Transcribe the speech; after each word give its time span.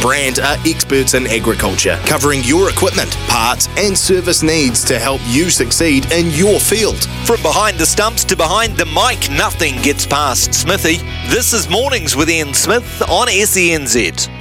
Brandt 0.00 0.38
are 0.40 0.56
experts 0.66 1.12
in 1.12 1.26
agriculture, 1.26 2.00
covering 2.06 2.40
your 2.42 2.70
equipment, 2.70 3.10
parts, 3.28 3.68
and 3.76 3.96
service 3.96 4.42
needs 4.42 4.82
to 4.84 4.98
help 4.98 5.20
you 5.26 5.50
succeed 5.50 6.10
in 6.10 6.30
your 6.30 6.58
field. 6.58 7.04
From 7.26 7.42
behind 7.42 7.76
the 7.76 7.84
stumps 7.84 8.24
to 8.24 8.36
behind 8.36 8.78
the 8.78 8.86
mic, 8.86 9.30
nothing 9.30 9.80
gets 9.82 10.06
past 10.06 10.54
Smithy. 10.54 10.96
This 11.28 11.52
is 11.52 11.68
Mornings 11.68 12.16
with 12.16 12.30
Ian 12.30 12.54
Smith 12.54 13.02
on 13.10 13.28
SENZ. 13.28 14.39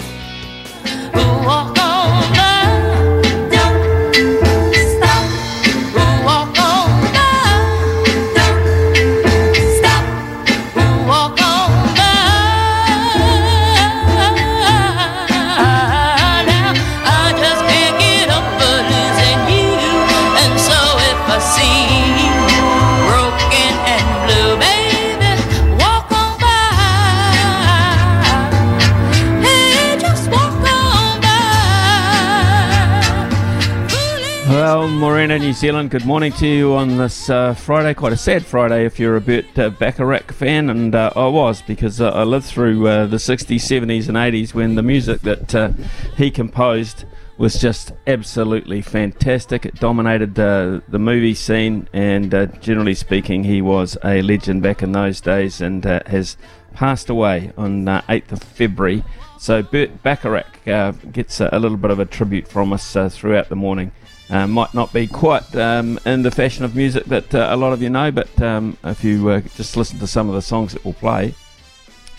Morena, 35.19 35.37
New 35.37 35.51
Zealand, 35.51 35.89
good 35.89 36.05
morning 36.05 36.31
to 36.31 36.47
you 36.47 36.73
on 36.75 36.95
this 36.95 37.29
uh, 37.29 37.53
Friday. 37.53 37.93
Quite 37.93 38.13
a 38.13 38.17
sad 38.17 38.45
Friday 38.45 38.85
if 38.85 38.97
you're 38.97 39.17
a 39.17 39.21
Burt 39.21 39.59
uh, 39.59 39.69
Bacharach 39.69 40.31
fan, 40.31 40.69
and 40.69 40.95
uh, 40.95 41.11
I 41.13 41.27
was 41.27 41.61
because 41.61 41.99
uh, 41.99 42.11
I 42.11 42.23
lived 42.23 42.45
through 42.45 42.87
uh, 42.87 43.05
the 43.05 43.17
60s, 43.17 43.57
70s, 43.57 44.07
and 44.07 44.15
80s 44.15 44.53
when 44.53 44.75
the 44.75 44.81
music 44.81 45.19
that 45.23 45.53
uh, 45.53 45.71
he 46.15 46.31
composed 46.31 47.03
was 47.37 47.59
just 47.59 47.91
absolutely 48.07 48.81
fantastic. 48.81 49.65
It 49.65 49.75
dominated 49.75 50.39
uh, 50.39 50.79
the 50.87 50.99
movie 50.99 51.35
scene, 51.35 51.89
and 51.91 52.33
uh, 52.33 52.45
generally 52.45 52.95
speaking, 52.95 53.43
he 53.43 53.61
was 53.61 53.97
a 54.05 54.21
legend 54.21 54.63
back 54.63 54.81
in 54.81 54.93
those 54.93 55.19
days 55.19 55.59
and 55.59 55.85
uh, 55.85 55.99
has 56.05 56.37
passed 56.73 57.09
away 57.09 57.51
on 57.57 57.89
uh, 57.89 58.01
8th 58.03 58.31
of 58.31 58.41
February. 58.41 59.03
So 59.37 59.63
Burt 59.63 60.01
Bacharach 60.01 60.63
gets 61.11 61.41
a, 61.41 61.49
a 61.51 61.59
little 61.59 61.77
bit 61.77 61.91
of 61.91 61.99
a 61.99 62.05
tribute 62.05 62.47
from 62.47 62.71
us 62.71 62.93
throughout 62.93 63.49
the 63.49 63.57
morning. 63.57 63.91
Uh, 64.29 64.45
might 64.45 64.73
not 64.75 64.93
be 64.93 65.07
quite 65.07 65.55
um, 65.55 65.99
in 66.05 66.21
the 66.21 66.29
fashion 66.29 66.63
of 66.63 66.75
music 66.75 67.05
that 67.05 67.33
uh, 67.33 67.47
a 67.49 67.57
lot 67.57 67.73
of 67.73 67.81
you 67.81 67.89
know, 67.89 68.11
but 68.11 68.39
um, 68.41 68.77
if 68.83 69.03
you 69.03 69.27
uh, 69.29 69.39
just 69.55 69.75
listen 69.75 69.97
to 69.97 70.05
some 70.05 70.29
of 70.29 70.35
the 70.35 70.41
songs 70.41 70.73
that 70.73 70.85
we'll 70.85 70.93
play, 70.93 71.33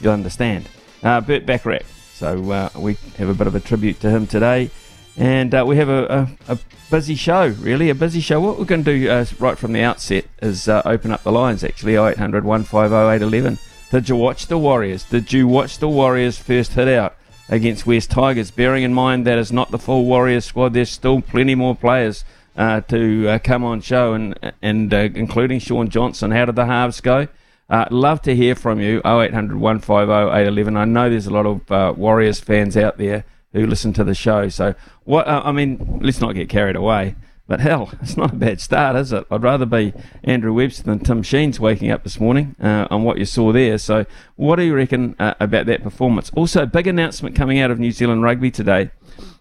you'll 0.00 0.12
understand. 0.12 0.68
Uh, 1.04 1.20
Burt 1.20 1.46
Bacharach. 1.46 1.86
So 2.14 2.50
uh, 2.50 2.68
we 2.76 2.94
have 3.16 3.28
a 3.28 3.34
bit 3.34 3.46
of 3.46 3.54
a 3.54 3.60
tribute 3.60 4.00
to 4.00 4.10
him 4.10 4.26
today, 4.26 4.70
and 5.16 5.54
uh, 5.54 5.64
we 5.64 5.76
have 5.76 5.88
a, 5.88 6.28
a, 6.48 6.54
a 6.54 6.58
busy 6.90 7.14
show, 7.14 7.46
really, 7.60 7.90
a 7.90 7.94
busy 7.94 8.20
show. 8.20 8.40
What 8.40 8.58
we're 8.58 8.64
going 8.64 8.84
to 8.84 8.98
do 8.98 9.26
right 9.38 9.56
from 9.56 9.72
the 9.72 9.82
outset 9.82 10.24
is 10.42 10.68
open 10.68 11.12
up 11.12 11.22
the 11.22 11.32
lines, 11.32 11.62
actually, 11.62 11.94
0800 11.94 12.44
150 12.44 12.94
811. 12.94 13.58
Did 13.92 14.08
you 14.08 14.16
watch 14.16 14.46
the 14.46 14.58
Warriors? 14.58 15.04
Did 15.04 15.32
you 15.32 15.46
watch 15.46 15.78
the 15.78 15.88
Warriors 15.88 16.38
first 16.38 16.72
hit 16.72 16.88
out? 16.88 17.16
Against 17.50 17.84
West 17.84 18.10
Tigers. 18.12 18.50
Bearing 18.50 18.84
in 18.84 18.94
mind 18.94 19.26
that 19.26 19.36
is 19.36 19.52
not 19.52 19.70
the 19.70 19.78
full 19.78 20.04
Warriors 20.04 20.44
squad, 20.44 20.72
there's 20.72 20.88
still 20.88 21.20
plenty 21.20 21.54
more 21.54 21.74
players 21.74 22.24
uh, 22.56 22.80
to 22.82 23.28
uh, 23.28 23.38
come 23.40 23.64
on 23.64 23.80
show, 23.80 24.12
and 24.14 24.38
and 24.62 24.94
uh, 24.94 25.08
including 25.14 25.58
Shaun 25.58 25.88
Johnson. 25.88 26.30
How 26.30 26.44
did 26.44 26.54
the 26.54 26.66
halves 26.66 27.00
go? 27.00 27.26
Uh, 27.68 27.86
love 27.90 28.22
to 28.22 28.34
hear 28.34 28.54
from 28.54 28.80
you. 28.80 28.98
0800 29.04 29.56
150 29.56 30.12
811. 30.12 30.76
I 30.76 30.84
know 30.84 31.10
there's 31.10 31.26
a 31.26 31.32
lot 31.32 31.46
of 31.46 31.70
uh, 31.70 31.92
Warriors 31.96 32.40
fans 32.40 32.76
out 32.76 32.98
there 32.98 33.24
who 33.52 33.66
listen 33.66 33.92
to 33.94 34.04
the 34.04 34.14
show. 34.14 34.48
So 34.48 34.74
what? 35.04 35.26
Uh, 35.26 35.42
I 35.44 35.52
mean, 35.52 35.98
let's 36.02 36.20
not 36.20 36.34
get 36.34 36.48
carried 36.48 36.76
away. 36.76 37.16
But 37.50 37.58
hell, 37.58 37.90
it's 38.00 38.16
not 38.16 38.32
a 38.32 38.36
bad 38.36 38.60
start, 38.60 38.94
is 38.94 39.12
it? 39.12 39.26
I'd 39.28 39.42
rather 39.42 39.66
be 39.66 39.92
Andrew 40.22 40.52
Webster 40.52 40.84
than 40.84 41.00
Tim 41.00 41.24
Sheens 41.24 41.58
waking 41.58 41.90
up 41.90 42.04
this 42.04 42.20
morning 42.20 42.54
uh, 42.62 42.86
on 42.92 43.02
what 43.02 43.18
you 43.18 43.24
saw 43.24 43.50
there. 43.50 43.76
So, 43.76 44.06
what 44.36 44.54
do 44.54 44.62
you 44.62 44.72
reckon 44.72 45.16
uh, 45.18 45.34
about 45.40 45.66
that 45.66 45.82
performance? 45.82 46.30
Also, 46.36 46.64
big 46.64 46.86
announcement 46.86 47.34
coming 47.34 47.58
out 47.58 47.72
of 47.72 47.80
New 47.80 47.90
Zealand 47.90 48.22
Rugby 48.22 48.52
today, 48.52 48.92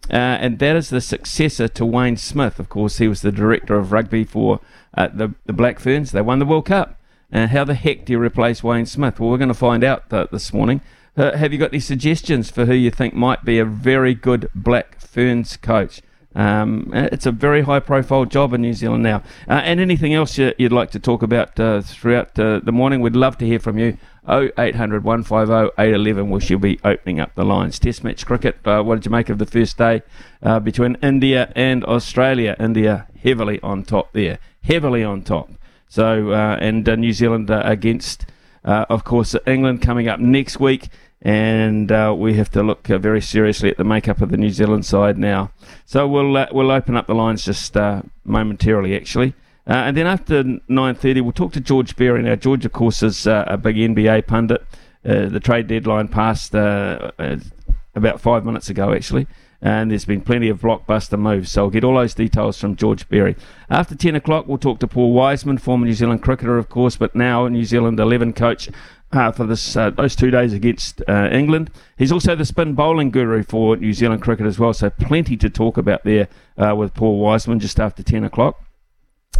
uh, 0.09 0.15
and 0.15 0.57
that 0.57 0.75
is 0.75 0.89
the 0.89 1.01
successor 1.01 1.67
to 1.67 1.85
Wayne 1.85 2.17
Smith. 2.17 2.59
Of 2.59 2.67
course, 2.67 2.97
he 2.97 3.07
was 3.07 3.21
the 3.21 3.31
director 3.31 3.75
of 3.75 3.91
rugby 3.91 4.23
for 4.23 4.59
uh, 4.97 5.09
the, 5.13 5.35
the 5.45 5.53
Black 5.53 5.79
Ferns. 5.79 6.11
They 6.11 6.23
won 6.23 6.39
the 6.39 6.47
World 6.47 6.65
Cup. 6.65 6.99
Uh, 7.31 7.45
how 7.45 7.63
the 7.63 7.75
heck 7.75 8.05
do 8.05 8.13
you 8.13 8.19
replace 8.19 8.63
Wayne 8.63 8.87
Smith? 8.87 9.19
Well, 9.19 9.29
we're 9.29 9.37
going 9.37 9.49
to 9.49 9.53
find 9.53 9.83
out 9.83 10.11
uh, 10.11 10.25
this 10.31 10.51
morning. 10.51 10.81
have 11.15 11.53
you 11.53 11.59
got 11.59 11.73
any 11.73 11.79
suggestions 11.79 12.49
for 12.49 12.65
who 12.65 12.73
you 12.73 12.89
think 12.89 13.13
might 13.13 13.45
be 13.45 13.59
a 13.59 13.65
very 13.65 14.15
good 14.15 14.49
Black 14.55 14.99
Ferns 14.99 15.57
coach? 15.57 16.01
Um, 16.35 16.91
it's 16.93 17.25
a 17.25 17.31
very 17.31 17.61
high 17.61 17.79
profile 17.79 18.25
job 18.25 18.53
in 18.53 18.61
New 18.61 18.73
Zealand 18.73 19.03
now. 19.03 19.23
Uh, 19.47 19.61
and 19.63 19.79
anything 19.79 20.13
else 20.13 20.37
you, 20.37 20.53
would 20.59 20.71
like 20.71 20.91
to 20.91 20.99
talk 20.99 21.23
about 21.23 21.59
uh, 21.59 21.81
throughout 21.81 22.37
uh, 22.39 22.59
the 22.63 22.71
morning, 22.71 23.01
we'd 23.01 23.15
love 23.15 23.37
to 23.39 23.45
hear 23.45 23.59
from 23.59 23.77
you. 23.77 23.97
0800 24.29 25.03
150 25.03 25.73
811, 25.81 26.29
we 26.29 26.39
shall 26.39 26.59
be 26.59 26.79
opening 26.83 27.19
up 27.19 27.33
the 27.33 27.43
lines. 27.43 27.79
Test 27.79 28.03
match 28.03 28.25
cricket, 28.27 28.59
uh, 28.65 28.83
what 28.83 28.95
did 28.95 29.05
you 29.05 29.11
make 29.11 29.29
of 29.29 29.39
the 29.39 29.45
first 29.45 29.77
day 29.77 30.03
uh, 30.43 30.59
between 30.59 30.97
India 31.01 31.51
and 31.55 31.83
Australia? 31.85 32.55
India 32.59 33.07
heavily 33.23 33.59
on 33.61 33.83
top 33.83 34.13
there, 34.13 34.37
heavily 34.61 35.03
on 35.03 35.23
top. 35.23 35.49
So, 35.87 36.31
uh, 36.31 36.57
and 36.61 36.85
New 36.85 37.11
Zealand 37.11 37.49
against, 37.49 38.27
of 38.63 39.03
course, 39.03 39.35
England 39.47 39.81
coming 39.81 40.07
up 40.07 40.19
next 40.19 40.59
week 40.59 40.89
and 41.21 41.91
uh, 41.91 42.13
we 42.17 42.35
have 42.35 42.49
to 42.51 42.63
look 42.63 42.89
uh, 42.89 42.97
very 42.97 43.21
seriously 43.21 43.69
at 43.69 43.77
the 43.77 43.83
makeup 43.83 44.21
of 44.21 44.29
the 44.29 44.37
New 44.37 44.49
Zealand 44.49 44.85
side 44.85 45.17
now. 45.17 45.51
So 45.85 46.07
we'll 46.07 46.35
uh, 46.37 46.47
we'll 46.51 46.71
open 46.71 46.95
up 46.95 47.07
the 47.07 47.15
lines 47.15 47.43
just 47.43 47.75
uh, 47.75 48.03
momentarily, 48.23 48.95
actually, 48.95 49.33
uh, 49.67 49.73
and 49.73 49.97
then 49.97 50.07
after 50.07 50.43
9:30 50.43 51.21
we'll 51.21 51.31
talk 51.31 51.53
to 51.53 51.59
George 51.59 51.95
Berry. 51.95 52.23
Now 52.23 52.35
George, 52.35 52.65
of 52.65 52.71
course, 52.71 53.03
is 53.03 53.27
uh, 53.27 53.45
a 53.47 53.57
big 53.57 53.75
NBA 53.75 54.27
pundit. 54.27 54.65
the 55.03 55.39
trade 55.39 55.67
deadline 55.67 56.07
passed 56.07 56.53
about 56.53 58.21
five 58.21 58.45
minutes 58.45 58.69
ago, 58.69 58.93
actually. 58.93 59.27
And 59.61 59.91
there's 59.91 60.05
been 60.05 60.21
plenty 60.21 60.47
of 60.47 60.61
blockbuster 60.61 61.19
moves, 61.19 61.51
so 61.51 61.63
I'll 61.63 61.69
get 61.69 61.83
all 61.83 61.95
those 61.95 62.13
details 62.13 62.57
from 62.57 62.77
George 62.77 63.09
Berry. 63.09 63.35
After 63.69 63.93
10 63.93 64.15
o'clock, 64.15 64.47
we'll 64.47 64.57
talk 64.57 64.79
to 64.79 64.87
Paul 64.87 65.11
Wiseman, 65.11 65.57
former 65.57 65.85
New 65.85 65.91
Zealand 65.91 66.23
cricketer, 66.23 66.57
of 66.57 66.69
course, 66.69 66.95
but 66.95 67.13
now 67.13 67.45
New 67.49 67.65
Zealand 67.65 67.99
11 67.99 68.31
coach 68.33 68.69
uh, 69.11 69.31
for 69.31 69.45
this 69.45 69.75
uh, 69.75 69.89
those 69.89 70.15
two 70.15 70.31
days 70.31 70.53
against 70.53 71.01
uh, 71.07 71.29
England. 71.31 71.71
He's 71.97 72.11
also 72.11 72.35
the 72.35 72.45
spin 72.45 72.73
bowling 72.73 73.11
guru 73.11 73.43
for 73.43 73.75
New 73.77 73.93
Zealand 73.93 74.21
cricket 74.21 74.45
as 74.45 74.59
well, 74.59 74.73
so 74.73 74.89
plenty 74.89 75.37
to 75.37 75.49
talk 75.49 75.77
about 75.77 76.03
there 76.03 76.27
uh, 76.57 76.75
with 76.75 76.93
Paul 76.93 77.19
Wiseman 77.19 77.59
just 77.59 77.79
after 77.79 78.03
10 78.03 78.23
o'clock. 78.23 78.61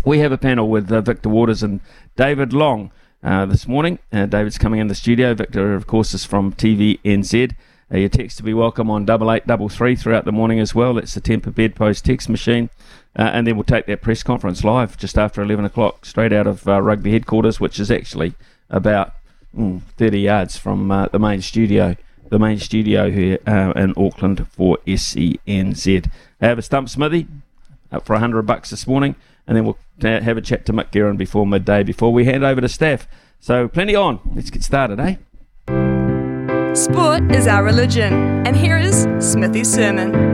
We 0.06 0.20
have 0.20 0.32
a 0.32 0.38
panel 0.38 0.70
with 0.70 0.92
uh, 0.92 1.02
Victor 1.02 1.30
Waters 1.30 1.62
and 1.62 1.82
David 2.16 2.54
Long 2.54 2.92
uh, 3.24 3.46
this 3.46 3.68
morning. 3.68 4.00
David's 4.12 4.58
coming 4.58 4.80
in 4.80 4.88
the 4.88 4.96
studio. 4.96 5.34
Victor, 5.34 5.74
of 5.74 5.88
course, 5.88 6.14
is 6.14 6.26
from 6.26 6.54
TVNZ. 6.54 7.54
Uh, 7.92 7.98
your 7.98 8.10
text 8.10 8.38
to 8.38 8.44
be 8.44 8.54
welcome 8.54 8.90
on 8.90 9.04
double 9.04 9.32
eight 9.32 9.48
double 9.48 9.68
three 9.68 9.96
throughout 9.96 10.24
the 10.24 10.32
morning 10.32 10.60
as 10.60 10.76
well. 10.76 10.94
That's 10.94 11.16
the 11.16 11.22
Temper 11.22 11.50
Bedpost 11.50 12.06
text 12.06 12.30
machine, 12.30 12.70
uh, 13.16 13.32
and 13.34 13.48
then 13.48 13.56
we'll 13.56 13.64
take 13.64 13.88
that 13.88 14.04
press 14.04 14.22
conference 14.22 14.64
live 14.64 14.96
just 14.96 15.18
after 15.18 15.42
eleven 15.42 15.66
o'clock, 15.66 16.06
straight 16.06 16.32
out 16.32 16.46
of 16.46 16.68
uh, 16.68 16.80
rugby 16.82 17.12
headquarters, 17.12 17.60
which 17.60 17.80
is 17.80 17.90
actually 17.90 18.36
about 18.70 19.14
mm, 19.56 19.82
30 19.98 20.20
yards 20.20 20.58
from 20.58 20.92
uh, 20.92 21.08
the 21.08 21.20
main 21.20 21.42
studio, 21.42 21.96
the 22.30 22.40
main 22.40 22.60
studio 22.60 23.10
here 23.10 23.40
uh, 23.48 23.74
in 23.76 23.94
Auckland 23.98 24.48
for 24.50 24.78
SENZ. 24.88 26.10
I 26.42 26.46
have 26.46 26.60
a 26.60 26.62
stump 26.62 26.90
smithy 26.90 27.28
up 27.92 28.06
for 28.06 28.14
100 28.14 28.44
bucks 28.44 28.70
this 28.70 28.88
morning, 28.88 29.16
and 29.48 29.58
then 29.58 29.66
we'll 29.66 29.78
have 30.02 30.38
a 30.38 30.42
chat 30.42 30.66
to 30.68 30.74
Mick 30.74 30.92
Guerin 30.92 31.18
before 31.18 31.46
midday 31.46 31.84
before 31.84 32.14
we 32.14 32.26
hand 32.26 32.44
over 32.44 32.62
to 32.62 32.70
staff. 32.70 33.08
So, 33.40 33.68
plenty 33.68 33.96
on. 33.96 34.20
Let's 34.36 34.50
get 34.50 34.64
started, 34.64 35.00
eh? 35.00 35.16
Sport 36.76 37.32
is 37.32 37.48
our 37.48 37.64
religion, 37.64 38.14
and 38.46 38.56
here 38.56 38.78
is 38.78 39.08
Smithy's 39.20 39.74
sermon. 39.74 40.30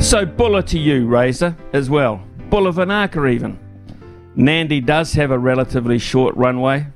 So, 0.00 0.24
Bula 0.24 0.62
to 0.64 0.78
you, 0.78 1.06
Razor, 1.06 1.56
as 1.72 1.90
well. 1.90 2.22
Bula 2.48 2.72
vinaka, 2.72 3.30
even. 3.32 3.58
Nadi 4.36 4.84
does 4.84 5.12
have 5.12 5.30
a 5.30 5.38
relatively 5.38 5.98
short 5.98 6.34
runway, 6.36 6.86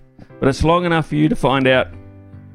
but 0.41 0.49
it's 0.49 0.65
long 0.65 0.85
enough 0.85 1.09
for 1.09 1.17
you 1.17 1.29
to 1.29 1.37
find 1.37 1.67
out 1.67 1.89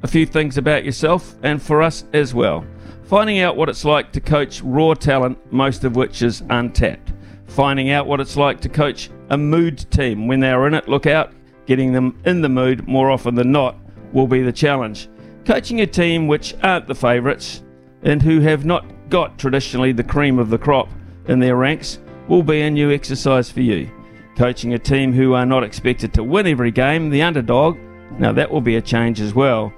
a 0.03 0.07
few 0.07 0.25
things 0.25 0.57
about 0.57 0.85
yourself 0.85 1.35
and 1.43 1.61
for 1.61 1.81
us 1.81 2.05
as 2.13 2.33
well. 2.33 2.65
Finding 3.03 3.39
out 3.39 3.57
what 3.57 3.69
it's 3.69 3.85
like 3.85 4.11
to 4.11 4.21
coach 4.21 4.61
raw 4.61 4.93
talent, 4.93 5.37
most 5.51 5.83
of 5.83 5.95
which 5.95 6.21
is 6.21 6.43
untapped. 6.49 7.11
Finding 7.47 7.89
out 7.89 8.05
what 8.05 8.19
it's 8.19 8.37
like 8.37 8.61
to 8.61 8.69
coach 8.69 9.09
a 9.29 9.37
mood 9.37 9.89
team 9.91 10.27
when 10.27 10.39
they 10.39 10.51
are 10.51 10.67
in 10.67 10.73
it, 10.73 10.87
look 10.87 11.07
out. 11.07 11.33
Getting 11.65 11.91
them 11.91 12.19
in 12.25 12.41
the 12.41 12.49
mood 12.49 12.87
more 12.87 13.09
often 13.09 13.35
than 13.35 13.51
not 13.51 13.75
will 14.13 14.27
be 14.27 14.41
the 14.41 14.51
challenge. 14.51 15.09
Coaching 15.45 15.81
a 15.81 15.87
team 15.87 16.27
which 16.27 16.55
aren't 16.61 16.87
the 16.87 16.95
favourites 16.95 17.63
and 18.03 18.21
who 18.21 18.39
have 18.41 18.65
not 18.65 18.85
got 19.09 19.37
traditionally 19.37 19.91
the 19.91 20.03
cream 20.03 20.37
of 20.39 20.49
the 20.49 20.57
crop 20.57 20.89
in 21.27 21.39
their 21.39 21.55
ranks 21.55 21.99
will 22.27 22.43
be 22.43 22.61
a 22.61 22.69
new 22.69 22.91
exercise 22.91 23.49
for 23.49 23.61
you. 23.61 23.89
Coaching 24.39 24.73
a 24.73 24.79
team 24.79 25.11
who 25.11 25.33
are 25.33 25.45
not 25.45 25.65
expected 25.65 26.13
to 26.13 26.23
win 26.23 26.47
every 26.47 26.71
game, 26.71 27.09
the 27.09 27.23
underdog, 27.23 27.77
now 28.17 28.31
that 28.31 28.49
will 28.49 28.61
be 28.61 28.77
a 28.77 28.81
change 28.81 29.19
as 29.19 29.33
well. 29.33 29.73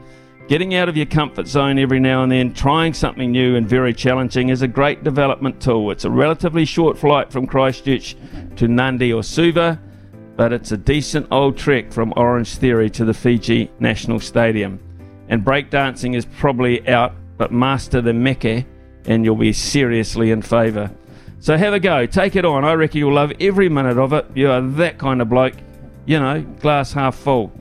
Getting 0.48 0.76
out 0.76 0.88
of 0.88 0.96
your 0.96 1.08
comfort 1.08 1.48
zone 1.48 1.80
every 1.80 2.00
now 2.00 2.22
and 2.22 2.32
then, 2.32 2.54
trying 2.54 2.94
something 2.94 3.32
new 3.32 3.56
and 3.56 3.68
very 3.68 3.92
challenging 3.92 4.50
is 4.50 4.62
a 4.62 4.68
great 4.68 5.04
development 5.04 5.60
tool. 5.60 5.90
It's 5.90 6.06
a 6.06 6.12
relatively 6.12 6.64
short 6.64 6.96
flight 6.96 7.32
from 7.32 7.48
Christchurch 7.48 8.16
to 8.58 8.68
Nadi 8.68 9.12
or 9.16 9.24
Suva, 9.24 9.82
but 10.36 10.54
it's 10.54 10.72
a 10.72 10.78
decent 10.78 11.26
old 11.32 11.58
trek 11.58 11.92
from 11.92 12.14
Orange 12.16 12.56
Theory 12.58 12.92
to 12.92 13.04
the 13.04 13.16
Fiji 13.16 13.72
National 13.80 14.20
Stadium. 14.20 14.80
And 15.28 15.44
breakdancing 15.44 16.16
is 16.16 16.26
probably 16.38 16.88
out, 16.88 17.16
but 17.36 17.52
master 17.52 18.00
the 18.00 18.14
meke 18.14 18.68
and 19.06 19.26
you'll 19.26 19.36
be 19.36 19.54
seriously 19.54 20.30
in 20.30 20.44
favour. 20.44 20.92
So 21.42 21.58
have 21.58 21.74
a 21.74 21.80
go, 21.80 22.06
take 22.06 22.36
it 22.36 22.46
on. 22.46 22.64
I 22.64 22.74
reckon 22.74 23.00
you'll 23.00 23.16
love 23.16 23.34
every 23.40 23.68
minute 23.68 23.98
of 23.98 24.14
it. 24.14 24.28
You 24.36 24.52
are 24.52 24.62
that 24.62 25.00
kind 25.00 25.24
of 25.24 25.30
bloke, 25.30 25.56
you 26.06 26.20
know, 26.20 26.42
glass 26.60 26.94
half 26.94 27.16
full. 27.16 27.52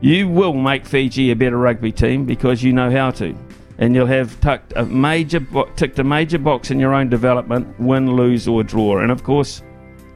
You 0.00 0.28
will 0.28 0.52
make 0.52 0.84
Fiji 0.84 1.30
a 1.30 1.36
better 1.36 1.56
rugby 1.56 1.92
team 1.92 2.24
because 2.24 2.60
you 2.60 2.72
know 2.72 2.90
how 2.90 3.12
to. 3.12 3.32
And 3.78 3.94
you'll 3.94 4.08
have 4.08 4.40
tucked 4.40 4.72
a 4.74 4.84
major 4.84 5.46
ticked 5.76 6.00
a 6.00 6.04
major 6.04 6.40
box 6.40 6.72
in 6.72 6.80
your 6.80 6.92
own 6.92 7.08
development, 7.08 7.78
win, 7.78 8.16
lose, 8.16 8.48
or 8.48 8.64
draw. 8.64 8.98
And 8.98 9.12
of 9.12 9.22
course, 9.22 9.62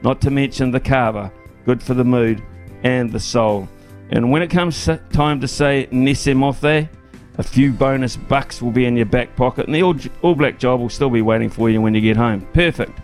not 0.01 0.19
to 0.21 0.29
mention 0.29 0.71
the 0.71 0.81
kava, 0.81 1.31
good 1.63 1.81
for 1.81 1.93
the 1.93 2.03
mood 2.03 2.43
and 2.83 3.09
the 3.09 3.19
soul. 3.21 3.69
And 4.09 4.29
when 4.29 4.41
it 4.41 4.49
comes 4.49 4.89
time 5.13 5.39
to 5.39 5.47
say 5.47 5.87
Ni 5.89 6.15
sa 6.15 6.31
moce, 6.31 6.89
a 7.37 7.43
few 7.43 7.71
bonus 7.71 8.17
bucks 8.17 8.61
will 8.61 8.71
be 8.71 8.85
in 8.85 8.97
your 8.97 9.05
back 9.05 9.37
pocket, 9.37 9.67
and 9.67 9.75
the 9.75 9.83
All, 9.83 9.95
All 10.21 10.35
Black 10.35 10.59
job 10.59 10.81
will 10.81 10.89
still 10.89 11.09
be 11.09 11.21
waiting 11.21 11.49
for 11.49 11.69
you 11.69 11.81
when 11.81 11.95
you 11.95 12.01
get 12.01 12.17
home. 12.17 12.41
Perfect. 12.53 12.99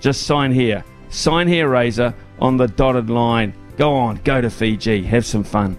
Just 0.00 0.22
sign 0.22 0.52
here. 0.52 0.84
Sign 1.10 1.48
here, 1.48 1.68
Razor, 1.68 2.14
on 2.38 2.56
the 2.56 2.68
dotted 2.68 3.10
line. 3.10 3.52
Go 3.76 3.94
on, 3.94 4.16
go 4.24 4.40
to 4.40 4.50
Fiji, 4.50 5.02
have 5.04 5.26
some 5.26 5.42
fun. 5.42 5.78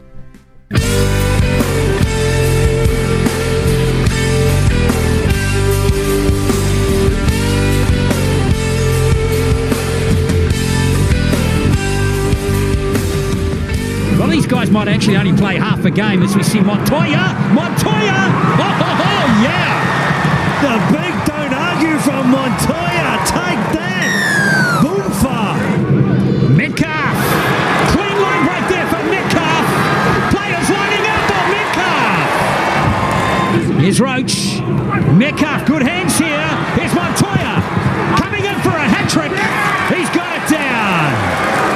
Well, 14.18 14.28
these 14.28 14.48
guys 14.48 14.70
might 14.70 14.88
actually 14.88 15.18
only 15.18 15.34
play 15.34 15.58
half 15.58 15.86
a 15.86 15.92
game 15.92 16.24
as 16.24 16.36
we 16.36 16.44
see 16.44 16.60
Montoya. 16.60 17.34
Montoya! 17.54 18.20
Oh, 18.58 18.80
oh, 18.82 19.06
oh 19.06 19.28
yeah! 19.44 19.80
The 20.62 20.98
big 20.98 21.14
don't 21.26 21.54
argue 21.54 21.98
from 22.00 22.32
Montoya. 22.32 23.18
Take 23.26 23.74
that. 23.76 23.99
Here's 33.90 34.06
Roach. 34.06 34.62
Metcalf, 35.18 35.66
good 35.66 35.82
hands 35.82 36.14
here. 36.14 36.46
Here's 36.78 36.94
Montoya. 36.94 37.58
Coming 38.22 38.46
in 38.46 38.54
for 38.62 38.70
a 38.70 38.86
hat 38.86 39.10
trick. 39.10 39.34
He's 39.90 40.06
got 40.14 40.30
it 40.30 40.46
down. 40.46 41.10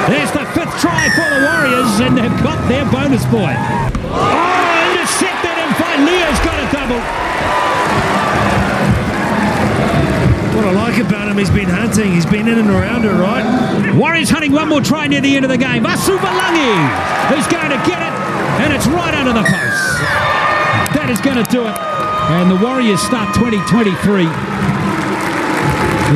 There's 0.06 0.30
the 0.30 0.46
fifth 0.54 0.78
try 0.78 1.10
for 1.10 1.26
the 1.26 1.42
Warriors, 1.42 1.98
and 2.06 2.14
they've 2.14 2.38
got 2.38 2.62
their 2.70 2.86
bonus 2.86 3.26
point. 3.26 3.58
Oh, 4.14 4.94
intercepted, 4.94 5.58
and 5.58 6.06
Leo's 6.06 6.38
got 6.46 6.54
a 6.54 6.66
double. 6.70 7.02
What 10.54 10.70
I 10.70 10.72
like 10.86 11.02
about 11.02 11.26
him, 11.26 11.34
he's 11.34 11.50
been 11.50 11.66
hunting. 11.66 12.14
He's 12.14 12.30
been 12.30 12.46
in 12.46 12.62
and 12.62 12.70
around 12.70 13.02
her, 13.10 13.18
right? 13.18 13.42
Warriors 13.98 14.30
hunting 14.30 14.54
one 14.54 14.70
more 14.70 14.86
try 14.86 15.10
near 15.10 15.20
the 15.20 15.34
end 15.34 15.44
of 15.44 15.50
the 15.50 15.58
game. 15.58 15.82
Vasu 15.82 16.14
Valangi, 16.22 16.78
who's 17.34 17.50
going 17.50 17.74
to 17.74 17.80
get 17.82 17.98
it, 17.98 18.14
and 18.62 18.70
it's 18.70 18.86
right 18.86 19.18
under 19.18 19.34
the 19.34 19.42
post. 19.42 19.82
That 20.94 21.10
is 21.10 21.18
going 21.18 21.42
to 21.42 21.50
do 21.50 21.66
it. 21.66 22.03
And 22.26 22.50
the 22.50 22.56
Warriors 22.56 23.02
start 23.02 23.34
2023 23.34 24.24
with 24.24 24.32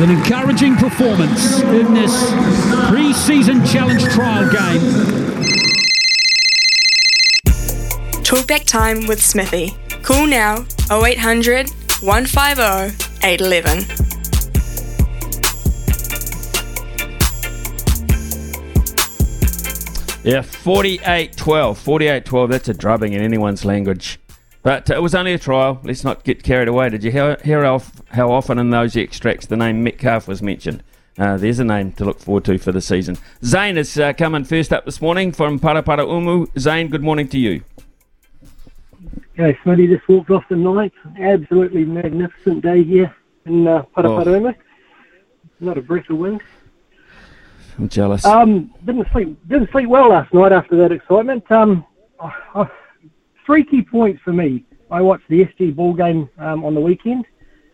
an 0.03 0.09
encouraging 0.09 0.75
performance 0.75 1.61
in 1.61 1.93
this 1.93 2.31
pre-season 2.89 3.63
challenge 3.63 4.03
trial 4.05 4.51
game. 4.51 4.81
Talkback 8.23 8.65
time 8.65 9.05
with 9.05 9.23
Smithy. 9.23 9.77
Call 10.01 10.25
now 10.25 10.65
0800 10.91 11.69
150 12.01 13.21
811. 13.23 13.83
Yeah, 20.23 20.41
48 20.41 21.37
12. 21.37 21.77
48 21.77 22.25
12, 22.25 22.49
that's 22.49 22.67
a 22.67 22.73
drubbing 22.73 23.13
in 23.13 23.21
anyone's 23.21 23.63
language. 23.63 24.19
But 24.61 24.89
it 24.89 25.01
was 25.01 25.15
only 25.15 25.33
a 25.33 25.39
trial. 25.39 25.79
Let's 25.83 26.03
not 26.03 26.23
get 26.23 26.43
carried 26.43 26.67
away. 26.67 26.89
Did 26.89 27.03
you 27.03 27.11
hear, 27.11 27.37
hear 27.43 27.63
how, 27.63 27.81
how 28.11 28.31
often 28.31 28.59
in 28.59 28.69
those 28.69 28.95
extracts 28.97 29.45
the 29.45 29.55
name 29.55 29.83
Metcalf 29.83 30.27
was 30.27 30.41
mentioned? 30.41 30.83
Uh, 31.17 31.37
there's 31.37 31.59
a 31.59 31.63
name 31.63 31.91
to 31.93 32.05
look 32.05 32.19
forward 32.19 32.45
to 32.45 32.57
for 32.57 32.71
the 32.71 32.81
season. 32.81 33.17
Zane 33.43 33.77
is 33.77 33.97
uh, 33.99 34.13
coming 34.13 34.43
first 34.43 34.71
up 34.71 34.85
this 34.85 35.01
morning 35.01 35.31
from 35.31 35.59
Paraparaumu. 35.59 36.47
Zane, 36.57 36.87
good 36.89 37.03
morning 37.03 37.27
to 37.29 37.37
you. 37.37 37.61
Okay, 39.37 39.57
Smithy 39.63 39.87
just 39.87 40.07
walked 40.07 40.29
off 40.29 40.43
the 40.49 40.55
night. 40.55 40.93
Absolutely 41.19 41.85
magnificent 41.85 42.61
day 42.61 42.83
here 42.83 43.13
in 43.45 43.67
uh, 43.67 43.83
Paraparaumu. 43.95 44.55
Not 45.59 45.77
a 45.77 45.81
breath 45.81 46.09
of 46.09 46.17
wind. 46.17 46.41
I'm 47.77 47.89
jealous. 47.89 48.25
Um, 48.25 48.73
didn't 48.85 49.07
sleep 49.11 49.37
didn't 49.47 49.71
sleep 49.71 49.87
well 49.87 50.09
last 50.09 50.33
night 50.33 50.51
after 50.51 50.75
that 50.77 50.91
excitement. 50.91 51.49
Um, 51.49 51.85
oh, 52.19 52.33
oh, 52.55 52.71
three 53.49 53.63
key 53.63 53.81
points 53.81 54.21
for 54.21 54.31
me. 54.31 54.63
I 54.91 55.01
watched 55.01 55.27
the 55.27 55.43
SG 55.43 55.75
Ball 55.75 55.95
game 55.95 56.29
um, 56.37 56.63
on 56.63 56.75
the 56.75 56.79
weekend, 56.79 57.25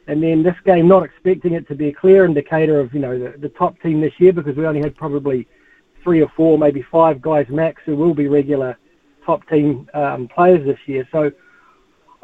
and 0.08 0.24
then 0.24 0.42
this 0.42 0.56
game, 0.64 0.88
not 0.88 1.04
expecting 1.04 1.52
it 1.54 1.68
to 1.68 1.76
be 1.76 1.90
a 1.90 1.94
clear 1.94 2.24
indicator 2.24 2.80
of 2.80 2.94
you 2.94 3.02
know 3.02 3.20
the, 3.20 3.38
the 3.40 3.50
top 3.50 3.78
team 3.82 4.00
this 4.00 4.14
year 4.18 4.32
because 4.32 4.56
we 4.56 4.66
only 4.66 4.80
had 4.80 4.96
probably 4.96 5.46
three 6.02 6.22
or 6.22 6.32
four, 6.34 6.58
maybe 6.58 6.82
five 6.82 7.22
guys 7.22 7.46
max 7.50 7.82
who 7.86 7.94
will 7.98 8.14
be 8.14 8.30
regular 8.30 8.78
top 9.26 9.46
team 9.50 9.90
um, 9.94 10.30
players 10.30 10.66
this 10.66 10.80
year. 10.86 11.06
So 11.12 11.30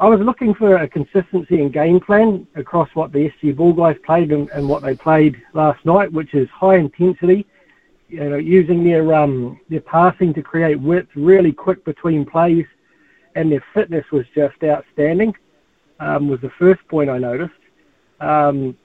I 0.00 0.08
was 0.08 0.20
looking 0.20 0.54
for 0.54 0.76
a 0.76 0.88
consistency 0.88 1.60
in 1.60 1.70
game 1.70 2.00
plan 2.00 2.46
across 2.54 2.88
what 2.94 3.12
the 3.12 3.30
SG 3.42 3.54
Ball 3.54 3.74
guys 3.74 3.96
played 4.02 4.32
and, 4.32 4.48
and 4.48 4.66
what 4.66 4.82
they 4.82 4.94
played 4.94 5.42
last 5.52 5.84
night, 5.84 6.10
which 6.10 6.32
is 6.32 6.48
high 6.48 6.76
intensity. 6.76 7.44
You 8.08 8.30
know, 8.30 8.36
using 8.36 8.82
their 8.82 9.12
um, 9.12 9.60
their 9.68 9.82
passing 9.82 10.32
to 10.32 10.42
create 10.42 10.80
width 10.80 11.10
really 11.14 11.52
quick 11.52 11.84
between 11.84 12.24
plays, 12.24 12.64
and 13.34 13.50
their 13.50 13.64
fitness 13.74 14.04
was 14.12 14.24
just 14.34 14.62
outstanding. 14.62 15.34
Um, 16.00 16.28
was 16.28 16.40
the 16.40 16.50
first 16.58 16.86
point 16.88 17.08
I 17.10 17.18
noticed. 17.18 17.52
Um, 18.20 18.76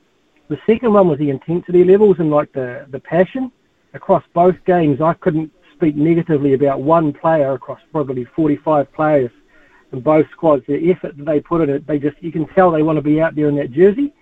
the 0.49 0.57
second 0.65 0.93
one 0.93 1.07
was 1.07 1.19
the 1.19 1.29
intensity 1.29 1.83
levels 1.83 2.17
and 2.19 2.29
like 2.29 2.51
the 2.53 2.85
the 2.91 2.99
passion 2.99 3.51
across 3.93 4.23
both 4.33 4.55
games. 4.65 5.01
I 5.01 5.13
couldn't 5.13 5.51
speak 5.73 5.95
negatively 5.95 6.53
about 6.53 6.81
one 6.81 7.13
player 7.13 7.53
across 7.53 7.79
probably 7.91 8.25
45 8.35 8.91
players 8.93 9.31
in 9.91 9.99
both 10.01 10.25
squads. 10.31 10.63
The 10.67 10.91
effort 10.91 11.17
that 11.17 11.25
they 11.25 11.39
put 11.39 11.61
in 11.61 11.69
it, 11.69 11.87
they 11.87 11.99
just 11.99 12.21
you 12.21 12.31
can 12.31 12.47
tell 12.47 12.71
they 12.71 12.83
want 12.83 12.97
to 12.97 13.01
be 13.01 13.21
out 13.21 13.35
there 13.35 13.49
in 13.49 13.55
that 13.55 13.71
jersey. 13.71 14.13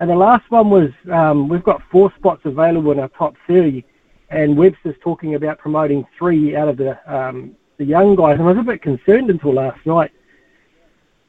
And 0.00 0.08
the 0.08 0.16
last 0.16 0.48
one 0.50 0.70
was 0.70 0.90
um, 1.12 1.48
we've 1.48 1.62
got 1.64 1.82
four 1.90 2.12
spots 2.16 2.42
available 2.44 2.92
in 2.92 3.00
our 3.00 3.08
top 3.08 3.34
30, 3.46 3.84
and 4.30 4.56
Webster's 4.56 4.96
talking 5.02 5.34
about 5.34 5.58
promoting 5.58 6.06
three 6.18 6.54
out 6.54 6.68
of 6.68 6.76
the 6.76 6.98
um, 7.12 7.56
the 7.78 7.84
young 7.84 8.14
guys. 8.14 8.38
And 8.38 8.42
I 8.42 8.52
was 8.52 8.58
a 8.58 8.62
bit 8.62 8.82
concerned 8.82 9.30
until 9.30 9.54
last 9.54 9.84
night. 9.86 10.12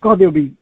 God, 0.01 0.20
there'll 0.20 0.34
be 0.34 0.56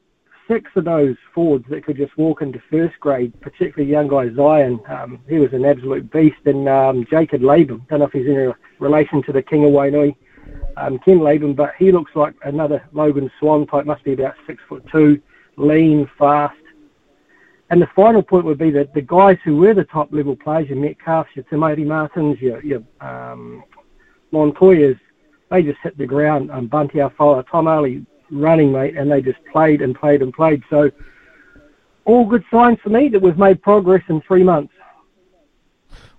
six 0.48 0.72
of 0.76 0.86
those 0.86 1.16
forwards 1.34 1.66
that 1.70 1.84
could 1.84 1.98
just 1.98 2.18
walk 2.18 2.42
into 2.42 2.62
first 2.72 3.00
grade, 3.00 3.40
particularly 3.42 3.92
young 3.92 4.08
guy 4.08 4.34
Zion. 4.34 4.80
Um, 4.88 5.20
he 5.28 5.40
was 5.40 5.54
an 5.54 5.66
absolute 5.66 6.12
beast. 6.12 6.38
And 6.46 6.68
um, 6.70 7.06
Jacob 7.10 7.42
Laban, 7.42 7.86
don't 7.90 8.00
know 8.00 8.06
if 8.06 8.14
he's 8.14 8.28
in 8.28 8.54
relation 8.80 9.22
to 9.24 9.32
the 9.32 9.42
King 9.42 9.66
of 9.66 9.72
Wainui, 9.72 10.16
um, 10.78 11.00
Ken 11.00 11.20
Laban, 11.20 11.54
but 11.54 11.74
he 11.78 11.92
looks 11.92 12.12
like 12.16 12.36
another 12.44 12.88
Logan 12.94 13.32
Swann 13.40 13.66
type, 13.68 13.86
must 13.86 14.04
be 14.04 14.14
about 14.14 14.36
six 14.46 14.62
foot 14.70 14.86
two, 14.92 15.22
lean, 15.58 16.10
fast. 16.18 16.56
And 17.70 17.82
the 17.82 17.90
final 17.96 18.24
point 18.24 18.46
would 18.46 18.58
be 18.58 18.72
that 18.72 18.94
the 18.94 19.02
guys 19.02 19.38
who 19.44 19.58
were 19.58 19.74
the 19.74 19.84
top 19.84 20.14
level 20.14 20.36
players, 20.36 20.70
your 20.70 20.78
Metcalfs, 20.78 21.30
your 21.36 21.44
Te 21.46 21.58
Maire 21.58 21.86
Martins, 21.86 22.40
your, 22.40 22.64
your 22.64 22.82
um, 23.02 23.64
Montoyas, 24.32 25.00
they 25.50 25.64
just 25.64 25.80
hit 25.82 25.98
the 25.98 26.06
ground. 26.06 26.52
Um, 26.52 26.68
Bunty 26.68 27.00
Afoa, 27.00 27.44
Tom 27.50 27.68
Ale 27.68 28.06
running, 28.32 28.72
mate, 28.72 28.98
and 28.98 29.12
they 29.12 29.22
just 29.22 29.44
played 29.52 29.82
and 29.82 29.96
played 29.96 30.22
and 30.22 30.34
played. 30.34 30.64
So 30.70 30.92
all 32.06 32.26
good 32.26 32.44
signs 32.52 32.80
for 32.82 32.90
me 32.90 33.10
that 33.10 33.22
we've 33.22 33.38
made 33.38 33.62
progress 33.62 34.04
in 34.10 34.22
three 34.22 34.44
months. 34.44 34.74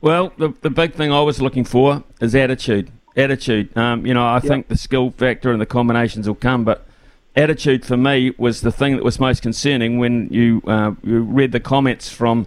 Well, 0.00 0.32
the, 0.38 0.54
the 0.60 0.70
big 0.70 0.94
thing 0.94 1.12
I 1.12 1.20
was 1.22 1.40
looking 1.40 1.64
for 1.64 2.04
is 2.20 2.34
attitude. 2.34 2.92
Attitude. 3.16 3.76
Um, 3.76 4.06
you 4.06 4.14
know, 4.14 4.26
I 4.26 4.38
think 4.38 4.68
the 4.68 4.76
skill 4.76 5.10
factor 5.10 5.50
and 5.50 5.60
the 5.60 5.66
combinations 5.66 6.28
will 6.28 6.36
come, 6.36 6.64
but 6.64 6.86
attitude 7.34 7.84
for 7.84 7.96
me 7.96 8.32
was 8.38 8.60
the 8.60 8.70
thing 8.70 8.96
that 8.96 9.04
was 9.04 9.18
most 9.18 9.42
concerning 9.42 9.98
when 9.98 10.28
you 10.30 10.62
uh, 10.66 10.92
you 11.02 11.20
read 11.20 11.52
the 11.52 11.60
comments 11.60 12.08
from 12.08 12.46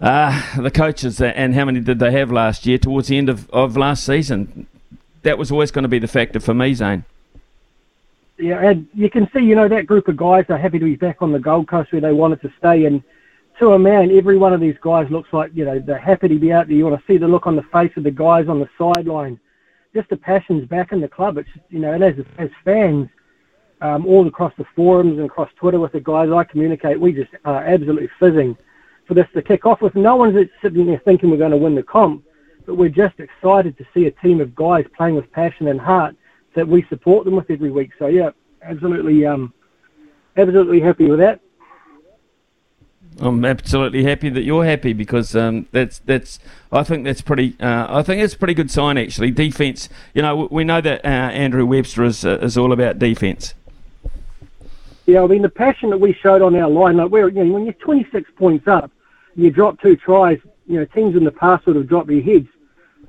uh, 0.00 0.60
the 0.60 0.70
coaches 0.70 1.20
and 1.20 1.54
how 1.54 1.64
many 1.64 1.80
did 1.80 1.98
they 1.98 2.12
have 2.12 2.30
last 2.30 2.64
year 2.66 2.78
towards 2.78 3.08
the 3.08 3.18
end 3.18 3.28
of, 3.28 3.48
of 3.50 3.76
last 3.76 4.04
season. 4.04 4.66
That 5.22 5.38
was 5.38 5.52
always 5.52 5.70
going 5.70 5.84
to 5.84 5.88
be 5.88 5.98
the 5.98 6.08
factor 6.08 6.40
for 6.40 6.54
me, 6.54 6.74
Zane. 6.74 7.04
Yeah, 8.38 8.60
and 8.60 8.88
you 8.94 9.08
can 9.08 9.30
see, 9.32 9.40
you 9.40 9.54
know, 9.54 9.68
that 9.68 9.86
group 9.86 10.08
of 10.08 10.16
guys 10.16 10.46
are 10.48 10.58
happy 10.58 10.78
to 10.78 10.84
be 10.84 10.96
back 10.96 11.22
on 11.22 11.30
the 11.30 11.38
Gold 11.38 11.68
Coast 11.68 11.92
where 11.92 12.00
they 12.00 12.12
wanted 12.12 12.40
to 12.42 12.52
stay. 12.58 12.86
And 12.86 13.02
to 13.60 13.72
a 13.72 13.78
man, 13.78 14.10
every 14.10 14.36
one 14.36 14.52
of 14.52 14.60
these 14.60 14.76
guys 14.80 15.08
looks 15.10 15.32
like, 15.32 15.52
you 15.54 15.64
know, 15.64 15.78
they're 15.78 15.98
happy 15.98 16.28
to 16.28 16.38
be 16.38 16.52
out 16.52 16.66
there. 16.66 16.76
You 16.76 16.86
want 16.86 16.98
to 16.98 17.06
see 17.06 17.18
the 17.18 17.28
look 17.28 17.46
on 17.46 17.54
the 17.54 17.62
face 17.64 17.92
of 17.96 18.02
the 18.02 18.10
guys 18.10 18.48
on 18.48 18.58
the 18.58 18.68
sideline. 18.76 19.38
Just 19.94 20.08
the 20.08 20.16
passion's 20.16 20.66
back 20.66 20.90
in 20.90 21.00
the 21.00 21.08
club. 21.08 21.38
It's, 21.38 21.50
you 21.68 21.78
know, 21.78 21.92
and 21.92 22.02
as, 22.02 22.14
as 22.38 22.48
fans, 22.64 23.08
um, 23.82 24.06
all 24.06 24.26
across 24.26 24.52
the 24.56 24.66
forums 24.76 25.18
and 25.18 25.26
across 25.26 25.50
Twitter 25.56 25.78
with 25.78 25.92
the 25.92 26.00
guys 26.00 26.30
I 26.30 26.44
communicate, 26.44 26.98
we 26.98 27.12
just 27.12 27.30
are 27.44 27.62
absolutely 27.62 28.08
fizzing 28.18 28.56
for 29.06 29.14
this 29.14 29.26
to 29.34 29.42
kick 29.42 29.66
off 29.66 29.82
with. 29.82 29.94
No 29.94 30.16
one's 30.16 30.48
sitting 30.62 30.86
there 30.86 31.02
thinking 31.04 31.30
we're 31.30 31.36
going 31.36 31.50
to 31.50 31.56
win 31.56 31.74
the 31.74 31.82
comp, 31.82 32.24
but 32.72 32.78
we're 32.78 32.88
just 32.88 33.20
excited 33.20 33.76
to 33.76 33.84
see 33.92 34.06
a 34.06 34.10
team 34.10 34.40
of 34.40 34.54
guys 34.54 34.86
playing 34.96 35.14
with 35.14 35.30
passion 35.30 35.68
and 35.68 35.78
heart 35.78 36.16
that 36.54 36.66
we 36.66 36.82
support 36.84 37.26
them 37.26 37.36
with 37.36 37.50
every 37.50 37.70
week. 37.70 37.90
So 37.98 38.06
yeah, 38.06 38.30
absolutely, 38.62 39.26
um, 39.26 39.52
absolutely 40.38 40.80
happy 40.80 41.04
with 41.04 41.18
that. 41.18 41.40
I'm 43.20 43.44
absolutely 43.44 44.04
happy 44.04 44.30
that 44.30 44.44
you're 44.44 44.64
happy 44.64 44.94
because 44.94 45.36
um, 45.36 45.66
that's 45.70 45.98
that's 45.98 46.38
I 46.72 46.82
think 46.82 47.04
that's 47.04 47.20
pretty 47.20 47.56
uh, 47.60 47.94
I 47.94 48.02
think 48.02 48.22
it's 48.22 48.32
a 48.32 48.38
pretty 48.38 48.54
good 48.54 48.70
sign 48.70 48.96
actually. 48.96 49.32
Defense, 49.32 49.90
you 50.14 50.22
know, 50.22 50.48
we 50.50 50.64
know 50.64 50.80
that 50.80 51.04
uh, 51.04 51.08
Andrew 51.08 51.66
Webster 51.66 52.04
is 52.04 52.24
uh, 52.24 52.38
is 52.38 52.56
all 52.56 52.72
about 52.72 52.98
defense. 52.98 53.52
Yeah, 55.04 55.24
I 55.24 55.26
mean 55.26 55.42
the 55.42 55.50
passion 55.50 55.90
that 55.90 56.00
we 56.00 56.14
showed 56.14 56.40
on 56.40 56.56
our 56.56 56.70
line, 56.70 56.96
like 56.96 57.10
we're 57.10 57.28
you 57.28 57.44
know 57.44 57.52
when 57.52 57.66
you're 57.66 57.74
26 57.74 58.30
points 58.34 58.66
up, 58.66 58.90
you 59.34 59.50
drop 59.50 59.78
two 59.82 59.94
tries. 59.94 60.38
You 60.66 60.78
know, 60.78 60.86
teams 60.86 61.16
in 61.16 61.24
the 61.24 61.32
past 61.32 61.66
would 61.66 61.76
have 61.76 61.86
dropped 61.86 62.06
their 62.06 62.22
heads 62.22 62.48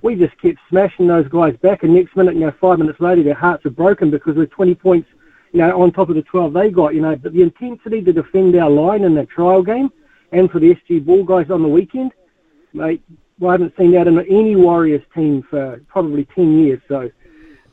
we 0.04 0.16
just 0.16 0.38
kept 0.40 0.60
smashing 0.70 1.08
those 1.08 1.28
guys 1.30 1.56
back, 1.58 1.82
and 1.82 1.96
next 1.96 2.16
minute, 2.16 2.36
you 2.36 2.42
know, 2.42 2.54
five 2.60 2.78
minutes 2.78 3.00
later, 3.00 3.24
their 3.24 3.34
hearts 3.34 3.66
are 3.66 3.72
broken 3.72 4.12
because 4.12 4.36
we're 4.36 4.46
20 4.46 4.76
points, 4.76 5.10
you 5.54 5.60
know, 5.60 5.82
on 5.82 5.92
top 5.94 6.10
of 6.10 6.16
the 6.16 6.22
12 6.22 6.54
they 6.54 6.70
got, 6.70 6.94
you 6.94 7.02
know. 7.02 7.16
But 7.16 7.34
the 7.34 7.42
intensity 7.42 8.04
to 8.04 8.14
defend 8.14 8.56
our 8.58 8.70
line 8.70 9.06
in 9.06 9.16
the 9.16 9.26
trial 9.26 9.64
game, 9.64 9.92
and 10.34 10.52
for 10.52 10.60
the 10.60 10.76
SG 10.76 11.06
Ball 11.06 11.24
guys 11.24 11.50
on 11.50 11.62
the 11.62 11.70
weekend, 11.70 12.12
mate, 12.74 13.02
I 13.42 13.52
haven't 13.54 13.74
seen 13.78 13.92
that 13.94 14.08
in 14.08 14.20
any 14.20 14.58
Warriors 14.58 15.04
team 15.16 15.42
for 15.50 15.82
probably 15.88 16.26
10 16.36 16.60
years. 16.60 16.82
So 16.90 17.10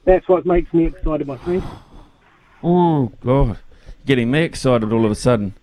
that's 0.05 0.29
what 0.29 0.47
makes 0.47 0.73
me 0.73 0.87
excited, 0.87 1.27
my 1.27 1.37
friend. 1.37 1.63
Oh 2.63 3.13
God, 3.25 3.59
getting 4.07 4.31
me 4.31 4.43
excited 4.43 4.93
all 4.93 5.05
of 5.05 5.11
a 5.11 5.17
sudden. 5.17 5.55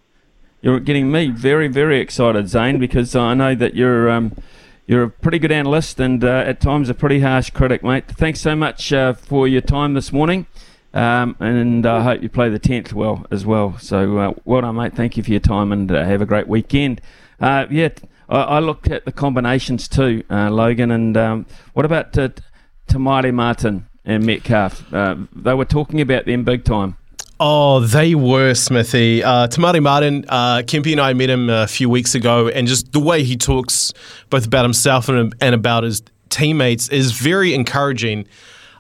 You're 0.62 0.82
getting 0.82 1.12
me 1.12 1.30
very, 1.30 1.70
very 1.70 2.02
excited, 2.02 2.50
Zane, 2.50 2.78
because 2.78 3.16
I 3.16 3.36
know 3.36 3.56
that 3.56 3.74
you're. 3.74 4.10
Um, 4.10 4.36
you're 4.88 5.04
a 5.04 5.10
pretty 5.10 5.38
good 5.38 5.52
analyst 5.52 6.00
and 6.00 6.24
uh, 6.24 6.44
at 6.48 6.62
times 6.62 6.90
a 6.90 6.94
pretty 6.94 7.20
harsh 7.20 7.50
critic, 7.50 7.84
mate. 7.84 8.08
Thanks 8.08 8.40
so 8.40 8.56
much 8.56 8.94
uh, 8.94 9.14
for 9.14 9.48
your 9.48 9.62
time 9.62 9.94
this 9.94 10.14
morning. 10.14 10.48
Um, 10.94 11.36
and 11.42 11.86
I 11.86 12.02
hope 12.02 12.24
you 12.24 12.30
play 12.30 12.50
the 12.50 12.60
10th 12.60 12.94
well 12.94 13.28
as 13.30 13.46
well. 13.46 13.78
So, 13.80 14.18
uh, 14.18 14.34
well 14.46 14.62
done, 14.62 14.78
mate. 14.78 14.96
Thank 14.96 15.18
you 15.18 15.24
for 15.24 15.32
your 15.32 15.42
time 15.42 15.74
and 15.74 15.92
uh, 15.92 16.06
have 16.06 16.22
a 16.22 16.26
great 16.26 16.48
weekend. 16.48 17.02
Uh, 17.40 17.68
yeah, 17.70 17.90
I, 18.30 18.38
I, 18.38 18.60
looked 18.60 18.90
at 18.90 19.04
the 19.04 19.12
combinations 19.12 19.90
too, 19.90 20.24
uh, 20.30 20.50
Logan. 20.50 20.90
And 20.90 21.18
um, 21.18 21.46
what 21.74 21.86
about 21.86 22.18
uh, 22.18 22.30
Te 22.88 22.98
Martin 22.98 23.88
and 24.06 24.26
Metcalf? 24.26 24.90
they 24.90 25.54
were 25.54 25.66
talking 25.66 26.00
about 26.00 26.26
them 26.26 26.46
big 26.46 26.64
time. 26.64 26.96
Oh, 27.40 27.82
they 27.82 28.16
were, 28.16 28.56
Smithy. 28.56 29.24
Uh, 29.24 29.48
Te 29.48 29.62
Maire 29.62 29.80
Martin, 29.80 30.26
uh, 30.28 30.64
and 30.68 31.00
I 31.00 31.14
met 31.14 31.30
him 31.30 31.52
a 31.52 31.68
few 31.68 31.88
weeks 31.88 32.16
ago, 32.16 32.48
and 32.48 32.68
just 32.68 32.92
the 32.94 33.00
way 33.00 33.24
he 33.24 33.38
talks 33.38 33.94
both 34.32 34.48
about 34.48 34.66
himself 34.66 35.08
and, 35.08 35.36
and 35.40 35.54
about 35.54 35.84
his 35.84 36.02
teammates 36.30 36.90
is 36.90 37.12
very 37.12 37.54
encouraging. 37.54 38.28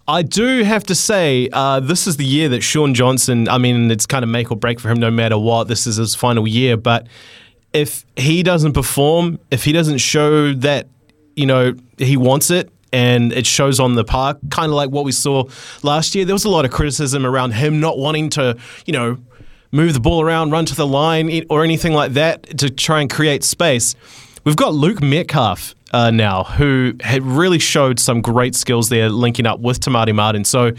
I 0.08 0.24
do 0.24 0.64
have 0.64 0.84
to 0.86 0.96
say, 0.96 1.50
uh, 1.54 1.82
this 1.82 2.08
is 2.08 2.18
the 2.18 2.26
year 2.26 2.50
that 2.50 2.62
Shaun 2.62 2.96
Johnson, 2.96 3.48
I 3.48 3.60
mean, 3.60 3.92
it's 3.92 4.08
kind 4.08 4.24
of 4.24 4.30
make 4.30 4.50
or 4.50 4.58
break 4.58 4.80
for 4.80 4.90
him 4.90 5.00
no 5.00 5.12
matter 5.12 5.38
what. 5.38 5.68
This 5.68 5.86
is 5.86 5.98
his 5.98 6.16
final 6.16 6.48
year. 6.48 6.78
But 6.78 7.08
if 7.74 8.06
he 8.16 8.42
doesn't 8.42 8.74
perform, 8.74 9.38
if 9.52 9.66
he 9.66 9.72
doesn't 9.72 10.00
show 10.00 10.54
that, 10.54 10.88
you 11.36 11.46
know, 11.46 11.76
he 12.00 12.18
wants 12.18 12.50
it, 12.50 12.72
and 12.91 13.34
it 13.34 13.46
shows 13.46 13.79
on 13.79 13.96
the 13.96 14.03
park, 14.03 14.38
kind 14.50 14.70
of 14.70 14.75
like 14.75 14.89
what 14.89 15.06
we 15.06 15.12
saw 15.12 15.44
last 15.84 16.15
year. 16.15 16.25
There 16.25 16.36
was 16.36 16.46
a 16.46 16.50
lot 16.50 16.65
of 16.65 16.72
criticism 16.72 17.25
around 17.25 17.51
him 17.51 17.79
not 17.79 17.98
wanting 17.98 18.29
to, 18.32 18.58
you 18.86 18.94
know, 18.94 19.17
move 19.72 19.94
the 19.94 20.00
ball 20.00 20.22
around, 20.22 20.51
run 20.51 20.65
to 20.65 20.75
the 20.75 20.88
line, 20.88 21.46
or 21.50 21.63
anything 21.63 21.94
like 21.94 22.13
that 22.13 22.58
to 22.60 22.70
try 22.70 23.01
and 23.01 23.10
create 23.10 23.44
space. 23.44 23.96
We've 24.44 24.56
got 24.56 24.74
Luke 24.74 25.01
Metcalf 25.01 25.75
uh, 25.91 26.12
now, 26.12 26.44
who 26.44 26.94
had 27.01 27.24
really 27.24 27.60
showed 27.60 28.00
some 28.00 28.22
great 28.22 28.56
skills 28.56 28.89
there, 28.89 29.10
linking 29.10 29.46
up 29.46 29.60
with 29.60 29.79
Te 29.79 29.91
Maire 29.91 30.13
Martin. 30.13 30.46
So, 30.46 30.72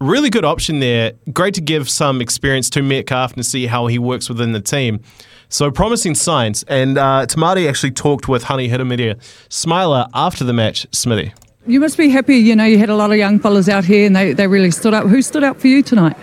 really 0.00 0.30
good 0.30 0.44
option 0.44 0.80
there. 0.80 1.12
Great 1.32 1.54
to 1.54 1.60
give 1.60 1.88
some 1.88 2.20
experience 2.20 2.68
to 2.70 2.82
Metcalf 2.82 3.34
and 3.34 3.44
see 3.44 3.66
how 3.66 3.86
he 3.86 3.98
works 3.98 4.28
within 4.28 4.52
the 4.52 4.60
team. 4.60 5.00
So 5.48 5.70
promising 5.70 6.14
signs. 6.14 6.62
And 6.64 6.96
uh, 6.96 7.26
Maire 7.36 7.68
actually 7.68 7.90
talked 7.90 8.26
with 8.26 8.44
Honey 8.44 8.70
Hiramiria 8.70 9.22
Smiler 9.50 10.06
after 10.14 10.44
the 10.44 10.54
match, 10.54 10.86
Smithy. 10.92 11.34
You 11.64 11.78
must 11.78 11.96
be 11.96 12.08
happy, 12.08 12.38
you 12.38 12.56
know, 12.56 12.64
you 12.64 12.76
had 12.76 12.88
a 12.88 12.96
lot 12.96 13.12
of 13.12 13.18
young 13.18 13.38
fellas 13.38 13.68
out 13.68 13.84
here 13.84 14.04
and 14.04 14.16
they, 14.16 14.32
they 14.32 14.48
really 14.48 14.72
stood 14.72 14.94
up. 14.94 15.06
Who 15.06 15.22
stood 15.22 15.44
up 15.44 15.60
for 15.60 15.68
you 15.68 15.80
tonight? 15.80 16.16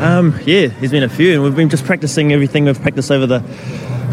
Um, 0.00 0.38
yeah, 0.46 0.68
there's 0.68 0.92
been 0.92 1.02
a 1.02 1.08
few, 1.08 1.34
and 1.34 1.42
we've 1.42 1.56
been 1.56 1.68
just 1.68 1.84
practicing 1.84 2.32
everything 2.32 2.66
we've 2.66 2.80
practiced 2.80 3.10
over 3.10 3.26
the 3.26 3.42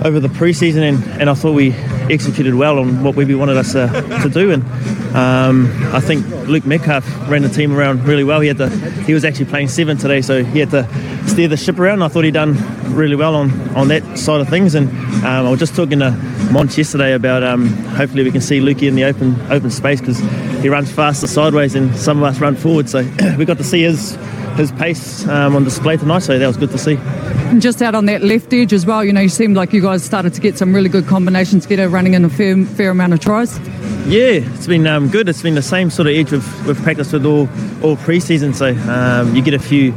over 0.03 0.19
the 0.19 0.27
preseason, 0.27 0.81
and, 0.81 1.21
and 1.21 1.29
I 1.29 1.33
thought 1.33 1.53
we 1.53 1.73
executed 2.11 2.55
well 2.55 2.79
on 2.79 3.03
what 3.03 3.15
Webby 3.15 3.35
wanted 3.35 3.57
us 3.57 3.75
uh, 3.75 3.87
to 4.23 4.29
do. 4.29 4.51
And 4.51 4.63
um, 5.15 5.71
I 5.93 5.99
think 5.99 6.27
Luke 6.47 6.65
Metcalf 6.65 7.05
ran 7.29 7.43
the 7.43 7.49
team 7.49 7.75
around 7.75 8.03
really 8.05 8.23
well. 8.23 8.39
He 8.39 8.47
had 8.47 8.57
to, 8.57 8.69
he 8.69 9.13
was 9.13 9.23
actually 9.25 9.45
playing 9.45 9.67
seven 9.69 9.97
today, 9.97 10.21
so 10.21 10.43
he 10.43 10.59
had 10.59 10.71
to 10.71 10.83
steer 11.27 11.47
the 11.47 11.57
ship 11.57 11.79
around. 11.79 12.01
I 12.01 12.07
thought 12.07 12.23
he'd 12.23 12.33
done 12.33 12.55
really 12.95 13.15
well 13.15 13.35
on, 13.35 13.51
on 13.75 13.87
that 13.89 14.17
side 14.17 14.41
of 14.41 14.49
things. 14.49 14.75
And 14.75 14.89
um, 15.23 15.45
I 15.45 15.49
was 15.49 15.59
just 15.59 15.75
talking 15.75 15.99
to 15.99 16.11
Monch 16.51 16.77
yesterday 16.77 17.13
about 17.13 17.43
um, 17.43 17.67
hopefully 17.67 18.23
we 18.23 18.31
can 18.31 18.41
see 18.41 18.59
Lukey 18.59 18.87
in 18.87 18.95
the 18.95 19.03
open 19.03 19.39
open 19.51 19.69
space 19.69 19.99
because 19.99 20.17
he 20.61 20.69
runs 20.69 20.91
faster 20.91 21.27
sideways 21.27 21.75
and 21.75 21.95
some 21.95 22.17
of 22.17 22.23
us 22.23 22.39
run 22.39 22.55
forward. 22.55 22.89
So 22.89 22.99
we 23.37 23.45
got 23.45 23.57
to 23.57 23.63
see 23.63 23.81
his 23.81 24.17
his 24.57 24.71
pace 24.71 25.27
um, 25.27 25.55
on 25.55 25.63
display 25.63 25.97
tonight, 25.97 26.19
so 26.19 26.37
that 26.37 26.47
was 26.47 26.57
good 26.57 26.71
to 26.71 26.77
see. 26.77 26.97
And 27.49 27.61
just 27.61 27.81
out 27.81 27.95
on 27.95 28.05
that 28.07 28.23
left 28.23 28.53
edge 28.53 28.73
as 28.73 28.85
well, 28.85 29.03
you 29.03 29.13
know, 29.13 29.21
you 29.21 29.29
seemed 29.29 29.55
like 29.55 29.71
you 29.73 29.81
guys 29.81 30.03
started 30.03 30.33
to 30.33 30.41
get 30.41 30.57
some 30.57 30.75
really 30.75 30.89
good 30.89 31.07
combinations 31.07 31.63
together, 31.63 31.87
running 31.87 32.13
in 32.13 32.25
a 32.25 32.29
fair, 32.29 32.65
fair 32.65 32.91
amount 32.91 33.13
of 33.13 33.19
tries. 33.19 33.57
Yeah, 34.07 34.41
it's 34.53 34.67
been 34.67 34.87
um, 34.87 35.09
good. 35.09 35.27
It's 35.27 35.41
been 35.41 35.55
the 35.55 35.61
same 35.61 35.89
sort 35.89 36.07
of 36.07 36.15
edge 36.15 36.31
we've, 36.31 36.67
we've 36.67 36.81
practiced 36.81 37.13
with 37.13 37.25
all 37.25 37.49
all 37.83 37.95
pre-season, 37.97 38.53
so 38.53 38.75
um, 38.89 39.35
you 39.35 39.41
get 39.41 39.53
a 39.53 39.59
few 39.59 39.93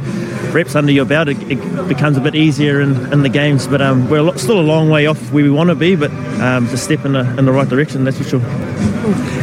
reps 0.51 0.75
under 0.75 0.91
your 0.91 1.05
belt, 1.05 1.29
it, 1.29 1.37
it 1.49 1.87
becomes 1.87 2.17
a 2.17 2.21
bit 2.21 2.35
easier 2.35 2.81
in, 2.81 3.11
in 3.13 3.23
the 3.23 3.29
games. 3.29 3.67
But 3.67 3.81
um, 3.81 4.09
we're 4.09 4.17
a 4.17 4.23
lot, 4.23 4.39
still 4.39 4.59
a 4.59 4.61
long 4.61 4.89
way 4.89 5.05
off 5.07 5.31
where 5.31 5.43
we 5.43 5.49
want 5.49 5.69
to 5.69 5.75
be, 5.75 5.95
but 5.95 6.11
um, 6.41 6.67
just 6.67 6.83
step 6.83 7.05
in 7.05 7.13
the, 7.13 7.21
in 7.37 7.45
the 7.45 7.51
right 7.51 7.67
direction, 7.67 8.03
that's 8.03 8.17
for 8.17 8.23
sure. 8.23 8.41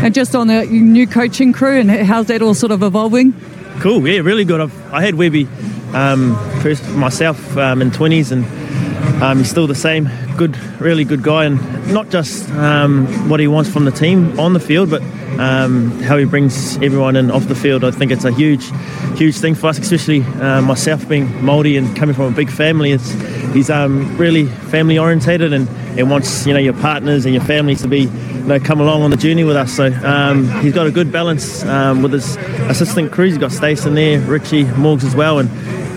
And 0.03 0.15
just 0.15 0.35
on 0.35 0.47
the 0.47 0.67
new 0.67 1.07
coaching 1.07 1.53
crew, 1.53 1.81
and 1.81 1.91
how's 1.91 2.27
that 2.27 2.43
all 2.43 2.55
sort 2.55 2.73
of 2.73 2.83
evolving? 2.83 3.35
Cool, 3.81 4.09
yeah, 4.09 4.19
really 4.23 4.45
good. 4.45 4.61
I've, 4.61 4.93
i 4.93 5.01
had 5.01 5.15
Webby 5.15 5.47
um, 5.95 6.37
first 6.63 6.87
myself 6.91 7.57
um, 7.57 7.81
in 7.81 7.93
20s, 7.93 8.33
and 8.33 9.23
um, 9.23 9.39
he's 9.39 9.49
still 9.49 9.69
the 9.69 9.75
same. 9.77 10.11
Good, 10.37 10.57
really 10.81 11.05
good 11.05 11.23
guy, 11.23 11.45
and 11.45 11.95
not 11.95 12.11
just 12.11 12.51
um, 12.51 13.07
what 13.29 13.39
he 13.39 13.47
wants 13.47 13.71
from 13.71 13.85
the 13.85 13.93
team 13.93 14.41
on 14.41 14.53
the 14.53 14.59
field, 14.59 14.91
but 14.91 15.01
um, 15.39 15.93
how 16.01 16.17
he 16.17 16.25
brings 16.25 16.77
everyone 16.79 17.15
in 17.15 17.31
off 17.31 17.47
the 17.47 17.55
field. 17.55 17.85
I 17.85 17.93
think 17.93 18.11
it's 18.11 18.25
a 18.25 18.33
huge, 18.33 18.69
huge 19.17 19.37
thing 19.37 19.55
for 19.55 19.69
us, 19.69 19.79
especially 19.79 20.23
uh, 20.23 20.61
myself 20.61 21.09
being 21.09 21.29
Māori 21.29 21.79
and 21.79 21.97
coming 21.97 22.17
from 22.17 22.33
a 22.33 22.37
big 22.37 22.51
family. 22.51 22.91
It's, 22.91 23.13
he's 23.53 23.71
really 23.71 24.47
family 24.47 24.99
orientated 24.99 25.53
and, 25.53 25.69
and 25.99 26.11
wants 26.11 26.47
you 26.47 26.53
know 26.53 26.59
your 26.59 26.75
partners 26.75 27.25
and 27.25 27.35
your 27.35 27.45
families 27.45 27.83
to 27.83 27.89
be 27.89 28.03
you 28.03 28.09
know 28.45 28.59
come 28.59 28.81
along 28.81 29.03
on 29.03 29.11
the 29.11 29.17
journey 29.17 29.45
with 29.45 29.57
us. 29.57 29.75
So 29.75 29.93
um, 30.05 30.51
he's 30.61 30.73
got 30.73 30.87
a 30.87 30.91
good 30.91 31.13
balance 31.13 31.65
um, 31.65 32.03
with 32.03 32.13
his 32.13 32.37
assistant 32.71 33.13
crews. 33.13 33.33
He's 33.33 33.39
got 33.39 33.53
Stacey 33.53 33.91
there, 33.91 34.21
Richie, 34.21 34.65
Morgs 34.65 35.05
as 35.05 35.15
well, 35.15 35.39
and 35.39 35.51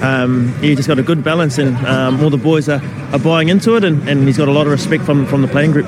um, 0.03 0.53
he 0.61 0.75
just 0.75 0.87
got 0.87 0.99
a 0.99 1.03
good 1.03 1.23
balance, 1.23 1.57
and 1.57 1.75
um, 1.85 2.21
all 2.23 2.29
the 2.29 2.37
boys 2.37 2.67
are, 2.67 2.81
are 3.13 3.19
buying 3.19 3.49
into 3.49 3.75
it, 3.75 3.83
and, 3.83 4.07
and 4.09 4.27
he's 4.27 4.37
got 4.37 4.47
a 4.47 4.51
lot 4.51 4.65
of 4.65 4.71
respect 4.71 5.03
from 5.03 5.25
from 5.25 5.41
the 5.41 5.47
playing 5.47 5.71
group. 5.71 5.87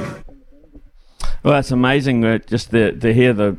Well, 1.44 1.56
that's 1.56 1.72
amazing. 1.72 2.24
Uh, 2.24 2.38
just 2.38 2.72
to, 2.72 2.94
to 2.94 3.14
hear 3.14 3.34
the 3.34 3.58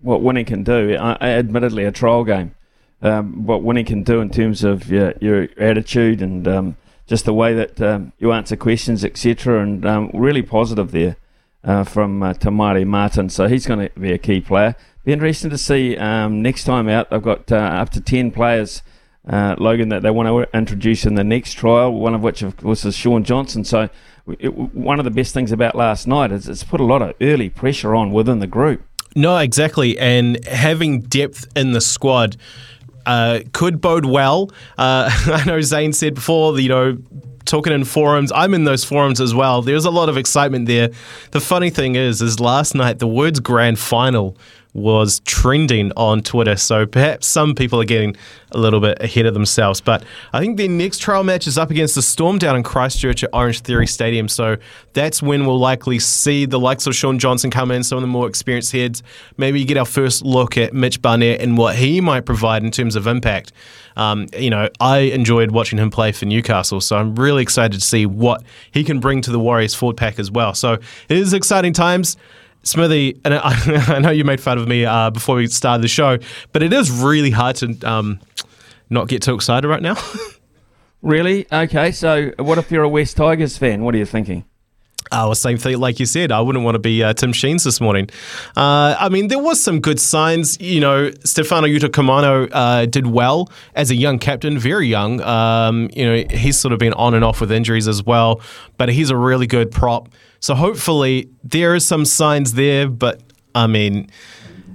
what 0.00 0.22
winning 0.22 0.44
can 0.44 0.64
do. 0.64 0.94
Uh, 0.94 1.16
admittedly, 1.20 1.84
a 1.84 1.92
trial 1.92 2.24
game. 2.24 2.54
Um, 3.00 3.46
what 3.46 3.62
winning 3.62 3.84
can 3.84 4.02
do 4.02 4.20
in 4.20 4.30
terms 4.30 4.64
of 4.64 4.90
your, 4.90 5.14
your 5.20 5.48
attitude 5.56 6.20
and 6.20 6.48
um, 6.48 6.76
just 7.08 7.24
the 7.24 7.34
way 7.34 7.52
that 7.54 7.80
um, 7.80 8.12
you 8.20 8.30
answer 8.32 8.54
questions, 8.56 9.04
etc. 9.04 9.60
And 9.62 9.84
um, 9.84 10.10
really 10.14 10.42
positive 10.42 10.92
there. 10.92 11.16
uh, 11.64 11.84
from 11.84 12.22
uh, 12.22 12.34
Te 12.34 12.50
Maire 12.50 12.86
Martin, 12.86 13.28
so 13.28 13.48
he's 13.48 13.66
going 13.66 13.88
to 13.88 14.00
be 14.00 14.12
a 14.12 14.18
key 14.18 14.40
player. 14.40 14.76
Be 15.04 15.12
interesting 15.12 15.50
to 15.50 15.58
see 15.58 15.96
um, 15.96 16.40
next 16.42 16.64
time 16.64 16.88
out. 16.88 17.10
They've 17.10 17.22
got 17.22 17.50
uh, 17.50 17.56
up 17.56 17.90
to 17.90 18.00
ten 18.00 18.30
players, 18.30 18.82
uh, 19.28 19.56
Logan, 19.58 19.88
that 19.88 20.02
they 20.02 20.10
want 20.10 20.28
to 20.28 20.56
introduce 20.56 21.04
in 21.04 21.14
the 21.14 21.24
next 21.24 21.54
trial. 21.54 21.92
One 21.92 22.14
of 22.14 22.20
which, 22.22 22.42
of 22.42 22.56
course, 22.56 22.84
is 22.84 22.94
Shaun 22.94 23.24
Johnson. 23.24 23.64
So 23.64 23.88
it, 24.38 24.54
one 24.54 24.98
of 24.98 25.04
the 25.04 25.10
best 25.10 25.34
things 25.34 25.50
about 25.52 25.74
last 25.74 26.06
night 26.06 26.30
is 26.32 26.48
it's 26.48 26.64
put 26.64 26.80
a 26.80 26.84
lot 26.84 27.02
of 27.02 27.14
early 27.20 27.48
pressure 27.50 27.94
on 27.94 28.12
within 28.12 28.38
the 28.38 28.46
group. 28.46 28.82
No, 29.16 29.36
exactly, 29.38 29.98
and 29.98 30.42
having 30.46 31.00
depth 31.00 31.46
in 31.56 31.72
the 31.72 31.80
squad. 31.80 32.36
Uh, 33.06 33.40
could 33.52 33.80
bode 33.80 34.04
well. 34.04 34.50
Uh, 34.76 35.10
I 35.26 35.44
know 35.46 35.60
Zane 35.60 35.92
said 35.92 36.14
before, 36.14 36.58
you 36.58 36.68
know, 36.68 36.98
talking 37.48 37.72
in 37.72 37.84
forums. 37.84 38.30
I'm 38.34 38.54
in 38.54 38.64
those 38.64 38.84
forums 38.84 39.20
as 39.20 39.34
well. 39.34 39.62
There's 39.62 39.84
a 39.84 39.90
lot 39.90 40.08
of 40.08 40.16
excitement 40.16 40.66
there. 40.66 40.90
The 41.32 41.40
funny 41.40 41.70
thing 41.70 41.94
is, 41.94 42.22
is 42.22 42.38
last 42.38 42.74
night 42.74 42.98
the 42.98 43.08
words 43.08 43.40
grand 43.40 43.78
final 43.78 44.36
was 44.78 45.20
trending 45.20 45.92
on 45.96 46.22
Twitter. 46.22 46.56
So 46.56 46.86
perhaps 46.86 47.26
some 47.26 47.54
people 47.54 47.80
are 47.80 47.84
getting 47.84 48.16
a 48.52 48.58
little 48.58 48.80
bit 48.80 49.00
ahead 49.00 49.26
of 49.26 49.34
themselves. 49.34 49.80
But 49.80 50.04
I 50.32 50.40
think 50.40 50.56
their 50.56 50.68
next 50.68 50.98
trial 50.98 51.24
match 51.24 51.46
is 51.46 51.58
up 51.58 51.70
against 51.70 51.94
the 51.94 52.02
Storm 52.02 52.38
down 52.38 52.56
in 52.56 52.62
Christchurch 52.62 53.22
at 53.24 53.30
Orange 53.32 53.60
Theory 53.60 53.86
Stadium. 53.86 54.28
So 54.28 54.56
that's 54.92 55.22
when 55.22 55.46
we'll 55.46 55.58
likely 55.58 55.98
see 55.98 56.46
the 56.46 56.58
likes 56.58 56.86
of 56.86 56.94
Shaun 56.94 57.18
Johnson 57.18 57.50
come 57.50 57.70
in, 57.70 57.82
some 57.82 57.98
of 57.98 58.02
the 58.02 58.08
more 58.08 58.28
experienced 58.28 58.72
heads. 58.72 59.02
Maybe 59.36 59.64
get 59.64 59.76
our 59.76 59.84
first 59.84 60.24
look 60.24 60.56
at 60.56 60.72
Mitch 60.72 61.02
Barnett 61.02 61.40
and 61.40 61.58
what 61.58 61.76
he 61.76 62.00
might 62.00 62.24
provide 62.24 62.64
in 62.64 62.70
terms 62.70 62.96
of 62.96 63.06
impact. 63.06 63.52
Um, 63.96 64.28
you 64.38 64.48
know, 64.48 64.68
I 64.78 64.98
enjoyed 64.98 65.50
watching 65.50 65.78
him 65.78 65.90
play 65.90 66.12
for 66.12 66.24
Newcastle, 66.24 66.80
so 66.80 66.96
I'm 66.96 67.16
really 67.16 67.42
excited 67.42 67.80
to 67.80 67.84
see 67.84 68.06
what 68.06 68.44
he 68.70 68.84
can 68.84 69.00
bring 69.00 69.22
to 69.22 69.32
the 69.32 69.40
Warriors 69.40 69.74
forward 69.74 69.96
pack 69.96 70.20
as 70.20 70.30
well. 70.30 70.54
So 70.54 70.74
it 70.74 71.16
is 71.16 71.32
exciting 71.32 71.72
times. 71.72 72.16
Smithy, 72.68 73.20
and 73.24 73.34
I, 73.34 73.40
I, 73.88 73.98
know 73.98 74.10
you 74.10 74.24
made 74.24 74.40
fun 74.40 74.58
of 74.58 74.68
me 74.68 74.84
uh, 74.84 75.10
before 75.10 75.36
we 75.36 75.46
started 75.46 75.82
the 75.82 75.88
show, 75.88 76.18
but 76.52 76.62
it 76.62 76.72
is 76.72 76.90
really 76.90 77.30
hard 77.30 77.56
to 77.56 77.78
um, 77.84 78.20
not 78.90 79.08
get 79.08 79.22
too 79.22 79.34
excited 79.34 79.66
right 79.66 79.82
now. 79.82 79.96
really? 81.02 81.46
Okay. 81.50 81.92
So, 81.92 82.32
what 82.38 82.58
if 82.58 82.70
you're 82.70 82.84
a 82.84 82.88
West 82.88 83.16
Tigers 83.16 83.56
fan? 83.56 83.82
What 83.82 83.94
are 83.94 83.98
you 83.98 84.06
thinking? 84.06 84.44
Well, 85.10 85.34
same 85.34 85.58
thing, 85.58 85.78
like 85.78 86.00
you 86.00 86.06
said. 86.06 86.32
I 86.32 86.40
wouldn't 86.40 86.64
want 86.64 86.74
to 86.74 86.78
be 86.80 87.02
uh, 87.02 87.12
Tim 87.12 87.32
Sheens 87.32 87.64
this 87.64 87.80
morning. 87.80 88.08
Uh, 88.56 88.96
I 88.98 89.08
mean, 89.08 89.28
there 89.28 89.38
was 89.38 89.60
some 89.60 89.80
good 89.80 90.00
signs. 90.00 90.60
You 90.60 90.80
know, 90.80 91.10
Stefano 91.24 91.66
Utoikamanu 91.66 92.50
uh, 92.52 92.86
did 92.86 93.06
well 93.06 93.50
as 93.74 93.90
a 93.90 93.94
young 93.94 94.18
captain, 94.18 94.58
very 94.58 94.86
young. 94.86 95.20
Um, 95.22 95.90
you 95.94 96.04
know, 96.04 96.24
he's 96.30 96.58
sort 96.58 96.72
of 96.72 96.78
been 96.78 96.92
on 96.94 97.14
and 97.14 97.24
off 97.24 97.40
with 97.40 97.52
injuries 97.52 97.88
as 97.88 98.02
well, 98.02 98.40
but 98.76 98.88
he's 98.88 99.10
a 99.10 99.16
really 99.16 99.46
good 99.46 99.70
prop. 99.70 100.08
So 100.40 100.54
hopefully 100.54 101.28
there 101.42 101.74
is 101.74 101.84
some 101.84 102.04
signs 102.04 102.54
there, 102.54 102.88
but 102.88 103.20
I 103.54 103.66
mean, 103.66 104.10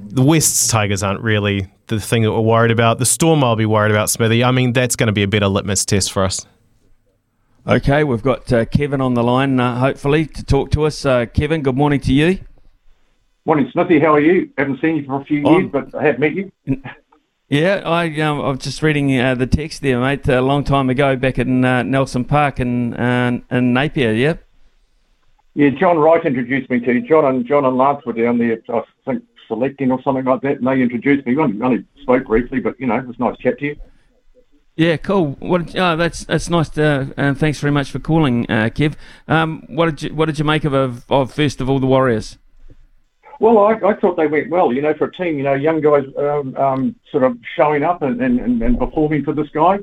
the 0.08 0.22
West's 0.22 0.68
Tigers 0.68 1.04
aren't 1.04 1.22
really 1.22 1.68
the 1.88 2.00
thing 2.00 2.24
that 2.24 2.32
we're 2.32 2.42
worried 2.42 2.72
about. 2.72 3.00
The 3.00 3.06
Storm 3.06 3.44
I'll 3.44 3.56
be 3.56 3.66
worried 3.66 3.92
about, 3.92 4.10
Smithy. 4.10 4.44
I 4.44 4.52
mean, 4.52 4.74
that's 4.74 4.96
going 4.96 5.08
to 5.08 5.14
be 5.14 5.24
a 5.24 5.28
better 5.28 5.48
litmus 5.48 5.86
test 5.86 6.12
for 6.12 6.24
us. 6.24 6.46
Okay, 7.66 8.04
we've 8.04 8.22
got 8.22 8.52
uh, 8.52 8.66
Kevin 8.66 9.00
on 9.00 9.14
the 9.14 9.24
line, 9.24 9.58
uh, 9.58 9.80
hopefully, 9.80 10.26
to 10.26 10.44
talk 10.44 10.70
to 10.72 10.84
us. 10.84 11.06
Uh, 11.06 11.26
Kevin, 11.26 11.62
good 11.62 11.78
morning 11.78 12.02
to 12.02 12.12
you. 12.12 12.40
Morning, 13.46 13.70
Smithy. 13.72 14.02
How 14.02 14.14
are 14.14 14.20
you? 14.20 14.50
Haven't 14.58 14.82
seen 14.82 14.98
you 14.98 15.06
for 15.06 15.22
a 15.22 15.24
few 15.24 15.40
years, 15.50 15.70
but 15.72 15.96
I 15.96 16.04
have 16.04 16.20
met 16.20 16.34
you. 16.34 16.52
Yeah, 17.48 17.82
I 17.86 18.08
um, 18.20 18.42
I 18.42 18.50
was 18.50 18.60
just 18.60 18.82
reading 18.82 19.18
uh, 19.18 19.36
the 19.36 19.48
text 19.48 19.82
there, 19.82 20.00
mate. 20.00 20.28
A 20.28 20.42
long 20.42 20.66
time 20.66 20.90
ago, 20.90 21.16
back 21.16 21.40
in 21.40 21.64
uh, 21.64 21.84
Nelson 21.84 22.26
Park 22.26 22.60
in 22.60 22.96
uh, 22.96 23.40
in 23.50 23.74
Napier. 23.74 24.12
Yeah. 24.12 24.36
Yeah, 25.54 25.70
John 25.70 26.00
Wright 26.00 26.26
introduced 26.26 26.70
me 26.70 26.80
to 26.82 26.94
you. 26.94 27.08
John 27.08 27.24
and 27.26 27.46
John 27.46 27.64
and 27.64 27.78
Lance 27.78 28.04
were 28.06 28.14
down 28.14 28.40
there, 28.40 28.60
I 28.70 28.82
think, 29.06 29.24
selecting 29.48 29.92
or 29.92 30.02
something 30.02 30.26
like 30.26 30.42
that, 30.42 30.58
and 30.58 30.68
they 30.68 30.82
introduced 30.82 31.26
me. 31.26 31.36
We 31.36 31.44
only, 31.44 31.62
only 31.62 31.86
spoke 32.02 32.26
briefly, 32.26 32.60
but 32.60 32.78
you 32.78 32.88
know, 32.88 32.98
it 32.98 33.08
was 33.08 33.20
nice 33.20 33.38
to 33.38 33.44
chat 33.44 33.60
to 33.60 33.66
you. 33.68 33.76
Yeah, 34.76 34.98
cool. 34.98 35.38
What? 35.40 35.76
Oh, 35.78 35.96
that's 35.96 36.26
that's 36.26 36.50
nice. 36.50 36.70
To, 36.70 37.14
and 37.16 37.38
thanks 37.38 37.60
very 37.60 37.72
much 37.72 37.92
for 37.92 38.00
calling, 38.00 38.50
uh, 38.50 38.70
Kev. 38.74 38.96
Um, 39.28 39.64
what 39.68 39.86
did 39.86 40.02
you 40.02 40.16
what 40.16 40.26
did 40.26 40.40
you 40.40 40.46
make 40.46 40.64
of, 40.64 40.74
of, 40.74 41.06
of 41.12 41.32
first 41.32 41.62
of 41.62 41.70
all 41.70 41.80
the 41.80 41.86
Warriors? 41.86 42.38
Well, 43.40 43.60
I, 43.60 43.74
I 43.74 43.94
thought 43.96 44.16
they 44.16 44.28
went 44.28 44.50
well. 44.50 44.74
You 44.74 44.82
know, 44.82 44.94
for 44.94 45.06
a 45.06 45.12
team, 45.12 45.38
you 45.38 45.44
know, 45.44 45.54
young 45.54 45.82
guys 45.82 46.06
um, 46.18 46.56
um, 46.56 46.96
sort 47.12 47.24
of 47.24 47.38
showing 47.56 47.84
up 47.84 48.02
and, 48.02 48.22
and, 48.22 48.62
and 48.62 48.80
performing 48.80 49.24
for 49.24 49.34
this 49.34 49.50
guy. 49.50 49.80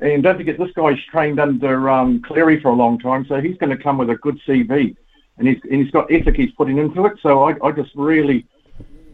And 0.00 0.22
don't 0.22 0.36
forget, 0.36 0.58
this 0.58 0.72
guy's 0.74 0.98
trained 1.10 1.38
under 1.38 1.88
um, 1.88 2.20
Cleary 2.22 2.60
for 2.60 2.68
a 2.68 2.74
long 2.74 2.98
time, 2.98 3.24
so 3.26 3.40
he's 3.40 3.56
going 3.58 3.70
to 3.70 3.82
come 3.82 3.98
with 3.98 4.10
a 4.10 4.16
good 4.16 4.40
CV 4.46 4.96
and 5.38 5.48
he's 5.48 5.60
and 5.64 5.82
he's 5.82 5.90
got 5.90 6.10
ethic 6.12 6.36
he's 6.36 6.52
putting 6.52 6.78
into 6.78 7.06
it. 7.06 7.18
So 7.22 7.44
I, 7.48 7.54
I 7.62 7.72
just 7.72 7.90
really, 7.94 8.46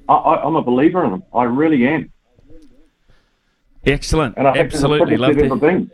I, 0.09 0.41
am 0.45 0.57
a 0.57 0.63
believer 0.63 1.05
in 1.05 1.15
him. 1.15 1.23
I 1.35 1.45
really 1.45 1.87
am. 1.87 2.13
Excellent. 3.85 4.37
And 4.37 4.47
I 4.47 4.59
absolutely 4.59 5.17
love 5.17 5.37
it. 5.37 5.91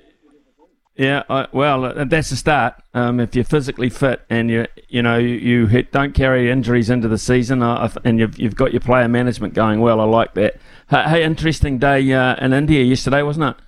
Yeah, 0.97 1.25
I, 1.29 1.47
well, 1.53 1.85
uh, 1.85 2.05
that's 2.05 2.31
a 2.31 2.37
start. 2.37 2.75
Um, 2.95 3.21
if 3.21 3.35
you're 3.35 3.45
physically 3.45 3.91
fit 3.91 4.23
and 4.31 4.51
you 4.51 4.67
you 4.89 5.03
know 5.03 5.19
you, 5.19 5.35
you 5.35 5.67
hit, 5.67 5.93
don't 5.93 6.15
carry 6.15 6.51
injuries 6.51 6.89
into 6.89 7.07
the 7.07 7.19
season, 7.19 7.63
uh, 7.63 7.93
and 8.03 8.19
you've 8.19 8.39
you've 8.39 8.57
got 8.57 8.73
your 8.73 8.81
player 8.81 9.07
management 9.07 9.53
going 9.53 9.81
well, 9.81 10.01
I 10.01 10.05
like 10.05 10.33
that. 10.35 10.57
Hey, 10.89 11.03
hey 11.03 11.25
interesting 11.25 11.79
day 11.79 12.11
uh, 12.15 12.37
in 12.43 12.55
India 12.55 12.83
yesterday, 12.83 13.23
wasn't 13.23 13.57
it? 13.57 13.65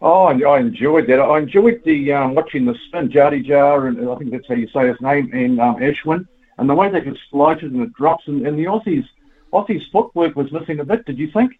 Oh, 0.00 0.24
I 0.24 0.58
enjoyed 0.58 1.06
that. 1.08 1.20
I 1.20 1.38
enjoyed 1.38 1.82
the 1.84 2.12
um, 2.14 2.34
watching 2.34 2.64
the 2.64 2.74
spin, 2.86 3.10
Jadeja, 3.10 3.86
and 3.86 4.08
I 4.08 4.16
think 4.16 4.30
that's 4.30 4.48
how 4.48 4.54
you 4.54 4.68
say 4.68 4.88
his 4.88 5.00
name, 5.02 5.30
and 5.34 5.60
um, 5.60 5.76
Ashwin, 5.76 6.26
and 6.56 6.68
the 6.68 6.74
way 6.74 6.90
they 6.90 7.02
just 7.02 7.20
floated 7.30 7.72
and 7.72 7.82
it 7.82 7.92
drops, 7.92 8.26
and, 8.26 8.46
and 8.46 8.58
the 8.58 8.64
Aussies, 8.64 9.04
Aussies 9.52 9.82
footwork 9.92 10.34
was 10.34 10.50
missing 10.50 10.80
a 10.80 10.84
bit. 10.84 11.04
Did 11.04 11.18
you 11.18 11.30
think? 11.30 11.52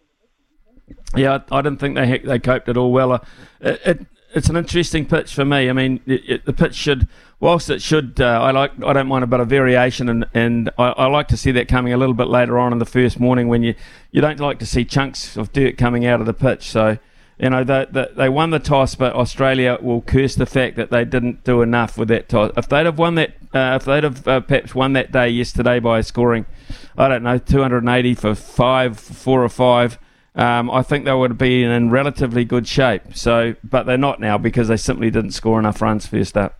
Yeah, 1.15 1.39
I, 1.51 1.59
I 1.59 1.61
didn't 1.61 1.79
think 1.79 1.95
they 1.95 2.19
they 2.19 2.39
coped 2.39 2.69
at 2.69 2.77
all 2.77 2.91
well. 2.91 3.13
Uh, 3.13 3.19
it, 3.61 3.81
it, 3.85 4.07
it's 4.33 4.49
an 4.49 4.57
interesting 4.57 5.05
pitch 5.05 5.33
for 5.33 5.45
me. 5.45 5.69
I 5.69 5.73
mean, 5.73 6.01
it, 6.05 6.45
the 6.45 6.53
pitch 6.53 6.73
should, 6.73 7.07
whilst 7.39 7.69
it 7.69 7.83
should, 7.83 8.19
uh, 8.19 8.41
I 8.41 8.49
like, 8.49 8.71
I 8.83 8.93
don't 8.93 9.07
mind 9.07 9.23
a 9.23 9.27
bit 9.27 9.39
of 9.39 9.47
variation, 9.47 10.09
and 10.09 10.25
and 10.33 10.69
I, 10.77 10.89
I, 10.89 11.05
like 11.05 11.27
to 11.29 11.37
see 11.37 11.51
that 11.51 11.67
coming 11.67 11.93
a 11.93 11.97
little 11.97 12.15
bit 12.15 12.27
later 12.27 12.57
on 12.57 12.73
in 12.73 12.79
the 12.79 12.85
first 12.85 13.19
morning 13.19 13.47
when 13.47 13.61
you 13.61 13.75
you 14.11 14.21
don't 14.21 14.39
like 14.39 14.59
to 14.59 14.65
see 14.65 14.85
chunks 14.85 15.37
of 15.37 15.53
dirt 15.53 15.77
coming 15.77 16.05
out 16.05 16.19
of 16.19 16.25
the 16.25 16.33
pitch. 16.33 16.63
So 16.63 16.97
you 17.39 17.49
know, 17.49 17.63
they, 17.63 17.85
they, 17.89 18.07
they 18.15 18.29
won 18.29 18.51
the 18.51 18.59
toss, 18.59 18.95
but 18.95 19.13
Australia 19.13 19.77
will 19.81 20.01
curse 20.01 20.35
the 20.35 20.45
fact 20.45 20.75
that 20.77 20.91
they 20.91 21.03
didn't 21.03 21.43
do 21.43 21.61
enough 21.61 21.97
with 21.97 22.07
that 22.09 22.29
toss. 22.29 22.51
If 22.55 22.69
they'd 22.69 22.85
have 22.85 22.97
won 22.97 23.15
that, 23.15 23.33
uh, 23.53 23.77
if 23.81 23.85
they'd 23.85 24.03
have 24.03 24.27
uh, 24.27 24.39
perhaps 24.41 24.75
won 24.75 24.93
that 24.93 25.11
day 25.11 25.29
yesterday 25.29 25.79
by 25.79 26.01
scoring, 26.01 26.45
I 26.97 27.07
don't 27.07 27.23
know, 27.23 27.37
280 27.39 28.15
for 28.15 28.35
five, 28.35 28.99
four 28.99 29.43
or 29.43 29.49
five, 29.49 29.97
um, 30.35 30.71
I 30.71 30.81
think 30.81 31.05
they 31.05 31.13
would 31.13 31.31
have 31.31 31.37
been 31.37 31.69
in 31.69 31.89
relatively 31.89 32.43
good 32.43 32.67
shape. 32.67 33.15
So, 33.15 33.55
but 33.63 33.85
they're 33.85 33.97
not 33.97 34.19
now 34.19 34.37
because 34.37 34.67
they 34.67 34.77
simply 34.77 35.11
didn't 35.11 35.31
score 35.31 35.59
enough 35.59 35.81
runs 35.81 36.05
first 36.07 36.37
up. 36.37 36.59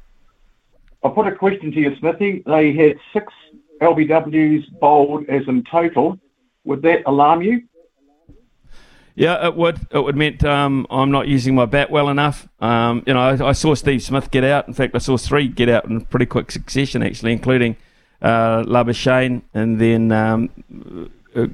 I'll 1.04 1.12
put 1.12 1.28
a 1.28 1.36
question 1.36 1.72
to 1.72 1.80
you, 1.80 1.96
Smithy. 2.00 2.44
They 2.46 2.74
had 2.74 2.98
six 3.12 3.34
LBWs 3.82 4.80
bowled 4.80 5.28
as 5.28 5.42
in 5.48 5.64
total. 5.70 6.18
Would 6.66 6.82
that 6.84 7.02
alarm 7.06 7.42
you? 7.42 7.64
Yeah, 9.16 9.46
it 9.46 9.56
would. 9.56 9.80
It 9.92 10.00
would 10.00 10.16
mean 10.16 10.44
um, 10.46 10.88
I'm 10.90 11.12
not 11.12 11.28
using 11.28 11.54
my 11.54 11.66
bat 11.66 11.92
well 11.92 12.10
enough. 12.10 12.48
Um, 12.60 13.04
you 13.06 13.14
know, 13.14 13.20
I, 13.20 13.50
I, 13.50 13.52
saw 13.52 13.76
Steve 13.76 14.02
Smith 14.02 14.32
get 14.32 14.44
out. 14.44 14.68
In 14.68 14.74
fact, 14.74 14.96
I 14.96 14.98
saw 14.98 15.18
three 15.18 15.48
get 15.48 15.70
out 15.70 15.86
in 15.86 16.02
pretty 16.06 16.26
quick 16.26 16.50
succession, 16.50 17.04
actually, 17.04 17.32
including 17.32 17.76
uh, 18.24 18.64
Labuschagne 18.64 19.44
and 19.54 19.80
then 19.80 20.12
um, 20.12 20.50
uh, 21.36 21.48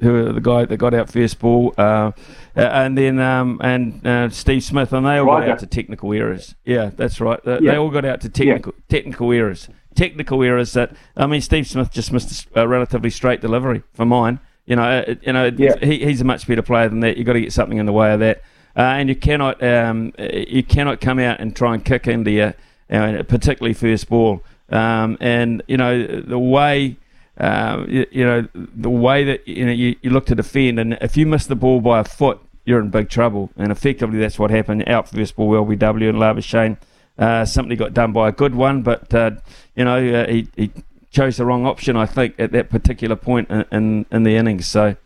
who 0.00 0.32
the 0.32 0.40
guy 0.40 0.64
that 0.64 0.76
got 0.76 0.94
out 0.94 1.10
first 1.10 1.38
ball, 1.38 1.74
uh, 1.78 2.12
and 2.54 2.98
then 2.98 3.18
um, 3.18 3.60
and 3.62 4.06
uh, 4.06 4.28
Steve 4.28 4.62
Smith, 4.62 4.92
and 4.92 5.06
they 5.06 5.18
all 5.18 5.26
got 5.26 5.48
out 5.48 5.58
to 5.60 5.66
technical 5.66 6.12
errors. 6.12 6.54
Yeah, 6.64 6.90
that's 6.94 7.20
right. 7.20 7.42
They, 7.44 7.60
yeah. 7.60 7.72
they 7.72 7.76
all 7.76 7.90
got 7.90 8.04
out 8.04 8.20
to 8.22 8.28
technical 8.28 8.74
yeah. 8.76 8.82
technical 8.88 9.32
errors. 9.32 9.68
Technical 9.94 10.42
errors 10.42 10.74
that 10.74 10.92
I 11.16 11.26
mean, 11.26 11.40
Steve 11.40 11.66
Smith 11.66 11.90
just 11.90 12.12
missed 12.12 12.46
a 12.54 12.68
relatively 12.68 13.10
straight 13.10 13.40
delivery 13.40 13.82
for 13.94 14.04
mine. 14.04 14.40
You 14.66 14.76
know, 14.76 14.82
uh, 14.82 15.14
you 15.22 15.32
know, 15.32 15.46
yeah. 15.56 15.76
he, 15.80 16.04
he's 16.04 16.20
a 16.20 16.24
much 16.24 16.46
better 16.46 16.62
player 16.62 16.88
than 16.88 17.00
that. 17.00 17.16
You've 17.16 17.26
got 17.26 17.34
to 17.34 17.40
get 17.40 17.52
something 17.52 17.78
in 17.78 17.86
the 17.86 17.92
way 17.92 18.12
of 18.12 18.20
that, 18.20 18.42
uh, 18.76 18.80
and 18.80 19.08
you 19.08 19.16
cannot 19.16 19.62
um, 19.62 20.12
you 20.18 20.62
cannot 20.62 21.00
come 21.00 21.18
out 21.18 21.40
and 21.40 21.56
try 21.56 21.72
and 21.72 21.84
kick 21.84 22.06
into 22.06 22.30
your, 22.30 22.54
uh, 22.90 23.22
particularly 23.22 23.74
first 23.74 24.08
ball. 24.08 24.42
Um, 24.68 25.16
and 25.20 25.62
you 25.68 25.78
know 25.78 26.20
the 26.20 26.38
way. 26.38 26.98
Uh, 27.38 27.84
you, 27.86 28.06
you, 28.10 28.24
know 28.24 28.48
the 28.54 28.88
way 28.88 29.22
that 29.24 29.46
you 29.46 29.66
know 29.66 29.72
you, 29.72 29.94
you 30.00 30.10
look 30.10 30.26
to 30.26 30.34
defend, 30.34 30.78
and 30.78 30.96
if 31.00 31.16
you 31.16 31.26
miss 31.26 31.46
the 31.46 31.56
ball 31.56 31.80
by 31.80 32.00
a 32.00 32.04
foot, 32.04 32.40
you're 32.64 32.80
in 32.80 32.88
big 32.88 33.10
trouble. 33.10 33.50
And 33.56 33.70
effectively, 33.70 34.18
that's 34.18 34.38
what 34.38 34.50
happened. 34.50 34.88
Out 34.88 35.10
first 35.10 35.36
ball, 35.36 35.52
LBW 35.52 36.08
and 36.08 36.18
Labuschagne 36.18 36.78
uh, 37.18 37.44
simply 37.44 37.76
got 37.76 37.92
done 37.92 38.12
by 38.12 38.28
a 38.28 38.32
good 38.32 38.54
one, 38.54 38.82
but 38.82 39.12
uh, 39.12 39.32
you 39.74 39.84
know 39.84 39.96
uh, 39.96 40.26
he, 40.28 40.48
he 40.56 40.70
chose 41.10 41.38
the 41.38 41.46
wrong 41.46 41.66
option, 41.66 41.96
I 41.96 42.06
think, 42.06 42.38
at 42.38 42.52
that 42.52 42.68
particular 42.68 43.16
point 43.16 43.50
in, 43.50 43.64
in, 43.72 44.06
in 44.10 44.22
the 44.22 44.36
innings. 44.36 44.66
So 44.66 44.96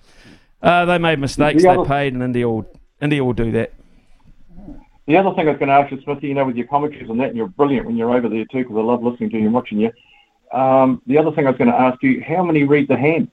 uh, 0.63 0.85
they 0.85 0.99
made 0.99 1.19
mistakes, 1.19 1.63
the 1.63 1.83
they 1.83 1.89
paid, 1.89 2.15
and 2.15 2.23
India 2.23 2.49
will, 2.49 2.69
India 3.01 3.25
will 3.25 3.33
do 3.33 3.53
that. 3.53 3.73
The 5.07 5.17
other 5.17 5.35
thing 5.35 5.49
I 5.49 5.53
was 5.53 5.59
going 5.59 5.69
to 5.69 5.75
ask 5.75 5.91
you, 5.91 6.01
Smithy, 6.03 6.29
you 6.29 6.35
know, 6.35 6.45
with 6.45 6.57
your 6.57 6.67
commentaries 6.67 7.09
and 7.09 7.19
that, 7.21 7.29
and 7.29 7.37
you're 7.37 7.49
brilliant 7.49 7.87
when 7.87 7.97
you're 7.97 8.15
over 8.15 8.29
there 8.29 8.45
too, 8.45 8.59
because 8.59 8.77
I 8.77 8.81
love 8.81 9.03
listening 9.03 9.31
to 9.31 9.37
you 9.37 9.45
and 9.45 9.55
watching 9.55 9.79
you. 9.81 9.93
Um, 10.53 11.01
the 11.07 11.19
other 11.19 11.31
thing 11.33 11.47
I 11.47 11.51
was 11.51 11.59
going 11.59 11.71
to 11.71 11.79
ask 11.81 12.03
you: 12.03 12.23
How 12.27 12.43
many 12.43 12.65
read 12.65 12.89
the 12.89 12.97
hand? 12.97 13.31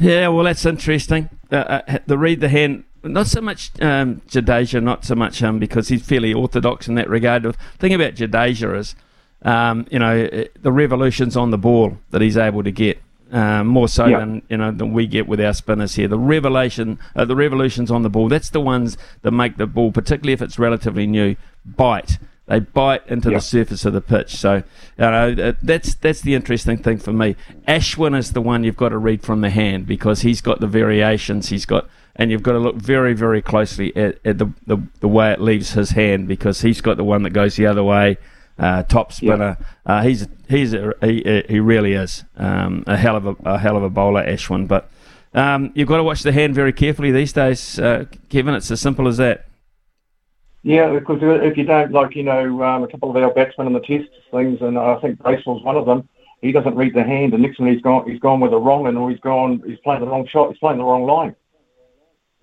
Yeah, 0.00 0.28
well, 0.28 0.44
that's 0.44 0.64
interesting. 0.66 1.28
Uh, 1.50 1.80
uh, 1.88 1.98
the 2.06 2.18
read 2.18 2.40
the 2.40 2.48
hand, 2.48 2.84
not 3.02 3.26
so 3.26 3.40
much 3.40 3.70
um, 3.80 4.20
Jadeja, 4.28 4.82
not 4.82 5.04
so 5.04 5.14
much 5.14 5.42
um, 5.42 5.58
because 5.58 5.88
he's 5.88 6.02
fairly 6.02 6.32
orthodox 6.32 6.88
in 6.88 6.94
that 6.96 7.08
regard. 7.08 7.42
The 7.42 7.52
thing 7.78 7.94
about 7.94 8.14
Jadeja 8.14 8.76
is, 8.78 8.94
um, 9.42 9.86
you 9.90 9.98
know, 9.98 10.28
the 10.60 10.72
revolutions 10.72 11.36
on 11.36 11.50
the 11.50 11.58
ball 11.58 11.98
that 12.10 12.20
he's 12.20 12.36
able 12.36 12.62
to 12.62 12.70
get. 12.72 13.00
Um, 13.32 13.68
more 13.68 13.88
so 13.88 14.04
Yeah. 14.04 14.18
than 14.18 14.42
you 14.50 14.58
know 14.58 14.70
than 14.70 14.92
we 14.92 15.06
get 15.06 15.26
with 15.26 15.40
our 15.40 15.54
spinners 15.54 15.94
here. 15.94 16.06
The 16.06 16.18
revelation, 16.18 16.98
uh, 17.16 17.24
the 17.24 17.34
revolutions 17.34 17.90
on 17.90 18.02
the 18.02 18.10
ball. 18.10 18.28
That's 18.28 18.50
the 18.50 18.60
ones 18.60 18.98
that 19.22 19.30
make 19.30 19.56
the 19.56 19.66
ball, 19.66 19.90
particularly 19.90 20.34
if 20.34 20.42
it's 20.42 20.58
relatively 20.58 21.06
new, 21.06 21.36
bite. 21.64 22.18
They 22.46 22.58
bite 22.60 23.06
into 23.06 23.30
Yeah. 23.30 23.36
the 23.38 23.40
surface 23.42 23.84
of 23.84 23.92
the 23.92 24.00
pitch. 24.00 24.34
So 24.36 24.56
you 24.56 24.62
know 24.98 25.34
uh, 25.38 25.52
that's 25.62 25.94
that's 25.94 26.20
the 26.22 26.34
interesting 26.34 26.76
thing 26.78 26.98
for 26.98 27.12
me. 27.12 27.36
Ashwin 27.68 28.16
is 28.18 28.32
the 28.32 28.40
one 28.40 28.64
you've 28.64 28.76
got 28.76 28.90
to 28.90 28.98
read 28.98 29.22
from 29.22 29.40
the 29.42 29.50
hand 29.50 29.86
because 29.86 30.22
he's 30.22 30.40
got 30.40 30.60
the 30.60 30.66
variations. 30.66 31.48
He's 31.50 31.64
got 31.64 31.88
and 32.16 32.30
you've 32.30 32.42
got 32.42 32.52
to 32.52 32.58
look 32.58 32.76
very 32.76 33.14
very 33.14 33.40
closely 33.42 33.94
at, 33.96 34.18
at 34.24 34.38
the, 34.38 34.52
the 34.66 34.78
the 35.00 35.08
way 35.08 35.32
it 35.32 35.40
leaves 35.40 35.72
his 35.72 35.90
hand 35.90 36.26
because 36.28 36.60
he's 36.62 36.80
got 36.80 36.96
the 36.96 37.04
one 37.04 37.22
that 37.22 37.30
goes 37.30 37.56
the 37.56 37.66
other 37.66 37.84
way. 37.84 38.18
Uh, 38.58 38.82
top 38.82 39.12
spinner. 39.12 39.56
Uh, 39.86 40.02
he's 40.02 40.26
he's 40.48 40.74
a, 40.74 40.92
he, 41.00 41.42
he 41.48 41.58
really 41.58 41.94
is 41.94 42.24
um, 42.36 42.84
a 42.86 42.96
hell 42.96 43.16
of 43.16 43.24
a, 43.26 43.36
a 43.44 43.58
hell 43.58 43.76
of 43.76 43.82
a 43.82 43.88
bowler, 43.88 44.22
Ashwin. 44.26 44.68
But 44.68 44.90
um, 45.32 45.72
you've 45.74 45.88
got 45.88 45.96
to 45.96 46.04
watch 46.04 46.22
the 46.22 46.32
hand 46.32 46.54
very 46.54 46.72
carefully 46.72 47.10
these 47.12 47.32
days, 47.32 47.78
uh, 47.78 48.04
Kevin. 48.28 48.54
It's 48.54 48.70
as 48.70 48.80
simple 48.80 49.08
as 49.08 49.16
that. 49.16 49.46
Yeah, 50.62 50.90
because 50.92 51.18
if 51.22 51.56
you 51.56 51.64
don't, 51.64 51.90
like, 51.90 52.14
you 52.14 52.22
know, 52.22 52.62
um, 52.62 52.84
a 52.84 52.88
couple 52.88 53.10
of 53.10 53.16
our 53.16 53.32
batsmen 53.34 53.66
in 53.66 53.72
the 53.72 53.80
test 53.80 54.08
things, 54.30 54.60
and 54.60 54.78
I 54.78 54.96
think 55.00 55.18
Bracewell's 55.18 55.64
one 55.64 55.76
of 55.76 55.86
them, 55.86 56.08
he 56.40 56.52
doesn't 56.52 56.76
read 56.76 56.94
the 56.94 57.02
hand, 57.02 57.34
and 57.34 57.42
next 57.42 57.58
one 57.58 57.72
he's 57.72 57.82
gone, 57.82 58.08
he's 58.08 58.20
gone 58.20 58.40
with 58.40 58.52
a 58.52 58.58
wrong, 58.58 58.86
and 58.86 58.96
or 58.96 59.10
he's 59.10 59.20
gone, 59.20 59.60
he's 59.66 59.78
playing 59.80 60.02
the 60.02 60.06
wrong 60.06 60.26
shot, 60.26 60.50
he's 60.50 60.58
playing 60.58 60.78
the 60.78 60.84
wrong 60.84 61.04
line. 61.04 61.34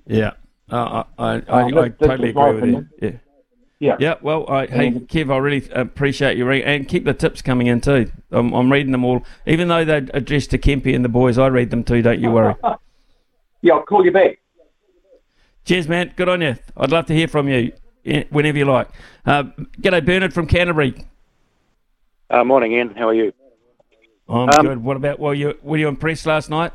Yeah, 0.06 0.32
uh, 0.70 1.04
I, 1.18 1.24
I, 1.24 1.44
I, 1.48 1.62
Um, 1.64 1.78
I 1.78 1.82
that's 1.90 1.98
totally 2.00 2.30
agree 2.30 2.54
with 2.54 2.66
you. 2.66 2.88
Yeah. 3.02 3.12
Yeah. 3.82 3.96
Yeah. 3.98 4.16
Well, 4.22 4.46
I, 4.50 4.66
hey, 4.68 4.92
Kev, 4.92 5.34
I 5.34 5.38
really 5.38 5.66
appreciate 5.72 6.38
you 6.38 6.46
reading 6.46 6.68
and 6.68 6.88
keep 6.88 7.06
the 7.06 7.14
tips 7.14 7.42
coming 7.42 7.68
in 7.68 7.80
too. 7.80 8.12
I'm, 8.30 8.52
I'm 8.54 8.70
reading 8.70 8.92
them 8.92 9.06
all, 9.06 9.24
even 9.48 9.70
though 9.70 9.86
they're 9.86 10.06
addressed 10.14 10.50
to 10.52 10.58
Kempy 10.58 10.94
and 10.94 11.06
the 11.06 11.10
boys. 11.10 11.38
I 11.38 11.48
read 11.48 11.70
them 11.70 11.86
too. 11.86 12.02
Don't 12.02 12.20
you 12.20 12.32
worry. 12.32 12.56
Yeah, 13.62 13.74
I'll 13.74 13.84
call 13.84 14.06
you 14.06 14.12
back. 14.14 14.40
Cheers, 15.66 15.90
man. 15.90 16.14
Good 16.16 16.30
on 16.30 16.40
you. 16.40 16.56
I'd 16.78 16.92
love 16.92 17.08
to 17.08 17.14
hear 17.14 17.28
from 17.28 17.50
you 17.50 17.74
whenever 18.04 18.58
you 18.58 18.66
like. 18.66 18.90
Uh, 19.26 19.44
g'day, 19.82 20.06
Bernard 20.06 20.34
from 20.34 20.48
Canterbury. 20.48 21.06
Uh, 22.30 22.44
morning, 22.44 22.74
Ian. 22.74 22.96
How 22.96 23.08
are 23.10 23.14
you? 23.14 23.34
I'm 24.28 24.50
Um, 24.50 24.66
good. 24.66 24.84
What 24.84 24.98
about? 24.98 25.20
Well, 25.20 25.34
you 25.34 25.58
were 25.64 25.78
you 25.78 25.88
impressed 25.88 26.26
last 26.26 26.50
night? 26.50 26.72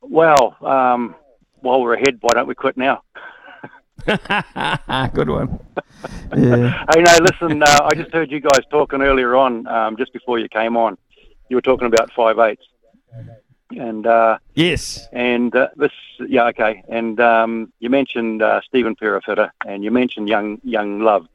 Well, 0.00 0.56
um, 0.62 1.14
while 1.60 1.80
we're 1.82 1.94
ahead, 1.94 2.18
why 2.20 2.30
don't 2.34 2.48
we 2.48 2.54
quit 2.54 2.76
now? 2.76 3.02
good 4.06 5.28
one. 5.28 5.58
Yeah. 6.36 6.84
Hey, 6.94 7.02
no, 7.02 7.18
listen. 7.20 7.62
Uh, 7.66 7.88
I 7.90 7.94
just 7.94 8.12
heard 8.12 8.30
you 8.30 8.40
guys 8.40 8.60
talking 8.70 9.02
earlier 9.02 9.36
on, 9.36 9.66
um, 9.66 9.96
just 9.96 10.12
before 10.12 10.38
you 10.38 10.48
came 10.48 10.76
on. 10.76 10.96
You 11.48 11.56
were 11.56 11.62
talking 11.62 11.86
about 11.86 12.10
five 12.12 12.38
eights, 12.38 12.62
and 13.70 14.06
uh, 14.06 14.38
yes, 14.54 15.08
and 15.12 15.54
uh, 15.54 15.68
this, 15.76 15.92
yeah, 16.20 16.46
okay. 16.46 16.82
And 16.88 17.20
um, 17.20 17.72
you 17.80 17.90
mentioned 17.90 18.42
uh, 18.42 18.60
Stephen 18.62 18.96
Perofeta, 18.96 19.50
and 19.66 19.84
you 19.84 19.90
mentioned 19.90 20.28
young 20.28 20.60
young 20.62 21.00
Love. 21.00 21.26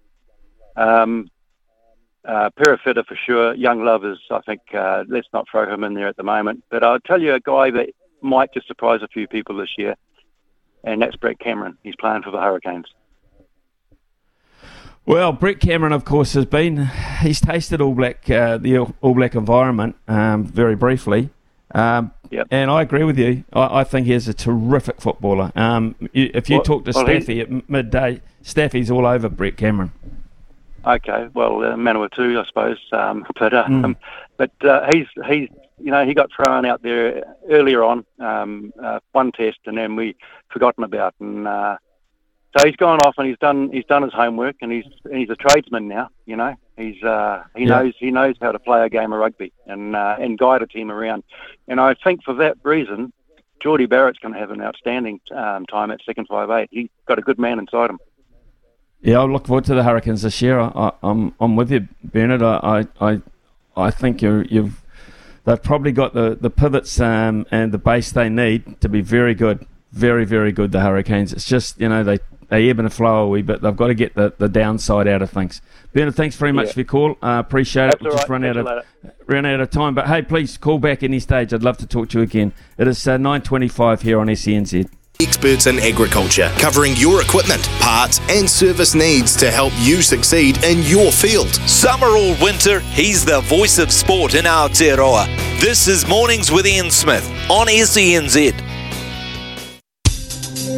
Um, 0.75 1.29
uh, 2.25 2.49
Perofeta 2.57 3.05
for 3.05 3.15
sure. 3.15 3.53
Young 3.53 3.83
Love 3.83 4.05
is, 4.05 4.17
I 4.31 4.39
think, 4.41 4.61
uh, 4.73 5.03
let's 5.07 5.27
not 5.33 5.45
throw 5.49 5.71
him 5.71 5.83
in 5.83 5.93
there 5.93 6.07
at 6.07 6.15
the 6.15 6.23
moment. 6.23 6.63
But 6.69 6.83
I'll 6.83 6.99
tell 6.99 7.21
you 7.21 7.33
a 7.33 7.39
guy 7.39 7.69
that 7.71 7.89
might 8.21 8.53
just 8.53 8.67
surprise 8.67 9.01
a 9.03 9.07
few 9.07 9.27
people 9.27 9.57
this 9.57 9.77
year, 9.77 9.95
and 10.83 11.01
that's 11.01 11.15
Brett 11.15 11.39
Cameron. 11.39 11.77
He's 11.83 11.95
playing 11.95 12.23
for 12.23 12.31
the 12.31 12.39
Hurricanes. 12.39 12.87
Well, 15.05 15.33
Brett 15.33 15.59
Cameron, 15.59 15.91
of 15.91 16.05
course, 16.05 16.31
has 16.33 16.45
been 16.45 16.89
he's 17.21 17.41
tasted 17.41 17.81
All 17.81 17.93
Black 17.93 18.29
uh, 18.29 18.57
the 18.57 18.79
All 18.79 19.13
Black 19.13 19.35
environment 19.35 19.97
um, 20.07 20.45
very 20.45 20.77
briefly. 20.77 21.29
Um, 21.73 22.11
Yep. 22.31 22.47
And 22.49 22.71
I 22.71 22.81
agree 22.81 23.03
with 23.03 23.19
you. 23.19 23.43
I, 23.53 23.81
I 23.81 23.83
think 23.83 24.07
he's 24.07 24.27
a 24.27 24.33
terrific 24.33 24.99
footballer. 24.99 25.51
Um, 25.55 25.93
you, 26.13 26.31
if 26.33 26.49
you 26.49 26.55
Well- 26.55 26.63
talk 26.63 26.85
to 26.85 26.91
well, 26.95 27.05
Staffy 27.05 27.41
at 27.41 27.69
midday, 27.69 28.21
Staffy's 28.41 28.89
all 28.89 29.05
over 29.05 29.29
Brett 29.29 29.55
Cameron. 29.55 29.91
Okay, 30.85 31.27
well, 31.35 31.63
uh, 31.63 31.77
man 31.77 31.95
or 31.95 32.09
two, 32.09 32.39
I 32.39 32.45
suppose. 32.45 32.79
Um, 32.91 33.23
but 33.39 33.53
uh, 33.53 33.65
Mm. 33.65 33.95
but 34.37 34.51
uh, 34.65 34.89
he's 34.91 35.05
he's 35.27 35.47
you 35.79 35.91
know 35.91 36.05
he 36.05 36.13
got 36.15 36.29
thrown 36.35 36.65
out 36.65 36.81
there 36.81 37.23
earlier 37.49 37.83
on 37.83 38.03
um, 38.19 38.73
uh, 38.81 38.99
one 39.11 39.31
test, 39.31 39.59
and 39.67 39.77
then 39.77 39.95
we 39.95 40.15
forgotten 40.49 40.83
about, 40.83 41.13
and 41.19 41.47
uh, 41.47 41.77
so 42.57 42.65
he's 42.65 42.75
gone 42.77 42.99
off 43.05 43.13
and 43.19 43.27
he's 43.27 43.37
done 43.39 43.69
he's 43.71 43.85
done 43.85 44.01
his 44.01 44.13
homework, 44.13 44.55
and 44.61 44.71
he's 44.71 44.85
and 45.05 45.17
he's 45.17 45.29
a 45.29 45.35
tradesman 45.35 45.87
now. 45.87 46.09
You 46.25 46.35
know, 46.35 46.55
he's 46.77 47.01
uh, 47.03 47.43
he 47.55 47.63
Yeah. 47.65 47.81
knows 47.81 47.93
he 47.99 48.11
knows 48.11 48.35
how 48.41 48.51
to 48.51 48.59
play 48.59 48.83
a 48.85 48.89
game 48.89 49.13
of 49.13 49.19
rugby 49.19 49.51
and 49.67 49.95
uh, 49.95 50.15
and 50.19 50.37
guide 50.37 50.61
a 50.61 50.67
team 50.67 50.91
around, 50.91 51.23
and 51.67 51.79
I 51.79 51.93
think 51.95 52.23
for 52.23 52.33
that 52.35 52.57
reason. 52.63 53.11
Jordie 53.61 53.85
Barrett's 53.85 54.19
going 54.19 54.33
to 54.33 54.39
have 54.41 54.51
an 54.51 54.59
outstanding 54.61 55.21
um, 55.33 55.65
time 55.67 55.89
at 55.89 56.01
second 56.05 56.27
five 56.27 56.49
eight. 56.49 56.67
He's 56.69 56.89
got 57.07 57.17
a 57.17 57.21
good 57.21 57.39
man 57.39 57.59
inside 57.59 57.91
him. 57.91 57.99
Yeah, 59.01 59.19
I 59.19 59.23
look 59.23 59.47
forward 59.47 59.63
to 59.65 59.73
the 59.73 59.83
Hurricanes 59.83 60.21
this 60.23 60.41
year. 60.41 60.59
I, 60.59 60.67
I, 60.75 60.91
I'm 61.01 61.33
I'm 61.39 61.55
with 61.55 61.71
you, 61.71 61.87
Bernard. 62.03 62.41
I 62.41 62.85
I 62.99 63.09
I, 63.13 63.21
I 63.77 63.89
think 63.89 64.21
you 64.21 64.45
you've 64.49 64.81
they've 65.45 65.63
probably 65.63 65.93
got 65.93 66.13
the 66.13 66.37
the 66.39 66.49
pivots 66.49 66.99
um, 66.99 67.45
and 67.51 67.71
the 67.71 67.77
base 67.77 68.11
they 68.11 68.27
need 68.27 68.81
to 68.81 68.89
be 68.89 68.99
very 68.99 69.33
good, 69.33 69.65
very 69.93 70.25
very 70.25 70.51
good. 70.51 70.73
The 70.73 70.81
Hurricanes. 70.81 71.31
It's 71.31 71.45
just 71.47 71.79
you 71.79 71.87
know 71.87 72.03
they 72.03 72.19
they 72.53 72.69
ebb 72.69 72.79
and 72.79 72.93
flow 72.93 73.23
a 73.25 73.27
wee 73.27 73.41
bit. 73.41 73.61
They've 73.61 73.75
got 73.75 73.87
to 73.87 73.95
get 73.95 74.13
the, 74.13 74.33
the 74.37 74.47
downside 74.47 75.07
out 75.07 75.23
of 75.23 75.31
things. 75.31 75.59
Bernard, 75.91 76.15
thanks 76.15 76.35
very 76.35 76.51
much 76.51 76.67
Yeah. 76.67 76.73
for 76.73 76.79
your 76.81 76.85
call. 76.85 77.17
Uh, 77.21 77.39
appreciate 77.39 77.85
That's 77.87 77.95
it. 77.95 78.01
We've 78.03 78.11
all 78.11 78.17
just 78.17 78.29
right. 78.29 78.41
run 78.41 78.45
out 78.45 78.57
of 78.57 78.67
you 79.03 79.11
ran 79.25 79.45
out 79.45 79.59
of 79.59 79.69
time, 79.71 79.95
but 79.95 80.05
hey, 80.07 80.21
please 80.21 80.57
call 80.57 80.77
back 80.77 81.01
any 81.01 81.19
stage. 81.19 81.53
I'd 81.53 81.63
love 81.63 81.77
to 81.77 81.87
talk 81.87 82.09
to 82.09 82.19
you 82.19 82.23
again. 82.23 82.53
It 82.77 82.87
is 82.87 83.07
uh, 83.07 83.17
9:25 83.17 84.01
here 84.01 84.19
on 84.19 84.27
SENZ. 84.27 84.87
Experts 85.19 85.67
in 85.67 85.79
agriculture, 85.79 86.51
covering 86.57 86.93
your 86.95 87.21
equipment, 87.21 87.63
parts, 87.79 88.19
and 88.29 88.49
service 88.49 88.93
needs 88.93 89.35
to 89.37 89.49
help 89.51 89.71
you 89.77 90.01
succeed 90.01 90.63
in 90.63 90.79
your 90.83 91.11
field. 91.11 91.49
Summer 91.67 92.07
or 92.07 92.35
winter, 92.41 92.79
he's 92.81 93.23
the 93.23 93.41
voice 93.41 93.77
of 93.79 93.91
sport 93.91 94.33
in 94.35 94.45
Aotearoa. 94.45 95.25
This 95.61 95.87
is 95.87 96.07
Mornings 96.07 96.51
with 96.51 96.67
Ian 96.67 96.91
Smith 96.91 97.25
on 97.49 97.67
SENZ. 97.67 98.72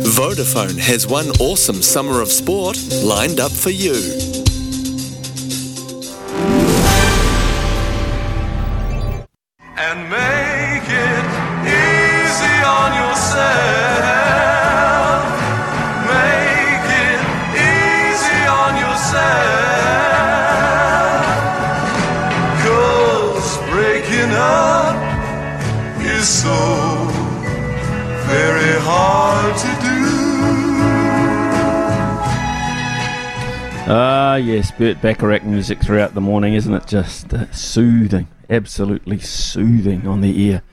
Vodafone 0.05 0.77
has 0.77 1.07
one 1.07 1.29
awesome 1.39 1.81
summer 1.81 2.21
of 2.21 2.31
sport 2.31 2.77
lined 3.03 3.39
up 3.39 3.51
for 3.51 3.71
you. 3.71 3.95
and 9.77 10.09
make 10.09 10.87
it 10.87 11.25
easy 11.67 12.57
on 12.63 12.93
yourself. 13.01 13.45
Make 16.07 16.87
it 17.03 17.19
easy 17.59 18.41
on 18.47 18.77
yourself. 18.77 19.64
Ah, 33.87 34.37
yes, 34.37 34.71
Burt 34.71 34.99
Bacharach 34.99 35.43
music 35.43 35.79
throughout 35.79 36.15
the 36.15 36.21
morning, 36.21 36.55
isn't 36.55 36.73
it? 36.73 36.87
Just 36.87 37.31
uh, 37.31 37.51
soothing, 37.51 38.27
absolutely 38.49 39.19
soothing 39.19 40.07
on 40.07 40.21
the 40.21 40.41
ear. 40.41 40.63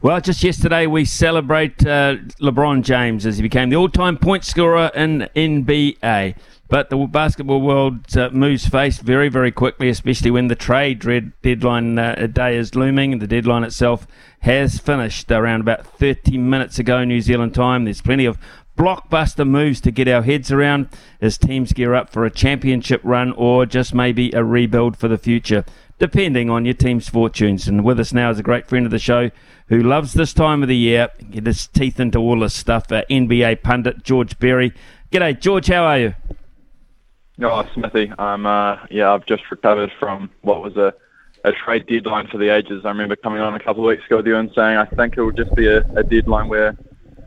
Well, 0.00 0.18
just 0.22 0.42
yesterday 0.42 0.86
we 0.86 1.04
celebrate 1.04 1.86
uh, 1.86 2.16
LeBron 2.40 2.82
James 2.82 3.26
as 3.26 3.36
he 3.36 3.42
became 3.42 3.68
the 3.68 3.76
all-time 3.76 4.16
point 4.16 4.46
scorer 4.46 4.90
in 4.94 5.28
NBA. 5.36 6.34
But 6.68 6.88
the 6.88 6.96
basketball 6.96 7.60
world 7.60 8.16
uh, 8.16 8.30
moves 8.30 8.66
fast 8.66 9.02
very, 9.02 9.28
very 9.28 9.52
quickly, 9.52 9.90
especially 9.90 10.30
when 10.30 10.48
the 10.48 10.56
trade 10.56 11.04
deadline 11.42 11.98
uh, 11.98 12.26
day 12.32 12.56
is 12.56 12.74
looming. 12.74 13.18
The 13.18 13.26
deadline 13.26 13.64
itself 13.64 14.06
has 14.40 14.78
finished 14.78 15.30
around 15.30 15.60
about 15.60 15.86
30 15.86 16.38
minutes 16.38 16.78
ago, 16.78 17.04
New 17.04 17.20
Zealand 17.20 17.54
time. 17.54 17.84
There's 17.84 18.00
plenty 18.00 18.24
of 18.24 18.38
blockbuster 18.76 19.46
moves 19.46 19.80
to 19.82 19.90
get 19.90 20.08
our 20.08 20.22
heads 20.22 20.50
around 20.50 20.88
as 21.20 21.38
teams 21.38 21.72
gear 21.72 21.94
up 21.94 22.10
for 22.10 22.24
a 22.24 22.30
championship 22.30 23.00
run 23.04 23.32
or 23.32 23.66
just 23.66 23.94
maybe 23.94 24.30
a 24.32 24.42
rebuild 24.42 24.96
for 24.96 25.08
the 25.08 25.18
future, 25.18 25.64
depending 25.98 26.50
on 26.50 26.64
your 26.64 26.74
team's 26.74 27.08
fortunes. 27.08 27.68
And 27.68 27.84
with 27.84 28.00
us 28.00 28.12
now 28.12 28.30
is 28.30 28.38
a 28.38 28.42
great 28.42 28.68
friend 28.68 28.86
of 28.86 28.90
the 28.90 28.98
show 28.98 29.30
who 29.68 29.82
loves 29.82 30.14
this 30.14 30.32
time 30.32 30.62
of 30.62 30.68
the 30.68 30.76
year, 30.76 31.08
get 31.30 31.46
his 31.46 31.66
teeth 31.68 32.00
into 32.00 32.18
all 32.18 32.40
this 32.40 32.54
stuff, 32.54 32.90
uh, 32.90 33.02
NBA 33.10 33.62
pundit 33.62 34.02
George 34.02 34.38
Berry. 34.38 34.72
G'day, 35.10 35.38
George, 35.38 35.68
how 35.68 35.84
are 35.84 35.98
you? 35.98 36.14
Oh, 37.42 37.66
Smithy. 37.74 38.12
Um, 38.18 38.46
uh, 38.46 38.78
yeah, 38.90 39.12
I've 39.12 39.26
just 39.26 39.42
recovered 39.50 39.90
from 39.98 40.30
what 40.42 40.62
was 40.62 40.76
a, 40.76 40.94
a 41.44 41.52
trade 41.52 41.86
deadline 41.86 42.28
for 42.28 42.38
the 42.38 42.48
ages. 42.48 42.84
I 42.84 42.88
remember 42.88 43.16
coming 43.16 43.40
on 43.40 43.54
a 43.54 43.58
couple 43.58 43.84
of 43.84 43.88
weeks 43.88 44.04
ago 44.06 44.18
with 44.18 44.26
you 44.26 44.36
and 44.36 44.50
saying 44.54 44.76
I 44.76 44.84
think 44.84 45.16
it 45.16 45.22
will 45.22 45.32
just 45.32 45.54
be 45.54 45.66
a, 45.66 45.78
a 45.96 46.02
deadline 46.02 46.48
where 46.48 46.76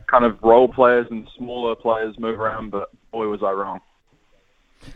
kind 0.06 0.24
of 0.24 0.42
role 0.42 0.68
players 0.68 1.06
and 1.10 1.28
smaller 1.36 1.74
players 1.74 2.18
move 2.18 2.38
around, 2.40 2.70
but 2.70 2.90
boy, 3.10 3.26
was 3.28 3.42
I 3.42 3.52
wrong. 3.52 3.80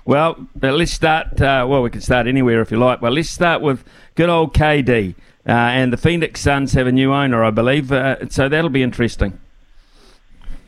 Well, 0.04 0.46
let's 0.60 0.92
start. 0.92 1.40
Uh, 1.40 1.66
well, 1.68 1.82
we 1.82 1.90
can 1.90 2.00
start 2.00 2.26
anywhere 2.26 2.60
if 2.60 2.70
you 2.70 2.78
like. 2.78 3.02
Well, 3.02 3.12
let's 3.12 3.30
start 3.30 3.60
with 3.62 3.84
good 4.14 4.28
old 4.28 4.54
KD. 4.54 5.14
Uh, 5.46 5.52
and 5.52 5.92
the 5.92 5.96
Phoenix 5.96 6.40
Suns 6.40 6.74
have 6.74 6.86
a 6.86 6.92
new 6.92 7.12
owner, 7.12 7.42
I 7.42 7.50
believe. 7.50 7.90
Uh, 7.90 8.28
so 8.28 8.48
that'll 8.48 8.70
be 8.70 8.82
interesting. 8.82 9.38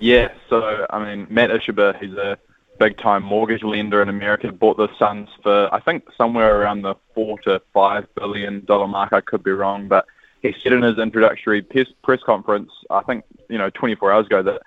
Yeah, 0.01 0.33
so, 0.49 0.87
I 0.91 1.05
mean, 1.05 1.27
Mat 1.31 1.51
Ishbia, 1.51 2.01
he's 2.01 2.15
a 2.15 2.37
big 2.81 2.99
time 2.99 3.23
mortgage 3.23 3.63
lender 3.63 4.03
in 4.03 4.09
America, 4.09 4.51
bought 4.51 4.77
the 4.77 4.89
Suns 4.99 5.29
for, 5.43 5.73
I 5.73 5.79
think, 5.79 6.05
somewhere 6.17 6.61
around 6.61 6.83
the 6.83 6.97
four 7.15 7.39
to 7.41 7.63
five 7.73 8.07
billion 8.17 8.65
dollar 8.65 8.89
mark. 8.89 9.13
I 9.13 9.21
could 9.21 9.45
be 9.45 9.53
wrong, 9.53 9.87
but 9.87 10.07
he 10.43 10.55
said 10.63 10.73
in 10.73 10.83
his 10.83 10.99
introductory 10.99 11.63
press 11.63 12.21
conference, 12.25 12.71
I 12.91 13.03
think, 13.03 13.25
you 13.49 13.59
know, 13.59 13.71
24 13.71 14.13
hours 14.13 14.27
ago, 14.27 14.43
that 14.43 14.63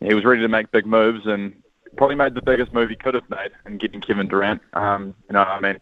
he 0.00 0.14
was 0.14 0.24
ready 0.24 0.40
to 0.40 0.48
make 0.48 0.70
big 0.70 0.86
moves 0.86 1.26
and 1.26 1.54
probably 1.96 2.16
made 2.16 2.34
the 2.34 2.42
biggest 2.42 2.72
move 2.72 2.90
he 2.90 2.96
could 2.96 3.14
have 3.14 3.28
made 3.28 3.50
in 3.66 3.78
getting 3.78 4.00
Kevin 4.00 4.28
Durant. 4.28 4.62
Um, 4.74 5.14
you 5.28 5.32
know, 5.32 5.42
I 5.42 5.60
mean, 5.60 5.78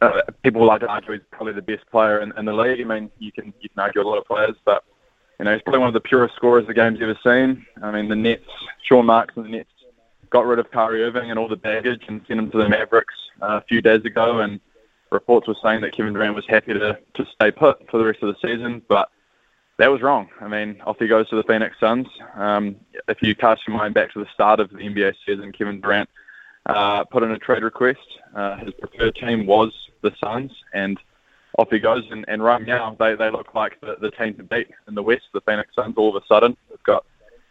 uh, 0.00 0.22
people 0.42 0.64
like 0.64 0.80
to 0.80 0.88
argue 0.88 1.12
he's 1.12 1.20
probably 1.30 1.52
the 1.52 1.62
best 1.62 1.88
player 1.90 2.20
in, 2.20 2.32
in 2.38 2.46
the 2.46 2.54
league. 2.54 2.80
I 2.80 2.84
mean, 2.84 3.10
you 3.18 3.32
can 3.32 3.52
you 3.60 3.68
can 3.68 3.78
argue 3.78 4.00
a 4.00 4.08
lot 4.08 4.18
of 4.18 4.24
players, 4.24 4.56
but 4.64 4.84
you 5.38 5.44
know, 5.44 5.52
he's 5.52 5.62
probably 5.62 5.80
one 5.80 5.88
of 5.88 5.94
the 5.94 6.00
purest 6.00 6.34
scorers 6.36 6.66
the 6.66 6.74
game's 6.74 7.00
ever 7.02 7.18
seen. 7.22 7.66
I 7.82 7.90
mean, 7.90 8.08
the 8.08 8.16
Nets, 8.16 8.44
Sean 8.82 9.06
Marks 9.06 9.36
and 9.36 9.44
the 9.44 9.50
Nets 9.50 9.70
got 10.30 10.46
rid 10.46 10.58
of 10.58 10.70
Kyrie 10.70 11.02
Irving 11.02 11.30
and 11.30 11.38
all 11.38 11.48
the 11.48 11.56
baggage 11.56 12.02
and 12.08 12.22
sent 12.26 12.38
him 12.38 12.50
to 12.50 12.58
the 12.58 12.68
Mavericks 12.68 13.14
uh, 13.42 13.60
a 13.60 13.64
few 13.68 13.82
days 13.82 14.04
ago, 14.04 14.40
and 14.40 14.60
reports 15.10 15.48
were 15.48 15.56
saying 15.62 15.80
that 15.82 15.96
Kevin 15.96 16.12
Durant 16.12 16.34
was 16.34 16.44
happy 16.48 16.72
to, 16.72 16.98
to 17.14 17.26
stay 17.34 17.50
put 17.50 17.88
for 17.90 17.98
the 17.98 18.04
rest 18.04 18.22
of 18.22 18.34
the 18.34 18.48
season, 18.48 18.82
but 18.88 19.08
that 19.78 19.90
was 19.90 20.02
wrong. 20.02 20.28
I 20.40 20.48
mean, 20.48 20.80
off 20.86 20.98
he 20.98 21.08
goes 21.08 21.28
to 21.30 21.36
the 21.36 21.42
Phoenix 21.44 21.74
Suns. 21.80 22.06
Um, 22.34 22.76
if 23.08 23.22
you 23.22 23.34
cast 23.34 23.62
your 23.66 23.76
mind 23.76 23.94
back 23.94 24.12
to 24.12 24.20
the 24.20 24.28
start 24.34 24.60
of 24.60 24.70
the 24.70 24.76
NBA 24.76 25.14
season, 25.26 25.52
Kevin 25.52 25.80
Durant 25.80 26.08
uh, 26.66 27.04
put 27.04 27.22
in 27.22 27.30
a 27.30 27.38
trade 27.38 27.62
request. 27.62 27.98
Uh, 28.34 28.58
his 28.58 28.74
preferred 28.74 29.14
team 29.16 29.46
was 29.46 29.72
the 30.02 30.12
Suns, 30.22 30.52
and 30.74 30.98
off 31.58 31.70
he 31.70 31.78
goes. 31.78 32.04
And, 32.10 32.24
and 32.28 32.44
right 32.44 32.64
now, 32.64 32.94
they, 32.98 33.14
they 33.14 33.30
look 33.30 33.54
like 33.54 33.80
the, 33.80 33.96
the 34.00 34.10
team 34.10 34.34
to 34.34 34.42
beat 34.42 34.68
in 34.86 34.94
the 34.94 35.02
West, 35.02 35.24
the 35.32 35.40
Phoenix 35.40 35.74
Suns. 35.74 35.94
All 35.96 36.14
of 36.14 36.22
a 36.22 36.26
sudden, 36.26 36.56
they've 36.68 36.82
got 36.82 37.04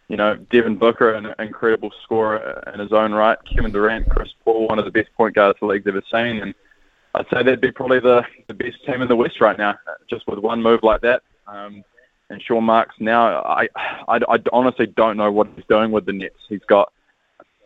you 0.08 0.16
know 0.16 0.36
Devin 0.36 0.76
Booker, 0.76 1.14
an 1.14 1.34
incredible 1.40 1.90
scorer 2.04 2.62
in 2.72 2.80
his 2.80 2.92
own 2.92 3.12
right. 3.12 3.38
Kevin 3.52 3.72
Durant, 3.72 4.08
Chris 4.08 4.30
Paul, 4.44 4.68
one 4.68 4.78
of 4.78 4.84
the 4.84 4.90
best 4.90 5.12
point 5.16 5.34
guards 5.34 5.58
the 5.60 5.66
league's 5.66 5.86
ever 5.86 6.02
seen, 6.12 6.38
and 6.42 6.54
I'd 7.14 7.26
say 7.32 7.42
they'd 7.42 7.60
be 7.60 7.72
probably 7.72 8.00
the, 8.00 8.24
the 8.46 8.54
best 8.54 8.84
team 8.86 9.02
in 9.02 9.08
the 9.08 9.16
West 9.16 9.40
right 9.40 9.58
now, 9.58 9.78
just 10.08 10.26
with 10.26 10.38
one 10.38 10.62
move 10.62 10.80
like 10.82 11.00
that. 11.02 11.22
Um, 11.46 11.82
and 12.28 12.40
Sean 12.40 12.64
Marks 12.64 12.94
now, 13.00 13.42
I, 13.42 13.68
I, 14.08 14.20
I 14.28 14.38
honestly 14.52 14.86
don't 14.86 15.16
know 15.16 15.32
what 15.32 15.48
he's 15.56 15.64
doing 15.68 15.90
with 15.90 16.06
the 16.06 16.12
Nets. 16.12 16.36
He's 16.48 16.64
got, 16.68 16.92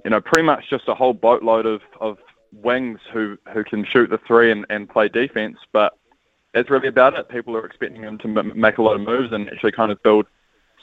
you 0.05 0.11
know, 0.11 0.21
pretty 0.21 0.47
much 0.47 0.65
just 0.71 0.89
a 0.89 0.95
whole 0.95 1.13
boatload 1.13 1.67
of, 1.67 1.83
of 2.01 2.17
wings 2.63 2.99
who, 3.13 3.37
who 3.53 3.63
can 3.65 3.85
shoot 3.85 4.09
the 4.09 4.19
three 4.27 4.51
and, 4.51 4.65
and 4.71 4.89
play 4.89 5.09
defense, 5.09 5.59
but 5.73 5.93
that's 6.55 6.71
really 6.71 6.89
about 6.89 7.15
it. 7.19 7.29
People 7.29 7.55
are 7.57 7.67
expecting 7.67 8.03
him 8.03 8.17
to 8.19 8.29
m- 8.29 8.59
make 8.59 8.79
a 8.79 8.83
lot 8.83 8.95
of 8.95 9.03
moves 9.03 9.33
and 9.33 9.51
actually 9.51 9.73
kind 9.73 9.93
of 9.93 10.03
build 10.03 10.27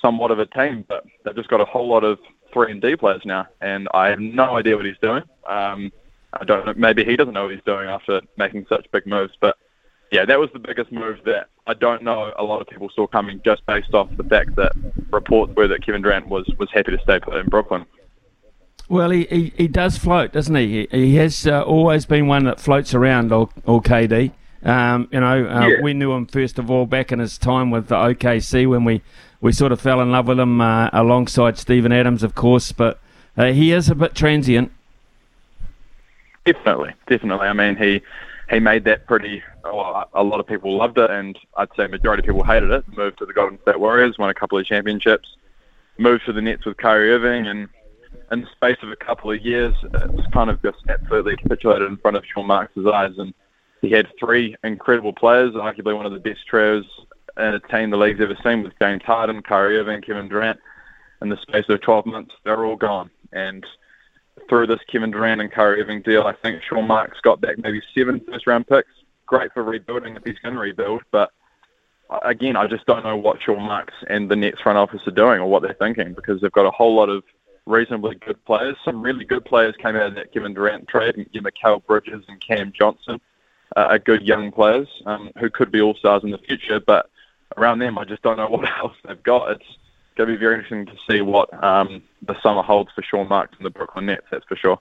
somewhat 0.01 0.29
of 0.29 0.39
a 0.39 0.45
team, 0.47 0.85
but 0.87 1.03
they've 1.23 1.35
just 1.35 1.49
got 1.49 1.61
a 1.61 1.65
whole 1.65 1.87
lot 1.87 2.03
of 2.03 2.19
three 2.53 2.71
and 2.71 2.81
D 2.81 2.95
players 2.95 3.21
now, 3.25 3.47
and 3.61 3.87
I 3.93 4.09
have 4.09 4.19
no 4.19 4.57
idea 4.57 4.75
what 4.75 4.85
he's 4.85 4.97
doing. 5.01 5.23
Um, 5.47 5.91
I 6.33 6.45
don't 6.45 6.65
know. 6.65 6.73
Maybe 6.75 7.03
he 7.03 7.15
doesn't 7.15 7.33
know 7.33 7.43
what 7.43 7.53
he's 7.53 7.63
doing 7.65 7.89
after 7.89 8.21
making 8.37 8.65
such 8.69 8.85
big 8.91 9.05
moves, 9.05 9.33
but 9.39 9.57
yeah, 10.11 10.25
that 10.25 10.39
was 10.39 10.49
the 10.51 10.59
biggest 10.59 10.91
move 10.91 11.19
that 11.25 11.47
I 11.67 11.73
don't 11.73 12.03
know 12.03 12.33
a 12.37 12.43
lot 12.43 12.61
of 12.61 12.67
people 12.67 12.89
saw 12.93 13.07
coming 13.07 13.41
just 13.45 13.65
based 13.65 13.93
off 13.93 14.09
the 14.17 14.23
fact 14.23 14.55
that 14.57 14.73
reports 15.11 15.53
were 15.55 15.67
that 15.69 15.85
Kevin 15.85 16.01
Durant 16.01 16.27
was, 16.27 16.49
was 16.59 16.69
happy 16.71 16.91
to 16.91 17.01
stay 17.03 17.19
put 17.19 17.35
in 17.35 17.47
Brooklyn. 17.47 17.85
Well, 18.89 19.09
he, 19.09 19.23
he, 19.25 19.53
he 19.55 19.67
does 19.69 19.97
float, 19.97 20.33
doesn't 20.33 20.53
he? 20.53 20.87
He, 20.91 20.97
he 20.97 21.15
has 21.15 21.47
uh, 21.47 21.61
always 21.61 22.05
been 22.05 22.27
one 22.27 22.43
that 22.43 22.59
floats 22.59 22.93
around, 22.93 23.31
or, 23.31 23.49
or 23.65 23.81
KD. 23.81 24.33
Um, 24.63 25.07
you 25.11 25.21
know, 25.21 25.47
uh, 25.47 25.67
yeah. 25.67 25.81
we 25.81 25.93
knew 25.93 26.11
him 26.11 26.27
first 26.27 26.59
of 26.59 26.69
all 26.69 26.85
back 26.85 27.11
in 27.11 27.19
his 27.19 27.37
time 27.37 27.71
with 27.71 27.87
the 27.87 27.95
OKC 27.95 28.69
when 28.69 28.83
we, 28.83 29.01
we 29.39 29.53
sort 29.53 29.71
of 29.71 29.79
fell 29.79 30.01
in 30.01 30.11
love 30.11 30.27
with 30.27 30.39
him 30.39 30.59
uh, 30.59 30.89
alongside 30.91 31.57
Steven 31.57 31.93
Adams, 31.93 32.21
of 32.21 32.35
course. 32.35 32.73
But 32.73 32.99
uh, 33.37 33.53
he 33.53 33.71
is 33.71 33.89
a 33.89 33.95
bit 33.95 34.13
transient. 34.13 34.73
Definitely, 36.45 36.93
definitely. 37.07 37.47
I 37.47 37.53
mean, 37.53 37.75
he 37.75 38.01
he 38.49 38.59
made 38.59 38.83
that 38.85 39.07
pretty. 39.07 39.43
Well, 39.63 40.09
a 40.13 40.23
lot 40.23 40.39
of 40.39 40.47
people 40.47 40.75
loved 40.75 40.97
it, 40.97 41.09
and 41.09 41.37
I'd 41.55 41.69
say 41.77 41.87
majority 41.87 42.21
of 42.21 42.25
people 42.25 42.43
hated 42.43 42.71
it. 42.71 42.83
Moved 42.95 43.19
to 43.19 43.25
the 43.25 43.33
Golden 43.33 43.59
State 43.61 43.79
Warriors, 43.79 44.17
won 44.17 44.29
a 44.29 44.33
couple 44.33 44.57
of 44.57 44.65
championships, 44.65 45.29
moved 45.97 46.25
to 46.25 46.33
the 46.33 46.41
Nets 46.41 46.65
with 46.65 46.77
Kyrie 46.77 47.11
Irving, 47.11 47.47
and 47.47 47.69
in 48.31 48.41
the 48.41 48.47
space 48.47 48.77
of 48.81 48.89
a 48.89 48.95
couple 48.95 49.31
of 49.31 49.41
years, 49.41 49.75
it's 49.83 50.27
kind 50.33 50.49
of 50.49 50.61
just 50.61 50.77
absolutely 50.89 51.37
capitulated 51.37 51.87
in 51.87 51.97
front 51.97 52.17
of 52.17 52.25
Sean 52.25 52.47
Marks' 52.47 52.73
eyes. 52.91 53.13
And 53.17 53.33
he 53.81 53.91
had 53.91 54.07
three 54.19 54.55
incredible 54.63 55.13
players, 55.13 55.53
arguably 55.53 55.95
one 55.95 56.05
of 56.05 56.13
the 56.13 56.19
best 56.19 56.45
trios 56.47 56.85
in 57.37 57.43
a 57.43 57.59
team 57.59 57.89
the 57.89 57.97
league's 57.97 58.21
ever 58.21 58.37
seen 58.43 58.63
with 58.63 58.73
James 58.81 59.03
Harden, 59.03 59.41
Kyrie 59.41 59.77
Irving, 59.77 60.01
Kevin 60.01 60.27
Durant. 60.27 60.59
In 61.21 61.29
the 61.29 61.37
space 61.37 61.65
of 61.69 61.81
12 61.81 62.05
months, 62.05 62.33
they're 62.43 62.65
all 62.65 62.75
gone. 62.75 63.11
And 63.31 63.65
through 64.51 64.67
this 64.67 64.81
Kevin 64.91 65.11
Durant 65.11 65.39
and 65.39 65.49
Kyrie 65.49 65.81
Irving 65.81 66.01
deal, 66.01 66.23
I 66.23 66.33
think 66.33 66.61
Sean 66.61 66.85
Marks 66.85 67.21
got 67.21 67.39
back 67.39 67.57
maybe 67.57 67.81
seven 67.95 68.19
first 68.19 68.45
round 68.45 68.67
picks. 68.67 68.89
Great 69.25 69.53
for 69.53 69.63
rebuilding 69.63 70.17
if 70.17 70.25
he's 70.25 70.37
going 70.39 70.55
to 70.55 70.59
rebuild, 70.59 71.03
but 71.09 71.31
again, 72.25 72.57
I 72.57 72.67
just 72.67 72.85
don't 72.85 73.05
know 73.05 73.15
what 73.15 73.41
Sean 73.41 73.61
Marks 73.61 73.93
and 74.09 74.29
the 74.29 74.35
Nets 74.35 74.59
front 74.59 74.77
office 74.77 75.07
are 75.07 75.11
doing 75.11 75.39
or 75.39 75.49
what 75.49 75.61
they're 75.61 75.73
thinking 75.79 76.13
because 76.13 76.41
they've 76.41 76.51
got 76.51 76.65
a 76.65 76.71
whole 76.71 76.93
lot 76.93 77.07
of 77.07 77.23
reasonably 77.65 78.15
good 78.15 78.43
players. 78.43 78.75
Some 78.83 79.01
really 79.01 79.23
good 79.23 79.45
players 79.45 79.73
came 79.77 79.95
out 79.95 80.07
of 80.07 80.15
that 80.15 80.33
Kevin 80.33 80.53
Durant 80.53 80.89
trade, 80.89 81.15
and 81.15 81.25
you 81.31 81.39
know, 81.39 81.49
Mikal 81.49 81.85
Bridges 81.85 82.25
and 82.27 82.41
Cam 82.41 82.73
Johnson 82.73 83.21
uh, 83.77 83.87
are 83.91 83.99
good 83.99 84.21
young 84.21 84.51
players 84.51 84.89
um, 85.05 85.31
who 85.39 85.49
could 85.49 85.71
be 85.71 85.79
all 85.79 85.95
stars 85.95 86.25
in 86.25 86.31
the 86.31 86.37
future. 86.37 86.81
But 86.85 87.09
around 87.55 87.79
them, 87.79 87.97
I 87.97 88.03
just 88.03 88.21
don't 88.21 88.35
know 88.35 88.47
what 88.49 88.69
else 88.69 88.97
they've 89.07 89.23
got. 89.23 89.51
It's 89.51 89.77
going 90.15 90.29
to 90.29 90.35
be 90.35 90.39
very 90.39 90.55
interesting 90.55 90.85
to 90.85 90.97
see 91.09 91.21
what 91.21 91.51
um, 91.63 92.01
the 92.21 92.39
summer 92.41 92.61
holds 92.61 92.91
for 92.93 93.01
Sean 93.03 93.27
Marks 93.27 93.55
and 93.57 93.65
the 93.65 93.69
Brooklyn 93.69 94.05
Nets. 94.07 94.25
That's 94.31 94.45
for 94.45 94.55
sure. 94.55 94.79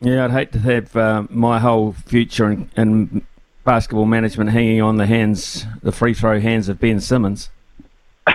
Yeah, 0.00 0.24
I'd 0.24 0.30
hate 0.30 0.52
to 0.52 0.58
have 0.58 0.94
uh, 0.94 1.26
my 1.30 1.58
whole 1.58 1.92
future 1.92 2.50
in, 2.50 2.70
in, 2.76 3.26
basketball 3.64 4.06
management 4.06 4.50
hanging 4.50 4.80
on 4.80 4.96
the 4.96 5.06
hands, 5.06 5.66
the 5.82 5.90
free 5.90 6.14
throw 6.14 6.38
hands 6.38 6.68
of 6.68 6.78
Ben 6.78 7.00
Simmons. 7.00 7.50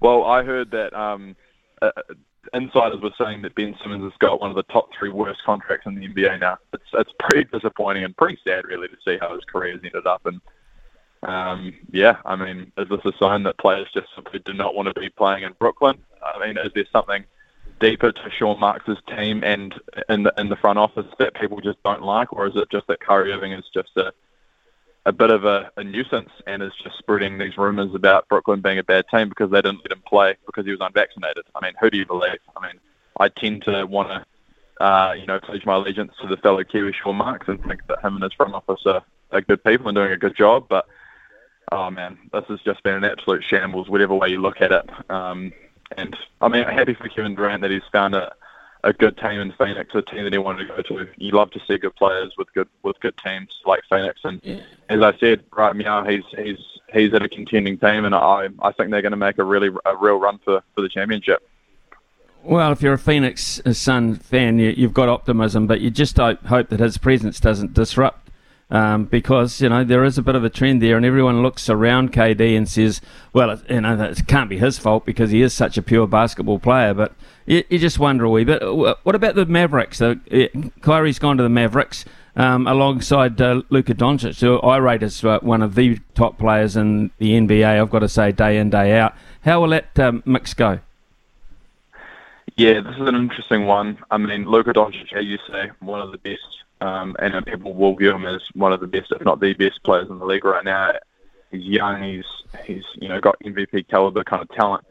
well, 0.00 0.24
I 0.24 0.42
heard 0.42 0.72
that 0.72 0.92
um, 0.92 1.36
uh, 1.80 1.92
insiders 2.52 3.00
were 3.00 3.12
saying 3.16 3.42
that 3.42 3.54
Ben 3.54 3.76
Simmons 3.80 4.02
has 4.02 4.12
got 4.18 4.40
one 4.40 4.50
of 4.50 4.56
the 4.56 4.64
top 4.64 4.88
three 4.98 5.10
worst 5.10 5.44
contracts 5.44 5.86
in 5.86 5.94
the 5.94 6.08
NBA 6.08 6.40
now. 6.40 6.58
It's 6.72 6.84
it's 6.94 7.12
pretty 7.20 7.48
disappointing 7.52 8.02
and 8.02 8.16
pretty 8.16 8.38
sad, 8.44 8.64
really, 8.64 8.88
to 8.88 8.96
see 9.06 9.16
how 9.20 9.32
his 9.34 9.44
career 9.44 9.74
has 9.74 9.80
ended 9.84 10.06
up. 10.06 10.26
And 10.26 10.40
um, 11.26 11.74
yeah, 11.90 12.18
I 12.24 12.36
mean, 12.36 12.72
is 12.78 12.88
this 12.88 13.04
a 13.04 13.12
sign 13.18 13.42
that 13.42 13.58
players 13.58 13.88
just 13.92 14.06
simply 14.14 14.38
do 14.38 14.52
not 14.52 14.76
want 14.76 14.94
to 14.94 15.00
be 15.00 15.10
playing 15.10 15.42
in 15.42 15.54
Brooklyn? 15.58 15.98
I 16.22 16.46
mean, 16.46 16.56
is 16.56 16.70
there 16.72 16.86
something 16.92 17.24
deeper 17.80 18.12
to 18.12 18.30
Sean 18.30 18.60
Marks' 18.60 19.00
team 19.08 19.42
and 19.42 19.74
in 20.08 20.22
the 20.22 20.32
in 20.38 20.48
the 20.48 20.56
front 20.56 20.78
office 20.78 21.06
that 21.18 21.34
people 21.34 21.60
just 21.60 21.82
don't 21.82 22.02
like, 22.02 22.32
or 22.32 22.46
is 22.46 22.54
it 22.54 22.70
just 22.70 22.86
that 22.86 23.00
Kyrie 23.00 23.32
Irving 23.32 23.52
is 23.52 23.64
just 23.74 23.90
a 23.96 24.12
a 25.04 25.12
bit 25.12 25.30
of 25.30 25.44
a, 25.44 25.70
a 25.76 25.82
nuisance 25.82 26.30
and 26.46 26.62
is 26.62 26.72
just 26.82 26.96
spreading 26.98 27.38
these 27.38 27.58
rumours 27.58 27.94
about 27.94 28.28
Brooklyn 28.28 28.60
being 28.60 28.78
a 28.78 28.84
bad 28.84 29.06
team 29.08 29.28
because 29.28 29.50
they 29.50 29.62
didn't 29.62 29.80
let 29.82 29.92
him 29.92 30.02
play 30.06 30.36
because 30.46 30.64
he 30.64 30.70
was 30.70 30.80
unvaccinated? 30.80 31.44
I 31.54 31.64
mean, 31.64 31.74
who 31.80 31.90
do 31.90 31.98
you 31.98 32.06
believe? 32.06 32.38
I 32.56 32.66
mean, 32.66 32.80
I 33.18 33.28
tend 33.28 33.62
to 33.64 33.84
want 33.84 34.08
to, 34.10 34.84
uh, 34.84 35.12
you 35.12 35.26
know, 35.26 35.40
pledge 35.40 35.66
my 35.66 35.74
allegiance 35.74 36.12
to 36.20 36.28
the 36.28 36.36
fellow 36.36 36.62
Kiwi 36.62 36.92
Sean 36.92 37.16
Marks 37.16 37.48
and 37.48 37.62
think 37.64 37.86
that 37.88 38.04
him 38.04 38.14
and 38.14 38.22
his 38.22 38.32
front 38.32 38.54
office 38.54 38.80
are, 38.86 39.02
are 39.32 39.40
good 39.40 39.62
people 39.64 39.88
and 39.88 39.96
doing 39.96 40.12
a 40.12 40.16
good 40.16 40.36
job, 40.36 40.66
but 40.68 40.86
oh 41.72 41.90
man, 41.90 42.18
this 42.32 42.44
has 42.48 42.60
just 42.60 42.82
been 42.82 42.94
an 42.94 43.04
absolute 43.04 43.44
shambles, 43.44 43.88
whatever 43.88 44.14
way 44.14 44.28
you 44.28 44.40
look 44.40 44.60
at 44.60 44.72
it. 44.72 45.10
Um, 45.10 45.52
and 45.96 46.16
I 46.40 46.48
mean, 46.48 46.64
happy 46.64 46.94
for 46.94 47.08
Kevin 47.08 47.34
Durant 47.34 47.62
that 47.62 47.70
he's 47.70 47.82
found 47.92 48.14
a, 48.14 48.32
a 48.84 48.92
good 48.92 49.16
team 49.18 49.40
in 49.40 49.52
Phoenix, 49.52 49.94
a 49.94 50.02
team 50.02 50.24
that 50.24 50.32
he 50.32 50.38
wanted 50.38 50.66
to 50.66 50.74
go 50.74 50.82
to. 50.82 51.08
You 51.16 51.32
love 51.32 51.50
to 51.52 51.60
see 51.66 51.78
good 51.78 51.94
players 51.96 52.32
with 52.36 52.52
good 52.54 52.68
with 52.82 52.98
good 53.00 53.16
teams 53.24 53.48
like 53.64 53.82
Phoenix. 53.88 54.20
And 54.24 54.40
yeah. 54.42 54.60
as 54.88 55.02
I 55.02 55.16
said, 55.18 55.44
right 55.52 55.74
now 55.76 56.04
he's 56.04 56.24
he's 56.36 56.58
he's 56.92 57.12
at 57.14 57.22
a 57.22 57.28
contending 57.28 57.78
team, 57.78 58.04
and 58.04 58.14
I 58.14 58.48
I 58.60 58.72
think 58.72 58.90
they're 58.90 59.02
going 59.02 59.12
to 59.12 59.16
make 59.16 59.38
a 59.38 59.44
really 59.44 59.70
a 59.84 59.96
real 59.96 60.18
run 60.18 60.38
for, 60.44 60.62
for 60.74 60.82
the 60.82 60.88
championship. 60.88 61.46
Well, 62.42 62.70
if 62.70 62.80
you're 62.80 62.92
a 62.92 62.98
Phoenix 62.98 63.60
Sun 63.72 64.16
fan, 64.16 64.60
you, 64.60 64.72
have 64.86 64.94
got 64.94 65.08
optimism, 65.08 65.66
but 65.66 65.80
you 65.80 65.90
just 65.90 66.16
hope, 66.16 66.44
hope 66.46 66.68
that 66.68 66.78
his 66.78 66.96
presence 66.96 67.40
doesn't 67.40 67.74
disrupt 67.74 68.25
Um, 68.68 69.04
because 69.04 69.60
you 69.60 69.68
know 69.68 69.84
there 69.84 70.04
is 70.04 70.18
a 70.18 70.22
bit 70.22 70.34
of 70.34 70.42
a 70.42 70.50
trend 70.50 70.82
there, 70.82 70.96
and 70.96 71.06
everyone 71.06 71.40
looks 71.40 71.70
around 71.70 72.12
KD 72.12 72.56
and 72.56 72.68
says, 72.68 73.00
"Well, 73.32 73.50
it, 73.50 73.60
you 73.70 73.80
know, 73.80 74.02
it 74.02 74.26
can't 74.26 74.50
be 74.50 74.58
his 74.58 74.76
fault 74.76 75.06
because 75.06 75.30
he 75.30 75.40
is 75.42 75.54
such 75.54 75.78
a 75.78 75.82
pure 75.82 76.08
basketball 76.08 76.58
player." 76.58 76.92
But 76.92 77.12
you, 77.46 77.62
you 77.70 77.78
just 77.78 78.00
wonder 78.00 78.24
a 78.24 78.30
wee 78.30 78.42
bit. 78.42 78.62
What 78.62 79.14
about 79.14 79.36
the 79.36 79.46
Mavericks? 79.46 80.02
Uh, 80.02 80.16
Kyrie's 80.80 81.20
gone 81.20 81.36
to 81.36 81.44
the 81.44 81.48
Mavericks 81.48 82.04
um, 82.36 82.66
alongside 82.66 83.40
uh, 83.40 83.62
Luka 83.70 83.94
Doncic, 83.94 84.40
who 84.40 84.58
I 84.60 84.76
rate 84.76 85.02
as 85.02 85.24
uh, 85.24 85.38
one 85.40 85.62
of 85.62 85.74
the 85.74 85.98
top 86.14 86.38
players 86.38 86.76
in 86.76 87.10
the 87.18 87.32
NBA. 87.32 87.80
I've 87.80 87.90
got 87.90 88.00
to 88.00 88.08
say, 88.08 88.30
day 88.30 88.58
in 88.58 88.70
day 88.70 88.98
out. 88.98 89.14
How 89.42 89.60
will 89.60 89.70
that 89.70 89.98
um, 89.98 90.22
mix 90.26 90.54
go? 90.54 90.80
Yeah, 92.56 92.80
this 92.80 92.94
is 92.94 93.08
an 93.08 93.14
interesting 93.14 93.66
one. 93.66 93.98
I 94.10 94.18
mean, 94.18 94.44
Luka 94.44 94.72
Doncic, 94.72 95.12
as 95.14 95.24
you 95.24 95.38
say, 95.50 95.70
one 95.80 96.00
of 96.00 96.12
the 96.12 96.18
best, 96.18 96.40
um, 96.80 97.16
and 97.18 97.44
people 97.46 97.74
will 97.74 97.94
view 97.96 98.12
him 98.12 98.26
as 98.26 98.42
one 98.54 98.72
of 98.72 98.80
the 98.80 98.86
best, 98.86 99.12
if 99.12 99.24
not 99.24 99.40
the 99.40 99.54
best 99.54 99.82
players 99.82 100.08
in 100.08 100.18
the 100.18 100.26
league 100.26 100.44
right 100.44 100.64
now. 100.64 100.92
He's 101.50 101.62
young. 101.62 102.02
He's 102.02 102.24
he's 102.64 102.84
you 102.96 103.08
know 103.08 103.20
got 103.20 103.38
MVP 103.40 103.88
caliber 103.88 104.24
kind 104.24 104.42
of 104.42 104.48
talent. 104.50 104.84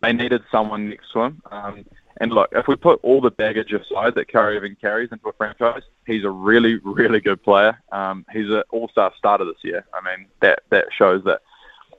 They 0.00 0.12
needed 0.12 0.42
someone 0.50 0.88
next 0.88 1.12
to 1.12 1.22
him. 1.22 1.42
Um, 1.50 1.84
and 2.20 2.32
look, 2.32 2.48
if 2.52 2.66
we 2.66 2.76
put 2.76 3.00
all 3.02 3.20
the 3.20 3.30
baggage 3.30 3.72
aside 3.72 4.14
that 4.16 4.28
Kyrie 4.28 4.56
even 4.56 4.76
carries 4.80 5.10
into 5.12 5.28
a 5.28 5.32
franchise, 5.32 5.82
he's 6.06 6.24
a 6.24 6.30
really, 6.30 6.76
really 6.84 7.20
good 7.20 7.42
player. 7.42 7.78
Um, 7.92 8.24
he's 8.32 8.48
an 8.48 8.62
all-star 8.70 9.12
starter 9.16 9.44
this 9.44 9.62
year. 9.62 9.86
I 9.94 10.00
mean, 10.04 10.26
that 10.40 10.60
that 10.70 10.86
shows 10.96 11.22
that 11.24 11.42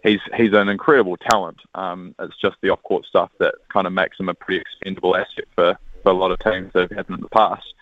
he's 0.03 0.19
he's 0.35 0.53
an 0.53 0.69
incredible 0.69 1.17
talent. 1.17 1.59
Um, 1.75 2.15
it's 2.19 2.37
just 2.37 2.57
the 2.61 2.69
off-court 2.69 3.05
stuff 3.05 3.31
that 3.39 3.55
kind 3.71 3.87
of 3.87 3.93
makes 3.93 4.19
him 4.19 4.29
a 4.29 4.33
pretty 4.33 4.61
expendable 4.61 5.15
asset 5.15 5.45
for, 5.55 5.77
for 6.03 6.11
a 6.11 6.15
lot 6.15 6.31
of 6.31 6.39
teams 6.39 6.73
that 6.73 6.81
have 6.81 6.91
had 6.91 7.07
him 7.07 7.15
in 7.15 7.21
the 7.21 7.29
past. 7.29 7.73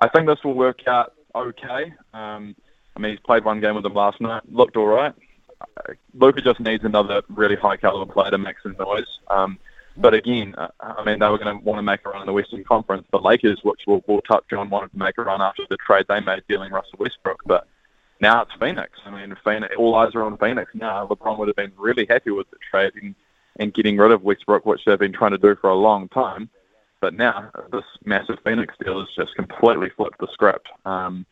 I 0.00 0.08
think 0.08 0.26
this 0.26 0.42
will 0.44 0.54
work 0.54 0.86
out 0.86 1.14
okay. 1.34 1.92
Um, 2.14 2.54
I 2.96 3.00
mean, 3.00 3.12
he's 3.12 3.20
played 3.20 3.44
one 3.44 3.60
game 3.60 3.74
with 3.74 3.84
them 3.84 3.94
last 3.94 4.20
night, 4.20 4.42
looked 4.50 4.76
all 4.76 4.86
right. 4.86 5.14
Uh, 5.60 5.94
Luka 6.14 6.40
just 6.40 6.60
needs 6.60 6.84
another 6.84 7.22
really 7.28 7.56
high 7.56 7.76
caliber 7.76 8.12
player 8.12 8.30
to 8.30 8.38
make 8.38 8.56
some 8.62 8.76
noise. 8.78 9.06
Um, 9.28 9.58
but 9.96 10.14
again, 10.14 10.54
uh, 10.56 10.68
I 10.80 11.04
mean, 11.04 11.18
they 11.18 11.28
were 11.28 11.38
going 11.38 11.58
to 11.58 11.64
want 11.64 11.78
to 11.78 11.82
make 11.82 12.00
a 12.04 12.10
run 12.10 12.22
in 12.22 12.26
the 12.26 12.32
Western 12.32 12.62
Conference. 12.64 13.04
The 13.10 13.18
Lakers, 13.18 13.58
which 13.64 13.80
we'll, 13.86 14.02
we'll 14.06 14.20
touch 14.22 14.52
on, 14.52 14.70
wanted 14.70 14.92
to 14.92 14.98
make 14.98 15.18
a 15.18 15.22
run 15.22 15.42
after 15.42 15.64
the 15.68 15.76
trade 15.76 16.06
they 16.08 16.20
made 16.20 16.42
dealing 16.48 16.72
Russell 16.72 16.98
Westbrook. 16.98 17.42
But 17.46 17.66
now 18.20 18.42
it's 18.42 18.52
Phoenix. 18.60 18.92
I 19.04 19.10
mean, 19.10 19.36
Phoenix, 19.44 19.74
all 19.76 19.96
eyes 19.96 20.14
are 20.14 20.22
on 20.22 20.38
Phoenix 20.38 20.70
now. 20.74 21.06
LeBron 21.06 21.38
would 21.38 21.48
have 21.48 21.56
been 21.56 21.72
really 21.76 22.06
happy 22.08 22.30
with 22.30 22.48
the 22.50 22.58
trade 22.70 22.92
and, 23.02 23.14
and 23.56 23.74
getting 23.74 23.96
rid 23.96 24.12
of 24.12 24.22
Westbrook, 24.22 24.64
which 24.64 24.82
they've 24.86 24.98
been 24.98 25.12
trying 25.12 25.32
to 25.32 25.38
do 25.38 25.56
for 25.56 25.70
a 25.70 25.74
long 25.74 26.08
time. 26.08 26.48
But 27.00 27.14
now 27.14 27.50
this 27.70 27.84
massive 28.04 28.38
Phoenix 28.44 28.74
deal 28.82 28.98
has 28.98 29.08
just 29.14 29.34
completely 29.36 29.90
flipped 29.96 30.18
the 30.18 30.28
script. 30.32 30.68
Um, 30.84 31.26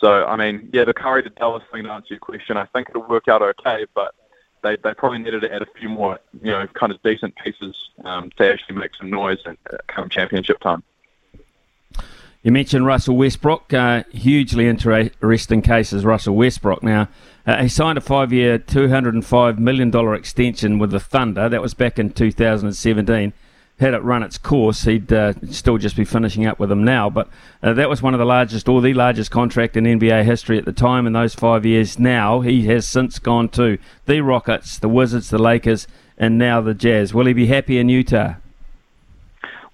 so, 0.00 0.26
I 0.26 0.36
mean, 0.36 0.68
yeah, 0.72 0.84
the 0.84 0.92
Kyrie 0.92 1.22
to 1.22 1.30
Dallas 1.30 1.62
thing 1.72 1.84
to 1.84 1.90
answer 1.90 2.08
your 2.10 2.18
question, 2.18 2.56
I 2.56 2.66
think 2.66 2.88
it'll 2.90 3.08
work 3.08 3.28
out 3.28 3.40
okay, 3.40 3.86
but 3.94 4.14
they, 4.62 4.76
they 4.76 4.92
probably 4.94 5.18
needed 5.18 5.40
to 5.42 5.52
add 5.52 5.62
a 5.62 5.66
few 5.78 5.88
more, 5.88 6.18
you 6.42 6.50
know, 6.50 6.66
kind 6.74 6.92
of 6.92 7.02
decent 7.02 7.34
pieces 7.36 7.74
um, 8.04 8.30
to 8.36 8.52
actually 8.52 8.76
make 8.76 8.90
some 8.98 9.10
noise 9.10 9.38
and 9.46 9.56
uh, 9.72 9.76
come 9.86 10.08
championship 10.08 10.60
time. 10.60 10.82
You 12.42 12.52
mentioned 12.52 12.86
Russell 12.86 13.16
Westbrook, 13.16 13.72
uh, 13.72 14.04
hugely 14.12 14.68
interesting 14.68 15.62
case 15.62 15.92
is 15.92 16.04
Russell 16.04 16.36
Westbrook. 16.36 16.82
Now, 16.82 17.08
uh, 17.44 17.62
he 17.62 17.68
signed 17.68 17.98
a 17.98 18.00
five-year, 18.00 18.60
$205 18.60 19.58
million 19.58 20.14
extension 20.14 20.78
with 20.78 20.90
the 20.90 21.00
Thunder. 21.00 21.48
That 21.48 21.60
was 21.60 21.74
back 21.74 21.98
in 21.98 22.10
2017 22.10 23.32
had 23.78 23.92
it 23.92 24.02
run 24.02 24.22
its 24.22 24.38
course, 24.38 24.82
he'd 24.84 25.12
uh, 25.12 25.34
still 25.50 25.76
just 25.76 25.96
be 25.96 26.04
finishing 26.04 26.46
up 26.46 26.58
with 26.58 26.70
them 26.70 26.82
now. 26.82 27.10
But 27.10 27.28
uh, 27.62 27.74
that 27.74 27.90
was 27.90 28.00
one 28.00 28.14
of 28.14 28.18
the 28.18 28.24
largest, 28.24 28.68
or 28.68 28.80
the 28.80 28.94
largest 28.94 29.30
contract 29.30 29.76
in 29.76 29.84
NBA 29.84 30.24
history 30.24 30.56
at 30.56 30.64
the 30.64 30.72
time 30.72 31.06
in 31.06 31.12
those 31.12 31.34
five 31.34 31.66
years. 31.66 31.98
Now 31.98 32.40
he 32.40 32.66
has 32.66 32.88
since 32.88 33.18
gone 33.18 33.50
to 33.50 33.78
the 34.06 34.20
Rockets, 34.22 34.78
the 34.78 34.88
Wizards, 34.88 35.28
the 35.28 35.38
Lakers, 35.38 35.86
and 36.16 36.38
now 36.38 36.62
the 36.62 36.74
Jazz. 36.74 37.12
Will 37.12 37.26
he 37.26 37.34
be 37.34 37.46
happy 37.46 37.78
in 37.78 37.90
Utah? 37.90 38.36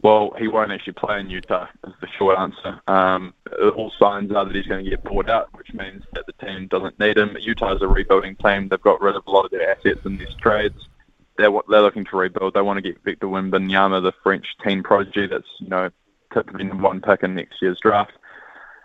Well, 0.03 0.35
he 0.37 0.49
won't 0.49 0.73
actually 0.73 0.95
play 0.95 1.21
in 1.21 1.31
Utah, 1.31 1.69
is 1.87 1.95
the 2.01 2.09
short 2.19 2.37
answer. 2.37 2.81
Um, 2.89 3.35
all 3.77 3.93
signs 4.01 4.33
are 4.33 4.45
that 4.45 4.53
he's 4.53 4.67
going 4.67 4.85
to 4.85 4.91
get 4.91 5.05
bought 5.05 5.31
out, 5.31 5.49
which 5.53 5.73
means 5.75 6.03
that 6.15 6.27
the 6.27 6.33
team 6.45 6.67
doesn't 6.67 6.99
need 6.99 7.17
him. 7.17 7.37
Utah's 7.41 7.83
a 7.83 7.87
rebuilding 7.87 8.35
team. 8.35 8.67
They've 8.67 8.81
got 8.81 9.01
rid 9.01 9.15
of 9.15 9.25
a 9.29 9.31
lot 9.31 9.45
of 9.45 9.53
their 9.53 9.71
assets 9.71 10.01
in 10.05 10.19
these 10.19 10.35
trades 10.41 10.89
they're 11.37 11.51
they're 11.69 11.83
looking 11.83 12.05
to 12.07 12.17
rebuild. 12.17 12.55
They 12.55 12.63
want 12.63 12.79
to 12.79 12.83
get 12.83 13.03
Victor 13.03 13.27
Wembanyama, 13.27 14.03
the 14.03 14.13
French 14.23 14.47
teen 14.65 14.83
prodigy 14.83 15.27
that's 15.27 15.49
you 15.59 15.69
know 15.69 15.91
typically 16.33 16.65
number 16.65 16.85
one 16.85 17.01
pick 17.01 17.23
in 17.23 17.35
next 17.35 17.61
year's 17.63 17.79
draft. 17.81 18.13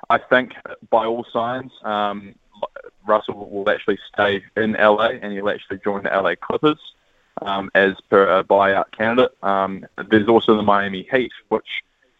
I 0.10 0.18
think 0.18 0.54
by 0.90 1.06
all 1.06 1.26
signs, 1.32 1.72
um, 1.84 2.36
Russell 3.06 3.50
will 3.50 3.70
actually 3.70 4.00
stay 4.14 4.44
in 4.56 4.74
LA 4.74 5.10
and 5.22 5.34
he'll 5.34 5.50
actually 5.50 5.80
join 5.80 6.04
the 6.04 6.10
LA 6.10 6.36
Clippers 6.36 6.80
um, 7.42 7.70
as 7.76 7.94
per 8.10 8.38
a 8.38 8.44
buyout 8.44 8.92
candidate. 8.92 9.32
Um, 9.44 9.86
there's 10.10 10.28
also 10.28 10.56
the 10.56 10.64
Miami 10.64 11.08
Heat, 11.12 11.32
which 11.50 11.68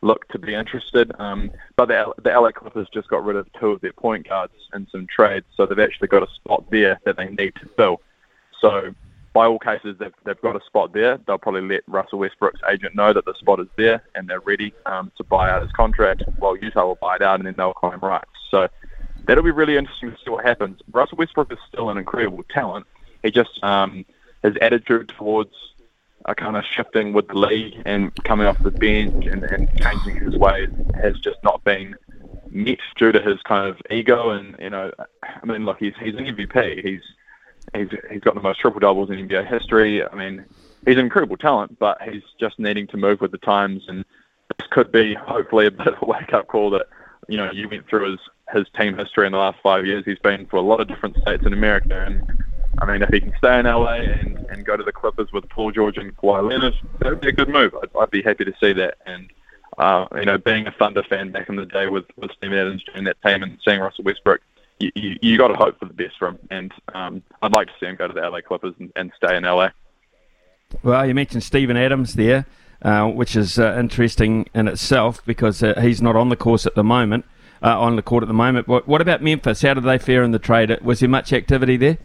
look 0.02 0.28
to 0.30 0.40
be 0.40 0.54
interested, 0.54 1.12
um, 1.20 1.52
but 1.76 1.88
the, 1.88 2.14
the 2.24 2.30
LA 2.30 2.52
Clippers 2.52 2.88
just 2.94 3.10
got 3.10 3.24
rid 3.24 3.36
of 3.36 3.52
two 3.54 3.72
of 3.72 3.82
their 3.82 3.94
point 3.94 4.28
guards 4.28 4.54
in 4.74 4.88
some 4.92 5.08
trades, 5.08 5.46
so 5.56 5.66
they've 5.66 5.80
actually 5.80 6.08
got 6.08 6.24
a 6.24 6.32
spot 6.36 6.64
there 6.70 7.00
that 7.06 7.18
they 7.18 7.30
need 7.30 7.56
to 7.56 7.68
fill. 7.76 8.02
So 8.62 8.94
by 9.38 9.46
all 9.46 9.60
cases, 9.60 9.96
they've, 10.00 10.16
they've 10.24 10.42
got 10.42 10.56
a 10.56 10.66
spot 10.66 10.94
there. 10.94 11.20
They'll 11.28 11.38
probably 11.38 11.62
let 11.62 11.84
Russell 11.86 12.18
Westbrook's 12.18 12.60
agent 12.68 12.96
know 12.96 13.14
that 13.14 13.24
the 13.26 13.36
spot 13.36 13.60
is 13.60 13.68
there 13.78 14.02
and 14.16 14.28
they're 14.28 14.40
ready 14.40 14.74
um, 14.88 15.12
to 15.16 15.24
buy 15.24 15.52
out 15.52 15.62
his 15.62 15.72
contract, 15.74 16.24
while 16.40 16.58
Utah 16.58 16.88
will 16.88 16.98
buy 17.00 17.18
it 17.18 17.22
out 17.22 17.40
and 17.40 17.46
then 17.46 17.54
they'll 17.56 17.72
claim 17.72 18.00
rights. 18.00 18.32
So 18.50 18.68
that'll 19.28 19.44
be 19.44 19.52
really 19.52 19.78
interesting 19.78 20.10
to 20.10 20.18
see 20.26 20.32
what 20.32 20.44
happens. 20.44 20.80
Russell 20.92 21.20
Westbrook 21.20 21.52
is 21.52 21.60
still 21.68 21.92
an 21.92 22.00
incredible 22.00 22.44
talent. 22.50 22.88
He 23.22 23.30
just 23.30 23.64
um, 23.64 24.06
his 24.42 24.56
attitude 24.60 25.10
towards 25.10 25.54
a 26.26 26.34
kind 26.34 26.58
of 26.58 26.66
shifting 26.66 27.14
with 27.14 27.28
the 27.28 27.38
league 27.38 27.80
and 27.86 28.12
coming 28.24 28.48
off 28.48 28.58
the 28.64 28.72
bench 28.72 29.28
and, 29.28 29.44
and 29.44 29.70
changing 29.78 30.16
his 30.16 30.36
ways 30.36 30.70
has 30.96 31.14
just 31.20 31.38
not 31.44 31.64
been 31.64 31.96
met 32.50 32.80
due 32.96 33.12
to 33.12 33.22
his 33.22 33.40
kind 33.44 33.70
of 33.70 33.80
ego 33.92 34.32
and 34.32 34.56
you 34.58 34.72
know 34.72 34.92
I 35.22 35.46
mean 35.46 35.64
look 35.64 35.78
he's 35.78 35.94
he's 36.02 36.16
an 36.16 36.26
MVP 36.26 36.84
he's 36.84 37.02
He's 37.76 37.90
he's 38.10 38.22
got 38.22 38.36
the 38.36 38.42
most 38.42 38.60
triple 38.60 38.80
doubles 38.80 39.10
in 39.10 39.28
NBA 39.28 39.48
history. 39.48 40.04
I 40.04 40.16
mean, 40.16 40.46
he's 40.86 40.96
an 40.96 41.02
incredible 41.02 41.38
talent, 41.38 41.78
but 41.80 42.02
he's 42.02 42.24
just 42.40 42.60
needing 42.60 42.88
to 42.88 42.98
move 42.98 43.22
with 43.22 43.32
the 43.32 43.38
times. 43.40 43.84
And 43.88 44.06
this 44.58 44.68
could 44.72 44.92
be 44.92 45.14
hopefully 45.14 45.68
a 45.68 45.72
bit 45.72 45.88
of 45.88 45.96
a 46.02 46.06
wake 46.08 46.34
up 46.34 46.48
call 46.48 46.70
that 46.72 46.88
you 47.28 47.38
know 47.38 47.52
you 47.52 47.70
went 47.70 47.88
through 47.88 48.12
his 48.12 48.20
his 48.54 48.66
team 48.80 48.98
history 48.98 49.26
in 49.26 49.34
the 49.34 49.38
last 49.38 49.60
five 49.62 49.86
years. 49.86 50.06
He's 50.06 50.20
been 50.20 50.46
for 50.46 50.58
a 50.58 50.62
lot 50.62 50.80
of 50.80 50.88
different 50.88 51.18
states 51.18 51.46
in 51.46 51.54
America, 51.54 52.06
and 52.06 52.24
I 52.80 52.86
mean, 52.86 53.02
if 53.02 53.10
he 53.10 53.20
can 53.20 53.34
stay 53.38 53.60
in 53.60 53.66
LA 53.66 53.96
and, 53.96 54.38
and 54.50 54.66
go 54.66 54.78
to 54.78 54.84
the 54.84 54.92
Clippers 54.92 55.32
with 55.34 55.50
Paul 55.50 55.72
George 55.72 55.98
and 55.98 56.16
Kawhi 56.16 56.48
Leonard, 56.48 56.76
that 57.00 57.10
would 57.10 57.22
be 57.22 57.30
a 57.30 57.34
good 57.34 57.50
move. 57.50 57.76
I'd, 57.76 57.90
I'd 58.00 58.12
be 58.12 58.22
happy 58.22 58.46
to 58.46 58.54
see 58.60 58.74
that. 58.74 58.98
And 59.06 59.30
uh, 59.78 60.06
you 60.16 60.26
know, 60.26 60.38
being 60.38 60.68
a 60.68 60.72
Thunder 60.72 61.04
fan 61.04 61.32
back 61.32 61.50
in 61.50 61.56
the 61.56 61.66
day 61.66 61.88
with 61.88 62.06
with 62.16 62.32
Steven 62.38 62.58
Adams 62.58 62.84
doing 62.84 63.04
that 63.06 63.22
team 63.24 63.44
and 63.44 63.58
seeing 63.66 63.80
Russell 63.80 64.04
Westbrook 64.04 64.42
you, 64.80 64.92
you, 64.96 65.18
you 65.22 65.38
got 65.38 65.50
to 65.50 65.56
hope 65.56 65.80
for 65.80 65.86
the 65.86 65.94
best 65.94 66.18
from 66.18 66.36
him. 66.36 66.48
And 66.52 66.74
um, 66.94 67.24
I'd 67.42 67.56
like 67.56 67.68
to 67.68 67.74
see 67.80 67.86
him 67.88 67.96
go 67.96 68.08
to 68.08 68.14
the 68.14 68.22
LA 68.22 68.42
Clippers 68.42 68.74
and, 68.80 68.92
and 68.96 69.12
stay 69.16 69.36
in 69.36 69.44
LA. 69.44 69.70
Well, 70.84 71.08
you 71.08 71.14
mentioned 71.14 71.44
Steven 71.44 71.78
Adams 71.78 72.14
there, 72.14 72.46
uh, 72.82 73.08
which 73.08 73.36
is 73.36 73.58
uh, 73.58 73.76
interesting 73.80 74.50
in 74.54 74.68
itself 74.68 75.26
because 75.26 75.64
uh, 75.64 75.80
he's 75.82 76.02
not 76.02 76.16
on 76.16 76.30
the 76.30 76.36
course 76.36 76.66
at 76.66 76.76
the 76.76 76.84
moment. 76.84 77.26
Uh, 77.60 77.80
on 77.80 77.96
the 77.96 78.04
court 78.04 78.22
at 78.22 78.28
the 78.28 78.36
moment. 78.36 78.68
What, 78.68 78.88
what 78.88 79.02
about 79.02 79.24
Memphis? 79.24 79.64
How 79.64 79.74
did 79.74 79.84
they 79.84 79.98
fare 79.98 80.22
in 80.22 80.30
the 80.30 80.38
trade? 80.38 80.80
Was 80.84 81.00
there 81.00 81.10
much 81.10 81.34
activity 81.34 81.76
there? 81.76 81.98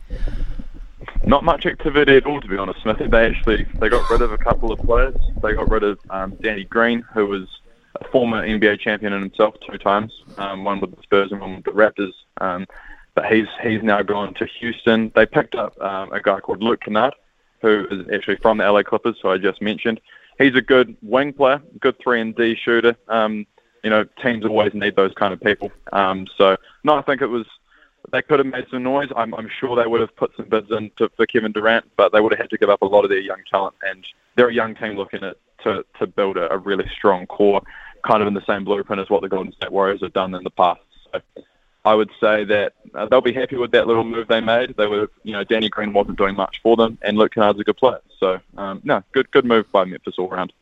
Not 1.27 1.45
much 1.45 1.67
activity 1.67 2.17
at 2.17 2.25
all, 2.25 2.41
to 2.41 2.49
be 2.49 2.57
honest, 2.57 2.81
Smithy. 2.81 3.09
They 3.09 3.27
actually 3.27 3.67
they 3.79 3.91
got 3.91 4.09
rid 4.09 4.23
of 4.23 4.33
a 4.33 4.39
couple 4.39 4.73
of 4.73 4.79
players. 4.79 5.15
They 5.43 5.53
got 5.53 5.71
rid 5.71 5.83
of 5.83 5.99
um, 6.09 6.37
Danny 6.41 6.65
Green, 6.65 7.03
who 7.13 7.27
was 7.27 7.49
former 8.05 8.47
NBA 8.47 8.81
champion 8.81 9.13
in 9.13 9.21
himself 9.21 9.55
two 9.69 9.79
times, 9.79 10.13
um, 10.39 10.65
one 10.65 10.81
with 10.81 10.95
the 10.95 11.03
Spurs 11.03 11.33
and 11.33 11.41
one 11.41 11.57
with 11.57 11.65
the 11.65 11.71
Raptors. 11.71 12.13
Um, 12.41 12.67
but 13.15 13.27
he's 13.31 13.47
he's 13.63 13.83
now 13.83 14.03
gone 14.03 14.35
to 14.35 14.47
Houston. 14.61 15.13
They 15.15 15.27
picked 15.27 15.55
up 15.55 15.81
um, 15.81 16.13
a 16.13 16.21
guy 16.21 16.41
called 16.41 16.63
Luke 16.63 16.81
Kennard, 16.81 17.15
who 17.61 17.87
is 17.91 18.07
actually 18.13 18.37
from 18.37 18.59
the 18.59 18.71
LA 18.71 18.83
Clippers, 18.83 19.17
who 19.23 19.29
I 19.29 19.39
just 19.39 19.61
mentioned. 19.61 20.01
He's 20.39 20.55
a 20.55 20.63
good 20.63 20.97
wing 21.03 21.33
player, 21.33 21.61
good 21.81 21.97
three 22.03 22.21
and 22.21 22.35
D 22.35 22.57
shooter. 22.57 22.97
Um, 23.09 23.47
you 23.85 23.91
know, 23.91 24.05
teams 24.23 24.45
always 24.45 24.73
need 24.75 24.97
those 24.97 25.13
kind 25.15 25.35
of 25.35 25.41
people. 25.41 25.71
Um, 25.93 26.27
so 26.39 26.57
no, 26.85 26.95
I 26.95 27.03
think 27.03 27.21
it 27.21 27.27
was 27.27 27.47
they 28.11 28.23
could 28.23 28.39
have 28.39 28.47
made 28.47 28.67
some 28.71 28.83
noise. 28.83 29.09
I'm, 29.15 29.35
I'm 29.35 29.49
sure 29.61 29.77
they 29.77 29.87
would 29.87 30.01
have 30.01 30.15
put 30.17 30.33
some 30.37 30.49
bids 30.49 30.71
in 30.71 30.91
to, 30.99 31.09
for 31.17 31.27
Kevin 31.27 31.53
Durant, 31.53 31.85
but 31.97 32.13
they 32.13 32.21
would 32.21 32.33
have 32.33 32.41
had 32.41 32.51
to 32.51 32.59
give 32.59 32.71
up 32.71 32.83
a 32.83 32.87
lot 32.87 33.05
of 33.05 33.11
their 33.11 33.21
young 33.21 33.43
talent. 33.51 33.77
And 33.83 34.05
they're 34.35 34.49
a 34.49 34.55
young 34.55 34.75
team 34.75 34.97
looking 34.97 35.23
at 35.23 35.37
to, 35.65 35.85
to 35.99 36.07
build 36.07 36.37
a, 36.37 36.53
a 36.53 36.59
really 36.59 36.89
strong 36.95 37.27
core, 37.27 37.63
kind 38.07 38.23
of 38.23 38.29
in 38.29 38.35
the 38.35 38.45
same 38.47 38.65
blueprint 38.65 39.01
as 39.01 39.11
what 39.11 39.23
the 39.23 39.29
Golden 39.29 39.53
State 39.53 39.73
Warriors 39.73 40.01
have 40.03 40.13
done 40.13 40.35
in 40.35 40.43
the 40.45 40.51
past. 40.51 40.81
So 41.13 41.21
I 41.85 41.95
would 41.95 42.11
say 42.21 42.45
that 42.45 42.75
uh, 42.95 43.07
they'll 43.07 43.21
be 43.21 43.33
happy 43.33 43.57
with 43.57 43.73
that 43.73 43.87
little 43.87 44.05
move 44.05 44.29
they 44.29 44.41
made. 44.41 44.77
They 44.77 44.87
were, 44.87 45.11
you 45.25 45.33
know, 45.33 45.45
Danny 45.45 45.69
Green 45.69 45.93
wasn't 45.93 46.19
doing 46.19 46.37
much 46.37 46.61
for 46.63 46.77
them, 46.77 46.99
and 47.03 47.17
Luke 47.17 47.35
Kennard's 47.35 47.61
a 47.61 47.65
good 47.65 47.77
player. 47.77 48.01
So 48.19 48.39
um, 48.57 48.81
no, 48.85 49.03
good 49.13 49.31
good 49.33 49.45
move 49.45 49.71
by 49.73 49.85
Memphis 49.85 50.15
all 50.19 50.29
around. 50.29 50.53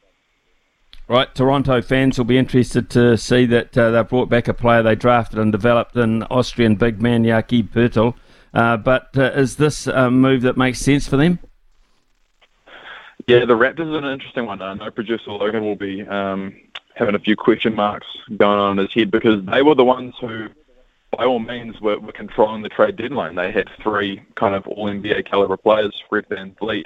Right, 1.08 1.34
Toronto 1.34 1.82
fans 1.82 2.16
will 2.18 2.24
be 2.24 2.38
interested 2.38 2.88
to 2.90 3.18
see 3.18 3.44
that 3.46 3.76
uh, 3.76 3.90
they've 3.90 4.08
brought 4.08 4.28
back 4.28 4.46
a 4.46 4.54
player 4.54 4.80
they 4.80 4.94
drafted 4.94 5.40
and 5.40 5.50
developed 5.50 5.96
an 5.96 6.22
Austrian 6.24 6.76
big 6.76 7.02
man, 7.02 7.24
Jakob 7.24 7.72
Poeltl. 7.72 8.14
Uh, 8.54 8.76
but 8.76 9.08
uh, 9.16 9.32
is 9.32 9.56
this 9.56 9.88
a 9.88 10.08
move 10.10 10.42
that 10.42 10.56
makes 10.56 10.78
sense 10.78 11.08
for 11.08 11.16
them? 11.16 11.40
Yeah, 13.26 13.44
the 13.44 13.54
Raptors 13.54 13.92
are 13.92 13.98
an 13.98 14.12
interesting 14.12 14.46
one. 14.46 14.62
I 14.62 14.74
know 14.74 14.90
producer 14.90 15.30
Logan 15.32 15.64
will 15.64 15.76
be 15.76 16.02
um, 16.06 16.56
having 16.94 17.14
a 17.14 17.18
few 17.18 17.36
question 17.36 17.74
marks 17.74 18.06
going 18.36 18.58
on 18.58 18.78
in 18.78 18.84
his 18.84 18.94
head 18.94 19.10
because 19.10 19.44
they 19.46 19.62
were 19.62 19.74
the 19.74 19.84
ones 19.84 20.14
who, 20.20 20.48
by 21.16 21.24
all 21.24 21.38
means, 21.38 21.80
were, 21.80 21.98
were 21.98 22.12
controlling 22.12 22.62
the 22.62 22.68
trade 22.68 22.96
deadline. 22.96 23.34
They 23.34 23.50
had 23.50 23.68
three 23.82 24.22
kind 24.34 24.54
of 24.54 24.66
all 24.66 24.86
NBA 24.86 25.26
caliber 25.26 25.56
players: 25.56 26.02
Fred 26.08 26.28
VanVleet, 26.28 26.84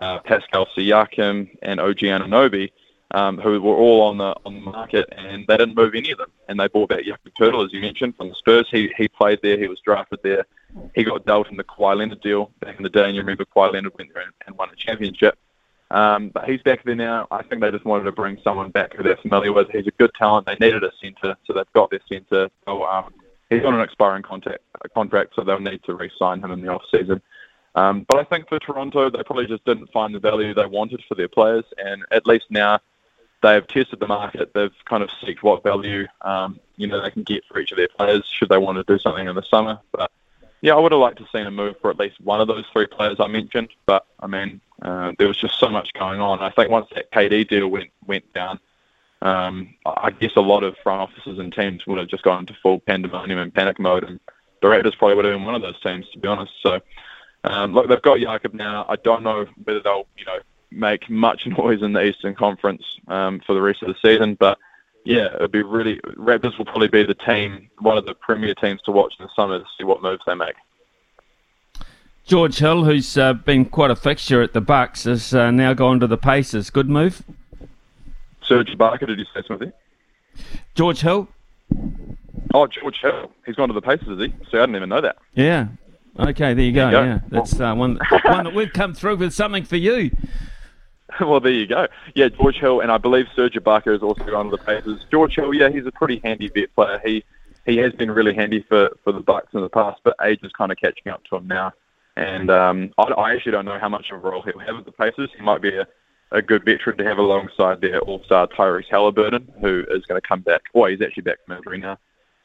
uh, 0.00 0.20
Pascal 0.20 0.66
Siakam, 0.76 1.56
and 1.62 1.80
OG 1.80 1.98
Anunoby, 1.98 2.70
um, 3.12 3.38
who 3.38 3.60
were 3.60 3.74
all 3.74 4.02
on 4.02 4.18
the 4.18 4.34
on 4.44 4.54
the 4.54 4.60
market, 4.60 5.08
and 5.16 5.46
they 5.46 5.56
didn't 5.56 5.76
move 5.76 5.94
any 5.94 6.10
of 6.10 6.18
them. 6.18 6.30
And 6.48 6.60
they 6.60 6.68
bought 6.68 6.90
back 6.90 7.04
Jakob 7.04 7.32
Poeltl, 7.38 7.64
as 7.64 7.72
you 7.72 7.80
mentioned, 7.80 8.16
from 8.16 8.28
the 8.28 8.34
Spurs. 8.34 8.68
He 8.70 8.92
he 8.96 9.08
played 9.08 9.40
there. 9.42 9.58
He 9.58 9.68
was 9.68 9.80
drafted 9.80 10.20
there. 10.22 10.46
He 10.94 11.04
got 11.04 11.24
dealt 11.24 11.50
in 11.50 11.56
the 11.56 11.64
Kawhi 11.64 11.96
Leonard 11.96 12.20
deal 12.20 12.50
back 12.60 12.76
in 12.76 12.82
the 12.82 12.90
day, 12.90 13.06
and 13.06 13.14
you 13.14 13.22
remember 13.22 13.44
Kawhi 13.44 13.72
Leonard 13.72 13.94
went 13.96 14.12
there 14.12 14.24
and, 14.24 14.32
and 14.46 14.58
won 14.58 14.68
a 14.70 14.76
championship. 14.76 15.38
Um, 15.90 16.28
but 16.28 16.44
he's 16.48 16.60
back 16.62 16.84
there 16.84 16.94
now. 16.94 17.26
I 17.30 17.42
think 17.42 17.62
they 17.62 17.70
just 17.70 17.84
wanted 17.84 18.04
to 18.04 18.12
bring 18.12 18.38
someone 18.44 18.70
back 18.70 18.94
who 18.94 19.02
they're 19.02 19.16
familiar 19.16 19.52
with. 19.52 19.70
He's 19.70 19.86
a 19.86 19.92
good 19.92 20.10
talent. 20.18 20.46
They 20.46 20.56
needed 20.60 20.84
a 20.84 20.90
centre, 21.00 21.36
so 21.46 21.52
they've 21.52 21.72
got 21.74 21.90
their 21.90 22.00
centre. 22.08 22.50
So 22.66 22.84
um, 22.84 23.12
he's 23.48 23.64
on 23.64 23.74
an 23.74 23.80
expiring 23.80 24.22
contract, 24.22 24.62
contract, 24.94 25.34
so 25.34 25.44
they'll 25.44 25.60
need 25.60 25.82
to 25.84 25.94
re-sign 25.94 26.42
him 26.42 26.50
in 26.50 26.60
the 26.60 26.68
off 26.68 26.82
season. 26.90 27.22
Um, 27.74 28.04
but 28.08 28.18
I 28.18 28.24
think 28.24 28.48
for 28.48 28.58
Toronto, 28.58 29.08
they 29.08 29.22
probably 29.22 29.46
just 29.46 29.64
didn't 29.64 29.90
find 29.92 30.14
the 30.14 30.18
value 30.18 30.52
they 30.52 30.66
wanted 30.66 31.02
for 31.08 31.14
their 31.14 31.28
players, 31.28 31.64
and 31.78 32.04
at 32.10 32.26
least 32.26 32.46
now 32.50 32.80
they've 33.42 33.66
tested 33.66 34.00
the 34.00 34.06
market. 34.06 34.52
They've 34.54 34.72
kind 34.84 35.02
of 35.02 35.10
seeked 35.22 35.42
what 35.42 35.62
value 35.62 36.06
um, 36.22 36.58
you 36.76 36.86
know 36.86 37.02
they 37.02 37.10
can 37.10 37.22
get 37.22 37.44
for 37.46 37.60
each 37.60 37.72
of 37.72 37.78
their 37.78 37.88
players 37.88 38.24
should 38.26 38.48
they 38.48 38.58
want 38.58 38.78
to 38.78 38.84
do 38.84 38.98
something 38.98 39.26
in 39.26 39.34
the 39.34 39.42
summer. 39.42 39.78
But 39.92 40.10
yeah, 40.60 40.74
I 40.74 40.80
would 40.80 40.92
have 40.92 41.00
liked 41.00 41.18
to 41.18 41.26
seen 41.32 41.46
a 41.46 41.50
move 41.50 41.76
for 41.80 41.90
at 41.90 41.98
least 41.98 42.20
one 42.20 42.40
of 42.40 42.48
those 42.48 42.64
three 42.72 42.86
players 42.86 43.18
I 43.20 43.28
mentioned. 43.28 43.68
But 43.86 44.06
I 44.18 44.26
mean, 44.26 44.60
uh, 44.82 45.12
there 45.18 45.28
was 45.28 45.36
just 45.36 45.58
so 45.58 45.68
much 45.68 45.92
going 45.94 46.20
on. 46.20 46.40
I 46.40 46.50
think 46.50 46.70
once 46.70 46.86
that 46.94 47.10
KD 47.10 47.48
deal 47.48 47.68
went 47.68 47.90
went 48.06 48.32
down, 48.32 48.60
um, 49.22 49.74
I 49.84 50.10
guess 50.10 50.32
a 50.36 50.40
lot 50.40 50.62
of 50.62 50.76
front 50.82 51.00
offices 51.00 51.38
and 51.38 51.52
teams 51.52 51.86
would 51.86 51.98
have 51.98 52.08
just 52.08 52.22
gone 52.22 52.40
into 52.40 52.54
full 52.62 52.80
pandemonium 52.80 53.38
and 53.38 53.52
panic 53.52 53.78
mode, 53.78 54.04
and 54.04 54.20
the 54.62 54.68
Raptors 54.68 54.96
probably 54.96 55.16
would 55.16 55.24
have 55.24 55.34
been 55.34 55.44
one 55.44 55.54
of 55.54 55.62
those 55.62 55.80
teams, 55.80 56.08
to 56.10 56.18
be 56.18 56.28
honest. 56.28 56.52
So, 56.62 56.80
um, 57.44 57.74
look, 57.74 57.88
they've 57.88 58.02
got 58.02 58.20
Jakob 58.20 58.54
now. 58.54 58.86
I 58.88 58.96
don't 58.96 59.22
know 59.22 59.46
whether 59.64 59.80
they'll, 59.80 60.06
you 60.16 60.24
know, 60.24 60.38
make 60.70 61.08
much 61.10 61.46
noise 61.58 61.82
in 61.82 61.92
the 61.92 62.04
Eastern 62.04 62.34
Conference 62.34 62.82
um, 63.08 63.40
for 63.46 63.54
the 63.54 63.62
rest 63.62 63.82
of 63.82 63.88
the 63.88 63.96
season, 64.00 64.34
but 64.34 64.58
yeah, 65.04 65.34
it'd 65.36 65.52
be 65.52 65.62
really 65.62 65.96
Raptors 66.16 66.58
will 66.58 66.66
probably 66.66 66.88
be 66.88 67.02
the 67.02 67.14
team, 67.14 67.70
one 67.78 67.96
of 67.96 68.04
the 68.04 68.14
premier 68.14 68.54
teams 68.54 68.82
to 68.82 68.92
watch 68.92 69.14
in 69.18 69.24
the 69.24 69.30
summer 69.34 69.58
to 69.58 69.64
see 69.78 69.84
what 69.84 70.02
moves 70.02 70.22
they 70.26 70.34
make. 70.34 70.54
George 72.28 72.58
Hill, 72.58 72.84
who's 72.84 73.16
uh, 73.16 73.32
been 73.32 73.64
quite 73.64 73.90
a 73.90 73.96
fixture 73.96 74.42
at 74.42 74.52
the 74.52 74.60
Bucks, 74.60 75.04
has 75.04 75.32
uh, 75.32 75.50
now 75.50 75.72
gone 75.72 75.98
to 76.00 76.06
the 76.06 76.18
Pacers. 76.18 76.68
Good 76.68 76.86
move. 76.86 77.22
Serge 78.42 78.68
Ibaka, 78.68 79.06
did 79.06 79.18
you 79.18 79.24
say 79.34 79.42
something? 79.48 79.72
George 80.74 81.00
Hill. 81.00 81.26
Oh, 82.52 82.66
George 82.66 83.00
Hill. 83.00 83.30
He's 83.46 83.56
gone 83.56 83.68
to 83.68 83.74
the 83.74 83.80
Pacers, 83.80 84.08
is 84.08 84.26
he? 84.26 84.28
See, 84.50 84.58
I 84.58 84.60
didn't 84.60 84.76
even 84.76 84.90
know 84.90 85.00
that. 85.00 85.16
Yeah. 85.34 85.68
Okay, 86.18 86.52
there 86.52 86.66
you 86.66 86.72
go. 86.72 86.90
There 86.90 87.00
you 87.00 87.06
go. 87.06 87.12
Yeah, 87.14 87.20
that's 87.30 87.58
uh, 87.58 87.74
one, 87.74 87.98
one 88.24 88.44
that 88.44 88.54
we've 88.54 88.74
come 88.74 88.92
through 88.92 89.16
with 89.16 89.32
something 89.32 89.64
for 89.64 89.76
you. 89.76 90.10
well, 91.22 91.40
there 91.40 91.52
you 91.52 91.66
go. 91.66 91.88
Yeah, 92.14 92.28
George 92.28 92.56
Hill, 92.56 92.80
and 92.80 92.92
I 92.92 92.98
believe 92.98 93.24
Serge 93.34 93.54
Ibaka 93.54 93.90
has 93.90 94.02
also 94.02 94.24
gone 94.24 94.50
to 94.50 94.56
the 94.56 94.62
Pacers. 94.62 95.00
George 95.10 95.34
Hill, 95.34 95.54
yeah, 95.54 95.70
he's 95.70 95.86
a 95.86 95.92
pretty 95.92 96.20
handy 96.22 96.48
vet 96.48 96.74
player. 96.74 97.00
He 97.02 97.24
he 97.64 97.78
has 97.78 97.94
been 97.94 98.10
really 98.10 98.34
handy 98.34 98.66
for, 98.68 98.90
for 99.02 99.12
the 99.12 99.20
Bucks 99.20 99.54
in 99.54 99.62
the 99.62 99.68
past, 99.70 100.00
but 100.02 100.14
age 100.22 100.40
is 100.42 100.52
kind 100.52 100.70
of 100.70 100.78
catching 100.78 101.10
up 101.10 101.24
to 101.24 101.36
him 101.36 101.46
now. 101.46 101.72
And 102.18 102.50
um, 102.50 102.90
I, 102.98 103.04
I 103.04 103.34
actually 103.34 103.52
don't 103.52 103.64
know 103.64 103.78
how 103.78 103.88
much 103.88 104.10
of 104.10 104.16
a 104.24 104.28
role 104.28 104.42
he'll 104.42 104.58
have 104.58 104.76
at 104.76 104.84
the 104.84 104.92
Pacers. 104.92 105.30
He 105.36 105.42
might 105.42 105.62
be 105.62 105.76
a, 105.76 105.86
a 106.32 106.42
good 106.42 106.64
veteran 106.64 106.98
to 106.98 107.04
have 107.04 107.18
alongside 107.18 107.80
their 107.80 108.00
All-Star 108.00 108.48
Tyrese 108.48 108.88
Haliburton, 108.90 109.46
who 109.60 109.84
is 109.88 110.04
going 110.04 110.20
to 110.20 110.26
come 110.26 110.40
back. 110.40 110.62
Well, 110.74 110.90
he's 110.90 111.00
actually 111.00 111.22
back 111.22 111.38
from 111.46 111.56
injury 111.56 111.78
now. 111.78 111.96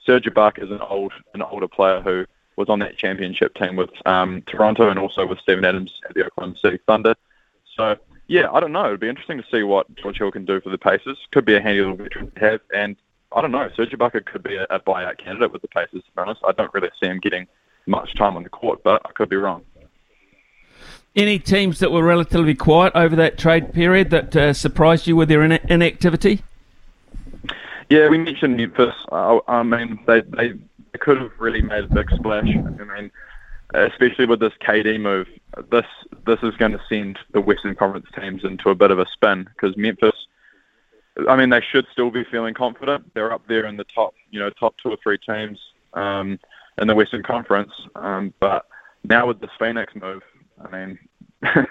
Serge 0.06 0.26
Ibaka 0.26 0.64
is 0.64 0.70
an 0.70 0.82
old 0.82 1.14
an 1.34 1.42
older 1.42 1.68
player 1.68 2.02
who 2.02 2.26
was 2.56 2.70
on 2.70 2.78
that 2.80 2.98
championship 2.98 3.56
team 3.56 3.76
with 3.76 3.90
um, 4.06 4.44
Toronto 4.44 4.90
and 4.90 5.00
also 5.00 5.26
with 5.26 5.40
Steven 5.40 5.66
Adams 5.66 5.92
at 6.08 6.14
the 6.14 6.26
Oklahoma 6.26 6.56
City 6.62 6.78
Thunder. 6.86 7.16
So 7.76 7.98
yeah, 8.28 8.52
I 8.52 8.60
don't 8.60 8.74
know. 8.74 8.86
It'd 8.86 9.00
be 9.00 9.10
interesting 9.10 9.38
to 9.38 9.48
see 9.52 9.64
what 9.64 9.94
George 9.96 10.20
Hill 10.20 10.32
can 10.32 10.46
do 10.46 10.62
for 10.62 10.70
the 10.70 10.78
Pacers. 10.78 11.18
Could 11.32 11.46
be 11.46 11.56
a 11.56 11.62
handy 11.62 11.82
little 11.82 11.96
veteran 11.96 12.30
to 12.32 12.40
have, 12.40 12.62
and 12.76 12.96
I 13.32 13.42
don't 13.42 13.52
know. 13.52 13.70
Serge 13.76 13.92
Ibaka 13.92 14.24
could 14.26 14.44
be 14.44 14.56
a, 14.56 14.66
a 14.70 14.80
buyout 14.80 15.18
candidate 15.18 15.52
with 15.52 15.64
the 15.64 15.68
Pacers. 15.70 16.04
To 16.04 16.12
be 16.16 16.22
honest, 16.22 16.42
I 16.46 16.52
don't 16.52 16.74
really 16.74 16.92
see 17.00 17.08
him 17.08 17.20
getting 17.20 17.48
much 17.86 18.14
time 18.16 18.36
on 18.36 18.44
the 18.44 18.50
court, 18.50 18.84
but 18.84 19.02
I 19.06 19.12
could 19.12 19.30
be 19.30 19.36
wrong. 19.36 19.64
Any 21.16 21.38
teams 21.38 21.80
that 21.80 21.92
were 21.92 22.04
relatively 22.04 22.56
quiet 22.56 22.94
over 22.96 23.16
that 23.16 23.38
trade 23.38 23.74
period 23.74 24.10
that 24.10 24.36
uh, 24.36 24.54
surprised 24.54 25.06
you 25.06 25.16
with 25.16 25.30
their 25.30 25.44
in- 25.44 25.60
inactivity? 25.70 26.42
Yeah, 27.90 28.10
we 28.10 28.18
mentioned 28.18 28.58
Memphis. 28.58 28.96
Uh, 29.12 29.40
I 29.48 29.62
mean, 29.62 30.00
they, 30.08 30.22
they 30.22 30.54
they 30.94 31.00
could 31.00 31.20
have 31.20 31.32
really 31.38 31.62
made 31.62 31.84
a 31.84 31.88
big 31.88 32.10
splash. 32.12 32.48
I 32.48 33.00
mean, 33.02 33.12
especially 33.74 34.26
with 34.26 34.40
this 34.40 34.54
KD 34.62 35.00
move, 35.00 35.28
this 35.72 35.86
this 36.26 36.40
is 36.42 36.56
going 36.56 36.72
to 36.72 36.82
send 36.90 37.20
the 37.32 37.42
Western 37.42 37.76
Conference 37.76 38.08
teams 38.20 38.44
into 38.44 38.70
a 38.70 38.76
bit 38.76 38.90
of 38.90 39.00
a 39.00 39.06
spin 39.14 39.44
because 39.44 39.78
Memphis. 39.78 40.16
I 41.30 41.36
mean, 41.36 41.52
they 41.52 41.62
should 41.62 41.86
still 41.92 42.10
be 42.10 42.24
feeling 42.24 42.56
confident. 42.56 43.14
They're 43.14 43.32
up 43.32 43.46
there 43.48 43.68
in 43.68 43.78
the 43.78 43.84
top, 43.84 44.16
you 44.32 44.40
know, 44.40 44.50
top 44.50 44.74
two 44.82 44.90
or 44.90 44.98
three 45.04 45.20
teams 45.20 45.60
um, 45.94 46.40
in 46.78 46.88
the 46.88 46.96
Western 46.96 47.24
Conference. 47.24 47.72
Um, 47.96 48.34
but 48.40 48.66
now 49.04 49.28
with 49.28 49.40
this 49.40 49.50
Phoenix 49.60 49.94
move, 49.96 50.24
I 50.64 50.72
mean, 50.72 51.00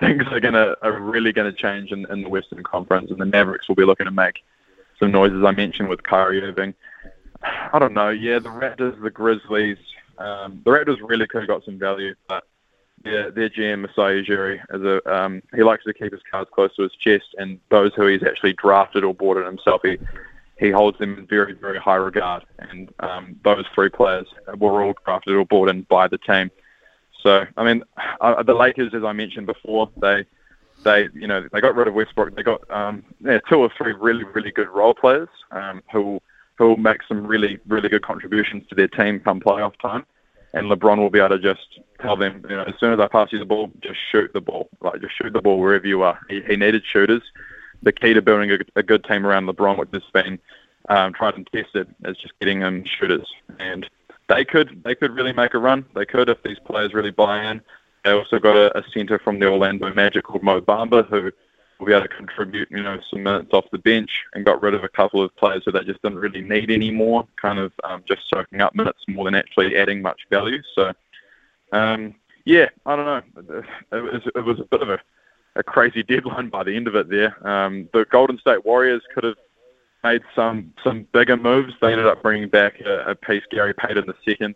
things 0.00 0.24
are 0.30 0.40
gonna 0.40 0.74
are 0.82 1.00
really 1.00 1.32
to 1.32 1.52
change 1.52 1.92
in, 1.92 2.10
in 2.10 2.22
the 2.22 2.28
Western 2.28 2.62
Conference, 2.62 3.10
and 3.10 3.20
the 3.20 3.26
Mavericks 3.26 3.68
will 3.68 3.76
be 3.76 3.84
looking 3.84 4.06
to 4.06 4.12
make 4.12 4.42
some 4.98 5.12
noises. 5.12 5.42
I 5.44 5.52
mentioned 5.52 5.88
with 5.88 6.02
Kyrie 6.02 6.42
Irving. 6.42 6.74
I 7.42 7.78
don't 7.78 7.94
know. 7.94 8.10
Yeah, 8.10 8.38
the 8.38 8.48
Raptors, 8.48 9.00
the 9.02 9.10
Grizzlies. 9.10 9.78
Um, 10.18 10.60
the 10.64 10.70
Raptors 10.70 10.98
really 11.02 11.26
could 11.26 11.42
have 11.42 11.48
got 11.48 11.64
some 11.64 11.78
value, 11.78 12.14
but 12.28 12.44
their, 13.02 13.30
their 13.30 13.50
GM 13.50 13.80
Masai 13.80 14.22
Ujiri, 14.22 14.60
is 14.72 14.82
a 14.82 15.14
um, 15.14 15.42
he 15.54 15.62
likes 15.62 15.84
to 15.84 15.94
keep 15.94 16.12
his 16.12 16.20
cards 16.30 16.50
close 16.52 16.74
to 16.76 16.82
his 16.82 16.92
chest, 16.92 17.34
and 17.38 17.58
those 17.70 17.92
who 17.94 18.06
he's 18.06 18.22
actually 18.22 18.52
drafted 18.54 19.04
or 19.04 19.14
bought 19.14 19.38
in 19.38 19.44
himself, 19.44 19.80
he 19.82 19.98
he 20.58 20.70
holds 20.70 20.98
them 20.98 21.18
in 21.18 21.26
very 21.26 21.54
very 21.54 21.78
high 21.78 21.96
regard. 21.96 22.44
And 22.58 22.92
um, 23.00 23.36
those 23.44 23.64
three 23.74 23.88
players 23.88 24.26
were 24.56 24.82
all 24.82 24.94
drafted 25.04 25.34
or 25.34 25.44
bought 25.44 25.68
in 25.68 25.82
by 25.82 26.08
the 26.08 26.18
team. 26.18 26.50
So 27.22 27.44
I 27.56 27.64
mean, 27.64 27.84
uh, 28.20 28.42
the 28.42 28.54
Lakers, 28.54 28.94
as 28.94 29.04
I 29.04 29.12
mentioned 29.12 29.46
before, 29.46 29.90
they 29.96 30.24
they 30.84 31.08
you 31.14 31.26
know 31.26 31.46
they 31.52 31.60
got 31.60 31.74
rid 31.74 31.88
of 31.88 31.94
Westbrook. 31.94 32.34
They 32.34 32.42
got 32.42 32.68
um, 32.70 33.04
yeah, 33.20 33.38
two 33.48 33.56
or 33.56 33.70
three 33.76 33.92
really 33.92 34.24
really 34.24 34.50
good 34.50 34.68
role 34.68 34.94
players 34.94 35.28
um, 35.50 35.82
who 35.92 36.20
who 36.58 36.68
will 36.68 36.76
make 36.76 37.02
some 37.08 37.26
really 37.26 37.58
really 37.66 37.88
good 37.88 38.02
contributions 38.02 38.66
to 38.68 38.74
their 38.74 38.88
team 38.88 39.20
come 39.20 39.40
playoff 39.40 39.74
time 39.80 40.04
and 40.54 40.70
LeBron 40.70 40.98
will 40.98 41.10
be 41.10 41.18
able 41.18 41.30
to 41.30 41.38
just 41.38 41.80
tell 42.00 42.16
them, 42.16 42.44
you 42.48 42.56
know, 42.56 42.64
as 42.64 42.74
soon 42.78 42.92
as 42.92 43.00
I 43.00 43.08
pass 43.08 43.32
you 43.32 43.38
the 43.38 43.44
ball, 43.44 43.70
just 43.80 43.98
shoot 44.10 44.32
the 44.32 44.40
ball. 44.40 44.68
Like, 44.80 45.00
just 45.00 45.16
shoot 45.16 45.32
the 45.32 45.40
ball 45.40 45.58
wherever 45.58 45.86
you 45.86 46.02
are. 46.02 46.18
He, 46.28 46.42
he 46.42 46.56
needed 46.56 46.82
shooters. 46.84 47.22
The 47.82 47.92
key 47.92 48.14
to 48.14 48.22
building 48.22 48.50
a, 48.50 48.58
a 48.76 48.82
good 48.82 49.04
team 49.04 49.26
around 49.26 49.46
LeBron, 49.46 49.78
which 49.78 49.90
has 49.92 50.02
been 50.12 50.38
um, 50.88 51.12
tried 51.12 51.34
and 51.34 51.48
tested, 51.52 51.92
is 52.04 52.16
just 52.16 52.38
getting 52.40 52.60
them 52.60 52.84
shooters. 52.84 53.26
And 53.58 53.88
they 54.28 54.44
could 54.44 54.82
they 54.84 54.94
could 54.94 55.14
really 55.14 55.32
make 55.32 55.54
a 55.54 55.58
run. 55.58 55.84
They 55.94 56.06
could 56.06 56.28
if 56.28 56.42
these 56.42 56.58
players 56.64 56.94
really 56.94 57.10
buy 57.10 57.50
in. 57.50 57.60
They 58.04 58.10
also 58.10 58.38
got 58.38 58.56
a, 58.56 58.76
a 58.78 58.82
centre 58.92 59.18
from 59.18 59.38
the 59.38 59.46
Orlando 59.46 59.92
Magic 59.94 60.24
called 60.24 60.42
Mo 60.42 60.60
Bamba, 60.60 61.08
who 61.08 61.30
will 61.78 61.86
be 61.86 61.92
able 61.92 62.02
to 62.02 62.08
contribute, 62.08 62.70
you 62.70 62.82
know, 62.82 62.98
some 63.10 63.22
minutes 63.22 63.50
off 63.52 63.64
the 63.72 63.78
bench 63.78 64.10
and 64.34 64.44
got 64.44 64.62
rid 64.62 64.74
of 64.74 64.84
a 64.84 64.88
couple 64.88 65.22
of 65.22 65.34
players 65.36 65.62
who 65.64 65.72
they 65.72 65.84
just 65.84 66.02
didn't 66.02 66.18
really 66.18 66.40
need 66.40 66.70
anymore, 66.70 67.26
kind 67.40 67.58
of 67.58 67.72
um, 67.84 68.02
just 68.06 68.22
soaking 68.32 68.60
up 68.60 68.74
minutes 68.74 69.00
more 69.08 69.24
than 69.24 69.34
actually 69.34 69.76
adding 69.76 70.02
much 70.02 70.20
value. 70.30 70.62
So, 70.74 70.92
um, 71.72 72.14
yeah, 72.44 72.68
I 72.86 72.96
don't 72.96 73.06
know. 73.06 73.64
It 73.92 74.00
was, 74.00 74.22
it 74.34 74.44
was 74.44 74.60
a 74.60 74.64
bit 74.64 74.82
of 74.82 74.90
a, 74.90 74.98
a 75.56 75.62
crazy 75.62 76.02
deadline 76.02 76.48
by 76.48 76.62
the 76.62 76.74
end 76.74 76.88
of 76.88 76.94
it 76.94 77.08
there. 77.08 77.46
Um, 77.46 77.88
the 77.92 78.04
Golden 78.10 78.38
State 78.38 78.64
Warriors 78.64 79.02
could 79.14 79.24
have 79.24 79.36
made 80.02 80.22
some 80.34 80.72
some 80.82 81.06
bigger 81.12 81.36
moves. 81.36 81.74
They 81.80 81.92
ended 81.92 82.06
up 82.06 82.22
bringing 82.22 82.48
back 82.48 82.80
a, 82.80 83.10
a 83.10 83.14
piece, 83.14 83.42
Gary 83.50 83.74
Payton 83.74 84.04
the 84.06 84.14
second, 84.26 84.54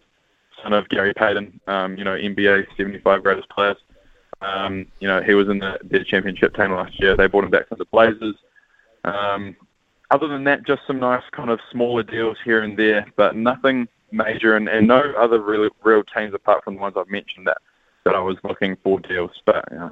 son 0.63 0.73
of 0.73 0.89
Gary 0.89 1.13
Payton, 1.15 1.61
um, 1.67 1.97
you 1.97 2.05
know, 2.05 2.17
NBA 2.17 2.67
75 2.77 3.23
greatest 3.23 3.49
players. 3.51 3.77
Um, 4.41 4.87
you 5.01 5.09
know, 5.09 5.23
he 5.23 5.35
was 5.35 5.49
in 5.49 5.59
the, 5.59 5.79
their 5.83 6.05
championship 6.05 6.55
team 6.55 6.73
last 6.73 7.01
year. 7.01 7.17
They 7.17 7.27
brought 7.27 7.45
him 7.45 7.51
back 7.51 7.69
from 7.69 7.79
the 7.79 7.87
Blazers. 7.87 8.37
Um, 9.05 9.57
other 10.11 10.29
than 10.29 10.45
that, 10.45 10.67
just 10.67 10.83
some 10.87 11.01
nice 11.01 11.23
kind 11.33 11.51
of 11.51 11.59
smaller 11.71 12.03
deals 12.03 12.37
here 12.45 12.63
and 12.63 12.79
there, 12.79 13.07
but 13.17 13.35
nothing 13.35 13.89
major, 14.13 14.57
and, 14.57 14.69
and 14.69 14.87
no 14.87 15.01
other 15.19 15.41
real 15.41 15.69
real 15.83 16.05
teams 16.05 16.35
apart 16.35 16.65
from 16.65 16.75
the 16.75 16.81
ones 16.81 16.95
I've 16.97 17.11
mentioned 17.11 17.47
that 17.47 17.59
that 18.07 18.15
I 18.15 18.21
was 18.21 18.37
looking 18.45 18.77
for 18.85 19.01
deals. 19.01 19.33
But 19.45 19.65
you 19.71 19.79
know, 19.79 19.91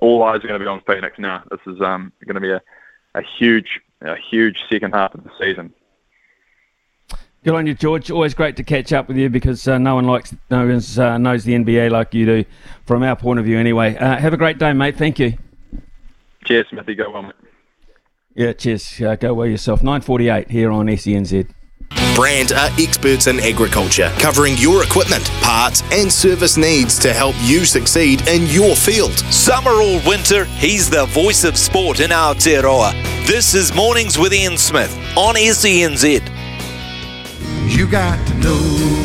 all 0.00 0.22
eyes 0.22 0.36
are 0.36 0.48
going 0.48 0.58
to 0.58 0.64
be 0.64 0.68
on 0.68 0.80
Phoenix 0.86 1.18
now. 1.18 1.42
This 1.50 1.60
is 1.66 1.80
um, 1.82 2.12
going 2.24 2.36
to 2.36 2.40
be 2.40 2.52
a, 2.52 2.62
a 3.14 3.22
huge 3.38 3.80
a 4.00 4.14
huge 4.16 4.64
second 4.70 4.94
half 4.94 5.14
of 5.14 5.24
the 5.24 5.30
season. 5.38 5.74
Good 7.44 7.54
on 7.54 7.66
you, 7.66 7.74
George. 7.74 8.10
Always 8.10 8.34
great 8.34 8.56
to 8.56 8.64
catch 8.64 8.92
up 8.92 9.08
with 9.08 9.16
you 9.16 9.28
because 9.28 9.66
uh, 9.68 9.78
no 9.78 9.96
one 9.96 10.06
likes 10.06 10.34
no 10.48 10.66
one 10.66 10.80
uh, 10.98 11.18
knows 11.18 11.44
the 11.44 11.54
NBA 11.54 11.90
like 11.90 12.14
you 12.14 12.24
do, 12.24 12.44
from 12.86 13.02
our 13.02 13.16
point 13.16 13.40
of 13.40 13.44
view. 13.44 13.58
Anyway, 13.58 13.96
uh, 13.96 14.16
have 14.16 14.32
a 14.32 14.36
great 14.36 14.58
day, 14.58 14.72
mate. 14.72 14.96
Thank 14.96 15.18
you. 15.18 15.34
Cheers, 16.44 16.68
Smithy. 16.70 16.94
Go 16.94 17.10
well, 17.10 17.22
mate. 17.22 17.32
Yeah, 18.34 18.52
cheers. 18.52 19.00
Uh, 19.00 19.16
go 19.16 19.34
well 19.34 19.48
yourself. 19.48 19.82
Nine 19.82 20.02
forty-eight 20.02 20.50
here 20.50 20.70
on 20.70 20.86
SENZ. 20.86 21.48
Brand 22.14 22.52
are 22.52 22.70
experts 22.78 23.26
in 23.26 23.38
agriculture, 23.40 24.10
covering 24.18 24.54
your 24.56 24.82
equipment, 24.82 25.24
parts, 25.42 25.82
and 25.92 26.10
service 26.10 26.56
needs 26.56 26.98
to 27.00 27.12
help 27.12 27.34
you 27.42 27.64
succeed 27.66 28.26
in 28.26 28.46
your 28.46 28.74
field. 28.74 29.18
Summer 29.30 29.72
or 29.72 30.00
winter, 30.06 30.46
he's 30.46 30.88
the 30.88 31.04
voice 31.06 31.44
of 31.44 31.58
sport 31.58 32.00
in 32.00 32.10
Aotearoa. 32.10 32.92
This 33.26 33.54
is 33.54 33.74
Mornings 33.74 34.18
with 34.18 34.32
Ian 34.32 34.56
Smith 34.56 34.96
on 35.16 35.34
SENZ. 35.34 36.22
You 37.68 37.86
got 37.86 38.26
to 38.28 38.34
know 38.34 38.56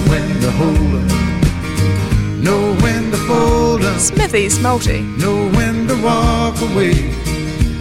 when 0.10 0.40
to 0.40 0.52
hold 0.52 0.78
up, 0.78 2.38
know 2.38 2.76
when 2.82 3.12
to 3.12 3.18
fold 3.18 3.84
up, 3.84 4.00
Smithy's 4.00 4.58
Multi. 4.60 5.02
know 5.02 5.50
when 5.50 5.88
to 5.88 6.02
walk 6.02 6.56
away, 6.62 7.12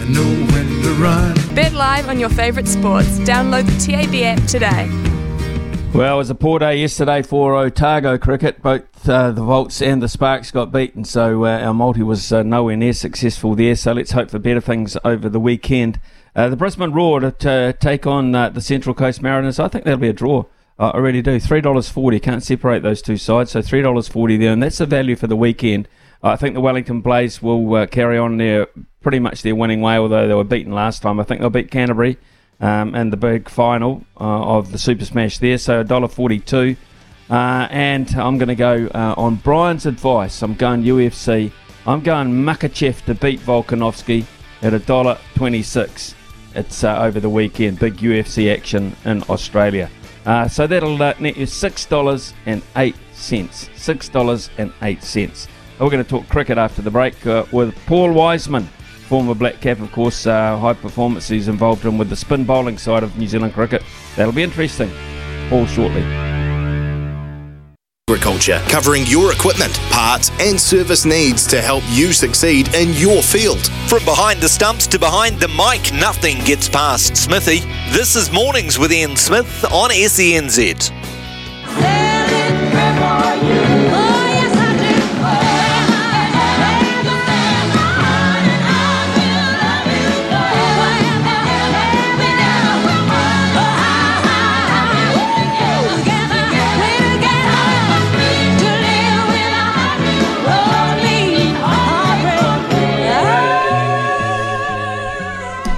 and 0.01 0.13
know 0.13 0.53
when 0.53 0.67
to 0.83 0.93
run. 1.01 1.35
Bet 1.55 1.73
live 1.73 2.09
on 2.09 2.19
your 2.19 2.29
favourite 2.29 2.67
sports. 2.67 3.19
Download 3.19 3.65
the 3.65 3.91
TAB 3.91 4.15
app 4.23 4.47
today. 4.47 4.89
Well, 5.93 6.15
it 6.15 6.17
was 6.17 6.29
a 6.29 6.35
poor 6.35 6.57
day 6.57 6.77
yesterday 6.77 7.21
for 7.21 7.55
Otago 7.55 8.17
cricket. 8.17 8.61
Both 8.61 9.09
uh, 9.09 9.31
the 9.31 9.43
Volts 9.43 9.81
and 9.81 10.01
the 10.01 10.07
Sparks 10.07 10.49
got 10.49 10.71
beaten, 10.71 11.03
so 11.03 11.43
uh, 11.43 11.59
our 11.59 11.73
multi 11.73 12.01
was 12.01 12.31
uh, 12.31 12.43
nowhere 12.43 12.77
near 12.77 12.93
successful 12.93 13.55
there. 13.55 13.75
So 13.75 13.91
let's 13.91 14.11
hope 14.11 14.31
for 14.31 14.39
better 14.39 14.61
things 14.61 14.95
over 15.03 15.27
the 15.27 15.39
weekend. 15.39 15.99
Uh, 16.33 16.47
the 16.47 16.55
Brisbane 16.55 16.93
Roar 16.93 17.19
to, 17.19 17.31
to 17.31 17.75
take 17.81 18.07
on 18.07 18.33
uh, 18.33 18.47
the 18.47 18.61
Central 18.61 18.95
Coast 18.95 19.21
Mariners. 19.21 19.59
I 19.59 19.67
think 19.67 19.83
that'll 19.83 19.99
be 19.99 20.07
a 20.07 20.13
draw. 20.13 20.45
Uh, 20.79 20.91
I 20.93 20.97
really 20.99 21.21
do. 21.21 21.41
Three 21.41 21.59
dollars 21.59 21.89
forty. 21.89 22.21
Can't 22.21 22.41
separate 22.41 22.83
those 22.83 23.01
two 23.01 23.17
sides. 23.17 23.51
So 23.51 23.61
three 23.61 23.81
dollars 23.81 24.07
forty 24.07 24.37
there, 24.37 24.53
and 24.53 24.63
that's 24.63 24.77
the 24.77 24.85
value 24.85 25.17
for 25.17 25.27
the 25.27 25.35
weekend. 25.35 25.89
I 26.23 26.35
think 26.35 26.53
the 26.53 26.61
Wellington 26.61 27.01
Blaze 27.01 27.41
will 27.41 27.75
uh, 27.75 27.87
carry 27.87 28.17
on 28.17 28.37
their 28.37 28.67
pretty 29.01 29.19
much 29.19 29.41
their 29.41 29.55
winning 29.55 29.81
way, 29.81 29.97
although 29.97 30.27
they 30.27 30.35
were 30.35 30.43
beaten 30.43 30.71
last 30.71 31.01
time. 31.01 31.19
I 31.19 31.23
think 31.23 31.41
they'll 31.41 31.49
beat 31.49 31.71
Canterbury 31.71 32.17
um, 32.59 32.93
and 32.93 33.11
the 33.11 33.17
big 33.17 33.49
final 33.49 34.05
uh, 34.19 34.57
of 34.57 34.71
the 34.71 34.77
Super 34.77 35.05
Smash 35.05 35.39
there. 35.39 35.57
So 35.57 35.83
$1.42. 35.83 36.77
Uh, 37.29 37.67
and 37.71 38.13
I'm 38.15 38.37
going 38.37 38.49
to 38.49 38.55
go 38.55 38.87
uh, 38.93 39.15
on 39.17 39.37
Brian's 39.37 39.85
advice. 39.85 40.43
I'm 40.43 40.53
going 40.53 40.83
UFC. 40.83 41.51
I'm 41.87 42.01
going 42.01 42.31
Makhachev 42.31 43.03
to 43.05 43.15
beat 43.15 43.39
Volkanovski 43.39 44.25
at 44.61 44.73
$1.26. 44.73 46.13
It's 46.53 46.83
uh, 46.83 46.99
over 46.99 47.19
the 47.19 47.29
weekend. 47.29 47.79
Big 47.79 47.97
UFC 47.97 48.55
action 48.55 48.95
in 49.05 49.23
Australia. 49.23 49.89
Uh, 50.25 50.47
so 50.47 50.67
that'll 50.67 51.01
uh, 51.01 51.15
net 51.19 51.37
you 51.37 51.47
$6.08. 51.47 52.93
$6.08. 53.15 55.47
We're 55.81 55.89
going 55.89 56.03
to 56.03 56.09
talk 56.09 56.29
cricket 56.29 56.59
after 56.59 56.83
the 56.83 56.91
break 56.91 57.25
uh, 57.25 57.43
with 57.51 57.75
Paul 57.87 58.11
Wiseman, 58.11 58.65
former 59.07 59.33
black 59.33 59.61
cap, 59.61 59.79
of 59.79 59.91
course, 59.91 60.27
uh, 60.27 60.55
high 60.59 60.75
performance 60.75 61.27
he's 61.27 61.47
involved 61.47 61.85
in 61.85 61.97
with 61.97 62.07
the 62.07 62.15
spin 62.15 62.45
bowling 62.45 62.77
side 62.77 63.01
of 63.01 63.17
New 63.17 63.25
Zealand 63.25 63.55
cricket. 63.55 63.81
That'll 64.15 64.31
be 64.31 64.43
interesting. 64.43 64.91
All 65.51 65.65
shortly. 65.65 66.03
Agriculture, 68.07 68.61
covering 68.67 69.07
your 69.07 69.31
equipment, 69.31 69.73
parts, 69.89 70.29
and 70.39 70.61
service 70.61 71.03
needs 71.03 71.47
to 71.47 71.61
help 71.61 71.83
you 71.89 72.13
succeed 72.13 72.71
in 72.75 72.93
your 72.93 73.23
field. 73.23 73.65
From 73.87 74.05
behind 74.05 74.39
the 74.39 74.49
stumps 74.49 74.85
to 74.85 74.99
behind 74.99 75.39
the 75.39 75.47
mic, 75.47 75.91
nothing 75.99 76.37
gets 76.45 76.69
past 76.69 77.17
Smithy. 77.17 77.61
This 77.89 78.15
is 78.15 78.31
Mornings 78.31 78.77
with 78.77 78.91
Ian 78.91 79.15
Smith 79.15 79.65
on 79.71 79.89
SENZ. 79.89 81.00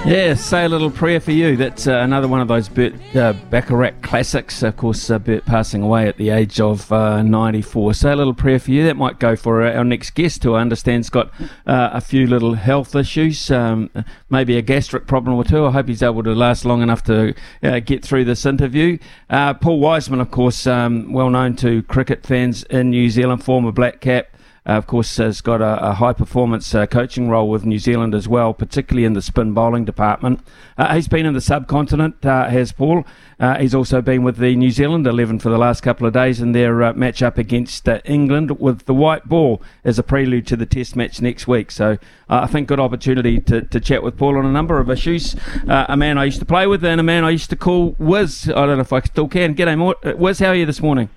Yeah, 0.06 0.34
say 0.34 0.66
a 0.66 0.68
little 0.68 0.90
prayer 0.90 1.18
for 1.18 1.30
you. 1.30 1.56
That's 1.56 1.86
uh, 1.86 1.94
another 1.94 2.28
one 2.28 2.42
of 2.42 2.46
those 2.46 2.68
Burt 2.68 2.92
uh, 3.16 3.32
Bacharach 3.48 4.02
classics. 4.02 4.62
Of 4.62 4.76
course, 4.76 5.08
uh, 5.08 5.18
Burt 5.18 5.46
passing 5.46 5.80
away 5.80 6.06
at 6.06 6.18
the 6.18 6.28
age 6.28 6.60
of 6.60 6.92
uh, 6.92 7.22
94. 7.22 7.94
Say 7.94 8.12
a 8.12 8.16
little 8.16 8.34
prayer 8.34 8.58
for 8.58 8.70
you. 8.70 8.84
That 8.84 8.98
might 8.98 9.18
go 9.18 9.34
for 9.34 9.62
our 9.66 9.82
next 9.82 10.10
guest, 10.10 10.44
who 10.44 10.56
I 10.56 10.60
understand's 10.60 11.08
got 11.08 11.32
uh, 11.66 11.88
a 11.94 12.02
few 12.02 12.26
little 12.26 12.52
health 12.52 12.94
issues, 12.94 13.50
um, 13.50 13.88
maybe 14.28 14.58
a 14.58 14.62
gastric 14.62 15.06
problem 15.06 15.36
or 15.36 15.42
two. 15.44 15.64
I 15.64 15.70
hope 15.70 15.88
he's 15.88 16.02
able 16.02 16.22
to 16.24 16.34
last 16.34 16.66
long 16.66 16.82
enough 16.82 17.02
to 17.04 17.34
uh, 17.62 17.78
get 17.78 18.04
through 18.04 18.26
this 18.26 18.44
interview. 18.44 18.98
Uh, 19.30 19.54
Paul 19.54 19.80
Wiseman, 19.80 20.20
of 20.20 20.30
course, 20.30 20.66
um, 20.66 21.14
well 21.14 21.30
known 21.30 21.56
to 21.56 21.82
cricket 21.84 22.26
fans 22.26 22.62
in 22.64 22.90
New 22.90 23.08
Zealand, 23.08 23.42
former 23.42 23.72
black 23.72 24.02
cap. 24.02 24.26
Uh, 24.66 24.72
of 24.72 24.86
course, 24.86 25.18
has 25.18 25.42
got 25.42 25.60
a, 25.60 25.90
a 25.90 25.92
high 25.92 26.14
performance 26.14 26.74
uh, 26.74 26.86
coaching 26.86 27.28
role 27.28 27.50
with 27.50 27.66
New 27.66 27.78
Zealand 27.78 28.14
as 28.14 28.26
well, 28.26 28.54
particularly 28.54 29.04
in 29.04 29.12
the 29.12 29.20
spin 29.20 29.52
bowling 29.52 29.84
department. 29.84 30.40
Uh, 30.78 30.94
he's 30.94 31.06
been 31.06 31.26
in 31.26 31.34
the 31.34 31.40
subcontinent, 31.40 32.24
uh, 32.24 32.48
has 32.48 32.72
Paul. 32.72 33.04
Uh, 33.38 33.58
he's 33.58 33.74
also 33.74 34.00
been 34.00 34.22
with 34.22 34.38
the 34.38 34.56
New 34.56 34.70
Zealand 34.70 35.06
11 35.06 35.40
for 35.40 35.50
the 35.50 35.58
last 35.58 35.82
couple 35.82 36.06
of 36.06 36.14
days 36.14 36.40
in 36.40 36.52
their 36.52 36.82
uh, 36.82 36.92
match 36.94 37.22
up 37.22 37.36
against 37.36 37.86
England 38.06 38.58
with 38.58 38.86
the 38.86 38.94
white 38.94 39.26
ball 39.26 39.60
as 39.84 39.98
a 39.98 40.02
prelude 40.02 40.46
to 40.46 40.56
the 40.56 40.64
test 40.64 40.96
match 40.96 41.20
next 41.20 41.46
week. 41.46 41.70
So 41.70 41.98
I 42.30 42.46
think 42.46 42.68
good 42.68 42.80
opportunity 42.80 43.40
to, 43.42 43.60
to 43.60 43.80
chat 43.80 44.02
with 44.02 44.16
Paul 44.16 44.38
on 44.38 44.46
a 44.46 44.52
number 44.52 44.78
of 44.78 44.88
issues. 44.88 45.36
a 45.68 45.96
man 45.96 46.16
I 46.16 46.24
used 46.24 46.38
to 46.38 46.46
play 46.46 46.66
with 46.66 46.82
and 46.84 47.00
a 47.00 47.04
man 47.04 47.22
I 47.22 47.30
used 47.30 47.50
to 47.50 47.56
call 47.56 47.96
Wiz. 47.98 48.48
I 48.48 48.64
don't 48.64 48.76
know 48.76 48.80
if 48.80 48.94
I 48.94 49.00
still 49.00 49.28
can. 49.28 49.54
G'day, 49.54 50.16
Wiz. 50.16 50.38
How 50.38 50.48
are 50.48 50.54
you 50.54 50.64
this 50.64 50.80
morning? 50.80 51.10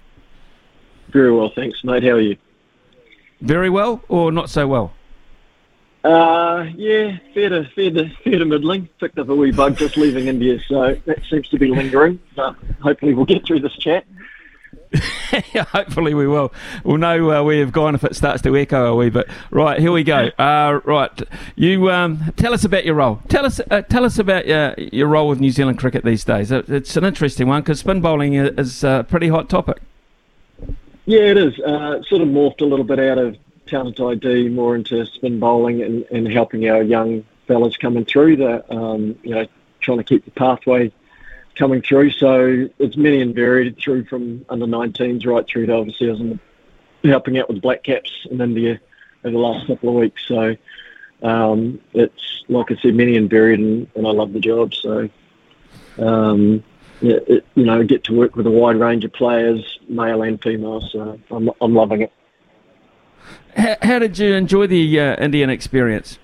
Very 1.14 1.32
well, 1.32 1.52
thanks, 1.56 1.82
mate. 1.86 2.04
How 2.04 2.10
are 2.10 2.20
you? 2.20 2.36
Very 3.42 3.70
well 3.70 4.04
or 4.08 4.32
not 4.32 4.50
so 4.50 4.68
well? 4.68 4.94
Uh, 6.04 6.70
yeah, 6.76 7.18
fair 7.34 7.50
to, 7.50 7.70
fair 7.76 7.92
to, 7.92 8.10
fair 8.24 8.40
to 8.40 8.46
middling. 8.46 8.88
Picked 9.00 9.20
up 9.20 9.30
a 9.30 9.36
wee 9.36 9.52
bug 9.52 9.78
just 9.78 9.98
leaving 9.98 10.28
India, 10.28 10.60
so 10.68 10.96
that 11.06 11.20
seems 11.30 11.50
to 11.50 11.60
be 11.60 11.68
lingering. 11.68 12.20
But 12.36 12.56
hopefully 12.82 13.14
we'll 13.14 13.26
get 13.26 13.46
through 13.46 13.60
this 13.60 13.76
chat. 13.78 14.06
hopefully 15.72 16.14
we 16.14 16.28
will. 16.28 16.54
We'll 16.84 16.98
know 16.98 17.32
uh, 17.32 17.44
where 17.44 17.56
you've 17.56 17.74
gone 17.74 17.94
if 17.94 18.04
it 18.04 18.16
starts 18.16 18.42
to 18.44 18.56
echo 18.56 18.86
a 18.86 18.96
wee 18.96 19.10
bit. 19.10 19.28
Right, 19.52 19.80
here 19.80 19.92
we 19.92 20.04
go. 20.04 20.30
Uh, 20.40 20.80
right, 20.86 21.12
you 21.56 21.92
um, 21.92 22.32
tell 22.38 22.54
us 22.54 22.64
about 22.64 22.86
your 22.86 22.96
role. 22.96 23.20
Tell 23.28 23.46
us, 23.46 23.60
uh, 23.70 23.82
tell 23.82 24.06
us 24.06 24.18
about 24.18 24.48
your 24.48 24.76
your 24.78 25.08
role 25.08 25.28
with 25.28 25.40
New 25.40 25.52
Zealand 25.52 25.78
cricket 25.78 26.06
these 26.06 26.24
days. 26.24 26.52
It's 26.52 26.96
an 26.96 27.04
interesting 27.04 27.48
one 27.48 27.62
because 27.62 27.80
spin 27.80 28.02
bowling 28.02 28.36
is 28.36 28.84
a 28.84 29.06
pretty 29.08 29.28
hot 29.28 29.50
topic. 29.50 29.82
Yeah, 31.08 31.22
it 31.22 31.38
is. 31.38 31.58
Uh, 31.58 32.04
sort 32.04 32.22
of 32.22 32.28
morphed 32.28 32.60
a 32.60 32.66
little 32.66 32.84
bit 32.84 33.00
out 33.00 33.18
of 33.18 33.38
talent 33.66 33.98
ID 33.98 34.50
more 34.50 34.76
into 34.76 35.06
spin 35.06 35.40
bowling 35.40 35.82
and, 35.82 36.04
and 36.12 36.30
helping 36.30 36.70
our 36.70 36.84
young 36.84 37.24
fellas 37.48 37.78
coming 37.78 38.04
through 38.04 38.36
the, 38.36 38.70
um, 38.76 39.18
you 39.24 39.34
know, 39.34 39.48
trying 39.80 40.00
to 40.00 40.04
keep 40.04 40.26
the 40.26 40.32
pathway 40.32 40.92
coming 41.56 41.82
through. 41.82 42.12
So 42.12 42.68
it's 42.78 42.98
many 42.98 43.22
and 43.22 43.34
varied 43.34 43.78
through 43.78 44.04
from 44.08 44.46
under 44.50 44.66
19s 44.66 45.26
right 45.26 45.48
through 45.48 45.68
to 45.68 45.76
obviously 45.76 46.10
I 46.10 46.12
was 46.12 46.20
in 46.20 46.40
the, 47.02 47.10
helping 47.10 47.40
out 47.40 47.48
with 47.48 47.62
Black 47.62 47.84
Caps 47.84 48.28
in 48.30 48.42
India 48.42 48.78
over 49.24 49.32
the 49.32 49.38
last 49.38 49.68
couple 49.68 49.88
of 49.88 49.96
weeks. 49.96 50.28
So 50.28 50.58
um, 51.24 51.80
it's, 51.94 52.44
like 52.50 52.70
I 52.70 52.76
said, 52.82 52.96
many 52.96 53.16
and 53.16 53.30
varied 53.30 53.62
and, 53.62 53.88
and 53.96 54.06
I 54.06 54.12
love 54.12 54.34
the 54.34 54.42
job. 54.42 54.74
So, 54.74 55.10
um, 56.00 56.66
you 57.02 57.42
know, 57.56 57.84
get 57.84 58.04
to 58.06 58.14
work 58.14 58.36
with 58.36 58.48
a 58.48 58.52
wide 58.52 58.78
range 58.78 59.06
of 59.06 59.14
players, 59.14 59.80
male 59.88 60.22
and 60.24 60.42
female. 60.42 60.82
So 60.92 61.20
I'm, 61.32 61.50
I'm 61.62 61.74
loving 61.74 62.02
it. 62.02 62.12
How, 63.56 63.76
how 63.82 64.00
did 64.00 64.18
you 64.18 64.34
enjoy 64.34 64.68
the 64.68 65.00
uh, 65.00 65.16
Indian 65.24 65.50
experience? 65.50 66.20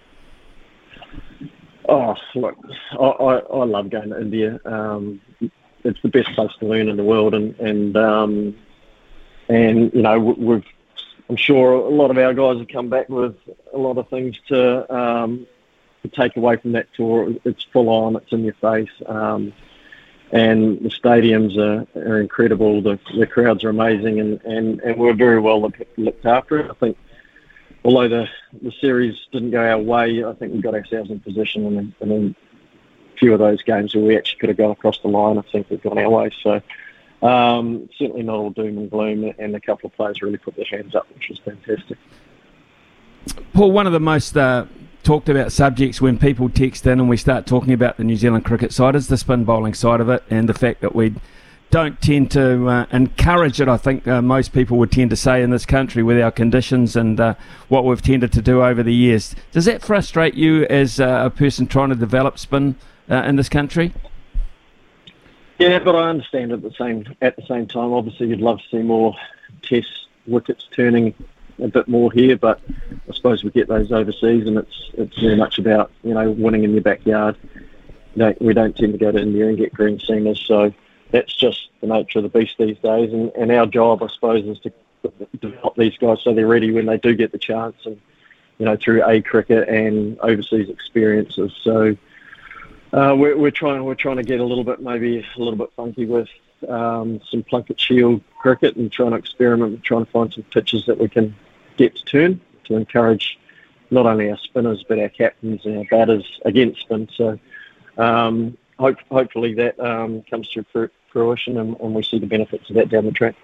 Oh, 1.88 2.16
look, 2.36 2.56
I, 2.92 3.04
I, 3.04 3.34
I 3.40 3.66
love 3.66 3.90
going 3.90 4.10
to 4.10 4.22
India. 4.22 4.60
Um, 4.66 5.22
it's 5.84 6.02
the 6.02 6.10
best 6.10 6.30
place 6.34 6.52
to 6.60 6.66
learn 6.66 6.88
in 6.88 6.96
the 6.96 7.04
world, 7.04 7.34
and 7.34 7.60
and 7.60 7.98
um, 7.98 8.56
and 9.50 9.94
you 9.94 10.02
know 10.02 10.20
we've. 10.20 10.64
I'm 11.30 11.38
sure 11.38 11.74
a 11.74 11.90
lot 11.90 12.12
of 12.12 12.18
our 12.18 12.34
guys 12.34 12.58
have 12.60 12.68
come 12.68 12.90
back 12.90 13.08
with 13.10 13.36
a 13.74 13.78
lot 13.78 13.98
of 13.98 14.10
things 14.10 14.38
to 14.50 14.94
um, 14.94 15.48
to 16.04 16.10
take 16.10 16.36
away 16.36 16.58
from 16.58 16.74
that 16.74 16.88
tour. 16.94 17.34
It's 17.44 17.64
full 17.64 17.90
on. 17.90 18.16
It's 18.18 18.32
in 18.32 18.44
your 18.44 18.54
face. 18.56 18.92
Um, 19.06 19.54
and 20.34 20.80
the 20.80 20.90
stadiums 20.90 21.56
are, 21.58 21.86
are 21.96 22.20
incredible. 22.20 22.82
The, 22.82 23.00
the 23.16 23.28
crowds 23.28 23.64
are 23.64 23.70
amazing, 23.70 24.20
and, 24.20 24.42
and, 24.42 24.82
and 24.82 24.98
we're 24.98 25.14
very 25.14 25.40
well 25.40 25.62
look, 25.62 25.76
looked 25.96 26.26
after. 26.26 26.72
I 26.72 26.74
think, 26.74 26.98
although 27.86 28.10
the, 28.10 28.28
the 28.62 28.72
series 28.82 29.16
didn't 29.32 29.52
go 29.52 29.64
our 29.64 29.78
way, 29.78 30.26
I 30.26 30.34
think 30.34 30.54
we 30.54 30.60
got 30.60 30.74
ourselves 30.74 31.12
in 31.12 31.20
position 31.20 31.66
and, 31.78 31.94
and 32.02 32.12
then 32.12 32.36
few 33.20 33.32
of 33.32 33.38
those 33.38 33.62
games 33.62 33.94
where 33.94 34.04
we 34.04 34.18
actually 34.18 34.40
could 34.40 34.50
have 34.50 34.58
gone 34.58 34.72
across 34.72 34.98
the 35.00 35.08
line, 35.08 35.38
I 35.38 35.44
think 35.44 35.70
we've 35.70 35.84
gone 35.84 36.00
our 36.00 36.10
way. 36.10 36.32
So 36.42 36.62
um, 37.22 37.88
certainly 37.96 38.24
not 38.24 38.36
all 38.36 38.50
doom 38.50 38.80
and 38.80 38.90
gloom, 38.90 39.32
and 39.38 39.56
a 39.56 39.60
couple 39.60 39.86
of 39.86 39.96
players 39.96 40.24
really 40.24 40.40
put 40.40 40.56
their 40.56 40.66
hands 40.66 40.96
up, 40.96 41.08
which 41.14 41.30
was 41.30 41.38
fantastic. 41.46 42.00
Paul, 43.54 43.72
one 43.72 43.86
of 43.86 43.94
the 43.94 44.00
most 44.00 44.36
uh, 44.36 44.66
talked 45.04 45.30
about 45.30 45.52
subjects 45.52 46.02
when 46.02 46.18
people 46.18 46.50
text 46.50 46.88
in 46.88 47.00
and 47.00 47.10
we 47.10 47.18
start 47.18 47.46
talking 47.46 47.74
about 47.74 47.98
the 47.98 48.04
New 48.04 48.16
Zealand 48.16 48.46
cricket 48.46 48.72
side 48.72 48.96
is 48.96 49.08
the 49.08 49.18
spin 49.18 49.44
bowling 49.44 49.74
side 49.74 50.00
of 50.00 50.10
it, 50.10 50.24
and 50.30 50.48
the 50.48 50.54
fact 50.54 50.82
that 50.82 50.96
we 50.96 51.14
don't 51.70 52.00
tend 52.02 52.30
to 52.32 52.68
uh, 52.68 52.86
encourage 52.92 53.60
it. 53.60 53.68
I 53.68 53.78
think 53.78 54.08
uh, 54.08 54.22
most 54.22 54.54
people 54.54 54.78
would 54.78 54.92
tend 54.92 55.10
to 55.10 55.16
say 55.16 55.42
in 55.42 55.50
this 55.50 55.66
country 55.66 56.04
with 56.04 56.22
our 56.22 56.32
conditions 56.32 56.96
and 56.96 57.20
uh, 57.20 57.34
what 57.68 57.84
we've 57.84 58.02
tended 58.02 58.32
to 58.34 58.42
do 58.42 58.64
over 58.64 58.84
the 58.84 58.94
years. 58.94 59.36
Does 59.52 59.66
that 59.66 59.82
frustrate 59.82 60.36
you 60.36 60.66
as 60.66 61.00
uh, 61.00 61.24
a 61.26 61.30
person 61.30 61.68
trying 61.68 61.90
to 61.90 61.96
develop 61.96 62.38
spin 62.38 62.76
uh, 63.10 63.24
in 63.24 63.36
this 63.36 63.50
country? 63.50 63.94
Yeah, 65.58 65.80
but 65.80 65.96
I 65.96 66.10
understand 66.10 66.52
at 66.52 66.62
the 66.62 66.74
same 66.78 67.16
at 67.22 67.36
the 67.36 67.46
same 67.48 67.68
time. 67.68 67.92
Obviously, 67.94 68.28
you'd 68.28 68.42
love 68.42 68.60
to 68.60 68.78
see 68.78 68.84
more 68.84 69.16
Test 69.62 70.08
wickets 70.28 70.68
turning 70.76 71.14
a 71.62 71.68
bit 71.68 71.88
more 71.88 72.12
here, 72.12 72.38
but 72.38 72.60
I 73.10 73.14
suppose 73.14 73.44
we 73.44 73.52
get 73.52 73.68
those 73.68 73.92
overseas, 73.92 74.48
and 74.48 74.58
it's 74.58 74.92
it's 74.94 75.20
very 75.20 75.36
much 75.36 75.60
about 75.60 75.92
you 76.04 76.14
know 76.14 76.32
winning 76.32 76.64
in 76.64 76.74
your 76.74 76.82
backyard. 76.82 77.38
You 78.16 78.20
don't, 78.20 78.42
we 78.42 78.54
don't 78.54 78.76
tend 78.76 78.94
to 78.94 79.00
go 79.00 79.12
to 79.12 79.20
India 79.20 79.48
and 79.48 79.58
get 79.58 79.74
green 79.74 79.98
seamers, 79.98 80.46
so 80.46 80.74
that's 81.12 81.34
just 81.34 81.70
the 81.82 81.88
nature 81.88 82.20
of 82.20 82.24
the 82.24 82.30
beast 82.30 82.56
these 82.58 82.78
days. 82.80 83.12
And, 83.12 83.32
and 83.36 83.52
our 83.52 83.66
job, 83.66 84.04
I 84.04 84.08
suppose, 84.08 84.46
is 84.46 84.60
to 84.60 84.74
develop 85.40 85.76
these 85.76 85.98
guys 85.98 86.20
so 86.24 86.34
they're 86.34 86.48
ready 86.48 86.72
when 86.72 86.86
they 86.86 86.98
do 86.98 87.16
get 87.16 87.32
the 87.32 87.38
chance, 87.38 87.76
and 87.86 88.00
you 88.58 88.66
know 88.66 88.76
through 88.76 89.08
a 89.08 89.22
cricket 89.22 89.68
and 89.68 90.20
overseas 90.20 90.70
experiences. 90.70 91.52
So 91.64 91.96
uh, 92.94 93.16
we're, 93.18 93.38
we're 93.38 93.52
trying 93.52 93.84
we're 93.84 93.96
trying 93.96 94.18
to 94.18 94.24
get 94.24 94.40
a 94.40 94.44
little 94.44 94.64
bit 94.64 94.82
maybe 94.82 95.26
a 95.36 95.40
little 95.40 95.58
bit 95.58 95.72
funky 95.76 96.06
with 96.06 96.30
um, 96.70 97.22
some 97.30 97.44
Plunket 97.44 97.80
Shield 97.80 98.22
cricket 98.40 98.76
and 98.76 98.92
trying 98.92 99.12
to 99.12 99.18
experiment 99.18 99.72
with 99.72 99.84
trying 99.84 100.06
to 100.06 100.12
find 100.12 100.34
some 100.34 100.44
pitches 100.44 100.86
that 100.86 100.98
we 100.98 101.08
can 101.08 101.36
get 101.78 101.96
to 101.96 102.04
turn 102.06 102.42
to 102.66 102.76
encourage 102.76 103.40
not 103.92 104.06
only 104.06 104.30
our 104.30 104.38
spinners 104.38 104.84
but 104.88 105.00
our 105.00 105.10
captains 105.10 105.66
and 105.66 105.78
our 105.78 105.86
batters 105.86 106.40
against 106.46 106.82
spin. 106.82 107.08
So 107.16 107.40
um, 107.98 108.58
hope, 108.80 108.98
hopefully 109.12 109.54
that 109.56 109.80
um, 109.80 110.24
comes 110.24 110.50
to 110.50 110.66
fruition 111.12 111.58
and, 111.58 111.80
and, 111.80 111.94
we 111.94 112.04
see 112.04 112.20
the 112.20 112.26
benefits 112.26 112.70
of 112.70 112.76
that 112.76 112.90
down 112.90 113.06
the 113.06 113.12
track. 113.12 113.36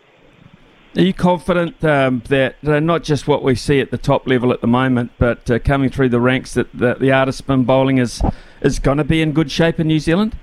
Are 0.98 1.04
you 1.04 1.14
confident 1.14 1.84
um, 1.84 2.24
that 2.30 2.56
uh, 2.66 2.80
not 2.80 3.04
just 3.04 3.28
what 3.28 3.44
we 3.44 3.54
see 3.54 3.80
at 3.80 3.92
the 3.92 3.98
top 3.98 4.28
level 4.28 4.52
at 4.52 4.62
the 4.62 4.68
moment, 4.68 5.12
but 5.20 5.50
uh, 5.50 5.60
coming 5.60 5.92
through 5.92 6.10
the 6.10 6.20
ranks, 6.20 6.56
that, 6.56 6.72
that 6.74 7.00
the 7.00 7.12
art 7.12 7.30
of 7.30 7.36
spin 7.36 7.64
bowling 7.64 8.00
is 8.00 8.24
is 8.62 8.80
going 8.80 8.98
to 8.98 9.04
be 9.04 9.22
in 9.22 9.32
good 9.32 9.52
shape 9.52 9.80
in 9.80 9.88
New 9.88 10.00
Zealand? 10.00 10.36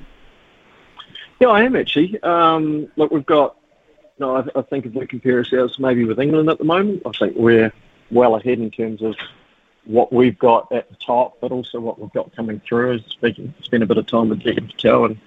Yeah, 1.41 1.49
I 1.49 1.64
am 1.64 1.76
actually. 1.76 2.20
Um, 2.22 2.89
look, 2.97 3.11
we've 3.11 3.26
got. 3.26 3.57
No, 4.18 4.37
I, 4.37 4.59
I, 4.59 4.62
think 4.62 4.87
if 4.87 4.95
we 4.95 5.07
compare 5.07 5.37
ourselves 5.37 5.78
maybe 5.78 6.05
with 6.05 6.18
England 6.18 6.49
at 6.49 6.57
the 6.57 6.64
moment, 6.64 7.03
I 7.05 7.12
think 7.12 7.37
we're 7.37 7.70
well 8.11 8.37
ahead 8.37 8.59
in 8.59 8.70
terms 8.70 9.03
of 9.03 9.14
what 9.84 10.11
we've 10.11 10.39
got 10.39 10.72
at 10.72 10.89
the 10.89 10.97
top, 10.97 11.37
but 11.41 11.53
also 11.53 11.80
what 11.80 11.99
we've 11.99 12.12
got 12.12 12.34
coming 12.34 12.62
through. 12.66 13.01
Speaking, 13.01 13.53
spent 13.62 13.82
a 13.82 13.87
bit 13.87 13.99
of 13.99 14.07
time 14.07 14.30
with 14.30 14.41
Jeetan 14.41 14.70
Patel 14.70 15.05
and 15.05 15.20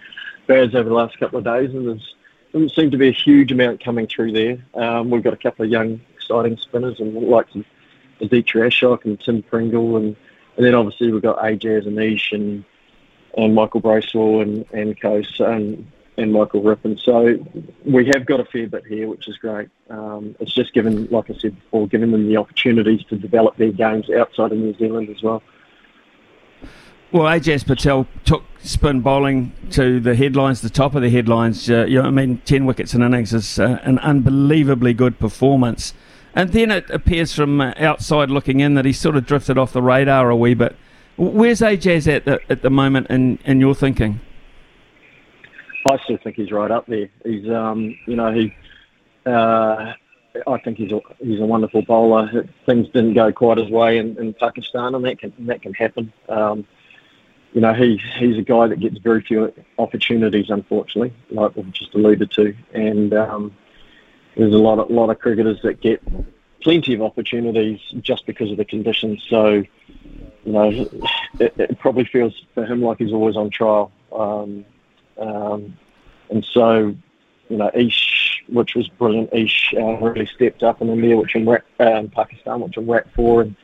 Baz 0.47 0.73
over 0.73 0.89
the 0.89 0.95
last 0.95 1.19
couple 1.19 1.37
of 1.37 1.45
days, 1.45 1.69
and 1.69 1.87
there's 1.87 2.15
doesn't 2.51 2.71
seem 2.71 2.89
to 2.89 2.97
be 2.97 3.09
a 3.09 3.11
huge 3.11 3.51
amount 3.51 3.83
coming 3.83 4.07
through 4.07 4.31
there. 4.31 4.57
Um, 4.73 5.11
we've 5.11 5.21
got 5.21 5.33
a 5.33 5.37
couple 5.37 5.65
of 5.65 5.71
young, 5.71 6.01
exciting 6.15 6.57
spinners, 6.57 6.99
and 6.99 7.13
like 7.13 7.45
Aditya 8.21 8.61
Ashok 8.61 9.05
and 9.05 9.19
Tim 9.19 9.43
Pringle, 9.43 9.97
and, 9.97 10.15
and 10.57 10.65
then 10.65 10.73
obviously 10.73 11.11
we've 11.11 11.21
got 11.21 11.37
Ajaz 11.37 11.85
Anish 11.85 12.31
and 12.31 12.65
and 13.37 13.53
Michael 13.53 13.81
Bracewell 13.81 14.41
and 14.41 14.65
and 14.73 14.99
Coase 14.99 15.39
and 15.39 15.89
and 16.19 16.33
Michael 16.33 16.61
Rippon. 16.61 16.97
So 16.97 17.37
we 17.85 18.05
have 18.07 18.25
got 18.25 18.39
a 18.39 18.45
fair 18.45 18.67
bit 18.67 18.85
here, 18.85 19.07
which 19.07 19.27
is 19.27 19.37
great. 19.37 19.69
Um, 19.89 20.35
it's 20.39 20.53
just 20.53 20.73
given, 20.73 21.07
like 21.07 21.29
I 21.29 21.33
said 21.33 21.55
before, 21.55 21.87
giving 21.87 22.11
them 22.11 22.27
the 22.27 22.37
opportunities 22.37 23.03
to 23.05 23.17
develop 23.17 23.57
their 23.57 23.71
games 23.71 24.09
outside 24.09 24.51
of 24.51 24.57
New 24.57 24.75
Zealand 24.75 25.09
as 25.09 25.23
well. 25.23 25.41
Well, 27.11 27.23
Ajaz 27.23 27.65
Patel 27.65 28.05
took 28.23 28.43
spin 28.59 29.01
bowling 29.01 29.51
to 29.71 29.99
the 29.99 30.15
headlines, 30.15 30.61
the 30.61 30.69
top 30.69 30.93
of 30.93 31.01
the 31.01 31.09
headlines. 31.09 31.67
Uh, 31.69 31.85
you 31.85 31.99
know, 31.99 32.07
I 32.07 32.11
mean, 32.11 32.39
10 32.45 32.65
wickets 32.65 32.93
in 32.93 33.01
innings 33.01 33.33
is 33.33 33.57
uh, 33.57 33.79
an 33.81 33.97
unbelievably 33.99 34.93
good 34.93 35.17
performance. 35.17 35.95
And 36.35 36.51
then 36.51 36.69
it 36.69 36.87
appears 36.91 37.33
from 37.33 37.61
uh, 37.61 37.73
outside 37.77 38.29
looking 38.29 38.59
in 38.59 38.75
that 38.75 38.85
he's 38.85 38.99
sort 38.99 39.15
of 39.15 39.25
drifted 39.25 39.57
off 39.57 39.73
the 39.73 39.81
radar 39.81 40.29
a 40.29 40.35
wee 40.35 40.53
bit. 40.53 40.75
Where's 41.17 41.61
Ajaz 41.61 42.07
at 42.07 42.25
the, 42.25 42.39
at 42.47 42.61
the 42.61 42.69
moment 42.69 43.07
in, 43.09 43.39
in 43.43 43.59
your 43.59 43.73
thinking? 43.73 44.19
I 45.89 45.97
still 46.03 46.17
think 46.17 46.35
he's 46.35 46.51
right 46.51 46.71
up 46.71 46.87
there. 46.87 47.09
He's, 47.23 47.49
um, 47.49 47.97
you 48.05 48.15
know, 48.15 48.31
he. 48.33 48.53
Uh, 49.25 49.93
I 50.47 50.59
think 50.59 50.77
he's 50.77 50.91
a, 50.91 50.99
he's 51.19 51.39
a 51.39 51.45
wonderful 51.45 51.81
bowler. 51.81 52.47
Things 52.65 52.87
didn't 52.89 53.13
go 53.13 53.31
quite 53.31 53.57
his 53.57 53.69
way 53.69 53.97
in, 53.97 54.17
in 54.17 54.33
Pakistan, 54.33 54.95
and 54.95 55.03
that 55.05 55.19
can 55.19 55.33
that 55.47 55.61
can 55.61 55.73
happen. 55.73 56.13
Um, 56.27 56.65
you 57.53 57.61
know, 57.61 57.73
he 57.73 57.99
he's 58.17 58.37
a 58.37 58.43
guy 58.43 58.67
that 58.67 58.79
gets 58.79 58.97
very 58.99 59.21
few 59.21 59.51
opportunities, 59.77 60.49
unfortunately, 60.49 61.13
like 61.31 61.55
we've 61.55 61.71
just 61.71 61.93
alluded 61.95 62.31
to, 62.31 62.55
and 62.73 63.13
um, 63.13 63.55
there's 64.35 64.53
a 64.53 64.57
lot 64.57 64.79
of 64.79 64.89
lot 64.89 65.09
of 65.09 65.19
cricketers 65.19 65.61
that 65.63 65.81
get 65.81 66.01
plenty 66.61 66.93
of 66.93 67.01
opportunities 67.01 67.79
just 68.01 68.25
because 68.25 68.51
of 68.51 68.57
the 68.57 68.65
conditions. 68.65 69.25
So, 69.29 69.63
you 70.45 70.51
know, 70.51 70.69
it, 71.39 71.53
it 71.57 71.79
probably 71.79 72.05
feels 72.05 72.39
for 72.53 72.65
him 72.65 72.81
like 72.81 72.99
he's 72.99 73.13
always 73.13 73.35
on 73.35 73.49
trial. 73.49 73.91
Um, 74.11 74.65
um, 75.19 75.77
and 76.29 76.45
so, 76.45 76.95
you 77.49 77.57
know, 77.57 77.71
Ish, 77.73 78.43
which 78.47 78.75
was 78.75 78.87
brilliant, 78.87 79.33
Ish 79.33 79.73
uh, 79.77 79.97
really 79.97 80.25
stepped 80.27 80.63
up 80.63 80.81
in 80.81 80.89
India, 80.89 81.17
which 81.17 81.35
I'm 81.35 81.47
uh, 81.47 81.57
in 81.79 82.09
Pakistan, 82.09 82.61
which 82.61 82.77
I'm 82.77 82.89
rapt 82.89 83.13
for, 83.15 83.41
and 83.41 83.55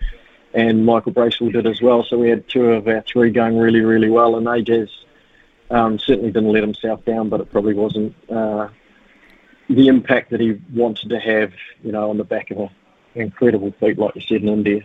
and 0.54 0.86
Michael 0.86 1.12
Bracewell 1.12 1.52
did 1.52 1.68
as 1.68 1.82
well. 1.82 2.04
So 2.04 2.18
we 2.18 2.30
had 2.30 2.48
two 2.48 2.72
of 2.72 2.88
our 2.88 3.02
three 3.02 3.30
going 3.30 3.58
really, 3.58 3.82
really 3.82 4.10
well, 4.10 4.38
and 4.38 4.48
Ajaz 4.48 4.90
um, 5.70 6.00
certainly 6.00 6.32
didn't 6.32 6.52
let 6.52 6.64
himself 6.64 7.04
down, 7.04 7.30
but 7.30 7.42
it 7.42 7.52
probably 7.52 7.74
wasn't 7.74 8.16
uh, 8.30 8.70
the 9.70 9.88
impact 9.88 10.32
that 10.32 10.40
he 10.40 10.60
wanted 10.74 11.10
to 11.10 11.20
have, 11.20 11.52
you 11.84 11.92
know, 11.92 12.10
on 12.10 12.18
the 12.18 12.24
back 12.24 12.52
of 12.52 12.58
an 12.58 12.70
incredible 13.16 13.74
feat, 13.80 13.98
like 13.98 14.16
you 14.16 14.22
said, 14.22 14.44
in 14.44 14.48
India. 14.48 14.82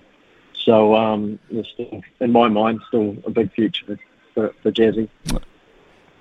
So 0.54 0.94
um, 0.96 1.38
still, 1.72 2.02
in 2.20 2.32
my 2.32 2.48
mind, 2.48 2.80
still 2.88 3.16
a 3.24 3.30
big 3.30 3.52
future 3.52 3.86
for, 3.86 3.98
for, 4.34 4.54
for 4.62 4.72
Jazzy. 4.72 5.08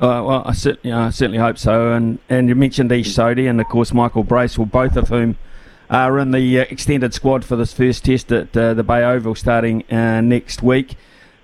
Uh, 0.02 0.24
well, 0.26 0.44
I 0.46 0.54
certainly, 0.54 1.38
hope 1.38 1.58
so. 1.58 1.92
And 1.92 2.20
and 2.30 2.48
you 2.48 2.56
mentioned 2.56 2.90
Ish 2.92 3.14
Sodhi 3.14 3.50
and 3.50 3.60
of 3.60 3.68
course 3.68 3.94
Michael 3.94 4.24
Bracewell, 4.24 4.66
both 4.66 4.96
of 4.96 5.10
whom 5.10 5.38
are 5.90 6.20
in 6.20 6.32
the 6.32 6.60
uh, 6.60 6.66
extended 6.70 7.14
squad 7.14 7.44
for 7.44 7.58
this 7.58 7.74
first 7.74 8.06
test 8.06 8.32
at 8.32 8.56
uh, 8.56 8.74
the 8.74 8.84
Bay 8.84 9.04
Oval 9.04 9.36
starting 9.36 9.84
uh, 9.92 10.22
next 10.22 10.64
week. 10.64 10.96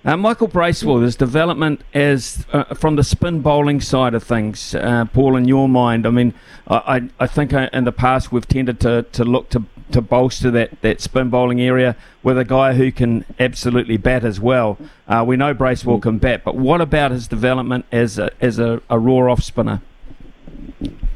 Uh, 0.06 0.16
Michael 0.16 0.46
Bracewell, 0.46 1.00
his 1.00 1.16
development 1.16 1.82
as 1.92 2.46
uh, 2.52 2.72
from 2.74 2.96
the 2.96 3.02
spin 3.04 3.40
bowling 3.40 3.80
side 3.80 4.14
of 4.14 4.22
things, 4.22 4.74
Paul, 5.12 5.36
in 5.36 5.46
your 5.46 5.68
mind, 5.68 6.06
I 6.06 6.10
mean, 6.10 6.32
I, 6.68 7.10
I 7.18 7.26
think 7.26 7.52
in 7.52 7.84
the 7.84 7.92
past 7.92 8.30
we've 8.30 8.46
tended 8.46 8.78
to, 8.80 9.02
to 9.02 9.24
look 9.24 9.50
to 9.50 9.64
to 9.92 10.00
bolster 10.00 10.50
that, 10.50 10.80
that 10.82 11.00
spin 11.00 11.30
bowling 11.30 11.60
area 11.60 11.96
with 12.22 12.38
a 12.38 12.44
guy 12.44 12.74
who 12.74 12.90
can 12.90 13.24
absolutely 13.38 13.96
bat 13.96 14.24
as 14.24 14.40
well. 14.40 14.78
Uh, 15.06 15.24
we 15.26 15.36
know 15.36 15.54
Bracewell 15.54 16.00
can 16.00 16.18
bat, 16.18 16.42
but 16.44 16.56
what 16.56 16.80
about 16.80 17.10
his 17.10 17.28
development 17.28 17.86
as 17.92 18.18
a, 18.18 18.30
as 18.40 18.58
a, 18.58 18.82
a 18.90 18.98
raw 18.98 19.30
off 19.30 19.42
spinner? 19.42 19.80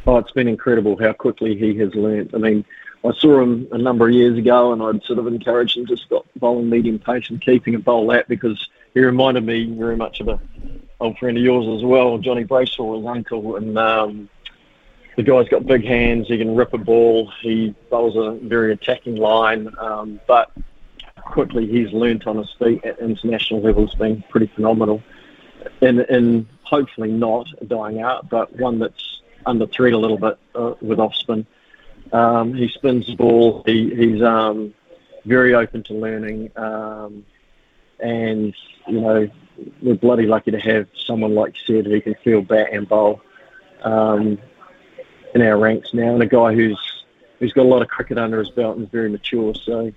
Oh, 0.07 0.17
it's 0.17 0.33
been 0.33 0.49
incredible 0.49 0.97
how 0.99 1.13
quickly 1.13 1.57
he 1.57 1.77
has 1.79 1.95
learnt. 1.95 2.35
I 2.35 2.39
mean, 2.39 2.65
I 3.05 3.13
saw 3.19 3.41
him 3.43 3.69
a 3.73 3.79
number 3.79 4.09
of 4.09 4.15
years 4.15 4.39
ago, 4.39 4.73
and 4.73 4.83
I'd 4.83 5.03
sort 5.05 5.19
of 5.19 5.27
encouraged 5.27 5.77
him 5.77 5.87
to 5.87 5.97
stop 5.97 6.27
bowling 6.37 6.69
medium 6.69 6.99
pace 6.99 7.31
and 7.31 7.41
keeping 7.41 7.75
a 7.75 7.79
bowl 7.79 8.07
that 8.09 8.29
because 8.29 8.69
he 8.95 9.01
reminded 9.01 9.45
me 9.45 9.67
very 9.67 9.97
much 9.97 10.21
of 10.21 10.29
a 10.29 10.41
old 11.01 11.19
friend 11.19 11.37
of 11.37 11.43
yours 11.43 11.79
as 11.79 11.85
well, 11.85 12.19
Johnny 12.19 12.45
Bracewell, 12.45 12.99
his 12.99 13.07
uncle, 13.07 13.57
and 13.57 13.79
um, 13.79 14.29
the 15.21 15.31
guy's 15.31 15.49
got 15.51 15.67
big 15.67 15.85
hands. 15.85 16.29
He 16.29 16.39
can 16.39 16.57
rip 16.57 16.73
a 16.73 16.79
ball. 16.79 17.31
He 17.43 17.75
bowls 17.91 18.17
a 18.17 18.39
very 18.43 18.73
attacking 18.73 19.17
line, 19.17 19.69
um, 19.79 20.19
but 20.27 20.51
quickly 21.17 21.67
he's 21.67 21.93
learnt 21.93 22.27
on 22.27 22.39
his 22.39 22.51
feet 22.59 22.83
at 22.87 22.99
international 23.01 23.61
level 23.61 23.85
It's 23.85 23.95
been 23.95 24.25
pretty 24.31 24.47
phenomenal. 24.47 25.03
And, 25.83 26.47
hopefully 26.63 27.11
not 27.11 27.49
dying 27.67 28.01
out, 28.01 28.31
but 28.31 28.55
one 28.57 28.79
that's 28.79 29.21
under 29.45 29.67
threat 29.67 29.93
a 29.93 29.99
little 29.99 30.17
bit 30.17 30.39
uh, 30.55 30.75
with 30.81 31.01
off 31.01 31.17
spin. 31.17 31.45
Um, 32.13 32.55
he 32.55 32.69
spins 32.69 33.09
the 33.09 33.17
ball. 33.17 33.65
He, 33.67 33.93
he's 33.93 34.23
um, 34.23 34.73
very 35.25 35.53
open 35.53 35.83
to 35.83 35.95
learning. 35.95 36.53
Um, 36.55 37.27
and, 37.99 38.55
you 38.87 39.01
know, 39.01 39.29
we're 39.83 39.97
bloody 39.97 40.27
lucky 40.27 40.53
to 40.53 40.61
have 40.61 40.87
someone 40.95 41.35
like 41.35 41.57
you 41.57 41.77
said 41.77 41.87
who 41.87 42.01
can 42.01 42.15
feel 42.23 42.41
bat 42.41 42.69
and 42.73 42.89
bowl. 42.89 43.21
Um, 43.83 44.39
in 45.35 45.43
our 45.43 45.59
ranks 45.59 45.93
now, 45.95 46.15
and 46.15 46.23
a 46.23 46.27
guy 46.27 46.55
who's 46.55 46.79
who's 47.39 47.53
got 47.53 47.63
a 47.63 47.69
lot 47.69 47.83
of 47.83 47.89
cricket 47.89 48.19
under 48.19 48.39
his 48.39 48.51
belt 48.51 48.77
and 48.77 48.85
is 48.85 48.91
very 48.91 49.09
mature. 49.09 49.55
So 49.55 49.93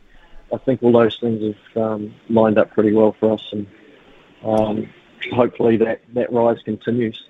I 0.54 0.58
think 0.58 0.82
all 0.82 0.92
those 0.92 1.18
things 1.20 1.56
have 1.74 1.84
um, 1.84 2.14
lined 2.30 2.58
up 2.58 2.72
pretty 2.72 2.94
well 2.94 3.16
for 3.20 3.34
us, 3.34 3.42
and 3.52 3.68
um, 4.44 4.90
hopefully 5.32 5.78
that, 5.78 6.02
that 6.14 6.32
rise 6.32 6.62
continues. 6.64 7.28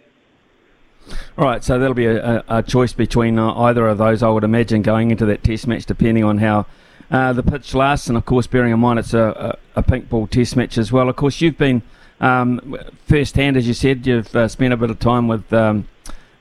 All 1.38 1.46
right, 1.46 1.64
so 1.64 1.80
there'll 1.80 1.94
be 1.94 2.06
a, 2.06 2.38
a, 2.38 2.44
a 2.50 2.64
choice 2.64 2.94
between 2.94 3.38
uh, 3.40 3.54
either 3.56 3.88
of 3.88 3.98
those, 3.98 4.24
I 4.24 4.30
would 4.30 4.44
imagine, 4.44 4.82
going 4.82 5.12
into 5.12 5.26
that 5.26 5.44
test 5.44 5.68
match, 5.68 5.86
depending 5.86 6.24
on 6.24 6.38
how 6.38 6.66
uh, 7.12 7.34
the 7.34 7.44
pitch 7.44 7.74
lasts. 7.74 8.08
And 8.08 8.18
of 8.18 8.26
course, 8.26 8.48
bearing 8.48 8.72
in 8.72 8.80
mind 8.80 9.00
it's 9.00 9.14
a, 9.14 9.58
a, 9.76 9.80
a 9.80 9.84
pink 9.84 10.10
ball 10.10 10.28
test 10.28 10.56
match 10.56 10.78
as 10.78 10.92
well. 10.92 11.10
Of 11.10 11.16
course, 11.16 11.42
you've 11.42 11.58
been 11.58 11.82
um, 12.22 12.78
first 13.06 13.36
hand, 13.36 13.58
as 13.58 13.68
you 13.68 13.74
said, 13.74 14.06
you've 14.06 14.34
uh, 14.36 14.48
spent 14.48 14.74
a 14.74 14.78
bit 14.78 14.90
of 14.92 15.00
time 15.00 15.28
with. 15.28 15.52
Um, 15.52 15.88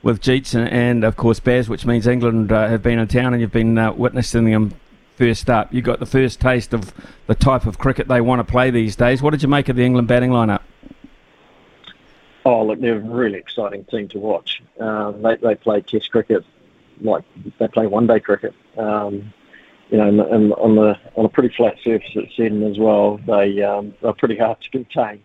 with 0.03 0.21
Jeets 0.21 0.53
and, 0.53 0.69
and, 0.69 1.03
of 1.03 1.15
course 1.15 1.39
Baz, 1.39 1.67
which 1.67 1.85
means 1.85 2.05
England 2.05 2.51
uh, 2.51 2.67
have 2.67 2.83
been 2.83 2.99
in 2.99 3.07
town 3.07 3.33
and 3.33 3.41
you've 3.41 3.51
been 3.51 3.77
uh, 3.77 3.93
witnessing 3.93 4.45
them 4.45 4.73
first 5.15 5.49
up. 5.49 5.73
You 5.73 5.81
got 5.81 5.99
the 5.99 6.05
first 6.05 6.39
taste 6.39 6.73
of 6.73 6.93
the 7.27 7.35
type 7.35 7.65
of 7.65 7.79
cricket 7.79 8.07
they 8.07 8.21
want 8.21 8.45
to 8.45 8.51
play 8.51 8.69
these 8.69 8.95
days. 8.95 9.21
What 9.21 9.31
did 9.31 9.41
you 9.41 9.47
make 9.47 9.69
of 9.69 9.75
the 9.75 9.83
England 9.83 10.07
batting 10.07 10.31
lineup? 10.31 10.61
Oh, 12.45 12.65
look, 12.65 12.81
they're 12.81 12.97
a 12.97 12.99
really 12.99 13.39
exciting 13.39 13.85
team 13.85 14.09
to 14.09 14.19
watch. 14.19 14.61
Um, 14.79 15.21
they, 15.21 15.37
they 15.37 15.55
play 15.55 15.81
Test 15.81 16.11
cricket 16.11 16.43
like 17.01 17.23
they 17.57 17.67
play 17.67 17.87
one 17.87 18.05
day 18.05 18.19
cricket. 18.19 18.53
Um, 18.77 19.33
you 19.89 19.97
know, 19.97 20.07
and, 20.07 20.19
and, 20.19 20.53
on 20.53 20.75
the 20.75 20.97
on 21.15 21.25
a 21.25 21.29
pretty 21.29 21.53
flat 21.55 21.77
surface 21.83 22.09
at 22.15 22.31
Seddon 22.35 22.63
as 22.63 22.79
well. 22.79 23.17
They 23.25 23.61
um, 23.61 23.93
they're 24.01 24.13
pretty 24.13 24.37
hard 24.37 24.59
to 24.61 24.69
contain. 24.69 25.23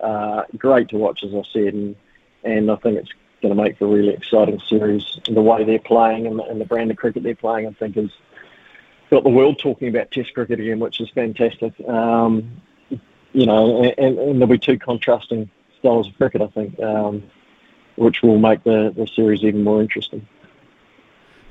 Uh, 0.00 0.42
great 0.56 0.88
to 0.88 0.96
watch, 0.96 1.22
as 1.22 1.34
I 1.34 1.42
said, 1.52 1.74
and 1.74 1.96
and 2.42 2.70
I 2.70 2.76
think 2.76 2.98
it's 2.98 3.12
going 3.42 3.54
to 3.54 3.62
make 3.62 3.78
for 3.78 3.86
a 3.86 3.88
really 3.88 4.14
exciting 4.14 4.60
series. 4.68 5.18
The 5.28 5.42
way 5.42 5.64
they're 5.64 5.78
playing 5.78 6.26
and 6.26 6.38
the, 6.38 6.44
and 6.44 6.60
the 6.60 6.64
brand 6.64 6.90
of 6.90 6.96
cricket 6.96 7.22
they're 7.22 7.34
playing, 7.34 7.66
I 7.66 7.72
think, 7.72 7.96
has 7.96 8.10
got 9.10 9.24
the 9.24 9.30
world 9.30 9.58
talking 9.58 9.88
about 9.88 10.10
Test 10.10 10.34
cricket 10.34 10.60
again, 10.60 10.78
which 10.78 11.00
is 11.00 11.10
fantastic. 11.10 11.72
Um, 11.88 12.62
you 13.32 13.46
know, 13.46 13.82
and, 13.82 14.18
and, 14.18 14.40
there'll 14.40 14.46
be 14.46 14.58
two 14.58 14.78
contrasting 14.78 15.50
styles 15.78 16.08
of 16.08 16.16
cricket, 16.16 16.42
I 16.42 16.48
think, 16.48 16.78
um, 16.80 17.22
which 17.96 18.22
will 18.22 18.38
make 18.38 18.64
the, 18.64 18.92
the 18.96 19.06
series 19.06 19.42
even 19.42 19.62
more 19.62 19.80
interesting. 19.80 20.26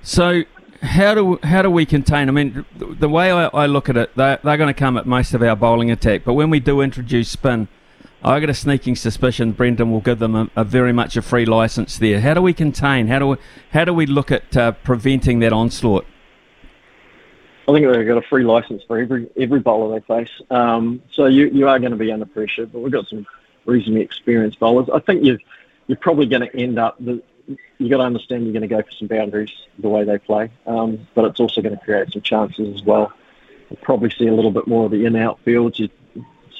So, 0.01 0.43
how 0.81 1.13
do 1.13 1.39
how 1.43 1.61
do 1.61 1.69
we 1.69 1.85
contain? 1.85 2.29
I 2.29 2.31
mean, 2.31 2.65
the 2.77 3.09
way 3.09 3.31
I, 3.31 3.47
I 3.47 3.65
look 3.65 3.89
at 3.89 3.97
it, 3.97 4.15
they're, 4.15 4.39
they're 4.43 4.57
going 4.57 4.73
to 4.73 4.77
come 4.77 4.97
at 4.97 5.05
most 5.05 5.33
of 5.33 5.41
our 5.41 5.55
bowling 5.55 5.91
attack, 5.91 6.23
but 6.23 6.33
when 6.33 6.49
we 6.49 6.59
do 6.59 6.81
introduce 6.81 7.29
spin, 7.29 7.67
I 8.24 8.39
got 8.41 8.49
a 8.49 8.53
sneaking 8.53 8.97
suspicion 8.97 9.53
Brendon 9.53 9.91
will 9.91 10.01
give 10.01 10.20
them 10.20 10.36
a, 10.36 10.49
a, 10.55 10.63
very 10.65 10.91
much 10.91 11.15
a 11.15 11.22
free 11.22 11.45
license 11.45 11.97
there. 11.97 12.20
How 12.20 12.34
do 12.34 12.41
we 12.41 12.53
contain? 12.53 13.07
How 13.07 13.20
do 13.20 13.28
we 13.28 13.38
how 13.72 13.86
do 13.86 13.93
we 13.93 14.05
look 14.05 14.30
at 14.32 14.57
uh, 14.57 14.74
preventing 14.74 15.39
that 15.39 15.53
onslaught? 15.53 16.05
I 17.67 17.74
think 17.74 17.86
they've 17.86 18.07
got 18.07 18.17
a 18.17 18.28
free 18.28 18.43
license 18.43 18.84
for 18.88 18.99
every 18.99 19.30
every 19.39 19.59
bowler 19.59 19.99
they 19.99 20.05
face. 20.05 20.41
Um, 20.49 21.01
so 21.13 21.28
you 21.28 21.47
you 21.47 21.70
are 21.70 21.80
going 21.80 21.91
to 21.91 21.97
be 21.97 22.11
under 22.11 22.26
pressure, 22.26 22.65
but 22.65 22.80
we've 22.80 22.91
got 22.91 23.07
some 23.07 23.26
reasonably 23.65 24.01
experienced 24.01 24.59
bowlers. 24.59 24.89
I 24.93 24.99
think 24.99 25.24
you 25.24 25.38
you're 25.88 25.97
probably 25.97 26.26
going 26.26 26.41
to 26.41 26.55
end 26.57 26.78
up 26.78 26.97
the 26.99 27.22
you 27.78 27.89
got 27.89 27.97
to 27.97 28.03
understand 28.03 28.43
you're 28.43 28.53
going 28.53 28.67
to 28.67 28.67
go 28.67 28.82
for 28.82 28.91
some 28.91 29.07
boundaries 29.07 29.51
the 29.80 29.88
way 29.88 30.03
they 30.03 30.17
play, 30.17 30.51
um, 30.67 31.07
but 31.15 31.26
it's 31.26 31.39
also 31.39 31.61
going 31.61 31.78
to 31.78 31.84
create 31.84 32.11
some 32.11 32.22
chances 32.22 32.76
as 32.76 32.84
well. 32.84 33.13
We'll 33.70 33.78
probably 33.82 34.09
see 34.09 34.28
a 34.28 34.34
little 34.34 34.51
bit 34.51 34.67
more 34.67 34.86
of 34.86 34.91
the 34.91 35.05
in-out 35.05 35.39
fields. 35.41 35.80
You, 35.80 35.89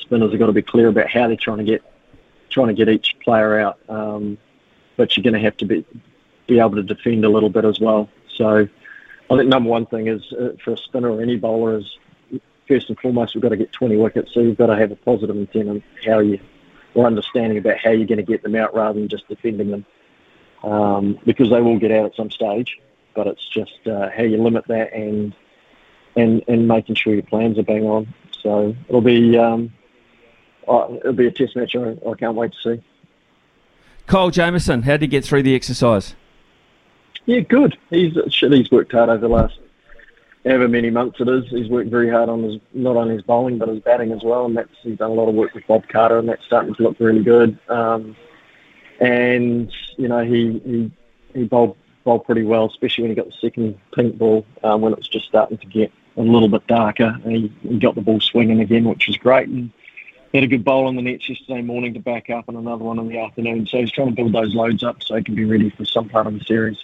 spinners 0.10 0.32
have 0.32 0.40
got 0.40 0.48
to 0.48 0.54
be 0.54 0.64
clear 0.64 0.88
about 0.88 1.08
how 1.08 1.28
they're 1.28 1.38
trying 1.38 1.60
to 1.60 1.64
get 1.64 1.84
trying 2.50 2.68
to 2.68 2.74
get 2.74 2.90
each 2.90 3.16
player 3.24 3.60
out. 3.60 3.78
Um, 3.88 4.40
but 4.98 5.16
you're 5.16 5.24
going 5.24 5.36
to 5.36 5.40
have 5.40 5.56
to 5.58 5.66
be 5.66 5.86
be 6.48 6.60
able 6.60 6.76
to 6.76 6.84
defend 6.84 7.24
a 7.24 7.30
little 7.30 7.50
bit 7.50 7.64
as 7.64 7.80
well. 7.80 8.10
So 8.36 8.68
I 9.30 9.38
think 9.38 9.48
number 9.48 9.70
one 9.70 9.86
thing 9.86 10.08
is 10.08 10.34
uh, 10.34 10.54
for 10.64 10.74
a 10.74 10.78
spinner 10.78 11.12
or 11.12 11.22
any 11.22 11.38
bowler 11.38 11.78
is 11.78 11.98
first 12.68 12.90
and 12.90 13.00
foremost 13.00 13.36
we've 13.36 13.44
got 13.44 13.50
to 13.50 13.58
get 13.58 13.72
20 13.72 13.98
wickets. 13.98 14.34
So 14.34 14.40
you've 14.40 14.58
got 14.58 14.68
to 14.68 14.76
have 14.76 14.92
a 14.92 14.96
positive 14.96 15.36
intent 15.36 15.70
on 15.70 15.84
how 16.04 16.20
you 16.20 16.40
or 16.96 17.06
understanding 17.06 17.60
about 17.60 17.78
how 17.78 17.92
you're 17.92 18.08
going 18.08 18.18
to 18.18 18.24
get 18.24 18.42
them 18.42 18.56
out 18.56 18.74
rather 18.74 19.00
than 19.00 19.08
just 19.08 19.28
defending 19.28 19.70
them 19.70 19.86
um, 20.64 21.20
because 21.24 21.52
they 21.52 21.62
will 21.62 21.78
get 21.78 21.92
out 21.92 22.06
at 22.06 22.16
some 22.16 22.32
stage. 22.32 22.80
But 23.14 23.28
it's 23.28 23.48
just 23.48 23.88
uh, 23.88 24.10
how 24.10 24.24
you 24.24 24.42
limit 24.42 24.66
that 24.70 24.92
and 24.92 25.36
and 26.16 26.44
and 26.48 26.68
making 26.68 26.96
sure 26.96 27.14
your 27.14 27.22
plans 27.22 27.60
are 27.60 27.64
bang 27.64 27.86
on. 27.86 28.12
So 28.42 28.76
it'll 28.88 29.02
be 29.02 29.38
um, 29.38 29.72
oh, 30.70 30.96
it'll 30.98 31.14
be 31.14 31.28
a 31.28 31.32
test 31.32 31.56
match. 31.56 31.76
I, 31.76 31.98
I 32.08 32.14
can't 32.16 32.36
wait 32.36 32.54
to 32.54 32.78
see. 32.78 32.84
Kyle 34.08 34.32
Jamieson, 34.32 34.84
how 34.84 34.94
did 34.94 35.02
he 35.04 35.08
get 35.08 35.26
through 35.26 35.44
the 35.44 35.56
exercise? 35.56 36.16
Yeah, 37.26 37.42
good. 37.42 37.78
He's 37.90 38.18
he's 38.40 38.72
worked 38.72 38.92
hard 38.92 39.10
over 39.10 39.20
the 39.20 39.28
last 39.28 39.60
however 40.46 40.68
many 40.68 40.90
months 40.90 41.20
it 41.20 41.28
is. 41.28 41.46
He's 41.50 41.70
worked 41.70 41.90
very 41.90 42.10
hard 42.10 42.30
on 42.30 42.44
his 42.44 42.62
not 42.74 42.96
only 42.96 43.16
his 43.16 43.24
bowling 43.24 43.58
but 43.58 43.70
his 43.70 43.82
batting 43.82 44.12
as 44.12 44.24
well, 44.24 44.46
and 44.46 44.58
that's 44.58 44.72
he's 44.82 44.98
done 44.98 45.12
a 45.12 45.14
lot 45.14 45.30
of 45.30 45.36
work 45.36 45.54
with 45.54 45.68
Bob 45.68 45.88
Carter, 45.88 46.18
and 46.18 46.28
that's 46.28 46.44
starting 46.46 46.74
to 46.76 46.84
look 46.84 47.00
really 47.00 47.24
good. 47.24 47.60
Um, 47.70 48.16
and 49.00 49.72
you 49.98 50.08
know 50.08 50.24
he 50.24 50.60
he 50.66 50.92
he 51.34 51.44
bowled 51.44 51.78
bowled 52.04 52.26
pretty 52.26 52.44
well, 52.44 52.66
especially 52.66 53.04
when 53.04 53.12
he 53.12 53.16
got 53.16 53.28
the 53.28 53.38
second 53.40 53.78
pink 53.94 54.18
ball 54.18 54.46
um, 54.64 54.82
when 54.82 54.94
it 54.94 54.98
was 54.98 55.08
just 55.08 55.28
starting 55.28 55.58
to 55.58 55.68
get 55.68 55.92
a 56.18 56.22
little 56.22 56.50
bit 56.50 56.66
darker. 56.68 57.18
And 57.24 57.36
he, 57.36 57.54
he 57.62 57.78
got 57.78 57.96
the 57.96 58.02
ball 58.02 58.20
swinging 58.20 58.62
again, 58.62 58.86
which 58.86 59.08
was 59.08 59.18
great. 59.18 59.48
And 59.48 59.72
had 60.34 60.44
a 60.44 60.48
good 60.48 60.64
bowl 60.64 60.88
on 60.88 60.96
the 60.96 61.02
nets 61.02 61.28
yesterday 61.28 61.62
morning 61.62 61.94
to 61.96 62.00
back 62.00 62.30
up 62.30 62.48
and 62.48 62.58
another 62.58 62.84
one 62.84 63.00
in 63.00 63.08
the 63.08 63.18
afternoon. 63.18 63.66
So 63.68 63.80
he's 63.80 63.92
trying 63.92 64.10
to 64.10 64.16
build 64.16 64.34
those 64.34 64.54
loads 64.54 64.84
up 64.84 65.02
so 65.02 65.16
he 65.16 65.24
can 65.24 65.36
be 65.36 65.46
ready 65.46 65.70
for 65.72 65.86
some 65.86 66.08
part 66.08 66.28
of 66.28 66.38
the 66.38 66.44
series. 66.46 66.78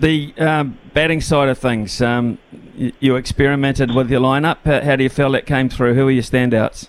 The 0.00 0.34
um, 0.38 0.78
batting 0.94 1.20
side 1.20 1.48
of 1.48 1.58
things, 1.58 2.02
um, 2.02 2.38
you, 2.74 2.92
you, 2.98 3.14
experimented 3.14 3.94
with 3.94 4.10
your 4.10 4.20
lineup. 4.20 4.58
How, 4.64 4.80
how, 4.80 4.96
do 4.96 5.04
you 5.04 5.10
feel 5.10 5.30
that 5.32 5.46
came 5.46 5.68
through? 5.68 5.94
Who 5.94 6.08
are 6.08 6.10
your 6.10 6.24
standouts? 6.24 6.88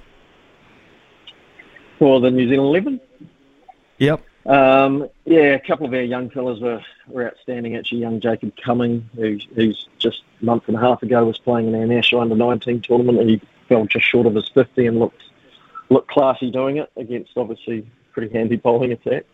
For 2.00 2.20
the 2.20 2.32
New 2.32 2.50
Zealand 2.50 2.70
11? 2.70 3.02
Yep. 4.00 4.24
Um, 4.48 5.08
yeah, 5.26 5.54
a 5.54 5.60
couple 5.60 5.86
of 5.86 5.94
our 5.94 6.02
young 6.02 6.30
fellas 6.32 6.60
were, 6.60 6.82
were 7.08 7.28
outstanding. 7.28 7.76
Actually, 7.76 8.02
young 8.02 8.20
Jacob 8.20 8.54
Cumming, 8.56 9.08
who's, 9.16 9.48
who's 9.54 9.88
just 10.00 10.24
a 10.42 10.46
month 10.46 10.64
and 10.68 10.76
a 10.76 10.80
half 10.80 11.04
ago 11.04 11.24
was 11.26 11.38
playing 11.38 11.68
in 11.68 11.76
our 11.76 11.86
national 11.86 12.22
under 12.22 12.36
19 12.36 12.82
tournament, 12.82 13.30
he 13.30 13.42
fell 13.68 13.86
just 13.86 14.06
short 14.06 14.28
of 14.28 14.36
his 14.36 14.50
50 14.50 14.86
and 14.88 15.00
looked 15.00 15.22
looked 15.90 16.10
classy 16.10 16.50
doing 16.50 16.78
it 16.78 16.92
against 16.96 17.32
obviously 17.38 17.86
pretty 18.14 18.34
handy 18.34 18.56
bowling 18.56 18.92
attack. 18.92 19.26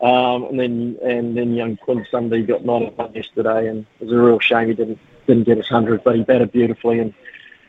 Um, 0.00 0.44
and 0.44 0.60
then 0.60 0.98
and 1.02 1.36
then 1.36 1.54
young 1.54 1.76
Quinn 1.76 2.06
Sunde 2.12 2.46
got 2.46 2.64
91 2.64 3.14
yesterday, 3.14 3.68
and 3.68 3.86
it 4.00 4.04
was 4.04 4.12
a 4.12 4.18
real 4.18 4.40
shame 4.40 4.68
he 4.68 4.74
didn't 4.74 4.98
didn't 5.26 5.44
get 5.44 5.56
his 5.56 5.68
hundred, 5.68 6.04
but 6.04 6.16
he 6.16 6.22
batted 6.22 6.52
beautifully, 6.52 6.98
and 6.98 7.14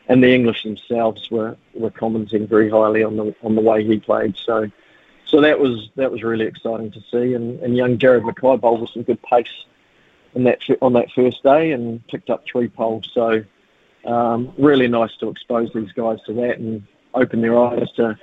and 0.08 0.22
the 0.22 0.32
English 0.32 0.62
themselves 0.62 1.30
were, 1.30 1.56
were 1.74 1.90
commenting 1.90 2.46
very 2.46 2.68
highly 2.70 3.02
on 3.02 3.16
the 3.16 3.34
on 3.42 3.54
the 3.54 3.60
way 3.60 3.84
he 3.84 3.98
played. 3.98 4.36
So 4.36 4.70
so 5.24 5.40
that 5.40 5.58
was 5.58 5.88
that 5.96 6.10
was 6.10 6.22
really 6.22 6.46
exciting 6.46 6.90
to 6.92 7.00
see, 7.10 7.34
and, 7.34 7.60
and 7.60 7.76
young 7.76 7.98
Jared 7.98 8.24
Mackay 8.24 8.56
bowled 8.56 8.80
with 8.80 8.90
some 8.90 9.02
good 9.02 9.22
pace 9.22 9.64
in 10.34 10.44
that 10.44 10.60
on 10.82 10.92
that 10.94 11.10
first 11.12 11.42
day 11.42 11.72
and 11.72 12.06
picked 12.08 12.28
up 12.28 12.44
three 12.44 12.68
poles. 12.68 13.08
So 13.12 13.44
um, 14.06 14.52
really 14.58 14.88
nice 14.88 15.14
to 15.20 15.28
expose 15.28 15.70
these 15.74 15.92
guys 15.92 16.18
to 16.26 16.32
that 16.34 16.58
and 16.58 16.86
open 17.14 17.40
their 17.40 17.58
eyes 17.58 17.90
to 17.96 18.18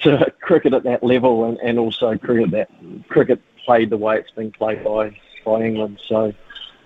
to 0.00 0.32
cricket 0.40 0.74
at 0.74 0.84
that 0.84 1.02
level 1.02 1.44
and, 1.44 1.58
and 1.58 1.78
also 1.78 2.16
cricket 2.16 2.50
that 2.52 2.68
cricket 3.08 3.40
played 3.64 3.90
the 3.90 3.96
way 3.96 4.18
it's 4.18 4.30
been 4.32 4.52
played 4.52 4.84
by 4.84 5.16
by 5.44 5.62
England. 5.62 6.00
So 6.08 6.32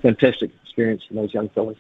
fantastic 0.02 0.50
experience 0.64 1.02
for 1.08 1.14
those 1.14 1.34
young 1.34 1.48
fellas. 1.50 1.78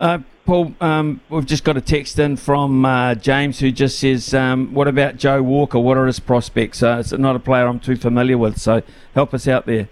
Uh, 0.00 0.18
Paul, 0.44 0.74
um, 0.80 1.20
we've 1.30 1.46
just 1.46 1.64
got 1.64 1.76
a 1.76 1.80
text 1.80 2.18
in 2.18 2.36
from 2.36 2.84
uh, 2.84 3.14
James 3.14 3.60
who 3.60 3.70
just 3.70 3.98
says, 3.98 4.34
um, 4.34 4.74
"What 4.74 4.88
about 4.88 5.16
Joe 5.16 5.42
Walker? 5.42 5.78
What 5.78 5.96
are 5.96 6.06
his 6.06 6.20
prospects?" 6.20 6.82
Uh, 6.82 6.98
it's 7.00 7.12
not 7.12 7.36
a 7.36 7.38
player 7.38 7.66
I'm 7.66 7.80
too 7.80 7.96
familiar 7.96 8.36
with, 8.36 8.60
so 8.60 8.82
help 9.14 9.32
us 9.32 9.48
out 9.48 9.66
there. 9.66 9.88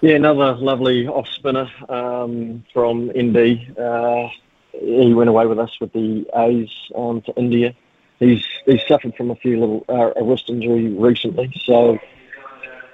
Yeah, 0.00 0.14
another 0.14 0.54
lovely 0.54 1.08
off 1.08 1.26
spinner 1.26 1.68
um, 1.88 2.64
from 2.72 3.10
ND. 3.10 3.76
Uh, 3.76 4.28
he 4.72 5.12
went 5.12 5.28
away 5.28 5.46
with 5.46 5.58
us 5.58 5.76
with 5.80 5.92
the 5.92 6.24
A's 6.36 6.70
um, 6.94 7.20
to 7.22 7.34
India. 7.36 7.74
He's 8.20 8.44
he's 8.64 8.86
suffered 8.86 9.16
from 9.16 9.32
a 9.32 9.34
few 9.34 9.58
little 9.58 9.84
uh, 9.88 10.12
a 10.14 10.22
wrist 10.22 10.50
injury 10.50 10.88
recently, 10.90 11.52
so 11.64 11.98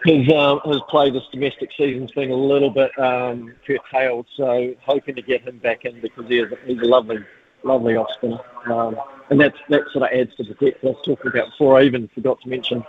his 0.07 0.31
um, 0.33 0.61
his 0.65 0.81
play 0.89 1.11
this 1.11 1.25
domestic 1.31 1.73
season's 1.77 2.11
been 2.13 2.31
a 2.31 2.37
little 2.37 2.71
bit 2.71 2.99
um, 2.99 3.55
curtailed. 3.67 4.27
So 4.35 4.75
hoping 4.81 5.17
to 5.17 5.23
get 5.23 5.43
him 5.43 5.59
back 5.59 5.85
in 5.85 6.01
because 6.01 6.27
he 6.27 6.39
is, 6.39 6.53
he's 6.65 6.81
a 6.81 6.87
lovely 6.87 7.19
lovely 7.65 7.97
off 7.97 8.13
spinner, 8.15 8.41
um, 8.67 8.97
and 9.29 9.39
that's 9.39 9.59
that 9.69 9.83
sort 9.93 10.11
of 10.11 10.19
adds 10.19 10.35
to 10.37 10.45
the 10.45 10.55
depth 10.55 10.83
I 10.83 10.87
was 10.87 11.03
talking 11.05 11.31
about 11.31 11.51
before. 11.51 11.79
I 11.79 11.83
even 11.83 12.09
forgot 12.09 12.41
to 12.43 12.49
mention 12.49 12.83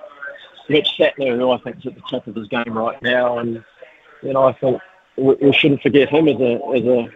Mitch 0.70 0.89
Santner, 0.97 1.38
who 1.38 1.51
I 1.51 1.57
think 1.57 1.80
is 1.80 1.88
at 1.88 1.95
the 1.95 2.01
top 2.09 2.28
of 2.28 2.36
his 2.36 2.47
game 2.47 2.78
right 2.78 3.01
now, 3.01 3.39
and 3.39 3.63
you 4.22 4.34
know, 4.34 4.43
I 4.43 4.53
think 4.53 4.82
we, 5.18 5.36
we 5.36 5.53
shouldn't 5.53 5.82
forget 5.82 6.09
him 6.09 6.28
as 6.28 6.39
a 6.39 6.53
as 6.76 6.84
a 6.84 7.09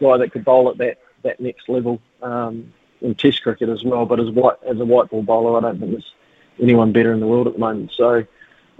guy 0.00 0.16
that 0.18 0.32
could 0.32 0.44
bowl 0.44 0.70
at 0.70 0.78
that 0.78 0.98
that 1.22 1.40
next 1.40 1.68
level 1.68 2.00
um, 2.22 2.72
in 3.00 3.14
Test 3.14 3.42
cricket 3.42 3.68
as 3.68 3.84
well. 3.84 4.06
But 4.06 4.20
as 4.20 4.30
white 4.30 4.56
as 4.66 4.78
a 4.80 4.84
white 4.84 5.10
ball 5.10 5.22
bowler, 5.22 5.58
I 5.58 5.60
don't 5.60 5.78
think 5.78 5.92
there's 5.92 6.14
anyone 6.60 6.92
better 6.92 7.12
in 7.12 7.20
the 7.20 7.26
world 7.26 7.46
at 7.46 7.54
the 7.54 7.58
moment. 7.58 7.92
So 7.94 8.26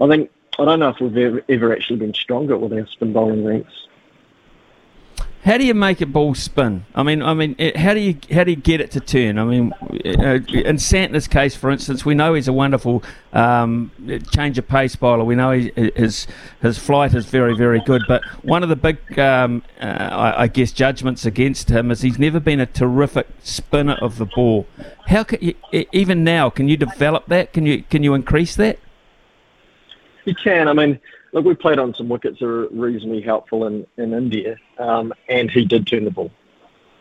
I 0.01 0.09
think 0.09 0.31
I 0.59 0.64
don't 0.64 0.81
know 0.81 0.89
if 0.89 1.01
we've 1.01 1.16
ever, 1.16 1.43
ever 1.49 1.72
actually 1.72 1.99
been 1.99 2.14
stronger 2.14 2.57
with 2.57 2.72
our 2.72 2.87
spin 2.87 3.12
bowling 3.12 3.45
ranks. 3.45 3.87
How 5.47 5.59
do 5.59 5.65
you 5.65 5.75
make 5.75 6.01
a 6.01 6.07
ball 6.07 6.35
spin? 6.35 6.85
I 6.93 7.05
mean, 7.05 7.23
I 7.23 7.33
mean, 7.33 7.55
how 7.77 7.95
do 7.95 8.01
you 8.01 8.19
how 8.33 8.43
do 8.43 8.51
you 8.51 8.57
get 8.57 8.81
it 8.81 8.91
to 8.91 9.01
turn? 9.01 9.39
I 9.39 9.45
mean, 9.45 9.73
uh, 9.81 10.43
in 10.49 10.75
Santner's 10.75 11.29
case, 11.29 11.55
for 11.55 11.71
instance, 11.71 12.05
we 12.05 12.17
know 12.17 12.35
he's 12.35 12.49
a 12.49 12.53
wonderful 12.53 13.05
um, 13.33 13.93
change 14.33 14.59
of 14.59 14.67
pace 14.67 14.97
bowler. 14.97 15.23
We 15.23 15.37
know 15.37 15.53
he, 15.53 15.71
his 15.95 16.27
his 16.63 16.79
flight 16.79 17.15
is 17.15 17.27
very 17.27 17.55
very 17.55 17.79
good. 17.79 18.03
But 18.09 18.25
one 18.43 18.65
of 18.65 18.69
the 18.69 18.75
big, 18.75 18.99
um, 19.21 19.63
uh, 19.81 19.85
I, 19.85 20.43
I, 20.43 20.47
guess, 20.49 20.73
judgments 20.73 21.25
against 21.25 21.69
him 21.69 21.93
is 21.93 22.01
he's 22.01 22.19
never 22.19 22.41
been 22.41 22.59
a 22.59 22.67
terrific 22.67 23.29
spinner 23.45 23.99
of 24.03 24.19
the 24.19 24.27
ball. 24.27 24.67
How 25.07 25.23
can 25.23 25.39
you, 25.41 25.55
even 25.93 26.25
now 26.25 26.51
can 26.51 26.69
you 26.69 26.77
develop 26.77 27.27
that? 27.27 27.53
Can 27.53 27.67
you 27.67 27.85
can 27.85 28.03
you 28.03 28.15
increase 28.15 28.57
that? 28.57 28.81
You 30.25 30.35
can. 30.35 30.67
I 30.67 30.73
mean, 30.73 30.99
look, 31.37 31.45
we 31.45 31.55
played 31.55 31.78
on 31.78 31.95
some 31.95 32.09
wickets 32.09 32.41
that 32.41 32.47
were 32.47 32.66
reasonably 32.72 33.20
helpful 33.20 33.66
in 33.66 33.87
in 33.97 34.12
India, 34.12 34.57
um, 34.78 35.12
and 35.28 35.51
he 35.51 35.64
did 35.64 35.87
turn 35.87 36.05
the 36.05 36.11
ball 36.11 36.32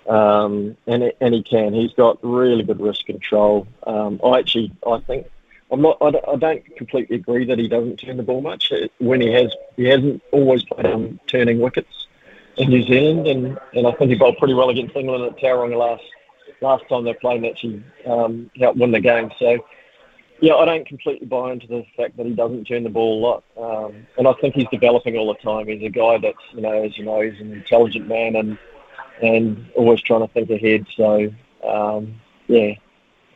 um, 0.07 0.77
and 0.87 1.11
and 1.19 1.33
he 1.33 1.43
can. 1.43 1.73
He's 1.73 1.93
got 1.93 2.19
really 2.21 2.63
good 2.63 2.79
wrist 2.79 3.05
control. 3.05 3.67
Um, 3.85 4.19
I 4.23 4.39
actually, 4.39 4.71
I 4.87 4.99
think, 4.99 5.27
I'm 5.71 5.81
not. 5.81 5.97
I 6.01 6.07
I 6.31 6.35
don't 6.35 6.77
completely 6.77 7.15
agree 7.15 7.45
that 7.45 7.57
he 7.57 7.67
doesn't 7.67 7.97
turn 7.97 8.17
the 8.17 8.23
ball 8.23 8.41
much. 8.41 8.71
When 8.99 9.21
he 9.21 9.31
has, 9.31 9.53
he 9.75 9.85
hasn't 9.85 10.21
always 10.31 10.63
played 10.63 10.85
on 10.85 11.19
turning 11.27 11.59
wickets 11.59 12.07
in 12.57 12.69
New 12.69 12.83
Zealand, 12.83 13.27
and, 13.27 13.59
and 13.73 13.87
I 13.87 13.91
think 13.93 14.11
he 14.11 14.15
bowled 14.15 14.37
pretty 14.37 14.53
well 14.53 14.69
against 14.69 14.95
England 14.95 15.25
at 15.25 15.37
Tauranga 15.37 15.77
last 15.77 16.03
last 16.61 16.87
time 16.87 17.03
they 17.03 17.13
played 17.13 17.37
and 17.37 17.47
actually 17.47 17.83
um, 18.05 18.49
helped 18.57 18.77
win 18.77 18.91
the 18.91 18.99
game. 18.99 19.31
So. 19.39 19.65
Yeah, 20.41 20.55
I 20.55 20.65
don't 20.65 20.85
completely 20.85 21.27
buy 21.27 21.53
into 21.53 21.67
the 21.67 21.85
fact 21.95 22.17
that 22.17 22.25
he 22.25 22.33
doesn't 22.33 22.65
turn 22.65 22.83
the 22.83 22.89
ball 22.89 23.19
a 23.19 23.21
lot, 23.21 23.43
um, 23.57 24.05
and 24.17 24.27
I 24.27 24.33
think 24.33 24.55
he's 24.55 24.67
developing 24.69 25.17
all 25.17 25.33
the 25.33 25.39
time. 25.39 25.67
He's 25.67 25.81
a 25.81 25.89
guy 25.89 26.17
that's, 26.17 26.37
you 26.53 26.61
know, 26.61 26.83
as 26.83 26.97
you 26.97 27.05
know, 27.05 27.21
he's 27.21 27.39
an 27.39 27.53
intelligent 27.53 28.07
man, 28.07 28.35
and 28.35 28.57
and 29.21 29.65
always 29.75 30.01
trying 30.01 30.27
to 30.27 30.33
think 30.33 30.49
ahead. 30.49 30.85
So, 30.97 31.31
um, 31.65 32.19
yeah, 32.47 32.73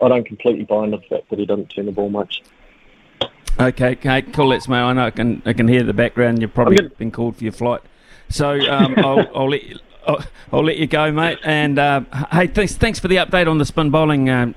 I 0.01 0.07
don't 0.09 0.25
completely 0.25 0.65
buy 0.65 0.85
into 0.85 0.97
the 0.97 1.03
fact 1.03 1.29
that 1.29 1.39
he 1.39 1.45
doesn't 1.45 1.67
turn 1.67 1.85
the 1.85 1.91
ball 1.91 2.09
much. 2.09 2.43
Okay, 3.59 3.91
okay, 3.91 4.21
cool. 4.21 4.49
That's 4.49 4.67
me. 4.67 4.77
I 4.77 4.93
know 4.93 5.05
I 5.05 5.11
can 5.11 5.41
I 5.45 5.53
can 5.53 5.67
hear 5.67 5.83
the 5.83 5.93
background. 5.93 6.41
You've 6.41 6.53
probably 6.53 6.87
been 6.97 7.11
called 7.11 7.37
for 7.37 7.43
your 7.43 7.53
flight, 7.53 7.81
so 8.29 8.59
um, 8.69 8.93
I'll, 8.97 9.27
I'll, 9.35 9.49
let 9.49 9.63
you, 9.63 9.79
I'll, 10.07 10.23
I'll, 10.51 10.63
let 10.63 10.77
you 10.77 10.87
go, 10.87 11.11
mate. 11.11 11.39
And 11.43 11.77
uh, 11.77 12.01
hey, 12.31 12.47
thanks 12.47 12.75
thanks 12.75 12.99
for 12.99 13.07
the 13.07 13.17
update 13.17 13.49
on 13.49 13.57
the 13.57 13.65
spin 13.65 13.89
bowling. 13.89 14.29
Um, 14.29 14.55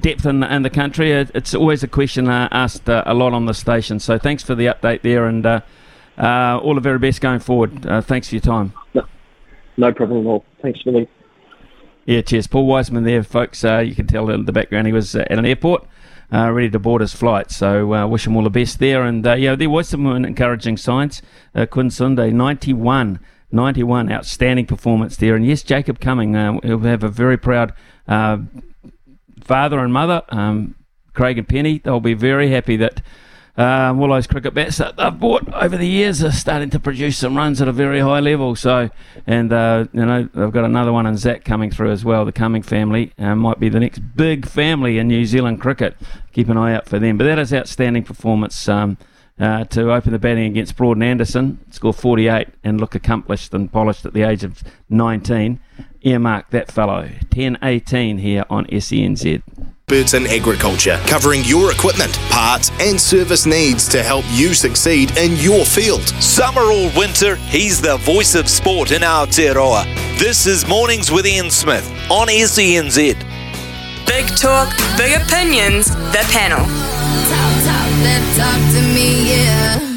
depth 0.00 0.26
in, 0.26 0.42
in 0.42 0.62
the 0.62 0.70
country. 0.70 1.12
It's 1.12 1.54
always 1.54 1.82
a 1.82 1.88
question 1.88 2.28
uh, 2.28 2.48
asked 2.50 2.88
uh, 2.88 3.02
a 3.06 3.14
lot 3.14 3.32
on 3.32 3.46
the 3.46 3.54
station. 3.54 4.00
So 4.00 4.18
thanks 4.18 4.42
for 4.42 4.54
the 4.54 4.66
update 4.66 5.02
there, 5.02 5.26
and 5.26 5.44
uh, 5.44 5.60
uh, 6.18 6.58
all 6.62 6.74
the 6.74 6.80
very 6.80 6.98
best 6.98 7.20
going 7.20 7.40
forward. 7.40 7.86
Uh, 7.86 8.00
thanks 8.00 8.28
for 8.28 8.34
your 8.34 8.42
time. 8.42 8.72
No, 8.94 9.02
no 9.76 9.92
problem 9.92 10.26
at 10.26 10.28
all. 10.28 10.44
Thanks, 10.62 10.82
Billy. 10.82 11.08
Yeah, 12.06 12.22
cheers. 12.22 12.46
Paul 12.46 12.66
Wiseman 12.66 13.04
there, 13.04 13.22
folks. 13.22 13.64
Uh, 13.64 13.78
you 13.78 13.94
can 13.94 14.06
tell 14.06 14.28
in 14.30 14.44
the 14.44 14.52
background 14.52 14.86
he 14.86 14.92
was 14.92 15.14
at 15.14 15.30
an 15.30 15.46
airport. 15.46 15.86
Uh, 16.32 16.48
ready 16.52 16.70
to 16.70 16.78
board 16.78 17.00
his 17.00 17.12
flight. 17.12 17.50
So 17.50 17.92
uh, 17.92 18.06
wish 18.06 18.24
him 18.24 18.36
all 18.36 18.44
the 18.44 18.50
best 18.50 18.78
there. 18.78 19.02
And 19.02 19.26
uh, 19.26 19.34
yeah, 19.34 19.56
there 19.56 19.68
was 19.68 19.88
some 19.88 20.06
encouraging 20.06 20.76
signs. 20.76 21.22
Uh, 21.56 21.66
Quinn 21.66 21.88
Sunde, 21.88 22.32
91, 22.32 23.18
91, 23.50 24.12
outstanding 24.12 24.64
performance 24.64 25.16
there. 25.16 25.34
And 25.34 25.44
yes, 25.44 25.64
Jacob 25.64 25.98
Cumming, 25.98 26.36
uh, 26.36 26.60
he'll 26.62 26.78
have 26.80 27.02
a 27.02 27.08
very 27.08 27.36
proud 27.36 27.72
uh, 28.06 28.38
father 29.40 29.78
and 29.80 29.92
mother, 29.92 30.22
um, 30.28 30.74
Craig 31.14 31.38
and 31.38 31.48
Penny. 31.48 31.78
They'll 31.78 32.00
be 32.00 32.14
very 32.14 32.50
happy 32.50 32.76
that 32.76 33.02
uh, 33.56 33.92
Willows 33.94 34.26
cricket 34.26 34.54
bats 34.54 34.78
that 34.78 34.96
they've 34.96 35.18
bought 35.18 35.52
over 35.52 35.76
the 35.76 35.86
years 35.86 36.22
are 36.22 36.32
starting 36.32 36.70
to 36.70 36.80
produce 36.80 37.18
some 37.18 37.36
runs 37.36 37.60
at 37.60 37.68
a 37.68 37.72
very 37.72 38.00
high 38.00 38.20
level. 38.20 38.54
So, 38.56 38.90
and 39.26 39.52
uh, 39.52 39.86
you 39.92 40.04
know 40.06 40.28
they've 40.32 40.52
got 40.52 40.64
another 40.64 40.92
one 40.92 41.06
in 41.06 41.16
Zach 41.16 41.44
coming 41.44 41.70
through 41.70 41.90
as 41.90 42.04
well. 42.04 42.24
The 42.24 42.32
Cumming 42.32 42.62
family 42.62 43.12
uh, 43.18 43.34
might 43.34 43.60
be 43.60 43.68
the 43.68 43.80
next 43.80 43.98
big 44.16 44.46
family 44.46 44.98
in 44.98 45.08
New 45.08 45.24
Zealand 45.26 45.60
cricket. 45.60 45.96
Keep 46.32 46.48
an 46.48 46.56
eye 46.56 46.74
out 46.74 46.88
for 46.88 46.98
them. 46.98 47.18
But 47.18 47.24
that 47.24 47.38
is 47.38 47.52
outstanding 47.52 48.04
performance. 48.04 48.68
Um, 48.68 48.96
uh, 49.40 49.64
to 49.64 49.92
open 49.92 50.12
the 50.12 50.18
batting 50.18 50.44
against 50.44 50.76
Broad 50.76 50.98
and 50.98 51.04
Anderson, 51.04 51.58
score 51.70 51.94
48 51.94 52.48
and 52.62 52.80
look 52.80 52.94
accomplished 52.94 53.54
and 53.54 53.72
polished 53.72 54.04
at 54.04 54.12
the 54.12 54.22
age 54.22 54.44
of 54.44 54.62
19. 54.90 55.58
Earmark 56.02 56.50
that 56.50 56.70
fellow. 56.70 57.10
10 57.30 57.58
18 57.62 58.18
here 58.18 58.44
on 58.50 58.66
SENZ. 58.66 59.42
Experts 59.88 60.14
in 60.14 60.26
agriculture, 60.28 61.00
covering 61.08 61.42
your 61.44 61.72
equipment, 61.72 62.16
parts, 62.30 62.70
and 62.80 63.00
service 63.00 63.44
needs 63.44 63.88
to 63.88 64.04
help 64.04 64.24
you 64.30 64.54
succeed 64.54 65.10
in 65.18 65.32
your 65.36 65.64
field. 65.64 66.02
Summer 66.22 66.62
or 66.62 66.90
winter, 66.96 67.34
he's 67.36 67.80
the 67.80 67.96
voice 67.96 68.36
of 68.36 68.48
sport 68.48 68.92
in 68.92 69.02
Aotearoa. 69.02 69.84
This 70.16 70.46
is 70.46 70.66
Mornings 70.68 71.10
with 71.10 71.26
Ian 71.26 71.50
Smith 71.50 71.90
on 72.08 72.28
SENZ. 72.28 73.18
Big 74.06 74.26
talk, 74.36 74.72
big 74.96 75.20
opinions, 75.20 75.88
the 76.12 76.24
panel. 76.30 76.64
Me, 78.00 79.30
yeah. 79.30 79.90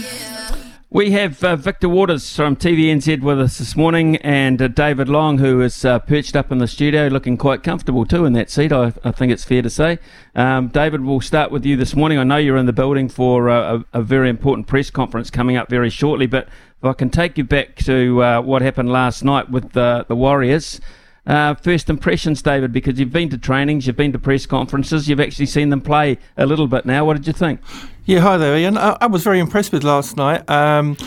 We 0.89 1.11
have 1.11 1.41
uh, 1.43 1.55
Victor 1.55 1.87
Waters 1.87 2.35
from 2.35 2.55
TVNZ 2.55 3.21
with 3.21 3.39
us 3.39 3.57
this 3.57 3.75
morning, 3.75 4.17
and 4.17 4.61
uh, 4.61 4.67
David 4.67 5.07
Long, 5.07 5.37
who 5.37 5.61
is 5.61 5.85
uh, 5.85 5.99
perched 5.99 6.35
up 6.35 6.51
in 6.51 6.57
the 6.57 6.67
studio, 6.67 7.07
looking 7.07 7.37
quite 7.37 7.63
comfortable 7.63 8.05
too 8.05 8.25
in 8.25 8.33
that 8.33 8.49
seat. 8.49 8.73
I, 8.73 8.91
I 9.05 9.11
think 9.11 9.31
it's 9.31 9.45
fair 9.45 9.61
to 9.61 9.69
say. 9.69 9.99
Um, 10.35 10.67
David, 10.67 11.05
we'll 11.05 11.21
start 11.21 11.49
with 11.49 11.65
you 11.65 11.77
this 11.77 11.95
morning. 11.95 12.19
I 12.19 12.23
know 12.23 12.37
you're 12.37 12.57
in 12.57 12.65
the 12.65 12.73
building 12.73 13.07
for 13.07 13.49
uh, 13.49 13.83
a, 13.93 13.99
a, 13.99 14.01
very 14.01 14.29
important 14.29 14.67
press 14.67 14.89
conference 14.89 15.29
coming 15.29 15.55
up 15.55 15.69
very 15.69 15.89
shortly, 15.89 16.27
but 16.27 16.47
if 16.47 16.83
I 16.83 16.93
can 16.93 17.09
take 17.09 17.37
you 17.37 17.45
back 17.45 17.75
to 17.85 18.21
uh, 18.21 18.41
what 18.41 18.61
happened 18.61 18.91
last 18.91 19.23
night 19.23 19.49
with 19.49 19.71
the 19.71 20.05
Warriors. 20.09 20.81
Uh, 21.25 21.55
first 21.55 21.89
impressions, 21.89 22.41
David, 22.41 22.73
because 22.73 22.99
you've 22.99 23.13
been 23.13 23.29
to 23.29 23.37
trainings, 23.37 23.87
you've 23.87 23.95
been 23.95 24.11
to 24.11 24.19
press 24.19 24.45
conferences, 24.45 25.07
you've 25.07 25.21
actually 25.21 25.45
seen 25.45 25.69
them 25.69 25.79
play 25.79 26.17
a 26.35 26.45
little 26.45 26.67
bit 26.67 26.85
now. 26.85 27.05
What 27.05 27.15
did 27.15 27.27
you 27.27 27.33
think? 27.33 27.61
Yeah, 28.05 28.19
hi 28.19 28.35
there, 28.37 28.57
Ian. 28.57 28.77
I, 28.77 28.97
I 28.99 29.07
was 29.07 29.23
very 29.23 29.39
impressed 29.39 29.71
with 29.71 29.85
last 29.85 30.17
night. 30.17 30.49
Um, 30.49 30.97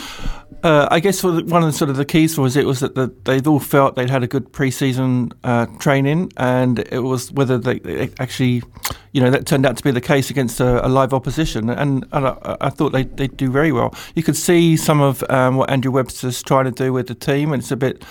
uh, 0.63 0.87
I 0.89 0.99
guess 0.99 1.23
one 1.23 1.37
of 1.37 1.47
the 1.47 1.71
sort 1.71 1.91
of 1.91 1.97
the 1.97 2.05
keys 2.05 2.37
was 2.37 2.55
it 2.57 2.65
was 2.65 2.79
that 2.79 2.95
the, 2.95 3.13
they 3.25 3.39
all 3.47 3.59
felt 3.59 3.95
they'd 3.95 4.09
had 4.09 4.23
a 4.23 4.27
good 4.27 4.51
pre-season 4.51 5.31
uh, 5.43 5.67
training, 5.77 6.33
and 6.37 6.79
it 6.79 7.03
was 7.03 7.31
whether 7.31 7.59
they, 7.59 7.77
they, 7.79 8.09
actually, 8.19 8.63
you 9.11 9.21
know, 9.21 9.29
that 9.29 9.45
turned 9.45 9.67
out 9.67 9.77
to 9.77 9.83
be 9.83 9.91
the 9.91 10.01
case 10.01 10.31
against 10.31 10.59
a, 10.59 10.83
a 10.83 10.89
live 10.89 11.13
opposition, 11.13 11.69
and, 11.69 12.05
and 12.11 12.27
I, 12.27 12.57
I, 12.59 12.69
thought 12.71 12.91
they 12.91 13.03
they 13.03 13.27
do 13.27 13.51
very 13.51 13.71
well. 13.71 13.93
You 14.15 14.23
could 14.23 14.35
see 14.35 14.77
some 14.77 14.99
of 14.99 15.23
um, 15.29 15.57
what 15.57 15.69
Andrew 15.69 15.91
Webster's 15.91 16.41
trying 16.41 16.65
to 16.65 16.71
do 16.71 16.91
with 16.91 17.07
the 17.07 17.15
team, 17.15 17.53
and 17.53 17.61
it's 17.61 17.71
a 17.71 17.77
bit 17.77 18.03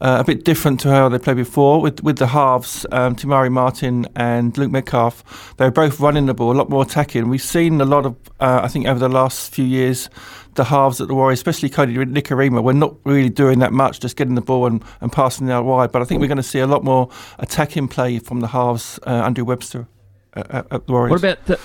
a 0.00 0.24
bit 0.24 0.44
different 0.44 0.80
to 0.80 0.90
how 0.90 1.08
they 1.08 1.18
played 1.18 1.36
before. 1.36 1.80
With 1.80 2.02
with 2.02 2.18
the 2.18 2.28
halves, 2.28 2.86
um, 2.92 3.14
Te 3.14 3.26
Maire 3.26 3.50
Martin 3.50 4.06
and 4.14 4.56
Luke 4.56 4.70
Metcalf, 4.70 5.56
they 5.56 5.64
were 5.64 5.70
both 5.70 6.00
running 6.00 6.26
the 6.26 6.34
ball, 6.34 6.52
a 6.52 6.58
lot 6.58 6.70
more 6.70 6.82
attacking. 6.82 7.28
We've 7.28 7.42
seen 7.42 7.80
a 7.80 7.84
lot 7.84 8.06
of, 8.06 8.16
uh, 8.40 8.60
I 8.62 8.68
think, 8.68 8.86
over 8.86 8.98
the 8.98 9.08
last 9.08 9.52
few 9.52 9.64
years, 9.64 10.08
the 10.54 10.64
halves 10.64 11.00
at 11.00 11.08
the 11.08 11.14
Warriors, 11.14 11.38
especially 11.38 11.70
Kodi 11.70 11.96
Nikorima, 11.96 12.62
we're 12.62 12.72
not 12.72 12.96
really 13.04 13.28
doing 13.28 13.60
that 13.60 13.72
much, 13.72 14.00
just 14.00 14.16
getting 14.16 14.34
the 14.34 14.40
ball 14.40 14.66
and, 14.66 14.82
and 15.00 15.12
passing 15.12 15.48
it 15.48 15.52
out 15.52 15.64
wide. 15.64 15.92
But 15.92 16.02
I 16.02 16.04
think 16.04 16.20
we're 16.20 16.28
going 16.28 16.36
to 16.36 16.42
see 16.42 16.58
a 16.58 16.66
lot 16.66 16.84
more 16.84 17.08
attacking 17.38 17.88
play 17.88 18.18
from 18.18 18.40
the 18.40 18.48
halves, 18.48 18.98
uh, 19.06 19.10
Andrew 19.10 19.44
Webster 19.44 19.88
at, 20.34 20.66
at 20.72 20.86
the 20.86 20.92
Warriors. 20.92 21.10
What 21.10 21.24
about 21.24 21.44
the 21.46 21.60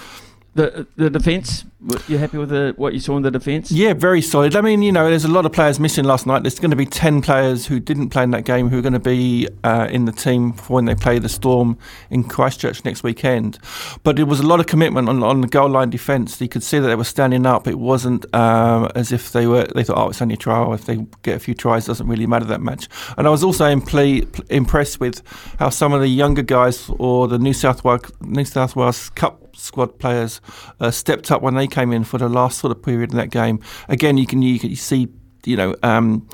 the 0.56 0.88
the 0.96 1.10
defence? 1.10 1.66
You 2.08 2.18
happy 2.18 2.38
with 2.38 2.48
the, 2.48 2.74
what 2.78 2.94
you 2.94 3.02
saw 3.02 3.18
in 3.18 3.24
the 3.24 3.32
defence? 3.32 3.70
Yeah, 3.70 3.94
very 3.94 4.22
solid. 4.22 4.56
I 4.56 4.62
mean, 4.62 4.82
you 4.82 4.92
know, 4.94 5.10
there's 5.10 5.26
a 5.26 5.30
lot 5.32 5.46
of 5.46 5.52
players 5.52 5.82
missing 5.82 6.06
last 6.06 6.26
night. 6.26 6.44
There's 6.44 6.58
going 6.58 6.72
to 6.72 6.78
be 6.78 6.86
ten 6.86 7.22
players 7.22 7.66
who 7.66 7.80
didn't 7.82 8.10
play 8.10 8.24
in 8.24 8.32
that 8.32 8.46
game 8.46 8.70
who 8.70 8.80
are 8.80 8.82
going 8.82 8.94
to 8.94 9.00
be 9.00 9.50
uh, 9.66 9.88
in 9.92 10.06
the 10.06 10.14
team 10.14 10.54
for 10.54 10.76
when 10.76 10.86
they 10.86 10.96
play 10.96 11.20
the 11.20 11.28
Storm 11.28 11.78
in 12.10 12.24
Christchurch 12.24 12.86
next 12.86 13.04
weekend. 13.04 13.60
But 14.04 14.18
it 14.18 14.24
was 14.26 14.40
a 14.40 14.48
lot 14.48 14.62
of 14.62 14.68
commitment 14.68 15.10
on, 15.10 15.22
on 15.24 15.42
the 15.42 15.48
goal 15.48 15.70
line 15.70 15.90
defence. 15.90 16.40
You 16.40 16.48
could 16.48 16.64
see 16.64 16.80
that 16.80 16.88
they 16.88 16.96
were 16.96 17.04
standing 17.04 17.46
up. 17.46 17.68
It 17.68 17.80
wasn't 17.80 18.34
um, 18.34 18.90
as 18.96 19.12
if 19.12 19.34
they 19.34 19.46
were. 19.46 19.68
They 19.76 19.84
thought, 19.84 19.98
oh, 19.98 20.10
it's 20.10 20.22
only 20.22 20.36
a 20.36 20.38
trial. 20.38 20.74
If 20.74 20.86
they 20.86 21.06
get 21.24 21.36
a 21.36 21.40
few 21.40 21.54
tries, 21.54 21.86
it 21.86 21.88
doesn't 21.88 22.08
really 22.08 22.28
matter 22.28 22.46
that 22.46 22.62
much. 22.62 22.88
And 23.18 23.28
I 23.28 23.30
was 23.30 23.44
also 23.44 23.66
impressed 23.66 25.00
with 25.02 25.22
how 25.60 25.70
some 25.70 25.92
of 25.92 26.00
the 26.00 26.08
younger 26.08 26.44
guys 26.44 26.90
or 26.98 27.28
the 27.28 27.40
New 27.40 27.54
South 27.54 27.84
Wales 27.84 28.12
New 28.22 28.46
South 28.46 28.76
Wales 28.76 29.10
Cup 29.10 29.43
squad 29.56 30.00
players 30.00 30.42
uh, 30.80 30.92
stepped 30.92 31.32
up 31.32 31.42
when 31.42 31.56
they 31.56 31.68
came 31.68 31.92
in 31.92 32.04
for 32.04 32.18
the 32.18 32.30
last 32.30 32.60
sort 32.60 32.72
of 32.72 32.82
period 32.82 33.12
in 33.12 33.18
that 33.18 33.30
game. 33.30 33.60
Again, 33.88 34.18
you 34.18 34.28
can 34.28 34.42
you, 34.42 34.76
see 34.76 35.08
you 35.46 35.58
know. 35.58 35.76
Um, 35.84 36.28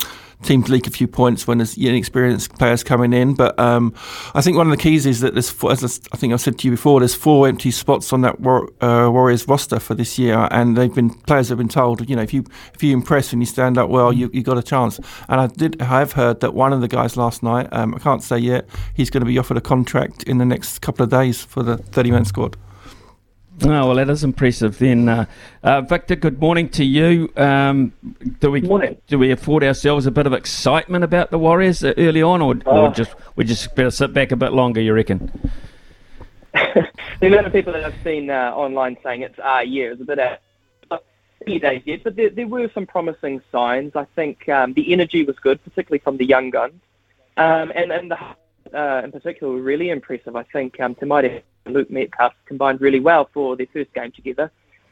teams 0.43 0.69
leak 0.69 0.87
a 0.87 0.89
few 0.89 1.07
points 1.07 1.47
when 1.47 1.57
there's 1.57 1.77
inexperienced 1.77 2.57
players 2.57 2.83
coming 2.83 3.13
in. 3.13 3.33
But 3.33 3.59
um, 3.59 3.93
I 4.33 4.41
think 4.41 4.57
one 4.57 4.67
of 4.67 4.71
the 4.71 4.81
keys 4.81 5.05
is 5.05 5.19
that 5.21 5.33
there's, 5.33 5.49
four, 5.49 5.71
as 5.71 5.99
I 6.13 6.17
think 6.17 6.33
I've 6.33 6.41
said 6.41 6.57
to 6.59 6.67
you 6.67 6.71
before, 6.71 6.99
there's 6.99 7.15
four 7.15 7.47
empty 7.47 7.71
spots 7.71 8.13
on 8.13 8.21
that 8.21 8.39
War, 8.39 8.69
uh, 8.81 9.09
Warriors 9.11 9.47
roster 9.47 9.79
for 9.79 9.95
this 9.95 10.17
year, 10.17 10.47
and 10.51 10.77
they've 10.77 10.93
been 10.93 11.09
players 11.09 11.49
have 11.49 11.57
been 11.57 11.69
told, 11.69 12.07
you 12.09 12.15
know, 12.15 12.21
if 12.21 12.33
you 12.33 12.45
if 12.73 12.83
you 12.83 12.93
impress 12.93 13.33
and 13.33 13.41
you 13.41 13.45
stand 13.45 13.77
up 13.77 13.89
well, 13.89 14.13
you 14.13 14.29
you 14.33 14.43
got 14.43 14.57
a 14.57 14.63
chance. 14.63 14.99
And 15.27 15.41
I 15.41 15.47
did 15.47 15.81
I 15.81 15.99
have 15.99 16.13
heard 16.13 16.39
that 16.41 16.53
one 16.53 16.73
of 16.73 16.81
the 16.81 16.87
guys 16.87 17.17
last 17.17 17.43
night, 17.43 17.67
um, 17.71 17.95
I 17.95 17.99
can't 17.99 18.23
say 18.23 18.37
yet, 18.37 18.67
he's 18.93 19.09
going 19.09 19.21
to 19.21 19.27
be 19.27 19.37
offered 19.37 19.57
a 19.57 19.61
contract 19.61 20.23
in 20.23 20.37
the 20.37 20.45
next 20.45 20.79
couple 20.79 21.03
of 21.03 21.09
days 21.09 21.43
for 21.43 21.63
the 21.63 21.77
30 21.77 22.11
man 22.11 22.25
squad. 22.25 22.57
Oh, 23.61 23.87
well, 23.87 23.95
that 23.95 24.09
is 24.09 24.23
impressive 24.23 24.77
then. 24.77 25.09
Uh, 25.09 25.25
uh, 25.63 25.81
Victor, 25.81 26.15
good 26.15 26.39
morning 26.39 26.69
to 26.69 26.85
you. 26.85 27.31
Um, 27.35 27.93
do 28.39 28.51
we 28.51 28.61
morning. 28.61 28.97
do 29.07 29.19
we 29.19 29.31
afford 29.31 29.63
ourselves 29.63 30.05
a 30.05 30.11
bit 30.11 30.25
of 30.25 30.33
excitement 30.33 31.03
about 31.03 31.31
the 31.31 31.39
Warriors 31.39 31.83
uh, 31.83 31.93
early 31.97 32.21
on, 32.21 32.41
or, 32.41 32.55
or 32.65 32.87
uh, 32.87 32.93
just 32.93 33.13
we 33.35 33.43
just 33.43 33.75
better 33.75 33.91
sit 33.91 34.13
back 34.13 34.31
a 34.31 34.37
bit 34.37 34.53
longer? 34.53 34.79
You 34.79 34.93
reckon? 34.93 35.51
the 36.53 37.27
amount 37.27 37.47
of 37.47 37.53
people 37.53 37.73
that 37.73 37.83
I've 37.83 38.01
seen 38.03 38.29
uh, 38.29 38.53
online 38.55 38.97
saying 39.03 39.23
it's 39.23 39.39
our 39.39 39.63
year 39.63 39.91
is 39.91 39.99
a 39.99 40.05
bit 40.05 40.19
out 40.19 40.39
early 41.45 41.59
days 41.59 41.81
yet, 41.85 42.03
but 42.03 42.15
there, 42.15 42.29
there 42.29 42.47
were 42.47 42.69
some 42.73 42.85
promising 42.85 43.41
signs. 43.51 43.95
I 43.95 44.05
think 44.15 44.47
um, 44.49 44.73
the 44.73 44.93
energy 44.93 45.23
was 45.25 45.37
good, 45.39 45.61
particularly 45.63 45.99
from 45.99 46.17
the 46.17 46.25
young 46.25 46.49
guns, 46.49 46.81
um, 47.35 47.71
and 47.75 47.91
and 47.91 48.11
the 48.11 48.17
uh, 48.73 49.01
in 49.03 49.11
particular 49.11 49.53
were 49.53 49.61
really 49.61 49.89
impressive. 49.89 50.35
I 50.35 50.43
think 50.43 50.79
um, 50.79 50.95
Maire 51.01 51.41
and 51.65 51.73
Luke 51.73 51.89
Metcalf 51.89 52.33
combined 52.45 52.81
really 52.81 52.99
well 52.99 53.29
for 53.33 53.55
their 53.55 53.67
first 53.73 53.93
game 53.93 54.11
together. 54.11 54.51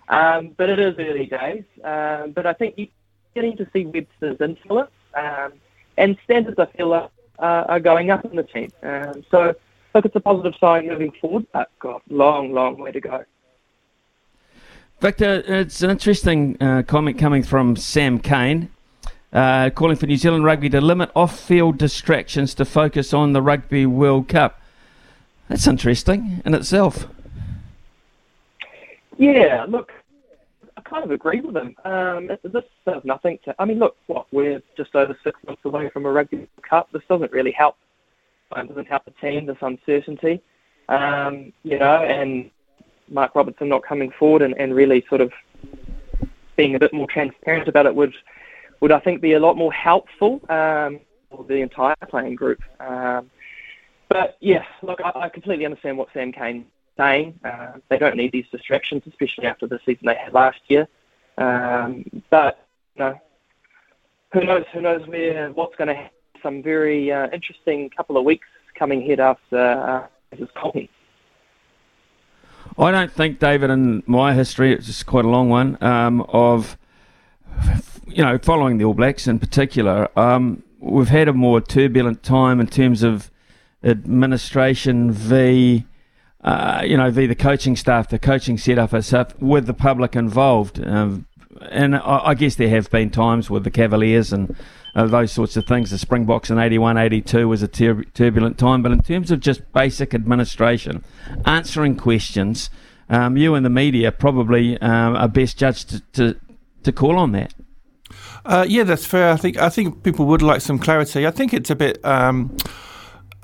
Um, 0.09 0.51
but 0.55 0.69
it 0.69 0.79
is 0.79 0.95
early 0.99 1.25
days. 1.25 1.63
Um, 1.83 2.31
but 2.31 2.45
I 2.45 2.53
think 2.53 2.75
you're 2.77 2.87
getting 3.35 3.57
to 3.57 3.67
see 3.73 3.85
Webster's 3.85 4.39
influence, 4.39 4.91
um, 5.13 5.53
and 5.97 6.17
standards 6.23 6.57
I 6.59 6.65
feel 6.77 6.93
are, 6.93 7.09
are 7.39 7.79
going 7.79 8.09
up 8.11 8.25
in 8.25 8.35
the 8.35 8.43
team. 8.43 8.71
Um, 8.83 9.23
so 9.29 9.53
look, 9.93 10.05
it's 10.05 10.15
a 10.15 10.19
positive 10.19 10.53
sign 10.59 10.87
moving 10.87 11.11
forward, 11.19 11.45
but 11.51 11.69
God, 11.79 12.01
long, 12.09 12.53
long 12.53 12.77
way 12.77 12.91
to 12.91 13.01
go. 13.01 13.25
Victor, 14.99 15.43
it's 15.45 15.83
an 15.83 15.91
interesting 15.91 16.57
uh, 16.59 16.81
comment 16.81 17.19
coming 17.19 17.43
from 17.43 17.75
Sam 17.75 18.19
Cane, 18.19 18.71
uh, 19.33 19.69
calling 19.71 19.95
for 19.95 20.05
New 20.05 20.17
Zealand 20.17 20.43
rugby 20.43 20.69
to 20.69 20.81
limit 20.81 21.09
off-field 21.15 21.77
distractions 21.77 22.53
to 22.55 22.65
focus 22.65 23.13
on 23.13 23.33
the 23.33 23.41
Rugby 23.41 23.85
World 23.85 24.27
Cup. 24.27 24.61
That's 25.49 25.67
interesting 25.67 26.41
in 26.45 26.53
itself. 26.53 27.07
Yeah, 29.17 29.65
look, 29.67 29.91
I 30.75 30.81
kind 30.81 31.03
of 31.03 31.11
agree 31.11 31.41
with 31.41 31.55
him. 31.55 31.75
Um, 31.85 32.27
this 32.43 32.63
does 32.85 33.03
nothing 33.03 33.39
to. 33.45 33.55
I 33.57 33.65
mean, 33.65 33.79
look, 33.79 33.95
what 34.07 34.27
we're 34.31 34.61
just 34.75 34.95
over 34.95 35.17
six 35.23 35.39
months 35.45 35.63
away 35.65 35.89
from 35.89 36.05
a 36.05 36.11
Rugby 36.11 36.47
Cup. 36.61 36.91
This 36.91 37.01
doesn't 37.09 37.31
really 37.31 37.51
help. 37.51 37.75
It 38.55 38.67
doesn't 38.67 38.87
help 38.87 39.05
the 39.05 39.11
team. 39.11 39.45
This 39.45 39.57
uncertainty, 39.61 40.41
um, 40.87 41.51
you 41.63 41.79
know, 41.79 42.03
and 42.03 42.49
Mark 43.09 43.35
Robinson 43.35 43.69
not 43.69 43.83
coming 43.83 44.11
forward 44.11 44.41
and, 44.41 44.53
and 44.57 44.75
really 44.75 45.05
sort 45.09 45.21
of 45.21 45.31
being 46.55 46.75
a 46.75 46.79
bit 46.79 46.93
more 46.93 47.07
transparent 47.07 47.67
about 47.67 47.85
it 47.85 47.95
would, 47.95 48.13
would 48.79 48.91
I 48.91 48.99
think, 48.99 49.21
be 49.21 49.33
a 49.33 49.39
lot 49.39 49.57
more 49.57 49.73
helpful 49.73 50.41
um, 50.49 50.99
for 51.29 51.43
the 51.47 51.61
entire 51.61 51.95
playing 52.09 52.35
group. 52.35 52.61
Um, 52.79 53.29
but 54.09 54.37
yeah, 54.39 54.63
look, 54.81 54.99
I, 55.03 55.11
I 55.15 55.29
completely 55.29 55.65
understand 55.65 55.97
what 55.97 56.09
Sam 56.13 56.31
Cane 56.31 56.65
saying. 56.97 57.39
Uh, 57.43 57.73
they 57.89 57.97
don't 57.97 58.15
need 58.15 58.31
these 58.31 58.47
distractions, 58.51 59.03
especially 59.07 59.45
after 59.45 59.67
the 59.67 59.79
season 59.85 60.05
they 60.05 60.15
had 60.15 60.33
last 60.33 60.59
year. 60.67 60.87
Um, 61.37 62.05
but 62.29 62.65
you 62.95 63.03
know, 63.03 63.21
who 64.33 64.43
knows? 64.43 64.65
Who 64.73 64.81
knows 64.81 65.07
where 65.07 65.51
what's 65.51 65.75
going 65.75 65.89
to 65.89 65.95
happen? 65.95 66.11
Some 66.43 66.63
very 66.63 67.11
uh, 67.11 67.29
interesting 67.31 67.89
couple 67.89 68.17
of 68.17 68.23
weeks 68.23 68.47
coming 68.75 69.01
ahead 69.03 69.19
after 69.19 69.57
uh, 69.57 70.07
this 70.35 70.49
comments. 70.55 70.93
I 72.77 72.91
don't 72.91 73.11
think, 73.11 73.39
David, 73.39 73.71
in 73.71 74.03
my 74.05 74.33
history, 74.33 74.73
it's 74.73 75.01
quite 75.01 75.25
a 75.25 75.29
long 75.29 75.49
one, 75.49 75.81
um, 75.81 76.21
of, 76.27 76.77
you 78.07 78.23
know, 78.23 78.37
following 78.37 78.77
the 78.77 78.85
All 78.85 78.93
Blacks 78.93 79.27
in 79.27 79.39
particular, 79.39 80.07
um, 80.17 80.63
we've 80.79 81.09
had 81.09 81.27
a 81.27 81.33
more 81.33 81.61
turbulent 81.61 82.23
time 82.23 82.59
in 82.59 82.67
terms 82.67 83.03
of 83.03 83.31
administration 83.83 85.11
v. 85.11 85.85
Uh, 86.43 86.81
you 86.85 86.95
know, 86.95 87.09
v 87.11 87.25
the 87.25 87.35
coaching 87.35 87.75
staff, 87.75 88.09
the 88.09 88.19
coaching 88.19 88.57
setup 88.57 88.93
itself, 88.93 89.37
with 89.41 89.65
the 89.65 89.73
public 89.73 90.15
involved. 90.15 90.81
Um, 90.85 91.25
and 91.71 91.95
I, 91.95 92.27
I, 92.27 92.33
guess 92.35 92.55
there 92.55 92.69
have 92.69 92.89
been 92.89 93.09
times 93.09 93.49
with 93.49 93.63
the 93.63 93.71
Cavaliers 93.71 94.31
and 94.31 94.55
uh, 94.95 95.07
those 95.07 95.31
sorts 95.31 95.57
of 95.57 95.65
things. 95.65 95.89
The 95.89 95.97
Springboks 95.97 96.49
in 96.49 96.59
81, 96.59 96.97
82 96.97 97.47
was 97.47 97.63
a 97.63 97.67
tur- 97.67 98.03
turbulent 98.13 98.57
time. 98.57 98.81
But 98.81 98.91
in 98.91 99.01
terms 99.01 99.31
of 99.31 99.39
just 99.39 99.71
basic 99.73 100.13
administration, 100.13 101.03
answering 101.45 101.97
questions, 101.97 102.69
um, 103.09 103.35
you 103.35 103.55
and 103.55 103.65
the 103.65 103.69
media 103.69 104.11
probably 104.11 104.79
um, 104.79 105.15
are 105.15 105.27
best 105.27 105.57
judged 105.57 105.89
to, 105.89 105.99
to, 106.13 106.39
to 106.83 106.91
call 106.91 107.17
on 107.17 107.31
that. 107.33 107.53
Uh, 108.47 108.65
yeah, 108.67 108.83
that's 108.83 109.05
fair. 109.05 109.31
I 109.33 109.35
think 109.35 109.57
I 109.57 109.67
think 109.67 110.03
people 110.03 110.25
would 110.27 110.41
like 110.41 110.61
some 110.61 110.79
clarity. 110.79 111.27
I 111.27 111.31
think 111.31 111.53
it's 111.53 111.69
a 111.69 111.75
bit 111.75 112.03
um, 112.05 112.55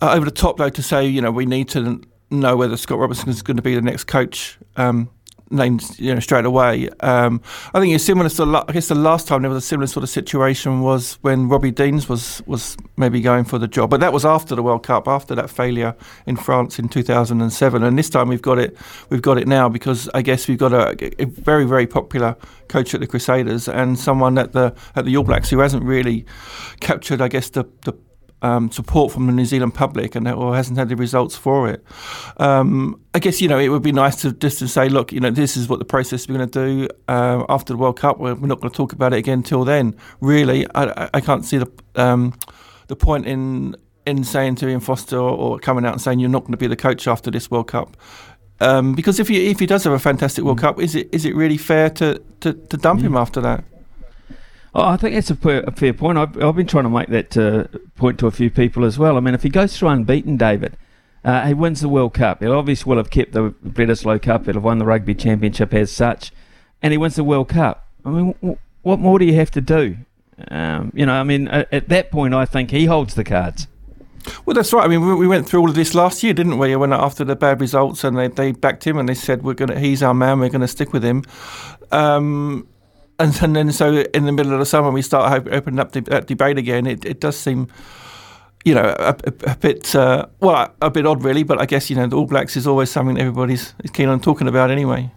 over 0.01 0.24
the 0.24 0.32
top, 0.32 0.58
though, 0.58 0.70
to 0.70 0.82
say 0.82 1.06
you 1.06 1.22
know 1.22 1.30
we 1.30 1.45
need 1.45 1.68
to 1.70 2.01
know 2.32 2.56
whether 2.56 2.78
Scott 2.78 2.99
Robertson 2.99 3.30
is 3.30 3.41
going 3.41 3.58
to 3.58 3.64
be 3.64 3.76
the 3.76 3.82
next 3.82 4.06
coach. 4.06 4.58
Um, 4.78 5.10
named 5.54 5.84
you 5.99 6.14
know 6.14 6.20
straight 6.20 6.45
away. 6.45 6.89
Um, 6.99 7.41
I 7.74 7.80
think 7.80 7.93
it's 7.93 8.04
similar 8.04 8.30
to 8.30 8.66
I 8.68 8.74
guess 8.74 8.88
the 8.88 8.95
last 8.95 9.28
time 9.28 9.43
there 9.43 9.49
was 9.49 9.64
a 9.64 9.68
similar 9.68 9.88
sort 9.88 10.04
of 10.04 10.10
situation 10.10 10.82
was 10.82 11.18
when 11.22 11.47
Robbie 11.47 11.72
Deans 11.72 12.10
was 12.10 12.41
was 12.45 12.76
maybe 12.97 13.22
going 13.22 13.45
for 13.45 13.58
the 13.58 13.68
job, 13.68 13.89
but 13.89 13.99
that 13.99 14.12
was 14.12 14.26
after 14.26 14.56
the 14.56 14.64
World 14.64 14.84
Cup, 14.84 15.08
after 15.08 15.36
that 15.36 15.49
failure 15.49 15.95
in 16.26 16.36
France 16.36 16.80
in 16.80 16.89
2007, 16.89 17.84
and 17.84 17.97
this 17.97 18.10
time 18.10 18.28
we've 18.28 18.41
got 18.41 18.58
it 18.58 18.76
we've 19.10 19.22
got 19.22 19.38
it 19.38 19.47
now 19.47 19.70
because 19.70 20.10
I 20.14 20.22
guess 20.22 20.47
we've 20.47 20.58
got 20.58 20.74
a, 20.74 21.22
a 21.22 21.26
very 21.26 21.66
very 21.66 21.88
popular 21.88 22.36
coach 22.68 22.93
at 22.93 22.99
the 22.99 23.08
Crusaders 23.08 23.68
and 23.68 23.97
someone 23.97 24.38
at 24.38 24.54
the 24.54 24.74
at 24.95 25.06
the 25.06 25.16
All 25.16 25.24
Blacks 25.24 25.49
who 25.49 25.60
hasn't 25.60 25.84
really 25.84 26.26
captured 26.80 27.22
I 27.22 27.28
guess 27.28 27.49
the 27.49 27.66
the 27.84 27.93
um, 28.44 28.70
support 28.72 29.12
from 29.12 29.26
the 29.26 29.32
New 29.32 29.46
Zealand 29.46 29.74
public 29.74 30.16
and 30.16 30.28
or 30.28 30.56
hasn't 30.56 30.78
had 30.78 30.89
the 30.89 30.96
results 30.96 31.36
for 31.36 31.70
it. 31.70 31.84
Um, 32.38 33.00
I 33.14 33.20
guess 33.20 33.41
you 33.41 33.48
know 33.48 33.58
it 33.58 33.70
would 33.70 33.82
be 33.82 33.91
nice 33.91 34.18
to 34.18 34.34
just 34.34 34.60
to 34.60 34.68
say, 34.68 34.89
look, 34.89 35.12
you 35.12 35.20
know, 35.20 35.32
this 35.32 35.58
is 35.58 35.68
what 35.68 35.80
the 35.80 35.86
process 35.86 36.28
we're 36.28 36.38
going 36.38 36.50
to 36.50 36.66
do 36.66 36.88
uh, 37.08 37.46
after 37.50 37.74
the 37.74 37.78
World 37.78 37.98
Cup. 37.98 38.20
We're, 38.20 38.36
we're 38.36 38.48
not 38.48 38.60
going 38.60 38.72
to 38.72 38.78
talk 38.78 38.94
about 38.94 39.14
it 39.14 39.18
again 39.18 39.39
until 39.39 39.64
then. 39.64 39.96
Really, 40.20 40.68
I, 40.76 41.10
I 41.14 41.22
can't 41.22 41.46
see 41.46 41.58
the 41.58 41.72
um, 41.96 42.34
the 42.88 42.96
point 42.96 43.26
in 43.26 43.76
in 44.06 44.24
saying 44.24 44.56
to 44.56 44.68
Ian 44.68 44.82
Foster 44.82 45.18
or, 45.18 45.32
or, 45.32 45.60
coming 45.60 45.86
out 45.86 45.94
and 45.94 46.02
saying 46.02 46.20
you're 46.20 46.30
not 46.30 46.41
going 46.41 46.52
to 46.52 46.58
be 46.58 46.68
the 46.68 46.76
coach 46.76 47.08
after 47.08 47.32
this 47.32 47.50
World 47.50 47.68
Cup. 47.68 47.96
Um, 48.60 48.94
because 48.94 49.20
if 49.20 49.30
he 49.30 49.48
if 49.48 49.60
he 49.60 49.66
does 49.66 49.84
have 49.86 49.94
a 49.94 50.00
fantastic 50.00 50.44
World 50.44 50.60
Cup, 50.60 50.80
is 50.80 50.96
it 50.96 51.10
is 51.14 51.26
it 51.26 51.36
really 51.36 51.58
fair 51.58 51.89
to, 51.91 52.22
to, 52.41 52.54
to 52.54 52.78
dump 52.78 53.02
him 53.02 53.16
after 53.16 53.39
that? 53.41 53.64
Oh, 54.76 54.86
I 54.86 54.97
think 54.97 55.13
that's 55.13 55.30
a 55.30 55.36
fair, 55.36 55.61
a 55.61 55.71
fair 55.71 55.93
point. 55.93 56.17
I've, 56.17 56.41
I've, 56.41 56.55
been 56.55 56.65
trying 56.65 56.86
to 56.86 56.89
make 56.89 57.09
that 57.09 57.38
uh, 57.38 57.78
point 57.95 58.17
to 58.19 58.28
a 58.28 58.32
few 58.32 58.49
people 58.49 58.86
as 58.86 58.97
well. 58.97 59.17
I 59.17 59.19
mean, 59.19 59.36
if 59.36 59.43
he 59.43 59.49
goes 59.49 59.78
through 59.78 59.89
unbeaten, 59.89 60.36
David, 60.36 60.78
uh, 61.24 61.45
he 61.45 61.53
wins 61.53 61.82
the 61.82 61.89
World 61.89 62.15
Cup. 62.15 62.41
He'll 62.41 62.53
obviously 62.53 62.89
will 62.89 62.97
have 62.97 63.11
kept 63.11 63.34
the 63.34 63.51
Bledisloe 63.63 64.21
Cup. 64.21 64.45
He'll 64.45 64.55
have 64.55 64.63
won 64.63 64.80
the 64.80 64.86
Rugby 64.86 65.13
Championship 65.13 65.74
as 65.76 65.91
such, 65.91 66.32
and 66.82 66.91
he 66.91 66.97
wins 66.97 67.15
the 67.15 67.24
World 67.24 67.49
Cup. 67.49 67.88
I 68.03 68.09
mean, 68.09 68.34
w- 68.41 68.57
what 68.82 68.99
more 68.99 69.19
do 69.19 69.26
you 69.26 69.36
have 69.36 69.51
to 69.51 69.61
do? 69.61 69.97
Um, 70.49 70.91
you 70.95 71.05
know, 71.05 71.13
I 71.13 71.24
mean, 71.24 71.47
at, 71.49 71.71
at 71.71 71.89
that 71.89 72.09
point, 72.09 72.34
I 72.34 72.45
think 72.45 72.71
he 72.71 72.86
holds 72.86 73.13
the 73.13 73.24
cards. 73.24 73.67
Well, 74.45 74.53
that's 74.53 74.74
right. 74.74 74.86
I 74.86 74.88
mean, 74.88 75.17
we 75.17 75.28
went 75.28 75.47
through 75.47 75.59
all 75.61 75.69
of 75.69 75.76
this 75.76 75.93
last 75.93 76.24
year, 76.24 76.34
didn't 76.34 76.57
we? 76.57 76.76
When 76.76 76.93
after 76.93 77.24
the 77.24 77.36
bad 77.36 77.61
results, 77.61 78.03
and 78.03 78.17
they, 78.17 78.28
they 78.28 78.53
backed 78.53 78.86
him, 78.86 78.97
and 78.97 79.07
they 79.07 79.13
said 79.13 79.43
we're 79.43 79.53
gonna, 79.53 79.80
he's 79.80 80.01
our 80.01 80.13
man, 80.13 80.39
we're 80.39 80.49
going 80.49 80.61
to 80.61 80.67
stick 80.67 80.93
with 80.93 81.03
him. 81.03 81.24
Um, 81.91 82.67
and, 83.20 83.41
and 83.41 83.55
then 83.55 83.72
so 83.72 84.03
in 84.14 84.26
the 84.26 84.32
middle 84.32 84.53
of 84.53 84.59
the 84.59 84.66
summer 84.66 84.91
we 84.91 85.01
start 85.01 85.47
opening 85.51 85.80
up 85.80 85.91
the, 85.91 86.01
that 86.01 86.28
debate 86.28 86.57
again. 86.57 86.88
It, 86.88 87.05
it 87.05 87.20
does 87.20 87.38
seem, 87.38 87.68
you 88.66 88.76
know, 88.76 88.95
a, 88.99 89.16
a, 89.26 89.51
a 89.51 89.55
bit 89.55 89.95
uh, 89.95 90.28
well, 90.39 90.74
a 90.82 90.89
bit 90.89 91.05
odd 91.05 91.24
really. 91.24 91.43
But 91.43 91.61
I 91.61 91.66
guess 91.66 91.89
you 91.89 91.95
know 91.95 92.07
the 92.07 92.16
All 92.16 92.26
Blacks 92.26 92.55
is 92.55 92.68
always 92.68 92.91
something 92.91 93.20
everybody's 93.20 93.74
keen 93.93 94.09
on 94.09 94.20
talking 94.20 94.47
about 94.47 94.72
anyway. 94.72 95.11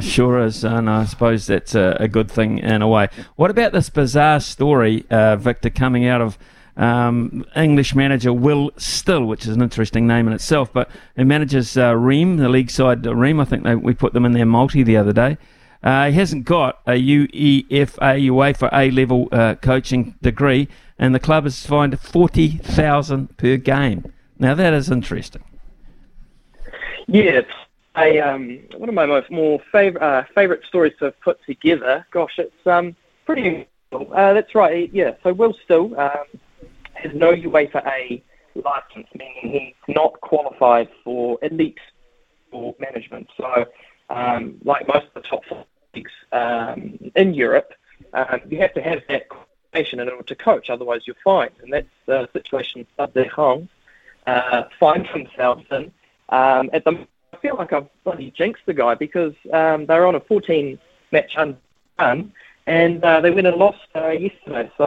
Sure 0.00 0.42
is, 0.42 0.64
and 0.64 0.88
I 0.88 1.04
suppose 1.04 1.46
that's 1.46 1.74
a, 1.74 1.94
a, 2.00 2.08
good 2.08 2.30
thing 2.30 2.58
in 2.58 2.80
a 2.80 2.88
way. 2.88 3.08
What 3.36 3.50
about 3.50 3.72
this 3.72 3.90
bizarre 3.90 4.40
story, 4.40 5.04
uh, 5.10 5.36
Victor, 5.36 5.68
coming 5.68 6.06
out 6.06 6.22
of 6.22 6.38
um, 6.78 7.44
English 7.54 7.94
manager 7.94 8.32
Will 8.32 8.70
Still, 8.78 9.26
which 9.26 9.46
is 9.46 9.56
an 9.56 9.60
interesting 9.60 10.06
name 10.06 10.26
in 10.26 10.32
itself, 10.32 10.72
but 10.72 10.90
he 11.16 11.24
manages 11.24 11.76
uh, 11.76 11.94
Reims, 11.94 12.40
the 12.40 12.48
league 12.48 12.70
side 12.70 13.04
Reims. 13.04 13.40
I 13.40 13.44
think 13.44 13.64
they, 13.64 13.74
we 13.74 13.92
put 13.92 14.14
them 14.14 14.24
in 14.24 14.32
their 14.32 14.46
multi 14.46 14.82
the 14.82 14.96
other 14.96 15.12
day. 15.12 15.36
Uh, 15.82 16.06
he 16.06 16.12
hasn't 16.12 16.44
got 16.44 16.80
a 16.86 16.92
UEFA, 16.92 17.98
UEFA 17.98 18.68
A 18.72 18.90
level 18.90 19.28
uh, 19.30 19.54
coaching 19.56 20.16
degree, 20.20 20.68
and 20.98 21.14
the 21.14 21.20
club 21.20 21.44
has 21.44 21.64
fined 21.64 21.98
40000 22.00 23.36
per 23.36 23.56
game. 23.56 24.12
Now, 24.38 24.54
that 24.54 24.72
is 24.72 24.90
interesting. 24.90 25.42
Yeah, 27.06 27.42
um, 27.96 28.60
one 28.76 28.88
of 28.88 28.94
my 28.94 29.06
most 29.06 29.30
more 29.30 29.60
favorite 29.72 30.02
uh, 30.02 30.24
favorite 30.34 30.62
stories 30.68 30.92
to 30.98 31.06
have 31.06 31.20
put 31.20 31.38
together. 31.44 32.06
Gosh, 32.10 32.38
it's 32.38 32.66
um, 32.66 32.94
pretty. 33.24 33.66
Uh, 33.92 34.32
that's 34.34 34.54
right. 34.54 34.90
Yeah. 34.92 35.12
So 35.22 35.32
Will 35.32 35.54
Still 35.64 35.98
um, 35.98 36.26
has 36.94 37.12
no 37.14 37.32
UEFA 37.32 37.86
A 37.86 38.22
license, 38.54 39.08
meaning 39.18 39.74
he's 39.86 39.94
not 39.94 40.20
qualified 40.20 40.88
for 41.02 41.38
elite 41.42 41.78
or 42.52 42.74
management. 42.78 43.28
So 43.36 43.64
um, 44.10 44.56
like 44.64 44.86
most 44.88 45.06
of 45.06 45.22
the 45.22 45.28
top 45.28 45.44
leagues 45.94 46.12
um, 46.32 46.98
in 47.14 47.34
Europe, 47.34 47.72
um, 48.12 48.40
you 48.48 48.58
have 48.58 48.74
to 48.74 48.82
have 48.82 49.02
that 49.08 49.28
qualification 49.28 50.00
in 50.00 50.08
order 50.08 50.22
to 50.22 50.34
coach, 50.34 50.70
otherwise 50.70 51.02
you're 51.06 51.16
fined. 51.24 51.52
And 51.62 51.72
that's 51.72 51.86
the 52.06 52.28
situation 52.32 52.86
Stade 52.94 53.14
de 53.14 53.30
Reims 53.36 53.68
uh, 54.26 54.64
find 54.78 55.06
themselves 55.12 55.64
in. 55.70 55.92
Um, 56.30 56.70
at 56.72 56.84
the 56.84 57.06
I 57.32 57.36
feel 57.36 57.56
like 57.56 57.72
I've 57.72 57.88
bloody 58.04 58.30
jinxed 58.30 58.64
the 58.66 58.74
guy 58.74 58.94
because 58.94 59.34
um, 59.52 59.86
they're 59.86 60.06
on 60.06 60.14
a 60.14 60.20
14 60.20 60.78
match 61.12 61.36
unbeaten 61.36 62.32
and 62.66 63.04
uh, 63.04 63.20
they 63.20 63.30
went 63.30 63.46
and 63.46 63.56
lost 63.56 63.86
uh, 63.94 64.08
yesterday. 64.08 64.70
So 64.76 64.84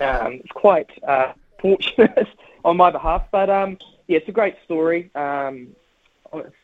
um, 0.00 0.32
it's 0.32 0.52
quite 0.52 0.90
uh, 1.06 1.32
fortunate 1.60 2.28
on 2.64 2.76
my 2.76 2.90
behalf. 2.90 3.24
But 3.30 3.50
um, 3.50 3.78
yeah, 4.06 4.18
it's 4.18 4.28
a 4.28 4.32
great 4.32 4.56
story. 4.64 5.10
Um, 5.14 5.68
it's 6.32 6.54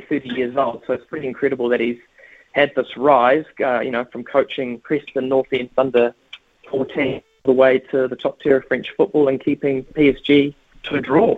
30 0.00 0.30
years 0.30 0.56
old, 0.56 0.82
so 0.86 0.94
it's 0.94 1.04
pretty 1.04 1.26
incredible 1.26 1.68
that 1.68 1.80
he's 1.80 1.98
had 2.52 2.74
this 2.74 2.96
rise, 2.96 3.44
uh, 3.60 3.80
you 3.80 3.90
know, 3.90 4.04
from 4.04 4.24
coaching 4.24 4.78
Preston 4.80 5.28
North 5.28 5.48
End 5.52 5.70
under 5.76 6.14
14 6.70 7.22
all 7.44 7.54
the 7.54 7.58
way 7.58 7.78
to 7.78 8.08
the 8.08 8.16
top 8.16 8.40
tier 8.40 8.58
of 8.58 8.64
French 8.66 8.90
football 8.96 9.28
and 9.28 9.42
keeping 9.42 9.84
PSG 9.84 10.54
to 10.84 10.94
a 10.94 11.00
draw. 11.00 11.36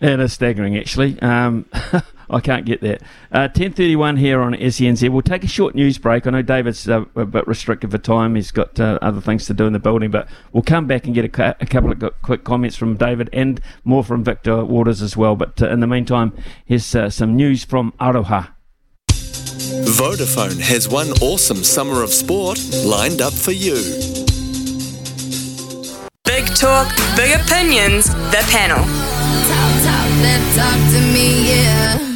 And 0.00 0.20
It 0.20 0.24
is 0.24 0.32
staggering, 0.32 0.76
actually. 0.76 1.20
Um, 1.20 1.66
I 2.28 2.40
can't 2.40 2.64
get 2.64 2.80
that. 2.80 3.02
Uh, 3.30 3.48
10.31 3.48 4.18
here 4.18 4.40
on 4.40 4.52
SENZ. 4.54 5.08
We'll 5.08 5.22
take 5.22 5.44
a 5.44 5.48
short 5.48 5.74
news 5.74 5.98
break. 5.98 6.26
I 6.26 6.30
know 6.30 6.42
David's 6.42 6.88
uh, 6.88 7.04
a 7.14 7.24
bit 7.24 7.46
restricted 7.46 7.90
for 7.90 7.98
time. 7.98 8.34
He's 8.34 8.50
got 8.50 8.78
uh, 8.80 8.98
other 9.02 9.20
things 9.20 9.46
to 9.46 9.54
do 9.54 9.66
in 9.66 9.72
the 9.72 9.78
building, 9.78 10.10
but 10.10 10.28
we'll 10.52 10.62
come 10.62 10.86
back 10.86 11.06
and 11.06 11.14
get 11.14 11.24
a, 11.24 11.28
cu- 11.28 11.54
a 11.60 11.66
couple 11.66 11.92
of 11.92 12.02
quick 12.22 12.44
comments 12.44 12.76
from 12.76 12.96
David 12.96 13.30
and 13.32 13.60
more 13.84 14.02
from 14.02 14.24
Victor 14.24 14.64
Waters 14.64 15.02
as 15.02 15.16
well. 15.16 15.36
But 15.36 15.60
uh, 15.62 15.68
in 15.68 15.80
the 15.80 15.86
meantime, 15.86 16.32
here's 16.64 16.94
uh, 16.94 17.10
some 17.10 17.36
news 17.36 17.64
from 17.64 17.92
Aroha. 18.00 18.50
Vodafone 19.84 20.60
has 20.60 20.88
one 20.88 21.10
awesome 21.22 21.62
summer 21.64 22.02
of 22.02 22.10
sport 22.10 22.58
lined 22.84 23.20
up 23.20 23.32
for 23.32 23.52
you. 23.52 23.74
Big 26.24 26.46
talk, 26.54 26.94
big 27.16 27.40
opinions, 27.40 28.06
the 28.30 28.44
panel. 28.50 28.84
talk 30.54 30.90
to 30.92 31.00
me, 31.12 31.50
yeah. 31.50 32.15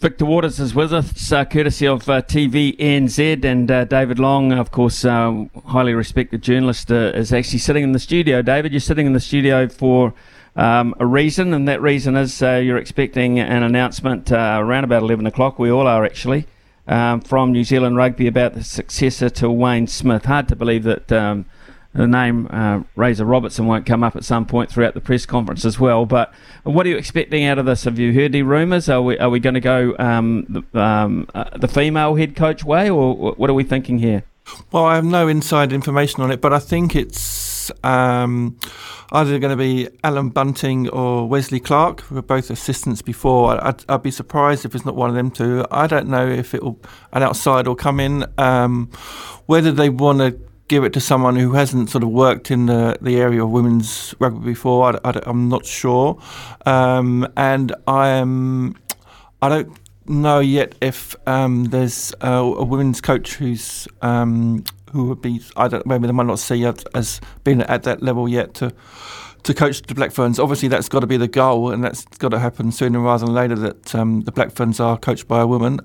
Victor 0.00 0.26
Waters 0.26 0.60
is 0.60 0.76
with 0.76 0.92
us, 0.92 1.32
uh, 1.32 1.44
courtesy 1.44 1.84
of 1.84 2.08
uh, 2.08 2.22
TVNZ, 2.22 3.44
and 3.44 3.68
uh, 3.68 3.84
David 3.84 4.20
Long, 4.20 4.52
of 4.52 4.70
course, 4.70 5.04
uh, 5.04 5.46
highly 5.66 5.92
respected 5.92 6.40
journalist, 6.40 6.92
uh, 6.92 7.10
is 7.16 7.32
actually 7.32 7.58
sitting 7.58 7.82
in 7.82 7.90
the 7.90 7.98
studio. 7.98 8.40
David, 8.40 8.70
you're 8.72 8.78
sitting 8.78 9.06
in 9.06 9.12
the 9.12 9.18
studio 9.18 9.66
for 9.66 10.14
um, 10.54 10.94
a 11.00 11.06
reason, 11.06 11.52
and 11.52 11.66
that 11.66 11.82
reason 11.82 12.14
is 12.14 12.40
uh, 12.40 12.52
you're 12.52 12.78
expecting 12.78 13.40
an 13.40 13.64
announcement 13.64 14.30
around 14.30 14.84
about 14.84 15.02
11 15.02 15.26
o'clock. 15.26 15.58
We 15.58 15.68
all 15.68 15.88
are 15.88 16.04
actually. 16.04 16.46
Um, 16.86 17.20
from 17.20 17.52
New 17.52 17.64
Zealand 17.64 17.98
Rugby 17.98 18.28
about 18.28 18.54
the 18.54 18.64
successor 18.64 19.28
to 19.28 19.50
Wayne 19.50 19.88
Smith. 19.88 20.24
Hard 20.24 20.48
to 20.48 20.56
believe 20.56 20.84
that 20.84 21.12
um, 21.12 21.44
the 21.98 22.06
name 22.06 22.46
uh, 22.50 22.82
Razor 22.94 23.24
Robertson 23.24 23.66
won't 23.66 23.84
come 23.84 24.04
up 24.04 24.14
at 24.14 24.24
some 24.24 24.46
point 24.46 24.70
throughout 24.70 24.94
the 24.94 25.00
press 25.00 25.26
conference 25.26 25.64
as 25.64 25.80
well. 25.80 26.06
But 26.06 26.32
what 26.62 26.86
are 26.86 26.88
you 26.88 26.96
expecting 26.96 27.44
out 27.44 27.58
of 27.58 27.66
this? 27.66 27.84
Have 27.84 27.98
you 27.98 28.12
heard 28.12 28.34
any 28.34 28.42
rumours? 28.42 28.88
Are 28.88 29.02
we 29.02 29.18
are 29.18 29.28
we 29.28 29.40
going 29.40 29.54
to 29.54 29.60
go 29.60 29.96
um, 29.98 30.46
the, 30.48 30.80
um, 30.80 31.28
uh, 31.34 31.58
the 31.58 31.68
female 31.68 32.14
head 32.14 32.36
coach 32.36 32.64
way, 32.64 32.88
or 32.88 33.32
what 33.32 33.50
are 33.50 33.54
we 33.54 33.64
thinking 33.64 33.98
here? 33.98 34.22
Well, 34.70 34.84
I 34.84 34.94
have 34.94 35.04
no 35.04 35.26
inside 35.26 35.72
information 35.72 36.22
on 36.22 36.30
it, 36.30 36.40
but 36.40 36.52
I 36.52 36.60
think 36.60 36.94
it's 36.94 37.70
um, 37.82 38.56
either 39.12 39.38
going 39.40 39.50
to 39.50 39.56
be 39.56 39.88
Alan 40.04 40.30
Bunting 40.30 40.88
or 40.88 41.28
Wesley 41.28 41.60
Clark, 41.60 42.02
who 42.02 42.14
were 42.14 42.22
both 42.22 42.48
assistants 42.48 43.02
before. 43.02 43.62
I'd, 43.62 43.84
I'd, 43.88 44.02
be 44.02 44.10
surprised 44.10 44.64
if 44.64 44.74
it's 44.74 44.86
not 44.86 44.94
one 44.94 45.10
of 45.10 45.16
them 45.16 45.30
two. 45.30 45.66
I 45.70 45.86
don't 45.86 46.08
know 46.08 46.26
if 46.26 46.54
it'll 46.54 46.80
an 47.12 47.22
outside 47.24 47.66
will 47.66 47.74
come 47.74 48.00
in. 48.00 48.24
Um, 48.38 48.90
whether 49.46 49.72
they 49.72 49.90
want 49.90 50.20
to 50.20 50.38
give 50.68 50.84
it 50.84 50.92
to 50.92 51.00
someone 51.00 51.36
who 51.36 51.52
hasn't 51.52 51.90
sort 51.90 52.04
of 52.04 52.10
worked 52.10 52.50
in 52.50 52.66
the, 52.66 52.96
the 53.00 53.16
area 53.16 53.42
of 53.42 53.50
women's 53.50 54.14
rugby 54.18 54.44
before, 54.44 55.00
I, 55.04 55.20
am 55.26 55.48
not 55.48 55.66
sure. 55.66 56.20
Um, 56.66 57.26
and 57.36 57.74
I 57.86 58.08
am, 58.08 58.76
I 59.42 59.48
don't 59.48 59.76
know 60.08 60.40
yet 60.40 60.74
if 60.80 61.16
um, 61.26 61.64
there's 61.64 62.14
a, 62.20 62.32
a, 62.32 62.64
women's 62.64 63.00
coach 63.00 63.34
who's 63.34 63.88
um, 64.02 64.64
who 64.92 65.08
would 65.08 65.20
be. 65.20 65.40
I 65.56 65.68
don't. 65.68 65.84
Maybe 65.86 66.06
they 66.06 66.12
might 66.12 66.26
not 66.26 66.38
see 66.38 66.64
as 66.94 67.20
being 67.44 67.62
at 67.62 67.82
that 67.82 68.02
level 68.02 68.28
yet 68.28 68.54
to 68.54 68.72
to 69.42 69.54
coach 69.54 69.82
the 69.82 69.94
Black 69.94 70.12
Ferns. 70.12 70.38
Obviously, 70.38 70.68
that's 70.68 70.88
got 70.88 71.00
to 71.00 71.06
be 71.06 71.16
the 71.16 71.28
goal, 71.28 71.70
and 71.70 71.84
that's 71.84 72.04
got 72.18 72.30
to 72.30 72.38
happen 72.38 72.72
sooner 72.72 73.00
rather 73.00 73.26
than 73.26 73.34
later. 73.34 73.54
That 73.54 73.94
um, 73.94 74.22
the 74.22 74.32
Black 74.32 74.52
Ferns 74.52 74.80
are 74.80 74.96
coached 74.96 75.28
by 75.28 75.40
a 75.40 75.46
woman. 75.46 75.80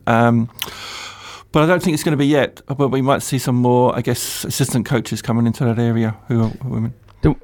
But 1.54 1.64
I 1.64 1.68
don't 1.68 1.82
think 1.82 1.94
it's 1.94 2.04
going 2.04 2.12
to 2.14 2.18
be 2.18 2.28
yet. 2.28 2.62
But 2.66 2.90
we 2.90 3.02
might 3.02 3.22
see 3.22 3.38
some 3.38 3.56
more, 3.56 3.96
I 3.96 4.02
guess, 4.02 4.44
assistant 4.44 4.86
coaches 4.86 5.22
coming 5.22 5.48
into 5.48 5.64
that 5.64 5.80
area 5.80 6.18
who 6.28 6.44
are 6.44 6.52
women. 6.66 6.96
Do, 7.22 7.40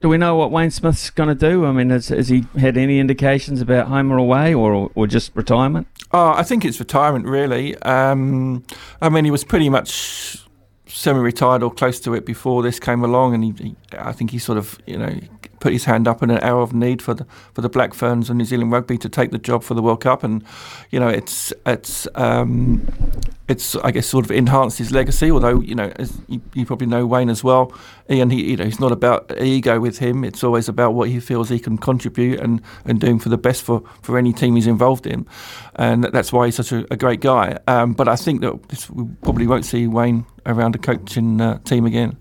do 0.00 0.10
we 0.10 0.18
know 0.18 0.36
what 0.36 0.52
Wayne 0.52 0.70
Smith's 0.70 1.08
going 1.10 1.30
to 1.30 1.34
do? 1.34 1.64
I 1.64 1.72
mean, 1.72 1.88
has, 1.90 2.08
has 2.08 2.28
he 2.28 2.44
had 2.58 2.76
any 2.76 3.00
indications 3.00 3.62
about 3.62 3.88
home 3.88 4.12
or 4.12 4.18
away 4.18 4.54
or, 4.54 4.92
or 4.94 5.06
just 5.06 5.34
retirement? 5.34 5.88
Oh, 6.12 6.34
I 6.36 6.42
think 6.42 6.64
it's 6.66 6.78
retirement, 6.78 7.24
really. 7.24 7.76
Um, 7.78 8.62
I 9.00 9.08
mean, 9.08 9.24
he 9.24 9.30
was 9.30 9.42
pretty 9.42 9.70
much 9.70 10.44
semi-retired 10.86 11.62
or 11.62 11.72
close 11.72 11.98
to 12.00 12.14
it 12.14 12.26
before 12.26 12.62
this 12.62 12.78
came 12.78 13.02
along, 13.02 13.34
and 13.34 13.42
he, 13.42 13.52
he, 13.58 13.76
I 13.98 14.12
think 14.12 14.30
he 14.32 14.38
sort 14.38 14.58
of, 14.58 14.78
you 14.86 14.98
know, 14.98 15.18
put 15.66 15.72
his 15.72 15.84
hand 15.86 16.06
up 16.06 16.22
in 16.22 16.30
an 16.30 16.38
hour 16.44 16.62
of 16.62 16.72
need 16.72 17.02
for 17.02 17.12
the 17.12 17.26
for 17.52 17.60
the 17.60 17.68
Black 17.68 17.92
Ferns 17.92 18.30
and 18.30 18.38
New 18.38 18.44
Zealand 18.44 18.70
Rugby 18.70 18.96
to 18.98 19.08
take 19.08 19.32
the 19.32 19.38
job 19.38 19.64
for 19.64 19.74
the 19.74 19.82
World 19.82 20.00
Cup, 20.00 20.22
and 20.22 20.44
you 20.92 21.00
know, 21.00 21.08
it's 21.08 21.52
it's 21.66 22.06
um, 22.14 22.86
it's 23.48 23.74
I 23.74 23.90
guess 23.90 24.06
sort 24.06 24.24
of 24.24 24.30
enhanced 24.30 24.78
his 24.78 24.92
legacy. 24.92 25.28
Although 25.28 25.60
you 25.62 25.74
know, 25.74 25.92
you, 26.28 26.40
you 26.54 26.64
probably 26.64 26.86
know 26.86 27.04
Wayne 27.04 27.30
as 27.30 27.42
well, 27.42 27.72
Ian, 28.08 28.30
he 28.30 28.52
you 28.52 28.56
know, 28.56 28.64
he's 28.64 28.78
not 28.78 28.92
about 28.92 29.36
ego 29.42 29.80
with 29.80 29.98
him. 29.98 30.22
It's 30.22 30.44
always 30.44 30.68
about 30.68 30.94
what 30.94 31.08
he 31.08 31.18
feels 31.18 31.48
he 31.48 31.58
can 31.58 31.78
contribute 31.78 32.38
and 32.38 32.62
and 32.84 33.00
doing 33.00 33.18
for 33.18 33.28
the 33.28 33.38
best 33.38 33.64
for 33.64 33.82
for 34.02 34.18
any 34.18 34.32
team 34.32 34.54
he's 34.54 34.68
involved 34.68 35.04
in, 35.04 35.26
and 35.74 36.04
that's 36.04 36.32
why 36.32 36.46
he's 36.46 36.54
such 36.54 36.70
a, 36.70 36.86
a 36.92 36.96
great 36.96 37.18
guy. 37.20 37.58
Um, 37.66 37.92
but 37.92 38.06
I 38.06 38.14
think 38.14 38.40
that 38.42 38.68
this, 38.68 38.88
we 38.88 39.04
probably 39.22 39.48
won't 39.48 39.64
see 39.64 39.88
Wayne 39.88 40.26
around 40.44 40.76
a 40.76 40.78
coaching 40.78 41.40
uh, 41.40 41.58
team 41.64 41.86
again. 41.86 42.16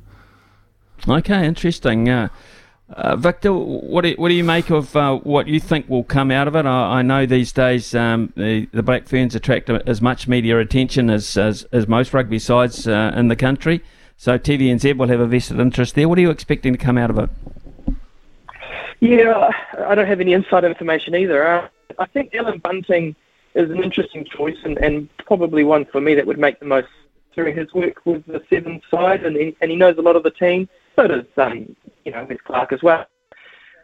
Okay, 1.08 1.46
interesting. 1.46 2.10
Uh, 2.10 2.30
uh, 2.90 3.16
Victor, 3.16 3.52
what 3.52 4.02
do, 4.02 4.10
you, 4.10 4.16
what 4.16 4.30
do 4.30 4.36
you 4.36 4.44
make 4.44 4.70
of 4.70 4.96
uh, 4.96 5.16
what 5.18 5.48
you 5.48 5.60
think 5.60 5.90
will 5.90 6.04
come 6.04 6.30
out 6.30 6.48
of 6.48 6.56
it? 6.56 6.66
I, 6.66 7.00
I 7.00 7.02
know 7.02 7.26
these 7.26 7.52
days 7.52 7.96
um, 7.96 8.32
the, 8.38 8.68
the 8.72 8.84
Black 8.84 9.08
Ferns 9.08 9.34
attract 9.34 9.70
as 9.70 10.02
much 10.02 10.28
media 10.28 10.60
attention 10.60 11.10
as, 11.10 11.36
as, 11.36 11.64
as 11.72 11.88
most 11.88 12.14
rugby 12.14 12.38
sides 12.38 12.88
uh, 12.88 13.12
in 13.16 13.28
the 13.28 13.36
country. 13.36 13.84
So 14.18 14.38
TVNZ 14.38 14.98
will 14.98 15.08
have 15.08 15.20
a 15.20 15.26
vested 15.26 15.60
interest 15.60 15.96
there. 15.96 16.08
What 16.08 16.20
are 16.20 16.22
you 16.22 16.30
expecting 16.30 16.74
to 16.74 16.80
come 16.80 16.98
out 16.98 17.10
of 17.10 17.18
it? 17.18 17.30
Yeah, 19.00 19.50
I 19.80 19.96
don't 19.96 20.08
have 20.08 20.22
any 20.22 20.34
inside 20.34 20.64
information 20.64 21.16
either. 21.16 21.46
Uh, 21.46 21.68
I 21.98 22.06
think 22.06 22.36
Alan 22.36 22.60
Bunting 22.60 23.16
is 23.56 23.70
an 23.72 23.84
interesting 23.84 24.26
choice 24.26 24.58
and, 24.64 24.78
and 24.78 25.10
probably 25.18 25.64
one 25.64 25.86
for 25.86 26.02
me 26.02 26.14
that 26.16 26.28
would 26.28 26.40
make 26.40 26.60
the 26.60 26.66
most 26.66 26.88
through 27.34 27.54
his 27.54 27.74
work 27.74 28.06
with 28.06 28.26
the 28.26 28.42
Sevens 28.50 28.82
side, 28.90 29.26
and 29.26 29.36
he, 29.36 29.56
and 29.60 29.70
he 29.70 29.76
knows 29.76 29.98
a 29.98 30.02
lot 30.02 30.16
of 30.16 30.24
the 30.24 30.32
team. 30.32 30.70
So 30.96 31.08
does 31.08 31.26
um, 31.36 31.76
you 32.06 32.12
know 32.12 32.26
Wes 32.30 32.40
Clark 32.44 32.72
as 32.72 32.82
well. 32.82 33.06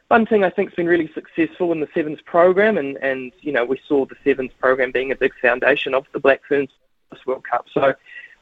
Bunting, 0.09 0.43
I 0.43 0.49
think, 0.49 0.69
has 0.69 0.76
been 0.76 0.88
really 0.88 1.09
successful 1.13 1.72
in 1.72 1.80
the 1.80 1.88
Sevens 1.93 2.19
program, 2.26 2.78
and, 2.78 2.97
and 2.97 3.32
you 3.41 3.51
know 3.51 3.65
we 3.65 3.80
saw 3.88 4.05
the 4.05 4.15
Sevens 4.24 4.51
program 4.59 4.91
being 4.91 5.11
a 5.11 5.15
big 5.15 5.34
foundation 5.41 5.93
of 5.93 6.05
the 6.13 6.19
Black 6.19 6.41
Ferns 6.47 6.69
this 7.11 7.26
World 7.26 7.43
Cup. 7.49 7.65
So 7.74 7.93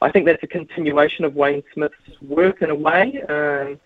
I 0.02 0.10
think 0.10 0.26
that's 0.26 0.42
a 0.42 0.48
continuation 0.48 1.24
of 1.24 1.34
Wayne 1.34 1.62
Smith's 1.72 2.20
work 2.22 2.62
in 2.62 2.70
a 2.70 2.74
way. 2.74 3.22
Um, 3.28 3.80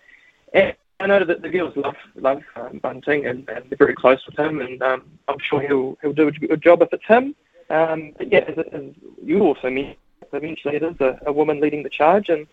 and 0.53 0.75
I 0.99 1.07
know 1.07 1.23
that 1.25 1.41
the 1.41 1.49
girls 1.49 1.75
love 1.75 1.95
love 2.15 2.41
um, 2.55 2.79
Bunting, 2.79 3.25
and, 3.27 3.47
and, 3.49 3.69
they're 3.69 3.77
very 3.77 3.95
close 3.95 4.25
with 4.25 4.37
him, 4.37 4.61
and 4.61 4.81
um, 4.81 5.03
I'm 5.27 5.39
sure 5.39 5.61
he'll 5.61 5.97
he'll 6.01 6.13
do 6.13 6.27
a 6.27 6.31
good 6.31 6.61
job 6.61 6.81
if 6.81 6.93
it's 6.93 7.05
him. 7.05 7.35
Um, 7.69 8.13
but 8.17 8.31
yeah, 8.31 8.45
as, 8.47 8.57
as 8.71 8.83
you 9.23 9.41
also 9.41 9.69
mentioned 9.69 9.97
eventually 10.33 10.75
it 10.75 10.83
is 10.83 10.99
a, 10.99 11.19
a 11.25 11.31
woman 11.31 11.59
leading 11.59 11.83
the 11.83 11.89
charge, 11.89 12.29
and 12.29 12.47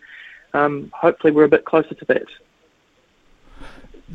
um, 0.53 0.91
hopefully 0.93 1.31
we're 1.31 1.45
a 1.45 1.49
bit 1.49 1.65
closer 1.65 1.93
to 1.93 2.05
that. 2.05 2.25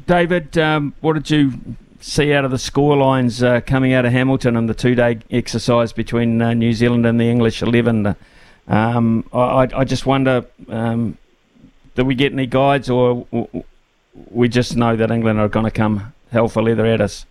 David, 0.06 0.56
um, 0.59 0.94
what 1.01 1.15
did 1.15 1.31
you 1.31 1.77
see 2.01 2.32
out 2.32 2.44
of 2.44 2.51
the 2.51 2.56
scorelines 2.56 3.43
uh, 3.43 3.60
coming 3.60 3.93
out 3.93 4.05
of 4.05 4.12
Hamilton 4.12 4.56
and 4.56 4.69
the 4.69 4.74
two-day 4.74 5.20
exercise 5.31 5.93
between 5.93 6.40
uh, 6.40 6.55
New 6.55 6.73
Zealand 6.73 7.06
and 7.06 7.20
the 7.20 7.28
English 7.31 7.62
eleven? 7.62 8.15
Um, 8.69 9.24
I, 9.32 9.69
I, 9.74 9.85
just 9.85 10.05
wonder, 10.05 10.44
um, 10.69 11.16
do 11.94 12.05
we 12.05 12.15
get 12.15 12.32
any 12.32 12.47
guides, 12.47 12.90
or 12.90 13.27
we 14.31 14.48
just 14.48 14.77
know 14.77 14.94
that 14.94 15.10
England 15.10 15.40
are 15.40 15.48
going 15.48 15.65
to 15.65 15.70
come 15.70 16.12
hell 16.31 16.48
for 16.48 16.62
leather 16.62 16.85
at 16.85 17.01
us? 17.01 17.24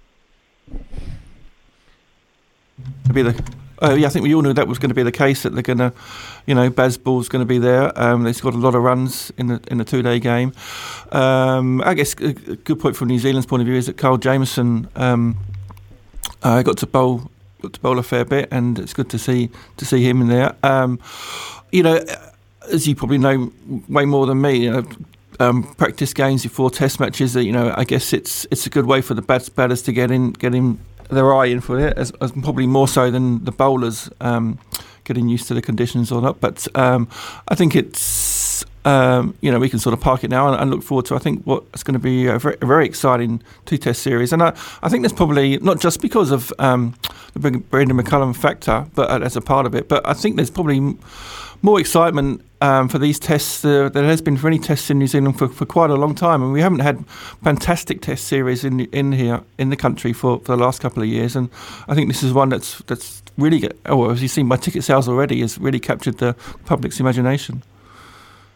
Be 3.14 3.22
the 3.22 3.40
uh, 3.82 3.94
yeah, 3.94 4.08
I 4.08 4.10
think 4.10 4.24
we 4.24 4.34
all 4.34 4.42
knew 4.42 4.54
that 4.54 4.68
was 4.68 4.80
going 4.80 4.90
to 4.90 4.96
be 4.96 5.04
the 5.04 5.12
case. 5.12 5.44
That 5.44 5.54
they're 5.54 5.62
going 5.62 5.78
to, 5.78 5.94
you 6.46 6.56
know, 6.56 6.70
Bazball's 6.70 7.30
going 7.30 7.42
to 7.42 7.46
be 7.46 7.60
there. 7.60 7.98
Um, 8.00 8.24
they've 8.24 8.42
got 8.42 8.54
a 8.54 8.58
lot 8.58 8.76
of 8.76 8.82
runs 8.82 9.32
in 9.38 9.48
the 9.48 9.62
in 9.70 9.78
the 9.78 9.86
two 9.86 10.02
day 10.02 10.20
game. 10.20 10.54
Um, 11.12 11.82
I 11.82 11.94
guess 11.94 12.14
a 12.14 12.34
good 12.34 12.80
point 12.80 12.96
from 12.96 13.10
New 13.10 13.20
Zealand's 13.20 13.46
point 13.46 13.62
of 13.62 13.68
view 13.68 13.76
is 13.76 13.86
that 13.86 13.98
Kyle 13.98 14.18
Jamieson 14.18 14.88
um, 14.96 15.38
uh, 16.44 16.64
got 16.64 16.78
to 16.78 16.88
bowl 16.88 17.30
got 17.62 17.74
to 17.74 17.80
bowl 17.80 18.00
a 18.00 18.04
fair 18.04 18.26
bit, 18.26 18.50
and 18.52 18.80
it's 18.80 18.94
good 18.94 19.10
to 19.12 19.20
see 19.20 19.50
to 19.78 19.86
see 19.86 20.04
him 20.04 20.22
in 20.22 20.28
there. 20.28 20.56
Um, 20.64 21.00
you 21.72 21.84
know, 21.84 22.04
as 22.72 22.88
you 22.88 22.96
probably 22.96 23.18
know 23.18 23.52
way 23.88 24.06
more 24.06 24.26
than 24.26 24.42
me, 24.42 24.64
you 24.64 24.72
know, 24.72 24.88
um, 25.40 25.64
practice 25.76 26.14
games 26.14 26.44
before 26.44 26.72
Test 26.72 27.00
matches. 27.00 27.36
You 27.36 27.52
know, 27.52 27.74
I 27.76 27.84
guess 27.84 28.14
it's 28.14 28.48
it's 28.52 28.66
a 28.66 28.70
good 28.70 28.86
way 28.86 29.02
for 29.02 29.14
the 29.14 29.22
bats 29.22 29.50
batters 29.50 29.82
to 29.84 29.92
get 29.92 30.12
in 30.12 30.32
get 30.32 30.56
in 30.56 30.80
their 31.10 31.34
eye 31.34 31.48
in 31.48 31.62
for 31.62 31.80
it, 31.80 31.98
as, 31.98 32.12
as 32.22 32.32
probably 32.32 32.68
more 32.68 32.88
so 32.88 33.12
than 33.12 33.44
the 33.46 33.52
bowlers 33.52 34.10
um, 34.22 34.60
getting 35.04 35.30
used 35.30 35.48
to 35.48 35.54
the 35.54 35.62
conditions 35.62 36.12
or 36.12 36.22
not. 36.22 36.40
But 36.40 36.68
um, 36.76 37.08
I 37.48 37.56
think 37.56 37.76
it's 37.76 38.66
um, 38.88 39.36
you 39.42 39.52
know, 39.52 39.60
we 39.60 39.68
can 39.68 39.80
sort 39.80 39.94
of 39.94 40.00
park 40.00 40.24
it 40.24 40.30
now 40.30 40.48
and, 40.48 40.62
and 40.62 40.72
look 40.72 40.82
forward 40.82 41.06
to, 41.08 41.16
I 41.16 41.20
think, 41.20 41.44
what's 41.44 41.84
going 41.84 41.94
to 41.94 42.00
be 42.00 42.28
a 42.28 42.40
very, 42.40 42.56
a 42.62 42.66
very 42.66 42.86
exciting 42.86 43.44
two 43.66 43.78
test 43.78 44.02
series. 44.02 44.32
And 44.32 44.42
I, 44.42 44.56
I 44.82 44.88
think 44.88 45.02
there's 45.04 45.12
probably, 45.12 45.58
not 45.58 45.82
just 45.82 46.02
because 46.02 46.32
of 46.32 46.54
um, 46.58 46.96
the 47.34 47.52
Brendon 47.52 47.98
McCullum 47.98 48.34
factor, 48.34 48.86
but 48.96 49.12
uh, 49.12 49.20
as 49.26 49.36
a 49.36 49.42
part 49.42 49.66
of 49.66 49.76
it, 49.76 49.90
but 49.90 50.08
I 50.08 50.14
think 50.14 50.38
there's 50.38 50.50
probably 50.50 50.96
more 51.62 51.80
excitement 51.80 52.42
um, 52.62 52.90
for 52.90 52.98
these 52.98 53.20
tests 53.20 53.64
uh, 53.64 53.90
there 53.90 54.04
has 54.04 54.22
been 54.22 54.38
for 54.38 54.48
any 54.48 54.60
tests 54.60 54.90
in 54.90 54.98
New 55.00 55.08
Zealand 55.08 55.38
for, 55.38 55.48
for 55.48 55.66
quite 55.66 55.90
a 55.90 55.96
long 55.96 56.16
time, 56.16 56.42
and 56.42 56.52
we 56.52 56.62
haven't 56.62 56.80
had 56.80 57.06
fantastic 57.44 58.02
test 58.02 58.26
series 58.26 58.64
in 58.64 58.82
in 58.92 59.12
here 59.12 59.42
in 59.58 59.70
the 59.70 59.76
country 59.76 60.14
for, 60.14 60.40
for 60.40 60.56
the 60.56 60.64
last 60.64 60.82
couple 60.82 61.04
of 61.04 61.10
years. 61.10 61.36
And 61.36 61.50
I 61.88 61.96
think 61.96 62.08
this 62.08 62.24
is 62.24 62.34
one 62.34 62.50
that's 62.50 62.80
that's 62.88 63.22
really, 63.38 63.70
oh, 63.86 64.10
as 64.10 64.22
you've 64.22 64.32
seen 64.32 64.50
by 64.50 64.58
ticket 64.58 64.84
sales 64.84 65.08
already, 65.08 65.42
has 65.42 65.58
really 65.58 65.80
captured 65.80 66.18
the 66.18 66.36
public's 66.66 67.00
imagination. 67.00 67.64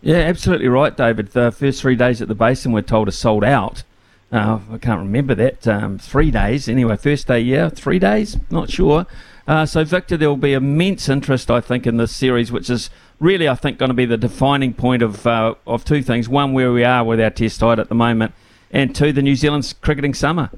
Yeah, 0.02 0.18
absolutely 0.18 0.68
right, 0.68 0.96
David. 0.98 1.32
The 1.32 1.52
first 1.52 1.82
three 1.82 1.96
days 1.96 2.22
at 2.22 2.28
the 2.28 2.36
Basin, 2.36 2.72
we're 2.72 2.82
told, 2.82 3.08
are 3.08 3.12
sold 3.12 3.44
out. 3.44 3.84
Uh, 4.32 4.60
I 4.72 4.78
can't 4.78 5.00
remember 5.00 5.36
that. 5.36 5.68
Um, 5.68 6.00
three 6.00 6.32
days, 6.32 6.68
anyway. 6.68 6.98
First 6.98 7.28
day, 7.28 7.40
yeah. 7.40 7.70
Three 7.70 8.00
days, 8.00 8.38
not 8.50 8.70
sure. 8.70 9.06
Uh, 9.48 9.66
so, 9.66 9.84
Victor, 9.84 10.18
there 10.18 10.30
will 10.30 10.38
be 10.38 10.54
immense 10.54 11.10
interest, 11.10 11.50
I 11.50 11.62
think, 11.62 11.88
in 11.88 11.98
this 11.98 12.16
series, 12.16 12.52
which 12.52 12.70
is 12.70 12.90
really, 13.20 13.50
I 13.50 13.56
think, 13.56 13.80
going 13.80 13.90
to 13.90 13.96
be 13.96 14.06
the 14.06 14.18
defining 14.18 14.74
point 14.74 15.02
of 15.02 15.26
uh, 15.26 15.56
of 15.66 15.84
two 15.84 16.04
things: 16.04 16.30
one, 16.30 16.54
where 16.54 16.72
we 16.72 16.84
are 16.84 17.04
with 17.04 17.20
our 17.20 17.32
test 17.32 17.58
side 17.58 17.80
at 17.80 17.90
the 17.90 17.96
moment, 17.96 18.34
and 18.72 18.96
two, 18.96 19.12
the 19.12 19.22
New 19.22 19.36
Zealand's 19.36 19.74
cricketing 19.74 20.14
summer. 20.14 20.52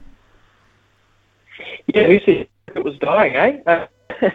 Yeah, 1.88 2.08
who 2.08 2.20
said 2.26 2.48
it 2.76 2.84
was 2.84 2.98
dying, 3.00 3.36
eh? 3.36 3.60
Uh, 3.66 3.88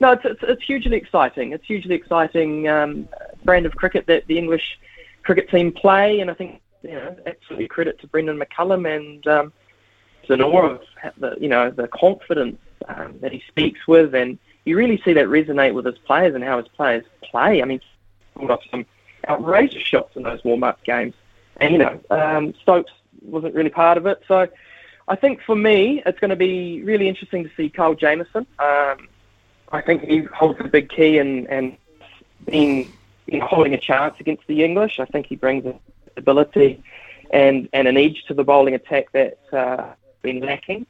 no, 0.00 0.12
it's, 0.12 0.24
it's, 0.24 0.40
it's 0.42 0.62
hugely 0.62 0.96
exciting. 0.96 1.52
It's 1.52 1.64
hugely 1.64 1.94
exciting 1.94 2.68
um, 2.68 3.08
brand 3.44 3.66
of 3.66 3.76
cricket 3.76 4.06
that 4.06 4.26
the 4.26 4.38
English 4.38 4.78
cricket 5.22 5.48
team 5.50 5.72
play, 5.72 6.20
and 6.20 6.30
I 6.30 6.34
think 6.34 6.60
you 6.82 6.92
know 6.92 7.16
absolutely 7.26 7.68
credit 7.68 7.98
to 8.00 8.06
Brendon 8.06 8.38
McCullum 8.38 8.94
and 8.94 9.26
um, 9.26 9.52
awe 10.28 10.66
of 10.66 10.80
the 11.18 11.36
you 11.40 11.48
know 11.48 11.70
the 11.70 11.88
confidence 11.88 12.58
um, 12.88 13.18
that 13.20 13.32
he 13.32 13.42
speaks 13.48 13.86
with, 13.86 14.14
and 14.14 14.38
you 14.64 14.76
really 14.76 15.00
see 15.04 15.12
that 15.14 15.26
resonate 15.26 15.74
with 15.74 15.86
his 15.86 15.98
players 15.98 16.34
and 16.34 16.42
how 16.42 16.58
his 16.58 16.68
players 16.68 17.04
play. 17.22 17.62
I 17.62 17.64
mean, 17.64 17.80
pulled 18.34 18.50
off 18.50 18.62
some 18.70 18.86
outrageous 19.28 19.82
shots 19.82 20.16
in 20.16 20.22
those 20.22 20.42
warm-up 20.44 20.82
games, 20.84 21.14
and 21.58 21.72
you 21.72 21.78
know 21.78 22.00
um, 22.10 22.54
Stokes 22.62 22.92
wasn't 23.22 23.54
really 23.54 23.70
part 23.70 23.98
of 23.98 24.06
it, 24.06 24.22
so. 24.26 24.48
I 25.08 25.14
think 25.14 25.40
for 25.40 25.54
me, 25.54 26.02
it's 26.04 26.18
going 26.18 26.30
to 26.30 26.36
be 26.36 26.82
really 26.82 27.06
interesting 27.06 27.44
to 27.44 27.50
see 27.56 27.70
Kyle 27.70 27.94
Jamieson. 27.94 28.44
Um, 28.58 29.08
I 29.70 29.80
think 29.80 30.02
he 30.02 30.22
holds 30.22 30.58
a 30.58 30.64
big 30.64 30.88
key 30.88 31.18
in, 31.18 31.46
in 31.46 31.76
being 32.44 32.92
you 33.26 33.38
know, 33.38 33.46
holding 33.46 33.72
a 33.72 33.78
chance 33.78 34.16
against 34.18 34.44
the 34.48 34.64
English. 34.64 34.98
I 34.98 35.04
think 35.04 35.26
he 35.26 35.36
brings 35.36 35.64
a 35.64 35.78
ability 36.16 36.82
and, 37.30 37.68
and 37.72 37.88
an 37.88 37.96
edge 37.96 38.24
to 38.28 38.34
the 38.34 38.44
bowling 38.44 38.74
attack 38.74 39.06
that's 39.12 39.52
uh, 39.52 39.94
been 40.22 40.40
lacking. 40.40 40.86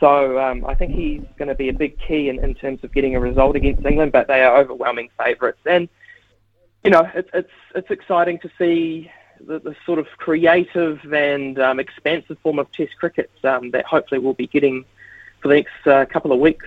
So 0.00 0.38
um, 0.40 0.64
I 0.66 0.74
think 0.74 0.92
he's 0.92 1.22
going 1.38 1.48
to 1.48 1.54
be 1.54 1.68
a 1.68 1.72
big 1.72 1.98
key 1.98 2.28
in, 2.28 2.38
in 2.40 2.54
terms 2.54 2.82
of 2.82 2.92
getting 2.92 3.14
a 3.14 3.20
result 3.20 3.56
against 3.56 3.86
England, 3.86 4.12
but 4.12 4.26
they 4.26 4.42
are 4.42 4.56
overwhelming 4.56 5.08
favourites. 5.16 5.60
And, 5.64 5.88
you 6.82 6.90
know, 6.90 7.08
it, 7.14 7.28
it's, 7.32 7.50
it's 7.74 7.90
exciting 7.90 8.38
to 8.40 8.50
see 8.58 9.10
the, 9.40 9.58
the 9.60 9.76
sort 9.86 9.98
of 9.98 10.06
creative 10.16 11.00
and 11.12 11.58
um, 11.58 11.80
expansive 11.80 12.38
form 12.40 12.58
of 12.58 12.70
Test 12.72 12.96
cricket 12.98 13.30
um, 13.44 13.70
that 13.70 13.84
hopefully 13.84 14.18
we'll 14.18 14.34
be 14.34 14.46
getting 14.46 14.84
for 15.40 15.48
the 15.48 15.54
next 15.54 15.86
uh, 15.86 16.04
couple 16.06 16.32
of 16.32 16.40
weeks. 16.40 16.66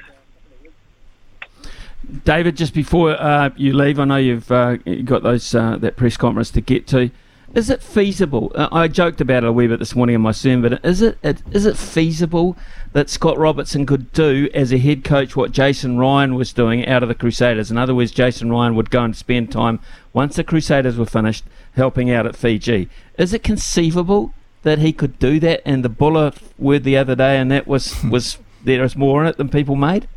David, 2.24 2.56
just 2.56 2.74
before 2.74 3.12
uh, 3.12 3.50
you 3.58 3.74
leave, 3.74 4.00
I 4.00 4.06
know 4.06 4.16
you've 4.18 4.52
uh, 4.52 4.78
got 5.04 5.24
those 5.24 5.54
uh, 5.54 5.78
that 5.78 5.98
press 5.98 6.16
conference 6.16 6.52
to 6.52 6.62
get 6.62 6.88
to. 6.88 7.12
Is 7.54 7.70
it 7.70 7.82
feasible? 7.82 8.52
Uh, 8.54 8.68
I 8.72 8.88
joked 8.88 9.22
about 9.22 9.44
it 9.44 9.48
a 9.48 9.54
wee 9.54 9.68
bit 9.68 9.80
this 9.80 9.96
morning 9.96 10.16
in 10.16 10.22
my 10.22 10.34
sermon, 10.34 10.70
but 10.70 10.86
is 10.86 11.02
it, 11.02 11.18
it 11.24 11.42
is 11.52 11.66
it 11.66 11.78
feasible 11.78 12.58
that 12.92 13.10
Scott 13.10 13.38
Robertson 13.38 13.86
could 13.86 14.12
do 14.12 14.50
as 14.54 14.74
a 14.74 14.78
head 14.78 15.04
coach 15.04 15.36
what 15.36 15.54
Jason 15.54 15.98
Ryan 15.98 16.36
was 16.36 16.52
doing 16.52 16.86
out 16.86 17.04
of 17.04 17.10
the 17.10 17.16
Crusaders? 17.16 17.72
In 17.72 17.78
other 17.78 17.96
words, 17.96 18.12
Jason 18.12 18.52
Ryan 18.52 18.76
would 18.76 18.92
go 18.92 19.02
and 19.02 19.16
spend 19.16 19.52
time 19.52 19.80
once 20.14 20.36
the 20.36 20.44
Crusaders 20.44 20.98
were 20.98 21.06
finished 21.06 21.46
helping 21.76 22.12
out 22.12 22.26
at 22.26 22.36
Fiji. 22.36 22.90
Is 23.18 23.34
it 23.34 23.44
conceivable 23.44 24.34
that 24.64 24.80
he 24.80 24.92
could 24.92 25.18
do 25.18 25.40
that? 25.40 25.62
And 25.66 25.86
the 25.86 25.90
Buller 25.90 26.34
word 26.58 26.84
the 26.84 26.98
other 26.98 27.16
day, 27.16 27.40
and 27.40 27.50
that 27.50 27.66
was 27.66 28.04
was 28.04 28.38
there 28.64 28.84
is 28.84 28.98
more 28.98 29.22
in 29.22 29.28
it 29.28 29.38
than 29.38 29.48
people 29.48 29.78
made. 29.78 30.08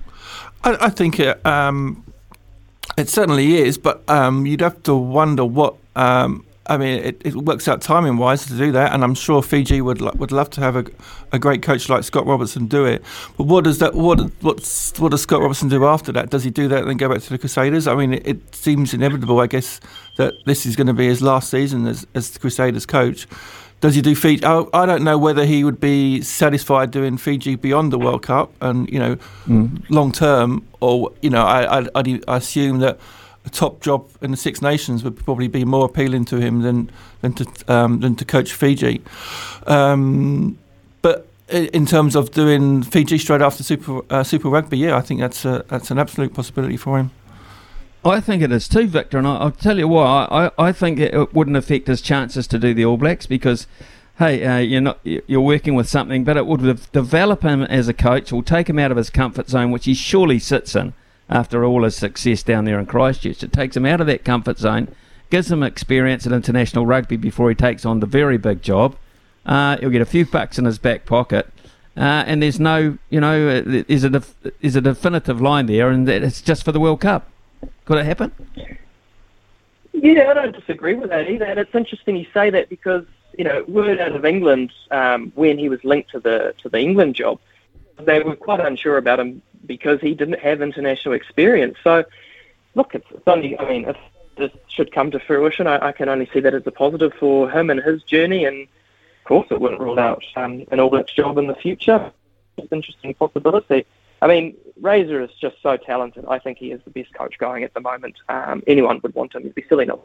I, 0.64 0.76
I 0.80 0.88
think 0.90 1.20
it, 1.20 1.44
um, 1.46 2.04
it 2.98 3.08
certainly 3.08 3.56
is, 3.56 3.78
but 3.78 4.02
um, 4.10 4.46
you'd 4.46 4.62
have 4.62 4.82
to 4.82 4.96
wonder 4.96 5.44
what. 5.44 5.76
Um, 5.94 6.44
I 6.66 6.76
mean, 6.76 7.02
it, 7.02 7.22
it, 7.24 7.34
works 7.34 7.66
out 7.68 7.80
timing 7.80 8.16
wise 8.16 8.46
to 8.46 8.56
do 8.56 8.70
that, 8.72 8.92
and 8.92 9.02
I'm 9.02 9.14
sure 9.14 9.42
Fiji 9.42 9.80
would 9.80 10.00
lo- 10.00 10.12
would 10.16 10.30
love 10.30 10.50
to 10.50 10.60
have 10.60 10.76
a, 10.76 10.84
a 11.32 11.38
great 11.38 11.62
coach 11.62 11.88
like 11.88 12.04
Scott 12.04 12.26
Robertson 12.26 12.66
do 12.66 12.84
it. 12.84 13.02
But 13.36 13.44
what 13.44 13.64
does 13.64 13.78
that 13.78 13.94
what 13.94 14.20
what's, 14.42 14.98
what 15.00 15.10
does 15.10 15.22
Scott 15.22 15.40
Robertson 15.40 15.68
do 15.68 15.86
after 15.86 16.12
that? 16.12 16.30
Does 16.30 16.44
he 16.44 16.50
do 16.50 16.68
that 16.68 16.80
and 16.80 16.88
then 16.88 16.96
go 16.98 17.08
back 17.08 17.22
to 17.22 17.30
the 17.30 17.38
Crusaders? 17.38 17.86
I 17.86 17.94
mean, 17.94 18.12
it, 18.12 18.26
it 18.26 18.54
seems 18.54 18.92
inevitable, 18.92 19.40
I 19.40 19.46
guess, 19.46 19.80
that 20.16 20.34
this 20.44 20.66
is 20.66 20.76
going 20.76 20.86
to 20.86 20.92
be 20.92 21.06
his 21.06 21.22
last 21.22 21.50
season 21.50 21.86
as 21.86 22.06
as 22.14 22.30
the 22.30 22.38
Crusaders 22.38 22.86
coach. 22.86 23.26
Does 23.80 23.94
he 23.94 24.02
do 24.02 24.14
Fiji? 24.14 24.44
I, 24.44 24.64
I 24.74 24.84
don't 24.84 25.02
know 25.02 25.16
whether 25.16 25.46
he 25.46 25.64
would 25.64 25.80
be 25.80 26.20
satisfied 26.20 26.90
doing 26.90 27.16
Fiji 27.16 27.54
beyond 27.56 27.90
the 27.90 27.98
World 27.98 28.22
Cup 28.22 28.52
and 28.60 28.88
you 28.90 28.98
know 28.98 29.16
mm. 29.46 29.82
long 29.88 30.12
term, 30.12 30.66
or 30.80 31.10
you 31.22 31.30
know 31.30 31.42
I, 31.42 31.88
I 31.94 32.20
I 32.28 32.36
assume 32.36 32.80
that 32.80 33.00
a 33.44 33.50
top 33.50 33.80
job 33.80 34.08
in 34.20 34.30
the 34.30 34.36
Six 34.36 34.60
Nations 34.60 35.02
would 35.02 35.16
probably 35.24 35.48
be 35.48 35.64
more 35.64 35.86
appealing 35.86 36.24
to 36.26 36.36
him 36.36 36.62
than 36.62 36.90
than 37.22 37.32
to 37.34 37.46
um, 37.68 38.00
than 38.00 38.14
to 38.16 38.24
coach 38.24 38.52
Fiji. 38.52 39.02
Um, 39.66 40.58
but 41.02 41.26
in 41.48 41.86
terms 41.86 42.14
of 42.14 42.30
doing 42.30 42.82
Fiji 42.82 43.18
straight 43.18 43.40
after 43.40 43.62
Super 43.62 44.02
uh, 44.10 44.22
Super 44.22 44.48
Rugby, 44.48 44.78
yeah, 44.78 44.96
I 44.96 45.00
think 45.00 45.20
that's 45.20 45.44
a, 45.44 45.64
that's 45.68 45.90
an 45.90 45.98
absolute 45.98 46.34
possibility 46.34 46.76
for 46.76 46.98
him. 46.98 47.10
I 48.04 48.20
think 48.20 48.42
it 48.42 48.50
is 48.50 48.66
too, 48.66 48.86
Victor, 48.86 49.18
and 49.18 49.26
I, 49.26 49.44
will 49.44 49.50
tell 49.50 49.78
you 49.78 49.88
why. 49.88 50.26
I, 50.30 50.68
I 50.68 50.72
think 50.72 50.98
it 50.98 51.34
wouldn't 51.34 51.56
affect 51.56 51.86
his 51.86 52.00
chances 52.00 52.46
to 52.46 52.58
do 52.58 52.72
the 52.72 52.84
All 52.84 52.96
Blacks 52.96 53.26
because, 53.26 53.66
hey, 54.18 54.42
uh, 54.44 54.56
you're 54.56 54.80
not 54.80 55.00
you're 55.04 55.40
working 55.40 55.74
with 55.74 55.88
something, 55.88 56.24
but 56.24 56.36
it 56.36 56.46
would 56.46 56.62
develop 56.92 57.42
him 57.42 57.62
as 57.62 57.88
a 57.88 57.94
coach. 57.94 58.32
Will 58.32 58.42
take 58.42 58.68
him 58.70 58.78
out 58.78 58.90
of 58.90 58.96
his 58.96 59.10
comfort 59.10 59.48
zone, 59.48 59.70
which 59.70 59.84
he 59.84 59.94
surely 59.94 60.38
sits 60.38 60.74
in 60.74 60.94
after 61.30 61.64
all 61.64 61.84
his 61.84 61.96
success 61.96 62.42
down 62.42 62.64
there 62.64 62.78
in 62.78 62.86
Christchurch. 62.86 63.42
It 63.42 63.52
takes 63.52 63.76
him 63.76 63.86
out 63.86 64.00
of 64.00 64.06
that 64.08 64.24
comfort 64.24 64.58
zone, 64.58 64.88
gives 65.30 65.50
him 65.50 65.62
experience 65.62 66.26
at 66.26 66.32
international 66.32 66.86
rugby 66.86 67.16
before 67.16 67.48
he 67.48 67.54
takes 67.54 67.86
on 67.86 68.00
the 68.00 68.06
very 68.06 68.36
big 68.36 68.62
job. 68.62 68.96
Uh, 69.46 69.78
he'll 69.78 69.90
get 69.90 70.02
a 70.02 70.06
few 70.06 70.26
bucks 70.26 70.58
in 70.58 70.64
his 70.64 70.78
back 70.78 71.06
pocket. 71.06 71.48
Uh, 71.96 72.24
and 72.26 72.42
there's 72.42 72.60
no, 72.60 72.98
you 73.08 73.20
know, 73.20 73.48
uh, 73.48 73.82
is 73.88 74.04
a 74.04 74.10
def- 74.10 74.34
is 74.60 74.76
a 74.76 74.80
definitive 74.80 75.40
line 75.40 75.66
there, 75.66 75.90
and 75.90 76.08
it's 76.08 76.40
just 76.40 76.64
for 76.64 76.72
the 76.72 76.80
World 76.80 77.00
Cup. 77.00 77.28
Could 77.84 77.98
it 77.98 78.06
happen? 78.06 78.32
Yeah, 79.92 80.30
I 80.30 80.34
don't 80.34 80.56
disagree 80.56 80.94
with 80.94 81.10
that 81.10 81.28
either. 81.28 81.44
And 81.44 81.58
it's 81.58 81.74
interesting 81.74 82.16
you 82.16 82.26
say 82.32 82.48
that 82.50 82.68
because 82.68 83.04
you 83.36 83.44
know 83.44 83.64
word 83.66 84.00
out 84.00 84.12
of 84.12 84.24
England 84.24 84.72
um, 84.90 85.32
when 85.34 85.58
he 85.58 85.68
was 85.68 85.82
linked 85.84 86.10
to 86.12 86.20
the 86.20 86.54
to 86.62 86.68
the 86.68 86.78
England 86.78 87.16
job, 87.16 87.40
they 87.98 88.20
were 88.20 88.36
quite 88.36 88.60
unsure 88.60 88.96
about 88.96 89.18
him 89.18 89.42
because 89.66 90.00
he 90.00 90.14
didn't 90.14 90.40
have 90.40 90.62
international 90.62 91.14
experience. 91.14 91.76
So, 91.82 92.04
look, 92.74 92.94
it's, 92.94 93.06
only 93.26 93.58
I 93.58 93.68
mean 93.68 93.84
if 93.86 93.96
this 94.36 94.50
should 94.68 94.92
come 94.92 95.10
to 95.10 95.20
fruition, 95.20 95.66
I, 95.66 95.88
I, 95.88 95.92
can 95.92 96.08
only 96.08 96.28
see 96.32 96.40
that 96.40 96.54
as 96.54 96.66
a 96.66 96.70
positive 96.70 97.12
for 97.14 97.50
him 97.50 97.70
and 97.70 97.80
his 97.80 98.02
journey. 98.02 98.44
And 98.44 98.62
of 98.62 99.24
course, 99.24 99.48
it 99.50 99.60
wouldn't 99.60 99.80
rule 99.80 100.00
out 100.00 100.24
um, 100.36 100.64
an 100.70 100.80
All 100.80 100.90
Blacks 100.90 101.12
job 101.12 101.38
in 101.38 101.46
the 101.46 101.54
future. 101.54 102.10
It's 102.56 102.72
an 102.72 102.78
interesting 102.78 103.14
possibility. 103.14 103.86
I 104.22 104.26
mean, 104.26 104.56
Razor 104.80 105.20
is 105.22 105.30
just 105.40 105.56
so 105.62 105.76
talented. 105.76 106.24
I 106.28 106.38
think 106.38 106.58
he 106.58 106.72
is 106.72 106.80
the 106.84 106.90
best 106.90 107.12
coach 107.14 107.38
going 107.38 107.64
at 107.64 107.74
the 107.74 107.80
moment. 107.80 108.16
Um, 108.28 108.62
anyone 108.66 109.00
would 109.02 109.14
want 109.14 109.34
him. 109.34 109.42
He'd 109.42 109.54
be 109.54 109.64
silly 109.68 109.86
not. 109.86 110.00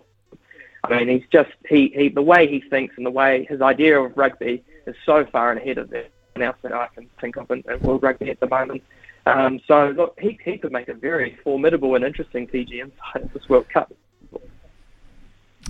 I 0.84 0.98
mean, 0.98 1.08
he's 1.08 1.28
just 1.32 1.52
he, 1.68 1.92
he 1.96 2.10
the 2.10 2.22
way 2.22 2.48
he 2.48 2.62
thinks 2.62 2.96
and 2.98 3.06
the 3.06 3.12
way 3.12 3.46
his 3.50 3.62
idea 3.62 4.00
of 4.00 4.16
rugby 4.16 4.64
is 4.86 4.96
so 5.06 5.26
far 5.26 5.52
ahead 5.54 5.78
of 5.78 5.92
anything 5.92 6.42
else 6.42 6.58
that 6.62 6.74
I 6.74 6.88
can 6.94 7.10
think 7.20 7.38
of 7.38 7.50
in, 7.50 7.64
in 7.68 7.80
world 7.82 8.04
rugby 8.04 8.30
at 8.30 8.40
the 8.40 8.48
moment. 8.48 8.84
Um, 9.26 9.60
so 9.68 9.94
look, 9.96 10.18
he 10.20 10.38
he 10.44 10.58
could 10.58 10.72
make 10.72 10.88
a 10.88 10.94
very 10.94 11.38
formidable 11.44 11.96
and 11.96 12.04
interesting 12.04 12.48
Fiji 12.48 12.80
inside 12.80 13.24
of 13.24 13.34
this 13.34 13.50
World 13.50 13.68
Cup. 13.70 13.92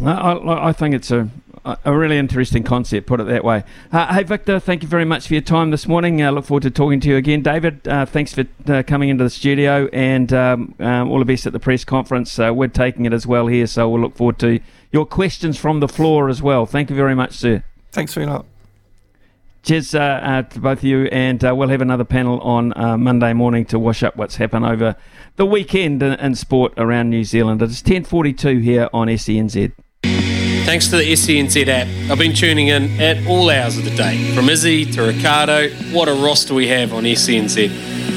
I, 0.03 0.67
I, 0.69 0.73
think 0.73 0.93
it's 0.93 1.09
a, 1.09 1.29
a 1.63 1.95
really 1.95 2.17
interesting 2.17 2.63
concept, 2.63 3.07
put 3.07 3.21
it 3.21 3.27
that 3.27 3.45
way. 3.45 3.63
Uh, 3.91 4.13
hey, 4.13 4.23
Victor, 4.23 4.59
thank 4.59 4.83
you 4.83 4.89
very 4.89 5.05
much 5.05 5.27
for 5.27 5.35
your 5.35 5.41
time 5.41 5.71
this 5.71 5.87
morning. 5.87 6.21
I 6.21 6.25
uh, 6.25 6.31
look 6.31 6.45
forward 6.45 6.63
to 6.63 6.71
talking 6.71 6.99
to 6.99 7.07
you 7.07 7.15
again. 7.15 7.41
David, 7.41 7.87
uh, 7.87 8.05
thanks 8.05 8.33
for 8.33 8.45
uh, 8.67 8.83
coming 8.85 9.07
into 9.07 9.23
the 9.23 9.29
studio 9.29 9.87
and 9.93 10.33
um, 10.33 10.75
um, 10.79 11.09
all 11.09 11.19
the 11.19 11.25
best 11.25 11.45
at 11.45 11.53
the 11.53 11.59
press 11.59 11.85
conference. 11.85 12.37
Uh, 12.37 12.53
we're 12.53 12.67
taking 12.67 13.05
it 13.05 13.13
as 13.13 13.25
well 13.25 13.47
here, 13.47 13.67
so 13.67 13.89
we'll 13.89 14.01
look 14.01 14.15
forward 14.15 14.37
to 14.39 14.59
your 14.91 15.05
questions 15.05 15.57
from 15.57 15.79
the 15.79 15.87
floor 15.87 16.27
as 16.27 16.41
well. 16.41 16.65
Thank 16.65 16.89
you 16.89 16.95
very 16.95 17.15
much, 17.15 17.31
sir. 17.31 17.63
Thanks 17.93 18.13
for 18.13 18.19
very 18.19 18.31
much. 18.31 18.45
Cheers 19.65 19.95
uh, 19.95 19.99
uh, 19.99 20.41
to 20.43 20.59
both 20.59 20.77
of 20.77 20.83
you, 20.83 21.05
and 21.05 21.43
uh, 21.43 21.55
we'll 21.55 21.69
have 21.69 21.81
another 21.81 22.03
panel 22.03 22.39
on 22.41 22.71
uh, 22.77 22.99
Monday 22.99 23.33
morning 23.33 23.65
to 23.65 23.79
wash 23.79 24.03
up 24.03 24.15
what's 24.15 24.35
happened 24.35 24.63
over 24.63 24.95
the 25.37 25.45
weekend 25.47 26.03
in, 26.03 26.13
in 26.13 26.35
sport 26.35 26.75
around 26.77 27.09
New 27.09 27.23
Zealand. 27.23 27.63
It's 27.63 27.81
10.42 27.81 28.61
here 28.61 28.87
on 28.93 29.07
SENZ. 29.07 29.71
Thanks 30.03 30.87
to 30.89 30.97
the 30.97 31.13
SENZ 31.13 31.67
app, 31.67 31.87
I've 32.11 32.19
been 32.19 32.35
tuning 32.35 32.67
in 32.67 33.01
at 33.01 33.25
all 33.25 33.49
hours 33.49 33.75
of 33.79 33.85
the 33.85 33.95
day. 33.95 34.35
From 34.35 34.49
Izzy 34.49 34.85
to 34.91 35.01
Ricardo, 35.01 35.69
what 35.91 36.07
a 36.09 36.13
roster 36.13 36.53
we 36.53 36.67
have 36.67 36.93
on 36.93 37.01
SENZ. 37.03 37.57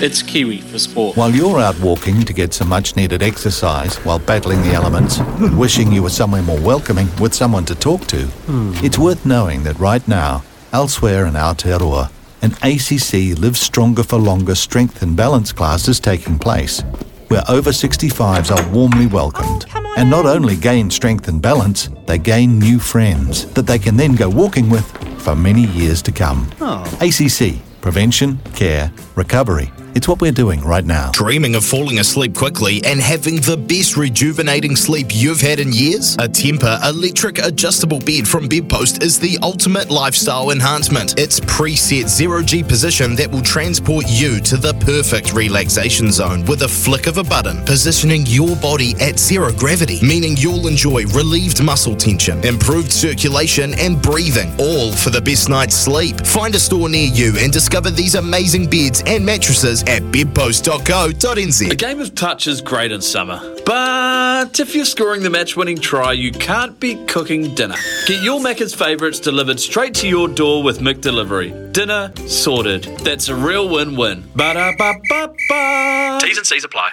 It's 0.03 0.23
Kiwi 0.23 0.61
for 0.61 0.79
sport. 0.79 1.17
While 1.17 1.31
you're 1.31 1.61
out 1.61 1.81
walking 1.81 2.25
to 2.25 2.35
get 2.35 2.53
some 2.53 2.69
much 2.69 2.95
needed 2.95 3.23
exercise 3.23 3.97
while 4.05 4.19
battling 4.19 4.61
the 4.61 4.75
elements, 4.75 5.19
wishing 5.57 5.93
you 5.93 6.03
were 6.03 6.11
somewhere 6.11 6.43
more 6.43 6.61
welcoming 6.61 7.09
with 7.19 7.33
someone 7.33 7.65
to 7.65 7.75
talk 7.75 8.03
to, 8.09 8.27
hmm. 8.27 8.73
it's 8.85 8.99
worth 8.99 9.25
knowing 9.25 9.63
that 9.63 9.79
right 9.79 10.07
now, 10.07 10.43
elsewhere 10.73 11.27
in 11.27 11.35
Aotearoa, 11.35 12.11
an 12.43 12.53
ACC 12.63 13.39
Live 13.39 13.57
Stronger 13.57 14.03
for 14.03 14.19
Longer 14.19 14.55
strength 14.55 15.03
and 15.03 15.17
balance 15.17 15.53
class 15.53 15.89
is 15.89 15.99
taking 16.01 16.39
place, 16.39 16.83
where 17.29 17.43
over 17.49 17.71
65s 17.71 18.55
are 18.55 18.73
warmly 18.73 19.07
welcomed. 19.07 19.67
and 19.97 20.09
not 20.09 20.27
only 20.27 20.55
gain 20.57 20.91
strength 20.91 21.27
and 21.29 21.43
balance, 21.43 21.89
they 22.07 22.19
gain 22.19 22.59
new 22.59 22.79
friends 22.79 23.47
that 23.55 23.67
they 23.67 23.79
can 23.79 23.97
then 23.97 24.15
go 24.15 24.29
walking 24.29 24.71
with 24.71 24.87
for 25.21 25.35
many 25.35 25.67
years 25.67 26.01
to 26.03 26.13
come. 26.13 26.49
ACC, 27.01 27.61
prevention, 27.81 28.39
care, 28.55 28.93
recovery. 29.17 29.71
It's 29.95 30.07
what 30.07 30.21
we're 30.21 30.33
doing 30.33 30.61
right 30.61 30.85
now. 30.85 31.11
Dreaming 31.13 31.55
of 31.55 31.65
falling 31.65 31.99
asleep 31.99 32.35
quickly 32.35 32.83
and 32.85 33.01
having 33.01 33.37
the 33.37 33.57
best 33.57 33.97
rejuvenating 33.97 34.77
sleep 34.77 35.09
you've 35.11 35.41
had 35.41 35.61
in 35.61 35.73
years? 35.73 36.17
A 36.19 36.29
Temper 36.29 36.79
electric 36.85 37.39
adjustable 37.39 37.99
bed 37.99 38.29
from 38.29 38.49
Bedpost 38.49 39.03
is 39.03 39.19
the 39.19 39.39
ultimate 39.43 39.91
lifestyle 39.91 40.51
enhancement. 40.51 41.19
Its 41.19 41.41
preset 41.41 42.09
zero 42.09 42.43
G 42.43 42.63
position 42.63 43.15
that 43.17 43.31
will 43.31 43.43
transport 43.43 44.05
you 44.09 44.41
to 44.41 44.57
the 44.57 44.75
perfect 44.75 45.33
relaxation 45.33 46.13
zone 46.13 46.45
with 46.45 46.63
a 46.63 46.69
flick 46.69 47.07
of 47.07 47.19
a 47.19 47.25
button, 47.25 47.65
positioning 47.65 48.25
your 48.27 48.57
body 48.57 48.95
at 49.01 49.19
zero 49.19 49.53
gravity, 49.53 49.99
meaning 50.05 50.37
you'll 50.37 50.67
enjoy 50.67 51.07
relieved 51.07 51.63
muscle 51.63 51.97
tension, 51.97 52.45
improved 52.45 52.93
circulation, 52.93 53.75
and 53.79 54.01
breathing, 54.03 54.55
all 54.61 54.93
for 54.93 55.11
the 55.11 55.21
best 55.21 55.49
night's 55.49 55.75
sleep. 55.75 56.25
Find 56.27 56.55
a 56.55 56.59
store 56.59 56.89
near 56.89 57.09
you 57.09 57.35
and 57.39 57.53
discover 57.53 57.91
these 57.91 58.15
amazing 58.15 58.69
beds 58.69 59.03
and 59.07 59.25
mattresses 59.25 59.78
at 59.85 60.03
bedpost.co.nz. 60.13 61.71
A 61.71 61.75
game 61.75 62.01
of 62.01 62.15
touch 62.15 62.47
is 62.47 62.61
great 62.61 62.93
in 62.93 63.01
summer, 63.01 63.41
but 63.65 64.59
if 64.61 64.75
you're 64.75 64.85
scoring 64.85 65.23
the 65.23 65.31
match 65.31 65.57
winning 65.57 65.79
try, 65.79 66.13
you 66.13 66.33
can't 66.33 66.79
be 66.81 66.97
cooking 67.07 67.55
dinner. 67.55 67.77
Get 68.07 68.23
your 68.23 68.41
Macca's 68.41 68.75
favourites 68.75 69.21
delivered 69.21 69.61
straight 69.61 69.95
to 69.95 70.09
your 70.09 70.29
door 70.29 70.63
with 70.63 70.81
McDelivery. 70.81 71.73
Dinner 71.73 72.13
sorted. 72.27 72.85
That's 73.05 73.29
a 73.29 73.35
real 73.35 73.69
win 73.69 73.97
win. 73.97 74.25
Ba 74.35 74.55
da 74.55 74.73
ba 74.77 74.95
ba 75.09 75.35
ba. 75.49 76.19
T's 76.21 76.39
and 76.39 76.47
C's 76.47 76.65
apply. 76.65 76.93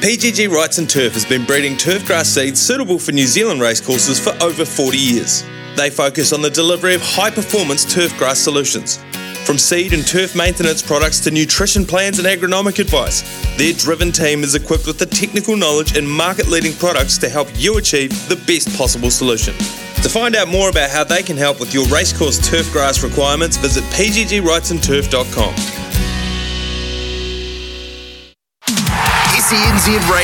PGG 0.00 0.48
Wrightson 0.48 0.88
Turf 0.88 1.12
has 1.12 1.26
been 1.26 1.44
breeding 1.44 1.76
turf 1.76 2.06
grass 2.06 2.26
seeds 2.26 2.58
suitable 2.58 2.98
for 2.98 3.12
New 3.12 3.26
Zealand 3.26 3.60
racecourses 3.60 4.18
for 4.18 4.30
over 4.42 4.64
40 4.64 4.96
years. 4.96 5.44
They 5.76 5.90
focus 5.90 6.32
on 6.32 6.40
the 6.40 6.48
delivery 6.48 6.94
of 6.94 7.02
high 7.02 7.30
performance 7.30 7.84
turf 7.84 8.16
grass 8.16 8.38
solutions. 8.38 8.98
From 9.44 9.58
seed 9.58 9.92
and 9.92 10.06
turf 10.06 10.36
maintenance 10.36 10.82
products 10.82 11.18
to 11.20 11.30
nutrition 11.30 11.84
plans 11.84 12.18
and 12.18 12.28
agronomic 12.28 12.78
advice, 12.78 13.22
their 13.56 13.72
driven 13.72 14.12
team 14.12 14.44
is 14.44 14.54
equipped 14.54 14.86
with 14.86 14.98
the 14.98 15.06
technical 15.06 15.56
knowledge 15.56 15.96
and 15.96 16.08
market 16.08 16.48
leading 16.48 16.72
products 16.74 17.18
to 17.18 17.28
help 17.28 17.48
you 17.54 17.78
achieve 17.78 18.10
the 18.28 18.36
best 18.46 18.76
possible 18.76 19.10
solution. 19.10 19.54
To 20.02 20.08
find 20.08 20.36
out 20.36 20.48
more 20.48 20.70
about 20.70 20.90
how 20.90 21.04
they 21.04 21.22
can 21.22 21.36
help 21.36 21.60
with 21.60 21.74
your 21.74 21.84
racecourse 21.88 22.38
turfgrass 22.38 23.02
requirements, 23.02 23.56
visit 23.56 23.84
pggwrightsonturf.com. 23.92 25.54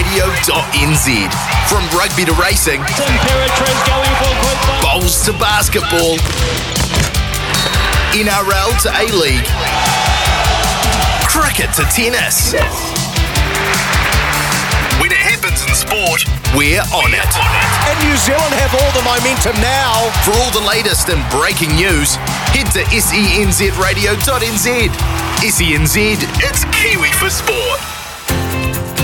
SENZradio.nz. 0.06 1.08
From 1.68 1.82
rugby 1.98 2.24
to 2.24 2.32
racing, 2.40 2.80
from 2.94 3.10
paratrans 3.26 3.86
going 3.88 4.14
football, 4.22 5.00
bowls 5.00 5.24
to 5.24 5.32
basketball, 5.32 6.16
NRL 8.16 8.72
to 8.80 8.88
A 8.96 9.12
League, 9.12 9.44
cricket 11.28 11.68
to 11.76 11.84
tennis. 11.92 12.54
When 14.96 15.12
it 15.12 15.20
happens 15.20 15.60
in 15.60 15.74
sport, 15.76 16.24
we're 16.56 16.80
on 16.96 17.12
it. 17.12 17.32
And 17.84 17.98
New 18.08 18.16
Zealand 18.16 18.54
have 18.56 18.72
all 18.72 18.90
the 18.96 19.02
momentum 19.04 19.60
now. 19.60 20.08
For 20.24 20.32
all 20.40 20.50
the 20.50 20.64
latest 20.66 21.10
and 21.10 21.20
breaking 21.30 21.76
news, 21.76 22.16
head 22.56 22.72
to 22.72 22.80
SENZradio.nz. 22.88 23.76
SENZ, 25.44 25.96
it's 26.40 26.64
Kiwi 26.72 27.12
for 27.12 27.28
sport. 27.28 27.95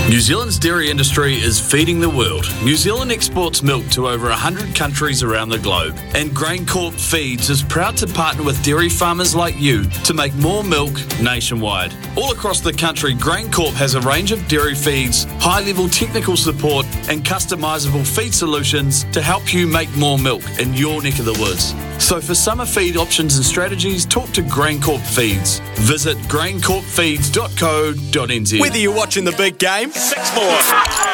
New 0.09 0.19
Zealand's 0.19 0.59
dairy 0.59 0.89
industry 0.89 1.35
is 1.35 1.59
feeding 1.59 2.01
the 2.01 2.09
world. 2.09 2.45
New 2.61 2.75
Zealand 2.75 3.09
exports 3.09 3.63
milk 3.63 3.87
to 3.87 4.09
over 4.09 4.27
100 4.27 4.75
countries 4.75 5.23
around 5.23 5.47
the 5.47 5.57
globe, 5.57 5.97
and 6.13 6.29
GrainCorp 6.31 6.99
Feeds 6.99 7.49
is 7.49 7.63
proud 7.63 7.95
to 7.97 8.05
partner 8.05 8.43
with 8.43 8.61
dairy 8.63 8.89
farmers 8.89 9.33
like 9.33 9.57
you 9.57 9.85
to 10.03 10.13
make 10.13 10.35
more 10.35 10.61
milk 10.61 10.91
nationwide. 11.21 11.93
All 12.17 12.33
across 12.33 12.59
the 12.59 12.73
country, 12.73 13.15
GrainCorp 13.15 13.73
has 13.73 13.95
a 13.95 14.01
range 14.01 14.33
of 14.33 14.45
dairy 14.49 14.75
feeds, 14.75 15.23
high 15.39 15.61
level 15.61 15.87
technical 15.87 16.35
support, 16.35 16.85
and 17.07 17.23
customizable 17.23 18.05
feed 18.05 18.33
solutions 18.33 19.05
to 19.13 19.21
help 19.21 19.53
you 19.53 19.65
make 19.65 19.95
more 19.95 20.19
milk 20.19 20.43
in 20.59 20.73
your 20.73 21.01
neck 21.01 21.17
of 21.19 21.25
the 21.25 21.39
woods. 21.39 21.73
So 22.03 22.19
for 22.19 22.35
summer 22.35 22.65
feed 22.65 22.97
options 22.97 23.37
and 23.37 23.45
strategies, 23.45 24.05
talk 24.05 24.29
to 24.31 24.41
GrainCorp 24.41 24.99
Feeds. 24.99 25.59
Visit 25.79 26.17
graincorpfeeds.co.nz. 26.27 28.59
Whether 28.59 28.77
you're 28.77 28.93
watching 28.93 29.23
the 29.23 29.31
big 29.31 29.57
game, 29.57 29.92
six 29.93 30.33
more, 30.35 30.59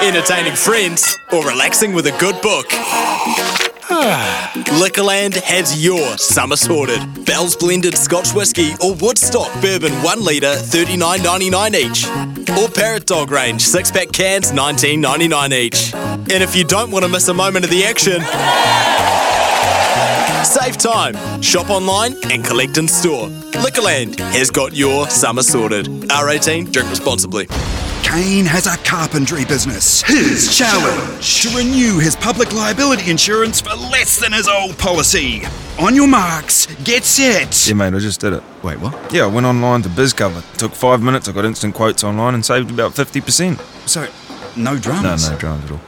entertaining 0.02 0.56
friends, 0.56 1.18
or 1.32 1.46
relaxing 1.46 1.94
with 1.94 2.08
a 2.08 2.12
good 2.20 2.42
book. 2.42 2.68
Liquorland 4.80 5.36
has 5.42 5.84
your 5.84 6.18
summer 6.18 6.56
sorted. 6.56 7.26
Bell's 7.26 7.56
blended 7.56 7.98
Scotch 7.98 8.34
whisky 8.34 8.74
or 8.82 8.94
Woodstock 8.96 9.52
bourbon 9.62 9.92
1 10.04 10.24
litre, 10.24 10.56
thirty 10.56 10.96
nine 10.96 11.24
ninety 11.24 11.50
nine 11.50 11.76
each. 11.76 12.08
Or 12.58 12.70
Parrot 12.70 13.06
Dog 13.06 13.32
range, 13.32 13.62
6 13.62 13.92
pack 13.92 14.12
cans, 14.12 14.52
nineteen 14.52 15.02
ninety 15.02 15.28
nine 15.28 15.52
each. 15.54 15.94
And 15.94 16.44
if 16.44 16.56
you 16.56 16.64
don't 16.64 16.92
want 16.92 17.04
to 17.04 17.10
miss 17.10 17.28
a 17.28 17.34
moment 17.34 17.66
of 17.66 17.72
the 17.72 17.84
action, 17.84 18.22
save 20.44 20.78
time, 20.78 21.41
shop 21.41 21.70
online 21.70 22.16
and 22.32 22.44
collect 22.44 22.78
in 22.78 22.88
store. 22.88 23.28
Liquorland 23.64 24.20
has 24.20 24.49
got 24.52 24.76
your 24.76 25.10
summer 25.10 25.44
sorted. 25.44 25.86
R18, 25.86 26.72
drink 26.72 26.90
responsibly. 26.90 27.48
Kane 28.03 28.45
has 28.45 28.66
a 28.66 28.76
carpentry 28.84 29.45
business. 29.45 30.02
His 30.02 30.57
challenge 30.57 31.44
to 31.44 31.56
renew 31.56 31.99
his 31.99 32.16
public 32.16 32.53
liability 32.53 33.11
insurance 33.11 33.61
for 33.61 33.76
less 33.76 34.20
than 34.20 34.34
his 34.34 34.48
old 34.48 34.78
policy. 34.80 35.44
On 35.78 35.94
your 35.94 36.07
marks, 36.07 36.66
get 36.84 37.03
set. 37.03 37.68
Yeah, 37.68 37.76
mate, 37.76 37.94
I 37.94 37.99
just 37.99 38.20
did 38.20 38.34
it. 38.34 38.44
Wait, 38.64 38.80
what? 38.80 39.14
Yeah, 39.14 39.26
I 39.26 39.28
went 39.28 39.45
online 39.45 39.84
to 39.84 39.90
BizCover. 39.90 40.44
Took 40.57 40.74
five 40.74 41.03
minutes, 41.03 41.30
I 41.30 41.34
got 41.34 41.45
instant 41.45 41.76
quotes 41.76 42.03
online 42.03 42.34
and 42.34 42.44
saved 42.44 42.72
about 42.72 42.94
50%. 42.94 43.60
So, 43.88 44.07
no 44.56 44.78
dramas? 44.78 45.28
No, 45.28 45.34
no 45.34 45.40
dramas 45.40 45.66
at 45.66 45.72
all. 45.72 45.80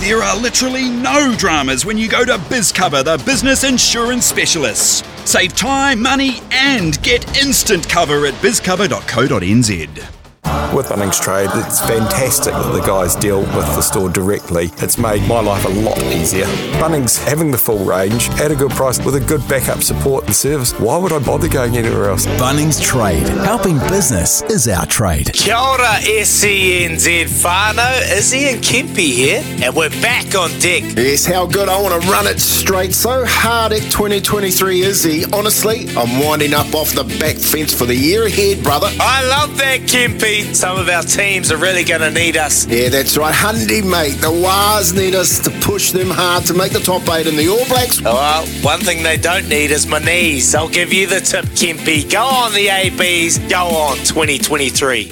There 0.00 0.22
are 0.22 0.34
literally 0.34 0.88
no 0.88 1.34
dramas 1.36 1.84
when 1.84 1.98
you 1.98 2.08
go 2.08 2.24
to 2.24 2.38
BizCover, 2.48 3.04
the 3.04 3.22
business 3.22 3.64
insurance 3.64 4.24
specialists. 4.24 5.02
Save 5.30 5.54
time, 5.54 6.00
money, 6.00 6.40
and 6.50 7.00
get 7.02 7.36
instant 7.36 7.86
cover 7.86 8.24
at 8.24 8.32
bizcover.co.nz. 8.34 10.19
With 10.44 10.86
Bunnings 10.86 11.20
Trade, 11.20 11.50
it's 11.54 11.80
fantastic 11.80 12.52
that 12.52 12.72
the 12.72 12.80
guys 12.80 13.16
deal 13.16 13.40
with 13.40 13.66
the 13.74 13.82
store 13.82 14.08
directly. 14.08 14.70
It's 14.78 14.98
made 14.98 15.26
my 15.28 15.40
life 15.40 15.64
a 15.64 15.68
lot 15.68 16.00
easier. 16.04 16.46
Bunnings 16.78 17.22
having 17.22 17.50
the 17.50 17.58
full 17.58 17.84
range 17.84 18.30
at 18.40 18.52
a 18.52 18.54
good 18.54 18.70
price 18.70 19.04
with 19.04 19.16
a 19.16 19.20
good 19.20 19.46
backup 19.48 19.82
support 19.82 20.26
and 20.26 20.34
service. 20.34 20.72
Why 20.78 20.96
would 20.96 21.12
I 21.12 21.18
bother 21.18 21.48
going 21.48 21.76
anywhere 21.76 22.10
else? 22.10 22.26
Bunnings 22.38 22.80
Trade. 22.82 23.26
Helping 23.44 23.78
business 23.88 24.42
is 24.42 24.68
our 24.68 24.86
trade. 24.86 25.32
Kia 25.32 25.56
ora, 25.56 25.98
SENZ 26.02 27.24
whānau. 27.42 28.16
Izzy 28.16 28.48
and 28.50 28.62
Kempy 28.62 29.12
here, 29.12 29.42
and 29.64 29.74
we're 29.74 29.90
back 30.00 30.34
on 30.36 30.50
deck. 30.60 30.84
Yes, 30.96 31.26
how 31.26 31.46
good. 31.46 31.68
I 31.68 31.82
want 31.82 32.00
to 32.00 32.08
run 32.08 32.26
it 32.28 32.40
straight. 32.40 32.94
So 32.94 33.24
hard 33.26 33.72
at 33.72 33.82
2023 33.90 34.82
Izzy. 34.82 35.24
Honestly, 35.32 35.88
I'm 35.96 36.24
winding 36.24 36.54
up 36.54 36.72
off 36.74 36.92
the 36.92 37.04
back 37.18 37.36
fence 37.36 37.74
for 37.74 37.86
the 37.86 37.96
year 37.96 38.26
ahead, 38.26 38.62
brother. 38.62 38.88
I 39.00 39.26
love 39.26 39.58
that, 39.58 39.88
Kempy. 40.30 40.54
Some 40.54 40.78
of 40.78 40.88
our 40.88 41.02
teams 41.02 41.50
are 41.52 41.56
really 41.56 41.84
going 41.84 42.00
to 42.00 42.10
need 42.10 42.36
us. 42.36 42.66
Yeah, 42.66 42.88
that's 42.88 43.16
right. 43.16 43.34
Hundy, 43.34 43.82
mate. 43.82 44.20
The 44.20 44.30
Wars 44.30 44.92
need 44.92 45.14
us 45.14 45.38
to 45.40 45.50
push 45.60 45.92
them 45.92 46.10
hard 46.10 46.44
to 46.46 46.54
make 46.54 46.72
the 46.72 46.80
top 46.80 47.08
eight 47.10 47.26
in 47.26 47.36
the 47.36 47.48
All 47.48 47.66
Blacks. 47.66 48.00
Well, 48.00 48.46
one 48.62 48.80
thing 48.80 49.02
they 49.02 49.16
don't 49.16 49.48
need 49.48 49.70
is 49.70 49.86
my 49.86 49.98
knees. 49.98 50.54
I'll 50.54 50.68
give 50.68 50.92
you 50.92 51.06
the 51.06 51.20
tip, 51.20 51.44
Kempy. 51.46 52.10
Go 52.10 52.22
on, 52.22 52.52
the 52.52 52.68
ABs. 52.68 53.38
Go 53.50 53.66
on, 53.66 53.96
2023. 53.98 55.08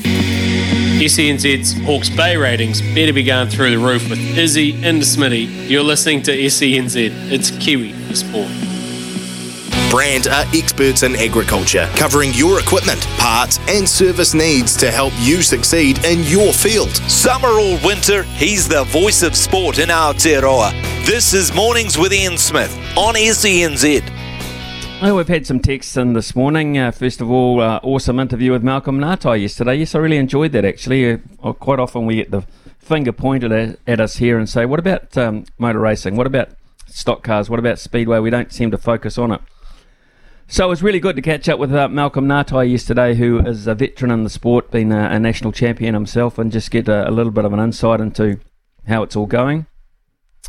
SENZ's 0.98 1.80
Hawke's 1.84 2.10
Bay 2.10 2.36
ratings 2.36 2.80
better 2.80 3.12
be 3.12 3.22
going 3.22 3.48
through 3.48 3.70
the 3.70 3.78
roof 3.78 4.10
with 4.10 4.18
Izzy 4.36 4.72
and 4.84 5.00
Smitty. 5.00 5.68
You're 5.68 5.84
listening 5.84 6.22
to 6.22 6.32
SENZ. 6.32 7.30
It's 7.30 7.50
Kiwi 7.52 7.92
for 7.92 8.16
sport. 8.16 8.67
Brand 9.90 10.26
are 10.26 10.44
experts 10.52 11.02
in 11.02 11.16
agriculture, 11.16 11.88
covering 11.96 12.34
your 12.34 12.60
equipment, 12.60 13.00
parts, 13.16 13.58
and 13.68 13.88
service 13.88 14.34
needs 14.34 14.76
to 14.76 14.90
help 14.90 15.14
you 15.16 15.40
succeed 15.40 16.04
in 16.04 16.24
your 16.24 16.52
field. 16.52 16.90
Summer 17.10 17.48
or 17.48 17.78
winter, 17.82 18.24
he's 18.24 18.68
the 18.68 18.84
voice 18.84 19.22
of 19.22 19.34
sport 19.34 19.78
in 19.78 19.88
Aotearoa. 19.88 20.72
This 21.06 21.32
is 21.32 21.54
Mornings 21.54 21.96
with 21.96 22.12
Ian 22.12 22.36
Smith 22.36 22.70
on 22.98 23.14
SENZ. 23.14 24.02
Well, 25.00 25.16
we've 25.16 25.26
had 25.26 25.46
some 25.46 25.58
texts 25.58 25.96
in 25.96 26.12
this 26.12 26.36
morning. 26.36 26.76
Uh, 26.76 26.90
first 26.90 27.22
of 27.22 27.30
all, 27.30 27.62
uh, 27.62 27.80
awesome 27.82 28.20
interview 28.20 28.52
with 28.52 28.62
Malcolm 28.62 28.98
Ngatai 28.98 29.40
yesterday. 29.40 29.76
Yes, 29.76 29.94
I 29.94 30.00
really 30.00 30.18
enjoyed 30.18 30.52
that 30.52 30.66
actually. 30.66 31.14
Uh, 31.42 31.52
quite 31.54 31.80
often 31.80 32.04
we 32.04 32.16
get 32.16 32.30
the 32.30 32.42
finger 32.78 33.12
pointed 33.12 33.52
at, 33.52 33.78
at 33.86 34.00
us 34.00 34.16
here 34.16 34.38
and 34.38 34.50
say, 34.50 34.66
what 34.66 34.80
about 34.80 35.16
um, 35.16 35.46
motor 35.56 35.80
racing? 35.80 36.14
What 36.14 36.26
about 36.26 36.50
stock 36.88 37.22
cars? 37.22 37.48
What 37.48 37.58
about 37.58 37.78
speedway? 37.78 38.18
We 38.18 38.28
don't 38.28 38.52
seem 38.52 38.70
to 38.70 38.76
focus 38.76 39.16
on 39.16 39.32
it. 39.32 39.40
So 40.50 40.64
it 40.64 40.70
was 40.70 40.82
really 40.82 40.98
good 40.98 41.14
to 41.16 41.22
catch 41.22 41.46
up 41.50 41.58
with 41.58 41.74
uh, 41.74 41.88
Malcolm 41.88 42.26
Ngatai 42.26 42.70
yesterday, 42.70 43.14
who 43.14 43.38
is 43.40 43.66
a 43.66 43.74
veteran 43.74 44.10
in 44.10 44.24
the 44.24 44.30
sport, 44.30 44.70
been 44.70 44.92
a, 44.92 45.10
a 45.10 45.20
national 45.20 45.52
champion 45.52 45.92
himself, 45.92 46.38
and 46.38 46.50
just 46.50 46.70
get 46.70 46.88
a, 46.88 47.06
a, 47.06 47.12
little 47.12 47.30
bit 47.30 47.44
of 47.44 47.52
an 47.52 47.60
insight 47.60 48.00
into 48.00 48.40
how 48.86 49.02
it's 49.02 49.14
all 49.14 49.26
going 49.26 49.66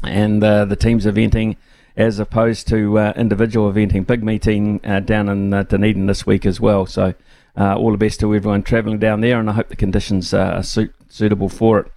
and 0.02 0.42
uh, 0.42 0.64
the 0.64 0.78
teams 0.78 1.06
eventing 1.06 1.58
as 1.98 2.18
opposed 2.18 2.66
to 2.70 2.98
uh, 2.98 3.14
individual 3.18 3.70
eventing. 3.70 4.08
Big 4.08 4.24
meeting 4.24 4.80
uh, 4.86 5.02
down 5.02 5.28
in 5.28 5.54
uh, 5.54 5.64
Dunedin 5.64 6.06
this 6.06 6.26
week 6.26 6.46
as 6.46 6.62
well. 6.62 6.86
So 6.86 7.14
uh, 7.58 7.76
all 7.76 7.92
the 7.92 7.98
best 7.98 8.22
to 8.22 8.34
everyone 8.34 8.64
travelling 8.64 9.00
down 9.00 9.20
there, 9.20 9.38
and 9.38 9.50
I 9.50 9.54
hope 9.54 9.68
the 9.68 9.76
conditions 9.76 10.34
are 10.34 10.64
suit- 10.64 10.96
suitable 11.10 11.50
for 11.50 11.78
it. 11.80 11.92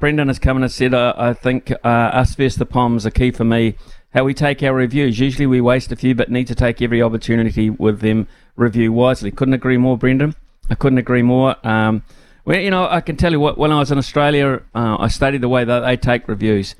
Brendan 0.00 0.26
has 0.26 0.40
come 0.40 0.60
and 0.60 0.70
said, 0.72 0.92
I 0.92 1.34
think 1.34 1.72
us 1.84 2.34
versus 2.34 2.56
the 2.56 2.66
Poms 2.66 3.06
are 3.06 3.10
key 3.10 3.30
for 3.30 3.44
me. 3.44 3.76
How 4.14 4.24
we 4.24 4.34
take 4.34 4.62
our 4.62 4.74
reviews. 4.74 5.18
Usually 5.18 5.46
we 5.46 5.60
waste 5.60 5.90
a 5.92 5.96
few, 5.96 6.14
but 6.14 6.30
need 6.30 6.46
to 6.48 6.54
take 6.54 6.82
every 6.82 7.00
opportunity 7.02 7.70
with 7.70 8.00
them. 8.00 8.28
Review 8.56 8.92
wisely. 8.92 9.30
Couldn't 9.30 9.54
agree 9.54 9.78
more, 9.78 9.96
Brendan. 9.96 10.34
I 10.68 10.74
couldn't 10.74 10.98
agree 10.98 11.22
more. 11.22 11.56
Um, 11.66 12.02
well, 12.44 12.58
you 12.58 12.70
know, 12.70 12.86
I 12.88 13.00
can 13.00 13.16
tell 13.16 13.32
you 13.32 13.40
what. 13.40 13.56
When 13.56 13.72
I 13.72 13.78
was 13.78 13.90
in 13.90 13.98
Australia, 13.98 14.62
I 14.74 15.08
studied 15.08 15.40
the 15.40 15.48
way 15.48 15.64
that 15.64 15.80
they 15.80 15.96
take 15.96 16.28
reviews 16.28 16.74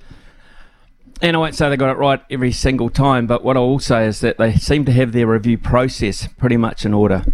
and 1.22 1.36
I 1.36 1.38
won't 1.38 1.54
say 1.54 1.68
they 1.68 1.76
got 1.76 1.90
it 1.90 1.98
right 1.98 2.20
every 2.28 2.50
single 2.50 2.90
time, 2.90 3.28
but 3.28 3.44
what 3.44 3.56
I 3.56 3.60
will 3.60 3.78
say 3.78 4.06
is 4.06 4.20
that 4.20 4.38
they 4.38 4.56
seem 4.56 4.84
to 4.86 4.92
have 4.92 5.12
their 5.12 5.28
review 5.28 5.56
process 5.56 6.26
pretty 6.36 6.56
much 6.56 6.84
in 6.84 6.92
order. 6.92 7.24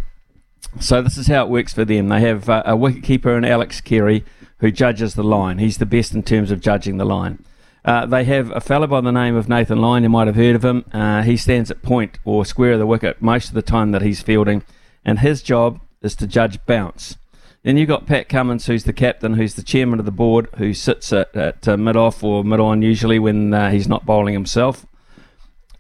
So 0.79 1.01
this 1.01 1.17
is 1.17 1.29
how 1.29 1.45
it 1.45 1.49
works 1.49 1.73
for 1.73 1.87
them. 1.87 2.09
They 2.09 2.21
have 2.21 2.49
uh, 2.51 2.63
a 2.67 2.75
wicketkeeper 2.75 3.35
and 3.35 3.47
Alex 3.47 3.81
Carey 3.81 4.25
who 4.59 4.71
judges 4.71 5.15
the 5.15 5.25
line. 5.25 5.59
He's 5.59 5.79
the 5.79 5.87
best 5.87 6.13
in 6.13 6.23
terms 6.23 6.51
of 6.51 6.61
judging 6.61 6.99
the 6.99 7.07
line. 7.07 7.43
Uh, 7.89 8.05
they 8.05 8.23
have 8.25 8.55
a 8.55 8.61
fellow 8.61 8.87
by 8.87 9.01
the 9.01 9.11
name 9.11 9.35
of 9.35 9.49
Nathan 9.49 9.79
Lyon. 9.79 10.03
You 10.03 10.11
might 10.11 10.27
have 10.27 10.37
heard 10.37 10.55
of 10.55 10.63
him. 10.63 10.85
Uh, 10.93 11.23
he 11.23 11.39
stands 11.39 11.71
at 11.71 11.81
point 11.81 12.19
or 12.23 12.45
square 12.45 12.73
of 12.73 12.79
the 12.79 12.87
wicket 12.87 13.23
most 13.23 13.49
of 13.49 13.55
the 13.55 13.63
time 13.63 13.93
that 13.93 14.03
he's 14.03 14.21
fielding, 14.21 14.63
and 15.07 15.21
his 15.21 15.41
job 15.41 15.81
is 16.03 16.15
to 16.17 16.27
judge 16.27 16.59
bounce. 16.67 17.17
Then 17.63 17.79
you've 17.79 17.89
got 17.89 18.05
Pat 18.05 18.29
Cummins, 18.29 18.67
who's 18.67 18.85
the 18.85 18.93
captain, 18.93 19.33
who's 19.33 19.55
the 19.55 19.63
chairman 19.63 20.01
of 20.01 20.05
the 20.05 20.13
board, 20.13 20.51
who 20.59 20.75
sits 20.75 21.15
at, 21.15 21.35
at 21.35 21.67
uh, 21.67 21.79
mid 21.79 21.97
off 21.97 22.23
or 22.23 22.45
mid 22.45 22.61
on 22.61 22.83
usually 22.83 23.19
when 23.19 23.55
uh, 23.55 23.71
he's 23.71 23.89
not 23.89 24.05
bowling 24.05 24.35
himself. 24.35 24.85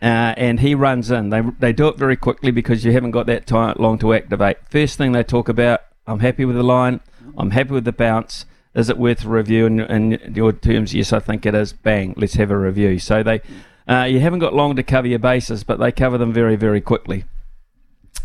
Uh, 0.01 0.33
and 0.39 0.61
he 0.61 0.75
runs 0.75 1.11
in. 1.11 1.29
They, 1.29 1.43
they 1.59 1.75
do 1.75 1.89
it 1.89 1.99
very 1.99 2.17
quickly 2.17 2.51
because 2.51 2.87
you 2.87 2.93
haven't 2.93 3.11
got 3.11 3.27
that 3.27 3.47
time 3.47 3.77
long 3.79 3.99
to 3.99 4.15
activate. 4.15 4.57
First 4.71 4.97
thing 4.97 5.13
they 5.13 5.25
talk 5.25 5.51
about, 5.51 5.83
I'm 6.07 6.21
happy 6.21 6.47
with 6.47 6.57
the 6.57 6.63
line, 6.63 7.01
I'm 7.37 7.51
happy 7.51 7.73
with 7.73 7.85
the 7.85 7.93
bounce. 7.93 8.47
Is 8.75 8.89
it 8.89 8.99
worth 8.99 9.25
a 9.25 9.29
review? 9.29 9.67
In, 9.67 9.81
in 9.81 10.35
your 10.35 10.53
terms, 10.53 10.95
yes, 10.95 11.13
I 11.13 11.19
think 11.19 11.47
it 11.47 11.55
is. 11.55 11.73
Bang, 11.73 12.15
let's 12.17 12.35
have 12.35 12.51
a 12.51 12.59
review. 12.59 12.99
So 12.99 13.23
they, 13.23 13.41
uh, 13.89 14.05
you 14.05 14.21
haven't 14.21 14.41
got 14.41 14.55
long 14.55 14.77
to 14.77 14.83
cover 14.83 15.09
your 15.09 15.19
bases, 15.19 15.65
but 15.65 15.79
they 15.79 15.93
cover 15.93 16.19
them 16.19 16.33
very, 16.33 16.57
very 16.57 16.81
quickly. 16.81 17.25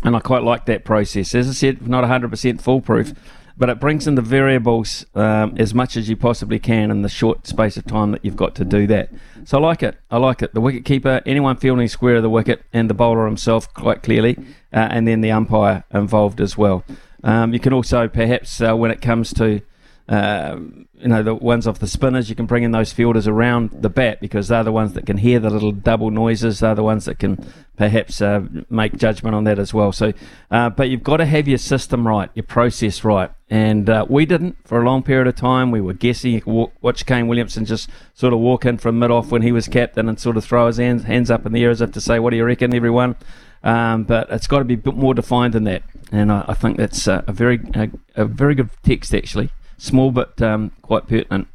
And 0.02 0.14
I 0.14 0.20
quite 0.20 0.42
like 0.42 0.66
that 0.66 0.84
process. 0.84 1.34
As 1.34 1.48
I 1.48 1.52
said, 1.52 1.88
not 1.88 2.04
100% 2.04 2.60
foolproof 2.60 3.14
but 3.56 3.68
it 3.68 3.78
brings 3.78 4.06
in 4.06 4.14
the 4.16 4.22
variables 4.22 5.06
um, 5.14 5.54
as 5.58 5.72
much 5.72 5.96
as 5.96 6.08
you 6.08 6.16
possibly 6.16 6.58
can 6.58 6.90
in 6.90 7.02
the 7.02 7.08
short 7.08 7.46
space 7.46 7.76
of 7.76 7.84
time 7.84 8.10
that 8.10 8.24
you've 8.24 8.36
got 8.36 8.54
to 8.56 8.64
do 8.64 8.86
that. 8.88 9.10
So 9.44 9.58
I 9.58 9.60
like 9.60 9.82
it. 9.82 9.96
I 10.10 10.18
like 10.18 10.42
it. 10.42 10.54
The 10.54 10.60
wicket 10.60 10.84
keeper, 10.84 11.22
anyone 11.24 11.56
fielding 11.56 11.88
square 11.88 12.16
of 12.16 12.22
the 12.22 12.30
wicket, 12.30 12.62
and 12.72 12.90
the 12.90 12.94
bowler 12.94 13.26
himself 13.26 13.72
quite 13.74 14.02
clearly, 14.02 14.36
uh, 14.72 14.88
and 14.90 15.06
then 15.06 15.20
the 15.20 15.30
umpire 15.30 15.84
involved 15.92 16.40
as 16.40 16.58
well. 16.58 16.84
Um, 17.22 17.52
you 17.52 17.60
can 17.60 17.72
also 17.72 18.08
perhaps 18.08 18.60
uh, 18.60 18.74
when 18.74 18.90
it 18.90 19.00
comes 19.00 19.32
to 19.34 19.62
uh, 20.06 20.58
you 20.98 21.08
know 21.08 21.22
the 21.22 21.34
ones 21.34 21.66
off 21.66 21.78
the 21.78 21.86
spinners 21.86 22.28
you 22.28 22.36
can 22.36 22.44
bring 22.44 22.62
in 22.62 22.72
those 22.72 22.92
fielders 22.92 23.26
around 23.26 23.70
the 23.70 23.88
bat 23.88 24.20
because 24.20 24.48
they're 24.48 24.62
the 24.62 24.72
ones 24.72 24.92
that 24.92 25.06
can 25.06 25.16
hear 25.16 25.40
the 25.40 25.48
little 25.48 25.72
double 25.72 26.10
noises. 26.10 26.60
They're 26.60 26.74
the 26.74 26.82
ones 26.82 27.06
that 27.06 27.18
can 27.18 27.50
perhaps 27.78 28.20
uh, 28.20 28.42
make 28.68 28.98
judgment 28.98 29.34
on 29.34 29.44
that 29.44 29.58
as 29.58 29.72
well. 29.72 29.92
So 29.92 30.12
uh, 30.50 30.68
but 30.70 30.90
you've 30.90 31.02
got 31.02 31.18
to 31.18 31.26
have 31.26 31.48
your 31.48 31.58
system 31.58 32.06
right 32.06 32.28
your 32.34 32.42
process 32.42 33.02
right. 33.02 33.30
And 33.48 33.88
uh, 33.88 34.04
we 34.08 34.26
didn't 34.26 34.56
for 34.66 34.82
a 34.82 34.84
long 34.84 35.02
period 35.02 35.26
of 35.26 35.36
time. 35.36 35.70
We 35.70 35.80
were 35.80 35.94
guessing. 35.94 36.42
Watch 36.82 37.06
Kane 37.06 37.26
Williamson 37.26 37.64
just 37.64 37.88
sort 38.12 38.34
of 38.34 38.40
walk 38.40 38.66
in 38.66 38.76
from 38.76 38.98
mid 38.98 39.10
off 39.10 39.30
when 39.30 39.40
he 39.40 39.52
was 39.52 39.68
captain 39.68 40.08
and 40.08 40.20
sort 40.20 40.36
of 40.36 40.44
throw 40.44 40.66
his 40.66 40.76
hands, 40.76 41.04
hands 41.04 41.30
up 41.30 41.46
in 41.46 41.52
the 41.52 41.64
air 41.64 41.70
as 41.70 41.80
if 41.80 41.92
to 41.92 42.00
say 42.00 42.18
what 42.18 42.30
do 42.30 42.36
you 42.36 42.44
reckon 42.44 42.74
everyone? 42.74 43.16
Um, 43.62 44.04
but 44.04 44.28
it's 44.30 44.46
got 44.46 44.58
to 44.58 44.64
be 44.64 44.74
a 44.74 44.78
bit 44.78 44.96
more 44.96 45.14
defined 45.14 45.54
than 45.54 45.64
that. 45.64 45.82
And 46.12 46.30
I, 46.30 46.44
I 46.48 46.54
think 46.54 46.76
that's 46.76 47.06
a 47.06 47.24
very 47.28 47.60
a, 47.74 47.90
a 48.16 48.24
very 48.26 48.54
good 48.54 48.68
text 48.82 49.14
actually 49.14 49.50
small 49.78 50.10
but 50.10 50.40
um, 50.40 50.72
quite 50.82 51.06
pertinent. 51.06 51.48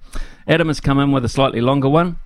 Adam 0.48 0.68
has 0.68 0.80
come 0.80 1.00
in 1.00 1.12
with 1.12 1.26
a 1.26 1.30
slightly 1.30 1.62
longer 1.62 1.90
one. 1.90 2.18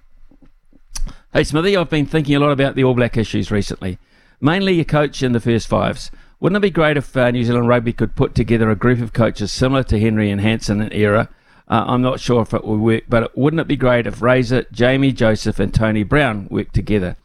Hey 1.33 1.43
Smithy, 1.43 1.75
I've 1.75 1.89
been 1.89 2.05
thinking 2.05 2.35
a 2.35 2.39
lot 2.39 2.51
about 2.51 2.75
the 2.75 2.83
All 2.83 2.93
Black 2.93 3.17
issues 3.17 3.51
recently, 3.51 3.97
mainly 4.39 4.73
your 4.73 4.85
coach 4.85 5.23
in 5.23 5.31
the 5.31 5.39
first 5.39 5.67
fives. 5.67 6.11
Wouldn't 6.39 6.57
it 6.57 6.67
be 6.67 6.69
great 6.69 6.97
if 6.97 7.15
uh, 7.17 7.31
New 7.31 7.43
Zealand 7.43 7.67
Rugby 7.67 7.93
could 7.93 8.15
put 8.15 8.35
together 8.35 8.69
a 8.69 8.75
group 8.75 9.01
of 9.01 9.13
coaches 9.13 9.51
similar 9.51 9.83
to 9.83 9.99
Henry 9.99 10.29
and 10.29 10.41
Hansen 10.41 10.81
in 10.81 10.91
era? 10.93 11.29
Uh, 11.67 11.85
I'm 11.87 12.01
not 12.01 12.19
sure 12.19 12.41
if 12.41 12.53
it 12.53 12.65
will 12.65 12.77
work, 12.77 13.05
but 13.07 13.35
wouldn't 13.37 13.61
it 13.61 13.67
be 13.67 13.77
great 13.77 14.05
if 14.05 14.21
Razor, 14.21 14.65
Jamie 14.71 15.13
Joseph, 15.13 15.59
and 15.59 15.73
Tony 15.73 16.03
Brown 16.03 16.47
worked 16.51 16.75
together? 16.75 17.15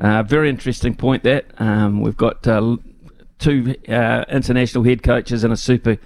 Uh, 0.00 0.22
very 0.22 0.48
interesting 0.48 0.94
point 0.94 1.22
that. 1.22 1.46
Um, 1.58 2.00
we've 2.00 2.16
got 2.16 2.46
uh, 2.46 2.76
two 3.40 3.74
uh, 3.88 4.24
international 4.30 4.84
head 4.84 5.02
coaches 5.02 5.42
and 5.42 5.52
a 5.52 5.56
super 5.56 5.98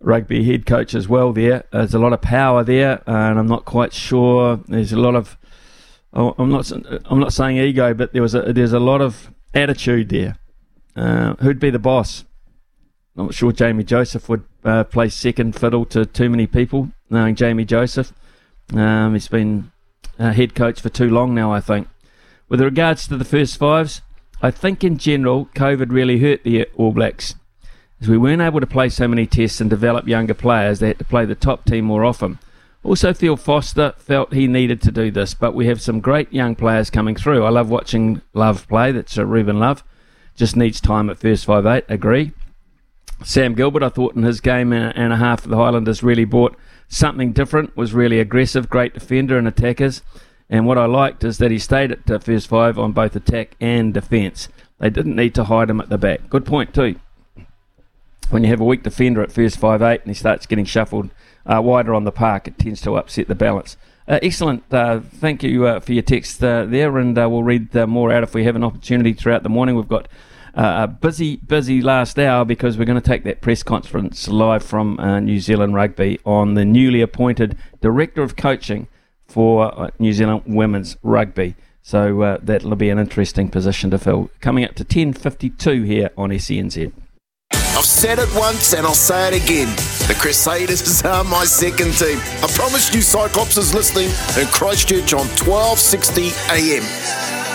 rugby 0.00 0.44
head 0.44 0.66
coach 0.66 0.94
as 0.94 1.08
well 1.08 1.32
there. 1.32 1.64
There's 1.72 1.94
a 1.94 1.98
lot 1.98 2.12
of 2.12 2.20
power 2.20 2.62
there, 2.64 3.02
and 3.06 3.38
I'm 3.38 3.46
not 3.46 3.64
quite 3.64 3.92
sure. 3.92 4.60
There's 4.68 4.92
a 4.92 4.98
lot 4.98 5.14
of 5.14 5.38
I'm 6.12 6.50
not 6.50 6.70
I'm 6.70 7.18
not 7.18 7.32
saying 7.32 7.56
ego, 7.56 7.92
but 7.92 8.12
there 8.12 8.22
was 8.22 8.34
a, 8.34 8.52
there's 8.52 8.72
a 8.72 8.78
lot 8.78 9.00
of 9.00 9.32
attitude 9.52 10.10
there. 10.10 10.38
Uh, 10.94 11.34
who'd 11.36 11.58
be 11.58 11.70
the 11.70 11.78
boss? 11.78 12.24
I'm 13.16 13.26
not 13.26 13.34
sure 13.34 13.52
Jamie 13.52 13.84
Joseph 13.84 14.28
would 14.28 14.44
uh, 14.64 14.84
play 14.84 15.08
second 15.08 15.56
fiddle 15.56 15.84
to 15.86 16.06
too 16.06 16.28
many 16.28 16.46
people, 16.46 16.90
knowing 17.10 17.34
Jamie 17.34 17.64
Joseph. 17.64 18.12
Um, 18.72 19.14
he's 19.14 19.28
been 19.28 19.72
a 20.18 20.32
head 20.32 20.54
coach 20.54 20.80
for 20.80 20.88
too 20.88 21.10
long 21.10 21.34
now, 21.34 21.52
I 21.52 21.60
think. 21.60 21.88
With 22.48 22.60
regards 22.60 23.08
to 23.08 23.16
the 23.16 23.24
first 23.24 23.56
fives, 23.56 24.02
I 24.44 24.50
think 24.50 24.84
in 24.84 24.98
general, 24.98 25.46
COVID 25.54 25.90
really 25.90 26.18
hurt 26.18 26.44
the 26.44 26.66
All 26.76 26.92
Blacks. 26.92 27.34
As 28.02 28.10
we 28.10 28.18
weren't 28.18 28.42
able 28.42 28.60
to 28.60 28.66
play 28.66 28.90
so 28.90 29.08
many 29.08 29.26
tests 29.26 29.58
and 29.58 29.70
develop 29.70 30.06
younger 30.06 30.34
players, 30.34 30.80
they 30.80 30.88
had 30.88 30.98
to 30.98 31.04
play 31.06 31.24
the 31.24 31.34
top 31.34 31.64
team 31.64 31.86
more 31.86 32.04
often. 32.04 32.38
Also, 32.82 33.14
Phil 33.14 33.38
Foster 33.38 33.94
felt 33.96 34.34
he 34.34 34.46
needed 34.46 34.82
to 34.82 34.92
do 34.92 35.10
this, 35.10 35.32
but 35.32 35.54
we 35.54 35.66
have 35.68 35.80
some 35.80 35.98
great 35.98 36.30
young 36.30 36.54
players 36.54 36.90
coming 36.90 37.16
through. 37.16 37.42
I 37.42 37.48
love 37.48 37.70
watching 37.70 38.20
Love 38.34 38.68
play. 38.68 38.92
That's 38.92 39.16
uh, 39.16 39.24
Ruben 39.24 39.58
Love. 39.60 39.82
Just 40.36 40.56
needs 40.56 40.78
time 40.78 41.08
at 41.08 41.16
first 41.16 41.46
five 41.46 41.64
eight. 41.64 41.84
Agree. 41.88 42.32
Sam 43.24 43.54
Gilbert, 43.54 43.82
I 43.82 43.88
thought 43.88 44.14
in 44.14 44.24
his 44.24 44.42
game 44.42 44.74
and 44.74 45.10
a 45.14 45.16
half 45.16 45.44
the 45.44 45.56
Highlanders 45.56 46.02
really 46.02 46.26
brought 46.26 46.54
something 46.88 47.32
different. 47.32 47.74
Was 47.78 47.94
really 47.94 48.20
aggressive, 48.20 48.68
great 48.68 48.92
defender 48.92 49.38
and 49.38 49.48
attackers. 49.48 50.02
And 50.54 50.66
what 50.66 50.78
I 50.78 50.86
liked 50.86 51.24
is 51.24 51.38
that 51.38 51.50
he 51.50 51.58
stayed 51.58 51.90
at 51.90 52.08
uh, 52.08 52.20
first 52.20 52.46
five 52.46 52.78
on 52.78 52.92
both 52.92 53.16
attack 53.16 53.56
and 53.60 53.92
defence. 53.92 54.48
They 54.78 54.88
didn't 54.88 55.16
need 55.16 55.34
to 55.34 55.42
hide 55.42 55.68
him 55.68 55.80
at 55.80 55.88
the 55.88 55.98
back. 55.98 56.30
Good 56.30 56.46
point, 56.46 56.72
too. 56.72 56.94
When 58.30 58.44
you 58.44 58.50
have 58.50 58.60
a 58.60 58.64
weak 58.64 58.84
defender 58.84 59.20
at 59.20 59.32
first 59.32 59.58
five 59.58 59.82
eight 59.82 60.02
and 60.02 60.10
he 60.10 60.14
starts 60.14 60.46
getting 60.46 60.64
shuffled 60.64 61.10
uh, 61.44 61.60
wider 61.60 61.92
on 61.92 62.04
the 62.04 62.12
park, 62.12 62.46
it 62.46 62.56
tends 62.56 62.80
to 62.82 62.94
upset 62.94 63.26
the 63.26 63.34
balance. 63.34 63.76
Uh, 64.06 64.20
excellent. 64.22 64.62
Uh, 64.72 65.00
thank 65.00 65.42
you 65.42 65.66
uh, 65.66 65.80
for 65.80 65.92
your 65.92 66.04
text 66.04 66.44
uh, 66.44 66.64
there, 66.66 66.98
and 66.98 67.16
we'll 67.16 67.42
read 67.42 67.74
more 67.88 68.12
out 68.12 68.22
if 68.22 68.32
we 68.32 68.44
have 68.44 68.54
an 68.54 68.62
opportunity 68.62 69.12
throughout 69.12 69.42
the 69.42 69.48
morning. 69.48 69.74
We've 69.74 69.88
got 69.88 70.06
a 70.54 70.86
busy, 70.86 71.34
busy 71.34 71.82
last 71.82 72.16
hour 72.16 72.44
because 72.44 72.78
we're 72.78 72.84
going 72.84 73.02
to 73.02 73.08
take 73.08 73.24
that 73.24 73.40
press 73.40 73.64
conference 73.64 74.28
live 74.28 74.62
from 74.62 75.00
New 75.24 75.40
Zealand 75.40 75.74
Rugby 75.74 76.20
on 76.24 76.54
the 76.54 76.64
newly 76.64 77.00
appointed 77.00 77.58
Director 77.80 78.22
of 78.22 78.36
Coaching 78.36 78.86
for 79.34 79.76
uh, 79.76 79.90
New 79.98 80.12
Zealand 80.12 80.42
women's 80.46 80.96
rugby. 81.02 81.56
So 81.82 82.22
uh, 82.22 82.38
that'll 82.40 82.76
be 82.76 82.88
an 82.88 83.00
interesting 83.00 83.48
position 83.48 83.90
to 83.90 83.98
fill. 83.98 84.30
Coming 84.40 84.64
up 84.64 84.76
to 84.76 84.84
10.52 84.84 85.84
here 85.84 86.10
on 86.16 86.30
SENZ. 86.30 86.92
I've 87.52 87.84
said 87.84 88.20
it 88.20 88.32
once 88.36 88.72
and 88.74 88.86
I'll 88.86 88.94
say 88.94 89.34
it 89.34 89.44
again. 89.44 89.66
The 90.06 90.16
Crusaders 90.20 91.02
are 91.04 91.24
my 91.24 91.44
second 91.44 91.94
team. 91.94 92.18
I 92.44 92.48
promise 92.54 92.94
you 92.94 93.02
Cyclops 93.02 93.56
is 93.56 93.74
listening 93.74 94.06
in 94.40 94.46
Christchurch 94.52 95.12
on 95.12 95.26
1260 95.42 96.30
AM. 96.54 96.84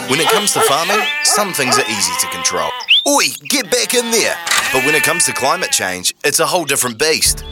When 0.10 0.20
it 0.20 0.28
comes 0.28 0.52
to 0.54 0.62
farming, 0.62 1.00
some 1.24 1.54
things 1.54 1.78
are 1.80 1.90
easy 1.90 2.14
to 2.20 2.28
control. 2.28 2.70
Oi, 3.08 3.28
get 3.48 3.72
back 3.72 3.94
in 3.94 4.12
there! 4.12 4.36
But 4.74 4.84
when 4.86 4.96
it 4.96 5.04
comes 5.04 5.26
to 5.28 5.34
climate 5.34 5.72
change, 5.72 6.14
it's 6.26 6.42
a 6.42 6.46
whole 6.46 6.66
different 6.66 7.00
beast. 7.00 7.46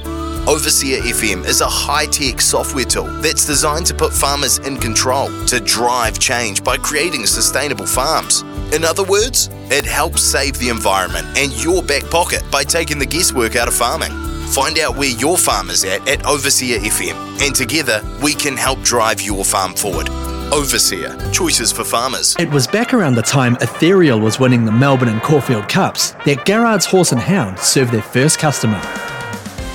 Overseer 0.47 1.01
FM 1.01 1.45
is 1.45 1.59
a 1.59 1.67
high 1.67 2.05
tech 2.05 2.39
software 2.39 2.85
tool 2.85 3.03
that's 3.21 3.45
designed 3.45 3.85
to 3.87 3.93
put 3.93 4.13
farmers 4.13 4.59
in 4.59 4.77
control 4.77 5.27
to 5.45 5.59
drive 5.59 6.19
change 6.19 6.63
by 6.63 6.77
creating 6.77 7.25
sustainable 7.25 7.85
farms. 7.85 8.43
In 8.73 8.85
other 8.85 9.03
words, 9.03 9.49
it 9.69 9.83
helps 9.83 10.21
save 10.23 10.57
the 10.57 10.69
environment 10.69 11.27
and 11.37 11.51
your 11.61 11.83
back 11.83 12.09
pocket 12.09 12.43
by 12.49 12.63
taking 12.63 12.97
the 12.97 13.05
guesswork 13.05 13.57
out 13.57 13.67
of 13.67 13.73
farming. 13.73 14.13
Find 14.47 14.79
out 14.79 14.95
where 14.95 15.09
your 15.09 15.37
farm 15.37 15.69
is 15.69 15.83
at 15.83 16.07
at 16.07 16.25
Overseer 16.25 16.79
FM, 16.79 17.41
and 17.45 17.53
together 17.53 18.01
we 18.23 18.33
can 18.33 18.55
help 18.55 18.81
drive 18.83 19.19
your 19.19 19.43
farm 19.43 19.73
forward. 19.73 20.07
Overseer, 20.53 21.17
choices 21.33 21.73
for 21.73 21.83
farmers. 21.83 22.37
It 22.39 22.49
was 22.49 22.67
back 22.67 22.93
around 22.93 23.15
the 23.15 23.21
time 23.21 23.57
Ethereal 23.59 24.21
was 24.21 24.39
winning 24.39 24.63
the 24.63 24.71
Melbourne 24.71 25.09
and 25.09 25.21
Caulfield 25.21 25.67
Cups 25.67 26.11
that 26.25 26.45
Garrard's 26.45 26.85
Horse 26.85 27.11
and 27.11 27.19
Hound 27.19 27.59
served 27.59 27.91
their 27.91 28.01
first 28.01 28.39
customer. 28.39 28.81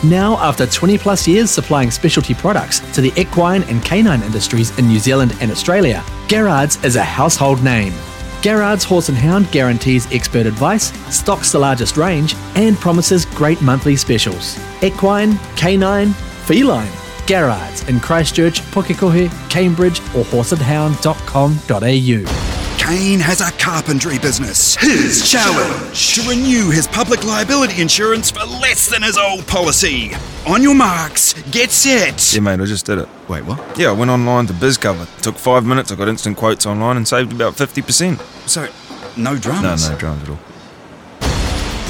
Now, 0.05 0.37
after 0.39 0.67
20 0.67 0.99
plus 0.99 1.29
years 1.29 1.49
supplying 1.49 1.93
specialty 1.93 2.35
products 2.35 2.81
to 2.95 3.01
the 3.01 3.13
equine 3.17 3.63
and 3.65 3.85
canine 3.85 4.23
industries 4.23 4.77
in 4.77 4.89
New 4.89 4.99
Zealand 4.99 5.37
and 5.41 5.49
Australia, 5.49 6.05
Garrard's 6.27 6.83
is 6.85 6.97
a 6.97 7.05
household 7.05 7.63
name. 7.63 7.95
Garrard's 8.43 8.83
Horse 8.83 9.09
and 9.09 9.19
Hound 9.19 9.49
guarantees 9.53 10.11
expert 10.13 10.45
advice, 10.47 10.93
stocks 11.15 11.53
the 11.53 11.61
largest 11.61 11.97
range, 11.97 12.35
and 12.57 12.77
promises 12.77 13.25
great 13.27 13.63
monthly 13.63 13.95
specials. 13.95 14.59
Equine, 14.83 15.39
canine, 15.55 16.13
feline. 16.47 16.91
Garrard's 17.27 17.89
in 17.89 18.01
Christchurch, 18.01 18.61
Pukekohe, 18.73 19.31
Cambridge, 19.51 20.01
or 20.15 20.25
horseandhound.com.au. 20.25 22.49
Kane 22.79 23.21
has 23.21 23.41
a 23.41 23.51
carpentry 23.59 24.19
business. 24.19 24.75
His 24.75 25.31
challenge 25.31 26.15
to 26.17 26.29
renew 26.29 26.71
his 26.71 26.89
public 26.89 27.25
liability 27.25 27.81
insurance 27.81 28.31
for 28.33 28.45
less 28.45 28.91
than 28.91 29.03
his 29.03 29.17
old 29.17 29.47
policy. 29.47 30.11
On 30.49 30.61
your 30.63 30.75
marks, 30.75 31.35
get 31.53 31.71
set. 31.71 32.35
Yeah, 32.35 32.41
mate, 32.41 32.59
I 32.61 32.65
just 32.65 32.85
did 32.85 32.99
it. 32.99 33.09
Wait, 33.29 33.45
what? 33.45 33.79
Yeah, 33.79 33.91
I 33.91 33.93
went 33.93 34.11
online 34.11 34.49
to 34.49 34.53
BizCover. 34.53 35.07
Took 35.23 35.37
five 35.37 35.65
minutes, 35.65 35.93
I 35.93 35.95
got 35.95 36.09
instant 36.09 36.37
quotes 36.37 36.67
online 36.67 36.97
and 36.97 37.07
saved 37.07 37.33
about 37.33 37.55
50%. 37.55 38.19
So, 38.49 38.69
no 39.17 39.37
dramas? 39.39 39.87
No, 39.87 39.93
no 39.93 39.99
dramas 39.99 40.23
at 40.25 40.29
all. 40.31 40.39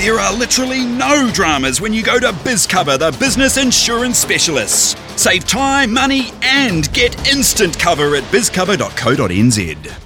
There 0.03 0.19
are 0.19 0.37
literally 0.37 0.85
no 0.85 1.31
dramas 1.33 1.81
when 1.81 1.93
you 1.93 2.03
go 2.03 2.19
to 2.19 2.33
BizCover, 2.33 2.99
the 2.99 3.16
business 3.20 3.57
insurance 3.57 4.19
specialists. 4.19 4.97
Save 5.15 5.47
time, 5.47 5.95
money, 5.95 6.33
and 6.43 6.93
get 6.93 7.29
instant 7.29 7.79
cover 7.79 8.16
at 8.16 8.24
bizcover.co.nz. 8.24 10.02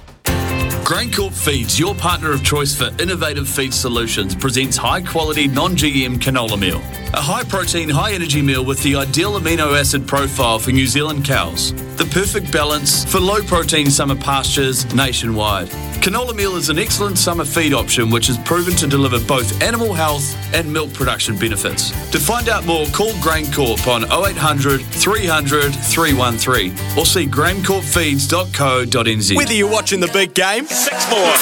GrainCorp 0.87 1.33
Feeds, 1.33 1.77
your 1.77 1.93
partner 1.95 2.31
of 2.31 2.45
choice 2.45 2.73
for 2.73 2.85
innovative 3.01 3.45
feed 3.45 3.73
solutions, 3.73 4.33
presents 4.33 4.77
high 4.77 5.01
quality 5.01 5.45
non 5.45 5.75
GM 5.75 6.15
canola 6.15 6.57
meal. 6.57 6.77
A 7.13 7.19
high 7.19 7.43
protein, 7.43 7.89
high 7.89 8.13
energy 8.13 8.41
meal 8.41 8.63
with 8.63 8.81
the 8.83 8.95
ideal 8.95 9.37
amino 9.37 9.77
acid 9.77 10.07
profile 10.07 10.59
for 10.59 10.71
New 10.71 10.87
Zealand 10.87 11.25
cows. 11.25 11.73
The 11.97 12.05
perfect 12.05 12.53
balance 12.53 13.03
for 13.03 13.19
low 13.19 13.41
protein 13.41 13.89
summer 13.89 14.15
pastures 14.15 14.85
nationwide. 14.93 15.67
Canola 15.97 16.33
meal 16.35 16.55
is 16.55 16.69
an 16.69 16.79
excellent 16.79 17.17
summer 17.17 17.43
feed 17.43 17.73
option 17.73 18.09
which 18.09 18.29
is 18.29 18.37
proven 18.37 18.73
to 18.75 18.87
deliver 18.87 19.19
both 19.25 19.61
animal 19.61 19.93
health 19.93 20.37
and 20.53 20.71
milk 20.71 20.93
production 20.93 21.37
benefits. 21.37 21.89
To 22.11 22.19
find 22.19 22.47
out 22.47 22.65
more, 22.65 22.85
call 22.87 23.11
GrainCorp 23.13 23.87
on 23.87 24.05
0800 24.05 24.81
300 24.81 25.73
313 25.73 26.71
or 26.97 27.05
see 27.05 27.25
graincorpfeeds.co.nz. 27.25 29.35
Whether 29.35 29.53
you're 29.53 29.71
watching 29.71 29.99
the 29.99 30.09
big 30.13 30.33
game, 30.33 30.65
six 30.77 31.09
more, 31.09 31.33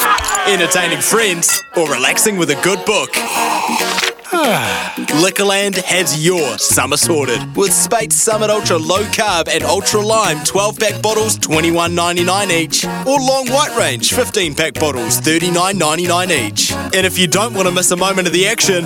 entertaining 0.48 1.02
friends, 1.02 1.62
or 1.76 1.91
relaxing 1.91 2.38
with 2.38 2.49
a 2.49 2.56
good 2.64 2.84
book. 2.86 3.12
Liquorland 5.22 5.76
has 5.84 6.26
your 6.26 6.57
summer 6.57 6.98
sorted 6.98 7.56
with 7.56 7.74
Speight's 7.74 8.16
Summit 8.16 8.49
Ultra 8.49 8.78
Low 8.78 9.03
Carb 9.03 9.49
and 9.49 9.64
Ultra 9.64 10.02
Lime 10.02 10.44
12 10.45 10.80
pack 10.80 11.02
bottles 11.02 11.38
$21.99 11.40 12.52
each, 12.52 12.86
or 13.06 13.20
Long 13.20 13.48
White 13.49 13.78
Range 13.78 14.14
15 14.14 14.56
pack 14.56 14.74
bottles 14.76 15.20
$39.99 15.20 16.32
each. 16.32 16.72
And 16.72 17.06
if 17.06 17.18
you 17.18 17.28
don't 17.28 17.53
want 17.53 17.68
to 17.68 17.74
miss 17.74 17.91
a 17.91 17.98
moment 17.98 18.28
of 18.28 18.34
the 18.34 18.48
action, 18.48 18.86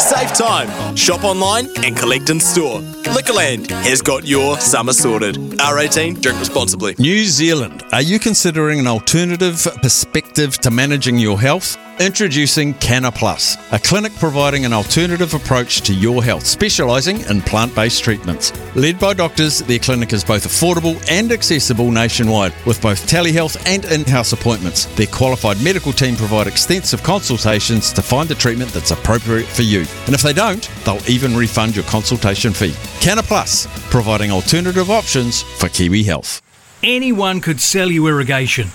save 0.00 0.32
time, 0.34 0.96
shop 0.96 1.24
online, 1.24 1.68
and 1.84 1.96
collect 1.96 2.30
in 2.30 2.40
store. 2.40 2.80
Liquorland 3.12 3.70
has 3.70 4.00
got 4.00 4.26
your 4.26 4.58
summer 4.58 4.92
sorted. 4.92 5.36
R18, 5.36 6.20
drink 6.20 6.38
responsibly. 6.38 6.94
New 6.98 7.24
Zealand, 7.24 7.82
are 7.92 8.02
you 8.02 8.18
considering 8.18 8.78
an 8.78 8.86
alternative 8.86 9.66
perspective 9.82 10.58
to 10.58 10.70
managing 10.70 11.18
your 11.18 11.40
health? 11.40 11.76
Introducing 12.00 12.72
Canna 12.74 13.12
Plus, 13.12 13.56
a 13.70 13.78
clinic 13.78 14.12
providing 14.16 14.64
an 14.64 14.72
alternative 14.72 15.34
approach 15.34 15.82
to 15.82 15.94
your 15.94 16.24
health, 16.24 16.46
specialising 16.46 17.20
in 17.28 17.42
plant 17.42 17.74
based 17.74 18.02
treatments. 18.02 18.52
Led 18.74 18.98
by 18.98 19.12
doctors, 19.12 19.58
their 19.58 19.78
clinic 19.78 20.12
is 20.12 20.24
both 20.24 20.46
affordable 20.46 20.96
and 21.10 21.30
accessible 21.30 21.90
nationwide, 21.90 22.54
with 22.66 22.80
both 22.80 23.06
telehealth 23.06 23.62
and 23.66 23.84
in 23.84 24.04
house 24.04 24.32
appointments. 24.32 24.86
Their 24.96 25.06
qualified 25.06 25.62
medical 25.62 25.92
team 25.92 26.16
provide 26.16 26.46
extensive 26.46 27.02
consultations 27.02 27.92
to 27.92 28.02
find 28.02 28.28
the 28.28 28.34
treatment 28.34 28.72
that's 28.72 28.90
appropriate 28.90 29.46
for 29.46 29.62
you. 29.62 29.81
And 30.06 30.14
if 30.14 30.22
they 30.22 30.32
don't, 30.32 30.68
they'll 30.84 31.10
even 31.10 31.36
refund 31.36 31.74
your 31.76 31.84
consultation 31.84 32.52
fee. 32.52 32.74
Canna 33.00 33.22
Plus, 33.22 33.66
providing 33.90 34.30
alternative 34.30 34.90
options 34.90 35.42
for 35.42 35.68
Kiwi 35.68 36.02
health. 36.02 36.40
Anyone 36.82 37.40
could 37.40 37.60
sell 37.60 37.90
you 37.90 38.06
irrigation, 38.08 38.68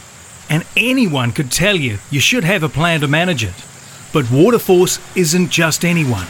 and 0.49 0.65
anyone 0.77 1.31
could 1.31 1.51
tell 1.51 1.75
you 1.75 1.97
you 2.09 2.19
should 2.19 2.43
have 2.43 2.63
a 2.63 2.69
plan 2.69 3.01
to 3.01 3.07
manage 3.07 3.43
it. 3.43 3.55
But 4.13 4.25
Waterforce 4.25 4.99
isn't 5.17 5.49
just 5.49 5.83
anyone. 5.83 6.25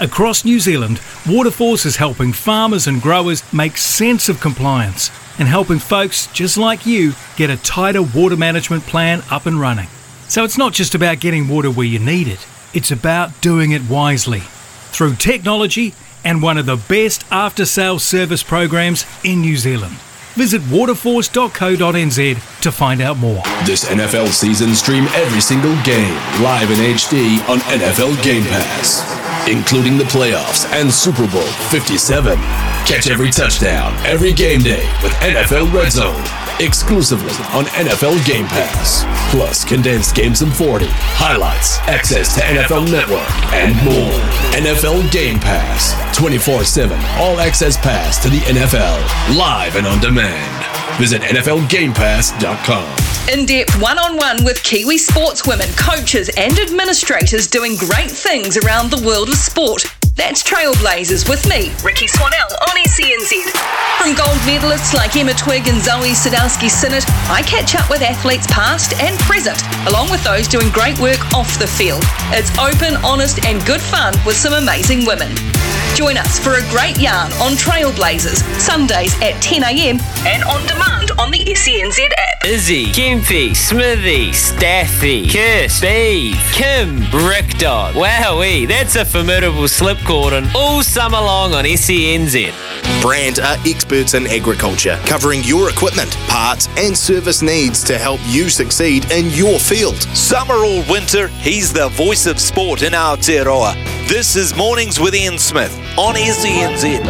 Across 0.00 0.46
New 0.46 0.58
Zealand, 0.60 0.96
Waterforce 1.24 1.84
is 1.84 1.96
helping 1.96 2.32
farmers 2.32 2.86
and 2.86 3.02
growers 3.02 3.42
make 3.52 3.76
sense 3.76 4.30
of 4.30 4.40
compliance 4.40 5.10
and 5.38 5.46
helping 5.46 5.78
folks 5.78 6.26
just 6.32 6.56
like 6.56 6.86
you 6.86 7.12
get 7.36 7.50
a 7.50 7.58
tighter 7.58 8.02
water 8.02 8.36
management 8.36 8.82
plan 8.84 9.22
up 9.30 9.44
and 9.44 9.60
running. 9.60 9.88
So 10.28 10.44
it's 10.44 10.56
not 10.56 10.72
just 10.72 10.94
about 10.94 11.20
getting 11.20 11.48
water 11.48 11.70
where 11.70 11.86
you 11.86 11.98
need 11.98 12.28
it, 12.28 12.46
it's 12.72 12.90
about 12.90 13.40
doing 13.40 13.72
it 13.72 13.82
wisely 13.88 14.40
through 14.90 15.14
technology 15.14 15.94
and 16.24 16.42
one 16.42 16.58
of 16.58 16.66
the 16.66 16.76
best 16.76 17.24
after 17.30 17.64
sales 17.64 18.04
service 18.04 18.42
programs 18.42 19.06
in 19.24 19.40
New 19.40 19.56
Zealand. 19.56 19.94
Visit 20.34 20.62
waterforce.co.nz 20.62 22.60
to 22.62 22.72
find 22.72 23.00
out 23.00 23.16
more. 23.16 23.42
This 23.64 23.84
NFL 23.86 24.28
season, 24.28 24.74
stream 24.74 25.04
every 25.14 25.40
single 25.40 25.74
game 25.82 26.14
live 26.40 26.70
in 26.70 26.78
HD 26.78 27.36
on 27.48 27.58
NFL 27.58 28.22
Game 28.22 28.44
Pass, 28.44 29.48
including 29.48 29.98
the 29.98 30.04
playoffs 30.04 30.70
and 30.72 30.90
Super 30.92 31.26
Bowl 31.32 31.42
57. 31.70 32.36
Catch 32.86 33.10
every 33.10 33.30
touchdown, 33.30 33.92
every 34.06 34.32
game 34.32 34.60
day 34.60 34.86
with 35.02 35.12
NFL 35.14 35.72
Red 35.72 35.90
Zone, 35.92 36.22
exclusively 36.60 37.32
on 37.52 37.64
NFL 37.74 38.24
Game 38.26 38.46
Pass. 38.46 39.04
Plus, 39.30 39.64
condensed 39.64 40.14
games 40.14 40.42
in 40.42 40.50
40, 40.50 40.86
highlights, 40.88 41.78
access 41.80 42.34
to 42.34 42.40
NFL 42.42 42.90
Network, 42.90 43.28
and 43.52 43.74
more. 43.84 44.20
NFL 44.54 45.10
Game 45.10 45.40
Pass, 45.40 45.94
24 46.16 46.64
7, 46.64 46.98
all 47.16 47.40
access 47.40 47.76
pass 47.76 48.22
to 48.22 48.28
the 48.28 48.38
NFL, 48.40 49.36
live 49.36 49.76
and 49.76 49.86
on 49.86 50.00
demand. 50.00 50.66
Visit 50.98 51.22
NFLGamePass.com. 51.22 52.96
In 53.32 53.46
depth 53.46 53.80
one 53.80 53.98
on 53.98 54.16
one 54.16 54.44
with 54.44 54.62
Kiwi 54.62 54.96
sportswomen, 54.96 55.76
coaches, 55.78 56.30
and 56.36 56.58
administrators 56.58 57.46
doing 57.46 57.76
great 57.76 58.10
things 58.10 58.56
around 58.56 58.90
the 58.90 59.02
world 59.06 59.28
of 59.28 59.36
sport. 59.36 59.84
That's 60.20 60.42
Trailblazers 60.42 61.26
with 61.30 61.48
me, 61.48 61.72
Rikki 61.82 62.06
Swannell, 62.06 62.52
on 62.68 62.76
SENZ. 62.84 63.40
From 63.96 64.14
gold 64.14 64.36
medalists 64.44 64.92
like 64.92 65.16
Emma 65.16 65.32
Twigg 65.32 65.66
and 65.66 65.80
Zoe 65.80 66.12
Sadowski 66.12 66.68
Synnott, 66.68 67.08
I 67.30 67.40
catch 67.40 67.74
up 67.74 67.88
with 67.88 68.02
athletes 68.02 68.46
past 68.48 68.92
and 69.00 69.18
present, 69.20 69.62
along 69.88 70.10
with 70.10 70.22
those 70.22 70.46
doing 70.46 70.68
great 70.72 71.00
work 71.00 71.32
off 71.32 71.58
the 71.58 71.66
field. 71.66 72.02
It's 72.36 72.52
open, 72.58 73.02
honest, 73.02 73.46
and 73.46 73.64
good 73.64 73.80
fun 73.80 74.12
with 74.26 74.36
some 74.36 74.52
amazing 74.52 75.06
women. 75.06 75.32
Join 75.94 76.18
us 76.18 76.38
for 76.38 76.52
a 76.54 76.68
great 76.68 76.98
yarn 77.00 77.32
on 77.40 77.52
Trailblazers, 77.52 78.44
Sundays 78.60 79.14
at 79.22 79.40
10am 79.42 80.00
and 80.26 80.44
on 80.44 80.66
demand 80.66 81.10
on 81.18 81.30
the 81.30 81.44
SENZ 81.44 81.98
app. 82.16 82.44
Izzy, 82.46 82.86
Kempy, 82.86 83.54
Smithy, 83.54 84.32
Staffy, 84.32 85.26
Kirst, 85.26 85.70
Steve, 85.78 86.36
Kim, 86.52 87.00
Rick 87.26 87.58
Dog. 87.58 87.94
Wowee, 87.94 88.66
that's 88.66 88.96
a 88.96 89.04
formidable 89.04 89.68
slip 89.68 89.98
Gordon 90.10 90.48
all 90.56 90.82
summer 90.82 91.18
long 91.18 91.54
on 91.54 91.62
SENZ. 91.62 92.52
Brand 93.00 93.38
are 93.38 93.56
experts 93.64 94.14
in 94.14 94.26
agriculture, 94.26 94.98
covering 95.06 95.40
your 95.44 95.70
equipment, 95.70 96.10
parts, 96.26 96.68
and 96.76 96.98
service 96.98 97.42
needs 97.42 97.84
to 97.84 97.96
help 97.96 98.18
you 98.26 98.48
succeed 98.50 99.08
in 99.12 99.30
your 99.30 99.60
field. 99.60 99.94
Summer 100.16 100.56
or 100.56 100.82
winter, 100.90 101.28
he's 101.28 101.72
the 101.72 101.90
voice 101.90 102.26
of 102.26 102.40
sport 102.40 102.82
in 102.82 102.92
Aotearoa. 102.92 103.74
This 104.08 104.34
is 104.34 104.52
Mornings 104.56 104.98
with 104.98 105.14
Ian 105.14 105.38
Smith 105.38 105.72
on 105.96 106.16
SENZ. 106.16 107.04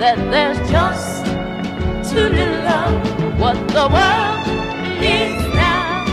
That 0.00 0.18
there's 0.32 0.58
just 0.68 1.24
too 2.12 2.28
little 2.28 2.64
love. 2.64 3.23
What 3.44 3.68
the 3.68 3.88
world 3.92 4.46
needs 5.02 5.54
now 5.54 6.06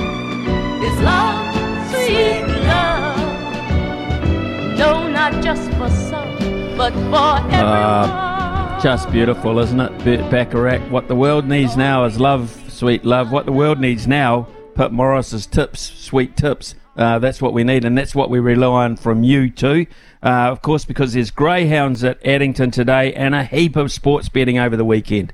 is 0.84 1.00
love, 1.00 1.56
sweet 1.90 2.44
love. 2.68 3.18
No, 4.78 5.08
not 5.10 5.42
just 5.42 5.72
for 5.76 5.88
some, 5.90 6.76
but 6.76 6.92
for 6.92 7.38
everyone. 7.54 8.10
Uh, 8.12 8.82
just 8.82 9.10
beautiful, 9.14 9.60
isn't 9.60 9.80
it, 9.80 10.30
Bacharach? 10.30 10.82
What 10.92 11.08
the 11.08 11.16
world 11.16 11.48
needs 11.48 11.78
now 11.78 12.04
is 12.04 12.20
love, 12.20 12.50
sweet 12.68 13.06
love. 13.06 13.32
What 13.32 13.46
the 13.46 13.54
world 13.54 13.80
needs 13.80 14.10
now, 14.10 14.50
Pip 14.76 14.92
Morris's 14.92 15.48
tips, 15.48 15.80
sweet 15.80 16.36
tips. 16.36 16.76
Uh, 16.98 17.18
that's 17.20 17.42
what 17.42 17.54
we 17.54 17.64
need, 17.64 17.86
and 17.86 17.98
that's 17.98 18.14
what 18.14 18.30
we 18.30 18.40
rely 18.40 18.84
on 18.84 18.98
from 18.98 19.24
you 19.24 19.50
too. 19.50 19.86
Uh, 20.22 20.52
of 20.52 20.62
course, 20.62 20.84
because 20.84 21.14
there's 21.14 21.32
greyhounds 21.32 22.04
at 22.04 22.20
Addington 22.28 22.72
today 22.72 23.14
and 23.14 23.34
a 23.34 23.46
heap 23.46 23.78
of 23.78 23.90
sports 23.90 24.28
betting 24.28 24.60
over 24.60 24.76
the 24.76 24.84
weekend. 24.84 25.34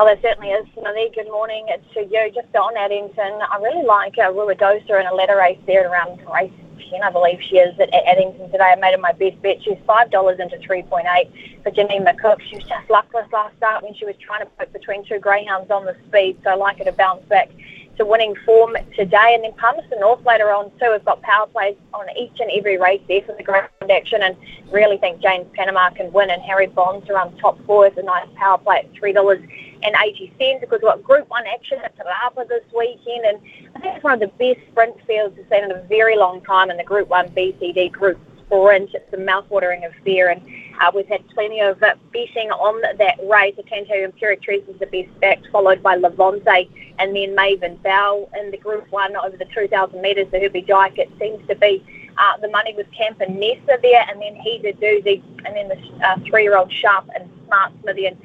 Oh, 0.00 0.06
there 0.06 0.16
certainly 0.22 0.48
is. 0.48 0.66
Smithy, 0.72 1.12
good 1.14 1.30
morning 1.30 1.66
to 1.92 2.00
you. 2.00 2.32
Just 2.34 2.56
on 2.56 2.74
Addington, 2.74 3.38
I 3.52 3.58
really 3.60 3.84
like 3.84 4.16
uh, 4.16 4.32
Ruidosa 4.32 4.98
in 4.98 5.06
a 5.06 5.12
letter 5.12 5.36
race 5.36 5.58
there 5.66 5.84
at 5.84 5.90
around 5.92 6.24
race 6.24 6.50
10, 6.90 7.02
I 7.02 7.10
believe 7.10 7.38
she 7.42 7.58
is 7.58 7.78
at 7.78 7.92
Addington 7.92 8.50
today. 8.50 8.72
I 8.72 8.76
made 8.76 8.92
her 8.92 8.98
my 8.98 9.12
best 9.12 9.42
bet. 9.42 9.62
She's 9.62 9.76
$5 9.86 10.40
into 10.40 10.56
3.8 10.56 11.62
for 11.62 11.70
Janine 11.70 12.08
McCook. 12.08 12.40
She 12.48 12.56
was 12.56 12.64
just 12.64 12.88
luckless 12.88 13.26
last 13.30 13.54
start 13.58 13.82
when 13.82 13.92
she 13.92 14.06
was 14.06 14.14
trying 14.16 14.40
to 14.40 14.46
put 14.46 14.72
between 14.72 15.04
two 15.04 15.18
greyhounds 15.18 15.70
on 15.70 15.84
the 15.84 15.94
speed, 16.08 16.38
so 16.44 16.48
I 16.48 16.54
like 16.54 16.78
her 16.78 16.84
to 16.84 16.92
bounce 16.92 17.22
back 17.26 17.50
to 17.98 18.06
winning 18.06 18.34
form 18.46 18.76
today. 18.96 19.34
And 19.34 19.44
then 19.44 19.52
Palmerston 19.58 20.00
North 20.00 20.24
later 20.24 20.50
on 20.50 20.70
too. 20.80 20.92
We've 20.92 21.04
got 21.04 21.20
power 21.20 21.46
plays 21.46 21.76
on 21.92 22.06
each 22.16 22.40
and 22.40 22.50
every 22.56 22.78
race 22.78 23.02
there 23.06 23.20
for 23.20 23.34
the 23.36 23.42
ground 23.42 23.68
action, 23.90 24.22
and 24.22 24.34
really 24.72 24.96
think 24.96 25.20
James 25.20 25.46
Panama 25.52 25.90
can 25.90 26.10
win. 26.10 26.30
And 26.30 26.40
Harry 26.40 26.68
Bonds 26.68 27.06
around 27.10 27.36
top 27.36 27.62
four 27.66 27.86
is 27.86 27.92
a 27.98 28.02
nice 28.02 28.26
power 28.36 28.56
play 28.56 28.78
at 28.78 28.92
three 28.94 29.12
dollars 29.12 29.40
and 29.82 29.94
eighty 30.04 30.32
cents 30.38 30.60
because 30.60 30.80
we've 30.82 30.90
got 30.90 31.02
Group 31.02 31.28
One 31.28 31.44
action 31.46 31.78
at 31.84 31.96
Te 31.96 32.02
this 32.48 32.64
weekend, 32.76 33.24
and 33.24 33.38
I 33.74 33.80
think 33.80 33.96
it's 33.96 34.04
one 34.04 34.14
of 34.14 34.20
the 34.20 34.28
best 34.38 34.66
sprint 34.70 34.96
fields 35.06 35.36
we've 35.36 35.46
seen 35.50 35.64
in 35.64 35.72
a 35.72 35.82
very 35.82 36.16
long 36.16 36.40
time 36.42 36.70
in 36.70 36.76
the 36.76 36.84
Group 36.84 37.08
One 37.08 37.28
BCD 37.30 37.92
Group 37.92 38.18
Sprint. 38.44 38.90
It's 38.94 39.12
a 39.12 39.16
mouthwatering 39.16 39.86
affair, 39.86 40.30
and 40.30 40.42
uh, 40.80 40.90
we've 40.94 41.06
had 41.06 41.26
plenty 41.30 41.60
of 41.60 41.82
uh, 41.82 41.94
betting 42.12 42.50
on 42.50 42.80
that 42.98 43.18
race. 43.28 43.54
You 43.56 43.64
Imperatriz 44.10 44.68
is 44.68 44.78
the 44.78 44.86
best 44.86 45.20
backed, 45.20 45.48
followed 45.52 45.82
by 45.82 45.96
Levante 45.96 46.68
and 47.00 47.16
then 47.16 47.34
Maven 47.34 47.82
Bell 47.82 48.28
in 48.38 48.50
the 48.50 48.58
Group 48.58 48.90
1 48.90 49.16
over 49.16 49.36
the 49.36 49.46
2,000 49.46 50.00
metres. 50.00 50.26
The 50.30 50.38
Herbie 50.38 50.62
Dyke, 50.62 50.98
it 50.98 51.10
seems 51.18 51.46
to 51.48 51.54
be 51.54 51.82
uh, 52.18 52.36
the 52.38 52.48
money 52.48 52.76
and 52.76 53.40
Nessa 53.40 53.78
there, 53.82 54.04
and 54.08 54.20
then 54.20 54.36
He's 54.36 54.62
a 54.64 54.72
Doozy, 54.72 55.22
and 55.46 55.56
then 55.56 55.68
the 55.68 56.06
uh, 56.06 56.16
three-year-old 56.28 56.70
Sharp 56.70 57.08
and 57.14 57.28
Smart 57.46 57.72
Smithy 57.82 58.06
and 58.06 58.18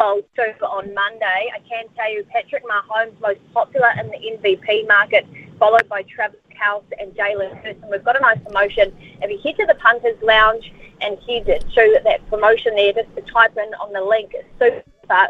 Bowl 0.00 0.22
two 0.34 0.64
on 0.64 0.94
Monday. 0.94 1.52
I 1.54 1.58
can 1.68 1.84
tell 1.94 2.10
you 2.10 2.24
Patrick 2.32 2.64
Mahomes 2.64 3.20
most 3.20 3.40
popular 3.52 3.90
in 4.00 4.08
the 4.08 4.16
MVP 4.16 4.88
market, 4.88 5.26
followed 5.58 5.86
by 5.90 6.02
Travis 6.04 6.40
House 6.58 6.84
and 6.98 7.12
Jalen 7.12 7.62
Hurts. 7.62 7.78
And 7.82 7.90
we've 7.90 8.02
got 8.02 8.16
a 8.16 8.20
nice 8.20 8.38
promotion. 8.38 8.96
If 9.20 9.30
you 9.30 9.38
head 9.44 9.58
to 9.58 9.66
the 9.66 9.74
Punters 9.74 10.16
Lounge 10.22 10.72
and 11.02 11.18
head 11.28 11.44
to 11.74 12.00
that 12.04 12.26
promotion 12.30 12.76
there, 12.76 12.94
just 12.94 13.14
to 13.14 13.20
type 13.30 13.54
in 13.58 13.74
on 13.74 13.92
the 13.92 14.00
link, 14.00 14.34
super 14.58 15.28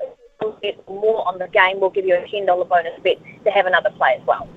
get 0.63 0.89
more 0.89 1.27
on 1.27 1.39
the 1.39 1.49
game, 1.49 1.81
we'll 1.81 1.91
give 1.91 2.07
you 2.07 2.15
a 2.15 2.23
$10 2.23 2.47
bonus 2.69 2.93
bet 3.03 3.19
to 3.45 3.51
have 3.51 3.67
another 3.67 3.91
play 3.91 4.19
as 4.21 4.27
well. 4.27 4.49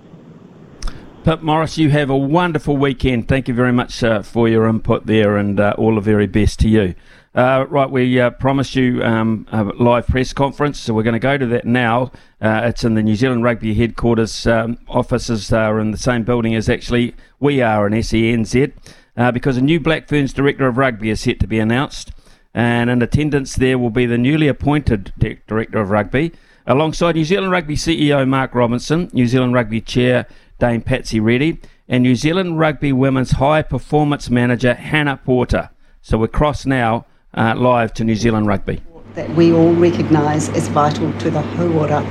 Pip 1.23 1.41
Morris, 1.41 1.77
you 1.77 1.89
have 1.89 2.09
a 2.09 2.17
wonderful 2.17 2.77
weekend. 2.77 3.27
Thank 3.27 3.47
you 3.47 3.53
very 3.53 3.71
much 3.71 4.03
uh, 4.03 4.21
for 4.21 4.47
your 4.47 4.67
input 4.67 5.07
there 5.07 5.37
and 5.37 5.59
uh, 5.59 5.73
all 5.77 5.95
the 5.95 6.01
very 6.01 6.27
best 6.27 6.59
to 6.59 6.69
you. 6.69 6.95
Uh, 7.35 7.65
right, 7.67 7.89
we 7.89 8.19
uh, 8.19 8.29
promised 8.29 8.75
you 8.75 9.03
um, 9.03 9.47
a 9.51 9.63
live 9.63 10.05
press 10.05 10.33
conference, 10.33 10.79
so 10.79 10.93
we're 10.93 11.01
going 11.01 11.13
to 11.13 11.19
go 11.19 11.35
to 11.35 11.47
that 11.47 11.65
now. 11.65 12.11
Uh, 12.39 12.61
it's 12.65 12.83
in 12.83 12.93
the 12.93 13.01
New 13.01 13.15
Zealand 13.15 13.43
Rugby 13.43 13.73
headquarters. 13.73 14.45
Um, 14.45 14.77
offices 14.87 15.51
are 15.51 15.79
in 15.79 15.89
the 15.89 15.97
same 15.97 16.23
building 16.23 16.53
as 16.53 16.69
actually 16.69 17.15
we 17.39 17.59
are 17.59 17.87
in 17.87 17.93
SENZ 17.93 18.71
uh, 19.17 19.31
because 19.31 19.57
a 19.57 19.61
new 19.61 19.79
Black 19.79 20.07
Ferns 20.07 20.31
Director 20.31 20.67
of 20.67 20.77
Rugby 20.77 21.09
is 21.09 21.21
set 21.21 21.39
to 21.39 21.47
be 21.47 21.57
announced. 21.57 22.11
And 22.53 22.91
in 22.91 23.01
attendance 23.01 23.55
there 23.55 23.79
will 23.79 23.89
be 23.89 24.05
the 24.05 24.19
newly 24.19 24.47
appointed 24.47 25.11
Director 25.17 25.79
of 25.79 25.89
Rugby, 25.89 26.33
alongside 26.67 27.15
New 27.15 27.25
Zealand 27.25 27.51
Rugby 27.51 27.75
CEO 27.75 28.27
Mark 28.27 28.53
Robinson, 28.53 29.09
New 29.11 29.25
Zealand 29.25 29.55
Rugby 29.55 29.81
Chair 29.81 30.27
Dame 30.59 30.83
Patsy 30.83 31.19
Reddy, 31.19 31.59
and 31.87 32.03
New 32.03 32.15
Zealand 32.15 32.59
Rugby 32.59 32.93
Women's 32.93 33.31
High 33.31 33.63
Performance 33.63 34.29
Manager 34.29 34.75
Hannah 34.75 35.17
Porter. 35.17 35.71
So 36.03 36.19
we're 36.19 36.27
cross 36.27 36.67
now 36.67 37.07
uh, 37.35 37.53
live 37.55 37.93
to 37.95 38.03
New 38.03 38.15
Zealand 38.15 38.47
Rugby. 38.47 38.81
That 39.15 39.29
we 39.31 39.53
all 39.53 39.73
recognise 39.73 40.49
as 40.49 40.67
vital 40.69 41.11
to 41.19 41.29
the 41.29 41.41
whole 41.41 41.77
order 41.77 42.05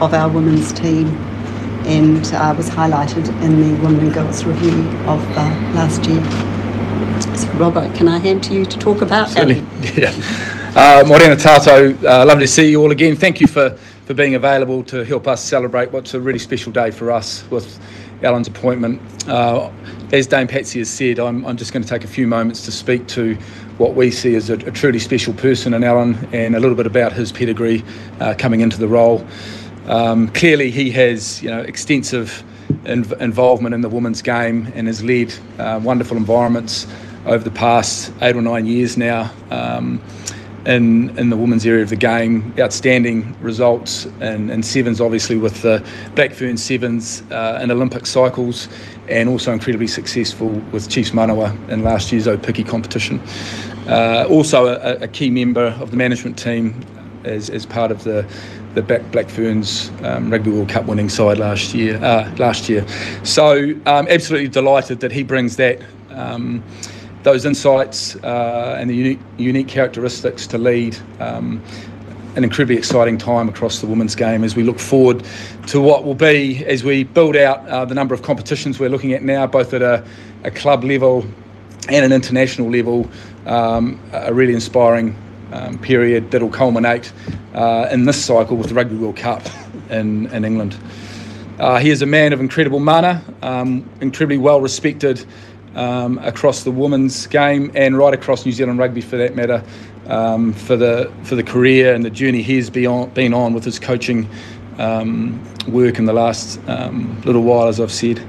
of 0.00 0.14
our 0.14 0.28
women's 0.28 0.72
team 0.72 1.08
and 1.86 2.24
uh, 2.34 2.54
was 2.56 2.68
highlighted 2.68 3.28
in 3.42 3.60
the 3.60 3.82
Women 3.82 4.00
and 4.00 4.14
Girls 4.14 4.44
Review 4.44 4.88
of 5.06 5.24
uh, 5.30 5.44
last 5.74 6.04
year. 6.06 6.22
So, 7.36 7.48
Robert, 7.58 7.94
can 7.94 8.08
I 8.08 8.18
hand 8.18 8.44
to 8.44 8.54
you 8.54 8.64
to 8.64 8.78
talk 8.78 9.02
about 9.02 9.30
Certainly. 9.30 9.64
Yeah. 9.96 10.12
Uh, 10.74 11.04
Morena 11.06 11.34
Tato, 11.34 11.94
uh, 12.06 12.24
lovely 12.26 12.44
to 12.44 12.52
see 12.52 12.70
you 12.70 12.80
all 12.80 12.92
again. 12.92 13.16
Thank 13.16 13.40
you 13.40 13.46
for, 13.46 13.70
for 14.04 14.14
being 14.14 14.34
available 14.34 14.84
to 14.84 15.04
help 15.04 15.26
us 15.26 15.42
celebrate 15.42 15.90
what's 15.90 16.14
a 16.14 16.20
really 16.20 16.38
special 16.38 16.70
day 16.70 16.90
for 16.90 17.10
us 17.10 17.48
with 17.50 17.80
Alan's 18.22 18.48
appointment. 18.48 19.00
Uh, 19.28 19.70
as 20.12 20.26
Dame 20.26 20.46
Patsy 20.46 20.78
has 20.80 20.90
said, 20.90 21.18
I'm, 21.18 21.44
I'm 21.46 21.56
just 21.56 21.72
going 21.72 21.82
to 21.82 21.88
take 21.88 22.04
a 22.04 22.08
few 22.08 22.26
moments 22.26 22.64
to 22.66 22.70
speak 22.70 23.06
to 23.08 23.36
what 23.78 23.94
we 23.94 24.10
see 24.10 24.34
as 24.34 24.50
a, 24.50 24.54
a 24.54 24.70
truly 24.70 24.98
special 24.98 25.32
person 25.32 25.72
in 25.72 25.84
Alan 25.84 26.16
and 26.32 26.54
a 26.54 26.60
little 26.60 26.76
bit 26.76 26.86
about 26.86 27.12
his 27.12 27.32
pedigree 27.32 27.84
uh, 28.20 28.34
coming 28.36 28.60
into 28.60 28.76
the 28.76 28.88
role. 28.88 29.26
Um, 29.86 30.28
clearly, 30.28 30.70
he 30.70 30.90
has 30.90 31.42
you 31.42 31.48
know 31.48 31.60
extensive 31.60 32.44
inv- 32.84 33.18
involvement 33.20 33.74
in 33.74 33.80
the 33.80 33.88
women's 33.88 34.20
game 34.20 34.70
and 34.74 34.86
has 34.86 35.02
led 35.02 35.32
uh, 35.58 35.80
wonderful 35.82 36.16
environments 36.16 36.86
over 37.24 37.42
the 37.42 37.50
past 37.50 38.12
eight 38.20 38.36
or 38.36 38.42
nine 38.42 38.66
years 38.66 38.96
now. 38.96 39.32
Um, 39.50 40.02
in, 40.66 41.16
in 41.18 41.30
the 41.30 41.36
women's 41.36 41.64
area 41.64 41.82
of 41.82 41.88
the 41.88 41.96
game, 41.96 42.52
outstanding 42.58 43.34
results 43.40 44.04
and, 44.20 44.50
and 44.50 44.64
sevens, 44.64 45.00
obviously, 45.00 45.36
with 45.36 45.62
the 45.62 45.78
Blackfern 46.14 46.58
Sevens 46.58 47.22
uh, 47.30 47.58
in 47.62 47.70
Olympic 47.70 48.04
cycles, 48.04 48.68
and 49.08 49.28
also 49.28 49.52
incredibly 49.52 49.86
successful 49.86 50.48
with 50.72 50.90
Chiefs 50.90 51.10
Manawa 51.10 51.56
in 51.70 51.82
last 51.82 52.12
year's 52.12 52.26
Aupiki 52.26 52.66
competition. 52.68 53.18
Uh, 53.88 54.26
also, 54.28 54.66
a, 54.66 55.04
a, 55.04 55.08
key 55.08 55.30
member 55.30 55.68
of 55.80 55.90
the 55.90 55.96
management 55.96 56.38
team 56.38 56.78
as, 57.24 57.48
as 57.48 57.64
part 57.64 57.90
of 57.90 58.04
the 58.04 58.26
the 58.74 58.82
Black 58.82 59.28
Ferns 59.28 59.90
um, 60.02 60.30
Rugby 60.30 60.50
World 60.50 60.68
Cup 60.68 60.84
winning 60.84 61.08
side 61.08 61.38
last 61.38 61.74
year. 61.74 61.96
Uh, 61.96 62.32
last 62.36 62.68
year, 62.68 62.86
so 63.24 63.72
um, 63.86 64.06
absolutely 64.08 64.48
delighted 64.48 65.00
that 65.00 65.12
he 65.12 65.22
brings 65.22 65.56
that. 65.56 65.80
Um, 66.10 66.62
those 67.24 67.44
insights 67.44 68.14
uh, 68.16 68.76
and 68.78 68.88
the 68.88 68.94
unique, 68.94 69.18
unique 69.38 69.68
characteristics 69.68 70.46
to 70.46 70.56
lead 70.56 70.96
um, 71.18 71.62
an 72.36 72.44
incredibly 72.44 72.76
exciting 72.76 73.18
time 73.18 73.48
across 73.48 73.80
the 73.80 73.86
women's 73.86 74.14
game 74.14 74.44
as 74.44 74.54
we 74.54 74.62
look 74.62 74.78
forward 74.78 75.24
to 75.66 75.80
what 75.80 76.04
will 76.04 76.14
be 76.14 76.64
as 76.66 76.84
we 76.84 77.02
build 77.02 77.36
out 77.36 77.66
uh, 77.68 77.84
the 77.84 77.94
number 77.94 78.14
of 78.14 78.22
competitions 78.22 78.78
we're 78.78 78.88
looking 78.88 79.12
at 79.12 79.22
now, 79.22 79.46
both 79.46 79.74
at 79.74 79.82
a, 79.82 80.06
a 80.44 80.50
club 80.50 80.84
level 80.84 81.26
and 81.88 82.04
an 82.04 82.12
international 82.12 82.70
level. 82.70 83.08
Um, 83.46 84.00
a 84.12 84.32
really 84.32 84.52
inspiring 84.52 85.16
um, 85.52 85.78
period 85.78 86.30
that'll 86.30 86.50
culminate 86.50 87.12
uh, 87.54 87.88
in 87.90 88.04
this 88.04 88.22
cycle 88.22 88.56
with 88.56 88.68
the 88.68 88.74
Rugby 88.74 88.96
World 88.96 89.16
Cup 89.16 89.42
in, 89.90 90.26
in 90.26 90.44
England. 90.44 90.76
Uh, 91.58 91.78
he 91.78 91.90
is 91.90 92.02
a 92.02 92.06
man 92.06 92.32
of 92.32 92.40
incredible 92.40 92.78
mana, 92.78 93.22
um, 93.42 93.88
incredibly 94.00 94.38
well 94.38 94.60
respected 94.60 95.24
um, 95.74 96.18
across 96.18 96.62
the 96.62 96.70
women's 96.70 97.26
game 97.26 97.70
and 97.74 97.98
right 97.98 98.14
across 98.14 98.44
New 98.44 98.52
Zealand 98.52 98.78
rugby 98.78 99.00
for 99.00 99.16
that 99.16 99.34
matter, 99.34 99.64
um, 100.06 100.52
for 100.52 100.76
the 100.76 101.12
for 101.24 101.34
the 101.34 101.42
career 101.42 101.94
and 101.94 102.04
the 102.04 102.10
journey 102.10 102.42
he's 102.42 102.70
been 102.70 103.34
on, 103.34 103.54
with 103.54 103.64
his 103.64 103.78
coaching 103.78 104.28
um, 104.78 105.42
work 105.66 105.98
in 105.98 106.04
the 106.04 106.12
last 106.12 106.60
um, 106.68 107.20
little 107.22 107.42
while, 107.42 107.66
as 107.66 107.80
I've 107.80 107.92
said. 107.92 108.24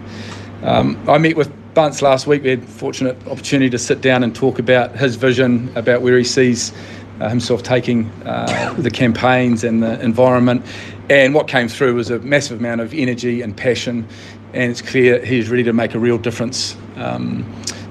Um, 0.63 0.97
I 1.07 1.17
met 1.19 1.35
with 1.35 1.51
Bunce 1.79 2.01
last 2.01 2.27
week. 2.27 2.43
We 2.43 2.49
had 2.49 2.65
fortunate 2.65 3.15
opportunity 3.25 3.69
to 3.69 3.77
sit 3.77 4.01
down 4.01 4.21
and 4.21 4.35
talk 4.35 4.59
about 4.59 4.97
his 4.97 5.15
vision, 5.15 5.71
about 5.77 6.01
where 6.01 6.17
he 6.17 6.25
sees 6.25 6.73
uh, 7.21 7.29
himself 7.29 7.63
taking 7.63 8.07
uh, 8.25 8.73
the 8.77 8.91
campaigns 8.91 9.63
and 9.63 9.81
the 9.81 9.97
environment. 10.01 10.65
And 11.09 11.33
what 11.33 11.47
came 11.47 11.69
through 11.69 11.95
was 11.95 12.09
a 12.09 12.19
massive 12.19 12.59
amount 12.59 12.81
of 12.81 12.93
energy 12.93 13.41
and 13.41 13.55
passion 13.55 14.05
and 14.51 14.71
it's 14.71 14.81
clear 14.81 15.23
he's 15.23 15.49
ready 15.49 15.63
to 15.63 15.71
make 15.71 15.95
a 15.95 15.99
real 15.99 16.17
difference 16.17 16.75
um, 16.97 17.45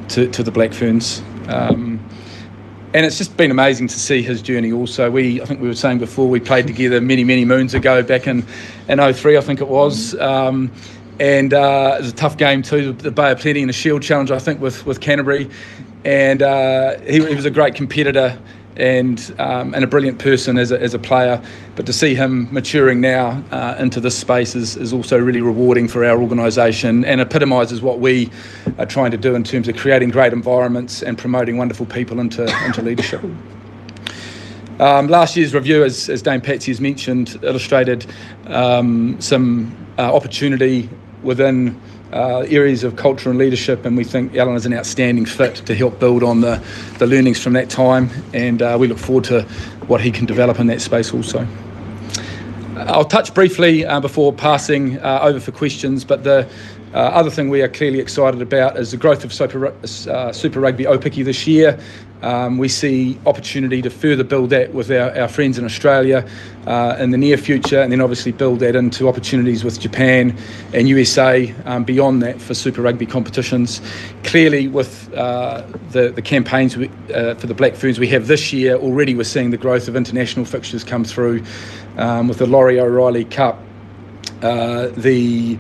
to, 0.09 0.29
to 0.33 0.43
the 0.43 0.51
Black 0.51 0.75
Ferns. 0.75 1.23
Um, 1.49 1.99
and 2.93 3.07
it's 3.07 3.17
just 3.17 3.39
been 3.39 3.51
amazing 3.51 3.87
to 3.89 3.99
see 3.99 4.21
his 4.21 4.43
journey 4.43 4.71
also. 4.71 5.11
We, 5.11 5.41
I 5.41 5.47
think 5.47 5.61
we 5.61 5.69
were 5.69 5.75
saying 5.75 5.99
before, 5.99 6.29
we 6.29 6.41
played 6.41 6.67
together 6.67 7.01
many, 7.01 7.25
many 7.25 7.47
moons 7.47 7.73
ago, 7.73 8.03
back 8.03 8.27
in, 8.27 8.47
in 8.89 9.13
03, 9.15 9.39
I 9.39 9.41
think 9.41 9.63
it 9.63 9.69
was. 9.69 10.15
Um, 10.17 10.71
and 11.21 11.53
uh, 11.53 11.97
it 11.99 12.03
was 12.03 12.11
a 12.11 12.15
tough 12.15 12.37
game 12.37 12.63
too, 12.63 12.93
the 12.93 13.11
Bay 13.11 13.33
of 13.33 13.41
Plenty 13.41 13.61
and 13.61 13.69
the 13.69 13.75
Shield 13.75 14.03
Challenge, 14.03 14.31
I 14.31 14.39
think, 14.39 14.61
with, 14.61 14.87
with 14.87 15.01
Canterbury. 15.01 15.51
And 16.05 16.43
uh, 16.43 16.99
he, 17.01 17.25
he 17.27 17.35
was 17.35 17.45
a 17.45 17.51
great 17.51 17.75
competitor 17.75 18.39
and 18.77 19.35
um, 19.41 19.75
and 19.75 19.83
a 19.83 19.87
brilliant 19.87 20.21
person 20.21 20.57
as 20.57 20.71
a, 20.71 20.81
as 20.81 20.95
a 20.95 20.99
player. 20.99 21.43
But 21.75 21.85
to 21.87 21.93
see 21.93 22.15
him 22.15 22.53
maturing 22.53 23.01
now 23.01 23.43
uh, 23.51 23.75
into 23.79 24.01
this 24.01 24.17
space 24.17 24.55
is, 24.55 24.77
is 24.77 24.93
also 24.93 25.19
really 25.19 25.41
rewarding 25.41 25.89
for 25.89 26.05
our 26.05 26.21
organisation 26.21 27.05
and 27.05 27.21
epitomises 27.21 27.83
what 27.83 27.99
we 27.99 28.31
are 28.79 28.87
trying 28.87 29.11
to 29.11 29.17
do 29.17 29.35
in 29.35 29.43
terms 29.43 29.67
of 29.67 29.77
creating 29.77 30.11
great 30.11 30.33
environments 30.33 31.03
and 31.03 31.19
promoting 31.19 31.57
wonderful 31.57 31.87
people 31.87 32.21
into 32.21 32.45
into 32.65 32.81
leadership. 32.81 33.23
Um, 34.79 35.09
last 35.09 35.37
year's 35.37 35.55
review, 35.55 35.83
as, 35.83 36.09
as 36.09 36.23
Dame 36.23 36.41
Patsy 36.41 36.71
has 36.71 36.81
mentioned, 36.81 37.37
illustrated 37.43 38.07
um, 38.47 39.21
some 39.21 39.77
uh, 39.99 40.15
opportunity 40.15 40.89
within 41.23 41.81
uh, 42.13 42.39
areas 42.49 42.85
of 42.85 42.97
culture 42.97 43.31
and 43.31 43.39
leadership, 43.39 43.85
and 43.85 43.97
we 43.97 44.05
think 44.05 44.35
Alan 44.35 44.57
is 44.57 44.67
an 44.67 44.73
outstanding 44.73 45.27
fit 45.27 45.57
to 45.67 45.75
help 45.75 45.99
build 45.99 46.23
on 46.23 46.41
the, 46.41 46.63
the 46.99 47.07
learnings 47.07 47.43
from 47.43 47.53
that 47.53 47.69
time, 47.69 48.09
and 48.33 48.63
uh, 48.63 48.77
we 48.81 48.87
look 48.87 48.99
forward 48.99 49.25
to 49.25 49.43
what 49.87 50.01
he 50.01 50.11
can 50.11 50.27
develop 50.27 50.59
in 50.59 50.67
that 50.69 50.81
space 50.81 51.13
also. 51.13 51.47
I'll 52.77 53.05
touch 53.05 53.35
briefly 53.35 53.85
uh, 53.85 54.01
before 54.01 54.33
passing 54.33 54.99
uh, 55.01 55.21
over 55.23 55.41
for 55.41 55.53
questions, 55.53 56.05
but 56.05 56.25
the 56.25 56.49
uh, 56.95 56.99
other 56.99 57.31
thing 57.31 57.51
we 57.51 57.61
are 57.61 57.69
clearly 57.69 57.99
excited 57.99 58.41
about 58.41 58.79
is 58.79 58.93
the 58.93 58.97
growth 58.97 59.25
of 59.25 59.33
Super, 59.33 59.67
uh, 59.67 60.33
Super 60.33 60.61
Rugby 60.61 60.85
Aupiki 60.85 61.25
this 61.25 61.47
year. 61.47 61.79
Um, 62.23 62.59
we 62.59 62.69
see 62.69 63.19
opportunity 63.27 63.81
to 63.83 63.91
further 63.91 64.25
build 64.25 64.51
that 64.51 64.75
with 64.75 64.91
our, 64.91 65.17
our 65.17 65.29
friends 65.29 65.57
in 65.57 65.65
Australia 65.65 66.29
uh, 66.67 66.97
in 66.99 67.11
the 67.11 67.19
near 67.19 67.37
future, 67.37 67.81
and 67.81 67.93
then 67.93 68.01
obviously 68.01 68.33
build 68.33 68.61
that 68.61 68.75
into 68.75 69.09
opportunities 69.09 69.63
with 69.63 69.79
Japan 69.79 70.37
and 70.73 70.89
USA 70.89 71.55
um, 71.65 71.85
beyond 71.85 72.23
that 72.23 72.41
for 72.41 72.55
Super 72.55 72.83
Rugby 72.83 73.07
competitions. 73.07 73.81
Clearly, 74.25 74.67
with 74.67 75.13
uh, 75.15 75.65
the, 75.91 76.11
the 76.11 76.23
campaigns 76.23 76.77
we, 76.77 76.91
uh, 77.15 77.35
for 77.37 77.47
the 77.47 77.55
Black 77.55 77.75
Ferns 77.75 77.99
we 78.01 78.09
have 78.09 78.27
this 78.27 78.53
year, 78.53 78.77
already 78.77 79.15
we're 79.15 79.25
seeing 79.25 79.51
the 79.51 79.57
growth 79.57 79.87
of 79.87 79.95
international 79.95 80.45
fixtures 80.45 80.83
come 80.83 81.05
through 81.05 81.43
um, 81.99 82.29
with 82.29 82.39
the 82.39 82.47
Laurie 82.47 82.81
O'Reilly 82.81 83.25
Cup, 83.25 83.63
uh, 84.43 84.89
the 84.89 85.59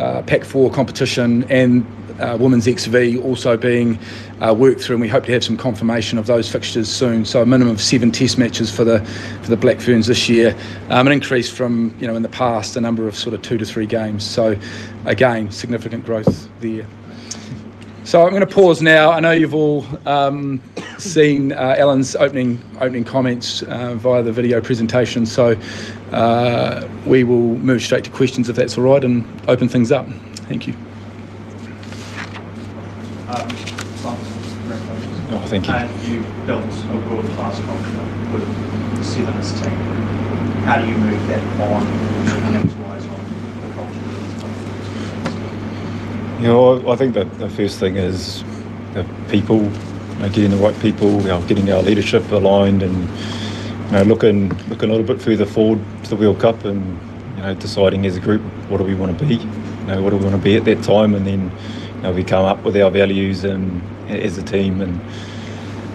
uh, 0.00 0.22
Pac 0.22 0.44
4 0.44 0.70
competition, 0.72 1.44
and 1.50 1.86
uh, 2.20 2.36
Women's 2.38 2.64
XV 2.64 3.24
also 3.24 3.56
being 3.56 3.98
uh, 4.40 4.54
worked 4.54 4.80
through, 4.80 4.96
and 4.96 5.02
we 5.02 5.08
hope 5.08 5.24
to 5.26 5.32
have 5.32 5.44
some 5.44 5.56
confirmation 5.56 6.18
of 6.18 6.26
those 6.26 6.50
fixtures 6.50 6.88
soon. 6.88 7.24
So 7.24 7.42
a 7.42 7.46
minimum 7.46 7.74
of 7.74 7.80
seven 7.80 8.10
Test 8.10 8.38
matches 8.38 8.70
for 8.74 8.84
the 8.84 9.04
for 9.42 9.50
the 9.50 9.56
Black 9.56 9.80
Ferns 9.80 10.06
this 10.06 10.28
year, 10.28 10.56
um, 10.88 11.06
an 11.06 11.12
increase 11.12 11.50
from 11.50 11.94
you 12.00 12.06
know 12.06 12.16
in 12.16 12.22
the 12.22 12.28
past 12.28 12.76
a 12.76 12.80
number 12.80 13.06
of 13.06 13.16
sort 13.16 13.34
of 13.34 13.42
two 13.42 13.58
to 13.58 13.64
three 13.64 13.86
games. 13.86 14.24
So 14.24 14.56
again, 15.04 15.50
significant 15.50 16.04
growth 16.04 16.48
there. 16.60 16.86
So 18.04 18.24
I'm 18.24 18.30
going 18.30 18.40
to 18.40 18.46
pause 18.46 18.82
now. 18.82 19.12
I 19.12 19.20
know 19.20 19.30
you've 19.30 19.54
all 19.54 19.86
um, 20.04 20.60
seen 20.98 21.52
uh, 21.52 21.76
Alan's 21.78 22.16
opening 22.16 22.60
opening 22.80 23.04
comments 23.04 23.62
uh, 23.62 23.94
via 23.94 24.22
the 24.22 24.32
video 24.32 24.60
presentation. 24.60 25.26
So 25.26 25.56
uh, 26.10 26.88
we 27.06 27.24
will 27.24 27.56
move 27.58 27.82
straight 27.82 28.04
to 28.04 28.10
questions 28.10 28.48
if 28.48 28.56
that's 28.56 28.78
all 28.78 28.84
right, 28.84 29.04
and 29.04 29.24
open 29.48 29.68
things 29.68 29.92
up. 29.92 30.08
Thank 30.48 30.66
you. 30.66 30.74
Oh, 34.02 35.44
thank 35.46 35.68
you. 35.68 35.74
And 35.74 35.90
you 36.08 36.22
built 36.46 36.64
a 36.64 36.96
world-class 37.08 37.60
culture 37.60 38.04
with 38.32 38.46
the 38.96 39.04
Sevens 39.04 39.52
team. 39.60 39.76
How 40.64 40.80
do 40.80 40.86
you 40.88 40.96
move 40.96 41.26
that 41.28 41.42
on 41.60 41.84
wise 42.82 43.06
on 43.06 43.20
the 43.60 43.68
culture? 43.74 44.00
You 46.40 46.48
know, 46.48 46.90
I 46.90 46.96
think 46.96 47.14
that 47.14 47.38
the 47.38 47.50
first 47.50 47.78
thing 47.78 47.96
is 47.96 48.42
the 48.94 49.04
people, 49.28 49.62
you 49.62 49.70
know, 50.18 50.28
getting 50.30 50.50
the 50.50 50.56
right 50.56 50.78
people, 50.80 51.20
you 51.20 51.28
know, 51.28 51.42
getting 51.46 51.70
our 51.70 51.82
leadership 51.82 52.30
aligned, 52.32 52.82
and 52.82 53.08
you 53.86 53.92
know, 53.92 54.02
looking 54.04 54.48
looking 54.68 54.88
a 54.88 54.92
little 54.92 55.06
bit 55.06 55.20
further 55.20 55.44
forward 55.44 55.80
to 56.04 56.10
the 56.10 56.16
World 56.16 56.40
Cup, 56.40 56.64
and 56.64 56.98
you 57.36 57.42
know, 57.42 57.54
deciding 57.54 58.06
as 58.06 58.16
a 58.16 58.20
group 58.20 58.40
what 58.70 58.78
do 58.78 58.84
we 58.84 58.94
want 58.94 59.18
to 59.18 59.24
be, 59.26 59.34
you 59.36 59.86
know, 59.86 60.00
what 60.02 60.10
do 60.10 60.16
we 60.16 60.24
want 60.24 60.36
to 60.36 60.42
be 60.42 60.56
at 60.56 60.64
that 60.64 60.82
time, 60.82 61.14
and 61.14 61.26
then 61.26 61.50
know, 62.02 62.12
we 62.12 62.24
come 62.24 62.44
up 62.44 62.62
with 62.64 62.76
our 62.76 62.90
values 62.90 63.44
and 63.44 63.82
as 64.10 64.38
a 64.38 64.42
team 64.42 64.80
and 64.80 65.00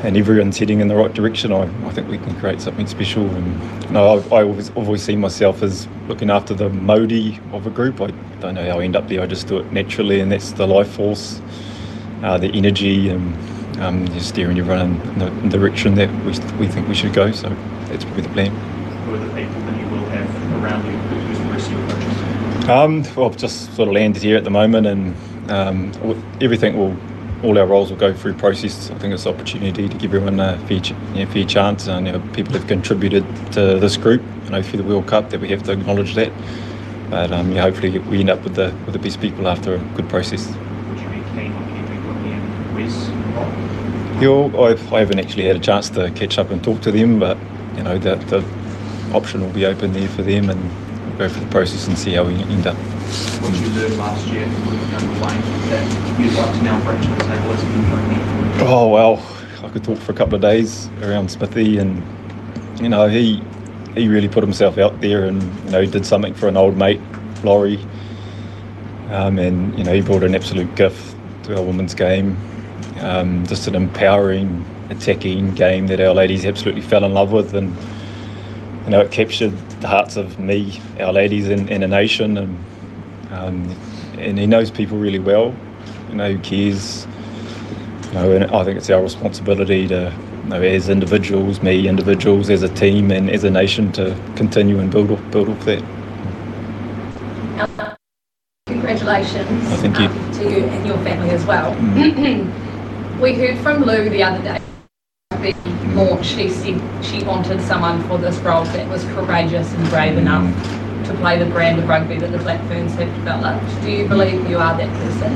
and 0.03 0.17
everyone's 0.17 0.59
heading 0.59 0.81
in 0.81 0.87
the 0.87 0.95
right 0.95 1.11
direction, 1.13 1.51
I, 1.51 1.63
I 1.87 1.91
think 1.91 2.07
we 2.07 2.19
can 2.19 2.39
create 2.39 2.61
something 2.61 2.85
special. 2.85 3.23
And 3.23 3.83
you 3.85 3.89
know, 3.91 4.19
I, 4.31 4.35
I 4.35 4.43
always, 4.43 4.69
always 4.71 5.01
see 5.01 5.15
myself 5.15 5.63
as 5.63 5.87
looking 6.07 6.29
after 6.29 6.53
the 6.53 6.69
mauri 6.69 7.39
of 7.53 7.65
a 7.65 7.71
group. 7.71 7.99
I 8.01 8.11
don't 8.39 8.53
know 8.53 8.69
how 8.69 8.79
I 8.79 8.83
end 8.83 8.95
up 8.95 9.07
there. 9.07 9.21
I 9.21 9.25
just 9.25 9.47
do 9.47 9.57
it 9.57 9.71
naturally, 9.71 10.19
and 10.19 10.31
that's 10.31 10.51
the 10.51 10.67
life 10.67 10.91
force, 10.91 11.41
uh, 12.21 12.37
the 12.37 12.49
energy, 12.49 13.09
and 13.09 13.35
um, 13.79 14.05
just 14.09 14.29
steering 14.29 14.59
everyone 14.59 15.01
in 15.01 15.19
the, 15.19 15.27
in 15.27 15.49
the 15.49 15.57
direction 15.57 15.95
that 15.95 16.09
we, 16.23 16.57
we 16.59 16.67
think 16.67 16.87
we 16.87 16.93
should 16.95 17.13
go. 17.13 17.31
So 17.31 17.49
that's 17.87 18.03
probably 18.03 18.23
the 18.23 18.29
plan. 18.29 18.51
Who 19.05 19.15
are 19.15 19.17
the 19.17 19.25
people 19.33 19.61
that 19.61 19.79
you 19.79 19.87
will 19.87 20.05
have 20.09 20.63
around 20.63 20.85
you? 20.85 20.91
Who's 20.91 21.39
the 21.39 21.45
rest 21.45 21.71
of 21.71 21.79
your 21.79 21.89
coaches? 21.89 22.69
Um, 22.69 23.03
well, 23.15 23.31
I've 23.31 23.37
just 23.37 23.75
sort 23.75 23.87
of 23.87 23.95
landed 23.95 24.21
here 24.21 24.37
at 24.37 24.43
the 24.43 24.51
moment, 24.51 24.85
and 24.85 25.15
um, 25.49 25.91
everything 26.41 26.77
will, 26.77 26.95
all 27.43 27.57
our 27.57 27.65
roles 27.67 27.89
will 27.89 27.97
go 27.97 28.13
through 28.13 28.33
process. 28.35 28.89
I 28.89 28.95
think 28.97 29.13
it's 29.13 29.25
an 29.25 29.33
opportunity 29.33 29.87
to 29.87 29.97
give 29.97 30.13
everyone 30.13 30.39
a 30.39 30.57
fair, 30.67 30.79
ch- 30.79 30.93
you 31.13 31.25
know, 31.25 31.31
fair 31.31 31.45
chance. 31.45 31.87
And 31.87 32.07
you 32.07 32.13
know, 32.13 32.19
people 32.33 32.53
have 32.53 32.67
contributed 32.67 33.25
to 33.53 33.79
this 33.79 33.97
group, 33.97 34.21
you 34.45 34.49
know, 34.51 34.61
through 34.61 34.77
the 34.77 34.87
World 34.87 35.07
Cup, 35.07 35.29
that 35.29 35.41
we 35.41 35.49
have 35.49 35.63
to 35.63 35.73
acknowledge 35.73 36.15
that. 36.15 36.31
But 37.09 37.31
um, 37.31 37.51
yeah, 37.51 37.61
hopefully 37.61 37.99
we 37.99 38.19
end 38.19 38.29
up 38.29 38.43
with 38.43 38.55
the 38.55 38.73
with 38.85 38.93
the 38.93 38.99
best 38.99 39.21
people 39.21 39.47
after 39.47 39.75
a 39.75 39.79
good 39.95 40.09
process. 40.09 40.47
Would 40.47 40.99
you 40.99 41.07
be 41.09 41.15
keen 41.35 41.53
on 41.53 41.65
keeping 41.67 42.07
Whitney 42.07 42.31
and 42.31 42.75
Wes 42.75 43.07
involved? 43.09 44.21
You 44.21 44.63
I've, 44.63 44.93
I 44.93 44.99
haven't 44.99 45.19
actually 45.19 45.45
had 45.45 45.55
a 45.55 45.59
chance 45.59 45.89
to 45.91 46.09
catch 46.11 46.37
up 46.37 46.49
and 46.49 46.63
talk 46.63 46.81
to 46.81 46.91
them, 46.91 47.19
but 47.19 47.37
you 47.75 47.83
know, 47.83 47.97
the, 47.99 48.15
the 48.15 48.43
option 49.13 49.41
will 49.41 49.51
be 49.51 49.65
open 49.65 49.93
there 49.93 50.09
for 50.09 50.23
them, 50.23 50.49
and 50.49 50.61
we'll 51.09 51.17
go 51.17 51.29
through 51.29 51.45
the 51.45 51.51
process 51.51 51.87
and 51.87 51.97
see 51.97 52.13
how 52.13 52.23
we 52.23 52.33
end 52.33 52.65
up. 52.65 52.77
What 53.41 53.53
you 53.59 53.67
learned 53.69 53.97
last 53.97 54.27
year? 54.27 54.41
Younger 54.41 55.19
that 55.69 56.19
you'd 56.19 56.33
like 56.33 56.55
to 56.57 56.63
now 56.63 56.79
the 56.79 57.23
table 57.23 57.51
as 57.51 57.61
a 57.61 57.67
joint 57.67 58.61
Oh 58.61 58.87
well, 58.87 59.25
I 59.63 59.69
could 59.69 59.83
talk 59.83 59.97
for 59.99 60.11
a 60.11 60.15
couple 60.15 60.35
of 60.35 60.41
days 60.41 60.89
around 61.01 61.29
Smithy, 61.29 61.77
and 61.77 62.01
you 62.81 62.89
know 62.89 63.07
he 63.07 63.43
he 63.95 64.07
really 64.07 64.27
put 64.27 64.43
himself 64.43 64.77
out 64.77 65.01
there, 65.01 65.25
and 65.25 65.41
you 65.65 65.71
know 65.71 65.85
did 65.85 66.05
something 66.05 66.33
for 66.33 66.47
an 66.47 66.57
old 66.57 66.77
mate, 66.77 67.01
Laurie, 67.43 67.79
um, 69.09 69.37
and 69.37 69.77
you 69.77 69.83
know 69.83 69.93
he 69.93 70.01
brought 70.01 70.23
an 70.23 70.33
absolute 70.33 70.73
gift 70.75 71.15
to 71.43 71.57
our 71.57 71.63
women's 71.63 71.93
game, 71.93 72.37
um, 73.01 73.45
just 73.45 73.67
an 73.67 73.75
empowering, 73.75 74.65
attacking 74.89 75.53
game 75.53 75.87
that 75.87 75.99
our 75.99 76.13
ladies 76.13 76.45
absolutely 76.45 76.81
fell 76.81 77.03
in 77.03 77.13
love 77.13 77.31
with, 77.31 77.53
and 77.53 77.75
you 78.85 78.89
know 78.91 79.01
it 79.01 79.11
captured 79.11 79.53
the 79.81 79.87
hearts 79.87 80.15
of 80.15 80.39
me, 80.39 80.81
our 80.99 81.13
ladies, 81.13 81.49
and, 81.49 81.69
and 81.69 81.83
a 81.83 81.87
nation, 81.87 82.37
and 82.37 82.57
um, 83.35 83.69
and 84.17 84.39
he 84.39 84.47
knows 84.47 84.71
people 84.71 84.97
really 84.97 85.19
well. 85.19 85.53
You 86.09 86.15
know, 86.15 86.31
who 86.33 86.39
cares. 86.39 87.05
You 88.07 88.13
know, 88.13 88.31
and 88.31 88.45
I 88.45 88.63
think 88.63 88.77
it's 88.77 88.89
our 88.89 89.01
responsibility 89.01 89.87
to, 89.89 90.13
you 90.43 90.49
know, 90.49 90.61
as 90.61 90.89
individuals, 90.89 91.61
me, 91.61 91.87
individuals, 91.87 92.49
as 92.49 92.63
a 92.63 92.69
team, 92.69 93.11
and 93.11 93.29
as 93.29 93.43
a 93.43 93.49
nation, 93.49 93.91
to 93.93 94.15
continue 94.35 94.79
and 94.79 94.89
build 94.89 95.11
off, 95.11 95.31
build 95.31 95.49
off 95.49 95.65
that. 95.65 95.83
Congratulations 98.67 99.49
Oh, 99.49 99.77
thank 99.81 99.99
you. 99.99 100.05
um, 100.05 100.31
to 100.33 100.43
you 100.43 100.65
and 100.65 100.87
your 100.87 100.97
family 100.99 101.29
as 101.31 101.45
well. 101.45 101.73
Mm. 101.75 103.19
we 103.21 103.33
heard 103.33 103.57
from 103.59 103.83
Lou 103.83 104.09
the 104.09 104.23
other 104.23 104.41
day. 104.41 104.59
Launch, 105.93 106.25
she 106.25 106.49
said 106.49 106.81
she 107.03 107.23
wanted 107.23 107.61
someone 107.61 108.01
for 108.07 108.17
this 108.17 108.37
role 108.39 108.63
that 108.65 108.87
was 108.89 109.03
courageous 109.05 109.71
and 109.73 109.89
brave 109.89 110.17
enough 110.17 110.84
to 111.07 111.13
play 111.15 111.37
the 111.37 111.45
brand 111.45 111.79
of 111.79 111.87
rugby 111.87 112.17
that 112.17 112.31
the 112.31 112.37
Black 112.39 112.61
Ferns 112.67 112.93
have 112.95 113.13
developed. 113.15 113.81
Do 113.81 113.91
you 113.91 114.07
believe 114.07 114.49
you 114.49 114.57
are 114.57 114.77
that 114.77 114.89
person? 115.01 115.35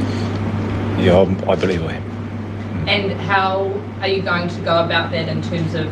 Yeah, 1.03 1.17
I'm- 1.17 1.37
I 1.47 1.55
believe 1.55 1.83
I 1.85 1.93
am. 1.93 2.03
Mm. 2.03 2.87
And 2.87 3.21
how 3.21 3.71
are 4.01 4.07
you 4.07 4.21
going 4.21 4.47
to 4.47 4.61
go 4.61 4.83
about 4.83 5.11
that 5.11 5.27
in 5.27 5.41
terms 5.41 5.75
of 5.75 5.87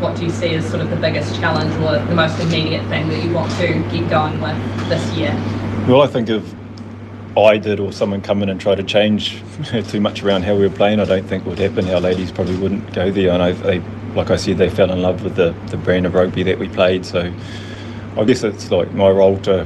what 0.00 0.16
do 0.16 0.24
you 0.24 0.30
see 0.30 0.54
as 0.54 0.64
sort 0.68 0.80
of 0.80 0.90
the 0.90 0.96
biggest 0.96 1.38
challenge 1.40 1.74
or 1.82 1.98
the 2.06 2.14
most 2.14 2.38
immediate 2.40 2.84
thing 2.86 3.08
that 3.08 3.24
you 3.24 3.32
want 3.32 3.50
to 3.52 3.66
get 3.66 4.08
going 4.08 4.40
with 4.40 4.88
this 4.88 5.04
year? 5.16 5.34
Well, 5.88 6.02
I 6.02 6.06
think 6.06 6.28
if 6.28 6.54
I 7.36 7.56
did 7.58 7.80
or 7.80 7.92
someone 7.92 8.20
come 8.20 8.42
in 8.42 8.48
and 8.48 8.60
try 8.60 8.74
to 8.74 8.82
change 8.82 9.42
too 9.88 10.00
much 10.00 10.22
around 10.22 10.42
how 10.42 10.54
we 10.54 10.66
were 10.68 10.74
playing, 10.74 11.00
I 11.00 11.04
don't 11.04 11.26
think 11.26 11.46
would 11.46 11.58
happen. 11.58 11.88
Our 11.90 12.00
ladies 12.00 12.30
probably 12.32 12.56
wouldn't 12.56 12.92
go 12.92 13.10
there. 13.10 13.30
And 13.30 13.42
I, 13.42 13.52
they, 13.52 13.80
like 14.14 14.30
I 14.30 14.36
said, 14.36 14.58
they 14.58 14.70
fell 14.70 14.90
in 14.90 15.02
love 15.02 15.22
with 15.24 15.36
the, 15.36 15.54
the 15.66 15.76
brand 15.76 16.06
of 16.06 16.14
rugby 16.14 16.42
that 16.44 16.58
we 16.58 16.68
played. 16.68 17.04
So 17.04 17.32
I 18.18 18.24
guess 18.24 18.42
it's 18.42 18.70
like 18.72 18.92
my 18.94 19.08
role 19.08 19.38
to 19.42 19.64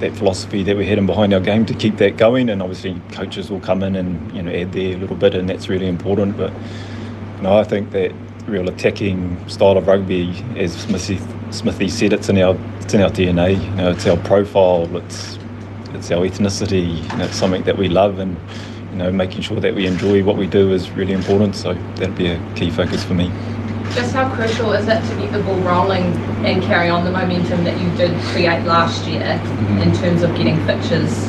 that 0.00 0.14
philosophy 0.14 0.62
that 0.62 0.76
we 0.76 0.86
had 0.86 0.98
in 0.98 1.06
behind 1.06 1.32
our 1.32 1.40
game 1.40 1.64
to 1.64 1.72
keep 1.72 1.96
that 1.96 2.18
going. 2.18 2.50
And 2.50 2.60
obviously, 2.60 3.00
coaches 3.12 3.50
will 3.50 3.60
come 3.60 3.82
in 3.82 3.96
and 3.96 4.36
you 4.36 4.42
know 4.42 4.52
add 4.52 4.72
their 4.72 4.98
little 4.98 5.16
bit, 5.16 5.34
and 5.34 5.48
that's 5.48 5.70
really 5.70 5.88
important. 5.88 6.36
But 6.36 6.52
you 7.36 7.42
know, 7.42 7.56
I 7.56 7.64
think 7.64 7.92
that 7.92 8.12
real 8.46 8.68
attacking 8.68 9.48
style 9.48 9.78
of 9.78 9.86
rugby, 9.86 10.44
as 10.56 10.74
Smithy, 10.74 11.18
Smithy 11.50 11.88
said, 11.88 12.12
it's 12.12 12.28
in 12.28 12.36
our 12.38 12.54
it's 12.80 12.92
in 12.92 13.00
our 13.00 13.08
DNA. 13.08 13.58
You 13.64 13.76
know, 13.76 13.90
it's 13.92 14.06
our 14.06 14.18
profile. 14.18 14.94
It's 14.98 15.38
it's 15.94 16.10
our 16.10 16.26
ethnicity. 16.26 17.02
You 17.02 17.18
know, 17.18 17.24
it's 17.24 17.36
something 17.36 17.62
that 17.62 17.78
we 17.78 17.88
love, 17.88 18.18
and 18.18 18.36
you 18.90 18.98
know, 18.98 19.10
making 19.10 19.40
sure 19.40 19.58
that 19.60 19.74
we 19.74 19.86
enjoy 19.86 20.22
what 20.22 20.36
we 20.36 20.46
do 20.46 20.70
is 20.74 20.90
really 20.90 21.14
important. 21.14 21.56
So 21.56 21.72
that'd 21.96 22.14
be 22.14 22.26
a 22.26 22.52
key 22.56 22.70
focus 22.70 23.02
for 23.04 23.14
me. 23.14 23.32
Just 23.94 24.14
how 24.14 24.28
crucial 24.34 24.72
is 24.72 24.88
it 24.88 25.00
to 25.08 25.16
get 25.20 25.32
the 25.32 25.42
ball 25.42 25.58
rolling 25.60 26.04
and 26.44 26.62
carry 26.62 26.88
on 26.88 27.04
the 27.04 27.10
momentum 27.10 27.64
that 27.64 27.80
you 27.80 27.88
did 27.96 28.18
create 28.26 28.64
last 28.64 29.06
year 29.06 29.40
Mhm. 29.44 29.82
in 29.82 29.92
terms 29.94 30.22
of 30.22 30.34
getting 30.36 30.56
fixtures, 30.66 31.28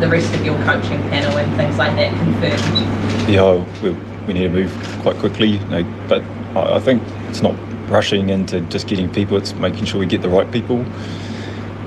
the 0.00 0.08
rest 0.08 0.32
of 0.34 0.44
your 0.44 0.56
coaching 0.64 1.00
panel 1.10 1.36
and 1.38 1.54
things 1.56 1.76
like 1.78 1.94
that 1.96 2.12
confirmed? 2.18 3.28
Yeah, 3.28 3.64
we, 3.82 3.90
we 4.26 4.34
need 4.34 4.42
to 4.44 4.48
move 4.48 4.98
quite 5.02 5.16
quickly, 5.18 5.48
you 5.58 5.64
know, 5.66 5.84
but 6.08 6.22
I, 6.56 6.76
I 6.76 6.80
think 6.80 7.02
it's 7.28 7.42
not 7.42 7.54
rushing 7.88 8.30
into 8.30 8.60
just 8.62 8.86
getting 8.86 9.08
people, 9.10 9.36
it's 9.36 9.52
making 9.54 9.84
sure 9.84 10.00
we 10.00 10.06
get 10.06 10.22
the 10.22 10.28
right 10.28 10.50
people. 10.50 10.84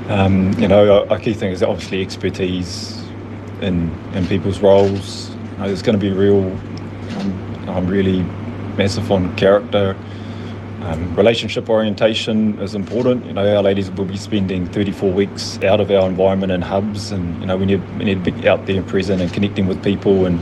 Um, 0.09 0.53
you 0.59 0.67
know, 0.67 1.03
a, 1.03 1.19
key 1.19 1.33
thing 1.33 1.51
is 1.51 1.63
obviously 1.63 2.01
expertise 2.01 3.01
in, 3.61 3.89
in 4.13 4.27
people's 4.27 4.59
roles. 4.59 5.29
You 5.29 5.57
know, 5.57 5.67
there's 5.67 5.81
going 5.81 5.97
to 5.97 6.01
be 6.01 6.11
real, 6.11 6.43
I'm, 7.19 7.69
I'm 7.69 7.87
really 7.87 8.25
massive 8.77 9.11
on 9.11 9.35
character. 9.35 9.95
Um, 10.81 11.15
relationship 11.15 11.69
orientation 11.69 12.59
is 12.59 12.75
important. 12.75 13.25
You 13.25 13.33
know, 13.33 13.55
our 13.55 13.63
ladies 13.63 13.89
will 13.89 14.05
be 14.05 14.17
spending 14.17 14.67
34 14.67 15.11
weeks 15.11 15.57
out 15.63 15.79
of 15.79 15.89
our 15.89 16.07
environment 16.09 16.51
and 16.51 16.61
hubs, 16.63 17.11
and 17.11 17.39
you 17.39 17.45
know, 17.45 17.55
we 17.55 17.65
need 17.65 17.97
we 17.97 18.03
need 18.03 18.25
to 18.25 18.31
be 18.31 18.49
out 18.49 18.65
there 18.65 18.77
and 18.77 18.87
present 18.87 19.21
and 19.21 19.31
connecting 19.31 19.65
with 19.65 19.81
people, 19.81 20.25
and 20.25 20.39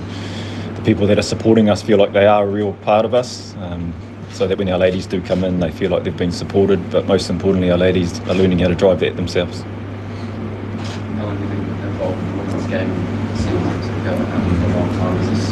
the 0.76 0.82
people 0.84 1.06
that 1.08 1.20
are 1.20 1.24
supporting 1.24 1.70
us 1.70 1.84
feel 1.84 1.99
like 1.99 2.14
they 2.14 2.26
are 2.26 2.44
a 2.44 2.48
real 2.48 2.74
part 2.82 3.06
of 3.06 3.14
us. 3.14 3.56
Um, 3.58 3.94
so 4.34 4.48
that 4.48 4.58
when 4.58 4.70
our 4.70 4.80
ladies 4.80 5.06
do 5.06 5.22
come 5.22 5.44
in, 5.44 5.60
they 5.60 5.72
feel 5.72 5.91
like 5.91 6.03
they've 6.03 6.16
been 6.18 6.32
supported. 6.32 6.90
But 6.90 7.06
most 7.06 7.30
importantly, 7.30 7.70
our 7.70 7.78
ladies 7.78 8.20
are 8.22 8.34
learning 8.34 8.60
how 8.60 8.70
to 8.70 8.76
drive 8.76 8.99
that 9.02 9.16
themselves. 9.16 9.62
How 9.62 11.26
long 11.26 11.38
have 11.38 11.49
you 11.52 11.64
been 11.64 11.88
involved 11.88 12.20
in 12.20 12.70
game 12.70 13.38
seven 13.38 13.64
months 13.64 13.88
ago? 13.88 14.14
Um, 14.16 14.56
for 14.58 14.66
a 14.66 14.74
long 14.80 14.90
time, 14.98 15.18
has 15.18 15.30
this 15.30 15.45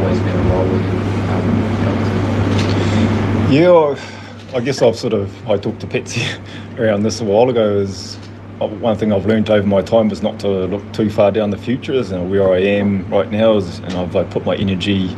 always 0.00 0.18
been 0.20 0.36
a 0.36 0.42
role 0.54 0.64
where 0.64 0.80
you've 0.80 1.30
um, 1.30 1.46
come 1.84 3.24
to? 3.24 3.30
Yeah, 3.50 3.72
I 3.72 4.56
I 4.56 4.60
guess 4.60 4.80
I've 4.80 4.94
sort 4.94 5.12
of 5.12 5.48
I 5.50 5.56
talked 5.56 5.80
to 5.80 5.86
Patsy 5.88 6.22
around 6.78 7.02
this 7.02 7.20
a 7.20 7.24
while 7.24 7.50
ago. 7.50 7.78
Is 7.78 8.16
uh, 8.60 8.68
one 8.68 8.96
thing 8.96 9.12
I've 9.12 9.26
learned 9.26 9.50
over 9.50 9.66
my 9.66 9.82
time 9.82 10.12
is 10.12 10.22
not 10.22 10.38
to 10.40 10.66
look 10.66 10.92
too 10.92 11.10
far 11.10 11.32
down 11.32 11.50
the 11.50 11.58
future. 11.58 11.92
Is 11.94 12.12
know, 12.12 12.22
where 12.22 12.52
I 12.52 12.58
am 12.58 13.08
right 13.10 13.28
now, 13.28 13.56
is, 13.56 13.80
and 13.80 13.94
I've 13.94 14.14
like, 14.14 14.30
put 14.30 14.44
my 14.46 14.54
energy 14.54 15.16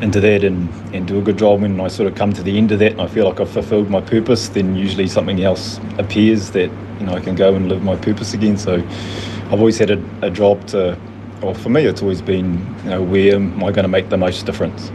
into 0.00 0.18
that 0.22 0.42
and, 0.42 0.68
and 0.92 1.06
do 1.06 1.20
a 1.20 1.22
good 1.22 1.38
job. 1.38 1.62
When 1.62 1.80
I 1.80 1.86
sort 1.86 2.10
of 2.10 2.16
come 2.16 2.32
to 2.32 2.42
the 2.42 2.58
end 2.58 2.72
of 2.72 2.80
that 2.80 2.90
and 2.90 3.00
I 3.00 3.06
feel 3.06 3.28
like 3.28 3.38
I've 3.38 3.52
fulfilled 3.52 3.88
my 3.88 4.00
purpose, 4.00 4.48
then 4.48 4.74
usually 4.74 5.06
something 5.06 5.44
else 5.44 5.78
appears 5.98 6.50
that 6.50 6.68
you 6.98 7.06
know 7.06 7.14
I 7.14 7.20
can 7.20 7.36
go 7.36 7.54
and 7.54 7.68
live 7.68 7.84
my 7.84 7.94
purpose 7.94 8.34
again. 8.34 8.56
So 8.56 8.74
I've 8.74 9.60
always 9.60 9.78
had 9.78 9.92
a, 9.92 10.04
a 10.22 10.30
job 10.30 10.66
to. 10.68 10.98
Well, 11.40 11.54
for 11.54 11.68
me, 11.68 11.84
it's 11.84 12.02
always 12.02 12.22
been, 12.22 12.54
you 12.82 12.90
know, 12.90 13.02
where 13.02 13.36
am 13.36 13.62
I 13.62 13.70
going 13.70 13.84
to 13.84 13.88
make 13.88 14.08
the 14.08 14.16
most 14.16 14.46
difference? 14.46 14.90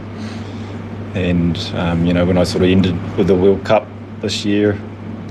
And 1.14 1.56
um, 1.74 2.04
you 2.06 2.12
know, 2.12 2.24
when 2.26 2.38
I 2.38 2.44
sort 2.44 2.64
of 2.64 2.70
ended 2.70 2.94
with 3.16 3.26
the 3.26 3.34
World 3.34 3.64
Cup 3.64 3.86
this 4.20 4.44
year, 4.44 4.78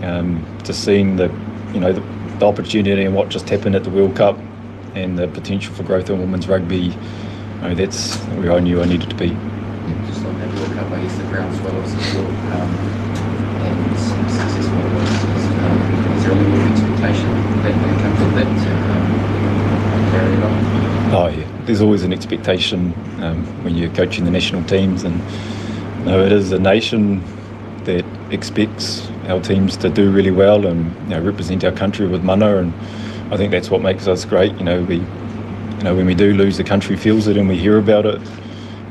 um, 0.02 0.45
just 0.64 0.84
seeing 0.84 1.16
the, 1.16 1.32
you 1.74 1.80
know, 1.80 1.94
the, 1.94 2.02
the 2.40 2.48
opportunity 2.48 3.04
and 3.04 3.16
what 3.16 3.30
just 3.30 3.48
happened 3.49 3.76
at 3.76 3.84
the 3.84 3.90
World 3.90 4.16
Cup, 4.16 4.38
and 4.95 5.18
the 5.18 5.28
potential 5.28 5.74
for 5.76 5.84
growth 5.84 6.10
in 6.10 6.20
women's 6.20 6.48
rugby, 6.48 6.78
you 6.78 6.95
know, 7.62 7.76
that's 7.76 8.16
where 8.38 8.52
I 8.52 8.60
knew 8.60 8.82
I 8.82 8.86
needed 8.86 9.10
to 9.10 9.16
be. 9.16 9.30
Just 10.08 10.26
on 10.26 10.38
that 10.40 10.54
World 10.56 10.74
Cup, 10.74 10.91
I 10.91 11.02
guess 11.02 11.18
the 11.18 11.24
groundswell 11.26 11.78
of 11.78 11.88
support 11.88 12.26
um, 12.26 12.72
and 13.62 13.99
successful 13.99 14.78
was, 14.78 15.10
is, 15.10 15.45
um, 15.62 15.78
is 16.18 16.24
there 16.24 16.32
a 16.32 16.36
level 16.36 16.60
of 16.60 16.72
expectation 16.72 17.30
that, 17.62 17.74
that 17.74 17.95
comes 18.02 18.20
with 18.20 18.34
that 18.36 18.48
um, 18.48 19.06
carry 20.12 20.34
it 20.34 20.44
on? 20.44 21.14
Oh 21.14 21.28
yeah, 21.28 21.66
there's 21.66 21.82
always 21.82 22.04
an 22.04 22.12
expectation 22.12 22.94
um, 23.24 23.45
when 23.64 23.76
you're 23.76 23.94
coaching 23.94 24.26
the 24.26 24.32
national 24.32 24.64
teams, 24.64 25.04
and 25.04 25.22
know, 26.07 26.25
it 26.25 26.31
is 26.31 26.51
a 26.51 26.59
nation 26.59 27.23
that 27.85 28.05
expects 28.31 29.07
our 29.27 29.41
teams 29.41 29.77
to 29.77 29.89
do 29.89 30.11
really 30.11 30.31
well 30.31 30.65
and 30.65 30.93
you 31.03 31.09
know, 31.09 31.21
represent 31.21 31.63
our 31.63 31.71
country 31.71 32.07
with 32.07 32.23
mana, 32.23 32.57
and 32.57 32.73
I 33.31 33.38
think 33.38 33.51
that's 33.51 33.69
what 33.69 33.81
makes 33.81 34.07
us 34.07 34.25
great. 34.25 34.53
You 34.57 34.63
know, 34.63 34.84
we, 34.84 34.97
you 34.97 35.84
know, 35.84 35.95
when 35.95 36.05
we 36.05 36.15
do 36.15 36.34
lose, 36.34 36.57
the 36.57 36.63
country 36.63 36.95
feels 36.95 37.27
it 37.27 37.38
and 37.38 37.47
we 37.47 37.57
hear 37.57 37.77
about 37.77 38.05
it. 38.05 38.21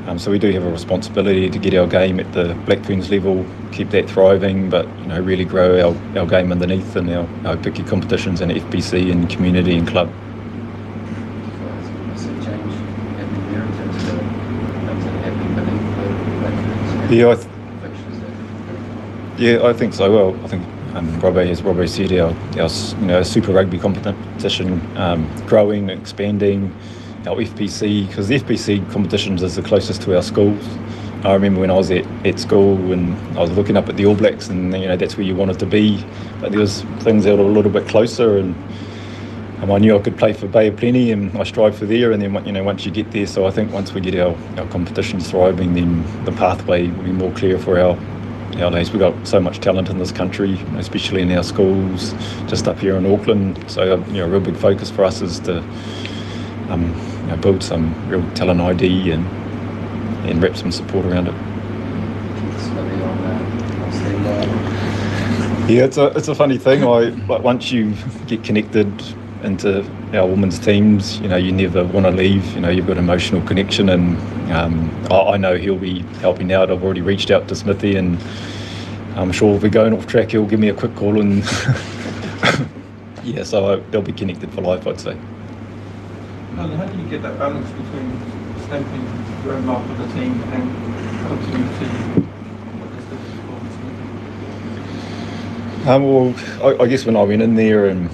Um, 0.07 0.17
so 0.17 0.31
we 0.31 0.39
do 0.39 0.49
have 0.53 0.63
a 0.63 0.71
responsibility 0.71 1.49
to 1.49 1.59
get 1.59 1.73
our 1.73 1.85
game 1.85 2.17
at 2.21 2.31
the 2.31 2.53
Black 2.65 2.81
Ferns 2.85 3.11
level, 3.11 3.45
keep 3.73 3.89
that 3.89 4.09
thriving, 4.09 4.69
but 4.69 4.87
you 4.99 5.07
know, 5.07 5.19
really 5.19 5.43
grow 5.43 5.89
our, 5.89 5.93
our 6.17 6.25
game 6.25 6.49
underneath 6.49 6.95
and 6.95 7.09
our, 7.09 7.27
our 7.45 7.57
picky 7.57 7.83
competitions 7.83 8.39
and 8.39 8.49
FPC 8.49 9.11
and 9.11 9.29
community 9.29 9.75
and 9.75 9.85
club. 9.85 10.09
I 10.09 10.13
see 12.15 12.27
change 12.27 12.73
happening 13.17 13.51
there 13.51 13.63
in 13.63 13.73
terms 13.75 13.95
of 13.97 14.05
the 14.05 14.11
things 14.87 15.03
that 15.03 15.13
are 15.13 15.23
happening 15.23 15.55
beneath 15.55 15.95
the 15.97 16.07
platforms. 16.39 16.91
Yeah, 17.09 17.29
I 17.29 17.35
th- 17.35 17.47
Yeah, 19.37 19.65
I 19.67 19.73
think 19.73 19.93
so. 19.93 20.11
Well, 20.11 20.45
I 20.45 20.47
think 20.47 20.63
um, 20.95 21.07
Robbo, 21.21 21.47
as 21.47 21.61
Robbo 21.61 21.87
said, 21.87 22.11
our, 22.13 22.31
our 22.61 22.69
you 23.01 23.07
know, 23.07 23.23
Super 23.23 23.53
Rugby 23.53 23.77
competition 23.79 24.81
um, 24.97 25.27
growing, 25.45 25.89
expanding, 25.89 26.73
our 27.27 27.35
FPC, 27.37 28.07
because 28.07 28.27
the 28.27 28.39
FPC 28.39 28.89
competitions 28.91 29.43
is 29.43 29.55
the 29.55 29.61
closest 29.61 30.01
to 30.03 30.15
our 30.15 30.21
schools. 30.23 30.65
I 31.23 31.33
remember 31.33 31.61
when 31.61 31.71
I 31.71 31.75
was 31.75 31.91
at, 31.91 32.05
at 32.25 32.39
school 32.39 32.91
and 32.91 33.15
I 33.37 33.41
was 33.41 33.51
looking 33.51 33.77
up 33.77 33.89
at 33.89 33.97
the 33.97 34.05
All 34.05 34.15
Blacks 34.15 34.49
and 34.49 34.73
you 34.73 34.87
know 34.87 34.97
that's 34.97 35.17
where 35.17 35.25
you 35.25 35.35
wanted 35.35 35.59
to 35.59 35.65
be, 35.65 36.03
but 36.41 36.51
there 36.51 36.59
was 36.59 36.81
things 36.99 37.23
that 37.23 37.35
were 37.37 37.43
a 37.43 37.47
little 37.47 37.71
bit 37.71 37.87
closer 37.87 38.37
and 38.37 38.55
um, 39.61 39.71
I 39.71 39.79
knew 39.79 39.95
I 39.95 39.99
could 39.99 40.17
play 40.17 40.33
for 40.33 40.47
Bay 40.47 40.67
of 40.67 40.77
Plenty 40.77 41.11
and 41.11 41.35
I 41.37 41.43
strive 41.43 41.77
for 41.77 41.85
there 41.85 42.11
and 42.11 42.21
then 42.21 42.45
you 42.45 42.51
know 42.51 42.63
once 42.63 42.85
you 42.85 42.91
get 42.91 43.11
there, 43.11 43.25
so 43.25 43.47
I 43.47 43.51
think 43.51 43.71
once 43.71 43.93
we 43.93 44.01
get 44.01 44.15
our, 44.19 44.35
our 44.57 44.67
competitions 44.67 45.31
thriving, 45.31 45.73
then 45.73 46.25
the 46.25 46.31
pathway 46.31 46.87
will 46.87 47.03
be 47.03 47.11
more 47.11 47.31
clear 47.31 47.57
for 47.57 47.79
our 47.79 47.97
nowadays 48.57 48.91
we've 48.91 48.99
got 48.99 49.27
so 49.27 49.39
much 49.39 49.59
talent 49.59 49.89
in 49.89 49.97
this 49.97 50.11
country, 50.11 50.53
especially 50.77 51.21
in 51.21 51.31
our 51.31 51.43
schools, 51.43 52.13
just 52.47 52.67
up 52.67 52.79
here 52.79 52.97
in 52.97 53.05
Auckland. 53.05 53.63
So 53.69 53.97
you 54.07 54.13
know, 54.13 54.25
a 54.25 54.27
real 54.27 54.39
big 54.39 54.55
focus 54.55 54.89
for 54.89 55.03
us 55.03 55.21
is 55.21 55.39
to 55.41 55.59
um, 56.69 56.93
you 57.21 57.27
know, 57.27 57.37
build 57.37 57.63
some 57.63 57.93
real 58.09 58.27
talent 58.33 58.61
ID 58.61 59.11
and 59.11 59.25
and 60.27 60.41
wrap 60.41 60.57
some 60.57 60.71
support 60.71 61.05
around 61.05 61.27
it. 61.27 61.33
Uh, 61.33 61.37
standby. 63.91 64.45
Yeah, 65.67 65.83
it's 65.83 65.97
a 65.97 66.07
it's 66.15 66.27
a 66.27 66.35
funny 66.35 66.57
thing. 66.57 66.83
I 66.83 67.09
like 67.27 67.43
once 67.43 67.71
you 67.71 67.93
get 68.27 68.43
connected 68.43 68.91
into 69.43 69.85
our 70.13 70.25
women's 70.25 70.59
teams, 70.59 71.19
you 71.19 71.27
know, 71.27 71.37
you 71.37 71.51
never 71.51 71.83
want 71.83 72.05
to 72.05 72.11
leave. 72.11 72.45
You 72.53 72.61
know, 72.61 72.69
you've 72.69 72.87
got 72.87 72.97
emotional 72.97 73.41
connection, 73.41 73.89
and 73.89 74.17
um, 74.51 74.89
I, 75.11 75.33
I 75.33 75.37
know 75.37 75.55
he'll 75.57 75.77
be 75.77 75.99
helping 76.19 76.51
out. 76.51 76.71
I've 76.71 76.83
already 76.83 77.01
reached 77.01 77.31
out 77.31 77.47
to 77.49 77.55
Smithy, 77.55 77.95
and 77.95 78.17
I'm 79.15 79.31
sure 79.31 79.55
if 79.55 79.63
we're 79.63 79.69
going 79.69 79.93
off 79.93 80.07
track, 80.07 80.31
he'll 80.31 80.45
give 80.45 80.59
me 80.59 80.69
a 80.69 80.73
quick 80.73 80.95
call, 80.95 81.19
and 81.19 81.37
yeah, 83.23 83.43
so 83.43 83.73
I, 83.73 83.75
they'll 83.91 84.01
be 84.01 84.13
connected 84.13 84.51
for 84.53 84.61
life, 84.61 84.87
I'd 84.87 84.99
say. 84.99 85.11
And 85.11 86.73
how 86.73 86.85
do 86.85 86.97
you 86.99 87.07
get 87.07 87.21
that 87.21 87.37
balance 87.37 87.69
between 87.69 88.19
stamping 88.65 89.03
your 89.45 89.53
own 89.53 89.65
mark 89.65 89.87
on 89.87 89.97
the 89.97 90.07
team 90.13 90.41
and 90.51 91.27
coaching 91.27 91.51
your 91.51 91.69
team? 91.77 91.89
What 92.79 92.89
does 92.95 93.05
the 93.05 93.15
performance 93.15 93.75
look 95.77 95.87
Um, 95.87 96.01
well, 96.03 96.33
I, 96.79 96.83
I 96.83 96.87
guess 96.87 97.05
when 97.05 97.15
I 97.15 97.21
went 97.21 97.41
in 97.43 97.55
there 97.55 97.85
and 97.85 98.09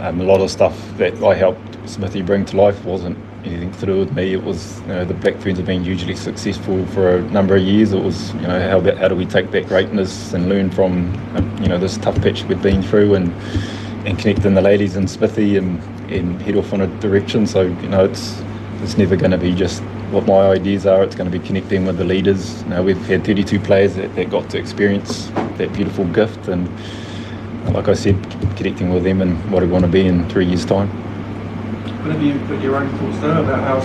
um, 0.00 0.20
a 0.20 0.24
lot 0.24 0.40
of 0.40 0.50
stuff 0.50 0.76
that 0.96 1.22
I 1.22 1.34
helped 1.34 1.88
Smithy 1.88 2.22
bring 2.22 2.44
to 2.46 2.56
life 2.56 2.84
wasn't 2.84 3.18
anything 3.44 3.72
to 3.72 3.86
do 3.86 3.98
with 3.98 4.12
me. 4.12 4.32
It 4.32 4.42
was, 4.42 4.80
you 4.82 4.88
know, 4.88 5.04
the 5.04 5.14
Black 5.14 5.36
Ferns 5.36 5.58
have 5.58 5.66
been 5.66 5.84
hugely 5.84 6.14
successful 6.14 6.84
for 6.86 7.16
a 7.16 7.22
number 7.30 7.56
of 7.56 7.62
years. 7.62 7.92
It 7.92 8.02
was, 8.02 8.32
you 8.34 8.42
know, 8.42 8.60
how 8.60 8.80
how 8.96 9.08
do 9.08 9.16
we 9.16 9.26
take 9.26 9.50
that 9.52 9.66
greatness 9.66 10.32
and 10.32 10.48
learn 10.48 10.70
from, 10.70 11.14
um, 11.36 11.62
you 11.62 11.68
know, 11.68 11.78
this 11.78 11.96
tough 11.98 12.20
patch 12.22 12.44
we've 12.44 12.62
been 12.62 12.82
through 12.82 13.14
and 13.14 13.32
and 14.06 14.18
connecting 14.18 14.54
the 14.54 14.62
ladies 14.62 14.96
and 14.96 15.10
Smithy 15.10 15.56
and, 15.56 15.82
and 16.10 16.40
head 16.42 16.56
off 16.56 16.72
on 16.72 16.80
a 16.80 16.86
direction. 17.00 17.46
So, 17.46 17.62
you 17.62 17.88
know, 17.88 18.04
it's 18.04 18.40
it's 18.82 18.96
never 18.96 19.16
going 19.16 19.32
to 19.32 19.38
be 19.38 19.54
just 19.54 19.82
what 20.10 20.26
my 20.26 20.48
ideas 20.48 20.86
are. 20.86 21.02
It's 21.02 21.16
going 21.16 21.30
to 21.30 21.38
be 21.38 21.44
connecting 21.44 21.84
with 21.84 21.98
the 21.98 22.04
leaders. 22.04 22.62
You 22.62 22.68
know, 22.70 22.82
we've 22.82 23.06
had 23.06 23.24
32 23.24 23.60
players 23.60 23.96
that, 23.96 24.14
that 24.14 24.30
got 24.30 24.48
to 24.50 24.58
experience 24.58 25.26
that 25.56 25.72
beautiful 25.72 26.04
gift 26.06 26.48
and 26.48 26.68
like 27.72 27.88
I 27.88 27.94
said, 27.94 28.16
connecting 28.56 28.90
with 28.90 29.04
them 29.04 29.20
and 29.22 29.38
what 29.50 29.62
I 29.62 29.66
want 29.66 29.84
to 29.84 29.90
be 29.90 30.06
in 30.06 30.28
three 30.28 30.46
years' 30.46 30.64
time. 30.64 30.88
But 32.02 32.12
have 32.12 32.22
you 32.22 32.38
put 32.46 32.60
your 32.60 32.76
own 32.76 32.88
thoughts 32.98 33.18
there 33.20 33.38
about 33.38 33.60
how 33.60 33.80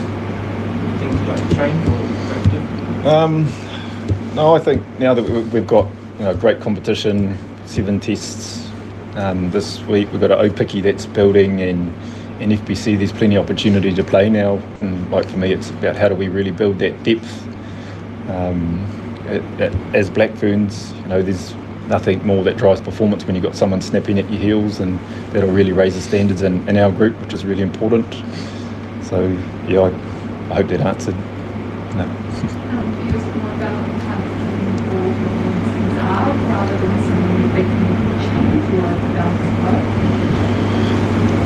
things 1.00 1.16
are 1.22 1.26
going 1.26 1.50
to 1.50 1.56
change 1.56 1.88
or 1.88 1.98
going 2.34 2.44
different? 2.44 3.06
Um, 3.06 4.36
no, 4.36 4.56
I 4.56 4.60
think 4.60 4.84
now 5.00 5.14
that 5.14 5.24
we- 5.24 5.42
we've 5.44 5.68
got 5.68 5.88
you 6.20 6.26
know 6.26 6.36
great 6.36 6.60
competition, 6.62 7.38
seven 7.66 8.00
tests 8.00 8.70
um, 9.16 9.52
this 9.52 9.82
week, 9.84 10.12
we've 10.12 10.22
got 10.22 10.32
an 10.32 10.50
Aupiki 10.50 10.82
that's 10.82 11.06
building 11.06 11.62
and 11.62 11.94
in 12.40 12.52
FPC 12.52 12.98
there's 12.98 13.12
plenty 13.14 13.36
of 13.36 13.44
opportunity 13.46 13.94
to 13.94 14.04
play 14.04 14.30
now. 14.30 14.60
And 14.82 15.10
like 15.12 15.28
for 15.30 15.38
me, 15.38 15.52
it's 15.54 15.70
about 15.70 15.96
how 15.96 16.08
do 16.10 16.16
we 16.16 16.28
really 16.28 16.52
build 16.52 16.80
that 16.80 17.04
depth. 17.04 17.48
Um, 18.30 18.86
it, 19.28 19.44
it, 19.62 19.74
as 19.94 20.10
Black 20.10 20.36
Ferns, 20.36 20.94
you 20.94 21.08
know, 21.08 21.22
there's 21.22 21.54
nothing 21.88 22.26
more 22.26 22.44
that 22.44 22.58
drives 22.58 22.82
performance 22.82 23.26
when 23.26 23.36
you've 23.36 23.44
got 23.44 23.56
someone 23.56 23.82
snapping 23.82 24.20
at 24.20 24.30
your 24.30 24.40
heels, 24.40 24.80
and 24.80 25.00
that'll 25.32 25.52
really 25.52 25.74
raise 25.74 25.96
the 25.96 26.02
standards 26.02 26.42
in, 26.42 26.68
in 26.68 26.78
our 26.78 26.92
group, 26.92 27.20
which 27.22 27.34
is 27.34 27.46
really 27.46 27.62
important. 27.62 28.14
So 29.04 29.28
yeah, 29.68 29.82
I, 29.82 29.90
I 30.52 30.56
hope 30.56 30.68
that 30.68 30.82
answered. 30.82 31.16
No. 31.96 32.04
Um, 32.04 33.06
because 33.06 33.26
more 33.36 33.54
about 33.54 33.86
kind 34.02 34.24
of 34.24 34.30
half 36.00 36.36
rather 36.50 36.78
than 36.78 36.94
some 37.04 37.24
big 37.54 37.68
change 38.24 38.66
or 38.74 38.82
balance 39.14 39.54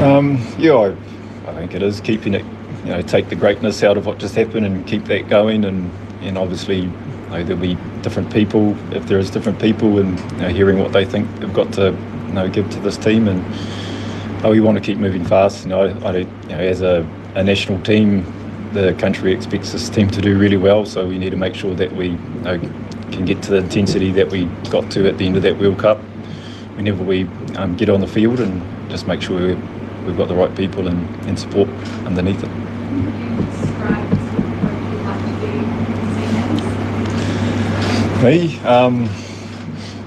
Um, 0.02 0.28
yeah, 0.58 0.74
I, 0.74 1.50
I 1.50 1.54
think 1.54 1.74
it 1.74 1.82
is 1.82 2.00
keeping 2.00 2.34
it, 2.34 2.46
you 2.86 2.92
know, 2.92 3.02
take 3.02 3.30
the 3.30 3.36
greatness 3.36 3.84
out 3.84 3.98
of 3.98 4.06
what 4.06 4.20
just 4.20 4.36
happened 4.36 4.66
and 4.66 4.86
keep 4.88 5.06
that 5.06 5.28
going. 5.28 5.66
And, 5.66 5.92
and 6.22 6.38
obviously, 6.38 6.90
know, 7.30 7.44
there'll 7.44 7.62
be 7.62 7.76
different 8.02 8.32
people, 8.32 8.76
if 8.94 9.06
there 9.08 9.20
is 9.20 9.30
different 9.30 9.60
people, 9.60 10.00
and 10.00 10.20
you 10.34 10.38
know, 10.38 10.50
hearing 10.50 10.80
what 10.80 10.94
they 10.94 11.06
think 11.06 11.30
they've 11.40 11.54
got 11.54 11.72
to 11.74 11.92
you 11.92 12.34
know, 12.34 12.50
give 12.50 12.70
to 12.72 12.80
this 12.80 12.98
team. 12.98 13.28
And 13.28 13.44
oh, 14.46 14.52
we 14.52 14.60
want 14.60 14.78
to 14.78 14.84
keep 14.84 14.98
moving 14.98 15.26
fast. 15.26 15.64
You 15.64 15.70
know, 15.70 15.82
I, 16.04 16.18
you 16.18 16.26
know 16.50 16.60
as 16.60 16.82
a, 16.82 17.08
a 17.36 17.44
national 17.44 17.82
team, 17.82 18.26
the 18.74 18.94
country 18.94 19.34
expects 19.34 19.72
this 19.72 19.90
team 19.90 20.10
to 20.12 20.22
do 20.22 20.38
really 20.38 20.58
well. 20.58 20.86
So 20.86 21.08
we 21.08 21.18
need 21.18 21.32
to 21.32 21.38
make 21.38 21.56
sure 21.56 21.74
that 21.76 21.92
we 21.96 22.10
you 22.10 22.42
know, 22.42 22.60
can 23.12 23.26
get 23.26 23.42
to 23.44 23.52
the 23.52 23.58
intensity 23.58 24.12
that 24.14 24.30
we 24.30 24.46
got 24.70 24.92
to 24.92 25.08
at 25.08 25.18
the 25.18 25.26
end 25.26 25.38
of 25.38 25.44
that 25.44 25.58
World 25.58 25.80
Cup 25.80 26.00
whenever 26.76 27.04
we 27.04 27.24
um, 27.56 27.76
get 27.76 27.90
on 27.90 28.02
the 28.02 28.08
field 28.08 28.40
and 28.40 28.62
just 28.90 29.08
make 29.08 29.22
sure 29.22 29.56
we've 30.06 30.18
got 30.18 30.28
the 30.28 30.36
right 30.36 30.56
people 30.56 30.88
and, 30.88 31.26
and 31.26 31.40
support 31.40 31.68
underneath 32.06 32.44
it. 32.44 32.57
Me, 38.28 38.60
um, 38.66 39.08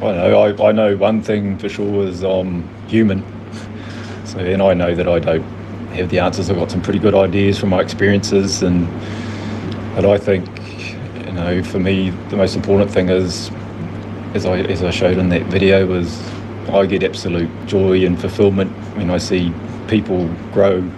I 0.03 0.13
know. 0.13 0.43
I, 0.43 0.69
I 0.69 0.73
know 0.73 0.95
one 0.95 1.23
thing 1.23 1.57
for 1.57 1.71
sure 1.71 2.07
is 2.07 2.23
I'm 2.23 2.69
human. 2.87 3.25
So, 4.27 4.39
and 4.39 4.63
I 4.63 4.75
know 4.75 4.95
that 4.95 5.09
I 5.09 5.19
don't 5.19 5.43
have 5.95 6.09
the 6.11 6.21
answers. 6.21 6.51
I've 6.51 6.57
got 6.57 6.71
some 6.71 6.81
pretty 6.81 7.01
good 7.01 7.17
ideas 7.17 7.59
from 7.59 7.71
my 7.71 7.81
experiences, 7.81 8.63
and 8.63 8.87
but 9.97 10.05
I 10.05 10.19
think, 10.19 10.47
you 11.27 11.33
know, 11.33 11.65
for 11.65 11.81
me, 11.81 12.11
the 12.29 12.37
most 12.37 12.55
important 12.55 12.93
thing 12.93 13.09
is, 13.09 13.51
as 14.35 14.47
I 14.47 14.59
as 14.59 14.85
I 14.85 14.91
showed 14.91 15.19
in 15.19 15.31
that 15.31 15.43
video, 15.47 15.85
was 15.85 16.23
I 16.69 16.87
get 16.87 17.03
absolute 17.03 17.51
joy 17.67 18.05
and 18.07 18.21
fulfillment 18.21 18.71
when 18.97 19.11
I 19.11 19.19
see 19.19 19.53
people 19.89 20.29
grow, 20.53 20.89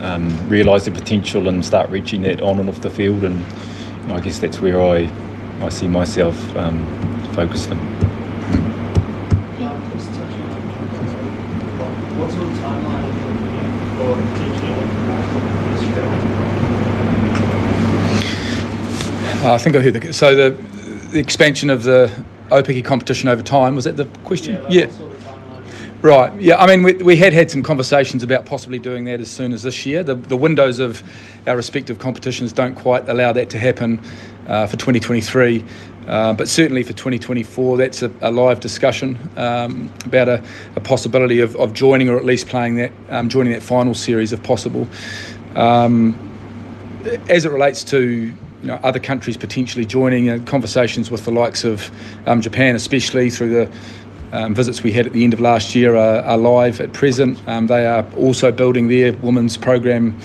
um, 0.00 0.48
realise 0.48 0.86
their 0.86 0.94
potential, 0.94 1.48
and 1.48 1.62
start 1.62 1.90
reaching 1.90 2.22
that 2.22 2.40
on 2.40 2.58
and 2.58 2.70
off 2.70 2.80
the 2.80 2.88
field. 2.88 3.24
And 3.24 3.38
you 3.40 4.08
know, 4.08 4.14
I 4.14 4.20
guess 4.20 4.38
that's 4.38 4.60
where 4.60 4.80
I 4.80 5.10
I 5.60 5.68
see 5.70 5.88
myself 5.88 6.36
um, 6.56 6.86
focusing. 7.34 7.78
What 12.16 12.30
sort 12.30 12.44
of 12.44 12.52
timeline 12.58 13.12
for 13.18 14.18
Uh, 19.46 19.52
I 19.54 19.58
think 19.58 19.76
I 19.76 19.80
heard 19.80 19.94
the 19.94 20.12
so 20.12 20.34
the, 20.34 20.50
the 21.10 21.18
expansion 21.18 21.70
of 21.70 21.82
the 21.82 22.10
Aupiki 22.50 22.84
competition 22.84 23.28
over 23.28 23.42
time 23.42 23.74
was 23.74 23.84
that 23.84 23.96
the 23.96 24.04
question? 24.24 24.64
Yeah. 24.68 24.90
Right. 26.00 26.40
Yeah. 26.40 26.56
I 26.56 26.66
mean, 26.68 26.84
we, 26.84 26.94
we 26.94 27.16
had 27.16 27.32
had 27.32 27.50
some 27.50 27.62
conversations 27.64 28.22
about 28.22 28.46
possibly 28.46 28.78
doing 28.78 29.04
that 29.06 29.20
as 29.20 29.28
soon 29.28 29.52
as 29.52 29.64
this 29.64 29.84
year. 29.84 30.04
The, 30.04 30.14
the 30.14 30.36
windows 30.36 30.78
of 30.78 31.02
our 31.48 31.56
respective 31.56 31.98
competitions 31.98 32.52
don't 32.52 32.76
quite 32.76 33.08
allow 33.08 33.32
that 33.32 33.50
to 33.50 33.58
happen 33.58 34.00
uh, 34.48 34.66
for 34.66 34.76
2023. 34.76 35.64
Uh, 36.06 36.32
but 36.32 36.48
certainly 36.48 36.82
for 36.82 36.94
2024, 36.94 37.76
that's 37.76 38.02
a, 38.02 38.10
a 38.22 38.30
live 38.30 38.60
discussion 38.60 39.18
um, 39.36 39.92
about 40.06 40.28
a, 40.28 40.42
a 40.74 40.80
possibility 40.80 41.40
of, 41.40 41.54
of 41.56 41.74
joining 41.74 42.08
or 42.08 42.16
at 42.16 42.24
least 42.24 42.48
playing 42.48 42.76
that, 42.76 42.90
um, 43.10 43.28
joining 43.28 43.52
that 43.52 43.62
final 43.62 43.94
series 43.94 44.32
if 44.32 44.42
possible. 44.42 44.88
Um, 45.54 46.24
as 47.28 47.44
it 47.44 47.52
relates 47.52 47.84
to 47.84 48.00
you 48.62 48.66
know, 48.66 48.80
other 48.82 48.98
countries 48.98 49.36
potentially 49.36 49.84
joining, 49.84 50.30
uh, 50.30 50.38
conversations 50.46 51.10
with 51.10 51.24
the 51.24 51.30
likes 51.30 51.62
of 51.62 51.90
um, 52.26 52.40
Japan, 52.40 52.74
especially 52.74 53.30
through 53.30 53.50
the 53.50 53.72
um, 54.32 54.54
visits 54.54 54.82
we 54.82 54.92
had 54.92 55.06
at 55.06 55.12
the 55.12 55.24
end 55.24 55.32
of 55.32 55.40
last 55.40 55.74
year, 55.74 55.94
are, 55.94 56.22
are 56.22 56.38
live 56.38 56.80
at 56.80 56.92
present. 56.92 57.38
Um, 57.46 57.66
they 57.66 57.86
are 57.86 58.04
also 58.16 58.50
building 58.50 58.88
their 58.88 59.12
women's 59.14 59.56
program, 59.56 60.18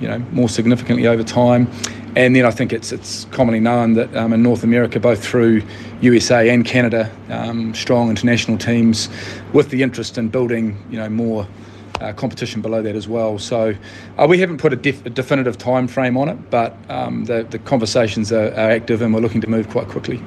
you 0.00 0.08
know, 0.08 0.18
more 0.32 0.48
significantly 0.48 1.06
over 1.06 1.22
time. 1.22 1.70
And 2.16 2.34
then 2.34 2.44
I 2.44 2.50
think 2.50 2.72
it's 2.72 2.90
it's 2.90 3.26
commonly 3.26 3.60
known 3.60 3.94
that 3.94 4.14
um, 4.16 4.32
in 4.32 4.42
North 4.42 4.64
America, 4.64 4.98
both 4.98 5.24
through 5.24 5.62
USA 6.00 6.48
and 6.50 6.64
Canada, 6.64 7.10
um, 7.28 7.72
strong 7.72 8.10
international 8.10 8.58
teams 8.58 9.08
with 9.52 9.70
the 9.70 9.82
interest 9.82 10.18
in 10.18 10.28
building, 10.28 10.76
you 10.90 10.98
know, 10.98 11.08
more 11.08 11.46
uh, 12.00 12.12
competition 12.12 12.62
below 12.62 12.82
that 12.82 12.96
as 12.96 13.06
well. 13.06 13.38
So 13.38 13.74
uh, 14.18 14.26
we 14.28 14.38
haven't 14.38 14.58
put 14.58 14.72
a, 14.72 14.76
def- 14.76 15.04
a 15.06 15.10
definitive 15.10 15.58
time 15.58 15.86
frame 15.86 16.16
on 16.16 16.28
it, 16.28 16.50
but 16.50 16.76
um, 16.88 17.26
the, 17.26 17.46
the 17.48 17.58
conversations 17.60 18.32
are, 18.32 18.48
are 18.52 18.70
active 18.70 19.02
and 19.02 19.14
we're 19.14 19.20
looking 19.20 19.40
to 19.42 19.46
move 19.46 19.68
quite 19.68 19.88
quickly. 19.88 20.20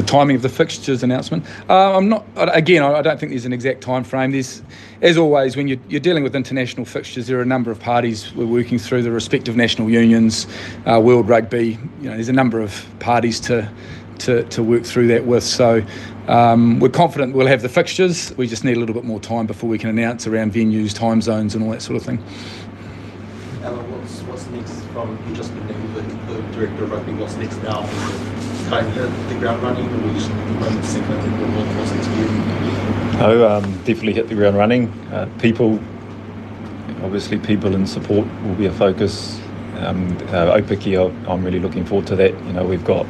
The 0.00 0.06
timing 0.06 0.34
of 0.34 0.42
the 0.42 0.48
fixtures 0.48 1.02
announcement. 1.02 1.44
Uh, 1.68 1.96
I'm 1.96 2.08
not 2.08 2.24
again. 2.36 2.82
I 2.82 3.02
don't 3.02 3.20
think 3.20 3.30
there's 3.30 3.44
an 3.44 3.52
exact 3.52 3.82
time 3.82 4.02
frame. 4.02 4.30
There's, 4.30 4.62
as 5.02 5.18
always, 5.18 5.56
when 5.56 5.68
you're, 5.68 5.78
you're, 5.88 6.00
dealing 6.00 6.22
with 6.22 6.34
international 6.34 6.86
fixtures, 6.86 7.26
there 7.26 7.38
are 7.38 7.42
a 7.42 7.46
number 7.46 7.70
of 7.70 7.78
parties 7.78 8.32
we're 8.34 8.46
working 8.46 8.78
through 8.78 9.02
the 9.02 9.10
respective 9.10 9.56
national 9.56 9.90
unions, 9.90 10.46
uh, 10.86 10.98
World 11.02 11.28
Rugby. 11.28 11.78
You 12.00 12.08
know, 12.08 12.14
there's 12.14 12.30
a 12.30 12.32
number 12.32 12.60
of 12.60 12.86
parties 12.98 13.40
to 13.40 13.70
to, 14.20 14.44
to 14.44 14.62
work 14.62 14.84
through 14.84 15.08
that 15.08 15.24
with. 15.24 15.44
So 15.44 15.82
um, 16.28 16.78
we're 16.78 16.90
confident 16.90 17.34
we'll 17.34 17.46
have 17.46 17.62
the 17.62 17.68
fixtures. 17.68 18.34
We 18.36 18.46
just 18.46 18.64
need 18.64 18.76
a 18.76 18.80
little 18.80 18.94
bit 18.94 19.04
more 19.04 19.20
time 19.20 19.46
before 19.46 19.68
we 19.68 19.78
can 19.78 19.90
announce 19.90 20.26
around 20.26 20.52
venues, 20.52 20.94
time 20.94 21.20
zones, 21.20 21.54
and 21.54 21.64
all 21.64 21.70
that 21.70 21.82
sort 21.82 21.96
of 21.96 22.02
thing. 22.02 22.22
Ella, 23.62 23.82
what's 23.84 24.20
what's 24.22 24.46
next 24.46 24.80
from 24.92 25.18
you 25.28 25.36
just 25.36 25.54
been 25.54 25.94
the, 25.94 26.02
the 26.32 26.42
director 26.52 26.84
of 26.84 26.90
rugby? 26.90 27.12
What's 27.12 27.36
next 27.36 27.56
now? 27.62 28.29
You? 33.12 33.18
No, 33.18 33.48
um, 33.48 33.64
definitely 33.78 34.12
hit 34.12 34.28
the 34.28 34.36
ground 34.36 34.56
running. 34.56 34.88
Uh, 35.10 35.28
people, 35.40 35.80
obviously, 37.02 37.38
people 37.38 37.74
and 37.74 37.88
support 37.88 38.28
will 38.44 38.54
be 38.54 38.66
a 38.66 38.72
focus. 38.72 39.40
Um, 39.78 40.16
uh, 40.28 40.56
Aupiki, 40.56 40.96
I'm 41.28 41.44
really 41.44 41.58
looking 41.58 41.84
forward 41.84 42.06
to 42.08 42.16
that. 42.16 42.32
You 42.44 42.52
know, 42.52 42.64
we've 42.64 42.84
got 42.84 43.06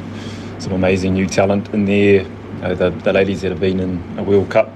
some 0.57 0.73
amazing 0.73 1.13
new 1.13 1.27
talent 1.27 1.69
in 1.75 1.85
there. 1.85 2.25
Uh, 2.63 2.73
the, 2.73 2.89
the 2.89 3.13
ladies 3.13 3.41
that 3.41 3.51
have 3.51 3.59
been 3.59 3.79
in 3.79 4.17
a 4.17 4.23
World 4.23 4.49
Cup, 4.49 4.73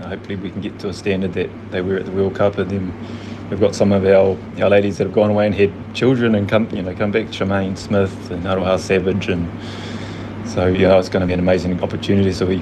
uh, 0.00 0.08
hopefully 0.08 0.36
we 0.36 0.50
can 0.50 0.62
get 0.62 0.78
to 0.78 0.88
a 0.88 0.94
standard 0.94 1.34
that 1.34 1.50
they 1.70 1.82
were 1.82 1.96
at 1.96 2.06
the 2.06 2.12
World 2.12 2.34
Cup, 2.34 2.56
and 2.56 2.70
then 2.70 3.48
we've 3.50 3.60
got 3.60 3.74
some 3.74 3.92
of 3.92 4.06
our, 4.06 4.38
our 4.62 4.70
ladies 4.70 4.96
that 4.98 5.04
have 5.04 5.14
gone 5.14 5.30
away 5.30 5.44
and 5.44 5.54
had 5.54 5.70
children 5.94 6.34
and 6.34 6.48
come 6.48 6.66
you 6.74 6.80
know 6.80 6.94
come 6.94 7.10
back, 7.10 7.26
Charmaine 7.26 7.76
Smith 7.76 8.30
and 8.30 8.44
Aroha 8.44 8.78
Savage, 8.78 9.28
and 9.28 9.50
so 10.46 10.66
yeah, 10.66 10.98
it's 10.98 11.08
going 11.08 11.22
to 11.22 11.26
be 11.26 11.32
an 11.32 11.40
amazing 11.40 11.82
opportunity. 11.82 12.32
So 12.32 12.46
we 12.46 12.58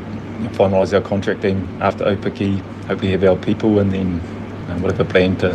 finalise 0.54 0.94
our 0.94 1.00
contracting 1.00 1.66
after 1.80 2.04
Aupiki, 2.04 2.60
hopefully 2.86 3.12
have 3.12 3.24
our 3.24 3.36
people, 3.36 3.78
and 3.78 3.92
then 3.92 4.20
um, 4.68 4.82
we'll 4.82 4.92
have 4.92 5.00
a 5.00 5.04
plan 5.04 5.36
to 5.38 5.50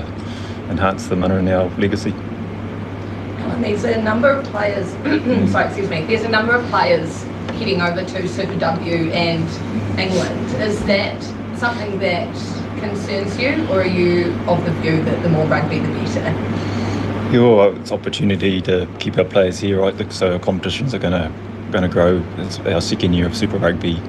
enhance 0.69 1.07
the 1.07 1.15
mana 1.15 1.35
in 1.35 1.47
our 1.47 1.69
legacy. 1.77 2.11
And 2.11 3.63
there's 3.63 3.83
a 3.85 4.01
number 4.01 4.29
of 4.29 4.45
players, 4.45 4.87
sorry, 5.51 5.67
excuse 5.67 5.89
me, 5.89 6.05
there's 6.05 6.23
a 6.23 6.29
number 6.29 6.53
of 6.53 6.65
players 6.69 7.23
heading 7.57 7.81
over 7.81 8.03
to 8.03 8.27
Super 8.27 8.57
W 8.59 9.11
and 9.11 9.99
England. 9.99 10.61
Is 10.61 10.83
that 10.85 11.21
something 11.57 11.97
that 11.99 12.33
concerns 12.79 13.37
you, 13.39 13.67
or 13.69 13.81
are 13.81 13.87
you 13.87 14.33
of 14.47 14.63
the 14.63 14.71
view 14.81 15.01
that 15.03 15.23
the 15.23 15.29
more 15.29 15.45
rugby, 15.45 15.79
the 15.79 15.87
better? 15.87 17.33
Your 17.33 17.73
it's 17.73 17.91
opportunity 17.91 18.61
to 18.61 18.87
keep 18.99 19.17
our 19.17 19.25
players 19.25 19.59
here, 19.59 19.81
right? 19.81 20.13
So 20.13 20.33
our 20.33 20.39
competitions 20.39 20.93
are 20.93 20.99
going 20.99 21.13
to 21.13 21.31
going 21.71 21.83
to 21.83 21.89
grow. 21.89 22.23
It's 22.37 22.59
our 22.59 22.81
second 22.81 23.13
year 23.13 23.25
of 23.25 23.35
Super 23.35 23.57
Rugby, 23.57 24.01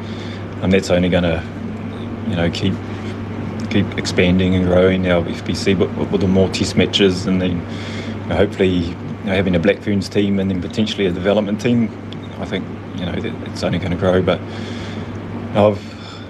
and 0.62 0.72
that's 0.72 0.90
only 0.90 1.08
going 1.08 1.24
to, 1.24 1.42
you 2.28 2.36
know, 2.36 2.50
keep 2.50 2.74
keep 3.70 3.98
expanding 3.98 4.54
and 4.54 4.64
growing 4.64 5.10
our 5.10 5.22
FPC, 5.24 5.78
but 5.78 5.94
with 6.10 6.20
the 6.20 6.28
more 6.28 6.48
test 6.48 6.76
matches, 6.76 7.26
and 7.26 7.40
then 7.40 7.58
you 8.22 8.28
know, 8.28 8.36
hopefully 8.36 8.68
you 8.68 8.94
know, 9.24 9.34
having 9.34 9.54
a 9.54 9.58
Black 9.58 9.80
Ferns 9.80 10.08
team 10.08 10.38
and 10.38 10.50
then 10.50 10.60
potentially 10.62 11.06
a 11.06 11.12
development 11.12 11.60
team. 11.60 11.90
I 12.38 12.44
think 12.44 12.64
you 12.96 13.04
know 13.06 13.12
it's 13.46 13.62
only 13.62 13.78
going 13.78 13.90
to 13.90 13.96
grow. 13.96 14.22
But 14.22 14.40
I've 15.54 15.82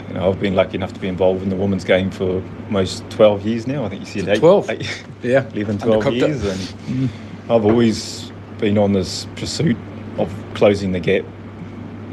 you 0.08 0.14
know 0.14 0.28
I've 0.28 0.40
been 0.40 0.54
lucky 0.54 0.76
enough 0.76 0.92
to 0.94 1.00
be 1.00 1.08
involved 1.08 1.42
in 1.42 1.48
the 1.50 1.56
women's 1.56 1.84
game 1.84 2.10
for 2.10 2.42
most 2.70 3.08
12 3.10 3.46
years 3.46 3.66
now. 3.66 3.84
I 3.84 3.88
think 3.88 4.00
you 4.00 4.22
said 4.22 4.28
eight, 4.28 4.38
12. 4.40 4.70
eight, 4.70 5.04
Yeah. 5.22 5.48
11, 5.54 5.78
12 5.78 6.04
Undercooked 6.04 6.12
it. 6.12 6.14
years, 6.14 6.44
and 6.44 7.08
mm. 7.08 7.08
I've 7.44 7.64
always 7.64 8.32
been 8.58 8.78
on 8.78 8.92
this 8.92 9.26
pursuit 9.36 9.76
of 10.18 10.32
closing 10.54 10.92
the 10.92 11.00
gap. 11.00 11.24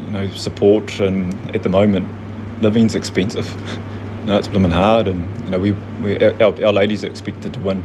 You 0.06 0.12
know, 0.12 0.30
support, 0.32 1.00
and 1.00 1.34
at 1.56 1.64
the 1.64 1.70
moment, 1.70 2.08
living's 2.62 2.96
expensive. 2.96 3.48
You 4.26 4.32
know, 4.32 4.40
it's 4.40 4.48
blooming 4.48 4.72
hard, 4.72 5.08
and 5.08 5.46
you 5.46 5.52
know, 5.52 5.60
we, 5.60 5.74
we 6.02 6.18
our, 6.18 6.66
our 6.66 6.74
ladies 6.74 7.04
are 7.04 7.08
expected 7.08 7.54
to 7.54 7.60
win. 7.60 7.84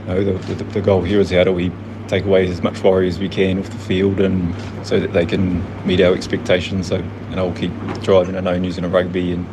You 0.00 0.06
know, 0.06 0.24
the, 0.24 0.54
the, 0.54 0.64
the 0.64 0.80
goal 0.80 1.02
here 1.02 1.20
is 1.20 1.30
how 1.30 1.44
do 1.44 1.52
we 1.52 1.70
take 2.08 2.24
away 2.24 2.48
as 2.48 2.62
much 2.62 2.82
worry 2.82 3.06
as 3.06 3.20
we 3.20 3.28
can 3.28 3.60
off 3.60 3.70
the 3.70 3.78
field, 3.78 4.18
and 4.18 4.52
so 4.84 4.98
that 4.98 5.12
they 5.12 5.24
can 5.24 5.62
meet 5.86 6.00
our 6.00 6.14
expectations. 6.16 6.88
So, 6.88 6.96
and 6.96 7.38
I'll 7.38 7.52
keep 7.52 7.70
driving. 8.02 8.36
I 8.36 8.40
know 8.40 8.58
New 8.58 8.72
Zealand 8.72 8.92
rugby 8.92 9.30
and 9.30 9.46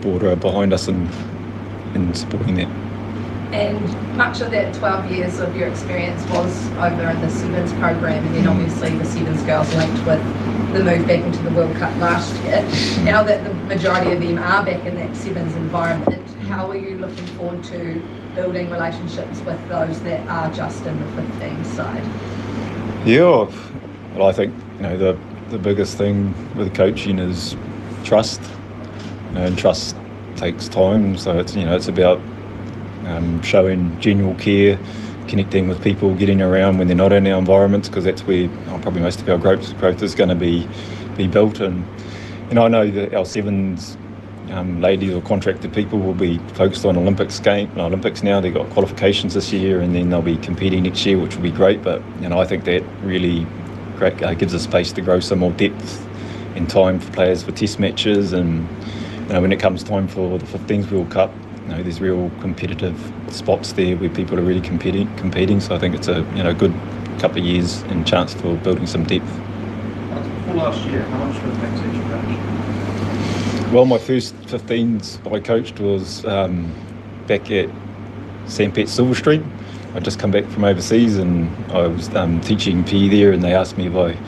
border 0.00 0.28
are 0.28 0.34
behind 0.34 0.72
us 0.72 0.88
and 0.88 1.08
in 1.94 2.12
supporting 2.14 2.56
that. 2.56 2.81
And 3.52 4.16
much 4.16 4.40
of 4.40 4.50
that 4.52 4.74
12 4.74 5.10
years 5.10 5.38
of 5.38 5.54
your 5.54 5.68
experience 5.68 6.22
was 6.30 6.68
over 6.72 7.10
in 7.10 7.20
the 7.20 7.28
Sevens 7.28 7.72
program, 7.74 8.24
and 8.26 8.34
then 8.34 8.46
obviously 8.48 8.96
the 8.96 9.04
Sevens 9.04 9.42
girls 9.42 9.72
linked 9.74 10.06
with 10.06 10.22
the 10.72 10.82
move 10.82 11.06
back 11.06 11.22
into 11.22 11.42
the 11.42 11.50
World 11.50 11.76
Cup 11.76 11.94
last 11.98 12.34
year. 12.44 12.62
Now 13.04 13.22
that 13.22 13.44
the 13.44 13.52
majority 13.64 14.12
of 14.12 14.20
them 14.20 14.38
are 14.38 14.64
back 14.64 14.84
in 14.86 14.94
that 14.96 15.14
Sevens 15.14 15.54
environment, 15.56 16.26
how 16.48 16.70
are 16.70 16.76
you 16.76 16.96
looking 16.96 17.26
forward 17.36 17.62
to 17.64 18.02
building 18.34 18.70
relationships 18.70 19.40
with 19.40 19.68
those 19.68 20.00
that 20.02 20.26
are 20.28 20.50
just 20.52 20.84
in 20.86 20.98
the 20.98 21.22
15 21.22 21.64
side? 21.66 22.02
Yeah, 23.06 23.50
well, 24.14 24.28
I 24.28 24.32
think 24.32 24.54
you 24.76 24.82
know 24.82 24.96
the 24.96 25.18
the 25.50 25.58
biggest 25.58 25.98
thing 25.98 26.34
with 26.56 26.74
coaching 26.74 27.18
is 27.18 27.54
trust, 28.04 28.40
you 29.28 29.34
know, 29.34 29.44
and 29.44 29.58
trust 29.58 29.96
takes 30.36 30.68
time. 30.68 31.18
So 31.18 31.38
it's 31.38 31.54
you 31.54 31.64
know 31.64 31.76
it's 31.76 31.88
about 31.88 32.20
um, 33.06 33.42
showing 33.42 33.98
genuine 34.00 34.36
care, 34.38 34.78
connecting 35.28 35.68
with 35.68 35.82
people, 35.82 36.14
getting 36.14 36.42
around 36.42 36.78
when 36.78 36.86
they're 36.86 36.96
not 36.96 37.12
in 37.12 37.26
our 37.26 37.38
environments, 37.38 37.88
because 37.88 38.04
that's 38.04 38.22
where 38.22 38.48
oh, 38.68 38.78
probably 38.82 39.00
most 39.00 39.20
of 39.20 39.28
our 39.28 39.38
growth 39.38 39.76
growth 39.78 40.02
is 40.02 40.14
going 40.14 40.28
to 40.28 40.34
be 40.34 40.68
be 41.16 41.26
built. 41.26 41.60
And 41.60 41.84
know 42.52 42.64
I 42.64 42.68
know 42.68 42.90
that 42.90 43.14
our 43.14 43.24
sevens 43.24 43.96
um, 44.50 44.80
ladies 44.80 45.14
or 45.14 45.22
contracted 45.22 45.72
people 45.72 45.98
will 45.98 46.14
be 46.14 46.38
focused 46.54 46.84
on 46.84 46.96
Olympics 46.96 47.40
game 47.40 47.70
Olympics 47.78 48.22
now. 48.22 48.40
They've 48.40 48.52
got 48.52 48.68
qualifications 48.70 49.34
this 49.34 49.52
year, 49.52 49.80
and 49.80 49.94
then 49.94 50.10
they'll 50.10 50.22
be 50.22 50.36
competing 50.36 50.82
next 50.82 51.04
year, 51.06 51.18
which 51.18 51.34
will 51.34 51.42
be 51.42 51.50
great. 51.50 51.82
But 51.82 52.02
you 52.20 52.28
know, 52.28 52.38
I 52.38 52.44
think 52.44 52.64
that 52.64 52.82
really 53.02 53.46
great, 53.96 54.22
uh, 54.22 54.34
gives 54.34 54.54
us 54.54 54.64
space 54.64 54.92
to 54.92 55.00
grow 55.00 55.20
some 55.20 55.38
more 55.38 55.52
depth 55.52 56.06
in 56.56 56.66
time 56.66 57.00
for 57.00 57.10
players 57.12 57.42
for 57.42 57.52
test 57.52 57.78
matches, 57.78 58.32
and 58.32 58.68
you 59.28 59.32
know, 59.32 59.40
when 59.40 59.52
it 59.52 59.60
comes 59.60 59.82
time 59.82 60.08
for 60.08 60.38
the 60.38 60.46
15s 60.46 60.90
World 60.90 61.10
Cup, 61.10 61.32
you 61.64 61.68
know, 61.68 61.82
there's 61.82 62.00
real 62.00 62.30
competitive 62.40 62.98
spots 63.28 63.72
there 63.72 63.96
where 63.96 64.10
people 64.10 64.38
are 64.38 64.42
really 64.42 64.60
competing. 64.60 65.14
Competing, 65.16 65.60
so 65.60 65.74
I 65.74 65.78
think 65.78 65.94
it's 65.94 66.08
a 66.08 66.20
you 66.34 66.42
know 66.42 66.54
good 66.54 66.74
couple 67.18 67.38
of 67.38 67.44
years 67.44 67.82
and 67.82 68.06
chance 68.06 68.34
for 68.34 68.56
building 68.56 68.86
some 68.86 69.04
depth. 69.04 69.28
For 70.46 70.54
last 70.54 70.84
year, 70.86 71.02
how 71.02 71.24
much 71.24 71.42
was 71.42 71.56
next 71.58 71.78
each 71.80 72.02
match? 72.08 73.72
Well, 73.72 73.86
my 73.86 73.98
first 73.98 74.34
15s 74.42 75.32
I 75.32 75.40
coached 75.40 75.80
was 75.80 76.24
um, 76.26 76.70
back 77.26 77.50
at 77.50 77.70
St. 78.46 78.74
Pat's 78.74 78.98
Silverstream. 78.98 79.48
I'd 79.94 80.04
just 80.04 80.18
come 80.18 80.30
back 80.30 80.44
from 80.46 80.64
overseas 80.64 81.16
and 81.16 81.48
I 81.72 81.86
was 81.86 82.14
um, 82.14 82.40
teaching 82.40 82.84
PE 82.84 83.08
there, 83.08 83.32
and 83.32 83.42
they 83.42 83.54
asked 83.54 83.78
me 83.78 83.86
if 83.86 83.94
I 83.94 84.18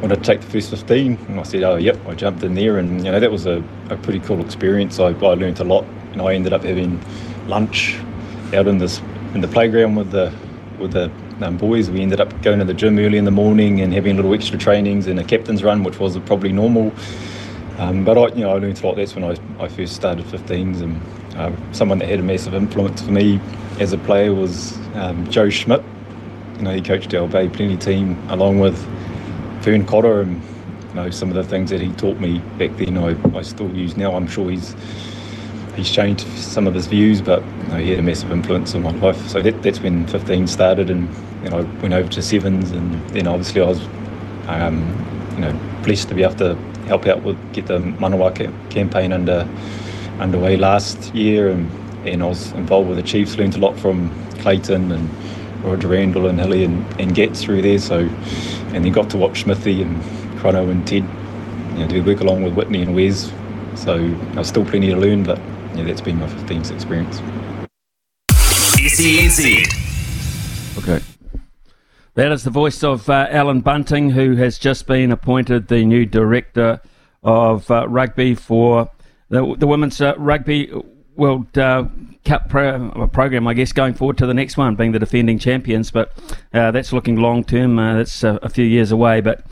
wanted 0.00 0.16
to 0.16 0.22
take 0.22 0.40
the 0.40 0.46
first 0.48 0.70
15. 0.70 1.16
And 1.28 1.40
I 1.40 1.42
said, 1.44 1.62
oh, 1.62 1.76
yep. 1.76 1.98
I 2.06 2.14
jumped 2.14 2.42
in 2.42 2.54
there, 2.54 2.78
and 2.78 3.04
you 3.04 3.10
know 3.10 3.20
that 3.20 3.30
was 3.30 3.46
a, 3.46 3.62
a 3.90 3.96
pretty 3.96 4.20
cool 4.20 4.40
experience. 4.40 4.98
I, 4.98 5.08
I 5.08 5.34
learned 5.34 5.60
a 5.60 5.64
lot, 5.64 5.84
and 6.12 6.22
I 6.22 6.34
ended 6.34 6.52
up 6.52 6.64
having 6.64 7.00
lunch 7.46 7.98
out 8.54 8.66
in 8.66 8.78
this 8.78 9.00
in 9.34 9.40
the 9.40 9.48
playground 9.48 9.96
with 9.96 10.10
the 10.10 10.32
with 10.78 10.92
the 10.92 11.10
um, 11.42 11.56
boys. 11.56 11.90
We 11.90 12.00
ended 12.00 12.20
up 12.20 12.42
going 12.42 12.58
to 12.58 12.64
the 12.64 12.74
gym 12.74 12.98
early 12.98 13.18
in 13.18 13.24
the 13.24 13.30
morning 13.30 13.80
and 13.80 13.92
having 13.92 14.16
little 14.16 14.34
extra 14.34 14.58
trainings 14.58 15.06
and 15.06 15.18
a 15.18 15.24
captain's 15.24 15.62
run, 15.62 15.84
which 15.84 15.98
was 15.98 16.18
probably 16.20 16.52
normal. 16.52 16.92
Um, 17.78 18.04
but 18.04 18.18
I, 18.18 18.34
you 18.34 18.42
know, 18.42 18.50
I 18.50 18.58
learned 18.58 18.82
a 18.82 18.86
lot. 18.86 18.96
That's 18.96 19.14
when 19.14 19.24
I, 19.24 19.36
I 19.62 19.68
first 19.68 19.94
started 19.94 20.26
15s, 20.26 20.82
and 20.82 21.00
uh, 21.36 21.72
someone 21.72 21.98
that 22.00 22.08
had 22.08 22.20
a 22.20 22.22
massive 22.22 22.54
influence 22.54 23.02
for 23.02 23.10
me 23.10 23.40
as 23.78 23.92
a 23.92 23.98
player 23.98 24.34
was 24.34 24.76
um, 24.94 25.28
Joe 25.30 25.48
Schmidt. 25.48 25.82
You 26.56 26.62
know, 26.62 26.74
he 26.74 26.82
coached 26.82 27.14
our 27.14 27.26
Bay 27.26 27.48
Plenty 27.48 27.78
team 27.78 28.22
along 28.28 28.60
with 28.60 28.76
Vern 29.62 29.86
Cotter, 29.86 30.20
and 30.20 30.42
you 30.88 30.94
know 30.94 31.10
some 31.10 31.30
of 31.30 31.36
the 31.36 31.44
things 31.44 31.70
that 31.70 31.80
he 31.80 31.90
taught 31.92 32.18
me 32.18 32.40
back 32.58 32.76
then. 32.76 32.98
I, 32.98 33.16
I 33.36 33.42
still 33.42 33.74
use 33.74 33.96
now. 33.96 34.14
I'm 34.14 34.26
sure 34.26 34.50
he's 34.50 34.74
he's 35.74 35.90
changed 35.90 36.26
some 36.36 36.66
of 36.66 36.74
his 36.74 36.86
views, 36.86 37.20
but 37.20 37.42
you 37.42 37.68
know, 37.68 37.76
he 37.76 37.90
had 37.90 37.98
a 37.98 38.02
massive 38.02 38.30
influence 38.30 38.74
on 38.74 38.82
my 38.82 38.90
life. 38.92 39.28
So 39.28 39.42
that, 39.42 39.62
that's 39.62 39.80
when 39.80 40.06
15 40.06 40.46
started, 40.46 40.90
and 40.90 41.08
you 41.44 41.50
know, 41.50 41.58
I 41.58 41.62
went 41.80 41.94
over 41.94 42.08
to 42.10 42.22
sevens, 42.22 42.70
and 42.70 42.94
then 43.10 43.26
obviously 43.26 43.60
I 43.60 43.66
was, 43.66 43.80
um, 44.48 44.78
you 45.34 45.40
know, 45.40 45.60
blessed 45.82 46.08
to 46.08 46.14
be 46.14 46.22
able 46.22 46.36
to 46.36 46.54
help 46.86 47.06
out 47.06 47.22
with 47.22 47.36
get 47.52 47.66
the 47.66 47.78
Manawa 47.78 48.34
ca- 48.36 48.68
campaign 48.70 49.12
under 49.12 49.48
underway 50.18 50.56
last 50.56 51.14
year, 51.14 51.48
and, 51.48 51.70
and 52.06 52.22
I 52.22 52.26
was 52.26 52.52
involved 52.52 52.88
with 52.88 52.98
the 52.98 53.04
Chiefs. 53.04 53.36
Learned 53.36 53.56
a 53.56 53.58
lot 53.58 53.78
from 53.78 54.10
Clayton 54.38 54.92
and 54.92 55.08
Roger 55.64 55.88
Randle 55.88 56.26
and 56.26 56.38
Hilly 56.38 56.64
and, 56.64 56.84
and 57.00 57.14
Getz 57.14 57.42
through 57.42 57.62
there. 57.62 57.78
So, 57.78 57.98
and 57.98 58.84
then 58.84 58.92
got 58.92 59.10
to 59.10 59.18
watch 59.18 59.42
Smithy 59.42 59.82
and 59.82 60.02
Chrono 60.38 60.68
and 60.68 60.86
Ted. 60.86 61.04
You 61.72 61.78
know, 61.80 61.88
do 61.88 62.02
work 62.02 62.20
along 62.20 62.42
with 62.42 62.54
Whitney 62.54 62.82
and 62.82 62.94
Wes. 62.94 63.32
So 63.74 64.08
there's 64.32 64.48
still 64.48 64.64
plenty 64.64 64.88
to 64.88 64.96
learn, 64.96 65.22
but 65.22 65.40
yeah, 65.74 65.84
that's 65.84 66.00
been 66.00 66.18
my 66.18 66.26
15th 66.26 66.72
experience. 66.72 67.20
SENZ. 68.30 69.80
Okay. 70.78 71.04
That 72.14 72.32
is 72.32 72.44
the 72.44 72.50
voice 72.50 72.82
of 72.82 73.08
uh, 73.08 73.28
Alan 73.30 73.60
Bunting, 73.60 74.10
who 74.10 74.36
has 74.36 74.58
just 74.58 74.86
been 74.86 75.12
appointed 75.12 75.68
the 75.68 75.84
new 75.84 76.04
director 76.06 76.80
of 77.22 77.70
uh, 77.70 77.86
rugby 77.88 78.34
for 78.34 78.90
the, 79.28 79.54
the 79.56 79.66
Women's 79.66 80.00
uh, 80.00 80.14
Rugby 80.16 80.72
World 81.14 81.56
uh, 81.56 81.84
Cup 82.24 82.48
pro- 82.48 83.08
program, 83.08 83.46
I 83.46 83.54
guess, 83.54 83.72
going 83.72 83.94
forward 83.94 84.18
to 84.18 84.26
the 84.26 84.34
next 84.34 84.56
one, 84.56 84.74
being 84.74 84.92
the 84.92 84.98
defending 84.98 85.38
champions. 85.38 85.90
But 85.90 86.12
uh, 86.52 86.70
that's 86.72 86.92
looking 86.92 87.16
long 87.16 87.44
term. 87.44 87.78
Uh, 87.78 87.96
that's 87.96 88.24
a, 88.24 88.38
a 88.42 88.48
few 88.48 88.64
years 88.64 88.90
away. 88.90 89.20
But 89.20 89.44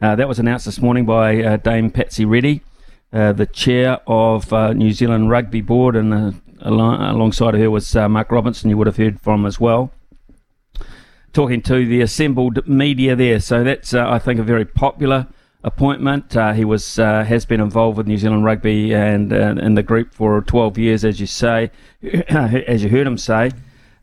that 0.00 0.28
was 0.28 0.38
announced 0.38 0.66
this 0.66 0.80
morning 0.80 1.06
by 1.06 1.56
Dame 1.56 1.90
Patsy 1.90 2.24
Reddy, 2.24 2.62
the 3.36 3.48
chair 3.52 4.00
of 4.06 4.52
New 4.76 4.92
Zealand 4.92 5.30
Rugby 5.30 5.60
Board, 5.60 5.96
and 5.96 6.12
al- 6.62 7.12
alongside 7.12 7.54
her 7.54 7.70
was 7.70 7.94
Mark 7.94 8.30
Robinson, 8.30 8.70
you 8.70 8.76
would 8.76 8.86
have 8.86 8.96
heard 8.96 9.20
from 9.20 9.46
as 9.46 9.58
well 9.60 9.92
talking 11.36 11.60
to 11.60 11.84
the 11.84 12.00
assembled 12.00 12.66
media 12.66 13.14
there. 13.14 13.38
So 13.38 13.62
that's, 13.62 13.92
uh, 13.92 14.08
I 14.08 14.18
think, 14.18 14.40
a 14.40 14.42
very 14.42 14.64
popular 14.64 15.26
appointment. 15.62 16.34
Uh, 16.34 16.54
he 16.54 16.64
was 16.64 16.98
uh, 16.98 17.24
has 17.24 17.44
been 17.44 17.60
involved 17.60 17.98
with 17.98 18.06
New 18.06 18.16
Zealand 18.16 18.46
Rugby 18.46 18.94
and 18.94 19.30
uh, 19.30 19.54
in 19.60 19.74
the 19.74 19.82
group 19.82 20.14
for 20.14 20.40
12 20.40 20.78
years, 20.78 21.04
as 21.04 21.20
you 21.20 21.26
say, 21.26 21.70
as 22.30 22.82
you 22.82 22.88
heard 22.88 23.06
him 23.06 23.18
say. 23.18 23.50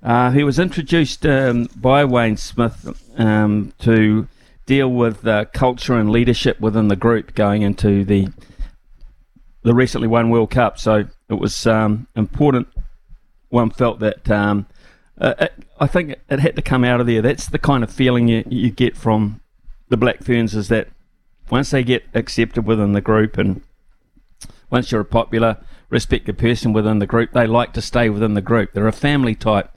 Uh, 0.04 0.30
he 0.30 0.44
was 0.44 0.60
introduced 0.60 1.26
um, 1.26 1.68
by 1.76 2.06
Wayne 2.06 2.38
Smith 2.38 2.88
um, 3.18 3.74
to 3.80 4.28
deal 4.68 4.90
with 4.90 5.26
uh, 5.26 5.46
culture 5.54 5.96
and 5.96 6.12
leadership 6.12 6.60
within 6.60 6.88
the 6.88 6.96
group 6.96 7.34
going 7.34 7.64
into 7.64 8.06
the 8.06 8.28
the 9.64 9.74
recently 9.74 10.08
won 10.08 10.30
World 10.30 10.52
Cup. 10.52 10.78
So 10.78 11.06
it 11.30 11.34
was 11.40 11.66
um, 11.66 12.08
important. 12.16 12.68
One 13.50 13.70
felt 13.70 14.00
that 14.00 14.30
um, 14.30 14.68
uh, 15.18 15.34
it, 15.40 15.54
I 15.80 15.88
think 15.88 16.16
it 16.30 16.40
had 16.40 16.56
to 16.56 16.62
come 16.62 16.84
out 16.84 17.00
of 17.00 17.08
there. 17.08 17.22
That's 17.22 17.48
the 17.48 17.60
kind 17.60 17.84
of 17.84 17.92
feeling 17.92 18.28
you, 18.28 18.44
you 18.48 18.72
get 18.72 18.98
from 18.98 19.42
the 19.90 19.98
Black 19.98 20.24
Ferns 20.24 20.56
is 20.56 20.70
that 20.70 20.90
once 21.50 21.72
they 21.72 21.84
get 21.84 22.04
accepted 22.14 22.66
within 22.66 22.94
the 22.94 23.02
group 23.02 23.38
and 23.38 23.62
once 24.70 24.92
you're 24.92 25.02
a 25.02 25.06
popular, 25.06 25.58
respected 25.90 26.38
person 26.38 26.74
within 26.74 27.00
the 27.00 27.06
group, 27.06 27.32
they 27.32 27.46
like 27.46 27.74
to 27.74 27.82
stay 27.82 28.10
within 28.10 28.34
the 28.34 28.42
group. 28.42 28.74
They're 28.74 28.88
a 28.88 28.92
family 28.92 29.36
type 29.36 29.70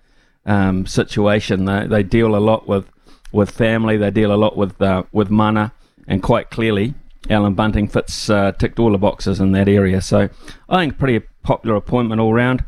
um, 0.47 0.87
situation. 0.87 1.67
They, 1.67 1.87
they 1.87 2.03
deal 2.03 2.35
a 2.35 2.39
lot 2.39 2.67
with, 2.67 2.91
with 3.31 3.51
family. 3.51 3.99
They 3.99 4.11
deal 4.11 4.33
a 4.33 4.37
lot 4.37 4.57
with 4.57 4.81
uh, 4.81 5.03
with 5.13 5.29
mana, 5.29 5.73
and 6.09 6.23
quite 6.23 6.51
clearly, 6.51 6.95
Alan 7.31 7.55
Bunting 7.55 7.89
fits 7.89 8.31
uh, 8.31 8.53
ticked 8.53 8.79
all 8.79 8.93
the 8.93 8.99
boxes 8.99 9.41
in 9.41 9.53
that 9.53 9.69
area. 9.69 10.01
So 10.01 10.29
I 10.69 10.77
think 10.79 10.99
pretty 10.99 11.27
popular 11.43 11.77
appointment 11.77 12.21
all 12.21 12.33
round. 12.33 12.65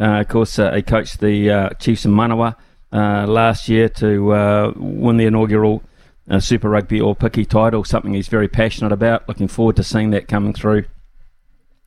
Uh, 0.00 0.20
of 0.20 0.28
course, 0.28 0.58
uh, 0.58 0.72
he 0.72 0.82
coached 0.82 1.20
the 1.20 1.50
uh, 1.50 1.68
Chiefs 1.80 2.04
in 2.04 2.12
Manawa 2.12 2.54
uh, 2.92 3.26
last 3.26 3.68
year 3.68 3.88
to 3.88 4.32
uh, 4.32 4.72
win 4.76 5.16
the 5.16 5.26
inaugural 5.26 5.82
uh, 6.30 6.38
Super 6.38 6.68
Rugby 6.68 7.00
Aupiki 7.00 7.48
title, 7.48 7.84
something 7.84 8.14
he's 8.14 8.28
very 8.28 8.48
passionate 8.48 8.92
about. 8.92 9.28
Looking 9.28 9.48
forward 9.48 9.76
to 9.76 9.82
seeing 9.82 10.10
that 10.10 10.28
coming 10.28 10.52
through 10.52 10.84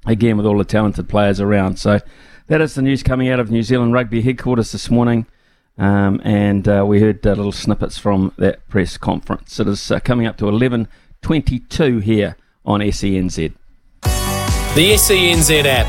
again 0.05 0.35
with 0.35 0.45
all 0.45 0.57
the 0.57 0.65
talented 0.65 1.07
players 1.07 1.39
around. 1.39 1.77
So 1.77 1.99
that 2.47 2.59
is 2.59 2.75
the 2.75 2.81
news 2.81 3.03
coming 3.03 3.29
out 3.29 3.39
of 3.39 3.51
New 3.51 3.63
Zealand 3.63 3.93
Rugby 3.93 4.21
headquarters 4.21 4.71
this 4.71 4.89
morning. 4.89 5.25
Um, 5.77 6.19
and 6.23 6.67
we 6.87 6.99
heard 6.99 7.23
little 7.23 7.51
snippets 7.51 7.97
from 7.97 8.33
that 8.37 8.67
press 8.67 8.97
conference. 8.97 9.59
It 9.59 9.67
is 9.67 9.91
coming 10.03 10.27
up 10.27 10.37
to 10.37 10.49
11.22 11.23 12.03
here 12.03 12.35
on 12.65 12.79
SENZ. 12.81 13.53
The 14.01 14.93
SENZ 14.93 15.65
app. 15.65 15.85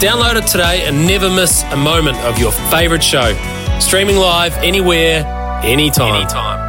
Download 0.00 0.40
it 0.40 0.46
today 0.46 0.86
and 0.86 1.06
never 1.06 1.28
miss 1.28 1.64
a 1.64 1.76
moment 1.76 2.16
of 2.18 2.38
your 2.38 2.52
favourite 2.52 3.02
show. 3.02 3.34
Streaming 3.80 4.16
live 4.16 4.54
anywhere, 4.58 5.24
anytime. 5.64 6.14
anytime. 6.14 6.68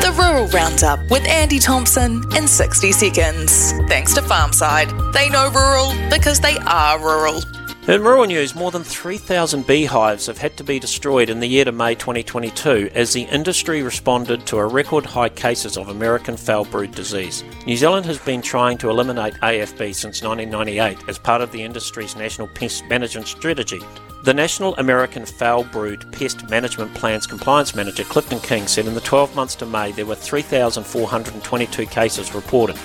The 0.00 0.14
Rural 0.18 0.48
Roundup 0.48 0.98
with 1.10 1.26
Andy 1.28 1.58
Thompson 1.58 2.22
in 2.36 2.48
60 2.48 2.92
seconds. 2.92 3.72
Thanks 3.88 4.14
to 4.14 4.20
Farmside. 4.22 5.12
They 5.12 5.28
know 5.30 5.50
rural 5.50 5.92
because 6.10 6.40
they 6.40 6.56
are 6.66 6.98
rural. 6.98 7.40
In 7.88 8.02
rural 8.02 8.26
news, 8.26 8.54
more 8.54 8.70
than 8.70 8.84
3,000 8.84 9.66
beehives 9.66 10.26
have 10.26 10.36
had 10.36 10.58
to 10.58 10.62
be 10.62 10.78
destroyed 10.78 11.30
in 11.30 11.40
the 11.40 11.46
year 11.46 11.64
to 11.64 11.72
May 11.72 11.94
2022 11.94 12.90
as 12.94 13.14
the 13.14 13.22
industry 13.22 13.82
responded 13.82 14.44
to 14.44 14.58
a 14.58 14.66
record 14.66 15.06
high 15.06 15.30
cases 15.30 15.78
of 15.78 15.88
American 15.88 16.36
foul 16.36 16.66
brood 16.66 16.94
disease. 16.94 17.44
New 17.66 17.78
Zealand 17.78 18.04
has 18.04 18.18
been 18.18 18.42
trying 18.42 18.76
to 18.76 18.90
eliminate 18.90 19.32
AFB 19.36 19.94
since 19.94 20.22
1998 20.22 21.08
as 21.08 21.18
part 21.18 21.40
of 21.40 21.50
the 21.50 21.62
industry's 21.62 22.14
national 22.14 22.48
pest 22.48 22.84
management 22.90 23.26
strategy. 23.26 23.80
The 24.22 24.34
National 24.34 24.76
American 24.76 25.24
Foul 25.24 25.64
Brood 25.64 26.12
Pest 26.12 26.50
Management 26.50 26.92
Plan's 26.92 27.26
compliance 27.26 27.74
manager 27.74 28.04
Clifton 28.04 28.40
King 28.40 28.66
said 28.66 28.86
in 28.86 28.92
the 28.92 29.00
12 29.00 29.34
months 29.34 29.54
to 29.54 29.64
May 29.64 29.92
there 29.92 30.04
were 30.04 30.14
3,422 30.14 31.86
cases 31.86 32.34
reported. 32.34 32.76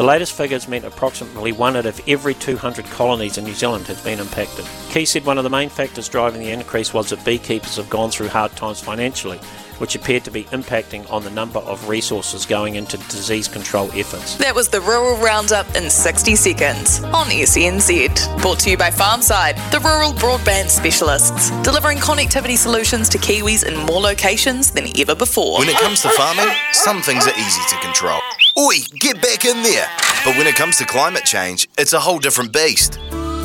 The 0.00 0.06
latest 0.06 0.32
figures 0.32 0.66
meant 0.66 0.86
approximately 0.86 1.52
one 1.52 1.76
out 1.76 1.84
of 1.84 2.00
every 2.08 2.32
200 2.32 2.86
colonies 2.86 3.36
in 3.36 3.44
New 3.44 3.52
Zealand 3.52 3.86
has 3.88 4.02
been 4.02 4.18
impacted. 4.18 4.64
Key 4.88 5.04
said 5.04 5.26
one 5.26 5.36
of 5.36 5.44
the 5.44 5.50
main 5.50 5.68
factors 5.68 6.08
driving 6.08 6.40
the 6.40 6.48
increase 6.48 6.94
was 6.94 7.10
that 7.10 7.22
beekeepers 7.22 7.76
have 7.76 7.90
gone 7.90 8.10
through 8.10 8.28
hard 8.28 8.50
times 8.52 8.80
financially, 8.80 9.38
which 9.80 9.94
appeared 9.94 10.24
to 10.24 10.30
be 10.30 10.44
impacting 10.44 11.10
on 11.10 11.24
the 11.24 11.30
number 11.30 11.58
of 11.60 11.88
resources 11.88 12.44
going 12.46 12.76
into 12.76 12.96
disease 13.08 13.48
control 13.48 13.90
efforts. 13.94 14.36
That 14.36 14.54
was 14.54 14.68
the 14.68 14.80
Rural 14.80 15.16
Roundup 15.16 15.66
in 15.74 15.88
60 15.88 16.36
seconds 16.36 17.02
on 17.04 17.26
SENZ. 17.26 18.40
Brought 18.42 18.58
to 18.60 18.70
you 18.70 18.76
by 18.76 18.90
Farmside, 18.90 19.56
the 19.70 19.80
rural 19.80 20.12
broadband 20.12 20.68
specialists, 20.68 21.50
delivering 21.62 21.98
connectivity 21.98 22.56
solutions 22.56 23.08
to 23.08 23.18
Kiwis 23.18 23.66
in 23.66 23.76
more 23.86 24.00
locations 24.00 24.70
than 24.70 24.86
ever 24.98 25.14
before. 25.14 25.58
When 25.58 25.68
it 25.68 25.78
comes 25.78 26.02
to 26.02 26.10
farming, 26.10 26.54
some 26.72 27.02
things 27.02 27.26
are 27.26 27.38
easy 27.38 27.62
to 27.70 27.76
control. 27.80 28.20
Oi, 28.58 28.76
get 28.98 29.22
back 29.22 29.44
in 29.44 29.62
there! 29.62 29.86
But 30.24 30.36
when 30.36 30.46
it 30.46 30.54
comes 30.54 30.76
to 30.78 30.84
climate 30.84 31.24
change, 31.24 31.68
it's 31.78 31.94
a 31.94 32.00
whole 32.00 32.18
different 32.18 32.52
beast. 32.52 32.98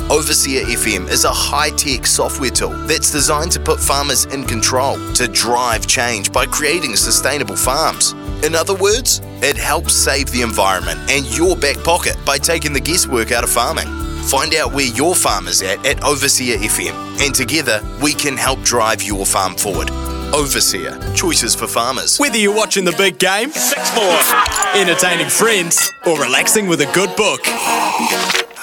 Overseer 0.08 0.64
FM 0.66 1.10
is 1.10 1.24
a 1.24 1.32
high 1.32 1.70
tech 1.70 2.06
software 2.06 2.50
tool 2.50 2.70
that's 2.86 3.10
designed 3.10 3.50
to 3.50 3.58
put 3.58 3.80
farmers 3.80 4.24
in 4.26 4.44
control, 4.44 4.94
to 5.14 5.26
drive 5.26 5.88
change 5.88 6.32
by 6.32 6.46
creating 6.46 6.94
sustainable 6.94 7.56
farms. 7.56 8.12
In 8.44 8.54
other 8.54 8.74
words, 8.76 9.20
it 9.42 9.56
helps 9.56 9.94
save 9.94 10.30
the 10.30 10.42
environment 10.42 11.00
and 11.10 11.26
your 11.36 11.56
back 11.56 11.82
pocket 11.82 12.16
by 12.24 12.38
taking 12.38 12.72
the 12.72 12.78
guesswork 12.78 13.32
out 13.32 13.42
of 13.42 13.50
farming. 13.50 13.88
Find 14.26 14.54
out 14.54 14.72
where 14.72 14.86
your 14.86 15.16
farm 15.16 15.48
is 15.48 15.60
at 15.60 15.84
at 15.84 16.04
Overseer 16.04 16.58
FM, 16.58 16.94
and 17.20 17.34
together 17.34 17.80
we 18.00 18.14
can 18.14 18.36
help 18.36 18.62
drive 18.62 19.02
your 19.02 19.26
farm 19.26 19.56
forward. 19.56 19.90
Overseer, 20.32 21.00
choices 21.16 21.52
for 21.56 21.66
farmers. 21.66 22.16
Whether 22.18 22.38
you're 22.38 22.54
watching 22.54 22.84
the 22.84 22.94
big 22.96 23.18
game, 23.18 23.50
six 23.50 23.92
more, 23.96 24.80
entertaining 24.80 25.30
friends, 25.30 25.90
or 26.06 26.20
relaxing 26.20 26.68
with 26.68 26.80
a 26.80 26.92
good 26.94 27.16
book. 27.16 28.45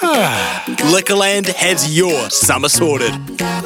Liquorland 0.92 1.46
has 1.54 1.96
your 1.96 2.28
summer 2.28 2.68
sorted. 2.68 3.12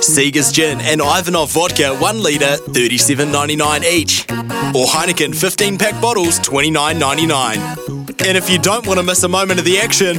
Seager's 0.05 0.52
Gin 0.52 0.78
and 0.82 1.00
Ivanov 1.00 1.50
Vodka 1.52 1.94
1 1.96 2.22
litre, 2.22 2.56
37.99 2.68 3.84
each. 3.84 4.30
Or 4.74 4.86
Heineken 4.86 5.34
15 5.34 5.78
pack 5.78 5.98
bottles, 6.02 6.38
29.99. 6.40 8.26
And 8.26 8.36
if 8.36 8.50
you 8.50 8.59
don't 8.59 8.86
want 8.86 8.98
to 8.98 9.02
miss 9.02 9.22
a 9.22 9.28
moment 9.28 9.59
of 9.59 9.64
the 9.64 9.78
action, 9.78 10.16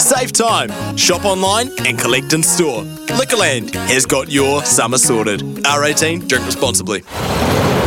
save 0.00 0.32
time, 0.32 0.96
shop 0.96 1.26
online 1.26 1.70
and 1.86 1.98
collect 1.98 2.32
in 2.32 2.42
store. 2.42 2.84
Liquorland 3.18 3.74
has 3.74 4.06
got 4.06 4.30
your 4.30 4.64
summer 4.64 4.98
sorted. 4.98 5.40
R18, 5.40 6.26
drink 6.26 6.46
responsibly. 6.46 7.02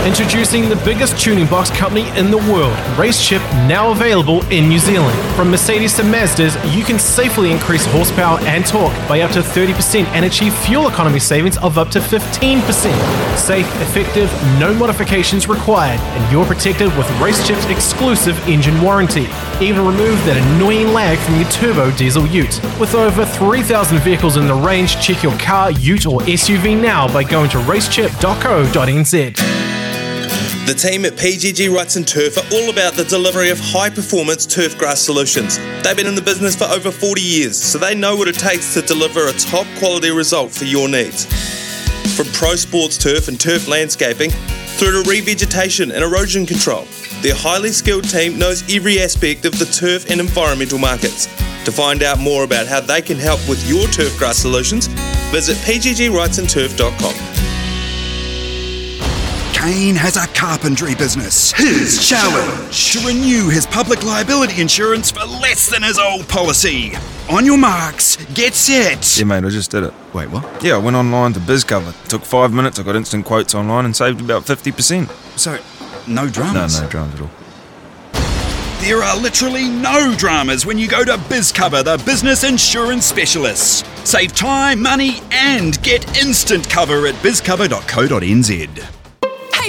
Introducing 0.10 0.68
the 0.68 0.76
biggest 0.78 1.22
tuning 1.22 1.46
box 1.46 1.70
company 1.70 2.10
in 2.18 2.32
the 2.32 2.38
world, 2.38 2.74
Racechip, 2.98 3.42
now 3.68 3.92
available 3.92 4.44
in 4.46 4.68
New 4.68 4.80
Zealand. 4.80 5.16
From 5.36 5.52
Mercedes 5.52 5.96
to 5.98 6.02
Mazdas, 6.02 6.56
you 6.76 6.84
can 6.84 6.98
safely 6.98 7.52
increase 7.52 7.86
horsepower 7.86 8.40
and 8.40 8.66
torque 8.66 8.92
by 9.08 9.22
up 9.22 9.30
to 9.34 9.42
30% 9.42 10.06
and 10.08 10.26
achieve 10.26 10.52
fuel 10.66 10.88
economy 10.88 11.20
savings 11.20 11.60
of 11.60 11.78
up 11.78 11.90
to 11.90 12.00
15%. 12.00 13.38
Safe, 13.38 13.68
effective, 13.84 14.34
no 14.60 14.74
modifications 14.74 15.48
required, 15.48 16.00
and 16.00 16.32
you're 16.32 16.44
protected 16.44 16.88
with 16.98 17.06
Racechip's 17.22 17.70
exclusive 17.70 18.36
engine 18.48 18.82
warranty. 18.82 19.28
Even 19.62 19.86
remove 19.86 20.18
that 20.26 20.44
annoying 20.56 20.92
lag 20.92 21.20
from 21.20 21.36
your 21.36 21.48
turbo 21.52 21.96
diesel 21.96 22.26
ute. 22.26 22.60
With 22.80 22.96
over 22.96 23.28
3,000 23.28 24.00
vehicles 24.00 24.38
in 24.38 24.48
the 24.48 24.56
range, 24.56 25.00
check 25.00 25.22
your 25.22 25.38
car, 25.38 25.70
ute, 25.70 26.08
or 26.08 26.22
SUV 26.22 26.82
now 26.82 27.08
by 27.14 27.24
going 27.24 27.52
to 27.52 27.60
racechip.co.nz. 27.60 29.60
The 30.66 30.76
team 30.76 31.06
at 31.06 31.14
PGG 31.14 31.70
Wrightson 31.70 32.06
Turf 32.06 32.38
are 32.38 32.46
all 32.54 32.70
about 32.70 32.94
the 32.94 33.04
delivery 33.04 33.50
of 33.50 33.60
high 33.60 33.90
performance 33.90 34.46
turf 34.46 34.78
grass 34.78 35.02
solutions. 35.02 35.58
They've 35.84 35.96
been 35.96 36.06
in 36.06 36.14
the 36.14 36.22
business 36.22 36.56
for 36.56 36.66
over 36.66 36.92
40 36.92 37.22
years, 37.22 37.58
so 37.60 37.80
they 37.80 37.96
know 37.96 38.16
what 38.16 38.28
it 38.28 38.36
takes 38.36 38.74
to 38.76 38.82
deliver 38.84 39.28
a 39.28 39.34
top 39.34 39.66
quality 39.80 40.12
result 40.12 40.52
for 40.52 40.66
your 40.66 40.88
needs. 40.88 41.26
From 42.16 42.28
pro 42.34 42.56
sports 42.56 42.98
turf 42.98 43.28
and 43.28 43.40
turf 43.40 43.68
landscaping 43.68 44.30
through 44.78 45.04
to 45.04 45.10
revegetation 45.10 45.92
and 45.94 46.04
erosion 46.04 46.46
control, 46.46 46.86
their 47.22 47.36
highly 47.36 47.70
skilled 47.70 48.08
team 48.08 48.38
knows 48.38 48.64
every 48.74 49.00
aspect 49.00 49.46
of 49.46 49.58
the 49.58 49.66
turf 49.66 50.12
and 50.12 50.20
environmental 50.20 50.78
markets. 50.78 51.26
To 51.66 51.72
find 51.72 52.04
out 52.04 52.20
more 52.20 52.44
about 52.44 52.68
how 52.68 52.80
they 52.80 53.02
can 53.02 53.18
help 53.18 53.40
with 53.50 53.68
your 53.68 53.88
turf 53.88 54.16
grass 54.18 54.38
solutions, 54.38 54.88
visit 55.32 55.58
pggwrightsonturf.com. 55.58 57.49
Kane 59.60 59.96
has 59.96 60.16
a 60.16 60.26
carpentry 60.28 60.96
business. 60.96 61.52
His 61.52 62.08
challenge 62.08 62.94
to 62.94 63.06
renew 63.06 63.50
his 63.50 63.66
public 63.66 64.06
liability 64.06 64.62
insurance 64.62 65.12
for 65.12 65.26
less 65.26 65.70
than 65.70 65.84
his 65.84 66.00
old 66.00 66.30
policy. 66.30 66.94
On 67.30 67.46
your 67.46 67.58
marks, 67.58 68.16
get 68.34 68.54
set. 68.54 69.18
Yeah, 69.18 69.26
mate, 69.26 69.44
I 69.44 69.50
just 69.50 69.70
did 69.70 69.84
it. 69.84 69.94
Wait, 70.14 70.30
what? 70.30 70.64
Yeah, 70.64 70.76
I 70.76 70.78
went 70.78 70.96
online 70.96 71.34
to 71.34 71.42
BizCover. 71.42 71.94
Took 72.08 72.24
five 72.24 72.54
minutes, 72.54 72.80
I 72.80 72.84
got 72.84 72.96
instant 72.96 73.26
quotes 73.26 73.54
online 73.54 73.84
and 73.84 73.94
saved 73.94 74.22
about 74.22 74.44
50%. 74.44 75.10
So, 75.38 75.60
no 76.08 76.30
dramas? 76.30 76.78
No, 76.78 76.86
no 76.86 76.90
dramas 76.90 77.16
at 77.16 77.22
all. 77.22 77.32
There 78.80 79.04
are 79.04 79.18
literally 79.18 79.68
no 79.68 80.16
dramas 80.18 80.66
when 80.66 80.78
you 80.78 80.88
go 80.88 81.04
to 81.04 81.18
BizCover, 81.28 81.84
the 81.84 82.02
business 82.06 82.46
insurance 82.46 83.06
specialists. 83.06 83.84
Save 84.10 84.34
time, 84.34 84.82
money, 84.82 85.20
and 85.32 85.80
get 85.84 86.18
instant 86.24 86.70
cover 86.70 87.08
at 87.08 87.16
bizcover.co.nz. 87.16 88.99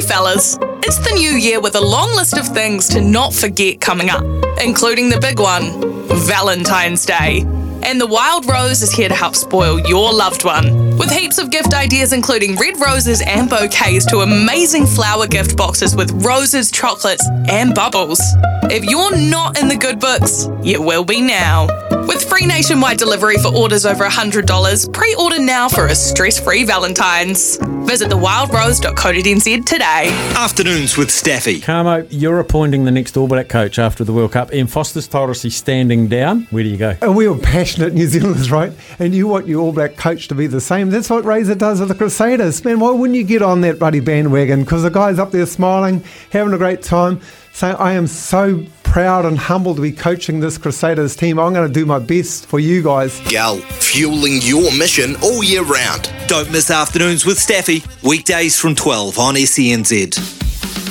Hey 0.01 0.06
fellas, 0.06 0.56
it's 0.82 0.97
the 0.97 1.12
new 1.12 1.32
year 1.32 1.60
with 1.60 1.74
a 1.74 1.81
long 1.81 2.16
list 2.16 2.39
of 2.39 2.48
things 2.48 2.89
to 2.89 3.02
not 3.02 3.35
forget 3.35 3.82
coming 3.82 4.09
up, 4.09 4.24
including 4.64 5.10
the 5.10 5.20
big 5.20 5.39
one 5.39 5.78
Valentine's 6.09 7.05
Day. 7.05 7.44
And 7.82 8.01
the 8.01 8.07
Wild 8.07 8.47
Rose 8.47 8.82
is 8.82 8.93
here 8.93 9.09
to 9.09 9.15
help 9.15 9.35
spoil 9.35 9.81
your 9.81 10.12
loved 10.12 10.44
one. 10.44 10.97
With 10.98 11.11
heaps 11.11 11.39
of 11.39 11.51
gift 11.51 11.74
ideas, 11.74 12.12
including 12.12 12.57
red 12.57 12.78
roses 12.78 13.23
and 13.27 13.48
bouquets, 13.48 14.07
to 14.07 14.19
amazing 14.19 14.86
flower 14.86 15.27
gift 15.27 15.57
boxes 15.57 15.97
with 15.97 16.11
roses, 16.24 16.70
chocolates, 16.70 17.27
and 17.48 17.74
bubbles. 17.74 18.20
If 18.65 18.85
you're 18.85 19.16
not 19.16 19.59
in 19.59 19.69
the 19.69 19.77
good 19.77 19.98
books, 19.98 20.48
you 20.62 20.82
will 20.82 21.05
be 21.05 21.20
now. 21.20 21.66
With 22.07 22.28
free 22.28 22.47
nationwide 22.47 22.98
delivery 22.98 23.36
for 23.36 23.55
orders 23.55 23.86
over 23.86 24.05
$100, 24.05 24.93
pre 24.93 25.15
order 25.15 25.39
now 25.39 25.69
for 25.69 25.86
a 25.86 25.94
stress 25.94 26.39
free 26.39 26.65
Valentine's. 26.65 27.57
Visit 27.86 28.11
thewildrose.co.nz 28.11 29.66
today. 29.66 30.09
Afternoons 30.36 30.97
with 30.97 31.11
Staffy. 31.11 31.61
Carmo, 31.61 32.07
you're 32.11 32.39
appointing 32.39 32.85
the 32.85 32.90
next 32.90 33.16
All 33.16 33.27
Black 33.27 33.48
coach 33.48 33.78
after 33.78 34.05
the 34.05 34.12
World 34.12 34.32
Cup. 34.32 34.52
Ian 34.52 34.66
Foster's 34.66 35.09
told 35.09 35.31
us 35.31 35.43
he's 35.43 35.57
standing 35.57 36.07
down. 36.07 36.47
Where 36.51 36.62
do 36.62 36.69
you 36.69 36.77
go? 36.77 36.97
And 37.02 37.16
we 37.16 37.27
are 37.27 37.36
passionate 37.70 37.94
New 37.94 38.09
Zealanders, 38.09 38.51
right? 38.51 38.72
And 38.98 39.14
you 39.14 39.28
want 39.28 39.47
your 39.47 39.62
All 39.62 39.72
Black 39.72 39.97
coach 39.97 40.26
to 40.26 40.34
be 40.34 40.48
the 40.48 40.60
same. 40.60 40.90
That's 40.90 41.09
what 41.09 41.24
Razor 41.24 41.55
does 41.55 41.78
with 41.78 41.88
the 41.88 41.94
Crusaders. 41.94 42.64
Man, 42.64 42.80
why 42.80 42.90
wouldn't 42.90 43.16
you 43.16 43.22
get 43.22 43.42
on 43.42 43.60
that 43.60 43.78
bloody 43.78 44.01
bandwagon? 44.01 44.64
Because 44.64 44.82
the 44.82 44.90
guy's 44.90 45.20
up 45.20 45.30
there 45.30 45.47
smiling, 45.47 46.02
having 46.30 46.52
a 46.52 46.59
great 46.59 46.82
time, 46.82 47.20
saying, 47.52 47.76
I 47.76 47.92
am 47.92 48.09
so 48.09 48.64
proud 48.82 49.24
and 49.24 49.38
humbled 49.38 49.76
to 49.76 49.82
be 49.82 49.92
coaching 49.92 50.40
this 50.40 50.59
Crusaders 50.59 51.14
team. 51.14 51.38
I'm 51.38 51.55
going 51.55 51.68
to 51.68 51.72
do 51.72 51.86
my 51.86 52.01
best 52.01 52.47
for 52.47 52.59
you 52.59 52.82
guys. 52.82 53.20
Gal, 53.28 53.59
fueling 53.59 54.40
your 54.42 54.76
mission 54.76 55.14
all 55.22 55.44
year 55.44 55.62
round. 55.62 56.12
Don't 56.26 56.51
miss 56.51 56.72
Afternoons 56.72 57.24
with 57.24 57.38
Staffy, 57.38 57.84
weekdays 58.02 58.59
from 58.59 58.74
12 58.74 59.16
on 59.16 59.34
SENZ. 59.36 60.10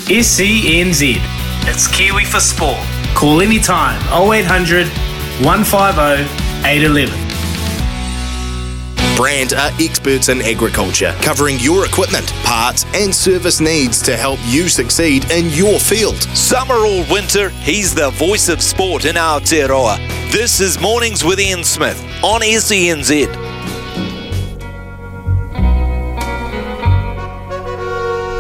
SENZ. 0.08 1.18
It's 1.68 1.88
Kiwi 1.90 2.24
for 2.24 2.40
Sport. 2.40 2.80
Call 3.16 3.42
anytime 3.42 4.00
0800 4.14 4.88
150 5.42 6.24
811. 6.68 7.30
Brand 9.16 9.54
are 9.54 9.72
experts 9.80 10.28
in 10.28 10.42
agriculture, 10.42 11.16
covering 11.22 11.58
your 11.60 11.86
equipment, 11.86 12.28
parts, 12.44 12.86
and 12.94 13.16
service 13.16 13.62
needs 13.62 14.02
to 14.02 14.18
help 14.18 14.40
you 14.46 14.68
succeed 14.68 15.32
in 15.32 15.50
your 15.52 15.80
field. 15.80 16.18
Summer 16.36 16.76
or 16.76 17.06
winter, 17.10 17.50
he's 17.50 17.96
the 17.96 18.10
voice 18.12 18.50
of 18.50 18.62
sport 18.62 19.06
in 19.06 19.16
Aotearoa. 19.16 19.98
This 20.32 20.60
is 20.60 20.80
Mornings 20.80 21.24
with 21.24 21.40
Ian 21.40 21.64
Smith 21.64 22.02
on 22.22 22.42
SENZ. 22.42 23.28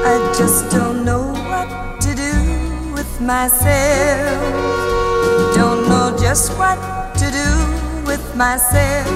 I 0.05 0.33
just 0.37 0.69
don't 0.69 1.05
know 1.05 1.31
what 1.31 2.01
to 2.01 2.13
do 2.13 2.93
with 2.93 3.21
myself. 3.21 4.78
Just 6.17 6.51
what 6.57 6.77
to 7.17 7.29
do 7.31 7.49
with 8.05 8.35
myself. 8.35 9.07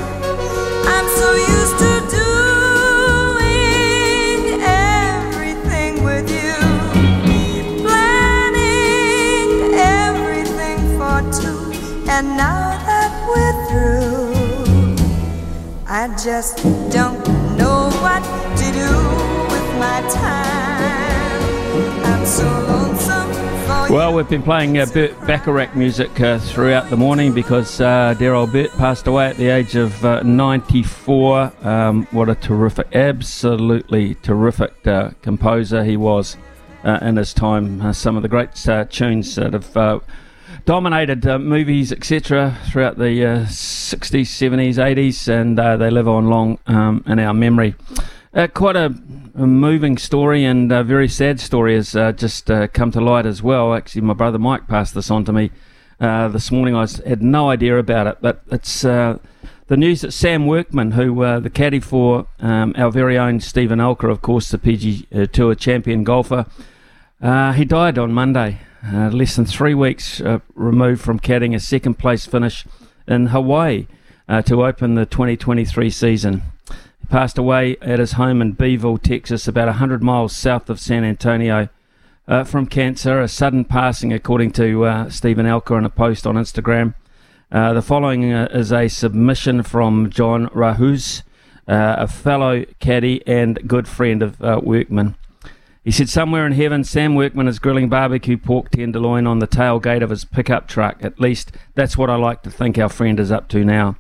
I'm 0.86 1.08
so 1.10 1.34
used 1.34 1.78
to 1.80 2.00
doing 2.20 3.42
everything 4.62 6.04
with 6.04 6.30
you, 6.30 6.56
planning 7.82 9.74
everything 9.74 10.80
for 10.98 11.22
two, 11.42 11.60
and 12.10 12.26
now 12.38 12.78
that 12.86 13.12
we're 13.28 13.58
through, 13.68 14.96
I 15.88 16.08
just 16.24 16.58
don't 16.90 17.20
know 17.58 17.90
what 18.02 18.24
to 18.58 18.66
do 18.72 18.92
with 19.52 19.68
my 19.80 20.00
time. 20.10 21.42
I'm 22.06 22.26
so 22.26 22.48
you. 22.68 22.93
Well, 23.90 24.14
we've 24.14 24.28
been 24.28 24.44
playing 24.44 24.78
uh, 24.78 24.86
Burt 24.88 25.20
Bacharach 25.28 25.76
music 25.76 26.20
uh, 26.20 26.40
throughout 26.40 26.90
the 26.90 26.98
morning 26.98 27.34
because 27.34 27.80
uh, 27.80 28.14
dear 28.18 28.34
old 28.34 28.52
Burt 28.52 28.72
passed 28.72 29.08
away 29.08 29.28
at 29.28 29.38
the 29.38 29.48
age 29.48 29.76
of 29.76 30.04
uh, 30.04 30.22
94. 30.24 31.54
Um, 31.62 32.06
what 32.12 32.28
a 32.28 32.36
terrific, 32.36 32.88
absolutely 32.94 34.16
terrific 34.16 34.86
uh, 34.86 35.12
composer 35.22 35.84
he 35.84 35.96
was 35.96 36.36
uh, 36.84 37.00
in 37.02 37.16
his 37.16 37.34
time. 37.34 37.82
Uh, 37.82 37.94
some 37.94 38.16
of 38.16 38.22
the 38.22 38.28
great 38.28 38.68
uh, 38.68 38.86
tunes 38.86 39.36
that 39.36 39.54
have 39.54 39.78
uh, 39.78 40.00
dominated 40.66 41.26
uh, 41.26 41.40
movies, 41.40 41.92
etc., 41.92 42.58
throughout 42.72 42.98
the 42.98 43.26
uh, 43.26 43.38
60s, 43.46 44.28
70s, 44.28 44.76
80s, 44.76 45.28
and 45.28 45.60
uh, 45.60 45.78
they 45.78 45.90
live 45.90 46.08
on 46.08 46.28
long 46.28 46.58
um, 46.68 47.04
in 47.06 47.20
our 47.20 47.34
memory. 47.34 47.76
Uh, 48.34 48.48
quite 48.48 48.76
a, 48.76 48.86
a 49.36 49.46
moving 49.46 49.96
story 49.96 50.44
and 50.44 50.72
a 50.72 50.84
very 50.84 51.08
sad 51.08 51.40
story 51.40 51.76
has 51.76 51.96
uh, 51.96 52.12
just 52.12 52.50
uh, 52.50 52.68
come 52.70 52.90
to 52.90 53.00
light 53.00 53.28
as 53.28 53.44
well. 53.44 53.76
Actually, 53.76 54.02
my 54.02 54.16
brother 54.16 54.40
Mike 54.40 54.68
passed 54.68 54.96
this 54.96 55.12
on 55.12 55.24
to 55.24 55.32
me 55.32 55.52
uh, 56.00 56.28
this 56.30 56.52
morning. 56.52 56.76
I 56.76 56.88
had 57.08 57.22
no 57.22 57.52
idea 57.52 57.78
about 57.78 58.08
it, 58.08 58.18
but 58.22 58.42
it's 58.50 58.84
uh, 58.84 59.20
the 59.68 59.78
news 59.78 60.02
that 60.02 60.14
Sam 60.14 60.48
Workman, 60.48 60.92
who 60.94 61.22
uh, 61.22 61.42
the 61.42 61.52
caddy 61.52 61.80
for 61.80 62.26
um, 62.40 62.74
our 62.76 62.90
very 62.90 63.20
own 63.20 63.40
Steven 63.40 63.78
Alker, 63.78 64.10
of 64.10 64.24
course, 64.24 64.50
the 64.50 64.58
PG 64.58 65.28
Tour 65.32 65.54
champion 65.54 66.04
golfer, 66.04 66.48
he 67.22 67.66
died 67.66 68.00
on 68.00 68.14
Monday, 68.14 68.62
less 68.84 69.36
than 69.36 69.46
three 69.46 69.76
weeks 69.76 70.24
removed 70.56 71.02
from 71.02 71.20
caddying 71.20 71.54
a 71.54 71.60
second 71.60 72.00
place 72.00 72.26
finish 72.26 72.66
in 73.08 73.28
Hawaii 73.28 73.86
to 74.46 74.66
open 74.66 74.96
the 74.96 75.06
2023 75.06 75.92
season. 75.92 76.42
Passed 77.10 77.38
away 77.38 77.78
at 77.82 78.00
his 78.00 78.14
home 78.14 78.42
in 78.42 78.54
Beeville, 78.54 78.98
Texas, 78.98 79.48
about 79.48 79.68
100 79.68 80.02
miles 80.02 80.36
south 80.36 80.70
of 80.70 80.80
San 80.80 81.04
Antonio. 81.04 81.70
Uh, 82.28 82.44
from 82.44 82.66
cancer, 82.66 83.20
a 83.20 83.28
sudden 83.28 83.66
passing, 83.66 84.14
according 84.14 84.52
to 84.52 84.86
uh, 84.86 85.10
Stephen 85.10 85.46
Alker 85.46 85.78
in 85.78 85.84
a 85.84 85.90
post 85.90 86.26
on 86.26 86.36
Instagram. 86.36 86.96
Uh, 87.52 87.74
the 87.74 87.82
following 87.82 88.34
uh, 88.34 88.48
is 88.52 88.72
a 88.72 88.88
submission 88.88 89.62
from 89.62 90.10
John 90.10 90.48
Rahus, 90.50 91.22
uh, 91.68 91.96
a 92.00 92.08
fellow 92.08 92.66
caddy 92.80 93.22
and 93.28 93.68
good 93.68 93.88
friend 93.88 94.24
of 94.24 94.42
uh, 94.42 94.60
Workman. 94.64 95.16
He 95.84 95.92
said, 95.92 96.08
Somewhere 96.08 96.48
in 96.48 96.54
heaven, 96.54 96.84
Sam 96.84 97.14
Workman 97.14 97.48
is 97.48 97.60
grilling 97.60 97.90
barbecue 97.90 98.38
pork 98.38 98.72
tenderloin 98.72 99.28
on 99.28 99.40
the 99.40 99.48
tailgate 99.48 100.02
of 100.02 100.10
his 100.10 100.24
pickup 100.24 100.68
truck. 100.68 101.04
At 101.04 101.20
least 101.20 101.52
that's 101.76 101.98
what 101.98 102.10
I 102.10 102.16
like 102.16 102.42
to 102.44 102.50
think 102.50 102.78
our 102.78 102.90
friend 102.90 103.20
is 103.20 103.32
up 103.32 103.50
to 103.50 103.66
now. 103.66 103.98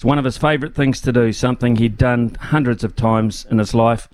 It's 0.00 0.04
one 0.06 0.18
of 0.18 0.24
his 0.24 0.38
favourite 0.38 0.74
things 0.74 1.02
to 1.02 1.12
do, 1.12 1.30
something 1.30 1.76
he'd 1.76 1.98
done 1.98 2.34
hundreds 2.40 2.84
of 2.84 2.96
times 2.96 3.46
in 3.50 3.58
his 3.58 3.74
life, 3.74 4.08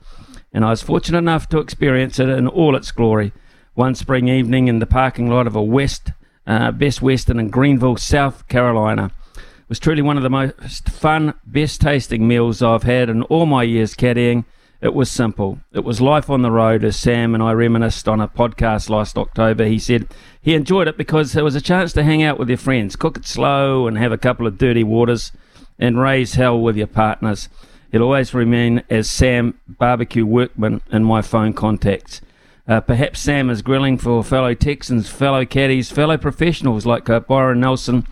and 0.53 0.65
I 0.65 0.71
was 0.71 0.83
fortunate 0.83 1.19
enough 1.19 1.49
to 1.51 1.61
experience 1.61 2.19
it 2.19 2.29
in 2.29 2.49
all 2.49 2.75
its 2.75 2.91
glory. 2.91 3.33
One 3.75 3.95
spring 3.95 4.27
evening 4.27 4.67
in 4.67 4.81
the 4.81 4.87
parking 4.87 5.31
lot 5.31 5.47
of 5.47 5.55
a 5.55 5.63
West, 5.63 6.11
uh, 6.45 6.73
Best 6.73 7.03
Western 7.03 7.39
in 7.39 7.51
Greenville, 7.51 7.97
South 7.99 8.49
Carolina. 8.49 9.13
It 9.37 9.69
was 9.69 9.79
truly 9.79 10.03
one 10.03 10.17
of 10.17 10.25
the 10.25 10.29
most 10.29 10.89
fun, 10.89 11.35
best 11.47 11.83
tasting 11.83 12.27
meals 12.27 12.63
I've 12.63 12.83
had 12.83 13.09
in 13.09 13.23
all 13.23 13.47
my 13.47 13.63
years 13.63 13.95
caddying. 13.95 14.45
It 14.81 14.93
was 14.93 15.09
simple. 15.09 15.61
It 15.73 15.85
was 15.85 16.01
life 16.01 16.29
on 16.29 16.43
the 16.43 16.51
road, 16.51 16.83
as 16.83 16.99
Sam 16.99 17.33
and 17.33 17.41
I 17.41 17.53
reminisced 17.53 18.09
on 18.09 18.21
a 18.21 18.27
podcast 18.27 18.91
last 18.91 19.17
October. 19.17 19.67
He 19.67 19.79
said 19.79 20.09
he 20.43 20.57
enjoyed 20.57 20.89
it 20.89 20.97
because 20.97 21.33
there 21.33 21.45
was 21.45 21.55
a 21.55 21.61
chance 21.61 21.93
to 21.93 22.03
hang 22.03 22.25
out 22.25 22.41
with 22.41 22.49
your 22.49 22.59
friends, 22.59 22.97
cook 22.97 23.19
it 23.19 23.25
slow, 23.25 23.87
and 23.87 23.97
have 23.97 24.11
a 24.11 24.19
couple 24.19 24.49
of 24.49 24.59
dirty 24.59 24.83
waters, 24.83 25.31
and 25.79 26.01
raise 26.01 26.35
hell 26.35 26.61
with 26.61 26.77
your 26.77 26.87
partners. 26.87 27.49
He'll 27.93 28.03
always 28.03 28.35
remain 28.35 28.83
as 28.91 29.11
Sam 29.11 29.59
Barbecue 29.69 30.27
Workman 30.27 30.83
in 30.91 31.05
my 31.05 31.23
phone 31.23 31.53
contacts. 31.53 32.21
Uh, 32.69 32.81
perhaps 32.81 33.21
Sam 33.21 33.49
is 33.49 33.63
grilling 33.63 33.97
for 33.97 34.25
fellow 34.25 34.55
Texans, 34.55 35.09
fellow 35.09 35.45
caddies, 35.45 35.91
fellow 35.91 36.17
professionals 36.17 36.85
like 36.85 37.09
uh, 37.09 37.21
Byron 37.21 37.61
Nelson 37.61 38.07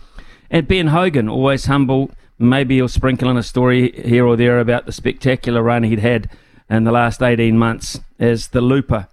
and 0.49 0.67
Ben 0.67 0.87
Hogan, 0.87 1.27
always 1.27 1.65
humble. 1.65 2.11
Maybe 2.37 2.75
he'll 2.75 2.87
sprinkle 2.87 3.29
in 3.29 3.37
a 3.37 3.43
story 3.43 3.91
here 3.91 4.25
or 4.25 4.35
there 4.35 4.59
about 4.59 4.85
the 4.85 4.91
spectacular 4.91 5.61
run 5.61 5.83
he'd 5.83 5.99
had 5.99 6.29
in 6.69 6.83
the 6.83 6.91
last 6.91 7.21
18 7.21 7.57
months 7.57 7.99
as 8.19 8.49
the 8.49 8.61
looper 8.61 9.07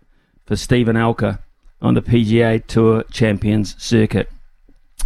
for 0.44 0.56
Stephen 0.56 0.96
Alker 0.96 1.40
on 1.80 1.94
the 1.94 2.02
PGA 2.02 2.64
Tour 2.66 3.04
Champions 3.10 3.74
Circuit. 3.82 4.28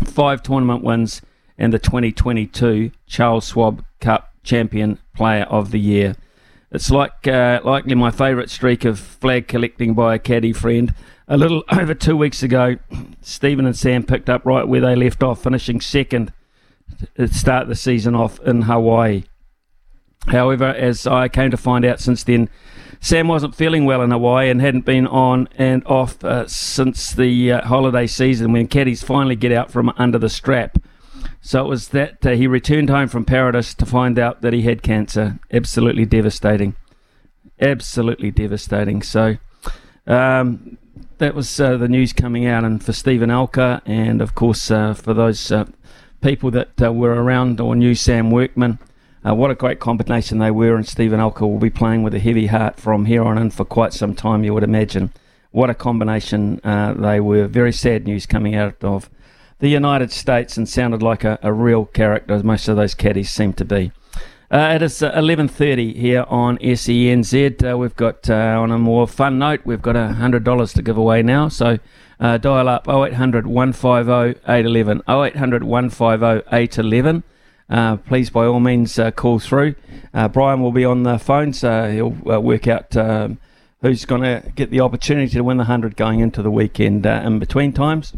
Five 0.05 0.43
tournament 0.43 0.83
wins 0.83 1.23
and 1.59 1.73
the 1.73 1.79
2022 1.79 2.91
Charles 3.07 3.49
Schwab 3.49 3.85
Cup 4.01 4.33
Champion 4.43 4.99
Player 5.15 5.45
of 5.45 5.71
the 5.71 5.81
Year. 5.81 6.17
It's 6.71 6.91
like 6.91 7.27
uh, 7.27 7.61
likely 7.65 7.95
my 7.95 8.11
favourite 8.11 8.51
streak 8.51 8.85
of 8.85 8.99
flag 8.99 9.49
collecting 9.49 9.95
by 9.95 10.15
a 10.15 10.19
caddy 10.19 10.53
friend. 10.53 10.95
A 11.29 11.37
little 11.37 11.65
over 11.71 11.95
two 11.95 12.17
weeks 12.17 12.43
ago, 12.43 12.77
Stephen 13.21 13.67
and 13.67 13.77
Sam 13.77 14.03
picked 14.03 14.29
up 14.29 14.45
right 14.45 14.67
where 14.67 14.81
they 14.81 14.97
left 14.97 15.23
off, 15.23 15.43
finishing 15.43 15.81
second 15.81 16.33
to 17.17 17.29
start 17.29 17.69
the 17.69 17.75
season 17.75 18.15
off 18.15 18.39
in 18.41 18.63
Hawaii. 18.63 19.25
However, 20.29 20.67
as 20.67 21.07
I 21.07 21.29
came 21.29 21.51
to 21.51 21.57
find 21.57 21.85
out 21.85 22.01
since 22.01 22.25
then, 22.25 22.49
Sam 23.01 23.29
wasn't 23.29 23.55
feeling 23.55 23.85
well 23.85 24.03
in 24.03 24.11
Hawaii 24.11 24.51
and 24.51 24.61
hadn't 24.61 24.85
been 24.85 25.07
on 25.07 25.49
and 25.57 25.85
off 25.87 26.25
uh, 26.25 26.49
since 26.49 27.13
the 27.13 27.53
uh, 27.53 27.67
holiday 27.67 28.07
season 28.07 28.53
when 28.53 28.67
caddies 28.67 29.03
finally 29.03 29.37
get 29.37 29.53
out 29.53 29.71
from 29.71 29.93
under 29.97 30.19
the 30.19 30.29
strap. 30.29 30.79
So 31.47 31.65
it 31.65 31.69
was 31.69 31.91
that 31.91 32.27
uh, 32.27 32.31
he 32.31 32.49
returned 32.49 32.91
home 32.91 33.07
from 33.07 33.25
Paradise 33.25 33.73
to 33.75 33.87
find 33.87 34.19
out 34.19 34.43
that 34.43 34.53
he 34.53 34.63
had 34.63 34.83
cancer. 34.83 35.39
Absolutely 35.53 36.05
devastating. 36.05 36.75
Absolutely 37.61 38.33
devastating. 38.33 39.01
So 39.01 39.37
um, 40.09 40.77
that 41.19 41.37
was 41.37 41.61
uh, 41.61 41.77
the 41.77 41.87
news 41.87 42.13
coming 42.13 42.47
out, 42.47 42.65
and 42.65 42.83
for 42.83 42.93
Stephen 42.93 43.31
Alker, 43.31 43.81
and 43.87 44.21
of 44.21 44.35
course 44.35 44.73
uh, 44.73 44.93
for 44.95 45.15
those 45.15 45.53
uh, 45.53 45.67
people 46.21 46.51
that 46.51 46.83
uh, 46.83 46.93
were 46.93 47.15
around 47.15 47.61
or 47.61 47.77
knew 47.77 47.95
Sam 47.95 48.33
Workman. 48.33 48.81
Uh, 49.25 49.37
what 49.37 49.53
a 49.53 49.55
great 49.55 49.79
combination 49.79 50.39
they 50.39 50.51
were, 50.51 50.75
and 50.75 50.89
Stephen 50.89 51.21
Alker 51.21 51.43
will 51.43 51.61
be 51.61 51.71
playing 51.71 52.03
with 52.03 52.17
a 52.17 52.19
heavy 52.19 52.47
heart 52.47 52.81
from 52.81 53.05
here 53.05 53.23
on 53.23 53.39
in 53.39 53.51
for 53.51 53.65
quite 53.65 53.93
some 53.93 54.17
time, 54.17 54.43
you 54.43 54.53
would 54.53 54.65
imagine. 54.65 55.13
What 55.53 55.71
a 55.71 55.75
combination 55.75 56.61
they 56.65 57.21
were. 57.21 57.47
Very 57.47 57.73
sad 57.73 58.05
news 58.05 58.27
coming 58.27 58.57
out 58.57 58.83
of 58.83 59.09
the 59.59 59.69
United 59.69 60.13
States 60.13 60.57
and 60.57 60.69
sounded 60.69 61.03
like 61.03 61.25
a, 61.25 61.39
a 61.43 61.53
real 61.53 61.87
character, 61.87 62.35
as 62.35 62.45
most 62.45 62.69
of 62.69 62.77
those 62.77 62.95
caddies 62.95 63.31
seem 63.31 63.53
to 63.55 63.65
be. 63.65 63.93
Uh, 64.51 64.73
it 64.77 64.83
is 64.83 65.03
uh, 65.03 65.13
11.30 65.13 65.97
here 65.97 66.25
on 66.29 66.57
SENZ. 66.59 67.73
Uh, 67.73 67.77
we've 67.77 67.97
got, 67.97 68.31
uh, 68.31 68.35
on 68.61 68.71
a 68.71 68.79
more 68.79 69.09
fun 69.09 69.39
note, 69.39 69.61
we've 69.65 69.83
got 69.83 69.97
$100 69.97 70.75
to 70.75 70.83
give 70.83 70.97
away 70.97 71.23
now. 71.23 71.49
So 71.49 71.79
uh, 72.21 72.39
dial 72.39 72.69
up 72.69 72.89
0800 72.89 73.47
150 73.47 74.41
811. 74.47 75.03
0800 75.09 75.65
150 75.65 76.49
811. 76.53 77.25
Uh, 77.69 77.97
please, 77.97 78.31
by 78.31 78.47
all 78.47 78.61
means, 78.61 78.99
uh, 78.99 79.11
call 79.11 79.41
through. 79.41 79.75
Uh, 80.15 80.29
Brian 80.29 80.63
will 80.63 80.71
be 80.71 80.85
on 80.85 81.03
the 81.03 81.19
phone, 81.19 81.53
so 81.53 81.91
he'll 81.91 82.33
uh, 82.33 82.41
work 82.41 82.69
out 82.69 82.97
um, 82.97 83.39
who's 83.81 84.05
going 84.05 84.23
to 84.23 84.53
get 84.55 84.71
the 84.71 84.81
opportunity 84.81 85.33
to 85.33 85.43
win 85.43 85.57
the 85.57 85.63
100 85.63 85.97
going 85.97 86.21
into 86.21 86.43
the 86.43 86.51
weekend. 86.51 87.05
Uh, 87.05 87.23
in 87.25 87.41
between 87.41 87.73
times, 87.73 88.15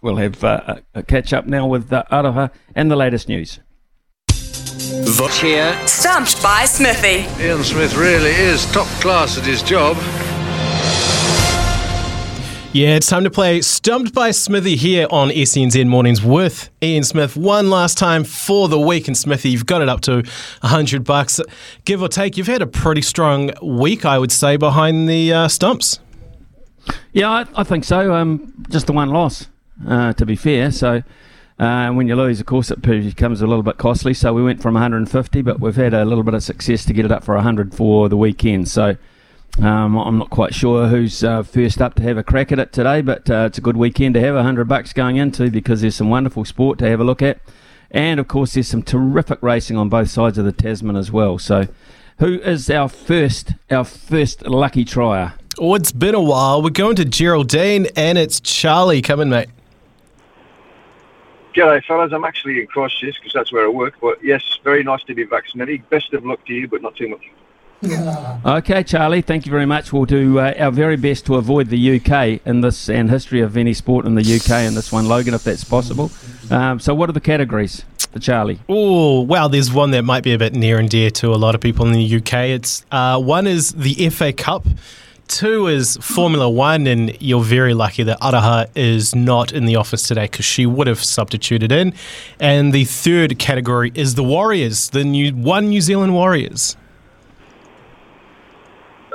we'll 0.00 0.16
have 0.16 0.42
uh, 0.44 0.78
a 0.94 0.98
a 1.00 1.02
catch 1.02 1.32
up 1.32 1.46
now 1.46 1.66
with 1.66 1.92
uh, 1.92 2.04
Aroha 2.10 2.50
and 2.74 2.90
the 2.90 2.96
latest 2.96 3.28
news. 3.28 3.60
Cheer. 5.32 5.74
Stumped 5.86 6.42
by 6.42 6.66
Smithy. 6.66 7.26
Ian 7.42 7.64
Smith 7.64 7.96
really 7.96 8.30
is 8.30 8.70
top 8.72 8.86
class 9.00 9.38
at 9.38 9.44
his 9.44 9.62
job. 9.62 9.96
Yeah, 12.74 12.96
it's 12.96 13.06
time 13.06 13.24
to 13.24 13.30
play 13.30 13.60
Stumped 13.60 14.14
by 14.14 14.30
Smithy 14.30 14.76
here 14.76 15.06
on 15.10 15.30
SENZ 15.30 15.86
Mornings 15.86 16.22
with 16.22 16.70
Ian 16.82 17.02
Smith. 17.02 17.36
One 17.36 17.70
last 17.70 17.98
time 17.98 18.24
for 18.24 18.68
the 18.68 18.78
week, 18.78 19.08
and 19.08 19.16
Smithy, 19.16 19.50
you've 19.50 19.66
got 19.66 19.82
it 19.82 19.88
up 19.88 20.00
to 20.02 20.16
100 20.60 21.04
bucks. 21.04 21.40
Give 21.84 22.02
or 22.02 22.08
take, 22.08 22.36
you've 22.36 22.46
had 22.46 22.62
a 22.62 22.66
pretty 22.66 23.02
strong 23.02 23.50
week, 23.62 24.04
I 24.04 24.18
would 24.18 24.32
say, 24.32 24.56
behind 24.56 25.08
the 25.08 25.32
uh, 25.32 25.48
stumps. 25.48 25.98
Yeah, 27.12 27.30
I, 27.30 27.46
I 27.56 27.64
think 27.64 27.84
so. 27.84 28.14
Um, 28.14 28.52
just 28.68 28.86
the 28.86 28.92
one 28.92 29.10
loss, 29.10 29.48
uh, 29.86 30.12
to 30.14 30.26
be 30.26 30.36
fair. 30.36 30.70
So 30.70 31.02
uh, 31.58 31.90
when 31.90 32.08
you 32.08 32.16
lose, 32.16 32.40
of 32.40 32.46
course, 32.46 32.70
it 32.70 32.82
becomes 32.82 33.40
a 33.40 33.46
little 33.46 33.62
bit 33.62 33.78
costly. 33.78 34.14
So 34.14 34.32
we 34.32 34.42
went 34.42 34.62
from 34.62 34.74
150, 34.74 35.42
but 35.42 35.60
we've 35.60 35.76
had 35.76 35.94
a 35.94 36.04
little 36.04 36.24
bit 36.24 36.34
of 36.34 36.42
success 36.42 36.84
to 36.86 36.92
get 36.92 37.04
it 37.04 37.12
up 37.12 37.24
for 37.24 37.34
100 37.34 37.74
for 37.74 38.08
the 38.08 38.16
weekend. 38.16 38.68
So 38.68 38.96
um, 39.58 39.96
I'm 39.96 40.18
not 40.18 40.30
quite 40.30 40.54
sure 40.54 40.88
who's 40.88 41.22
uh, 41.22 41.42
first 41.42 41.82
up 41.82 41.94
to 41.96 42.02
have 42.02 42.16
a 42.16 42.22
crack 42.22 42.52
at 42.52 42.58
it 42.58 42.72
today, 42.72 43.02
but 43.02 43.28
uh, 43.30 43.44
it's 43.46 43.58
a 43.58 43.60
good 43.60 43.76
weekend 43.76 44.14
to 44.14 44.20
have 44.20 44.34
100 44.34 44.66
bucks 44.66 44.92
going 44.92 45.16
into 45.16 45.50
because 45.50 45.82
there's 45.82 45.96
some 45.96 46.10
wonderful 46.10 46.44
sport 46.44 46.78
to 46.78 46.88
have 46.88 47.00
a 47.00 47.04
look 47.04 47.20
at. 47.22 47.38
and 47.90 48.18
of 48.18 48.26
course 48.26 48.54
there's 48.54 48.68
some 48.68 48.82
terrific 48.82 49.38
racing 49.42 49.76
on 49.76 49.88
both 49.90 50.08
sides 50.08 50.38
of 50.38 50.44
the 50.46 50.52
Tasman 50.52 50.96
as 50.96 51.12
well. 51.12 51.38
So, 51.38 51.68
who 52.18 52.40
is 52.40 52.70
our 52.70 52.88
first 52.88 53.52
our 53.70 53.84
first 53.84 54.46
lucky 54.46 54.84
trier? 54.84 55.34
Oh, 55.58 55.74
it's 55.74 55.92
been 55.92 56.14
a 56.14 56.22
while. 56.22 56.62
We're 56.62 56.70
going 56.70 56.96
to 56.96 57.04
Geraldine, 57.04 57.86
and 57.94 58.16
it's 58.16 58.40
Charlie. 58.40 59.02
Come 59.02 59.20
in, 59.20 59.28
mate. 59.28 59.48
G'day, 61.54 61.84
fellas. 61.84 62.12
I'm 62.12 62.24
actually 62.24 62.60
in 62.60 62.66
Christchurch 62.66 63.16
because 63.16 63.32
that's 63.32 63.52
where 63.52 63.64
I 63.64 63.68
work. 63.68 63.94
But 64.00 64.22
yes, 64.24 64.42
very 64.64 64.82
nice 64.82 65.02
to 65.04 65.14
be 65.14 65.24
vaccinated. 65.24 65.88
Best 65.90 66.12
of 66.14 66.24
luck 66.24 66.44
to 66.46 66.52
you, 66.52 66.68
but 66.68 66.82
not 66.82 66.96
too 66.96 67.08
much. 67.08 67.22
Okay, 68.44 68.82
Charlie, 68.84 69.22
thank 69.22 69.44
you 69.44 69.50
very 69.50 69.66
much. 69.66 69.92
We'll 69.92 70.04
do 70.04 70.38
uh, 70.38 70.54
our 70.58 70.70
very 70.70 70.96
best 70.96 71.26
to 71.26 71.36
avoid 71.36 71.68
the 71.68 71.96
UK 71.96 72.40
in 72.44 72.60
this 72.60 72.88
and 72.88 73.10
history 73.10 73.40
of 73.40 73.56
any 73.56 73.72
sport 73.72 74.04
in 74.06 74.14
the 74.14 74.22
UK 74.22 74.66
in 74.66 74.74
this 74.74 74.92
one, 74.92 75.08
Logan, 75.08 75.34
if 75.34 75.44
that's 75.44 75.64
possible. 75.64 76.10
Um, 76.50 76.78
so, 76.80 76.94
what 76.94 77.08
are 77.08 77.12
the 77.12 77.20
categories 77.20 77.84
for 78.12 78.18
Charlie? 78.18 78.60
Oh, 78.68 79.22
well, 79.22 79.48
there's 79.48 79.72
one 79.72 79.90
that 79.92 80.02
might 80.02 80.22
be 80.22 80.32
a 80.32 80.38
bit 80.38 80.54
near 80.54 80.78
and 80.78 80.88
dear 80.88 81.10
to 81.10 81.28
a 81.32 81.36
lot 81.36 81.54
of 81.54 81.60
people 81.60 81.86
in 81.86 81.92
the 81.92 82.16
UK. 82.16 82.50
It's 82.50 82.84
uh, 82.90 83.20
one 83.20 83.46
is 83.46 83.72
the 83.72 84.08
FA 84.10 84.32
Cup. 84.32 84.66
Two 85.32 85.66
is 85.66 85.96
Formula 86.02 86.46
One, 86.46 86.86
and 86.86 87.16
you're 87.22 87.42
very 87.42 87.72
lucky 87.72 88.02
that 88.02 88.20
Aroha 88.20 88.68
is 88.74 89.14
not 89.14 89.50
in 89.50 89.64
the 89.64 89.76
office 89.76 90.06
today 90.06 90.24
because 90.24 90.44
she 90.44 90.66
would 90.66 90.86
have 90.86 91.02
substituted 91.02 91.72
in. 91.72 91.94
And 92.38 92.74
the 92.74 92.84
third 92.84 93.38
category 93.38 93.92
is 93.94 94.14
the 94.14 94.22
Warriors, 94.22 94.90
the 94.90 95.04
new 95.04 95.34
one 95.34 95.70
New 95.70 95.80
Zealand 95.80 96.12
Warriors. 96.12 96.76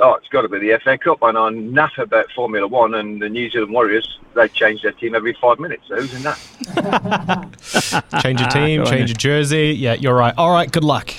Oh, 0.00 0.14
it's 0.14 0.26
got 0.26 0.42
to 0.42 0.48
be 0.48 0.58
the 0.58 0.80
FA 0.82 0.98
Cup. 0.98 1.22
I 1.22 1.30
know 1.30 1.50
nothing 1.50 2.02
about 2.02 2.26
Formula 2.32 2.66
One 2.66 2.94
and 2.94 3.22
the 3.22 3.28
New 3.28 3.48
Zealand 3.48 3.72
Warriors. 3.72 4.18
They 4.34 4.48
change 4.48 4.82
their 4.82 4.92
team 4.92 5.14
every 5.14 5.34
five 5.40 5.60
minutes. 5.60 5.84
So 5.86 6.00
who's 6.00 6.14
in 6.14 6.22
that? 6.24 8.00
Change 8.22 8.40
your 8.40 8.50
team, 8.50 8.82
Go 8.82 8.86
on 8.86 8.92
change 8.92 9.10
your 9.10 9.16
jersey. 9.16 9.68
Yeah, 9.68 9.94
you're 9.94 10.14
right. 10.14 10.34
All 10.36 10.50
right, 10.50 10.70
good 10.70 10.84
luck. 10.84 11.14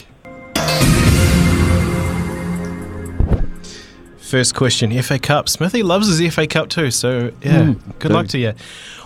First 4.29 4.53
question 4.53 4.91
FA 5.01 5.17
Cup. 5.17 5.49
Smithy 5.49 5.81
loves 5.81 6.15
his 6.15 6.33
FA 6.35 6.45
Cup 6.45 6.69
too, 6.69 6.91
so 6.91 7.31
yeah, 7.41 7.61
Mm, 7.61 7.79
good 7.97 8.11
luck 8.11 8.27
to 8.27 8.37
you. 8.37 8.53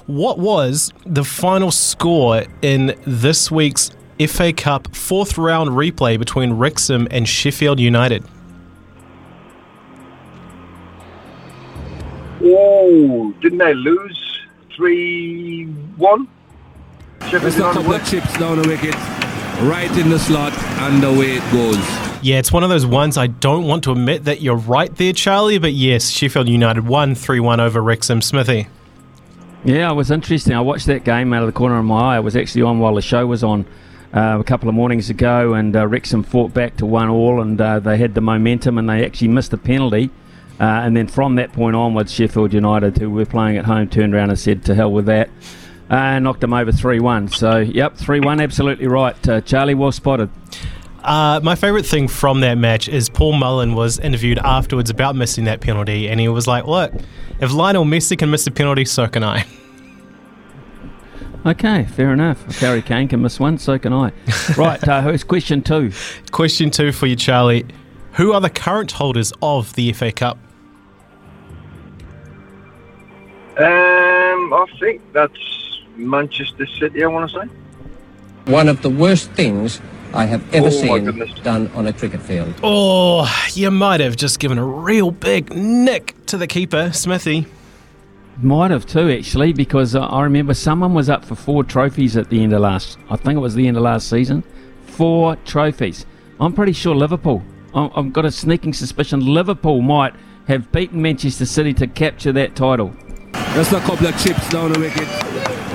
What 0.06 0.38
was 0.38 0.92
the 1.06 1.24
final 1.24 1.72
score 1.72 2.44
in 2.62 2.94
this 3.08 3.50
week's 3.50 3.92
FA 4.28 4.52
Cup 4.52 4.94
fourth 4.94 5.38
round 5.38 5.70
replay 5.70 6.20
between 6.20 6.52
Wrexham 6.52 7.08
and 7.10 7.26
Sheffield 7.26 7.80
United? 7.80 8.26
Oh, 12.44 13.34
didn't 13.42 13.60
they 13.60 13.74
lose 13.74 14.40
3 14.76 15.66
1? 15.96 16.28
Just 17.30 17.58
a 17.58 17.62
couple 17.62 17.94
of 17.94 18.06
chips 18.06 18.38
down 18.38 18.62
the 18.62 18.68
wicket, 18.68 18.94
right 19.64 19.92
in 19.98 20.10
the 20.10 20.20
slot, 20.20 20.54
and 20.54 21.04
away 21.04 21.38
it 21.38 21.52
goes. 21.52 21.78
Yeah, 22.24 22.40
it's 22.40 22.52
one 22.52 22.64
of 22.64 22.70
those 22.70 22.86
ones 22.86 23.18
I 23.18 23.28
don't 23.28 23.66
want 23.66 23.84
to 23.84 23.92
admit 23.92 24.24
that 24.26 24.42
you're 24.42 24.56
right 24.56 24.96
there, 24.96 25.14
Charlie, 25.14 25.58
but 25.58 25.74
yes, 25.74 26.10
Sheffield 26.10 26.48
United 26.48 26.88
won 26.88 27.16
3 27.16 27.40
1 27.40 27.60
over 27.60 27.82
Wrexham. 27.82 28.22
Smithy. 28.22 28.68
Yeah, 29.66 29.92
it 29.92 29.96
was 29.96 30.12
interesting. 30.12 30.54
I 30.54 30.62
watched 30.62 30.88
that 30.88 31.04
game 31.04 31.34
out 31.34 31.44
of 31.44 31.48
the 31.48 31.54
corner 31.54 31.78
of 31.78 31.86
my 31.86 32.14
eye. 32.14 32.16
I 32.18 32.20
was 32.20 32.36
actually 32.36 32.64
on 32.64 32.80
while 32.80 32.96
the 32.96 33.02
show 33.02 33.26
was 33.26 33.44
on 33.44 33.66
uh, 34.14 34.38
a 34.40 34.44
couple 34.44 34.70
of 34.70 34.76
mornings 34.76 35.10
ago, 35.10 35.54
and 35.54 35.76
uh, 35.76 35.88
Wrexham 35.88 36.24
fought 36.24 36.54
back 36.54 36.78
to 36.78 36.86
one 36.86 37.10
all, 37.10 37.42
and 37.42 37.60
uh, 37.60 37.80
they 37.80 37.98
had 37.98 38.14
the 38.14 38.22
momentum, 38.22 38.78
and 38.78 38.90
they 38.90 39.06
actually 39.06 39.30
missed 39.30 39.54
a 39.54 39.58
penalty. 39.58 40.10
Uh, 40.60 40.64
and 40.64 40.96
then 40.96 41.08
from 41.08 41.36
that 41.36 41.52
point 41.52 41.76
onwards, 41.76 42.14
Sheffield 42.14 42.54
United, 42.54 42.98
who 42.98 43.10
were 43.10 43.26
playing 43.26 43.58
at 43.58 43.66
home, 43.66 43.90
turned 43.90 44.14
around 44.14 44.30
and 44.30 44.40
said, 44.40 44.64
"To 44.66 44.76
hell 44.76 44.92
with 44.92 45.08
that," 45.08 45.30
and 45.94 46.24
knocked 46.24 46.42
them 46.42 46.54
over 46.54 46.72
three-one. 46.72 47.28
So, 47.28 47.60
yep, 47.60 47.96
three-one, 47.96 48.42
absolutely 48.42 48.88
right. 48.88 49.30
Uh, 49.30 49.42
Charlie, 49.42 49.76
well 49.76 49.92
spotted. 49.92 50.30
Uh, 51.04 51.40
my 51.44 51.56
favourite 51.56 51.86
thing 51.86 52.08
from 52.08 52.40
that 52.40 52.58
match 52.58 52.88
is 52.88 53.10
Paul 53.10 53.34
Mullen 53.34 53.76
was 53.76 54.00
interviewed 54.00 54.40
afterwards 54.40 54.90
about 54.90 55.16
missing 55.16 55.44
that 55.46 55.62
penalty, 55.62 56.08
and 56.08 56.20
he 56.20 56.30
was 56.30 56.48
like, 56.48 56.66
"Look, 56.66 56.94
if 57.40 57.52
Lionel 57.52 57.84
Messi 57.84 58.18
can 58.18 58.32
miss 58.32 58.48
a 58.48 58.52
penalty, 58.52 58.86
so 58.86 59.08
can 59.08 59.24
I." 59.24 59.46
Okay, 61.46 61.84
fair 61.84 62.14
enough. 62.14 62.48
If 62.48 62.60
Harry 62.60 62.82
Kane 62.82 63.10
can 63.10 63.22
miss 63.22 63.38
one, 63.38 63.58
so 63.58 63.78
can 63.78 63.92
I. 63.92 64.14
right, 64.58 64.88
uh, 64.88 65.02
who's 65.02 65.26
question 65.26 65.62
two? 65.62 65.92
Question 66.32 66.72
two 66.72 66.94
for 66.94 67.06
you, 67.06 67.18
Charlie. 67.18 67.66
Who 68.14 68.32
are 68.32 68.40
the 68.40 68.50
current 68.50 68.94
holders 68.94 69.34
of 69.42 69.74
the 69.74 69.92
FA 69.92 70.14
Cup? 70.14 70.38
Um, 73.58 74.54
I 74.54 74.66
think 74.80 75.02
that's 75.12 75.63
Manchester 75.96 76.66
City, 76.80 77.04
I 77.04 77.08
want 77.08 77.30
to 77.32 77.40
say. 77.42 77.48
One 78.52 78.68
of 78.68 78.82
the 78.82 78.90
worst 78.90 79.32
things 79.32 79.82
I 80.14 80.26
have 80.26 80.44
ever 80.54 80.68
Oh, 80.68 80.70
seen 80.70 81.34
done 81.44 81.70
on 81.76 81.88
a 81.88 81.94
cricket 81.94 82.22
field. 82.22 82.54
Oh, 82.64 83.30
you 83.54 83.72
might 83.72 84.00
have 84.00 84.16
just 84.16 84.40
given 84.40 84.58
a 84.58 84.66
real 84.66 85.12
big 85.12 85.56
nick 85.56 86.14
to 86.28 86.38
the 86.38 86.48
keeper, 86.48 86.92
Smithy. 86.92 87.46
Might 88.42 88.72
have 88.72 88.86
too, 88.86 89.10
actually, 89.12 89.54
because 89.54 89.96
uh, 89.96 90.02
I 90.02 90.24
remember 90.24 90.54
someone 90.54 90.94
was 90.94 91.08
up 91.10 91.24
for 91.24 91.36
four 91.36 91.64
trophies 91.64 92.18
at 92.18 92.30
the 92.30 92.42
end 92.44 92.52
of 92.54 92.62
last. 92.62 92.98
I 93.10 93.16
think 93.16 93.38
it 93.38 93.40
was 93.40 93.54
the 93.56 93.68
end 93.68 93.78
of 93.78 93.84
last 93.84 94.10
season. 94.10 94.44
Four 94.88 95.36
trophies. 95.46 96.06
I'm 96.40 96.54
pretty 96.54 96.74
sure 96.74 96.96
Liverpool. 96.96 97.44
I- 97.76 97.92
I've 97.96 98.12
got 98.12 98.26
a 98.26 98.32
sneaking 98.32 98.74
suspicion 98.74 99.20
Liverpool 99.22 99.82
might 99.82 100.14
have 100.48 100.72
beaten 100.72 101.02
Manchester 101.02 101.46
City 101.46 101.74
to 101.76 101.88
capture 101.88 102.32
that 102.34 102.56
title. 102.56 102.94
Just 103.54 103.72
a 103.72 103.80
couple 103.82 104.08
of 104.08 104.18
chips 104.22 104.50
down 104.50 104.74
the 104.74 104.80
wicket, 104.80 105.08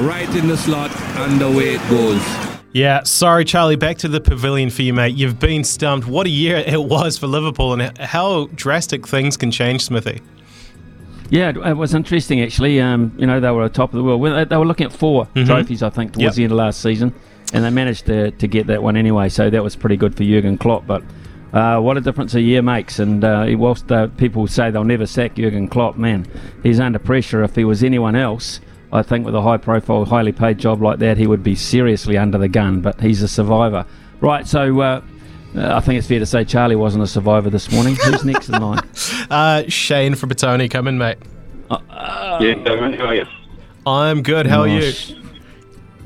right 0.00 0.28
in 0.36 0.48
the 0.48 0.56
slot, 0.56 0.90
and 1.16 1.40
away 1.42 1.74
it 1.74 1.90
goes. 1.90 2.22
Yeah, 2.72 3.02
sorry, 3.04 3.44
Charlie. 3.44 3.76
Back 3.76 3.98
to 3.98 4.08
the 4.08 4.20
pavilion 4.20 4.70
for 4.70 4.82
you, 4.82 4.92
mate. 4.92 5.16
You've 5.16 5.38
been 5.40 5.64
stumped. 5.64 6.06
What 6.06 6.26
a 6.26 6.30
year 6.30 6.56
it 6.58 6.82
was 6.84 7.18
for 7.18 7.26
Liverpool, 7.26 7.72
and 7.78 7.96
how 7.98 8.46
drastic 8.54 9.06
things 9.06 9.36
can 9.36 9.50
change, 9.50 9.82
Smithy. 9.84 10.20
Yeah, 11.30 11.50
it, 11.50 11.56
it 11.58 11.76
was 11.76 11.94
interesting 11.94 12.40
actually. 12.40 12.80
Um, 12.80 13.12
you 13.18 13.26
know, 13.26 13.38
they 13.40 13.50
were 13.50 13.64
at 13.64 13.74
top 13.74 13.92
of 13.92 13.98
the 13.98 14.04
world. 14.04 14.22
They, 14.24 14.44
they 14.44 14.56
were 14.56 14.64
looking 14.66 14.86
at 14.86 14.92
4 14.92 15.26
Mhm. 15.34 15.46
trophies, 15.46 15.82
I 15.82 15.90
think, 15.90 16.12
towards 16.12 16.22
Yep. 16.22 16.34
the 16.34 16.42
end 16.44 16.52
of 16.52 16.58
last 16.58 16.80
season, 16.80 17.12
and 17.52 17.64
they 17.64 17.70
managed 17.70 18.06
to, 18.06 18.30
to 18.30 18.46
get 18.46 18.66
that 18.68 18.82
one 18.82 18.96
anyway. 18.96 19.28
So 19.28 19.50
that 19.50 19.62
was 19.62 19.76
pretty 19.76 19.96
good 19.96 20.14
for 20.14 20.24
Jurgen 20.24 20.56
Klopp. 20.56 20.86
But 20.86 21.02
uh, 21.52 21.80
what 21.80 21.96
a 21.96 22.00
difference 22.00 22.34
a 22.34 22.40
year 22.40 22.62
makes! 22.62 22.98
And 22.98 23.24
uh, 23.24 23.46
whilst 23.56 23.90
uh, 23.92 24.06
people 24.16 24.46
say 24.46 24.70
they'll 24.70 24.84
never 24.84 25.06
sack 25.06 25.34
Jurgen 25.34 25.68
Klopp, 25.68 25.96
man, 25.98 26.26
he's 26.62 26.80
under 26.80 26.98
pressure. 26.98 27.42
If 27.42 27.56
he 27.56 27.64
was 27.64 27.82
anyone 27.82 28.16
else, 28.16 28.60
I 28.92 29.02
think 29.02 29.26
with 29.26 29.34
a 29.34 29.42
high-profile, 29.42 30.06
highly 30.06 30.32
paid 30.32 30.58
job 30.58 30.82
like 30.82 30.98
that, 31.00 31.16
he 31.18 31.26
would 31.26 31.42
be 31.42 31.54
seriously 31.54 32.16
under 32.16 32.38
the 32.38 32.48
gun. 32.48 32.80
But 32.80 33.00
he's 33.00 33.22
a 33.22 33.28
survivor. 33.28 33.84
Right. 34.20 34.46
So. 34.46 34.80
Uh, 34.80 35.02
uh, 35.56 35.74
I 35.74 35.80
think 35.80 35.98
it's 35.98 36.06
fair 36.06 36.18
to 36.18 36.26
say 36.26 36.44
Charlie 36.44 36.76
wasn't 36.76 37.04
a 37.04 37.06
survivor 37.06 37.48
this 37.48 37.72
morning. 37.72 37.96
Who's 37.96 38.24
next 38.24 38.48
in 38.48 38.60
line? 38.60 38.80
Uh, 39.30 39.62
Shane 39.68 40.14
from 40.14 40.30
Petone, 40.30 40.70
come 40.70 40.88
in, 40.88 40.96
mate. 40.96 41.18
yeah, 41.70 42.54
how 42.64 43.06
are 43.06 43.14
you? 43.14 43.26
I'm 43.86 44.22
good. 44.22 44.46
How 44.46 44.62
are 44.62 44.68
you? 44.68 44.92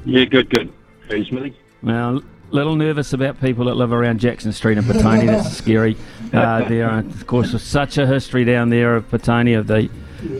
Yeah, 0.04 0.24
good, 0.24 0.50
good. 0.50 0.72
Hey, 1.09 1.24
Smithy? 1.24 1.56
Well, 1.82 2.18
a 2.18 2.22
little 2.54 2.74
nervous 2.74 3.12
about 3.12 3.40
people 3.40 3.66
that 3.66 3.74
live 3.74 3.92
around 3.92 4.18
Jackson 4.18 4.52
Street 4.52 4.78
in 4.78 4.84
Petone. 4.84 5.26
That's 5.26 5.56
scary. 5.56 5.96
Uh, 6.32 6.66
there, 6.66 6.88
are, 6.88 7.00
of 7.00 7.26
course, 7.26 7.50
there's 7.50 7.62
such 7.62 7.98
a 7.98 8.06
history 8.06 8.42
down 8.42 8.70
there 8.70 8.96
of 8.96 9.06
Petone, 9.10 9.59
of 9.59 9.66
the 9.66 9.90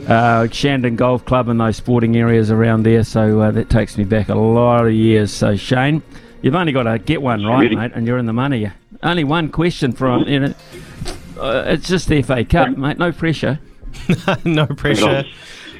uh, 0.09 0.49
Shandon 0.49 0.97
Golf 0.97 1.25
Club 1.25 1.49
and 1.49 1.61
those 1.61 1.77
sporting 1.77 2.17
areas 2.17 2.51
around 2.51 2.85
there. 2.85 3.05
So 3.05 3.41
uh, 3.41 3.51
that 3.53 3.71
takes 3.71 3.97
me 3.99 4.05
back 4.05 4.29
a 4.29 4.35
lot 4.35 4.87
of 4.87 4.93
years. 4.93 5.33
So 5.33 5.57
Shane, 5.57 6.03
you've 6.43 6.55
only 6.55 6.73
got 6.73 6.85
to 6.85 6.99
get 6.99 7.23
one 7.23 7.45
right, 7.45 7.63
Really? 7.65 7.77
mate, 7.77 7.93
and 7.95 8.07
you're 8.07 8.19
in 8.19 8.27
the 8.27 8.33
money. 8.33 8.71
Only 9.03 9.25
one 9.25 9.51
question 9.51 9.93
from 9.93 10.25
you 10.29 10.41
know. 10.41 10.55
Uh, 11.39 11.65
it's 11.67 11.89
just 11.89 12.09
the 12.09 12.23
FA 12.23 12.45
Cup, 12.45 12.77
mate. 12.77 12.99
No 12.99 13.11
pressure. 13.11 13.59
no 14.45 14.67
pressure. 14.67 15.25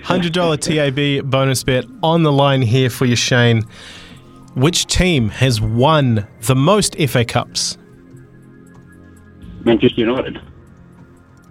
$100 0.03 1.21
TAB 1.21 1.31
bonus 1.31 1.63
bet 1.63 1.85
on 2.03 2.25
the 2.25 2.33
line 2.33 2.63
here 2.63 2.91
for 2.91 3.05
you, 3.05 3.15
Shane. 3.15 3.63
Which 4.55 4.87
team 4.87 5.29
has 5.29 5.61
won 5.61 6.27
the 6.43 6.57
most 6.57 6.97
FA 7.09 7.25
Cups? 7.25 7.79
Manchester 9.65 10.01
United. 10.01 10.41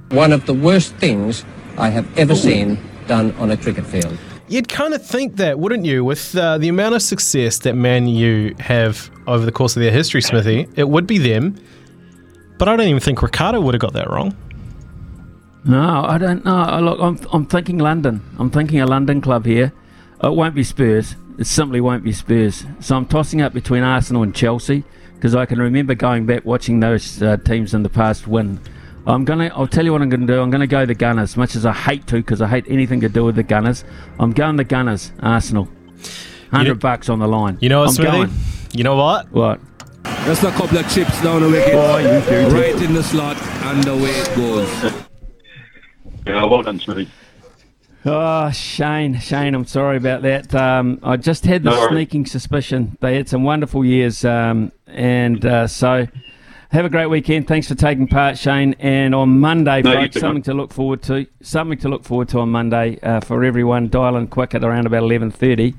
One 0.10 0.34
of 0.34 0.46
the 0.46 0.54
worst 0.54 0.94
things 0.96 1.46
I 1.78 1.90
have 1.90 2.18
ever 2.18 2.36
seen 2.36 2.78
done 3.08 3.32
on 3.36 3.52
a 3.52 3.58
cricket 3.58 3.86
field. 3.86 4.18
You'd 4.48 4.68
kind 4.68 4.94
of 4.94 5.06
think 5.06 5.38
that, 5.38 5.60
wouldn't 5.60 5.86
you? 5.86 6.04
With 6.04 6.36
uh, 6.36 6.58
the 6.58 6.68
amount 6.68 6.96
of 6.96 7.02
success 7.02 7.60
that 7.60 7.74
Man 7.76 8.08
U 8.08 8.54
have 8.60 9.10
over 9.28 9.46
the 9.46 9.52
course 9.52 9.76
of 9.78 9.82
their 9.82 9.92
history, 9.92 10.22
Smithy, 10.22 10.68
it 10.76 10.90
would 10.90 11.08
be 11.08 11.18
them. 11.18 11.56
But 12.58 12.68
I 12.68 12.76
don't 12.76 12.88
even 12.88 13.00
think 13.00 13.22
Ricardo 13.22 13.62
would 13.62 13.74
have 13.74 13.82
got 13.82 13.94
that 13.94 14.10
wrong. 14.10 14.36
No, 15.64 16.04
I 16.06 16.18
don't 16.18 16.44
know. 16.44 16.56
I- 16.56 16.80
Look, 16.80 17.00
I'm, 17.00 17.20
I'm 17.32 17.46
thinking 17.46 17.78
London. 17.78 18.22
I'm 18.40 18.50
thinking 18.50 18.82
a 18.82 18.86
London 18.86 19.22
club 19.22 19.46
here. 19.46 19.72
It 20.24 20.34
won't 20.34 20.54
be 20.56 20.64
Spurs. 20.64 21.16
It 21.40 21.46
simply 21.48 21.80
won't 21.82 22.04
be 22.04 22.12
Spurs. 22.12 22.66
So 22.82 22.96
I'm 22.98 23.06
tossing 23.06 23.42
up 23.42 23.54
between 23.54 23.84
Arsenal 23.84 24.22
and 24.24 24.36
Chelsea 24.36 24.84
because 25.16 25.34
I 25.34 25.46
can 25.46 25.60
remember 25.60 25.96
going 25.96 26.26
back 26.26 26.46
watching 26.46 26.80
those 26.82 27.22
uh, 27.22 27.38
teams 27.38 27.74
in 27.74 27.84
the 27.84 27.90
past 27.90 28.28
win. 28.28 28.60
I'm 29.08 29.26
gonna. 29.26 29.52
I'll 29.56 29.68
tell 29.68 29.84
you 29.86 29.92
what 29.92 30.02
I'm 30.02 30.10
gonna 30.10 30.28
do. 30.28 30.42
I'm 30.42 30.50
gonna 30.52 30.68
go 30.68 30.86
the 30.86 30.94
Gunners, 30.96 31.36
much 31.36 31.56
as 31.56 31.66
I 31.66 31.74
hate 31.74 32.06
to, 32.08 32.16
because 32.18 32.42
I 32.42 32.48
hate 32.48 32.66
anything 32.68 33.02
to 33.02 33.10
do 33.10 33.26
with 33.26 33.36
the 33.36 33.44
Gunners. 33.44 33.84
I'm 34.20 34.32
going 34.32 34.58
the 34.58 34.64
Gunners. 34.64 35.12
Arsenal. 35.22 35.68
Hundred 36.52 36.80
bucks 36.80 37.10
on 37.10 37.20
the 37.20 37.28
line. 37.28 37.58
You 37.62 37.70
know 37.70 37.80
what, 37.80 37.90
I'm 37.90 38.28
Smithy? 38.28 38.78
You 38.78 38.84
know 38.84 38.96
what? 38.96 39.32
What? 39.32 39.60
Just 40.26 40.44
a 40.44 40.52
couple 40.52 40.78
of 40.78 40.90
chips 40.94 41.22
down 41.24 41.42
the 41.42 41.50
wicket. 41.50 41.74
Oh, 41.74 41.98
you 41.98 42.48
right 42.56 42.76
in 42.82 42.94
the 42.94 43.04
slot, 43.04 43.38
and 43.42 43.88
away 43.88 44.10
it 44.12 44.36
goes. 44.36 44.94
Yeah, 46.28 46.46
well 46.46 46.62
done, 46.62 46.80
Smithy. 46.80 47.10
Oh, 48.06 48.52
Shane, 48.52 49.20
Shane, 49.20 49.56
I'm 49.56 49.66
sorry 49.66 49.98
about 49.98 50.22
that. 50.22 50.54
Um, 50.54 51.00
I 51.02 51.18
just 51.18 51.46
had 51.48 51.64
the 51.64 51.72
No 51.72 51.80
worries. 51.80 51.90
sneaking 51.92 52.26
suspicion 52.28 52.96
they 53.02 53.16
had 53.16 53.28
some 53.28 53.44
wonderful 53.44 53.84
years, 53.84 54.24
um, 54.24 54.72
and 54.86 55.44
uh, 55.44 55.66
so 55.66 56.08
have 56.72 56.86
a 56.86 56.90
great 56.90 57.08
weekend. 57.08 57.48
Thanks 57.48 57.68
for 57.68 57.76
taking 57.76 58.08
part, 58.08 58.38
Shane. 58.38 58.76
And 58.80 59.14
on 59.14 59.40
Monday, 59.40 59.82
No, 59.82 59.94
folks, 59.94 60.20
something 60.20 60.44
to 60.44 60.54
look 60.54 60.74
forward 60.74 61.02
to. 61.04 61.26
Something 61.42 61.78
to 61.80 61.90
look 61.90 62.04
forward 62.04 62.30
to 62.30 62.40
on 62.40 62.50
Monday 62.50 63.00
uh, 63.02 63.20
for 63.22 63.44
everyone. 63.44 63.90
Dial 63.90 64.16
in 64.18 64.28
quick 64.28 64.56
at 64.56 64.64
around 64.64 64.86
about 64.88 65.04
11:30 65.04 65.74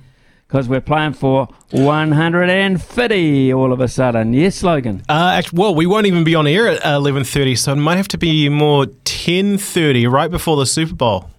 because 0.47 0.69
we're 0.69 0.81
playing 0.83 1.15
for 1.15 1.49
150 1.71 3.53
all 3.53 3.73
of 3.73 3.81
a 3.81 3.89
sudden. 3.89 4.33
Yes, 4.35 4.63
Logan. 4.63 5.03
Uh, 5.09 5.33
act- 5.39 5.53
well, 5.53 5.75
we 5.75 5.87
won't 5.87 6.07
even 6.07 6.25
be 6.25 6.35
on 6.35 6.47
air 6.47 6.69
at 6.69 6.85
eleven 6.85 7.25
thirty, 7.25 7.55
so 7.55 7.73
it 7.73 7.77
might 7.77 7.97
have 7.97 8.09
to 8.09 8.19
be 8.19 8.49
more 8.49 8.87
ten 9.05 9.59
thirty, 9.59 10.07
right 10.07 10.31
before 10.31 10.57
the 10.57 10.67
Super 10.67 10.95
Bowl. 10.95 11.31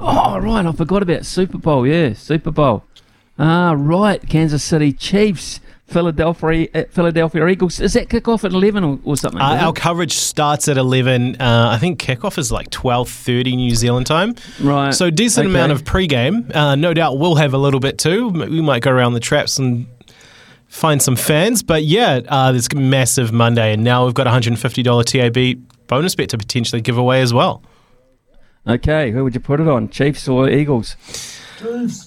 Oh, 0.00 0.38
right. 0.38 0.64
I 0.64 0.72
forgot 0.72 1.02
about 1.02 1.24
Super 1.26 1.58
Bowl. 1.58 1.86
Yeah, 1.86 2.12
Super 2.14 2.50
Bowl. 2.50 2.84
Ah, 3.38 3.74
right. 3.76 4.26
Kansas 4.28 4.62
City 4.62 4.92
Chiefs, 4.92 5.60
Philadelphia 5.92 6.68
uh, 6.74 6.84
Philadelphia 6.90 7.46
Eagles. 7.46 7.80
Is 7.80 7.92
that 7.92 8.08
kickoff 8.08 8.44
at 8.44 8.52
11 8.52 8.82
or, 8.84 8.98
or 9.04 9.16
something? 9.16 9.40
Uh, 9.40 9.58
our 9.66 9.72
coverage 9.72 10.12
starts 10.14 10.68
at 10.68 10.76
eleven. 10.78 11.36
Uh, 11.40 11.70
I 11.72 11.78
think 11.78 12.00
kickoff 12.00 12.38
is 12.38 12.50
like 12.50 12.70
twelve 12.70 13.08
thirty 13.08 13.54
New 13.56 13.74
Zealand 13.74 14.06
time. 14.06 14.34
Right. 14.60 14.92
So 14.94 15.10
decent 15.10 15.46
Okay. 15.46 15.54
amount 15.54 15.72
of 15.72 15.84
pre-game. 15.84 16.50
Uh, 16.54 16.74
no 16.74 16.94
doubt 16.94 17.18
we'll 17.18 17.36
have 17.36 17.54
a 17.54 17.58
little 17.58 17.80
bit 17.80 17.98
too. 17.98 18.28
We 18.28 18.60
might 18.62 18.82
go 18.82 18.90
around 18.90 19.12
the 19.12 19.20
traps 19.20 19.58
and 19.58 19.86
find 20.68 21.02
some 21.02 21.16
fans. 21.16 21.62
But 21.62 21.84
yeah, 21.84 22.20
uh, 22.28 22.58
a 22.72 22.74
massive 22.76 23.32
Monday, 23.32 23.74
and 23.74 23.84
now 23.84 24.04
we've 24.06 24.14
got 24.14 24.26
a 24.26 24.30
hundred 24.30 24.52
and 24.52 24.58
fifty 24.60 24.82
dollar 24.82 25.04
TAB 25.04 25.36
bonus 25.86 26.14
bet 26.14 26.30
to 26.30 26.38
potentially 26.38 26.80
give 26.80 26.96
away 26.96 27.20
as 27.20 27.34
well. 27.34 27.62
Okay, 28.66 29.10
who 29.10 29.24
would 29.24 29.34
you 29.34 29.40
put 29.40 29.60
it 29.60 29.68
on? 29.68 29.88
Chiefs 29.88 30.28
or 30.28 30.48
Eagles? 30.48 30.96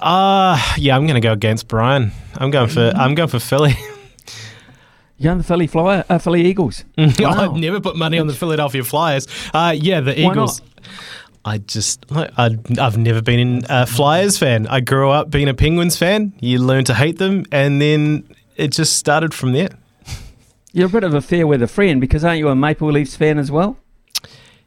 Uh 0.01 0.61
yeah, 0.77 0.95
I'm 0.95 1.03
going 1.05 1.15
to 1.15 1.21
go 1.21 1.31
against 1.31 1.67
Brian. 1.67 2.11
I'm 2.35 2.51
going 2.51 2.69
for 2.69 2.91
I'm 2.95 3.15
going 3.15 3.29
for 3.29 3.39
Philly. 3.39 3.75
You're 5.17 5.31
on 5.31 5.37
the 5.37 5.45
Philly 5.45 5.67
Flyer, 5.67 6.03
uh, 6.09 6.17
Philly 6.17 6.45
Eagles. 6.45 6.83
I've 6.97 7.53
never 7.53 7.79
put 7.79 7.95
money 7.95 8.19
on 8.19 8.27
the 8.27 8.33
Philadelphia 8.33 8.83
Flyers. 8.83 9.27
Uh, 9.53 9.73
yeah, 9.75 10.01
the 10.01 10.11
Why 10.11 10.31
Eagles. 10.31 10.61
I 11.45 11.59
just, 11.59 12.05
I, 12.11 12.57
I've 12.79 12.97
never 12.97 13.21
been 13.21 13.63
a 13.69 13.85
Flyers 13.85 14.37
fan. 14.37 14.67
I 14.67 14.81
grew 14.81 15.11
up 15.11 15.29
being 15.29 15.47
a 15.47 15.53
Penguins 15.53 15.95
fan. 15.95 16.33
You 16.39 16.59
learn 16.59 16.83
to 16.85 16.93
hate 16.93 17.17
them, 17.17 17.45
and 17.51 17.79
then 17.79 18.27
it 18.57 18.69
just 18.71 18.97
started 18.97 19.33
from 19.33 19.53
there. 19.53 19.69
You're 20.73 20.87
a 20.87 20.89
bit 20.89 21.03
of 21.05 21.13
a 21.13 21.21
fair 21.21 21.47
weather 21.47 21.67
friend 21.67 22.01
because 22.01 22.25
aren't 22.25 22.39
you 22.39 22.49
a 22.49 22.55
Maple 22.55 22.91
Leafs 22.91 23.15
fan 23.15 23.37
as 23.37 23.51
well? 23.51 23.77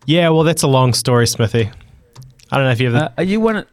Yeah, 0.07 0.31
well, 0.31 0.45
that's 0.45 0.63
a 0.63 0.69
long 0.69 0.95
story, 0.95 1.27
Smithy. 1.27 1.71
I 2.51 2.57
don't 2.57 2.65
know 2.65 2.71
if 2.71 2.81
you 2.81 2.89
ever. 2.89 2.97
Uh, 2.97 3.13
are 3.19 3.25
you 3.25 3.41
one? 3.41 3.57
Of, 3.57 3.67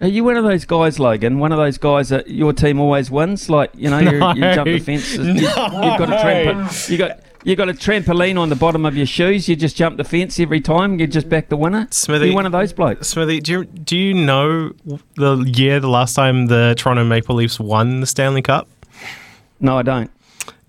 are 0.00 0.08
you 0.08 0.24
one 0.24 0.36
of 0.36 0.44
those 0.44 0.64
guys, 0.64 0.98
Logan? 0.98 1.38
One 1.38 1.52
of 1.52 1.58
those 1.58 1.78
guys 1.78 2.08
that 2.08 2.28
your 2.28 2.52
team 2.52 2.80
always 2.80 3.10
wins? 3.10 3.50
Like 3.50 3.70
you 3.74 3.90
know, 3.90 3.98
you 3.98 4.10
you 4.10 4.54
jump 4.54 4.66
the 4.66 4.78
fence. 4.78 5.16
No. 5.18 5.32
You, 5.32 5.46
have 5.46 5.98
got 5.98 6.08
a 6.08 6.16
trampo- 6.16 6.88
you 6.88 6.98
got 6.98 7.20
you 7.44 7.56
got 7.56 7.68
a 7.68 7.72
trampoline 7.72 8.38
on 8.38 8.48
the 8.48 8.56
bottom 8.56 8.84
of 8.84 8.96
your 8.96 9.06
shoes. 9.06 9.48
You 9.48 9.56
just 9.56 9.76
jump 9.76 9.96
the 9.96 10.04
fence 10.04 10.38
every 10.38 10.60
time. 10.60 10.98
You 11.00 11.06
just 11.06 11.28
back 11.28 11.48
the 11.48 11.56
winner. 11.56 11.88
Smithy, 11.90 12.28
you 12.28 12.34
one 12.34 12.46
of 12.46 12.52
those 12.52 12.72
blokes. 12.72 13.08
Smithy, 13.08 13.40
do 13.40 13.52
you, 13.52 13.64
do 13.64 13.96
you 13.96 14.14
know 14.14 14.72
the 15.16 15.36
year, 15.54 15.80
the 15.80 15.88
last 15.88 16.14
time 16.14 16.46
the 16.46 16.74
Toronto 16.76 17.04
Maple 17.04 17.34
Leafs 17.34 17.58
won 17.58 18.00
the 18.00 18.06
Stanley 18.06 18.42
Cup? 18.42 18.68
No, 19.58 19.78
I 19.78 19.82
don't. 19.82 20.10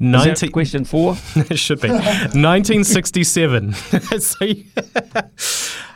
Is 0.01 0.23
that 0.23 0.27
19 0.27 0.51
question 0.51 0.85
four? 0.85 1.15
it 1.35 1.59
should 1.59 1.79
be 1.81 1.89
1967. 1.91 3.73
so, 3.73 4.45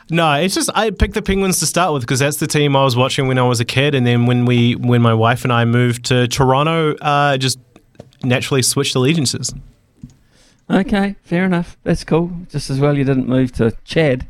no, 0.10 0.34
it's 0.34 0.53
just 0.56 0.69
I 0.76 0.91
picked 0.91 1.14
the 1.14 1.22
Penguins 1.22 1.60
to 1.60 1.65
start 1.65 1.94
with 1.94 2.03
because 2.03 2.19
that's 2.19 2.38
the 2.38 2.48
team 2.48 2.76
I 2.76 2.84
was 2.84 2.95
watching 2.95 3.27
when 3.27 3.38
I 3.38 3.44
was 3.44 3.60
a 3.60 3.65
kid, 3.65 3.95
and 3.95 4.06
then 4.06 4.26
when 4.26 4.45
we 4.45 4.76
when 4.76 5.02
my 5.02 5.14
wife 5.14 5.44
and 5.44 5.52
I 5.52 5.65
moved 5.65 6.06
to 6.06 6.27
Toronto, 6.27 6.95
uh, 7.02 7.38
just 7.38 7.60
naturally 8.23 8.61
switched 8.61 8.95
allegiances. 8.95 9.53
Okay, 10.69 11.15
fair 11.23 11.45
enough. 11.45 11.77
That's 11.84 12.03
cool. 12.03 12.32
Just 12.49 12.69
as 12.69 12.80
well 12.80 12.98
you 12.98 13.03
didn't 13.03 13.27
move 13.27 13.52
to 13.53 13.76
Chad. 13.84 14.27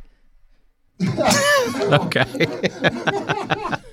okay. 1.82 2.48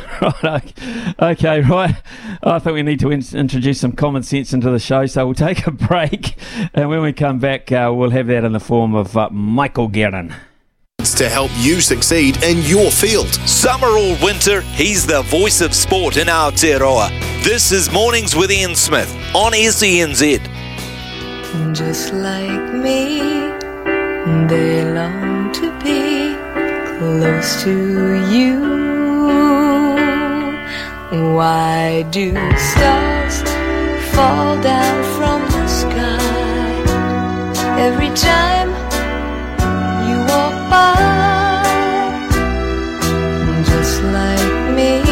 right. 0.42 0.42
Okay, 0.42 1.14
okay, 1.20 1.60
right. 1.60 1.96
I 2.42 2.58
think 2.58 2.74
we 2.74 2.82
need 2.82 3.00
to 3.00 3.10
in- 3.10 3.24
introduce 3.34 3.80
some 3.80 3.92
common 3.92 4.22
sense 4.22 4.52
into 4.52 4.70
the 4.70 4.78
show, 4.78 5.06
so 5.06 5.26
we'll 5.26 5.34
take 5.48 5.66
a 5.66 5.70
break, 5.70 6.36
and 6.74 6.88
when 6.88 7.02
we 7.02 7.12
come 7.12 7.38
back, 7.38 7.70
uh, 7.72 7.92
we'll 7.94 8.10
have 8.10 8.26
that 8.28 8.44
in 8.44 8.52
the 8.52 8.60
form 8.60 8.94
of 8.94 9.16
uh, 9.16 9.28
Michael 9.30 9.88
Guerin. 9.88 10.34
To 11.16 11.28
help 11.28 11.50
you 11.56 11.80
succeed 11.80 12.42
in 12.42 12.58
your 12.58 12.90
field. 12.90 13.28
Summer 13.46 13.88
or 13.88 14.16
winter, 14.22 14.60
he's 14.62 15.06
the 15.06 15.22
voice 15.22 15.60
of 15.60 15.74
sport 15.74 16.16
in 16.16 16.28
Aotearoa. 16.28 17.10
This 17.42 17.72
is 17.72 17.90
Mornings 17.90 18.36
with 18.36 18.52
Ian 18.52 18.76
Smith 18.76 19.12
on 19.34 19.52
SENZ. 19.52 20.40
Just 21.74 22.14
like 22.14 22.72
me, 22.72 23.18
they 24.46 24.84
long 24.94 25.52
to 25.52 25.70
be 25.82 26.34
close 26.98 27.62
to 27.64 28.32
you. 28.32 28.81
Why 31.12 32.04
do 32.10 32.30
stars 32.56 33.42
fall 34.14 34.58
down 34.62 35.04
from 35.14 35.42
the 35.42 35.68
sky 35.68 36.82
every 37.78 38.08
time 38.16 38.70
you 40.08 40.16
walk 40.20 40.70
by? 40.70 42.24
Just 43.62 44.02
like 44.04 44.74
me, 44.74 45.02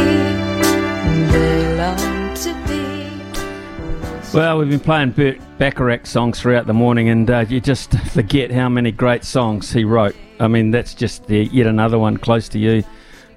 they 1.33 1.77
long 1.77 2.35
to 2.35 2.55
be. 2.67 4.33
Well, 4.33 4.57
we've 4.57 4.71
been 4.71 4.81
playing 4.81 5.11
Burt 5.11 5.39
Bacharach 5.59 6.07
songs 6.07 6.41
throughout 6.41 6.67
the 6.67 6.73
morning, 6.73 7.11
and 7.11 7.31
uh, 7.31 7.45
you 7.47 7.61
just 7.61 7.93
forget 8.09 8.51
how 8.51 8.71
many 8.71 8.91
great 8.91 9.23
songs 9.23 9.71
he 9.71 9.85
wrote. 9.85 10.17
I 10.39 10.49
mean, 10.49 10.71
that's 10.71 10.95
just 10.95 11.27
the, 11.27 11.45
yet 11.53 11.67
another 11.67 11.99
one 11.99 12.17
close 12.17 12.49
to 12.49 12.59
you. 12.59 12.85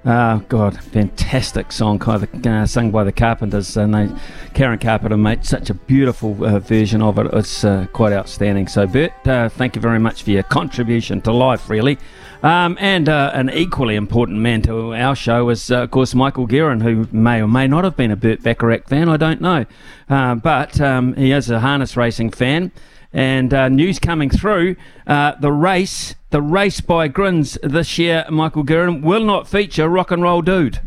Uh, 0.04 0.36
God, 0.50 0.78
fantastic 0.78 1.72
song, 1.72 1.98
kind 1.98 2.22
of, 2.22 2.46
uh, 2.46 2.66
sung 2.66 2.90
by 2.90 3.04
the 3.04 3.12
Carpenters, 3.12 3.74
and 3.78 3.94
they, 3.94 4.10
Karen 4.52 4.78
Carpenter 4.78 5.16
made 5.16 5.46
such 5.46 5.70
a 5.70 5.74
beautiful 5.74 6.44
uh, 6.44 6.58
version 6.58 7.00
of 7.00 7.18
it. 7.18 7.26
It's 7.32 7.64
uh, 7.64 7.86
quite 7.94 8.12
outstanding. 8.12 8.68
So, 8.68 8.86
Burt, 8.86 9.12
uh, 9.26 9.48
thank 9.48 9.76
you 9.76 9.80
very 9.80 9.98
much 9.98 10.22
for 10.22 10.30
your 10.30 10.42
contribution 10.42 11.22
to 11.22 11.32
life, 11.32 11.70
really. 11.70 11.96
Um, 12.42 12.76
and 12.80 13.08
uh, 13.08 13.30
an 13.32 13.48
equally 13.48 13.94
important 13.94 14.40
man 14.40 14.60
to 14.62 14.94
our 14.94 15.16
show 15.16 15.48
is, 15.48 15.70
uh, 15.70 15.84
of 15.84 15.90
course, 15.90 16.14
Michael 16.14 16.46
Guerin, 16.46 16.82
who 16.82 17.08
may 17.10 17.40
or 17.40 17.48
may 17.48 17.66
not 17.66 17.84
have 17.84 17.96
been 17.96 18.10
a 18.10 18.16
Burt 18.16 18.42
Bacharach 18.42 18.86
fan, 18.86 19.08
I 19.08 19.16
don't 19.16 19.40
know. 19.40 19.64
But 20.06 20.78
um, 20.82 21.14
he 21.14 21.32
is 21.32 21.48
a 21.48 21.60
harness 21.60 21.96
racing 21.96 22.32
fan. 22.32 22.72
And 23.14 23.54
uh, 23.54 23.68
news 23.68 24.00
coming 24.00 24.28
through 24.28 24.74
uh, 25.06 25.36
the 25.40 25.52
race, 25.52 26.16
the 26.30 26.42
race 26.42 26.80
by 26.80 27.06
Grins 27.06 27.56
this 27.62 27.96
year, 27.96 28.24
Michael 28.28 28.64
Guerin, 28.64 29.02
will 29.02 29.24
not 29.24 29.46
feature 29.46 29.88
Rock 29.88 30.10
and 30.10 30.20
Roll 30.20 30.42
Dude. 30.42 30.80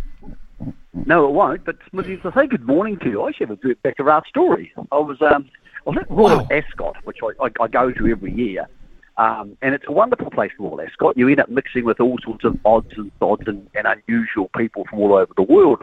No, 1.06 1.26
it 1.26 1.32
won't. 1.32 1.64
But 1.64 1.78
Smithy, 1.90 2.18
to 2.18 2.34
say 2.36 2.48
good 2.48 2.68
morning 2.68 3.00
to 3.00 3.10
you, 3.10 3.24
I 3.24 3.32
should 3.32 3.48
have 3.48 3.58
a 3.58 3.62
Burt 3.62 3.82
Bacharach 3.82 4.28
story. 4.28 4.74
I 4.92 4.98
was 4.98 5.22
um, 5.22 5.50
I 5.86 5.92
was 5.92 5.98
at 6.00 6.12
Royal 6.12 6.46
Ascot, 6.52 6.98
which 7.06 7.20
I, 7.24 7.46
I, 7.46 7.64
I 7.64 7.68
go 7.70 7.92
to 7.92 8.08
every 8.08 8.34
year, 8.34 8.68
um, 9.16 9.56
and 9.62 9.74
it's 9.74 9.86
a 9.88 9.94
wonderful 9.94 10.30
place, 10.30 10.52
Royal 10.60 10.82
Ascot. 10.82 11.16
You 11.16 11.30
end 11.30 11.40
up 11.40 11.48
mixing 11.48 11.86
with 11.86 12.02
all 12.02 12.18
sorts 12.26 12.44
of 12.44 12.60
odds 12.66 12.92
and 12.98 13.10
sods 13.20 13.44
and, 13.48 13.70
and 13.74 13.88
unusual 13.88 14.50
people 14.58 14.84
from 14.90 15.00
all 15.00 15.14
over 15.14 15.32
the 15.38 15.44
world. 15.44 15.82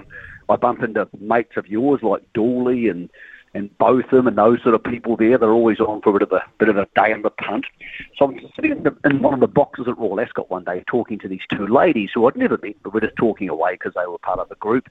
I 0.50 0.56
bump 0.56 0.82
into 0.82 1.08
mates 1.18 1.56
of 1.56 1.68
yours 1.68 2.00
like 2.02 2.30
Dooley 2.34 2.88
and 2.88 3.08
and 3.54 3.76
Botham 3.78 4.26
and 4.26 4.36
those 4.36 4.62
sort 4.62 4.74
of 4.74 4.82
people 4.82 5.16
there. 5.16 5.38
They're 5.38 5.50
always 5.50 5.80
on 5.80 6.02
for 6.02 6.10
a 6.10 6.12
bit 6.14 6.22
of 6.22 6.32
a 6.32 6.42
bit 6.58 6.68
of 6.68 6.76
a 6.76 6.86
day 6.96 7.12
in 7.12 7.22
the 7.22 7.30
punt. 7.30 7.66
So 8.18 8.26
I'm 8.26 8.40
sitting 8.56 8.72
in, 8.72 8.82
the, 8.82 8.96
in 9.04 9.22
one 9.22 9.34
of 9.34 9.40
the 9.40 9.46
boxes 9.46 9.86
at 9.88 9.96
Royal 9.96 10.20
Ascot 10.20 10.50
one 10.50 10.64
day 10.64 10.82
talking 10.86 11.18
to 11.20 11.28
these 11.28 11.42
two 11.50 11.66
ladies 11.66 12.10
who 12.12 12.26
I'd 12.26 12.36
never 12.36 12.58
met, 12.62 12.76
but 12.82 12.92
we're 12.92 13.00
just 13.00 13.16
talking 13.16 13.48
away 13.48 13.74
because 13.74 13.94
they 13.94 14.06
were 14.06 14.18
part 14.18 14.40
of 14.40 14.48
the 14.48 14.56
group. 14.56 14.88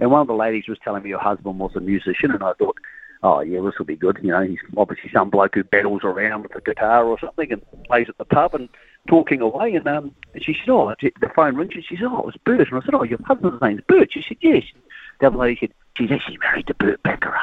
And 0.00 0.10
one 0.10 0.20
of 0.20 0.26
the 0.26 0.34
ladies 0.34 0.68
was 0.68 0.78
telling 0.82 1.02
me 1.02 1.10
her 1.10 1.18
husband 1.18 1.58
was 1.58 1.74
a 1.74 1.80
musician, 1.80 2.30
and 2.30 2.42
I 2.42 2.52
thought, 2.54 2.76
oh 3.22 3.40
yeah, 3.40 3.60
this 3.60 3.78
will 3.78 3.86
be 3.86 3.96
good. 3.96 4.18
You 4.22 4.30
know, 4.30 4.42
he's 4.42 4.58
obviously 4.76 5.10
some 5.12 5.30
bloke 5.30 5.54
who 5.54 5.64
battles 5.64 6.02
around 6.04 6.42
with 6.42 6.54
a 6.54 6.60
guitar 6.60 7.04
or 7.04 7.18
something 7.18 7.52
and 7.52 7.62
plays 7.84 8.08
at 8.08 8.18
the 8.18 8.24
pub 8.24 8.54
and 8.54 8.68
talking 9.08 9.40
away. 9.40 9.74
And 9.74 9.88
um, 9.88 10.14
and 10.34 10.44
she 10.44 10.54
said, 10.54 10.70
oh, 10.70 10.94
the 11.00 11.30
phone 11.34 11.56
rings, 11.56 11.72
and 11.74 11.84
she 11.84 11.96
said, 11.96 12.06
oh, 12.06 12.20
it 12.20 12.26
was 12.26 12.36
Burt. 12.44 12.68
And 12.70 12.80
I 12.80 12.84
said, 12.84 12.94
oh, 12.94 13.02
your 13.02 13.18
husband's 13.24 13.60
name's 13.60 13.82
Burt. 13.88 14.12
She 14.12 14.24
said, 14.26 14.36
yes. 14.40 14.64
The 15.20 15.26
other 15.26 15.38
lady 15.38 15.58
said, 15.58 15.72
she's 15.96 16.12
actually 16.12 16.38
married 16.38 16.68
to 16.68 16.74
Burt 16.74 17.02
Bacharach. 17.02 17.40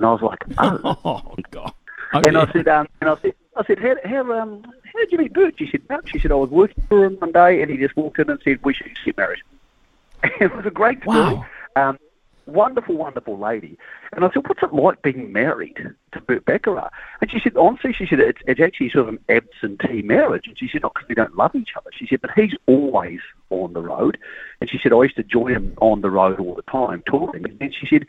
And 0.00 0.06
I 0.06 0.12
was 0.12 0.22
like, 0.22 0.42
oh, 0.58 0.98
oh 1.04 1.34
God. 1.50 1.74
and 2.26 2.38
I 2.38 2.50
said, 2.52 2.66
um, 2.68 2.88
and 3.02 3.10
I 3.10 3.16
said, 3.20 3.34
I 3.54 3.64
said, 3.66 3.78
how, 3.78 3.96
how, 4.08 4.40
um, 4.40 4.62
how 4.64 4.98
did 4.98 5.12
you 5.12 5.18
meet 5.18 5.34
Burt? 5.34 5.54
She 5.58 5.68
said, 5.70 5.82
no. 5.90 6.00
She 6.06 6.18
said, 6.18 6.32
I 6.32 6.36
was 6.36 6.48
working 6.48 6.82
for 6.88 7.04
him 7.04 7.16
one 7.16 7.32
day, 7.32 7.60
and 7.60 7.70
he 7.70 7.76
just 7.76 7.94
walked 7.96 8.18
in 8.18 8.30
and 8.30 8.40
said, 8.42 8.60
we 8.64 8.72
should 8.72 8.90
get 9.04 9.18
married. 9.18 9.42
it 10.40 10.54
was 10.56 10.64
a 10.64 10.70
great 10.70 11.02
story. 11.02 11.44
Um, 11.76 11.98
wonderful, 12.46 12.96
wonderful 12.96 13.38
lady. 13.38 13.76
And 14.14 14.24
I 14.24 14.30
said, 14.32 14.48
what's 14.48 14.62
it 14.62 14.72
like 14.72 15.02
being 15.02 15.32
married 15.34 15.76
to 16.12 16.20
Burt 16.22 16.46
Bacharach? 16.46 16.90
And 17.20 17.30
she 17.30 17.38
said, 17.38 17.58
honestly, 17.58 17.92
she 17.92 18.06
said, 18.06 18.20
it's, 18.20 18.40
it's 18.46 18.60
actually 18.60 18.88
sort 18.88 19.06
of 19.06 19.14
an 19.14 19.18
absentee 19.28 20.00
marriage. 20.00 20.46
And 20.46 20.58
she 20.58 20.66
said, 20.66 20.80
not 20.80 20.94
because 20.94 21.10
we 21.10 21.14
don't 21.14 21.36
love 21.36 21.54
each 21.54 21.76
other. 21.76 21.90
She 21.92 22.06
said, 22.06 22.22
but 22.22 22.30
he's 22.34 22.54
always 22.66 23.20
on 23.50 23.74
the 23.74 23.82
road. 23.82 24.16
And 24.62 24.70
she 24.70 24.78
said, 24.82 24.94
I 24.94 25.02
used 25.02 25.16
to 25.16 25.22
join 25.22 25.52
him 25.52 25.74
on 25.82 26.00
the 26.00 26.10
road 26.10 26.40
all 26.40 26.54
the 26.54 26.62
time, 26.62 27.02
touring. 27.06 27.44
And 27.44 27.58
then 27.58 27.72
she 27.72 27.86
said, 27.86 28.06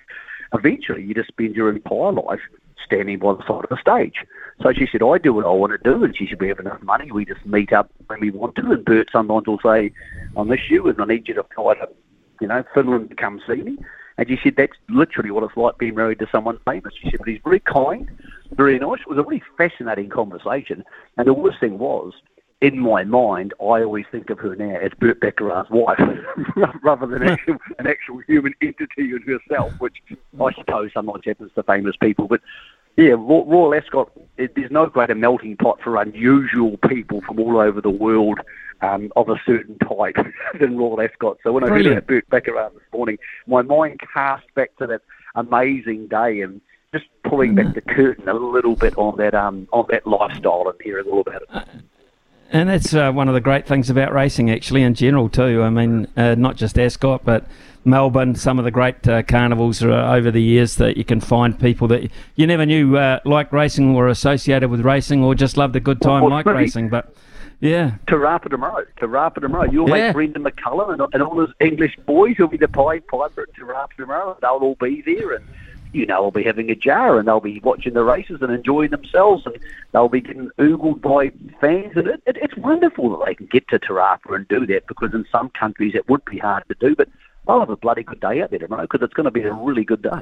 eventually 0.54 1.04
you 1.04 1.14
just 1.14 1.30
spend 1.30 1.56
your 1.56 1.70
entire 1.70 2.12
life 2.12 2.42
standing 2.86 3.20
by 3.20 3.34
the 3.34 3.46
side 3.48 3.64
of 3.64 3.70
the 3.70 3.78
stage. 3.80 4.26
So 4.62 4.74
she 4.74 4.88
said, 4.92 5.02
I 5.02 5.18
do 5.18 5.34
what 5.34 5.46
I 5.46 5.50
want 5.50 5.72
to 5.72 5.78
do. 5.90 6.04
And 6.04 6.16
she 6.16 6.28
said, 6.28 6.40
we 6.40 6.50
have 6.50 6.60
enough 6.60 6.82
money. 6.82 7.12
We 7.12 7.26
just 7.26 7.46
meet 7.46 7.74
up 7.74 7.90
when 8.08 8.20
we 8.20 8.32
want 8.32 8.56
to. 8.56 8.72
And 8.72 8.86
Burt 8.86 9.10
sometimes 9.12 9.48
will 9.48 9.60
say, 9.64 9.92
I 10.38 10.44
miss 10.44 10.70
you 10.70 10.88
and 10.88 11.02
I 11.02 11.06
need 11.06 11.28
you 11.28 11.34
to 11.36 11.46
fly 11.56 11.76
to, 11.76 11.90
you 12.40 12.48
know, 12.48 12.64
Finland 12.74 13.10
to 13.10 13.16
come 13.16 13.42
see 13.48 13.62
me. 13.62 13.78
And 14.18 14.28
she 14.28 14.38
said, 14.44 14.56
that's 14.58 14.74
literally 14.90 15.32
what 15.32 15.44
it's 15.44 15.58
like 15.58 15.78
being 15.78 15.96
married 15.96 16.20
to 16.20 16.28
someone 16.32 16.60
famous. 16.66 16.94
She 17.02 17.10
said, 17.10 17.20
but 17.20 17.28
he's 17.28 17.42
very 17.44 17.62
kind, 17.62 18.10
very 18.52 18.78
nice. 18.78 19.00
It 19.00 19.08
was 19.08 19.18
a 19.18 19.24
really 19.24 19.42
fascinating 19.58 20.10
conversation. 20.10 20.84
And 21.18 21.28
the 21.28 21.34
worst 21.34 21.60
thing 21.60 21.80
was, 21.80 22.14
in 22.62 22.80
my 22.80 23.04
mind, 23.04 23.54
I 23.60 23.82
always 23.82 24.06
think 24.12 24.30
of 24.30 24.38
her 24.40 24.56
now 24.56 24.76
as 24.76 24.92
Burt 25.00 25.20
Bacharach's 25.20 25.72
wife, 25.72 26.00
rather 26.84 27.08
than 27.08 27.24
actual, 27.24 27.58
an 27.80 27.88
actual 27.88 28.20
human 28.20 28.54
entity 28.62 29.14
in 29.14 29.24
herself, 29.24 29.74
which 29.80 29.98
I 30.40 30.54
suppose 30.54 30.92
sometimes 30.94 31.26
happens 31.26 31.52
to 31.56 31.64
famous 31.64 31.96
people. 31.96 32.28
But 32.28 32.42
yeah, 32.98 33.16
Royal 33.18 33.74
Ascot, 33.74 34.12
it, 34.38 34.54
there's 34.56 34.70
no 34.70 34.86
greater 34.86 35.16
melting 35.16 35.58
pot 35.58 35.80
for 35.84 36.00
unusual 36.00 36.78
people 36.88 37.22
from 37.22 37.40
all 37.40 37.58
over 37.58 37.82
the 37.82 37.90
world 37.90 38.40
um, 38.82 39.12
of 39.16 39.30
a 39.30 39.42
certain 39.44 39.80
type 39.80 40.18
than 40.60 40.78
Royal 40.78 41.02
Ascot. 41.02 41.38
So 41.44 41.54
when 41.54 41.64
Brilliant. 41.64 41.88
I 41.88 41.94
heard 41.96 42.08
Bert 42.08 42.30
Baccarat 42.30 42.70
this 42.74 42.84
morning, 42.94 43.18
my 43.48 43.64
mind 43.64 44.02
cast 44.14 44.46
back 44.54 44.76
to 44.78 44.86
that 44.86 45.02
amazing 45.34 46.08
day 46.08 46.42
and 46.42 46.62
just 46.94 47.06
pulling 47.24 47.56
back 47.56 47.74
the 47.74 47.82
curtain 47.82 48.30
a 48.30 48.34
little 48.34 48.76
bit 48.76 48.96
on 48.98 49.18
that 49.18 49.34
um, 49.34 49.68
on 49.72 49.86
that 49.90 50.06
lifestyle 50.06 50.68
and 50.68 50.80
hearing 50.84 51.08
all 51.08 51.22
about 51.22 51.42
it. 51.42 51.50
And 52.54 52.68
that's 52.68 52.94
uh, 52.94 53.12
one 53.12 53.28
of 53.30 53.34
the 53.34 53.40
great 53.42 53.66
things 53.66 53.90
about 53.90 54.14
racing, 54.14 54.52
actually, 54.52 54.84
in 54.84 54.94
general, 54.94 55.30
too. 55.30 55.62
I 55.64 55.70
mean, 55.70 56.08
uh, 56.18 56.36
not 56.36 56.58
just 56.58 56.78
Ascot, 56.78 57.24
but 57.24 57.46
Melbourne, 57.86 58.36
some 58.36 58.60
of 58.60 58.66
the 58.66 58.72
great 58.72 59.08
uh, 59.08 59.24
carnivals 59.24 59.82
are 59.82 59.92
over 60.16 60.30
the 60.32 60.42
years 60.42 60.76
that 60.76 60.98
you 60.98 61.06
can 61.06 61.22
find 61.22 61.58
people 61.58 61.88
that 61.88 62.12
you 62.36 62.46
never 62.46 62.66
knew 62.66 62.98
uh, 62.98 63.20
liked 63.24 63.54
racing 63.54 63.96
or 63.96 64.10
associated 64.10 64.70
with 64.70 64.82
racing 64.82 65.24
or 65.24 65.34
just 65.34 65.56
loved 65.56 65.76
a 65.78 65.80
good 65.80 66.02
time 66.02 66.22
Well, 66.24 66.32
like 66.32 66.46
maybe- 66.46 66.58
racing. 66.58 66.90
But 66.90 67.14
yeah, 67.62 67.92
Te 68.08 68.16
Rapa 68.16 68.50
tomorrow, 68.50 68.84
Te 69.00 69.06
Rapa 69.06 69.36
tomorrow. 69.40 69.72
You'll 69.72 69.88
Yeah. 69.90 70.08
make 70.08 70.14
Brendon 70.14 70.44
McCullum 70.44 70.92
and, 70.94 71.02
and 71.14 71.24
all 71.24 71.36
those 71.36 71.54
English 71.62 71.96
boys 72.06 72.36
who'll 72.38 72.50
be 72.50 72.58
the 72.58 72.68
Pied 72.68 73.08
Piper 73.08 73.48
to 73.56 73.62
Rapa 73.66 73.94
tomorrow. 73.98 74.38
They'll 74.42 74.50
all 74.62 74.76
be 74.80 75.02
there 75.06 75.32
and, 75.34 75.46
you 75.94 76.06
know, 76.06 76.22
they'll 76.22 76.32
be 76.32 76.44
having 76.44 76.70
a 76.70 76.76
jar 76.76 77.20
and 77.20 77.28
they'll 77.28 77.40
be 77.40 77.60
watching 77.60 77.94
the 77.94 78.04
races 78.04 78.42
and 78.42 78.52
enjoying 78.52 78.92
themselves 78.92 79.46
and 79.46 79.58
they'll 79.92 80.10
be 80.10 80.22
getting 80.22 80.50
oogled 80.58 81.02
by 81.02 81.32
fans. 81.60 81.94
And 81.96 82.08
it, 82.08 82.24
it, 82.26 82.38
it's 82.42 82.56
wonderful 82.58 83.10
that 83.18 83.26
they 83.26 83.36
can 83.36 83.48
get 83.48 83.68
to 83.70 83.80
Te 83.80 83.88
Rapa 83.88 84.36
and 84.36 84.48
do 84.48 84.66
that 84.68 84.88
because 84.88 85.14
in 85.14 85.26
some 85.32 85.50
countries 85.50 85.96
it 85.96 86.08
would 86.10 86.24
be 86.26 86.38
hard 86.38 86.64
to 86.70 86.76
do. 86.80 86.96
But 86.96 87.10
I'll 87.48 87.60
have 87.60 87.70
a 87.70 87.76
bloody 87.76 88.04
good 88.04 88.20
day 88.20 88.42
out 88.42 88.52
there 88.52 88.60
tomorrow 88.60 88.84
because 88.84 89.02
it's 89.02 89.14
going 89.14 89.26
to 89.26 89.32
be 89.32 89.42
a 89.42 89.54
really 89.54 89.84
good 89.84 90.02
day. 90.02 90.22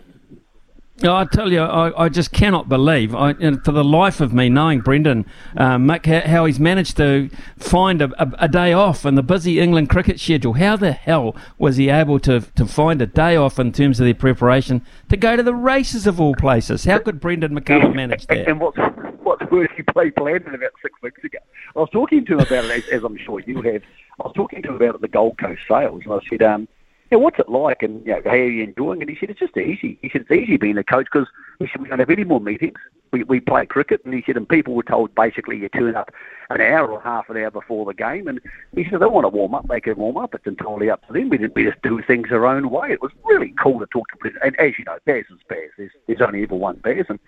Oh, 1.03 1.15
I 1.15 1.26
tell 1.26 1.51
you, 1.51 1.61
I, 1.61 2.05
I 2.05 2.09
just 2.09 2.31
cannot 2.31 2.67
believe, 2.67 3.15
I, 3.15 3.34
for 3.34 3.71
the 3.71 3.84
life 3.84 4.19
of 4.19 4.34
me, 4.34 4.49
knowing 4.49 4.81
Brendon 4.81 5.26
uh, 5.55 5.77
Mick, 5.77 6.05
how, 6.26 6.45
he's 6.45 6.59
managed 6.59 6.97
to 6.97 7.30
find 7.57 8.01
a, 8.01 8.09
a, 8.21 8.31
a 8.39 8.47
day 8.47 8.73
off 8.73 9.05
in 9.05 9.15
the 9.15 9.23
busy 9.23 9.59
England 9.59 9.89
cricket 9.89 10.19
schedule. 10.19 10.53
How 10.53 10.76
the 10.76 10.91
hell 10.91 11.35
was 11.57 11.77
he 11.77 11.89
able 11.89 12.19
to, 12.21 12.41
to 12.41 12.65
find 12.65 13.01
a 13.01 13.05
day 13.05 13.35
off 13.35 13.59
in 13.59 13.71
terms 13.71 13.99
of 13.99 14.05
their 14.05 14.13
preparation 14.13 14.85
to 15.09 15.17
go 15.17 15.35
to 15.35 15.43
the 15.43 15.55
races 15.55 16.05
of 16.05 16.19
all 16.19 16.35
places? 16.35 16.84
How 16.84 16.99
could 16.99 17.19
Brendon 17.19 17.57
McCullum 17.57 17.95
manage 17.95 18.27
that? 18.27 18.47
and 18.47 18.59
what's 18.59 18.77
what's 19.21 19.51
worse, 19.51 19.69
he 19.77 19.84
played 19.84 20.13
Landon 20.19 20.55
about 20.55 20.71
six 20.81 20.99
weeks 21.01 21.23
ago. 21.23 21.38
I 21.76 21.80
was 21.80 21.89
talking 21.91 22.26
to 22.26 22.34
him 22.34 22.39
about 22.39 22.65
it, 22.65 22.71
as, 22.71 22.89
as 22.91 23.03
I'm 23.03 23.17
sure 23.17 23.39
you 23.41 23.61
have. 23.61 23.84
I 24.19 24.23
was 24.27 24.34
talking 24.35 24.61
to 24.63 24.69
him 24.69 24.76
about 24.76 24.95
it 24.95 25.01
the 25.01 25.07
Gold 25.07 25.38
Coast 25.38 25.61
sales, 25.67 26.01
and 26.05 26.13
I 26.13 26.19
said, 26.30 26.41
um, 26.41 26.67
yeah, 27.11 27.18
what's 27.18 27.40
it 27.40 27.49
like, 27.49 27.81
and 27.81 28.06
you 28.06 28.14
know, 28.14 28.22
how 28.26 28.31
are 28.31 28.49
you 28.49 28.64
enjoying 28.64 29.02
it? 29.02 29.10
He 29.10 29.18
said, 29.19 29.30
it's 29.30 29.40
just 29.40 29.57
easy. 29.57 29.98
He 30.02 30.10
said, 30.10 30.26
it's 30.30 30.31
easy 30.31 30.57
being 30.57 30.77
a 30.77 30.84
coach 30.84 31.07
because 31.11 31.27
he 31.57 31.68
said, 31.72 31.81
we 31.81 31.90
don't 31.90 31.99
have 31.99 32.10
any 32.10 32.23
more 32.23 32.40
meetings. 32.40 32.77
We, 33.11 33.23
we 33.23 33.40
play 33.40 33.65
cricket, 33.65 34.02
and 34.06 34.14
he 34.14 34.22
said, 34.26 34.38
and 34.38 34.48
people 34.48 34.76
were 34.76 34.84
told 34.84 35.15
basically 35.15 35.57
you 35.57 35.69
turn 35.69 35.95
up 35.95 36.11
an 36.49 36.61
hour 36.61 36.91
or 36.91 36.99
half 37.01 37.30
an 37.30 37.38
hour 37.38 37.51
before 37.51 37.85
the 37.85 37.93
game, 37.93 38.27
and 38.27 38.39
he 38.76 38.84
said, 38.84 38.93
if 38.95 38.99
they 39.01 39.05
want 39.05 39.23
to 39.26 39.30
warm 39.30 39.53
up, 39.53 39.67
they 39.67 39.80
can 39.80 39.95
warm 39.97 40.17
up. 40.17 40.34
It's 40.34 40.47
entirely 40.47 40.89
up 40.89 41.05
to 41.07 41.13
them. 41.13 41.30
We, 41.30 41.38
didn't- 41.38 41.55
we 41.55 41.63
just 41.63 41.81
do 41.84 42.01
things 42.01 42.27
our 42.31 42.45
own 42.45 42.69
way. 42.69 42.91
It 42.91 43.01
was 43.01 43.11
really 43.26 43.53
cool 43.61 43.80
to 43.80 43.85
talk 43.88 44.07
to 44.09 44.17
Brendon. 44.17 44.41
And 44.43 44.59
as 44.59 44.77
you 44.80 44.85
know, 44.85 44.97
Baz 45.05 45.26
is 45.30 45.38
Baz. 45.47 45.69
There's, 45.77 45.91
there's 46.07 46.21
only 46.21 46.43
ever 46.43 46.55
one 46.55 46.77
Baz, 46.77 47.05
and 47.09 47.19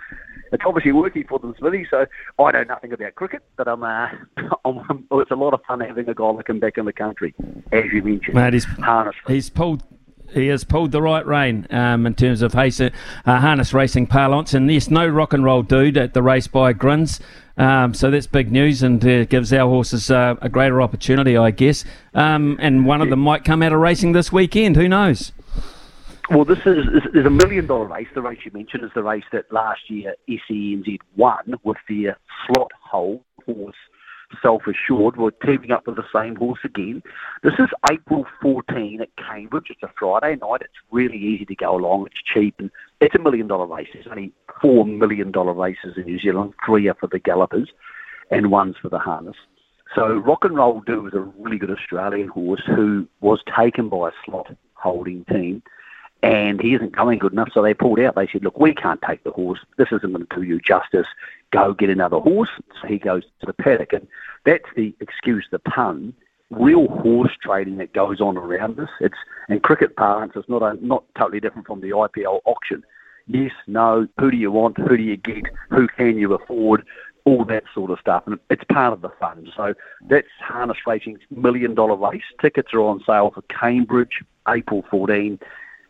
it's 0.51 0.63
obviously 0.65 0.91
working 0.91 1.25
for 1.27 1.37
them, 1.39 1.53
Smithy. 1.59 1.85
So 1.89 2.05
I 2.39 2.51
know 2.51 2.63
nothing 2.63 2.93
about 2.93 3.15
cricket, 3.15 3.43
but 3.57 3.67
I'm, 3.67 3.83
uh, 3.83 4.07
I'm, 4.65 5.07
it's 5.11 5.31
a 5.31 5.35
lot 5.35 5.53
of 5.53 5.61
fun 5.67 5.81
having 5.81 6.09
a 6.09 6.13
guy 6.15 6.25
like 6.29 6.49
him 6.49 6.59
back 6.59 6.77
in 6.77 6.85
the 6.85 6.93
country, 6.93 7.33
as 7.71 7.85
you 7.93 8.01
mentioned. 8.01 8.35
Mate, 8.35 8.53
he's, 8.53 8.65
harness. 8.65 9.15
he's 9.27 9.49
pulled. 9.49 9.83
He 10.33 10.47
has 10.47 10.63
pulled 10.63 10.91
the 10.91 11.01
right 11.01 11.25
rein 11.25 11.67
um, 11.69 12.05
in 12.05 12.15
terms 12.15 12.41
of 12.41 12.55
uh, 12.55 12.89
harness 13.25 13.73
racing 13.73 14.07
parlance, 14.07 14.53
and 14.53 14.71
yes, 14.71 14.89
no 14.89 15.07
rock 15.07 15.33
and 15.33 15.43
roll 15.43 15.63
dude 15.63 15.97
at 15.97 16.13
the 16.13 16.21
race 16.21 16.47
by 16.47 16.73
Grins. 16.73 17.19
Um, 17.57 17.93
so 17.93 18.09
that's 18.09 18.27
big 18.27 18.51
news 18.51 18.81
and 18.81 19.05
uh, 19.05 19.25
gives 19.25 19.53
our 19.53 19.67
horses 19.67 20.09
uh, 20.09 20.35
a 20.41 20.49
greater 20.49 20.81
opportunity, 20.81 21.37
I 21.37 21.51
guess. 21.51 21.85
Um, 22.13 22.57
and 22.59 22.85
one 22.85 23.01
of 23.01 23.09
them 23.09 23.19
might 23.19 23.43
come 23.43 23.61
out 23.61 23.73
of 23.73 23.79
racing 23.79 24.13
this 24.13 24.31
weekend. 24.31 24.75
Who 24.77 24.87
knows? 24.87 25.31
Well, 26.29 26.45
this 26.45 26.59
is, 26.65 26.85
is 27.13 27.25
a 27.25 27.29
million 27.29 27.67
dollar 27.67 27.85
race. 27.85 28.07
The 28.15 28.21
race 28.21 28.39
you 28.45 28.51
mentioned 28.53 28.83
is 28.83 28.91
the 28.95 29.03
race 29.03 29.25
that 29.33 29.51
last 29.51 29.89
year 29.89 30.15
SENZ 30.29 30.97
won 31.17 31.55
with 31.63 31.77
their 31.89 32.17
slot 32.47 32.71
hole 32.81 33.23
horse 33.45 33.75
Self 34.41 34.63
Assured. 34.67 35.17
We're 35.17 35.31
teaming 35.31 35.71
up 35.71 35.87
with 35.87 35.95
the 35.95 36.05
same 36.13 36.35
horse 36.35 36.59
again. 36.63 37.01
This 37.43 37.53
is 37.59 37.67
April 37.91 38.25
14 38.41 39.01
at 39.01 39.09
Cambridge. 39.17 39.67
It's 39.69 39.83
a 39.83 39.91
Friday 39.97 40.37
night. 40.41 40.61
It's 40.61 40.73
really 40.91 41.17
easy 41.17 41.45
to 41.45 41.55
go 41.55 41.75
along. 41.75 42.07
It's 42.07 42.21
cheap 42.33 42.55
and 42.59 42.71
it's 42.99 43.15
a 43.15 43.19
million 43.19 43.47
dollar 43.47 43.65
race. 43.65 43.87
There's 43.93 44.07
only 44.07 44.31
four 44.61 44.85
million 44.85 45.31
dollar 45.31 45.53
races 45.53 45.93
in 45.97 46.03
New 46.05 46.19
Zealand. 46.19 46.53
Three 46.65 46.87
are 46.87 46.95
for 46.95 47.07
the 47.07 47.19
gallopers 47.19 47.69
and 48.29 48.51
one's 48.51 48.77
for 48.81 48.89
the 48.89 48.99
harness. 48.99 49.37
So 49.95 50.15
Rock 50.15 50.45
and 50.45 50.55
Roll 50.55 50.81
Do 50.81 51.07
is 51.07 51.13
a 51.13 51.19
really 51.19 51.57
good 51.57 51.71
Australian 51.71 52.29
horse 52.29 52.63
who 52.65 53.07
was 53.19 53.41
taken 53.57 53.89
by 53.89 54.09
a 54.09 54.11
slot 54.25 54.55
holding 54.75 55.25
team 55.25 55.61
and 56.23 56.61
he 56.61 56.75
isn't 56.75 56.95
going 56.95 57.19
good 57.19 57.33
enough, 57.33 57.49
so 57.53 57.61
they 57.61 57.73
pulled 57.73 57.99
out. 57.99 58.15
They 58.15 58.27
said, 58.27 58.43
look, 58.43 58.59
we 58.59 58.73
can't 58.75 59.01
take 59.01 59.23
the 59.23 59.31
horse. 59.31 59.59
This 59.77 59.87
isn't 59.91 60.13
going 60.13 60.25
to 60.27 60.35
do 60.35 60.43
you 60.43 60.59
justice. 60.59 61.07
Go 61.51 61.73
get 61.73 61.89
another 61.89 62.19
horse. 62.19 62.49
So 62.79 62.87
he 62.87 62.99
goes 62.99 63.23
to 63.39 63.47
the 63.47 63.53
paddock. 63.53 63.93
And 63.93 64.07
that's 64.45 64.65
the, 64.75 64.93
excuse 64.99 65.47
the 65.51 65.59
pun, 65.59 66.13
real 66.51 66.87
horse 66.87 67.31
trading 67.41 67.77
that 67.77 67.93
goes 67.93 68.21
on 68.21 68.37
around 68.37 68.79
us. 68.79 68.89
It's 68.99 69.17
In 69.49 69.59
cricket 69.61 69.95
parlance, 69.95 70.33
it's 70.35 70.47
not, 70.47 70.61
a, 70.61 70.77
not 70.85 71.03
totally 71.17 71.39
different 71.39 71.65
from 71.65 71.81
the 71.81 71.89
IPL 71.89 72.41
auction. 72.45 72.83
Yes, 73.27 73.51
no, 73.65 74.07
who 74.19 74.29
do 74.29 74.37
you 74.37 74.51
want, 74.51 74.77
who 74.77 74.97
do 74.97 75.03
you 75.03 75.17
get, 75.17 75.45
who 75.69 75.87
can 75.87 76.17
you 76.17 76.33
afford, 76.33 76.85
all 77.23 77.45
that 77.45 77.63
sort 77.73 77.91
of 77.91 77.99
stuff. 77.99 78.23
And 78.25 78.39
it's 78.49 78.63
part 78.65 78.93
of 78.93 79.01
the 79.01 79.09
fun. 79.19 79.51
So 79.55 79.73
that's 80.07 80.27
Harness 80.39 80.77
Racing's 80.85 81.19
million 81.29 81.73
dollar 81.75 81.95
race. 81.95 82.23
Tickets 82.39 82.73
are 82.73 82.81
on 82.81 83.01
sale 83.05 83.31
for 83.33 83.41
Cambridge, 83.43 84.23
April 84.47 84.83
14 84.89 85.39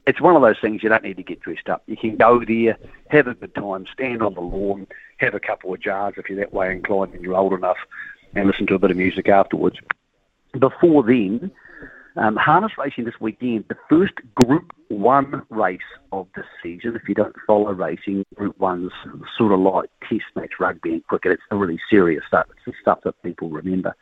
it's 0.08 0.22
one 0.22 0.36
of 0.36 0.42
those 0.42 0.60
things 0.60 0.82
you 0.84 0.90
don't 0.90 1.04
need 1.04 1.18
to 1.18 1.24
get 1.24 1.42
dressed 1.42 1.70
up. 1.70 1.84
You 1.86 1.98
can 1.98 2.18
go 2.18 2.44
there, 2.46 2.78
have 3.10 3.28
a 3.28 3.34
good 3.34 3.54
time, 3.54 3.86
stand 3.94 4.22
on 4.22 4.34
the 4.34 4.42
lawn, 4.42 4.88
have 5.18 5.36
a 5.36 5.40
couple 5.40 5.74
of 5.74 5.80
jars 5.80 6.16
if 6.18 6.30
you're 6.30 6.40
that 6.40 6.54
way 6.54 6.72
inclined 6.72 7.14
and 7.14 7.24
you're 7.24 7.36
old 7.36 7.54
enough, 7.54 7.78
and 8.34 8.48
listen 8.48 8.66
to 8.68 8.76
a 8.76 8.80
bit 8.80 8.92
of 8.92 8.98
music 8.98 9.30
afterwards. 9.30 9.78
Before 10.58 11.04
then, 11.04 11.52
um, 12.18 12.36
harness 12.36 12.74
racing 12.78 13.06
this 13.06 13.20
weekend, 13.22 13.66
the 13.70 13.78
first 13.90 14.14
Group 14.36 14.74
1 14.90 15.44
race 15.50 15.80
of 16.12 16.28
the 16.36 16.44
season. 16.62 16.96
If 16.96 17.08
you 17.08 17.16
don't 17.16 17.36
follow 17.48 17.72
racing, 17.72 18.26
Group 18.36 18.58
1's 18.60 18.92
sort 19.38 19.54
of 19.54 19.60
like 19.60 19.90
test 20.10 20.26
match 20.36 20.54
rugby 20.60 20.94
and 20.94 21.08
cricket. 21.08 21.34
It's 21.34 21.44
really 21.52 21.80
serious 21.90 22.24
stuff. 22.28 22.48
It's 22.52 22.66
the 22.66 22.74
stuff 22.82 23.00
that 23.06 23.22
people 23.24 23.50
remember. 23.50 23.96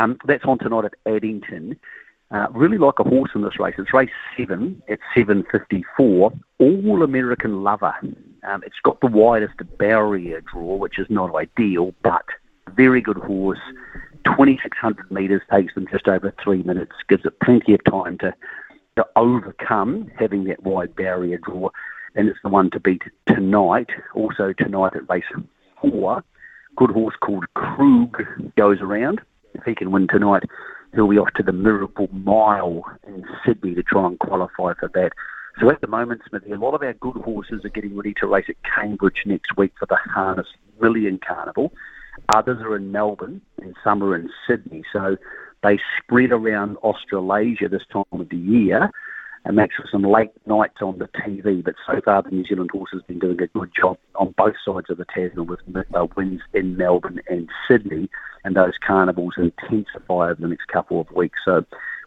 Um, 0.00 0.18
that's 0.26 0.44
on 0.44 0.58
tonight 0.58 0.84
at 0.84 1.12
Addington. 1.12 1.76
Uh, 2.32 2.46
really 2.52 2.78
like 2.78 2.98
a 3.00 3.04
horse 3.04 3.30
in 3.34 3.42
this 3.42 3.58
race. 3.58 3.74
It's 3.76 3.92
race 3.92 4.10
seven 4.36 4.80
at 4.88 5.00
7.54. 5.16 6.38
All 6.58 7.02
American 7.02 7.64
Lover. 7.64 7.94
Um, 8.44 8.62
it's 8.64 8.78
got 8.84 9.00
the 9.00 9.08
widest 9.08 9.54
barrier 9.78 10.40
draw, 10.40 10.76
which 10.76 10.98
is 10.98 11.08
not 11.10 11.34
ideal, 11.34 11.92
but 12.02 12.24
very 12.76 13.00
good 13.00 13.16
horse. 13.16 13.58
2,600 14.24 15.10
metres 15.10 15.42
takes 15.50 15.74
them 15.74 15.88
just 15.90 16.06
over 16.06 16.32
three 16.42 16.62
minutes. 16.62 16.92
Gives 17.08 17.24
it 17.24 17.40
plenty 17.40 17.74
of 17.74 17.82
time 17.84 18.18
to, 18.18 18.32
to 18.96 19.06
overcome 19.16 20.08
having 20.16 20.44
that 20.44 20.62
wide 20.62 20.94
barrier 20.94 21.38
draw. 21.38 21.70
And 22.14 22.28
it's 22.28 22.38
the 22.44 22.48
one 22.48 22.70
to 22.70 22.80
beat 22.80 23.02
tonight. 23.26 23.90
Also 24.14 24.52
tonight 24.52 24.94
at 24.94 25.08
race 25.10 25.24
four, 25.80 26.22
good 26.76 26.90
horse 26.90 27.14
called 27.20 27.46
Krug 27.54 28.22
goes 28.56 28.80
around. 28.80 29.20
If 29.54 29.64
he 29.64 29.74
can 29.74 29.90
win 29.90 30.06
tonight, 30.06 30.44
he'll 30.94 31.08
be 31.08 31.18
off 31.18 31.32
to 31.36 31.42
the 31.42 31.52
Miracle 31.52 32.08
Mile 32.12 32.84
in 33.06 33.24
Sydney 33.44 33.74
to 33.74 33.82
try 33.82 34.06
and 34.06 34.18
qualify 34.18 34.74
for 34.78 34.90
that. 34.94 35.12
So 35.60 35.70
at 35.70 35.80
the 35.80 35.86
moment, 35.86 36.22
Smithy, 36.28 36.52
a 36.52 36.58
lot 36.58 36.74
of 36.74 36.82
our 36.82 36.94
good 36.94 37.16
horses 37.16 37.64
are 37.64 37.70
getting 37.70 37.96
ready 37.96 38.14
to 38.20 38.26
race 38.26 38.46
at 38.48 38.56
Cambridge 38.62 39.22
next 39.26 39.56
week 39.56 39.72
for 39.78 39.86
the 39.86 39.96
Harness 39.96 40.46
Million 40.80 41.18
Carnival. 41.26 41.72
Others 42.34 42.60
are 42.62 42.76
in 42.76 42.92
Melbourne, 42.92 43.40
and 43.60 43.74
some 43.82 44.02
are 44.02 44.14
in 44.14 44.30
Sydney. 44.46 44.84
So 44.92 45.16
they 45.62 45.78
spread 45.98 46.32
around 46.32 46.76
Australasia 46.78 47.68
this 47.68 47.82
time 47.92 48.04
of 48.12 48.28
the 48.28 48.36
year 48.36 48.90
and 49.44 49.56
makes 49.56 49.76
for 49.76 49.88
some 49.90 50.02
late 50.02 50.30
nights 50.46 50.82
on 50.82 50.98
the 50.98 51.08
TV. 51.08 51.64
But 51.64 51.74
so 51.86 52.00
far, 52.04 52.22
the 52.22 52.30
New 52.30 52.44
Zealand 52.44 52.70
horse 52.72 52.90
has 52.92 53.02
been 53.02 53.18
doing 53.18 53.40
a 53.40 53.46
good 53.46 53.70
job 53.74 53.98
on 54.16 54.34
both 54.36 54.54
sides 54.64 54.90
of 54.90 54.98
the 54.98 55.06
Tasman 55.06 55.46
with 55.46 55.60
uh, 55.94 56.06
wins 56.16 56.40
in 56.52 56.76
Melbourne 56.76 57.20
and 57.28 57.48
Sydney, 57.68 58.10
and 58.44 58.54
those 58.54 58.74
carnivals 58.84 59.34
intensify 59.36 60.30
over 60.30 60.36
the 60.38 60.48
next 60.48 60.68
couple 60.68 61.00
of 61.00 61.10
weeks. 61.12 61.38
So 61.44 61.64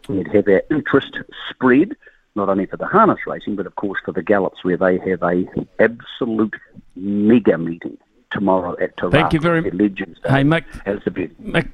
we'd 0.08 0.28
have 0.28 0.48
our 0.48 0.62
interest 0.70 1.18
spread. 1.50 1.96
Not 2.36 2.48
only 2.48 2.66
for 2.66 2.76
the 2.76 2.86
harness 2.86 3.20
racing, 3.28 3.54
but 3.54 3.66
of 3.66 3.76
course 3.76 4.00
for 4.04 4.10
the 4.10 4.22
gallops, 4.22 4.64
where 4.64 4.76
they 4.76 4.98
have 4.98 5.22
a 5.22 5.44
absolute 5.78 6.54
mega 6.96 7.56
meeting 7.56 7.96
tomorrow 8.32 8.76
at 8.80 8.96
Te 8.96 9.04
Rapa. 9.04 9.12
Thank 9.12 9.32
you 9.32 9.40
very 9.40 9.60
much. 9.60 9.72
Legends 9.74 10.18
Day. 10.20 10.30
Hey, 10.30 10.42
Mick. 10.42 10.64
How's 10.84 11.04
the 11.04 11.10
view? 11.10 11.30
Mick, 11.40 11.70